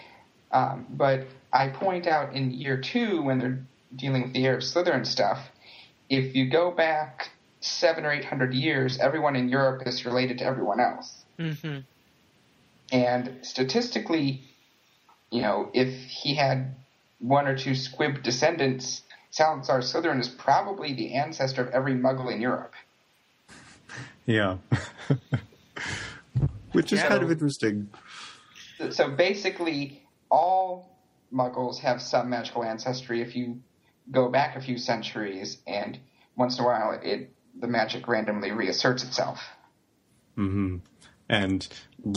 Um, 0.50 0.86
but 0.90 1.26
I 1.52 1.68
point 1.68 2.06
out 2.06 2.34
in 2.34 2.52
year 2.52 2.80
two, 2.80 3.22
when 3.22 3.38
they're 3.38 3.60
dealing 3.94 4.22
with 4.22 4.32
the 4.32 4.46
Heir 4.46 4.56
of 4.56 4.62
Slytherin 4.62 5.06
stuff, 5.06 5.50
if 6.08 6.34
you 6.34 6.48
go 6.48 6.70
back 6.70 7.30
seven 7.60 8.04
or 8.04 8.12
eight 8.12 8.24
hundred 8.24 8.54
years, 8.54 8.98
everyone 8.98 9.36
in 9.36 9.48
Europe 9.48 9.82
is 9.86 10.06
related 10.06 10.38
to 10.38 10.44
everyone 10.44 10.80
else. 10.80 11.24
Mm-hmm. 11.38 11.80
And 12.90 13.34
statistically, 13.42 14.42
you 15.30 15.42
know, 15.42 15.70
if 15.74 15.88
he 16.04 16.34
had 16.34 16.74
one 17.18 17.46
or 17.46 17.56
two 17.56 17.74
squib 17.74 18.22
descendants, 18.22 19.02
Salazar 19.30 19.80
Slytherin 19.80 20.20
is 20.20 20.28
probably 20.28 20.94
the 20.94 21.14
ancestor 21.14 21.62
of 21.62 21.68
every 21.74 21.94
Muggle 21.94 22.32
in 22.32 22.40
Europe. 22.40 22.74
Yeah. 24.26 24.58
which 26.72 26.92
is 26.92 27.02
kind 27.02 27.22
of 27.22 27.30
interesting. 27.30 27.88
So 28.90 29.10
basically, 29.10 30.04
all 30.30 30.96
Muggles 31.32 31.78
have 31.80 32.00
some 32.00 32.30
magical 32.30 32.64
ancestry. 32.64 33.20
If 33.20 33.34
you 33.34 33.60
go 34.10 34.28
back 34.28 34.56
a 34.56 34.60
few 34.60 34.78
centuries, 34.78 35.58
and 35.66 35.98
once 36.36 36.58
in 36.58 36.64
a 36.64 36.66
while, 36.66 36.98
it 37.02 37.32
the 37.58 37.66
magic 37.66 38.06
randomly 38.06 38.52
reasserts 38.52 39.02
itself. 39.02 39.40
Mm-hmm. 40.36 40.76
And 41.28 41.68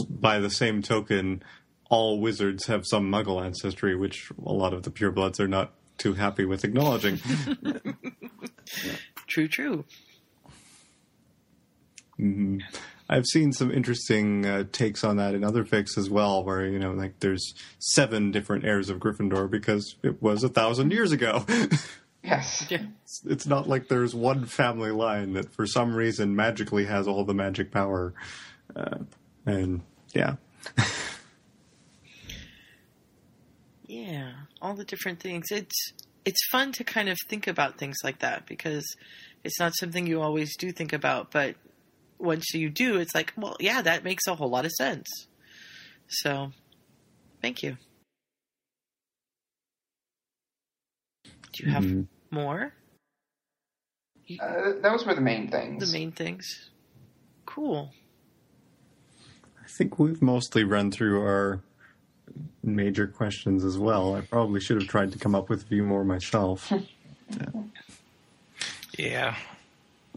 by 0.08 0.38
the 0.38 0.50
same 0.50 0.82
token, 0.82 1.42
all 1.92 2.18
wizards 2.18 2.66
have 2.68 2.86
some 2.86 3.12
Muggle 3.12 3.44
ancestry, 3.44 3.94
which 3.94 4.30
a 4.46 4.52
lot 4.52 4.72
of 4.72 4.82
the 4.82 4.90
purebloods 4.90 5.38
are 5.38 5.46
not 5.46 5.74
too 5.98 6.14
happy 6.14 6.46
with 6.46 6.64
acknowledging. 6.64 7.20
True, 9.26 9.48
true. 9.48 9.84
hmm 12.16 12.58
I've 13.10 13.26
seen 13.26 13.52
some 13.52 13.70
interesting 13.70 14.46
uh, 14.46 14.64
takes 14.72 15.04
on 15.04 15.16
that 15.16 15.34
in 15.34 15.44
other 15.44 15.64
fics 15.64 15.98
as 15.98 16.08
well, 16.08 16.42
where 16.44 16.66
you 16.66 16.78
know, 16.78 16.92
like 16.92 17.20
there's 17.20 17.54
seven 17.78 18.30
different 18.30 18.64
heirs 18.64 18.88
of 18.88 18.98
Gryffindor 18.98 19.50
because 19.50 19.96
it 20.02 20.22
was 20.22 20.42
a 20.42 20.48
thousand 20.48 20.92
years 20.92 21.12
ago. 21.12 21.44
Yes. 22.24 22.64
It's, 22.70 23.24
it's 23.26 23.46
not 23.48 23.68
like 23.68 23.88
there's 23.88 24.14
one 24.14 24.46
family 24.46 24.92
line 24.92 25.32
that 25.32 25.52
for 25.52 25.66
some 25.66 25.92
reason 25.92 26.36
magically 26.36 26.84
has 26.84 27.08
all 27.08 27.24
the 27.24 27.34
magic 27.34 27.72
power. 27.72 28.14
Uh, 28.76 28.98
and 29.44 29.80
yeah. 30.14 30.36
Yeah, 33.92 34.32
all 34.62 34.72
the 34.72 34.86
different 34.86 35.20
things. 35.20 35.48
It's 35.50 35.92
it's 36.24 36.40
fun 36.50 36.72
to 36.72 36.82
kind 36.82 37.10
of 37.10 37.18
think 37.28 37.46
about 37.46 37.76
things 37.76 37.98
like 38.02 38.20
that 38.20 38.46
because 38.46 38.86
it's 39.44 39.60
not 39.60 39.74
something 39.74 40.06
you 40.06 40.22
always 40.22 40.56
do 40.56 40.72
think 40.72 40.94
about, 40.94 41.30
but 41.30 41.56
once 42.18 42.54
you 42.54 42.70
do, 42.70 42.96
it's 42.96 43.14
like, 43.14 43.34
well, 43.36 43.54
yeah, 43.60 43.82
that 43.82 44.02
makes 44.02 44.26
a 44.26 44.34
whole 44.34 44.48
lot 44.48 44.64
of 44.64 44.70
sense. 44.72 45.06
So, 46.08 46.52
thank 47.42 47.62
you. 47.62 47.76
Do 51.52 51.66
you 51.66 51.70
have 51.70 51.84
Mhm. 51.84 52.06
more? 52.30 52.72
Uh, 54.40 54.72
those 54.80 55.04
were 55.04 55.14
the 55.14 55.20
main 55.20 55.50
things. 55.50 55.84
The 55.84 55.98
main 55.98 56.12
things. 56.12 56.70
Cool. 57.44 57.92
I 59.62 59.66
think 59.66 59.98
we've 59.98 60.22
mostly 60.22 60.64
run 60.64 60.90
through 60.90 61.20
our 61.20 61.60
major 62.62 63.06
questions 63.06 63.64
as 63.64 63.76
well. 63.78 64.14
I 64.14 64.20
probably 64.22 64.60
should 64.60 64.80
have 64.80 64.88
tried 64.88 65.12
to 65.12 65.18
come 65.18 65.34
up 65.34 65.48
with 65.48 65.62
a 65.62 65.66
few 65.66 65.82
more 65.84 66.04
myself. 66.04 66.72
Yeah. 68.98 69.36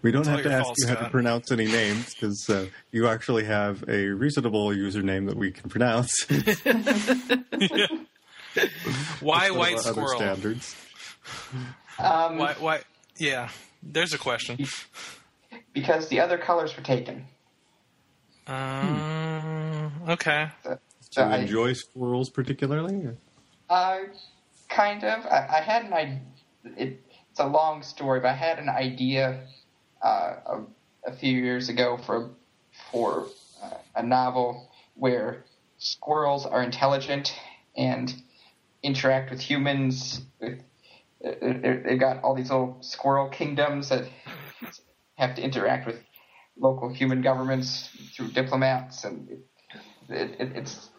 We 0.01 0.11
don't 0.11 0.21
It's 0.23 0.29
have 0.29 0.43
to 0.43 0.51
ask 0.51 0.65
fault, 0.65 0.77
you 0.79 0.87
how 0.87 0.95
to 0.95 1.09
pronounce 1.09 1.49
any 1.49 1.65
names 1.65 2.13
because 2.13 2.49
uh, 2.49 2.65
you 2.91 3.07
actually 3.07 3.45
have 3.45 3.85
a 3.87 4.07
reasonable 4.09 4.67
username 4.71 5.27
that 5.27 5.37
we 5.37 5.49
can 5.51 5.69
pronounce. 5.69 6.11
Why 9.21 9.47
That's 9.47 9.55
white 9.55 9.79
squirrel? 9.79 10.09
Standards. 10.17 10.75
Um, 11.97 12.37
Why? 12.37 12.53
Why? 12.59 12.81
Yeah. 13.17 13.49
There's 13.81 14.13
a 14.13 14.17
question. 14.17 14.59
Because 15.73 16.09
the 16.09 16.19
other 16.19 16.37
colors 16.37 16.75
were 16.75 16.83
taken. 16.83 17.25
Um, 18.47 19.91
okay. 20.09 20.49
Do 21.15 21.21
you 21.21 21.27
I- 21.27 21.37
enjoy 21.37 21.73
squirrels 21.73 22.29
particularly? 22.29 23.09
Uh, 23.69 23.97
kind 24.69 25.03
of. 25.03 25.25
I, 25.25 25.57
I 25.57 25.61
had 25.61 25.85
an 25.85 25.93
idea. 25.93 26.21
It, 26.77 27.01
it's 27.31 27.39
a 27.39 27.47
long 27.47 27.83
story, 27.83 28.19
but 28.19 28.29
I 28.29 28.33
had 28.33 28.59
an 28.59 28.69
idea 28.69 29.47
uh, 30.03 30.35
a, 30.45 30.61
a 31.07 31.13
few 31.13 31.37
years 31.37 31.69
ago 31.69 31.97
for 32.05 32.31
for 32.91 33.27
uh, 33.63 33.77
a 33.95 34.03
novel 34.03 34.69
where 34.95 35.45
squirrels 35.77 36.45
are 36.45 36.61
intelligent 36.63 37.33
and 37.75 38.13
interact 38.83 39.31
with 39.31 39.39
humans. 39.39 40.21
With, 40.39 40.59
they've 41.21 41.99
got 41.99 42.23
all 42.23 42.35
these 42.35 42.49
little 42.49 42.77
squirrel 42.81 43.29
kingdoms 43.29 43.89
that 43.89 44.05
have 45.15 45.35
to 45.35 45.41
interact 45.41 45.87
with 45.87 46.01
local 46.57 46.89
human 46.93 47.21
governments 47.21 47.89
through 48.15 48.29
diplomats, 48.29 49.03
and 49.03 49.29
it, 50.09 50.35
it, 50.39 50.51
it's 50.55 50.89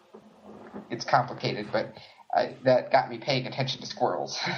it's 0.89 1.05
complicated, 1.05 1.67
but 1.71 1.93
I, 2.33 2.55
that 2.63 2.91
got 2.91 3.09
me 3.09 3.17
paying 3.17 3.47
attention 3.47 3.81
to 3.81 3.87
squirrels. 3.87 4.39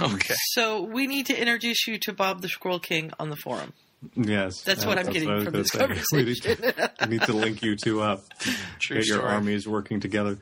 Okay. 0.00 0.34
So 0.52 0.82
we 0.82 1.06
need 1.06 1.26
to 1.26 1.38
introduce 1.38 1.86
you 1.86 1.98
to 1.98 2.12
Bob 2.12 2.42
the 2.42 2.48
Squirrel 2.48 2.78
King 2.78 3.12
on 3.18 3.30
the 3.30 3.36
forum. 3.36 3.72
Yes. 4.14 4.62
That's 4.62 4.86
what 4.86 4.98
I'm 4.98 5.06
getting 5.06 5.28
I 5.28 5.34
was 5.34 5.44
from 5.44 5.52
this 5.52 5.68
say. 5.68 5.78
We 6.12 6.24
need, 6.24 6.36
to, 6.36 6.56
conversation. 6.56 6.90
we 7.00 7.06
need 7.08 7.22
to 7.22 7.32
link 7.32 7.62
you 7.62 7.76
two 7.76 8.00
up. 8.00 8.22
True 8.80 8.96
Get 8.98 9.06
your 9.06 9.18
story. 9.18 9.32
armies 9.32 9.68
working 9.68 10.00
together. 10.00 10.38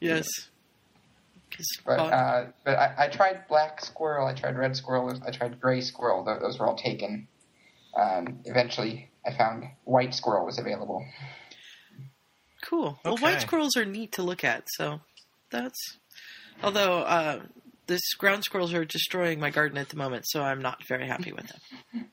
Yes. 0.00 0.26
But 1.84 1.98
uh, 1.98 2.46
but 2.64 2.78
I, 2.78 2.94
I 2.98 3.08
tried 3.08 3.46
black 3.46 3.84
squirrel, 3.84 4.26
I 4.26 4.32
tried 4.32 4.56
red 4.56 4.74
squirrel, 4.74 5.12
I 5.26 5.30
tried 5.30 5.60
gray 5.60 5.82
squirrel. 5.82 6.24
Those 6.24 6.58
were 6.58 6.66
all 6.66 6.76
taken. 6.76 7.28
Um, 7.94 8.40
eventually, 8.46 9.10
I 9.26 9.36
found 9.36 9.64
white 9.84 10.14
squirrel 10.14 10.46
was 10.46 10.58
available. 10.58 11.04
Cool. 12.62 12.98
Well, 13.04 13.18
white 13.18 13.40
squirrels 13.42 13.76
are 13.76 13.84
neat 13.84 14.12
to 14.12 14.22
look 14.22 14.44
at, 14.44 14.64
so 14.76 15.00
that's. 15.50 15.98
Although 16.62 17.00
uh, 17.00 17.40
this 17.88 18.14
ground 18.14 18.44
squirrels 18.44 18.72
are 18.72 18.84
destroying 18.84 19.40
my 19.40 19.50
garden 19.50 19.76
at 19.78 19.88
the 19.90 19.96
moment, 19.96 20.24
so 20.28 20.42
I'm 20.42 20.62
not 20.62 20.86
very 20.86 21.06
happy 21.06 21.32
with 21.32 21.48
them. 21.48 22.08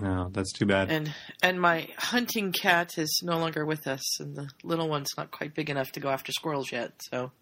No, 0.00 0.30
that's 0.32 0.52
too 0.52 0.66
bad. 0.66 0.90
And 0.90 1.12
and 1.42 1.60
my 1.60 1.88
hunting 1.98 2.52
cat 2.52 2.98
is 2.98 3.20
no 3.24 3.38
longer 3.38 3.64
with 3.64 3.86
us, 3.86 4.20
and 4.20 4.36
the 4.36 4.48
little 4.62 4.88
one's 4.88 5.10
not 5.16 5.30
quite 5.30 5.54
big 5.54 5.68
enough 5.70 5.90
to 5.92 6.00
go 6.00 6.08
after 6.10 6.32
squirrels 6.32 6.70
yet. 6.70 6.92
So 7.10 7.32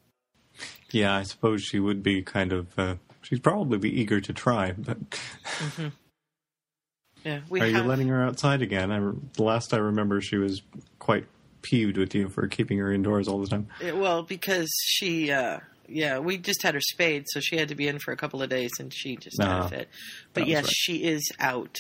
Yeah, 0.91 1.15
I 1.15 1.25
suppose 1.25 1.63
she 1.63 1.79
would 1.81 2.03
be 2.03 2.23
kind 2.23 2.53
of. 2.53 2.79
Uh, 2.79 2.95
she'd 3.23 3.43
probably 3.43 3.79
be 3.79 4.01
eager 4.01 4.21
to 4.21 4.33
try, 4.33 4.73
but 4.73 4.99
yeah, 7.25 7.41
we 7.49 7.61
are 7.61 7.67
have. 7.67 7.85
you 7.85 7.89
letting 7.89 8.09
her 8.09 8.25
outside 8.25 8.63
again? 8.63 8.91
I, 8.91 8.97
re- 8.97 9.19
the 9.35 9.43
last 9.43 9.75
I 9.75 9.79
remember, 9.79 10.21
she 10.21 10.37
was 10.37 10.63
quite 10.99 11.27
peeved 11.63 11.97
with 11.97 12.15
you 12.15 12.29
for 12.29 12.47
keeping 12.49 12.79
her 12.79 12.93
indoors 12.93 13.29
all 13.29 13.41
the 13.41 13.47
time. 13.49 13.69
Well, 13.83 14.23
because 14.23 14.69
she, 14.85 15.31
uh, 15.31 15.61
yeah, 15.89 16.19
we 16.19 16.39
just 16.39 16.63
had 16.63 16.75
her 16.75 16.81
spayed, 16.81 17.25
so 17.29 17.41
she 17.41 17.57
had 17.57 17.69
to 17.69 17.75
be 17.75 17.89
in 17.89 17.99
for 17.99 18.13
a 18.13 18.17
couple 18.17 18.43
of 18.43 18.49
days, 18.49 18.71
and 18.79 18.93
she 18.93 19.17
just 19.17 19.41
had 19.41 19.49
Ah, 19.51 19.67
a 19.67 19.69
fit. 19.69 19.89
But 20.35 20.47
yes, 20.47 20.65
right. 20.65 20.73
she 20.73 21.05
is 21.05 21.31
out, 21.41 21.77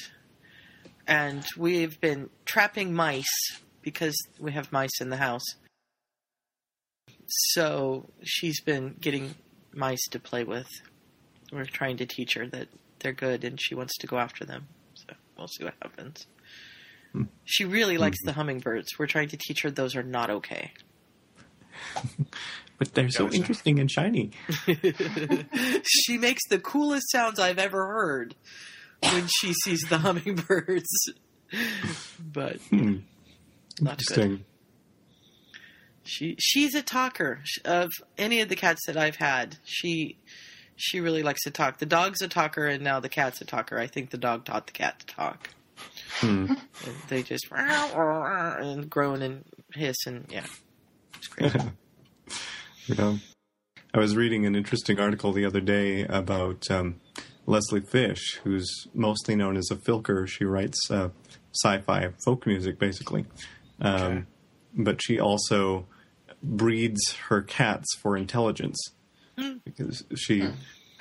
and 1.07 1.44
we've 1.57 2.00
been 2.00 2.28
trapping 2.44 2.92
mice 2.94 3.25
because 3.83 4.15
we 4.39 4.52
have 4.52 4.70
mice 4.73 5.00
in 5.00 5.10
the 5.10 5.17
house. 5.17 5.44
So 7.26 8.07
she's 8.23 8.60
been 8.60 8.97
getting 9.00 9.34
mice 9.73 10.05
to 10.10 10.18
play 10.18 10.44
with. 10.44 10.68
We're 11.52 11.65
trying 11.65 11.97
to 11.99 12.07
teach 12.07 12.34
her 12.34 12.47
that 12.49 12.68
they're 12.99 13.12
good, 13.12 13.44
and 13.44 13.60
she 13.60 13.75
wants 13.75 13.97
to 13.99 14.07
go 14.07 14.18
after 14.18 14.44
them. 14.44 14.67
So 14.94 15.15
we'll 15.39 15.49
see 15.49 15.65
what 15.65 15.75
happens. 15.83 16.26
She 17.44 17.64
really 17.64 17.98
likes 17.98 18.18
the 18.24 18.32
hummingbirds. 18.32 18.98
We're 18.98 19.06
trying 19.06 19.28
to 19.28 19.36
teach 19.36 19.62
her 19.62 19.70
those 19.70 19.97
are 19.97 20.02
not 20.02 20.30
okay. 20.30 20.72
But 22.78 22.94
they're 22.94 23.10
so 23.10 23.24
Gotcha. 23.26 23.36
interesting 23.36 23.78
and 23.78 23.90
shiny. 23.90 24.30
she 25.84 26.16
makes 26.16 26.40
the 26.48 26.58
coolest 26.58 27.10
sounds 27.10 27.39
I've 27.39 27.58
ever 27.58 27.86
heard 27.86 28.34
when 29.02 29.26
she 29.26 29.52
sees 29.52 29.80
the 29.82 29.98
hummingbirds. 29.98 30.89
but 32.32 32.56
Hmm. 32.70 33.00
not 33.80 33.98
good. 33.98 34.18
Interesting. 34.18 34.44
She 36.05 36.36
she's 36.39 36.74
a 36.74 36.80
talker 36.80 37.42
of 37.66 37.90
any 38.16 38.40
of 38.40 38.48
the 38.48 38.56
cats 38.56 38.80
that 38.86 38.97
I've 38.97 39.16
had. 39.16 39.58
She 39.64 40.16
she 40.76 41.00
really 41.00 41.22
likes 41.22 41.42
to 41.44 41.50
talk. 41.50 41.78
The 41.80 41.86
dog's 41.86 42.22
a 42.22 42.28
talker, 42.28 42.66
and 42.66 42.82
now 42.82 42.98
the 43.00 43.10
cat's 43.10 43.42
a 43.42 43.44
talker. 43.44 43.78
I 43.78 43.86
think 43.89 44.08
the 44.08 44.16
dog 44.16 44.47
taught 44.47 44.66
the 44.66 44.72
cat 44.72 45.00
to 45.00 45.06
talk. 45.06 45.50
Hmm. 46.14 46.55
They 47.08 47.22
just 47.22 47.47
and 47.52 48.90
groan 48.90 49.22
and 49.22 49.44
hiss 49.74 49.97
and 50.06 50.26
yeah, 50.30 50.47
it's 51.16 51.26
great. 51.28 51.55
Yeah. 52.86 53.16
I 53.92 53.98
was 53.98 54.16
reading 54.16 54.47
an 54.47 54.55
interesting 54.55 55.00
article 55.00 55.32
the 55.32 55.44
other 55.44 55.60
day 55.60 56.05
about 56.05 56.70
um, 56.70 57.00
Leslie 57.47 57.80
Fish, 57.80 58.39
who's 58.44 58.86
mostly 58.94 59.34
known 59.34 59.56
as 59.56 59.68
a 59.70 59.76
filker. 59.76 60.28
She 60.28 60.44
writes 60.44 60.78
uh, 60.90 61.08
sci-fi 61.52 62.10
folk 62.24 62.47
music, 62.47 62.78
basically, 62.78 63.26
um, 63.80 64.28
but 64.74 65.02
she 65.02 65.18
also 65.18 65.86
breeds 66.42 67.16
her 67.28 67.42
cats 67.42 67.89
for 68.00 68.16
intelligence 68.16 68.78
because 69.64 70.05
she 70.16 70.48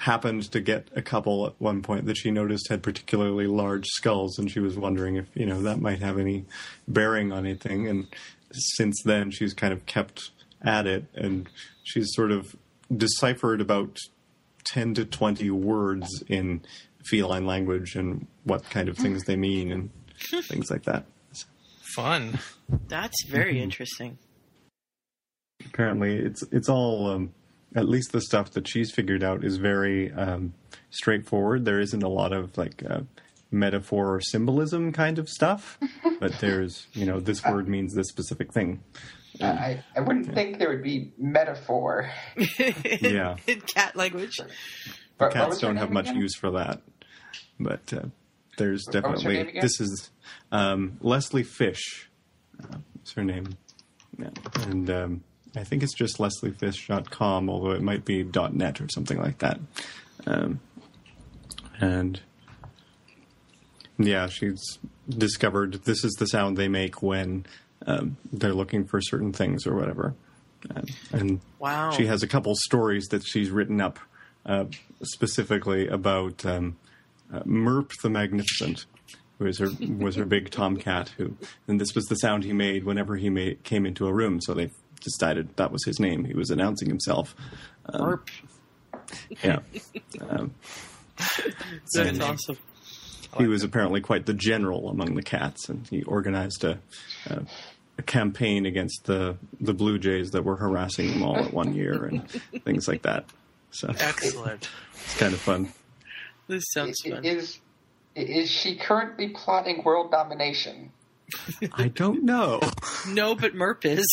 happened 0.03 0.49
to 0.51 0.61
get 0.61 0.87
a 0.95 1.01
couple 1.01 1.45
at 1.45 1.53
one 1.59 1.81
point 1.81 2.05
that 2.05 2.15
she 2.15 2.31
noticed 2.31 2.69
had 2.69 2.81
particularly 2.81 3.47
large 3.47 3.85
skulls, 3.87 4.39
and 4.39 4.49
she 4.49 4.59
was 4.59 4.77
wondering 4.77 5.17
if 5.17 5.25
you 5.33 5.45
know 5.45 5.61
that 5.61 5.79
might 5.81 5.99
have 5.99 6.17
any 6.17 6.45
bearing 6.87 7.31
on 7.33 7.45
anything. 7.45 7.87
And 7.87 8.07
since 8.51 9.01
then, 9.03 9.29
she's 9.31 9.53
kind 9.53 9.73
of 9.73 9.85
kept 9.85 10.31
at 10.61 10.87
it, 10.87 11.05
and 11.15 11.47
she's 11.83 12.07
sort 12.13 12.31
of 12.31 12.55
deciphered 12.95 13.59
about 13.61 13.97
ten 14.63 14.93
to 14.93 15.05
twenty 15.05 15.49
words 15.51 16.23
in 16.27 16.61
feline 17.05 17.45
language 17.45 17.95
and 17.95 18.27
what 18.43 18.69
kind 18.69 18.87
of 18.89 18.97
things 18.97 19.23
they 19.25 19.35
mean 19.35 19.71
and 19.71 19.89
things 20.45 20.69
like 20.71 20.83
that. 20.83 21.05
Fun. 21.95 22.39
That's 22.87 23.15
very 23.27 23.55
Mhm. 23.55 23.61
interesting. 23.63 24.17
apparently 25.65 26.15
it's 26.17 26.41
it's 26.51 26.69
all 26.69 27.09
um, 27.09 27.33
at 27.75 27.87
least 27.87 28.11
the 28.11 28.21
stuff 28.21 28.51
that 28.51 28.67
she's 28.67 28.91
figured 28.91 29.23
out 29.23 29.43
is 29.43 29.57
very 29.57 30.11
um, 30.13 30.53
straightforward. 30.89 31.65
There 31.65 31.79
isn't 31.79 32.03
a 32.03 32.09
lot 32.09 32.33
of 32.33 32.57
like 32.57 32.83
uh, 32.89 33.01
metaphor 33.51 34.15
or 34.15 34.21
symbolism 34.21 34.91
kind 34.91 35.19
of 35.19 35.29
stuff, 35.29 35.77
but 36.19 36.39
there's 36.39 36.87
you 36.93 37.05
know 37.05 37.19
this 37.19 37.43
word 37.43 37.67
means 37.67 37.93
this 37.93 38.07
specific 38.09 38.51
thing. 38.53 38.81
I, 39.41 39.83
I 39.95 39.99
wouldn't 40.01 40.33
think 40.33 40.57
there 40.57 40.69
would 40.69 40.83
be 40.83 41.13
metaphor. 41.17 42.09
Yeah, 42.99 43.37
In 43.47 43.61
cat 43.61 43.95
language. 43.95 44.37
the 44.37 44.43
What- 44.43 44.51
what 45.17 45.33
cats 45.33 45.59
don't 45.59 45.77
have 45.77 45.91
much 45.91 46.09
again? 46.09 46.21
use 46.21 46.35
for 46.35 46.51
that, 46.51 46.81
but 47.59 47.93
uh, 47.93 48.05
there's 48.57 48.85
What 48.87 49.11
was 49.11 49.23
her 49.23 49.31
definitely 49.31 49.59
this 49.61 49.79
is 49.79 50.09
um, 50.51 50.97
Leslie 51.01 51.43
Fish. 51.43 52.09
Uh, 52.61 52.77
what's 52.93 53.13
her 53.13 53.23
name? 53.23 53.55
Yeah. 54.17 54.29
And 54.67 54.89
um, 54.89 55.23
I 55.55 55.63
think 55.63 55.81
it's 55.83 55.93
just 55.95 56.17
lesliefish.com, 56.17 57.49
although 57.49 57.71
it 57.71 57.81
might 57.81 58.05
be 58.05 58.23
.net 58.23 58.79
or 58.81 58.87
something 58.89 59.17
like 59.19 59.39
that. 59.39 59.59
Um, 60.27 60.59
and 61.79 62.19
yeah, 63.97 64.27
she's 64.27 64.79
discovered 65.09 65.73
this 65.85 66.03
is 66.03 66.13
the 66.13 66.27
sound 66.27 66.57
they 66.57 66.67
make 66.67 67.01
when 67.01 67.45
um, 67.87 68.17
they're 68.31 68.53
looking 68.53 68.85
for 68.85 69.01
certain 69.01 69.33
things 69.33 69.65
or 69.65 69.75
whatever. 69.75 70.13
Um, 70.75 70.85
and 71.11 71.39
Wow. 71.57 71.91
she 71.91 72.05
has 72.05 72.21
a 72.21 72.27
couple 72.27 72.53
stories 72.55 73.07
that 73.07 73.23
she's 73.25 73.49
written 73.49 73.81
up 73.81 73.99
uh, 74.45 74.65
specifically 75.01 75.87
about 75.87 76.45
um, 76.45 76.77
uh, 77.33 77.39
Merp 77.41 77.91
the 78.01 78.09
Magnificent, 78.09 78.85
who 79.37 79.45
was 79.45 79.59
her 79.59 79.69
was 79.97 80.15
her 80.15 80.25
big 80.25 80.49
tomcat. 80.51 81.09
Who 81.17 81.35
and 81.67 81.79
this 81.79 81.95
was 81.95 82.05
the 82.05 82.15
sound 82.15 82.43
he 82.43 82.53
made 82.53 82.83
whenever 82.83 83.15
he 83.15 83.29
made, 83.29 83.63
came 83.63 83.85
into 83.85 84.07
a 84.07 84.13
room. 84.13 84.41
So 84.41 84.53
they 84.53 84.69
decided 85.01 85.55
that 85.57 85.71
was 85.71 85.83
his 85.85 85.99
name. 85.99 86.25
He 86.25 86.33
was 86.33 86.49
announcing 86.49 86.89
himself. 86.89 87.35
Um, 87.85 88.01
Merp. 88.01 88.27
Yeah. 89.43 89.59
Um, 90.29 90.53
That's 91.17 91.95
and 91.97 92.21
awesome. 92.21 92.57
he 93.39 93.47
was 93.47 93.63
apparently 93.63 94.01
quite 94.01 94.27
the 94.27 94.35
general 94.35 94.89
among 94.89 95.15
the 95.15 95.23
cats, 95.23 95.67
and 95.67 95.87
he 95.87 96.03
organized 96.03 96.63
a, 96.63 96.79
a, 97.25 97.41
a 97.97 98.01
campaign 98.03 98.67
against 98.67 99.05
the 99.05 99.37
the 99.59 99.73
Blue 99.73 99.97
Jays 99.97 100.29
that 100.31 100.43
were 100.43 100.57
harassing 100.57 101.09
him 101.09 101.23
all 101.23 101.37
at 101.37 101.53
one 101.53 101.73
year 101.73 102.05
and 102.05 102.29
things 102.63 102.87
like 102.87 103.01
that. 103.01 103.25
So 103.71 103.91
Excellent. 103.97 104.69
it's 104.93 105.17
kind 105.17 105.33
of 105.33 105.39
fun. 105.39 105.71
This 106.47 106.65
sounds 106.71 107.01
fun. 107.01 107.25
Is 107.25 107.59
is 108.15 108.49
she 108.49 108.75
currently 108.75 109.29
plotting 109.29 109.83
world 109.83 110.11
domination? 110.11 110.91
I 111.73 111.87
don't 111.89 112.23
know. 112.23 112.59
No, 113.07 113.35
but 113.35 113.53
Merp 113.53 113.85
is. 113.85 114.07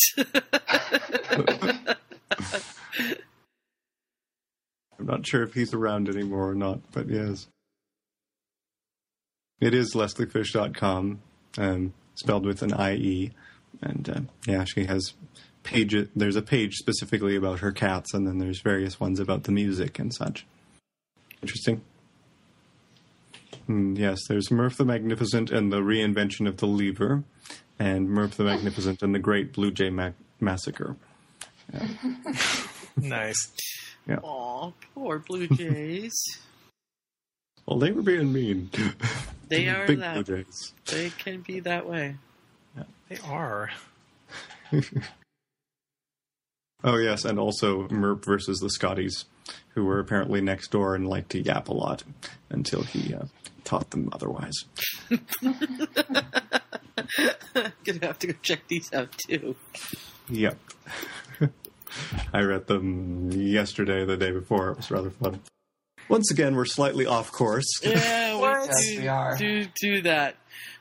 I'm 4.99 5.05
not 5.05 5.25
sure 5.27 5.43
if 5.43 5.53
he's 5.53 5.73
around 5.73 6.09
anymore 6.09 6.49
or 6.49 6.55
not, 6.55 6.79
but 6.91 7.09
yes. 7.09 7.47
It 9.59 9.73
is 9.73 9.93
lesliefish.com, 9.95 11.19
um, 11.57 11.93
spelled 12.15 12.45
with 12.45 12.61
an 12.61 12.73
IE. 12.79 13.31
And 13.81 14.09
uh, 14.09 14.21
yeah, 14.45 14.65
she 14.65 14.85
has 14.85 15.13
pages. 15.63 16.09
There's 16.15 16.35
a 16.35 16.41
page 16.41 16.75
specifically 16.75 17.35
about 17.35 17.59
her 17.59 17.71
cats, 17.71 18.13
and 18.13 18.27
then 18.27 18.37
there's 18.39 18.61
various 18.61 18.99
ones 18.99 19.19
about 19.19 19.43
the 19.43 19.51
music 19.51 19.99
and 19.99 20.13
such. 20.13 20.45
Interesting. 21.41 21.81
Hmm, 23.65 23.95
yes, 23.95 24.19
there's 24.27 24.47
Merp 24.49 24.75
the 24.77 24.85
Magnificent 24.85 25.51
and 25.51 25.71
the 25.71 25.81
reinvention 25.81 26.47
of 26.47 26.57
the 26.57 26.67
lever, 26.67 27.23
and 27.79 28.07
Merp 28.09 28.31
the 28.31 28.43
Magnificent 28.43 29.01
and 29.01 29.13
the 29.13 29.19
Great 29.19 29.53
Blue 29.53 29.71
Jay 29.71 29.89
Ma- 29.89 30.11
Massacre. 30.39 30.95
Nice. 32.99 33.51
Yeah. 34.07 34.17
Aw, 34.23 34.71
poor 34.95 35.19
Blue 35.19 35.47
Jays. 35.47 36.15
Well, 37.67 37.77
they 37.77 37.91
were 37.91 38.01
being 38.01 38.33
mean. 38.33 38.71
They 39.49 39.65
the 39.65 39.69
are 39.69 39.85
big 39.85 39.99
that. 39.99 40.25
Blue 40.25 40.43
Jays. 40.43 40.73
They 40.85 41.11
can 41.11 41.41
be 41.41 41.59
that 41.59 41.87
way. 41.87 42.15
They 43.09 43.17
are. 43.27 43.69
Oh 46.83 46.97
yes, 46.97 47.25
and 47.25 47.39
also 47.39 47.87
Merp 47.87 48.23
versus 48.23 48.59
the 48.59 48.69
Scotties, 48.69 49.25
who 49.77 49.85
were 49.85 49.99
apparently 49.99 50.41
next 50.41 50.71
door 50.71 50.95
and 50.95 51.07
liked 51.07 51.29
to 51.29 51.39
yap 51.39 51.67
a 51.67 51.71
lot 51.71 52.03
until 52.49 52.81
he 52.81 53.13
uh, 53.13 53.25
taught 53.63 53.91
them 53.91 54.09
otherwise. 54.11 54.55
Gonna 55.11 55.21
have 58.01 58.17
to 58.19 58.27
go 58.27 58.33
check 58.41 58.67
these 58.67 58.91
out 58.91 59.15
too. 59.29 59.55
Yep. 60.29 60.57
I 62.33 62.41
read 62.41 62.65
them 62.65 63.29
yesterday, 63.31 64.03
the 64.03 64.17
day 64.17 64.31
before. 64.31 64.71
It 64.71 64.77
was 64.77 64.89
rather 64.89 65.11
fun. 65.11 65.41
Once 66.09 66.31
again, 66.31 66.55
we're 66.55 66.65
slightly 66.65 67.05
off 67.05 67.31
course. 67.31 67.67
Yeah, 67.83 68.35
we 68.37 68.41
Yes, 68.41 68.85
do, 68.95 68.99
we 69.01 69.07
are. 69.07 69.37
do 69.37 69.65
do 69.79 70.01
that. 70.01 70.37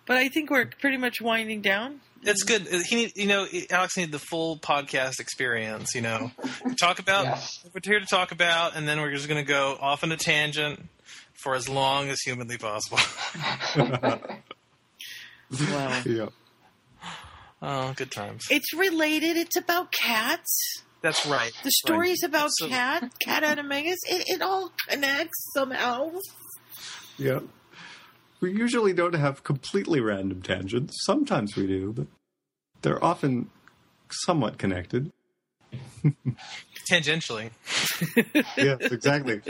But 0.06 0.16
I 0.16 0.28
think 0.28 0.48
we're 0.50 0.70
pretty 0.80 0.96
much 0.96 1.20
winding 1.20 1.60
down. 1.60 2.00
It's 2.22 2.42
good. 2.42 2.66
He, 2.88 2.96
need, 2.96 3.12
you 3.16 3.26
know, 3.26 3.46
Alex 3.70 3.96
needed 3.96 4.12
the 4.12 4.18
full 4.18 4.58
podcast 4.58 5.20
experience. 5.20 5.94
You 5.94 6.00
know, 6.02 6.30
talk 6.80 6.98
about 6.98 7.24
Yes. 7.26 7.58
what 7.62 7.74
we're 7.74 7.90
here 7.92 8.00
to 8.00 8.06
talk 8.06 8.32
about, 8.32 8.74
and 8.76 8.88
then 8.88 9.00
we're 9.00 9.12
just 9.12 9.28
going 9.28 9.42
to 9.44 9.48
go 9.48 9.76
off 9.80 10.02
on 10.02 10.10
a 10.12 10.16
tangent 10.16 10.88
for 11.34 11.54
as 11.54 11.68
long 11.68 12.08
as 12.08 12.18
humanly 12.24 12.58
possible. 12.58 12.98
Wow. 15.50 16.02
Yep. 16.04 16.32
oh, 17.62 17.92
good 17.94 18.10
times. 18.10 18.42
It's 18.50 18.74
related. 18.74 19.36
It's 19.36 19.56
about 19.56 19.92
cats. 19.92 20.82
That's 21.02 21.24
right. 21.24 21.52
The 21.62 21.70
story's 21.70 22.22
about 22.24 22.50
So- 22.54 22.68
cat, 22.68 23.12
cat 23.20 23.44
animagus. 23.44 23.94
It, 24.08 24.24
it 24.26 24.42
all 24.42 24.72
connects 24.88 25.52
somehow. 25.54 26.10
Yep. 27.18 27.44
We 28.40 28.52
usually 28.52 28.92
don't 28.92 29.14
have 29.14 29.44
completely 29.44 30.00
random 30.00 30.42
tangents. 30.42 30.94
Sometimes 31.04 31.56
we 31.56 31.66
do, 31.66 31.92
but 31.92 32.06
they're 32.82 33.02
often 33.02 33.50
somewhat 34.10 34.58
connected. 34.58 35.12
Tangentially. 36.90 37.50
yes, 38.56 38.78
exactly. 38.92 39.40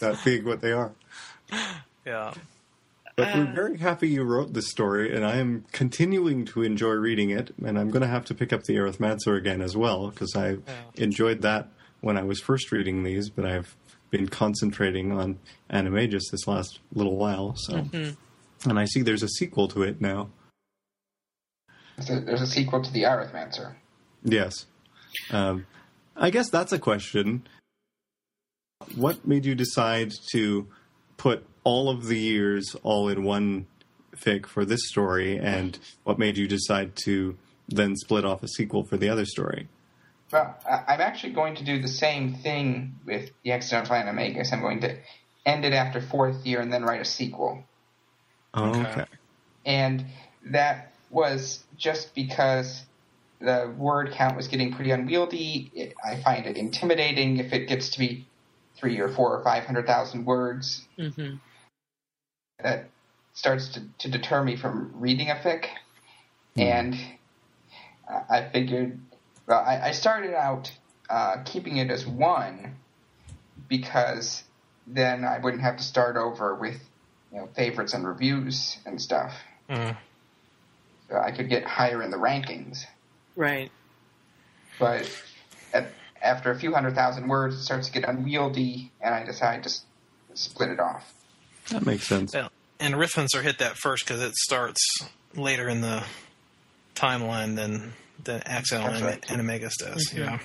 that 0.00 0.18
being 0.24 0.44
what 0.44 0.60
they 0.60 0.72
are. 0.72 0.92
Yeah. 2.04 2.34
But 3.16 3.28
Uh, 3.28 3.38
we're 3.38 3.52
very 3.54 3.78
happy 3.78 4.08
you 4.08 4.24
wrote 4.24 4.54
this 4.54 4.68
story, 4.68 5.14
and 5.14 5.24
I 5.24 5.36
am 5.36 5.64
continuing 5.72 6.44
to 6.46 6.62
enjoy 6.62 6.92
reading 6.94 7.30
it. 7.30 7.54
And 7.64 7.78
I'm 7.78 7.90
going 7.90 8.02
to 8.02 8.08
have 8.08 8.24
to 8.26 8.34
pick 8.34 8.52
up 8.52 8.64
the 8.64 8.74
Arithmancer 8.74 9.36
again 9.36 9.62
as 9.62 9.76
well 9.76 10.08
because 10.08 10.34
I 10.34 10.58
enjoyed 10.96 11.42
that 11.42 11.68
when 12.00 12.18
I 12.18 12.24
was 12.24 12.40
first 12.40 12.72
reading 12.72 13.04
these, 13.04 13.30
but 13.30 13.46
I've 13.46 13.76
been 14.14 14.28
concentrating 14.28 15.10
on 15.10 15.40
Animagus 15.70 16.30
this 16.30 16.46
last 16.46 16.78
little 16.92 17.16
while. 17.16 17.56
So, 17.56 17.72
Mm-hmm. 17.74 18.70
and 18.70 18.78
I 18.78 18.84
see 18.84 19.02
there's 19.02 19.24
a 19.24 19.28
sequel 19.28 19.66
to 19.68 19.82
it 19.82 20.00
now. 20.00 20.28
There's 21.96 22.10
a, 22.10 22.20
there's 22.24 22.40
a 22.40 22.46
sequel 22.46 22.80
to 22.82 22.92
the 22.92 23.02
Arithmancer. 23.02 23.74
Yes, 24.22 24.66
um, 25.32 25.66
I 26.16 26.30
guess 26.30 26.48
that's 26.48 26.72
a 26.72 26.78
question. 26.78 27.42
What 28.94 29.26
made 29.26 29.44
you 29.46 29.56
decide 29.56 30.12
to 30.32 30.68
put 31.16 31.44
all 31.64 31.90
of 31.90 32.06
the 32.06 32.18
years 32.18 32.76
all 32.84 33.08
in 33.08 33.24
one 33.24 33.66
fic 34.16 34.46
for 34.46 34.64
this 34.64 34.88
story, 34.88 35.38
and 35.38 35.76
what 36.04 36.18
made 36.20 36.36
you 36.36 36.46
decide 36.46 36.94
to 37.04 37.36
then 37.68 37.96
split 37.96 38.24
off 38.24 38.42
a 38.44 38.48
sequel 38.48 38.84
for 38.84 38.96
the 38.96 39.08
other 39.08 39.24
story? 39.24 39.68
Well, 40.34 40.56
I, 40.68 40.94
I'm 40.94 41.00
actually 41.00 41.32
going 41.32 41.54
to 41.56 41.64
do 41.64 41.80
the 41.80 41.86
same 41.86 42.34
thing 42.34 42.96
with 43.06 43.30
the 43.44 43.52
Accidental 43.52 43.94
Animagus. 43.94 44.52
I'm 44.52 44.60
going 44.60 44.80
to 44.80 44.96
end 45.46 45.64
it 45.64 45.72
after 45.72 46.00
fourth 46.00 46.44
year 46.44 46.60
and 46.60 46.72
then 46.72 46.82
write 46.82 47.00
a 47.00 47.04
sequel. 47.04 47.62
Oh, 48.52 48.70
Okay. 48.70 48.80
okay. 48.80 49.04
And 49.64 50.06
that 50.46 50.92
was 51.08 51.62
just 51.76 52.16
because 52.16 52.82
the 53.40 53.72
word 53.78 54.10
count 54.12 54.36
was 54.36 54.48
getting 54.48 54.72
pretty 54.74 54.90
unwieldy. 54.90 55.70
It, 55.72 55.94
I 56.04 56.20
find 56.20 56.46
it 56.46 56.56
intimidating 56.56 57.36
if 57.36 57.52
it 57.52 57.68
gets 57.68 57.90
to 57.90 58.00
be 58.00 58.26
three 58.76 58.98
or 58.98 59.08
four 59.08 59.38
or 59.38 59.44
five 59.44 59.64
hundred 59.64 59.86
thousand 59.86 60.24
words. 60.24 60.82
Mm-hmm. 60.98 61.36
That 62.60 62.90
starts 63.34 63.68
to, 63.68 63.82
to 63.98 64.10
deter 64.10 64.42
me 64.42 64.56
from 64.56 64.94
reading 64.96 65.30
a 65.30 65.36
fic. 65.36 65.66
And 66.56 66.96
I 68.08 68.38
I 68.38 68.50
figured, 68.50 68.98
well, 69.10 69.13
I, 69.48 69.88
I 69.88 69.90
started 69.92 70.34
out 70.34 70.72
uh, 71.08 71.42
keeping 71.44 71.76
it 71.76 71.90
as 71.90 72.06
one 72.06 72.76
because 73.68 74.42
then 74.86 75.24
I 75.24 75.38
wouldn't 75.38 75.62
have 75.62 75.76
to 75.76 75.82
start 75.82 76.16
over 76.16 76.54
with 76.54 76.80
you 77.32 77.38
know 77.38 77.48
favorites 77.54 77.94
and 77.94 78.06
reviews 78.06 78.78
and 78.86 79.00
stuff. 79.00 79.34
Mm. 79.68 79.96
So 81.08 81.16
I 81.16 81.32
could 81.32 81.48
get 81.48 81.64
higher 81.64 82.02
in 82.02 82.10
the 82.10 82.16
rankings. 82.16 82.84
Right. 83.36 83.70
But 84.78 85.10
at, 85.72 85.88
after 86.22 86.50
a 86.50 86.58
few 86.58 86.72
hundred 86.72 86.94
thousand 86.94 87.28
words, 87.28 87.56
it 87.56 87.62
starts 87.62 87.88
to 87.88 87.92
get 87.92 88.08
unwieldy, 88.08 88.90
and 89.00 89.14
I 89.14 89.24
decide 89.24 89.64
to 89.64 89.68
s- 89.68 89.84
split 90.34 90.70
it 90.70 90.80
off. 90.80 91.12
That 91.70 91.84
makes 91.84 92.06
sense. 92.06 92.34
Yeah. 92.34 92.48
And 92.80 92.94
Arithmancer 92.94 93.42
hit 93.42 93.58
that 93.58 93.76
first 93.76 94.04
because 94.06 94.22
it 94.22 94.34
starts 94.34 94.82
later 95.34 95.68
in 95.68 95.80
the 95.80 96.04
timeline 96.94 97.56
than 97.56 97.92
than 98.22 98.42
Accidental 98.46 98.90
That's 98.92 99.02
right. 99.02 99.24
and 99.28 99.40
Animagus 99.40 99.72
does. 99.78 100.12
Yeah. 100.14 100.38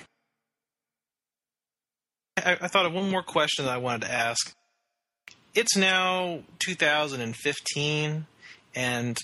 I, 2.36 2.58
I 2.60 2.68
thought 2.68 2.86
of 2.86 2.92
one 2.92 3.10
more 3.10 3.22
question 3.22 3.66
that 3.66 3.74
I 3.74 3.78
wanted 3.78 4.06
to 4.06 4.12
ask. 4.12 4.54
It's 5.54 5.76
now 5.76 6.40
2015, 6.60 8.26
and 8.74 9.18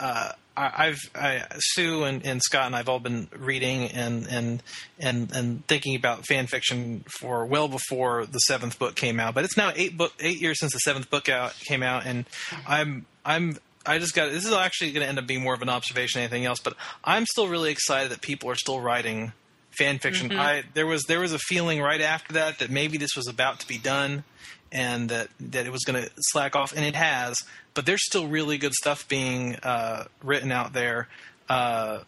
uh, 0.00 0.32
I, 0.56 0.72
I've 0.76 0.98
I, 1.14 1.42
Sue 1.58 2.04
and, 2.04 2.24
and 2.24 2.40
Scott 2.42 2.66
and 2.66 2.76
I've 2.76 2.88
all 2.88 2.98
been 3.00 3.28
reading 3.36 3.90
and 3.90 4.26
and 4.28 4.62
and 4.98 5.30
and 5.32 5.66
thinking 5.66 5.94
about 5.94 6.26
fan 6.26 6.46
fiction 6.46 7.04
for 7.20 7.44
well 7.44 7.68
before 7.68 8.24
the 8.24 8.38
seventh 8.38 8.78
book 8.78 8.94
came 8.96 9.20
out. 9.20 9.34
But 9.34 9.44
it's 9.44 9.56
now 9.56 9.72
eight 9.76 9.96
book 9.96 10.14
eight 10.20 10.40
years 10.40 10.58
since 10.58 10.72
the 10.72 10.78
seventh 10.78 11.10
book 11.10 11.28
out 11.28 11.54
came 11.60 11.82
out, 11.82 12.06
and 12.06 12.24
I'm 12.66 13.04
I'm 13.24 13.58
I 13.86 13.98
just 13.98 14.14
got 14.14 14.30
this 14.30 14.44
is 14.44 14.52
actually 14.52 14.92
going 14.92 15.02
to 15.04 15.08
end 15.08 15.18
up 15.18 15.26
being 15.26 15.42
more 15.42 15.54
of 15.54 15.62
an 15.62 15.68
observation 15.68 16.20
than 16.20 16.24
anything 16.24 16.46
else. 16.46 16.58
But 16.60 16.74
I'm 17.04 17.26
still 17.26 17.48
really 17.48 17.70
excited 17.70 18.10
that 18.10 18.20
people 18.20 18.50
are 18.50 18.54
still 18.54 18.80
writing 18.80 19.32
fan 19.78 19.98
fiction. 19.98 20.30
Mhm. 20.30 20.38
I 20.38 20.64
there 20.74 20.86
was 20.86 21.04
there 21.04 21.20
was 21.20 21.32
a 21.32 21.38
feeling 21.38 21.80
right 21.80 22.00
after 22.00 22.34
that 22.34 22.58
that 22.60 22.70
maybe 22.70 22.98
this 22.98 23.14
was 23.16 23.28
about 23.28 23.60
to 23.60 23.68
be 23.68 23.78
done 23.78 24.24
and 24.72 25.08
that 25.10 25.28
that 25.38 25.66
it 25.66 25.72
was 25.72 25.84
going 25.84 26.02
to 26.02 26.10
slack 26.18 26.56
off, 26.56 26.72
and 26.72 26.84
it 26.84 26.96
has. 26.96 27.36
But 27.74 27.86
there's 27.86 28.04
still 28.04 28.26
really 28.26 28.58
good 28.58 28.72
stuff 28.72 29.06
being 29.06 29.56
uh, 29.56 30.04
written 30.22 30.50
out 30.50 30.72
there. 30.72 31.08
Uh, 31.48 32.00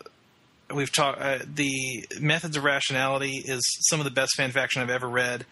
we've 0.74 0.90
talked. 0.90 1.20
Uh, 1.20 1.38
the 1.46 2.06
methods 2.20 2.56
of 2.56 2.64
rationality 2.64 3.42
is 3.44 3.60
some 3.88 4.00
of 4.00 4.04
the 4.04 4.10
best 4.10 4.34
fan 4.34 4.50
fiction 4.50 4.82
I've 4.82 4.90
ever 4.90 5.08
read, 5.08 5.44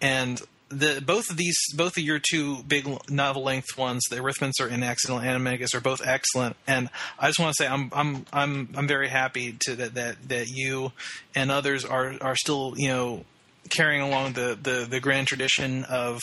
and 0.00 0.40
the 0.74 1.02
both 1.04 1.30
of 1.30 1.36
these, 1.36 1.56
both 1.74 1.96
of 1.96 2.02
your 2.02 2.18
two 2.18 2.62
big 2.62 2.86
novel 3.10 3.42
length 3.42 3.76
ones, 3.76 4.02
the 4.10 4.16
Arithmancer 4.16 4.70
and 4.70 4.84
Accidental 4.84 5.22
Animagus, 5.22 5.74
are 5.74 5.80
both 5.80 6.06
excellent. 6.06 6.56
And 6.66 6.90
I 7.18 7.28
just 7.28 7.38
want 7.38 7.54
to 7.56 7.62
say 7.62 7.68
I'm 7.68 7.90
I'm 7.92 8.26
I'm 8.32 8.68
I'm 8.74 8.88
very 8.88 9.08
happy 9.08 9.56
to 9.66 9.76
that 9.76 9.94
that 9.94 10.28
that 10.28 10.48
you 10.48 10.92
and 11.34 11.50
others 11.50 11.84
are 11.84 12.14
are 12.20 12.36
still 12.36 12.74
you 12.76 12.88
know 12.88 13.24
carrying 13.70 14.02
along 14.02 14.34
the, 14.34 14.58
the, 14.62 14.86
the 14.88 15.00
grand 15.00 15.26
tradition 15.26 15.84
of 15.84 16.20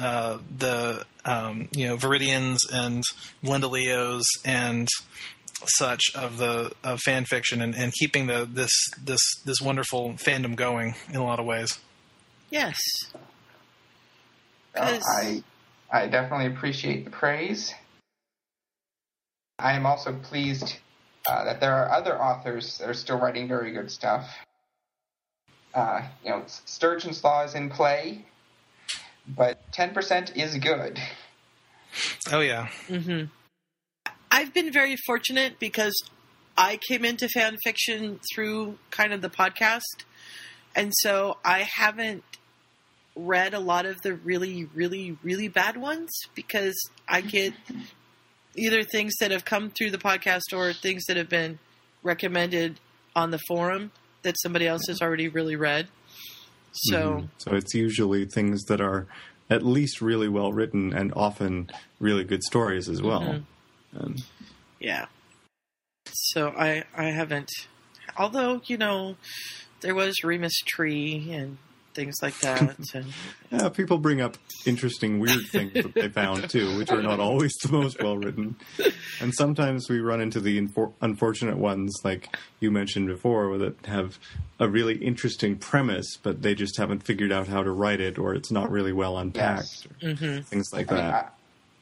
uh, 0.00 0.38
the 0.58 1.04
um, 1.24 1.68
you 1.72 1.86
know 1.86 1.96
Viridians 1.96 2.58
and 2.72 3.02
Linda 3.42 3.68
Leos 3.68 4.24
and 4.44 4.88
such 5.66 6.02
of 6.14 6.38
the 6.38 6.72
of 6.82 7.00
fan 7.00 7.24
fiction 7.24 7.60
and, 7.60 7.74
and 7.74 7.92
keeping 7.92 8.26
the 8.26 8.48
this 8.50 8.72
this 9.02 9.20
this 9.44 9.60
wonderful 9.60 10.14
fandom 10.14 10.56
going 10.56 10.94
in 11.08 11.16
a 11.16 11.24
lot 11.24 11.38
of 11.38 11.46
ways. 11.46 11.78
Yes. 12.50 12.76
Uh, 14.76 14.98
I 15.18 15.42
I 15.90 16.06
definitely 16.06 16.46
appreciate 16.46 17.04
the 17.04 17.10
praise. 17.10 17.74
I 19.58 19.74
am 19.74 19.86
also 19.86 20.12
pleased 20.12 20.76
uh, 21.28 21.44
that 21.44 21.60
there 21.60 21.74
are 21.74 21.90
other 21.90 22.20
authors 22.20 22.78
that 22.78 22.88
are 22.88 22.94
still 22.94 23.18
writing 23.18 23.48
very 23.48 23.72
good 23.72 23.90
stuff. 23.90 24.28
Uh, 25.72 26.02
you 26.24 26.30
know, 26.30 26.42
Sturgeon's 26.46 27.22
Law 27.22 27.44
is 27.44 27.54
in 27.54 27.70
play, 27.70 28.24
but 29.26 29.60
10% 29.72 30.36
is 30.36 30.56
good. 30.58 31.00
Oh 32.32 32.40
yeah. 32.40 32.68
Mm-hmm. 32.88 33.26
I've 34.30 34.52
been 34.52 34.72
very 34.72 34.96
fortunate 35.06 35.58
because 35.58 35.94
I 36.56 36.78
came 36.88 37.04
into 37.04 37.28
fan 37.28 37.56
fiction 37.62 38.20
through 38.34 38.78
kind 38.90 39.12
of 39.12 39.22
the 39.22 39.30
podcast, 39.30 40.04
and 40.74 40.92
so 40.96 41.38
I 41.44 41.60
haven't 41.60 42.24
read 43.16 43.54
a 43.54 43.60
lot 43.60 43.86
of 43.86 44.00
the 44.02 44.14
really, 44.14 44.64
really, 44.74 45.16
really 45.22 45.48
bad 45.48 45.76
ones 45.76 46.10
because 46.34 46.74
I 47.08 47.20
get 47.20 47.52
either 48.56 48.82
things 48.82 49.14
that 49.20 49.30
have 49.30 49.44
come 49.44 49.70
through 49.70 49.90
the 49.90 49.98
podcast 49.98 50.52
or 50.52 50.72
things 50.72 51.04
that 51.06 51.16
have 51.16 51.28
been 51.28 51.58
recommended 52.02 52.80
on 53.14 53.30
the 53.30 53.38
forum 53.46 53.92
that 54.22 54.34
somebody 54.42 54.66
else 54.66 54.82
has 54.88 55.00
already 55.00 55.28
really 55.28 55.56
read. 55.56 55.88
So. 56.72 56.96
Mhm. 56.96 57.28
so 57.38 57.54
it's 57.54 57.72
usually 57.74 58.24
things 58.26 58.64
that 58.64 58.80
are 58.80 59.06
at 59.48 59.62
least 59.64 60.00
really 60.00 60.28
well 60.28 60.52
written 60.52 60.92
and 60.92 61.12
often 61.14 61.70
really 62.00 62.24
good 62.24 62.42
stories 62.42 62.88
as 62.88 63.00
well. 63.00 63.20
Mhm. 63.22 63.44
Um, 63.96 64.16
Yeah. 64.80 65.06
So 66.12 66.48
I 66.48 66.84
I 66.96 67.10
haven't 67.10 67.48
although, 68.18 68.60
you 68.66 68.76
know, 68.76 69.16
there 69.80 69.94
was 69.94 70.24
Remus 70.24 70.54
Tree 70.66 71.30
and 71.32 71.58
things 71.94 72.16
like 72.22 72.38
that 72.40 72.78
and 72.94 73.06
yeah, 73.50 73.68
people 73.68 73.98
bring 73.98 74.20
up 74.20 74.36
interesting, 74.66 75.20
weird 75.20 75.46
things 75.46 75.72
that 75.74 75.94
they 75.94 76.08
found 76.08 76.50
too, 76.50 76.76
which 76.76 76.90
are 76.90 77.02
not 77.02 77.20
always 77.20 77.52
the 77.62 77.72
most 77.72 78.02
well 78.02 78.16
written. 78.16 78.56
And 79.20 79.34
sometimes 79.34 79.88
we 79.88 80.00
run 80.00 80.20
into 80.20 80.40
the 80.40 80.60
infor- 80.60 80.92
unfortunate 81.00 81.56
ones, 81.56 81.94
like 82.04 82.36
you 82.60 82.70
mentioned 82.70 83.06
before, 83.06 83.56
that 83.58 83.86
have 83.86 84.18
a 84.58 84.68
really 84.68 84.96
interesting 84.96 85.56
premise, 85.56 86.16
but 86.16 86.42
they 86.42 86.54
just 86.54 86.76
haven't 86.76 87.04
figured 87.04 87.32
out 87.32 87.48
how 87.48 87.62
to 87.62 87.70
write 87.70 88.00
it, 88.00 88.18
or 88.18 88.34
it's 88.34 88.50
not 88.50 88.70
really 88.70 88.92
well 88.92 89.16
unpacked, 89.16 89.86
mm-hmm. 90.00 90.40
things 90.42 90.72
like 90.72 90.90
I, 90.90 90.94
mean, 90.94 91.04
that. 91.04 91.38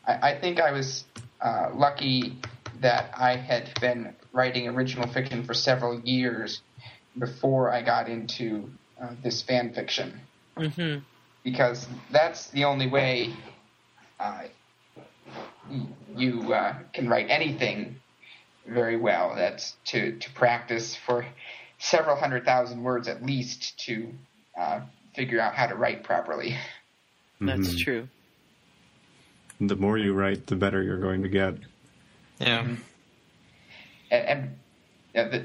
I, 0.07 0.31
I 0.31 0.39
think 0.39 0.60
I 0.60 0.73
was 0.73 1.05
uh, 1.41 1.70
lucky 1.74 2.36
that 2.81 3.12
I 3.16 3.36
had 3.36 3.70
been 3.81 4.15
writing 4.32 4.68
original 4.68 5.08
fiction 5.08 5.44
for 5.44 5.55
several 5.55 6.00
years 6.00 6.60
before 7.18 7.70
I 7.70 7.82
got 7.82 8.08
into 8.08 8.70
uh, 9.02 9.08
this 9.22 9.42
fan 9.42 9.72
fiction. 9.74 10.20
Mm-hmm. 10.56 10.98
because 11.44 11.89
that's 12.10 12.50
the 12.50 12.64
only 12.64 12.86
way 12.89 13.32
uh, 14.20 14.42
you 16.14 16.52
uh, 16.52 16.74
can 16.92 17.08
write 17.08 17.26
anything 17.31 17.97
very 18.66 18.97
well. 18.97 19.34
That's 19.34 19.74
to, 19.86 20.18
to 20.18 20.32
practice 20.34 20.94
for 20.94 21.24
several 21.78 22.16
hundred 22.16 22.44
thousand 22.44 22.82
words 22.82 23.08
at 23.08 23.24
least 23.24 23.78
to 23.86 24.08
uh, 24.58 24.81
figure 25.16 25.40
out 25.40 25.55
how 25.55 25.66
to 25.66 25.74
write 25.74 26.05
properly. 26.05 26.56
That's 27.40 27.74
Mhm. 27.74 27.78
true. 27.78 28.08
The 29.60 29.76
more 29.76 29.97
you 29.97 30.12
write, 30.12 30.47
the 30.48 30.56
better 30.56 30.82
you're 30.82 31.00
going 31.00 31.22
to 31.22 31.28
get. 31.28 31.55
Yeah. 32.40 32.76
And, 34.10 34.26
and 34.26 34.56
uh, 35.16 35.28
the, 35.31 35.44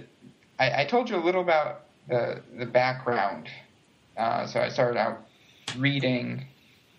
I, 0.59 0.81
I 0.81 0.85
told 0.85 1.09
you 1.09 1.15
a 1.15 1.23
little 1.23 1.41
about 1.41 1.85
the 2.07 2.41
the 2.57 2.65
background. 2.65 3.49
Uh, 4.17 4.47
so 4.47 4.59
I 4.59 4.69
started 4.69 4.97
out 4.99 5.25
reading 5.77 6.45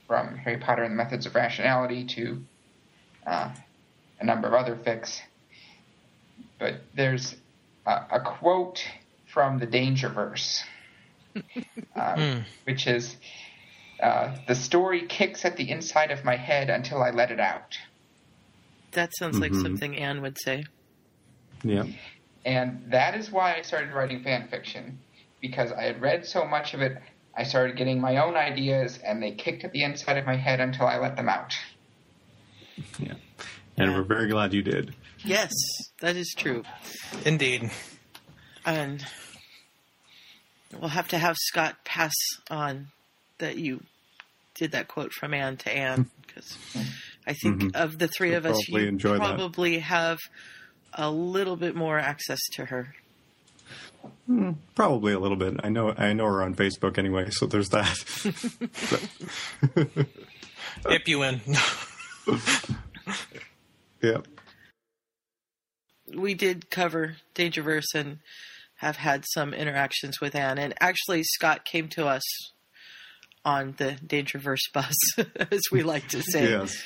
from 0.06 0.36
Harry 0.36 0.58
Potter 0.58 0.82
and 0.84 0.92
the 0.92 0.96
Methods 0.96 1.26
of 1.26 1.34
Rationality 1.34 2.04
to 2.04 2.42
uh, 3.26 3.50
a 4.20 4.24
number 4.24 4.46
of 4.48 4.54
other 4.54 4.76
fics. 4.76 5.20
But 6.58 6.80
there's 6.94 7.36
a, 7.86 8.02
a 8.12 8.20
quote 8.20 8.82
from 9.26 9.58
the 9.58 9.66
Dangerverse, 9.66 10.62
uh, 11.94 12.40
which 12.64 12.86
is 12.86 13.16
uh, 14.02 14.36
the 14.46 14.54
story 14.54 15.06
kicks 15.06 15.44
at 15.44 15.56
the 15.56 15.70
inside 15.70 16.10
of 16.10 16.24
my 16.24 16.36
head 16.36 16.70
until 16.70 17.02
I 17.02 17.10
let 17.10 17.30
it 17.30 17.40
out. 17.40 17.76
That 18.92 19.10
sounds 19.18 19.38
like 19.38 19.52
Mhm. 19.52 19.62
something 19.62 19.96
Anne 19.96 20.22
would 20.22 20.38
say. 20.40 20.64
Yeah. 21.62 21.84
And 22.48 22.90
that 22.90 23.14
is 23.14 23.30
why 23.30 23.54
I 23.56 23.60
started 23.60 23.92
writing 23.92 24.22
fan 24.22 24.48
fiction, 24.48 24.98
because 25.42 25.70
I 25.70 25.82
had 25.82 26.00
read 26.00 26.24
so 26.24 26.46
much 26.46 26.72
of 26.72 26.80
it, 26.80 26.96
I 27.36 27.42
started 27.42 27.76
getting 27.76 28.00
my 28.00 28.16
own 28.16 28.36
ideas, 28.36 28.98
and 29.04 29.22
they 29.22 29.32
kicked 29.32 29.64
at 29.64 29.72
the 29.72 29.82
inside 29.82 30.16
of 30.16 30.24
my 30.24 30.34
head 30.36 30.58
until 30.58 30.86
I 30.86 30.96
let 30.96 31.14
them 31.14 31.28
out. 31.28 31.54
Yeah. 32.98 33.14
And 33.76 33.94
we're 33.94 34.02
very 34.02 34.28
glad 34.30 34.54
you 34.54 34.62
did. 34.62 34.94
Yes, 35.22 35.52
that 36.00 36.16
is 36.16 36.34
true. 36.34 36.64
Indeed. 37.26 37.70
And 38.64 39.04
we'll 40.72 40.88
have 40.88 41.08
to 41.08 41.18
have 41.18 41.36
Scott 41.38 41.76
pass 41.84 42.14
on 42.50 42.88
that 43.38 43.58
you 43.58 43.82
did 44.54 44.72
that 44.72 44.88
quote 44.88 45.12
from 45.12 45.34
Anne 45.34 45.58
to 45.58 45.70
Anne 45.70 46.10
because 46.26 46.56
I 47.26 47.34
think 47.34 47.60
Mhm. 47.62 47.76
of 47.76 47.98
the 47.98 48.08
three 48.08 48.30
She'll 48.30 48.38
of 48.38 48.46
us, 48.46 48.68
you 48.68 48.78
enjoy 48.78 49.18
that. 49.18 49.18
probably 49.18 49.80
have 49.80 50.18
a 50.94 51.10
little 51.10 51.56
bit 51.56 51.74
more 51.74 51.98
access 51.98 52.40
to 52.54 52.66
her. 52.66 52.94
Hmm, 54.26 54.52
probably 54.74 55.12
a 55.12 55.18
little 55.18 55.36
bit. 55.36 55.56
I 55.62 55.68
know. 55.68 55.94
I 55.96 56.12
know 56.12 56.26
her 56.26 56.42
on 56.42 56.54
Facebook 56.54 56.98
anyway, 56.98 57.30
so 57.30 57.46
there's 57.46 57.70
that. 57.70 57.88
Yep, 60.88 61.08
you 61.08 61.18
win. 61.20 61.40
yeah. 64.02 64.18
we 66.14 66.34
did 66.34 66.70
cover 66.70 67.16
Dangerverse 67.34 67.94
and 67.94 68.18
have 68.76 68.96
had 68.96 69.24
some 69.26 69.52
interactions 69.52 70.20
with 70.20 70.34
Anne. 70.34 70.58
And 70.58 70.74
actually, 70.80 71.22
Scott 71.24 71.64
came 71.64 71.88
to 71.90 72.06
us 72.06 72.22
on 73.44 73.74
the 73.78 73.96
Dangerverse 74.06 74.72
bus, 74.72 74.94
as 75.50 75.60
we 75.72 75.82
like 75.82 76.08
to 76.08 76.22
say. 76.22 76.50
Yes. 76.50 76.76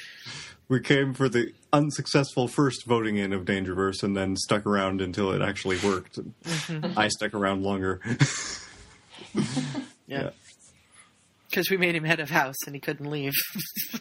We 0.73 0.81
came 0.81 1.13
for 1.13 1.29
the 1.29 1.53
unsuccessful 1.71 2.49
first 2.49 2.87
voting 2.87 3.19
in 3.19 3.35
of 3.35 3.45
Dangerverse 3.45 4.03
and 4.03 4.17
then 4.17 4.37
stuck 4.39 4.65
around 4.65 5.03
until 5.03 5.31
it 5.33 5.43
actually 5.43 5.77
worked. 5.85 6.19
Mhm. 6.45 6.97
I 6.97 7.09
stuck 7.09 7.35
around 7.35 7.63
longer. 7.63 8.01
Yeah. 10.07 10.31
Because 11.49 11.71
we 11.71 11.77
made 11.77 11.95
him 11.95 12.05
head 12.05 12.21
of 12.21 12.29
house 12.31 12.57
and 12.67 12.75
he 12.75 12.81
couldn't 12.81 13.11
leave. 13.11 13.33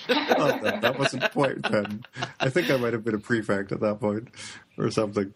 Oh, 0.09 0.59
that, 0.61 0.79
that 0.81 0.97
wasn't 0.99 1.29
quite 1.31 1.61
then. 1.63 2.03
I 2.39 2.49
think 2.49 2.69
I 2.71 2.75
might 2.77 2.91
have 2.93 3.03
been 3.05 3.15
a 3.15 3.19
prefect 3.19 3.71
at 3.71 3.79
that 3.81 3.99
point 4.01 4.29
or 4.77 4.89
something. 4.91 5.33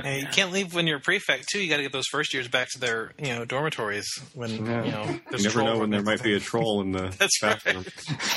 Hey, 0.00 0.20
you 0.20 0.26
can't 0.28 0.52
leave 0.52 0.74
when 0.74 0.86
you're 0.86 0.98
a 0.98 1.00
prefect 1.00 1.48
too. 1.48 1.60
You 1.60 1.68
got 1.68 1.78
to 1.78 1.82
get 1.82 1.92
those 1.92 2.06
first 2.06 2.32
years 2.34 2.46
back 2.46 2.68
to 2.72 2.78
their 2.80 3.12
you 3.18 3.34
know 3.34 3.44
dormitories 3.44 4.06
when 4.34 4.64
Yeah. 4.66 4.84
you 4.84 4.92
know. 4.92 5.04
You 5.04 5.20
there's 5.30 5.42
never 5.44 5.54
troll 5.54 5.74
know 5.74 5.78
when 5.80 5.90
there 5.90 6.02
might 6.02 6.22
be 6.22 6.34
a 6.34 6.40
troll 6.40 6.80
in 6.82 6.92
the 6.92 7.08
That's 7.18 7.42
right. 7.42 7.58
bathroom. 7.64 7.84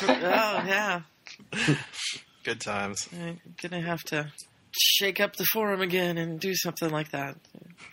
oh 0.07 0.63
yeah, 0.67 1.01
Good 2.43 2.59
times. 2.61 3.07
I'm 3.13 3.39
gonna 3.61 3.81
have 3.81 4.03
to 4.05 4.31
shake 4.71 5.19
up 5.19 5.35
the 5.35 5.45
forum 5.45 5.81
again 5.81 6.17
and 6.17 6.39
do 6.39 6.55
something 6.55 6.89
like 6.89 7.11
that. 7.11 7.35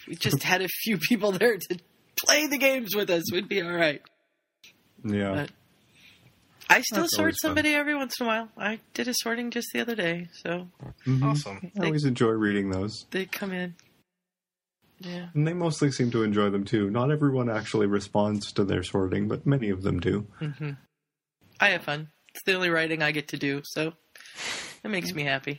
If 0.01 0.07
we 0.07 0.15
just 0.15 0.43
had 0.43 0.63
a 0.63 0.69
few 0.69 0.97
people 0.99 1.33
there 1.33 1.57
to 1.59 1.79
play 2.25 2.47
the 2.47 2.59
games 2.59 2.95
with 2.95 3.11
us, 3.11 3.31
we'd 3.33 3.49
be 3.49 3.61
all 3.63 3.73
right. 3.73 4.01
Yeah. 5.05 5.33
But 5.35 5.51
I 6.71 6.83
still 6.83 7.03
That's 7.03 7.15
sort 7.17 7.21
always 7.25 7.37
fun. 7.43 7.49
somebody 7.51 7.75
every 7.75 7.95
once 7.95 8.15
in 8.21 8.27
a 8.27 8.29
while. 8.29 8.49
I 8.57 8.81
did 8.95 9.09
a 9.09 9.15
sorting 9.15 9.51
just 9.51 9.69
the 9.73 9.81
other 9.81 9.95
day, 9.95 10.29
so 10.43 10.69
Mhm. 11.07 11.23
Awesome. 11.25 11.71
I 11.81 11.87
always 11.87 12.05
enjoy 12.05 12.31
reading 12.31 12.71
those. 12.71 13.07
they 13.11 13.27
come 13.27 13.53
in. 13.53 13.75
Yeah. 15.01 15.29
And 15.35 15.47
they 15.47 15.53
mostly 15.55 15.91
seem 15.93 16.11
to 16.11 16.23
enjoy 16.25 16.51
them 16.51 16.65
too. 16.65 16.91
Not 16.91 17.11
everyone 17.11 17.49
actually 17.49 17.87
responds 17.87 18.51
to 18.53 18.65
their 18.65 18.83
sorting, 18.83 19.29
but 19.29 19.47
many 19.47 19.69
of 19.71 19.83
them 19.83 20.01
do. 20.01 20.27
hmm 20.39 20.71
I 21.61 21.71
have 21.71 21.85
fun. 21.85 22.09
It's 22.39 22.45
the 22.45 22.55
only 22.55 22.71
writing 22.71 23.03
I 23.03 23.11
get 23.11 23.27
to 23.29 23.37
do, 23.37 23.63
so 23.65 23.95
that 24.83 24.89
makes 24.91 25.13
me 25.13 25.25
happy. 25.25 25.59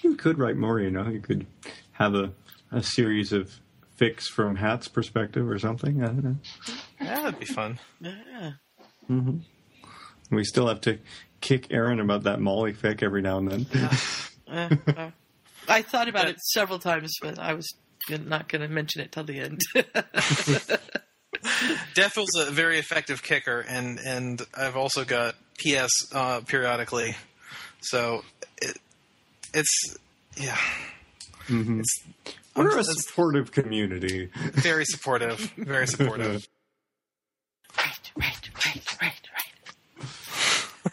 You 0.00 0.14
could 0.14 0.38
write 0.38 0.56
more, 0.56 0.80
you 0.80 0.90
know. 0.90 1.06
You 1.06 1.20
could 1.20 1.46
have 1.92 2.14
a, 2.14 2.32
a 2.70 2.82
series 2.82 3.34
of 3.34 3.60
fics 4.00 4.22
from 4.22 4.56
Hat's 4.56 4.88
perspective 4.88 5.46
or 5.46 5.58
something. 5.58 6.02
I 6.02 6.06
don't 6.06 6.24
know. 6.24 6.36
Yeah, 6.98 7.24
that'd 7.24 7.38
be 7.38 7.44
fun. 7.44 7.78
Yeah. 8.00 8.52
Mm-hmm. 9.10 9.36
We 10.34 10.44
still 10.44 10.66
have 10.66 10.80
to 10.82 10.98
kick 11.42 11.66
Aaron 11.70 12.00
about 12.00 12.22
that 12.22 12.40
Molly 12.40 12.72
fic 12.72 13.02
every 13.02 13.20
now 13.20 13.36
and 13.38 13.50
then. 13.50 13.66
Uh, 14.48 14.68
uh, 14.94 15.10
I 15.66 15.80
thought 15.80 16.08
about 16.08 16.28
it 16.28 16.38
several 16.38 16.78
times, 16.78 17.10
but 17.22 17.38
I 17.38 17.54
was 17.54 17.66
not 18.10 18.50
going 18.50 18.60
to 18.60 18.68
mention 18.68 19.00
it 19.00 19.12
till 19.12 19.24
the 19.24 19.40
end. 19.40 19.62
Defil's 21.94 22.36
a 22.36 22.50
very 22.50 22.78
effective 22.78 23.22
kicker, 23.22 23.60
and 23.60 23.98
and 23.98 24.42
I've 24.54 24.76
also 24.76 25.06
got 25.06 25.36
PS 25.62 25.90
uh, 26.14 26.40
periodically, 26.40 27.14
so 27.80 28.24
it, 28.60 28.76
it's 29.54 29.96
yeah, 30.36 30.56
Mhm. 31.48 31.80
it's 31.80 32.02
We're 32.56 32.78
a 32.78 32.84
supportive 32.84 33.52
community. 33.52 34.30
very 34.52 34.84
supportive, 34.84 35.38
very 35.56 35.86
supportive. 35.86 36.46
right, 37.78 38.10
right, 38.16 38.50
right, 38.66 38.96
right, 39.02 39.20
right. 39.36 40.92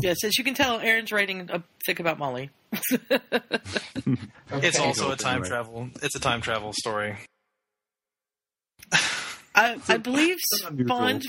yes, 0.00 0.24
as 0.24 0.38
you 0.38 0.44
can 0.44 0.54
tell, 0.54 0.78
Aaron's 0.80 1.12
writing 1.12 1.48
a 1.52 1.62
fic 1.88 2.00
about 2.00 2.18
Molly. 2.18 2.50
It's 4.50 4.78
also 4.80 5.10
a 5.10 5.16
time 5.16 5.42
travel. 5.44 5.90
It's 6.02 6.16
a 6.16 6.20
time 6.20 6.40
travel 6.40 6.72
story. 6.72 7.16
I, 9.58 9.78
I 9.88 9.96
believe 9.98 10.36
an 10.66 10.84
spawned 10.84 11.24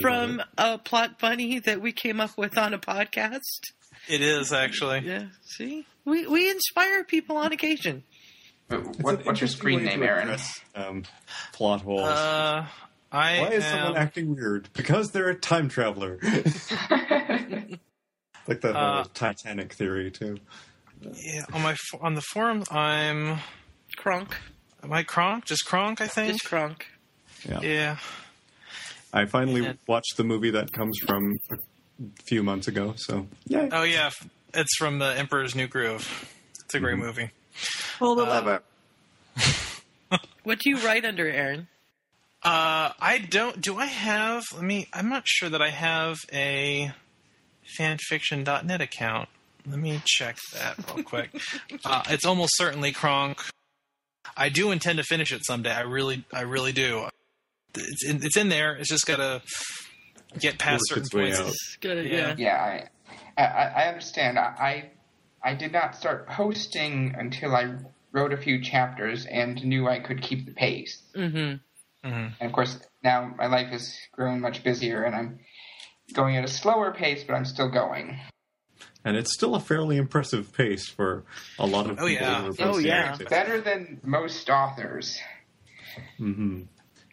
from 0.00 0.42
a 0.58 0.78
plot 0.78 1.18
bunny 1.18 1.58
that 1.60 1.80
we 1.80 1.92
came 1.92 2.20
up 2.20 2.36
with 2.38 2.56
on 2.58 2.74
a 2.74 2.78
podcast. 2.78 3.40
It 4.08 4.20
is 4.20 4.52
actually. 4.52 5.00
Yeah, 5.00 5.26
see, 5.42 5.86
we 6.04 6.26
we 6.26 6.50
inspire 6.50 7.04
people 7.04 7.36
on 7.36 7.52
occasion. 7.52 8.02
What, 8.68 9.24
what's 9.24 9.40
your 9.40 9.48
screen 9.48 9.84
name, 9.84 10.00
to 10.00 10.06
Aaron? 10.06 10.22
address, 10.28 10.60
Um, 10.74 11.04
plot 11.52 11.82
holes. 11.82 12.02
Uh, 12.08 12.66
I 13.12 13.40
Why 13.40 13.48
is 13.50 13.64
am, 13.64 13.78
someone 13.78 13.96
acting 13.96 14.34
weird? 14.34 14.68
Because 14.72 15.12
they're 15.12 15.28
a 15.28 15.34
time 15.36 15.68
traveler. 15.68 16.18
like 16.22 17.80
that 18.60 18.74
whole 18.74 19.00
Uh, 19.00 19.04
Titanic 19.14 19.72
theory 19.72 20.10
too. 20.10 20.38
yeah, 21.00 21.44
on 21.52 21.62
my 21.62 21.76
on 22.00 22.14
the 22.14 22.22
forum. 22.32 22.64
I'm 22.70 23.38
Kronk, 23.96 24.36
am 24.82 24.92
I 24.92 25.02
Kronk? 25.02 25.44
Just 25.44 25.66
Kronk, 25.66 26.00
I 26.00 26.06
think. 26.08 26.32
just 26.34 26.44
Kronk. 26.44 26.86
Yeah. 27.48 27.60
Yeah. 27.62 27.96
I 29.12 29.24
finally 29.26 29.62
Yeah. 29.62 29.72
watched 29.86 30.16
the 30.16 30.24
movie 30.24 30.50
that 30.50 30.72
comes 30.72 30.98
from 31.06 31.32
a 31.50 31.56
few 32.24 32.42
months 32.42 32.68
ago. 32.68 32.94
So 32.96 33.26
yeah, 33.46 33.68
Oh 33.72 33.82
yeah, 33.82 34.10
it's 34.52 34.76
from 34.76 34.98
the 34.98 35.16
Emperor's 35.18 35.54
New 35.54 35.66
Groove. 35.68 36.28
It's 36.64 36.74
a 36.74 36.80
great 36.80 36.98
movie. 36.98 37.30
hold 37.98 38.18
the 38.18 38.24
uh, 38.24 38.28
lever. 38.28 38.62
What 40.44 40.60
do 40.60 40.70
you 40.70 40.78
write 40.78 41.04
under, 41.04 41.26
Aaron? 41.28 41.66
Uh, 42.40 42.90
I 43.00 43.18
don't. 43.28 43.60
Do 43.60 43.78
I 43.78 43.86
have? 43.86 44.44
Let 44.54 44.62
me. 44.62 44.86
I'm 44.92 45.08
not 45.08 45.24
sure 45.26 45.48
that 45.48 45.60
I 45.60 45.70
have 45.70 46.18
a 46.32 46.92
fanfiction.net 47.76 48.80
account. 48.80 49.28
Let 49.68 49.80
me 49.80 50.00
check 50.04 50.36
that 50.54 50.76
real 50.94 51.02
quick. 51.02 51.30
uh, 51.84 52.04
it's 52.08 52.24
almost 52.24 52.56
certainly 52.56 52.92
Kronk. 52.92 53.40
I 54.36 54.48
do 54.48 54.70
intend 54.70 54.98
to 54.98 55.04
finish 55.04 55.32
it 55.32 55.44
someday. 55.44 55.72
I 55.72 55.80
really, 55.80 56.24
I 56.32 56.42
really 56.42 56.72
do. 56.72 57.08
It's 57.76 58.04
in, 58.04 58.16
it's 58.24 58.36
in 58.36 58.48
there. 58.48 58.74
It's 58.76 58.88
just 58.88 59.06
gotta 59.06 59.42
get 60.38 60.58
past 60.58 60.82
Work 60.90 61.04
certain 61.04 61.22
its 61.28 61.36
points. 61.36 61.40
out. 61.40 61.46
It's 61.48 61.76
good, 61.80 62.06
Yeah. 62.06 62.34
yeah. 62.36 62.36
Yeah, 62.38 62.88
I, 63.38 63.42
I, 63.42 63.84
I 63.84 63.88
understand. 63.88 64.38
I, 64.38 64.90
I 65.42 65.50
I 65.50 65.54
did 65.54 65.72
not 65.72 65.94
start 65.96 66.28
posting 66.28 67.14
until 67.18 67.54
I 67.54 67.74
wrote 68.12 68.32
a 68.32 68.36
few 68.36 68.62
chapters 68.62 69.26
and 69.26 69.62
knew 69.64 69.86
I 69.88 70.00
could 70.00 70.22
keep 70.22 70.46
the 70.46 70.52
pace. 70.52 71.02
Mm-hmm. 71.14 72.08
Mhm. 72.08 72.32
And 72.40 72.48
of 72.48 72.52
course, 72.52 72.78
now 73.02 73.32
my 73.36 73.46
life 73.46 73.72
is 73.72 73.96
growing 74.12 74.40
much 74.40 74.62
busier, 74.64 75.02
and 75.04 75.14
I'm 75.14 75.38
going 76.12 76.36
at 76.36 76.44
a 76.44 76.48
slower 76.48 76.92
pace, 76.92 77.24
but 77.24 77.34
I'm 77.34 77.44
still 77.44 77.68
going. 77.70 78.18
And 79.04 79.16
it's 79.16 79.32
still 79.34 79.54
a 79.54 79.60
fairly 79.60 79.96
impressive 79.98 80.52
pace 80.52 80.88
for 80.88 81.24
a 81.60 81.66
lot 81.66 81.86
of 81.88 81.92
Oh, 82.00 82.06
people. 82.06 82.10
yeah. 82.26 82.42
who 82.42 82.48
are 82.64 82.68
Oh, 82.74 82.78
yeah. 82.78 83.16
Better 83.30 83.60
than 83.60 84.00
most 84.02 84.50
authors. 84.50 85.18
hmm 86.16 86.62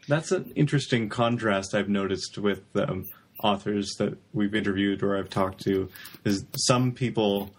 That's 0.08 0.32
an 0.32 0.52
interesting 0.56 1.10
contrast 1.10 1.74
I've 1.74 1.90
noticed 1.90 2.38
with 2.38 2.64
um, 2.76 3.06
authors 3.42 3.94
that 4.00 4.18
we've 4.34 4.56
interviewed 4.56 5.04
or 5.04 5.18
I've 5.18 5.30
talked 5.30 5.62
to. 5.64 5.90
Is 6.26 6.46
some 6.56 6.92
people 6.92 7.52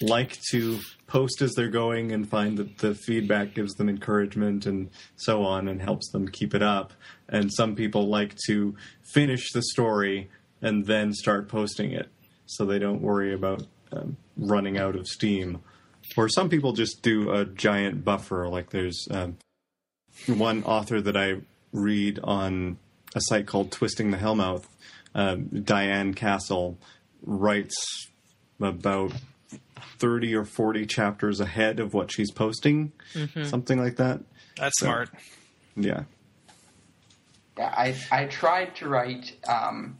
like 0.00 0.38
to 0.50 0.80
post 1.06 1.42
as 1.42 1.52
they're 1.54 1.68
going 1.68 2.12
and 2.12 2.28
find 2.28 2.56
that 2.58 2.78
the 2.78 2.94
feedback 2.94 3.54
gives 3.54 3.74
them 3.74 3.88
encouragement 3.88 4.66
and 4.66 4.90
so 5.16 5.44
on 5.44 5.68
and 5.68 5.82
helps 5.82 6.10
them 6.10 6.28
keep 6.28 6.54
it 6.54 6.62
up. 6.62 6.92
And 7.28 7.52
some 7.52 7.74
people 7.74 8.08
like 8.08 8.34
to 8.46 8.74
finish 9.12 9.52
the 9.52 9.62
story 9.62 10.30
and 10.60 10.86
then 10.86 11.12
start 11.12 11.48
posting 11.48 11.92
it 11.92 12.08
so 12.46 12.64
they 12.64 12.78
don't 12.78 13.02
worry 13.02 13.34
about 13.34 13.66
um, 13.92 14.16
running 14.36 14.78
out 14.78 14.96
of 14.96 15.06
steam. 15.06 15.60
Or 16.16 16.28
some 16.28 16.48
people 16.48 16.72
just 16.72 17.02
do 17.02 17.30
a 17.30 17.44
giant 17.44 18.04
buffer, 18.04 18.48
like 18.48 18.70
there's 18.70 19.06
um, 19.10 19.36
one 20.26 20.62
author 20.64 21.00
that 21.00 21.16
I 21.16 21.40
read 21.72 22.18
on 22.22 22.78
a 23.14 23.20
site 23.20 23.46
called 23.46 23.70
Twisting 23.72 24.10
the 24.10 24.16
Hellmouth, 24.18 24.64
um, 25.14 25.46
Diane 25.64 26.14
Castle, 26.14 26.78
writes 27.22 28.08
about 28.60 29.12
30 29.98 30.34
or 30.34 30.44
40 30.44 30.86
chapters 30.86 31.40
ahead 31.40 31.80
of 31.80 31.94
what 31.94 32.10
she's 32.12 32.30
posting, 32.30 32.92
something 33.44 33.78
like 33.82 33.96
that. 33.96 34.20
That's 34.56 34.78
So- 34.78 34.86
smart. 34.86 35.10
Yeah. 35.76 36.04
Yeah, 37.58 37.66
I 37.76 37.94
I 38.10 38.24
tried 38.26 38.76
to 38.76 38.88
write 38.88 39.36
um, 39.46 39.98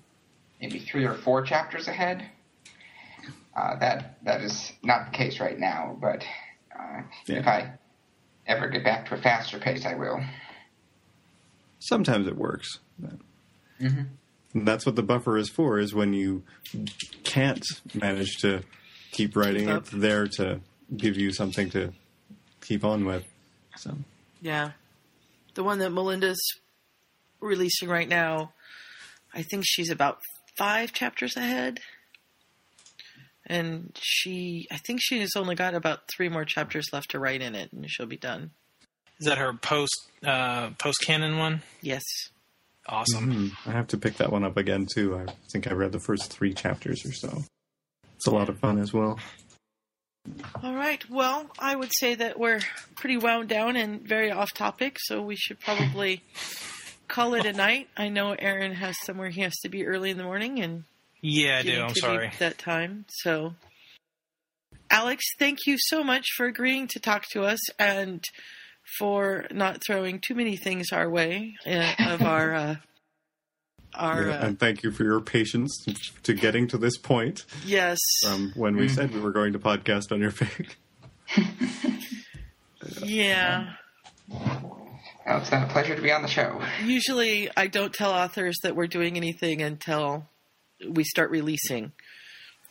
maybe 0.61 0.79
three 0.79 1.05
or 1.05 1.13
four 1.15 1.43
chapters 1.43 1.87
ahead. 1.87 2.27
Uh, 3.55 3.77
that 3.79 4.17
that 4.25 4.41
is 4.41 4.73
not 4.83 5.13
the 5.13 5.19
case 5.19 5.39
right 5.39 5.59
now, 5.59 5.97
but 6.01 6.25
uh, 6.75 7.03
Yeah. 7.27 7.37
if 7.41 7.47
I 7.47 7.73
ever 8.47 8.69
get 8.69 8.85
back 8.85 9.07
to 9.09 9.15
a 9.17 9.19
faster 9.19 9.59
pace, 9.59 9.85
I 9.85 9.95
will. 9.97 10.19
Sometimes 11.89 12.27
it 12.27 12.37
works. 12.37 12.79
Mhm. 13.81 14.09
And 14.55 14.69
that's 14.69 14.87
what 14.87 14.97
the 14.97 15.03
buffer 15.03 15.37
is 15.37 15.49
for, 15.49 15.79
is 15.79 15.95
when 15.95 16.13
you 16.13 16.45
can't 17.25 17.65
manage 17.95 18.37
to 18.43 18.63
keep 19.11 19.35
writing, 19.35 19.67
Keep 19.67 19.77
it's 19.77 19.91
there 19.91 20.27
to 20.37 20.61
give 20.97 21.17
you 21.17 21.33
something 21.33 21.71
to 21.71 21.93
keep 22.61 22.85
on 22.85 23.05
with. 23.05 23.25
So 23.77 23.99
Yeah. 24.41 24.73
The 25.55 25.65
one 25.65 25.79
that 25.81 25.91
Melinda's 25.91 26.41
releasing 27.41 27.89
right 27.89 28.09
now, 28.09 28.53
I 29.35 29.43
think 29.43 29.65
she's 29.67 29.91
about 29.91 30.19
five 30.57 30.93
chapters 30.93 31.37
ahead. 31.37 31.81
And 33.45 33.99
she, 34.01 34.67
I 34.71 34.77
think 34.79 35.01
she 35.03 35.21
has 35.21 35.35
only 35.37 35.55
got 35.55 35.75
about 35.75 36.09
three 36.15 36.29
more 36.29 36.45
chapters 36.45 36.87
left 36.93 37.11
to 37.11 37.19
write 37.19 37.43
in 37.43 37.55
it, 37.55 37.73
and 37.73 37.91
she'll 37.91 38.07
be 38.07 38.17
done. 38.17 38.53
Is 39.23 39.27
that 39.29 39.39
her 39.39 39.53
post 39.53 40.09
uh, 40.27 40.71
post 40.79 40.99
canon 41.07 41.39
one? 41.39 41.63
Yes. 41.81 42.03
Awesome. 42.89 43.33
Mhm. 43.33 43.69
I 43.69 43.71
have 43.71 43.87
to 43.89 43.97
pick 43.97 44.17
that 44.17 44.33
one 44.33 44.43
up 44.43 44.57
again 44.57 44.89
too. 44.93 45.17
I 45.17 45.27
think 45.53 45.69
I 45.69 45.75
read 45.75 45.93
the 45.93 46.01
first 46.01 46.33
three 46.33 46.53
chapters 46.53 47.07
or 47.07 47.13
so. 47.13 47.45
It's 48.17 48.27
a 48.27 48.33
lot 48.33 48.49
of 48.49 48.59
fun 48.59 48.81
as 48.81 48.93
well. 48.93 49.21
All 50.61 50.75
right. 50.75 51.09
Well, 51.09 51.49
I 51.57 51.77
would 51.77 51.93
say 52.01 52.17
that 52.17 52.37
we're 52.37 52.63
pretty 52.97 53.17
wound 53.17 53.49
down 53.49 53.77
and 53.77 54.01
very 54.01 54.33
off 54.33 54.53
topic, 54.55 54.97
so 55.01 55.23
we 55.23 55.37
should 55.37 55.61
probably 55.61 56.25
call 57.07 57.35
it 57.35 57.47
a 57.47 57.53
night. 57.53 57.89
I 57.97 58.09
know 58.09 58.33
Aaron 58.37 58.75
has 58.75 58.97
somewhere 59.05 59.31
he 59.31 59.43
has 59.43 59.55
to 59.63 59.69
be 59.69 59.87
early 59.87 60.11
in 60.11 60.17
the 60.19 60.25
morning, 60.25 60.59
and 60.61 60.83
Yeah, 61.21 61.59
I 61.59 61.63
do. 61.63 61.69
getting 61.69 61.85
I'm 61.85 61.95
sorry. 61.95 62.33
That 62.41 62.59
time. 62.59 63.05
So, 63.09 63.55
Alex, 64.91 65.25
thank 65.39 65.61
you 65.67 65.77
so 65.79 66.03
much 66.03 66.27
for 66.37 66.47
agreeing 66.47 66.89
to 66.89 66.99
talk 66.99 67.27
to 67.35 67.45
us 67.45 67.61
and 67.79 68.25
for 68.99 69.47
not 69.51 69.83
throwing 69.85 70.21
too 70.21 70.35
many 70.35 70.57
things 70.57 70.89
our 70.93 71.09
way 71.09 71.55
uh, 71.67 71.93
of 71.99 72.23
our 72.23 72.55
uh, 72.55 72.75
our 73.95 74.23
Yeah, 74.29 74.39
uh, 74.39 74.47
and 74.47 74.59
thank 74.59 74.83
you 74.83 74.91
for 74.91 75.05
your 75.05 75.21
patience 75.21 75.85
to 76.23 76.35
getting 76.35 76.67
to 76.69 76.79
this 76.79 76.97
point 76.97 77.45
yes. 77.65 77.99
from 78.23 78.53
when 78.55 78.77
we 78.77 78.89
said 78.89 79.13
we 79.13 79.21
were 79.21 79.33
going 79.33 79.53
to 79.53 79.59
podcast 79.59 80.13
on 80.13 80.21
your 80.21 80.33
fic. 80.33 80.75
Yeah. 83.03 83.75
Oh, 85.25 85.37
it's 85.37 85.51
been 85.51 85.63
a 85.63 85.69
pleasure 85.69 85.95
to 85.95 86.03
be 86.03 86.11
on 86.11 86.23
the 86.23 86.29
show. 86.29 86.61
Usually, 86.85 87.49
I 87.57 87.69
don't 87.69 87.95
tell 87.95 88.11
authors 88.11 88.59
that 88.65 88.75
we're 88.75 88.89
doing 88.89 89.17
anything 89.17 89.63
until 89.63 90.27
we 90.85 91.05
start 91.05 91.31
releasing, 91.31 91.93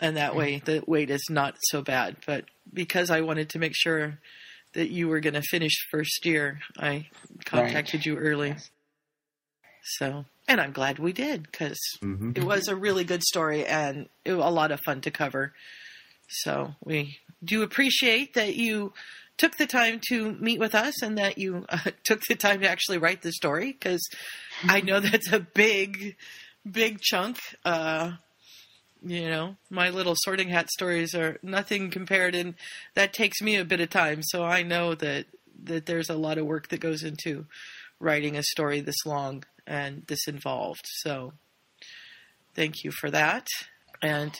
and 0.02 0.18
that 0.18 0.36
way 0.36 0.62
the 0.66 0.84
wait 0.86 1.10
is 1.10 1.26
not 1.30 1.56
so 1.70 1.82
bad. 1.82 2.18
But 2.26 2.44
because 2.74 3.10
I 3.10 3.22
wanted 3.22 3.52
to 3.52 3.60
make 3.60 3.72
sure 3.74 4.20
that 4.74 4.90
you 4.90 5.08
were 5.08 5.20
going 5.20 5.34
to 5.34 5.42
finish 5.42 5.74
first 5.92 6.26
year, 6.26 6.60
I 6.78 7.10
contacted 7.46 8.06
you 8.06 8.18
early. 8.18 8.56
So, 9.84 10.26
and 10.48 10.62
I'm 10.62 10.72
glad 10.72 11.00
we 11.00 11.14
did 11.14 11.44
because 11.44 11.80
Mhm. 12.02 12.38
it 12.38 12.44
was 12.44 12.68
a 12.68 12.76
really 12.76 13.04
good 13.04 13.24
story 13.24 13.66
and 13.66 14.10
it 14.24 14.34
a 14.34 14.50
lot 14.50 14.72
of 14.72 14.80
fun 14.86 15.02
to 15.02 15.12
cover. 15.12 15.54
So 16.30 16.76
we 16.84 17.18
do 17.44 17.64
appreciate 17.64 18.36
that 18.36 18.56
you 18.56 18.94
took 19.38 19.58
the 19.58 19.66
time 19.66 20.00
to 20.10 20.34
meet 20.34 20.60
with 20.60 20.76
us 20.76 21.02
and 21.02 21.18
that 21.18 21.38
you 21.38 21.66
uh, 21.70 21.92
took 22.04 22.22
the 22.30 22.36
time 22.36 22.62
to 22.62 22.70
actually 22.70 23.00
write 23.00 23.22
the 23.22 23.32
story 23.34 23.72
because 23.72 24.08
I 24.64 24.82
know 24.82 25.00
that's 25.00 25.32
a 25.32 25.40
big, 25.40 26.16
big 26.70 27.00
chunk. 27.02 27.40
Uh, 27.66 28.14
you 29.02 29.30
know, 29.30 29.56
my 29.70 29.90
little 29.90 30.16
sorting 30.18 30.50
hat 30.50 30.70
stories 30.70 31.16
are 31.16 31.38
nothing 31.42 31.90
compared, 31.90 32.36
and 32.36 32.56
that 32.94 33.14
takes 33.14 33.42
me 33.42 33.56
a 33.56 33.66
bit 33.66 33.82
of 33.82 33.90
time. 33.90 34.22
So 34.24 34.44
I 34.44 34.64
know 34.64 34.96
that 34.96 35.26
that 35.64 35.86
there's 35.86 36.10
a 36.10 36.16
lot 36.16 36.38
of 36.38 36.46
work 36.46 36.70
that 36.70 36.80
goes 36.80 37.04
into 37.04 37.46
writing 38.00 38.36
a 38.36 38.44
story 38.44 38.82
this 38.82 39.06
long 39.06 39.44
and 39.68 40.06
this 40.08 40.28
involved. 40.28 40.86
So 40.86 41.34
thank 42.56 42.84
you 42.84 42.92
for 42.92 43.10
that, 43.12 43.48
and 44.02 44.40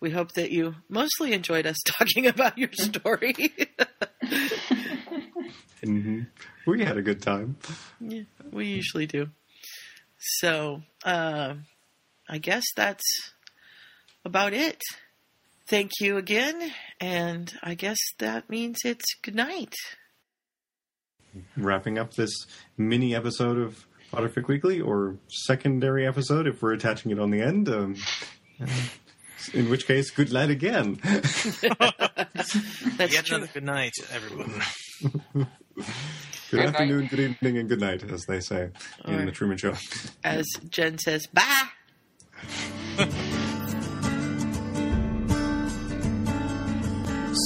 we 0.00 0.10
hope 0.10 0.32
that 0.32 0.50
you 0.50 0.76
mostly 0.88 1.32
enjoyed 1.32 1.66
us 1.66 1.76
talking 1.86 2.26
about 2.26 2.58
your 2.58 2.72
story. 2.72 3.34
hmm 5.82 6.22
We 6.66 6.84
had 6.84 6.96
a 6.96 7.02
good 7.02 7.22
time. 7.22 7.56
Yeah, 8.00 8.22
we 8.50 8.66
usually 8.66 9.06
do. 9.06 9.28
So, 10.18 10.82
uh, 11.04 11.54
I 12.28 12.38
guess 12.38 12.64
that's 12.76 13.04
about 14.24 14.52
it. 14.52 14.80
Thank 15.68 15.92
you 16.00 16.16
again, 16.16 16.72
and 17.00 17.52
I 17.62 17.74
guess 17.74 17.98
that 18.18 18.50
means 18.50 18.78
it's 18.84 19.04
good 19.22 19.36
night. 19.36 19.74
Wrapping 21.56 21.96
up 21.96 22.14
this 22.14 22.32
mini 22.76 23.14
episode 23.14 23.56
of 23.58 23.86
Potterfic 24.12 24.48
Weekly, 24.48 24.80
or 24.80 25.16
secondary 25.28 26.06
episode 26.06 26.48
if 26.48 26.60
we're 26.60 26.72
attaching 26.72 27.12
it 27.12 27.20
on 27.20 27.30
the 27.30 27.40
end. 27.40 27.68
Um, 27.68 27.94
uh, 28.60 28.66
in 29.54 29.70
which 29.70 29.86
case, 29.86 30.10
good 30.10 30.32
night 30.32 30.50
again. 30.50 30.98
That's 31.02 31.74
Yet 32.98 33.24
true. 33.26 33.36
another 33.36 33.50
good 33.54 33.64
night, 33.64 33.92
everyone. 34.12 34.60
Good, 35.32 35.46
Good 36.50 36.60
afternoon, 36.66 37.06
good 37.06 37.20
evening, 37.20 37.58
and 37.58 37.68
good 37.68 37.80
night, 37.80 38.02
as 38.10 38.26
they 38.26 38.40
say 38.40 38.70
in 39.04 39.12
Alright. 39.12 39.26
the 39.26 39.32
Truman 39.32 39.56
Show. 39.56 39.74
As 40.24 40.44
Jen 40.68 40.98
says, 40.98 41.28
bye. 41.28 41.68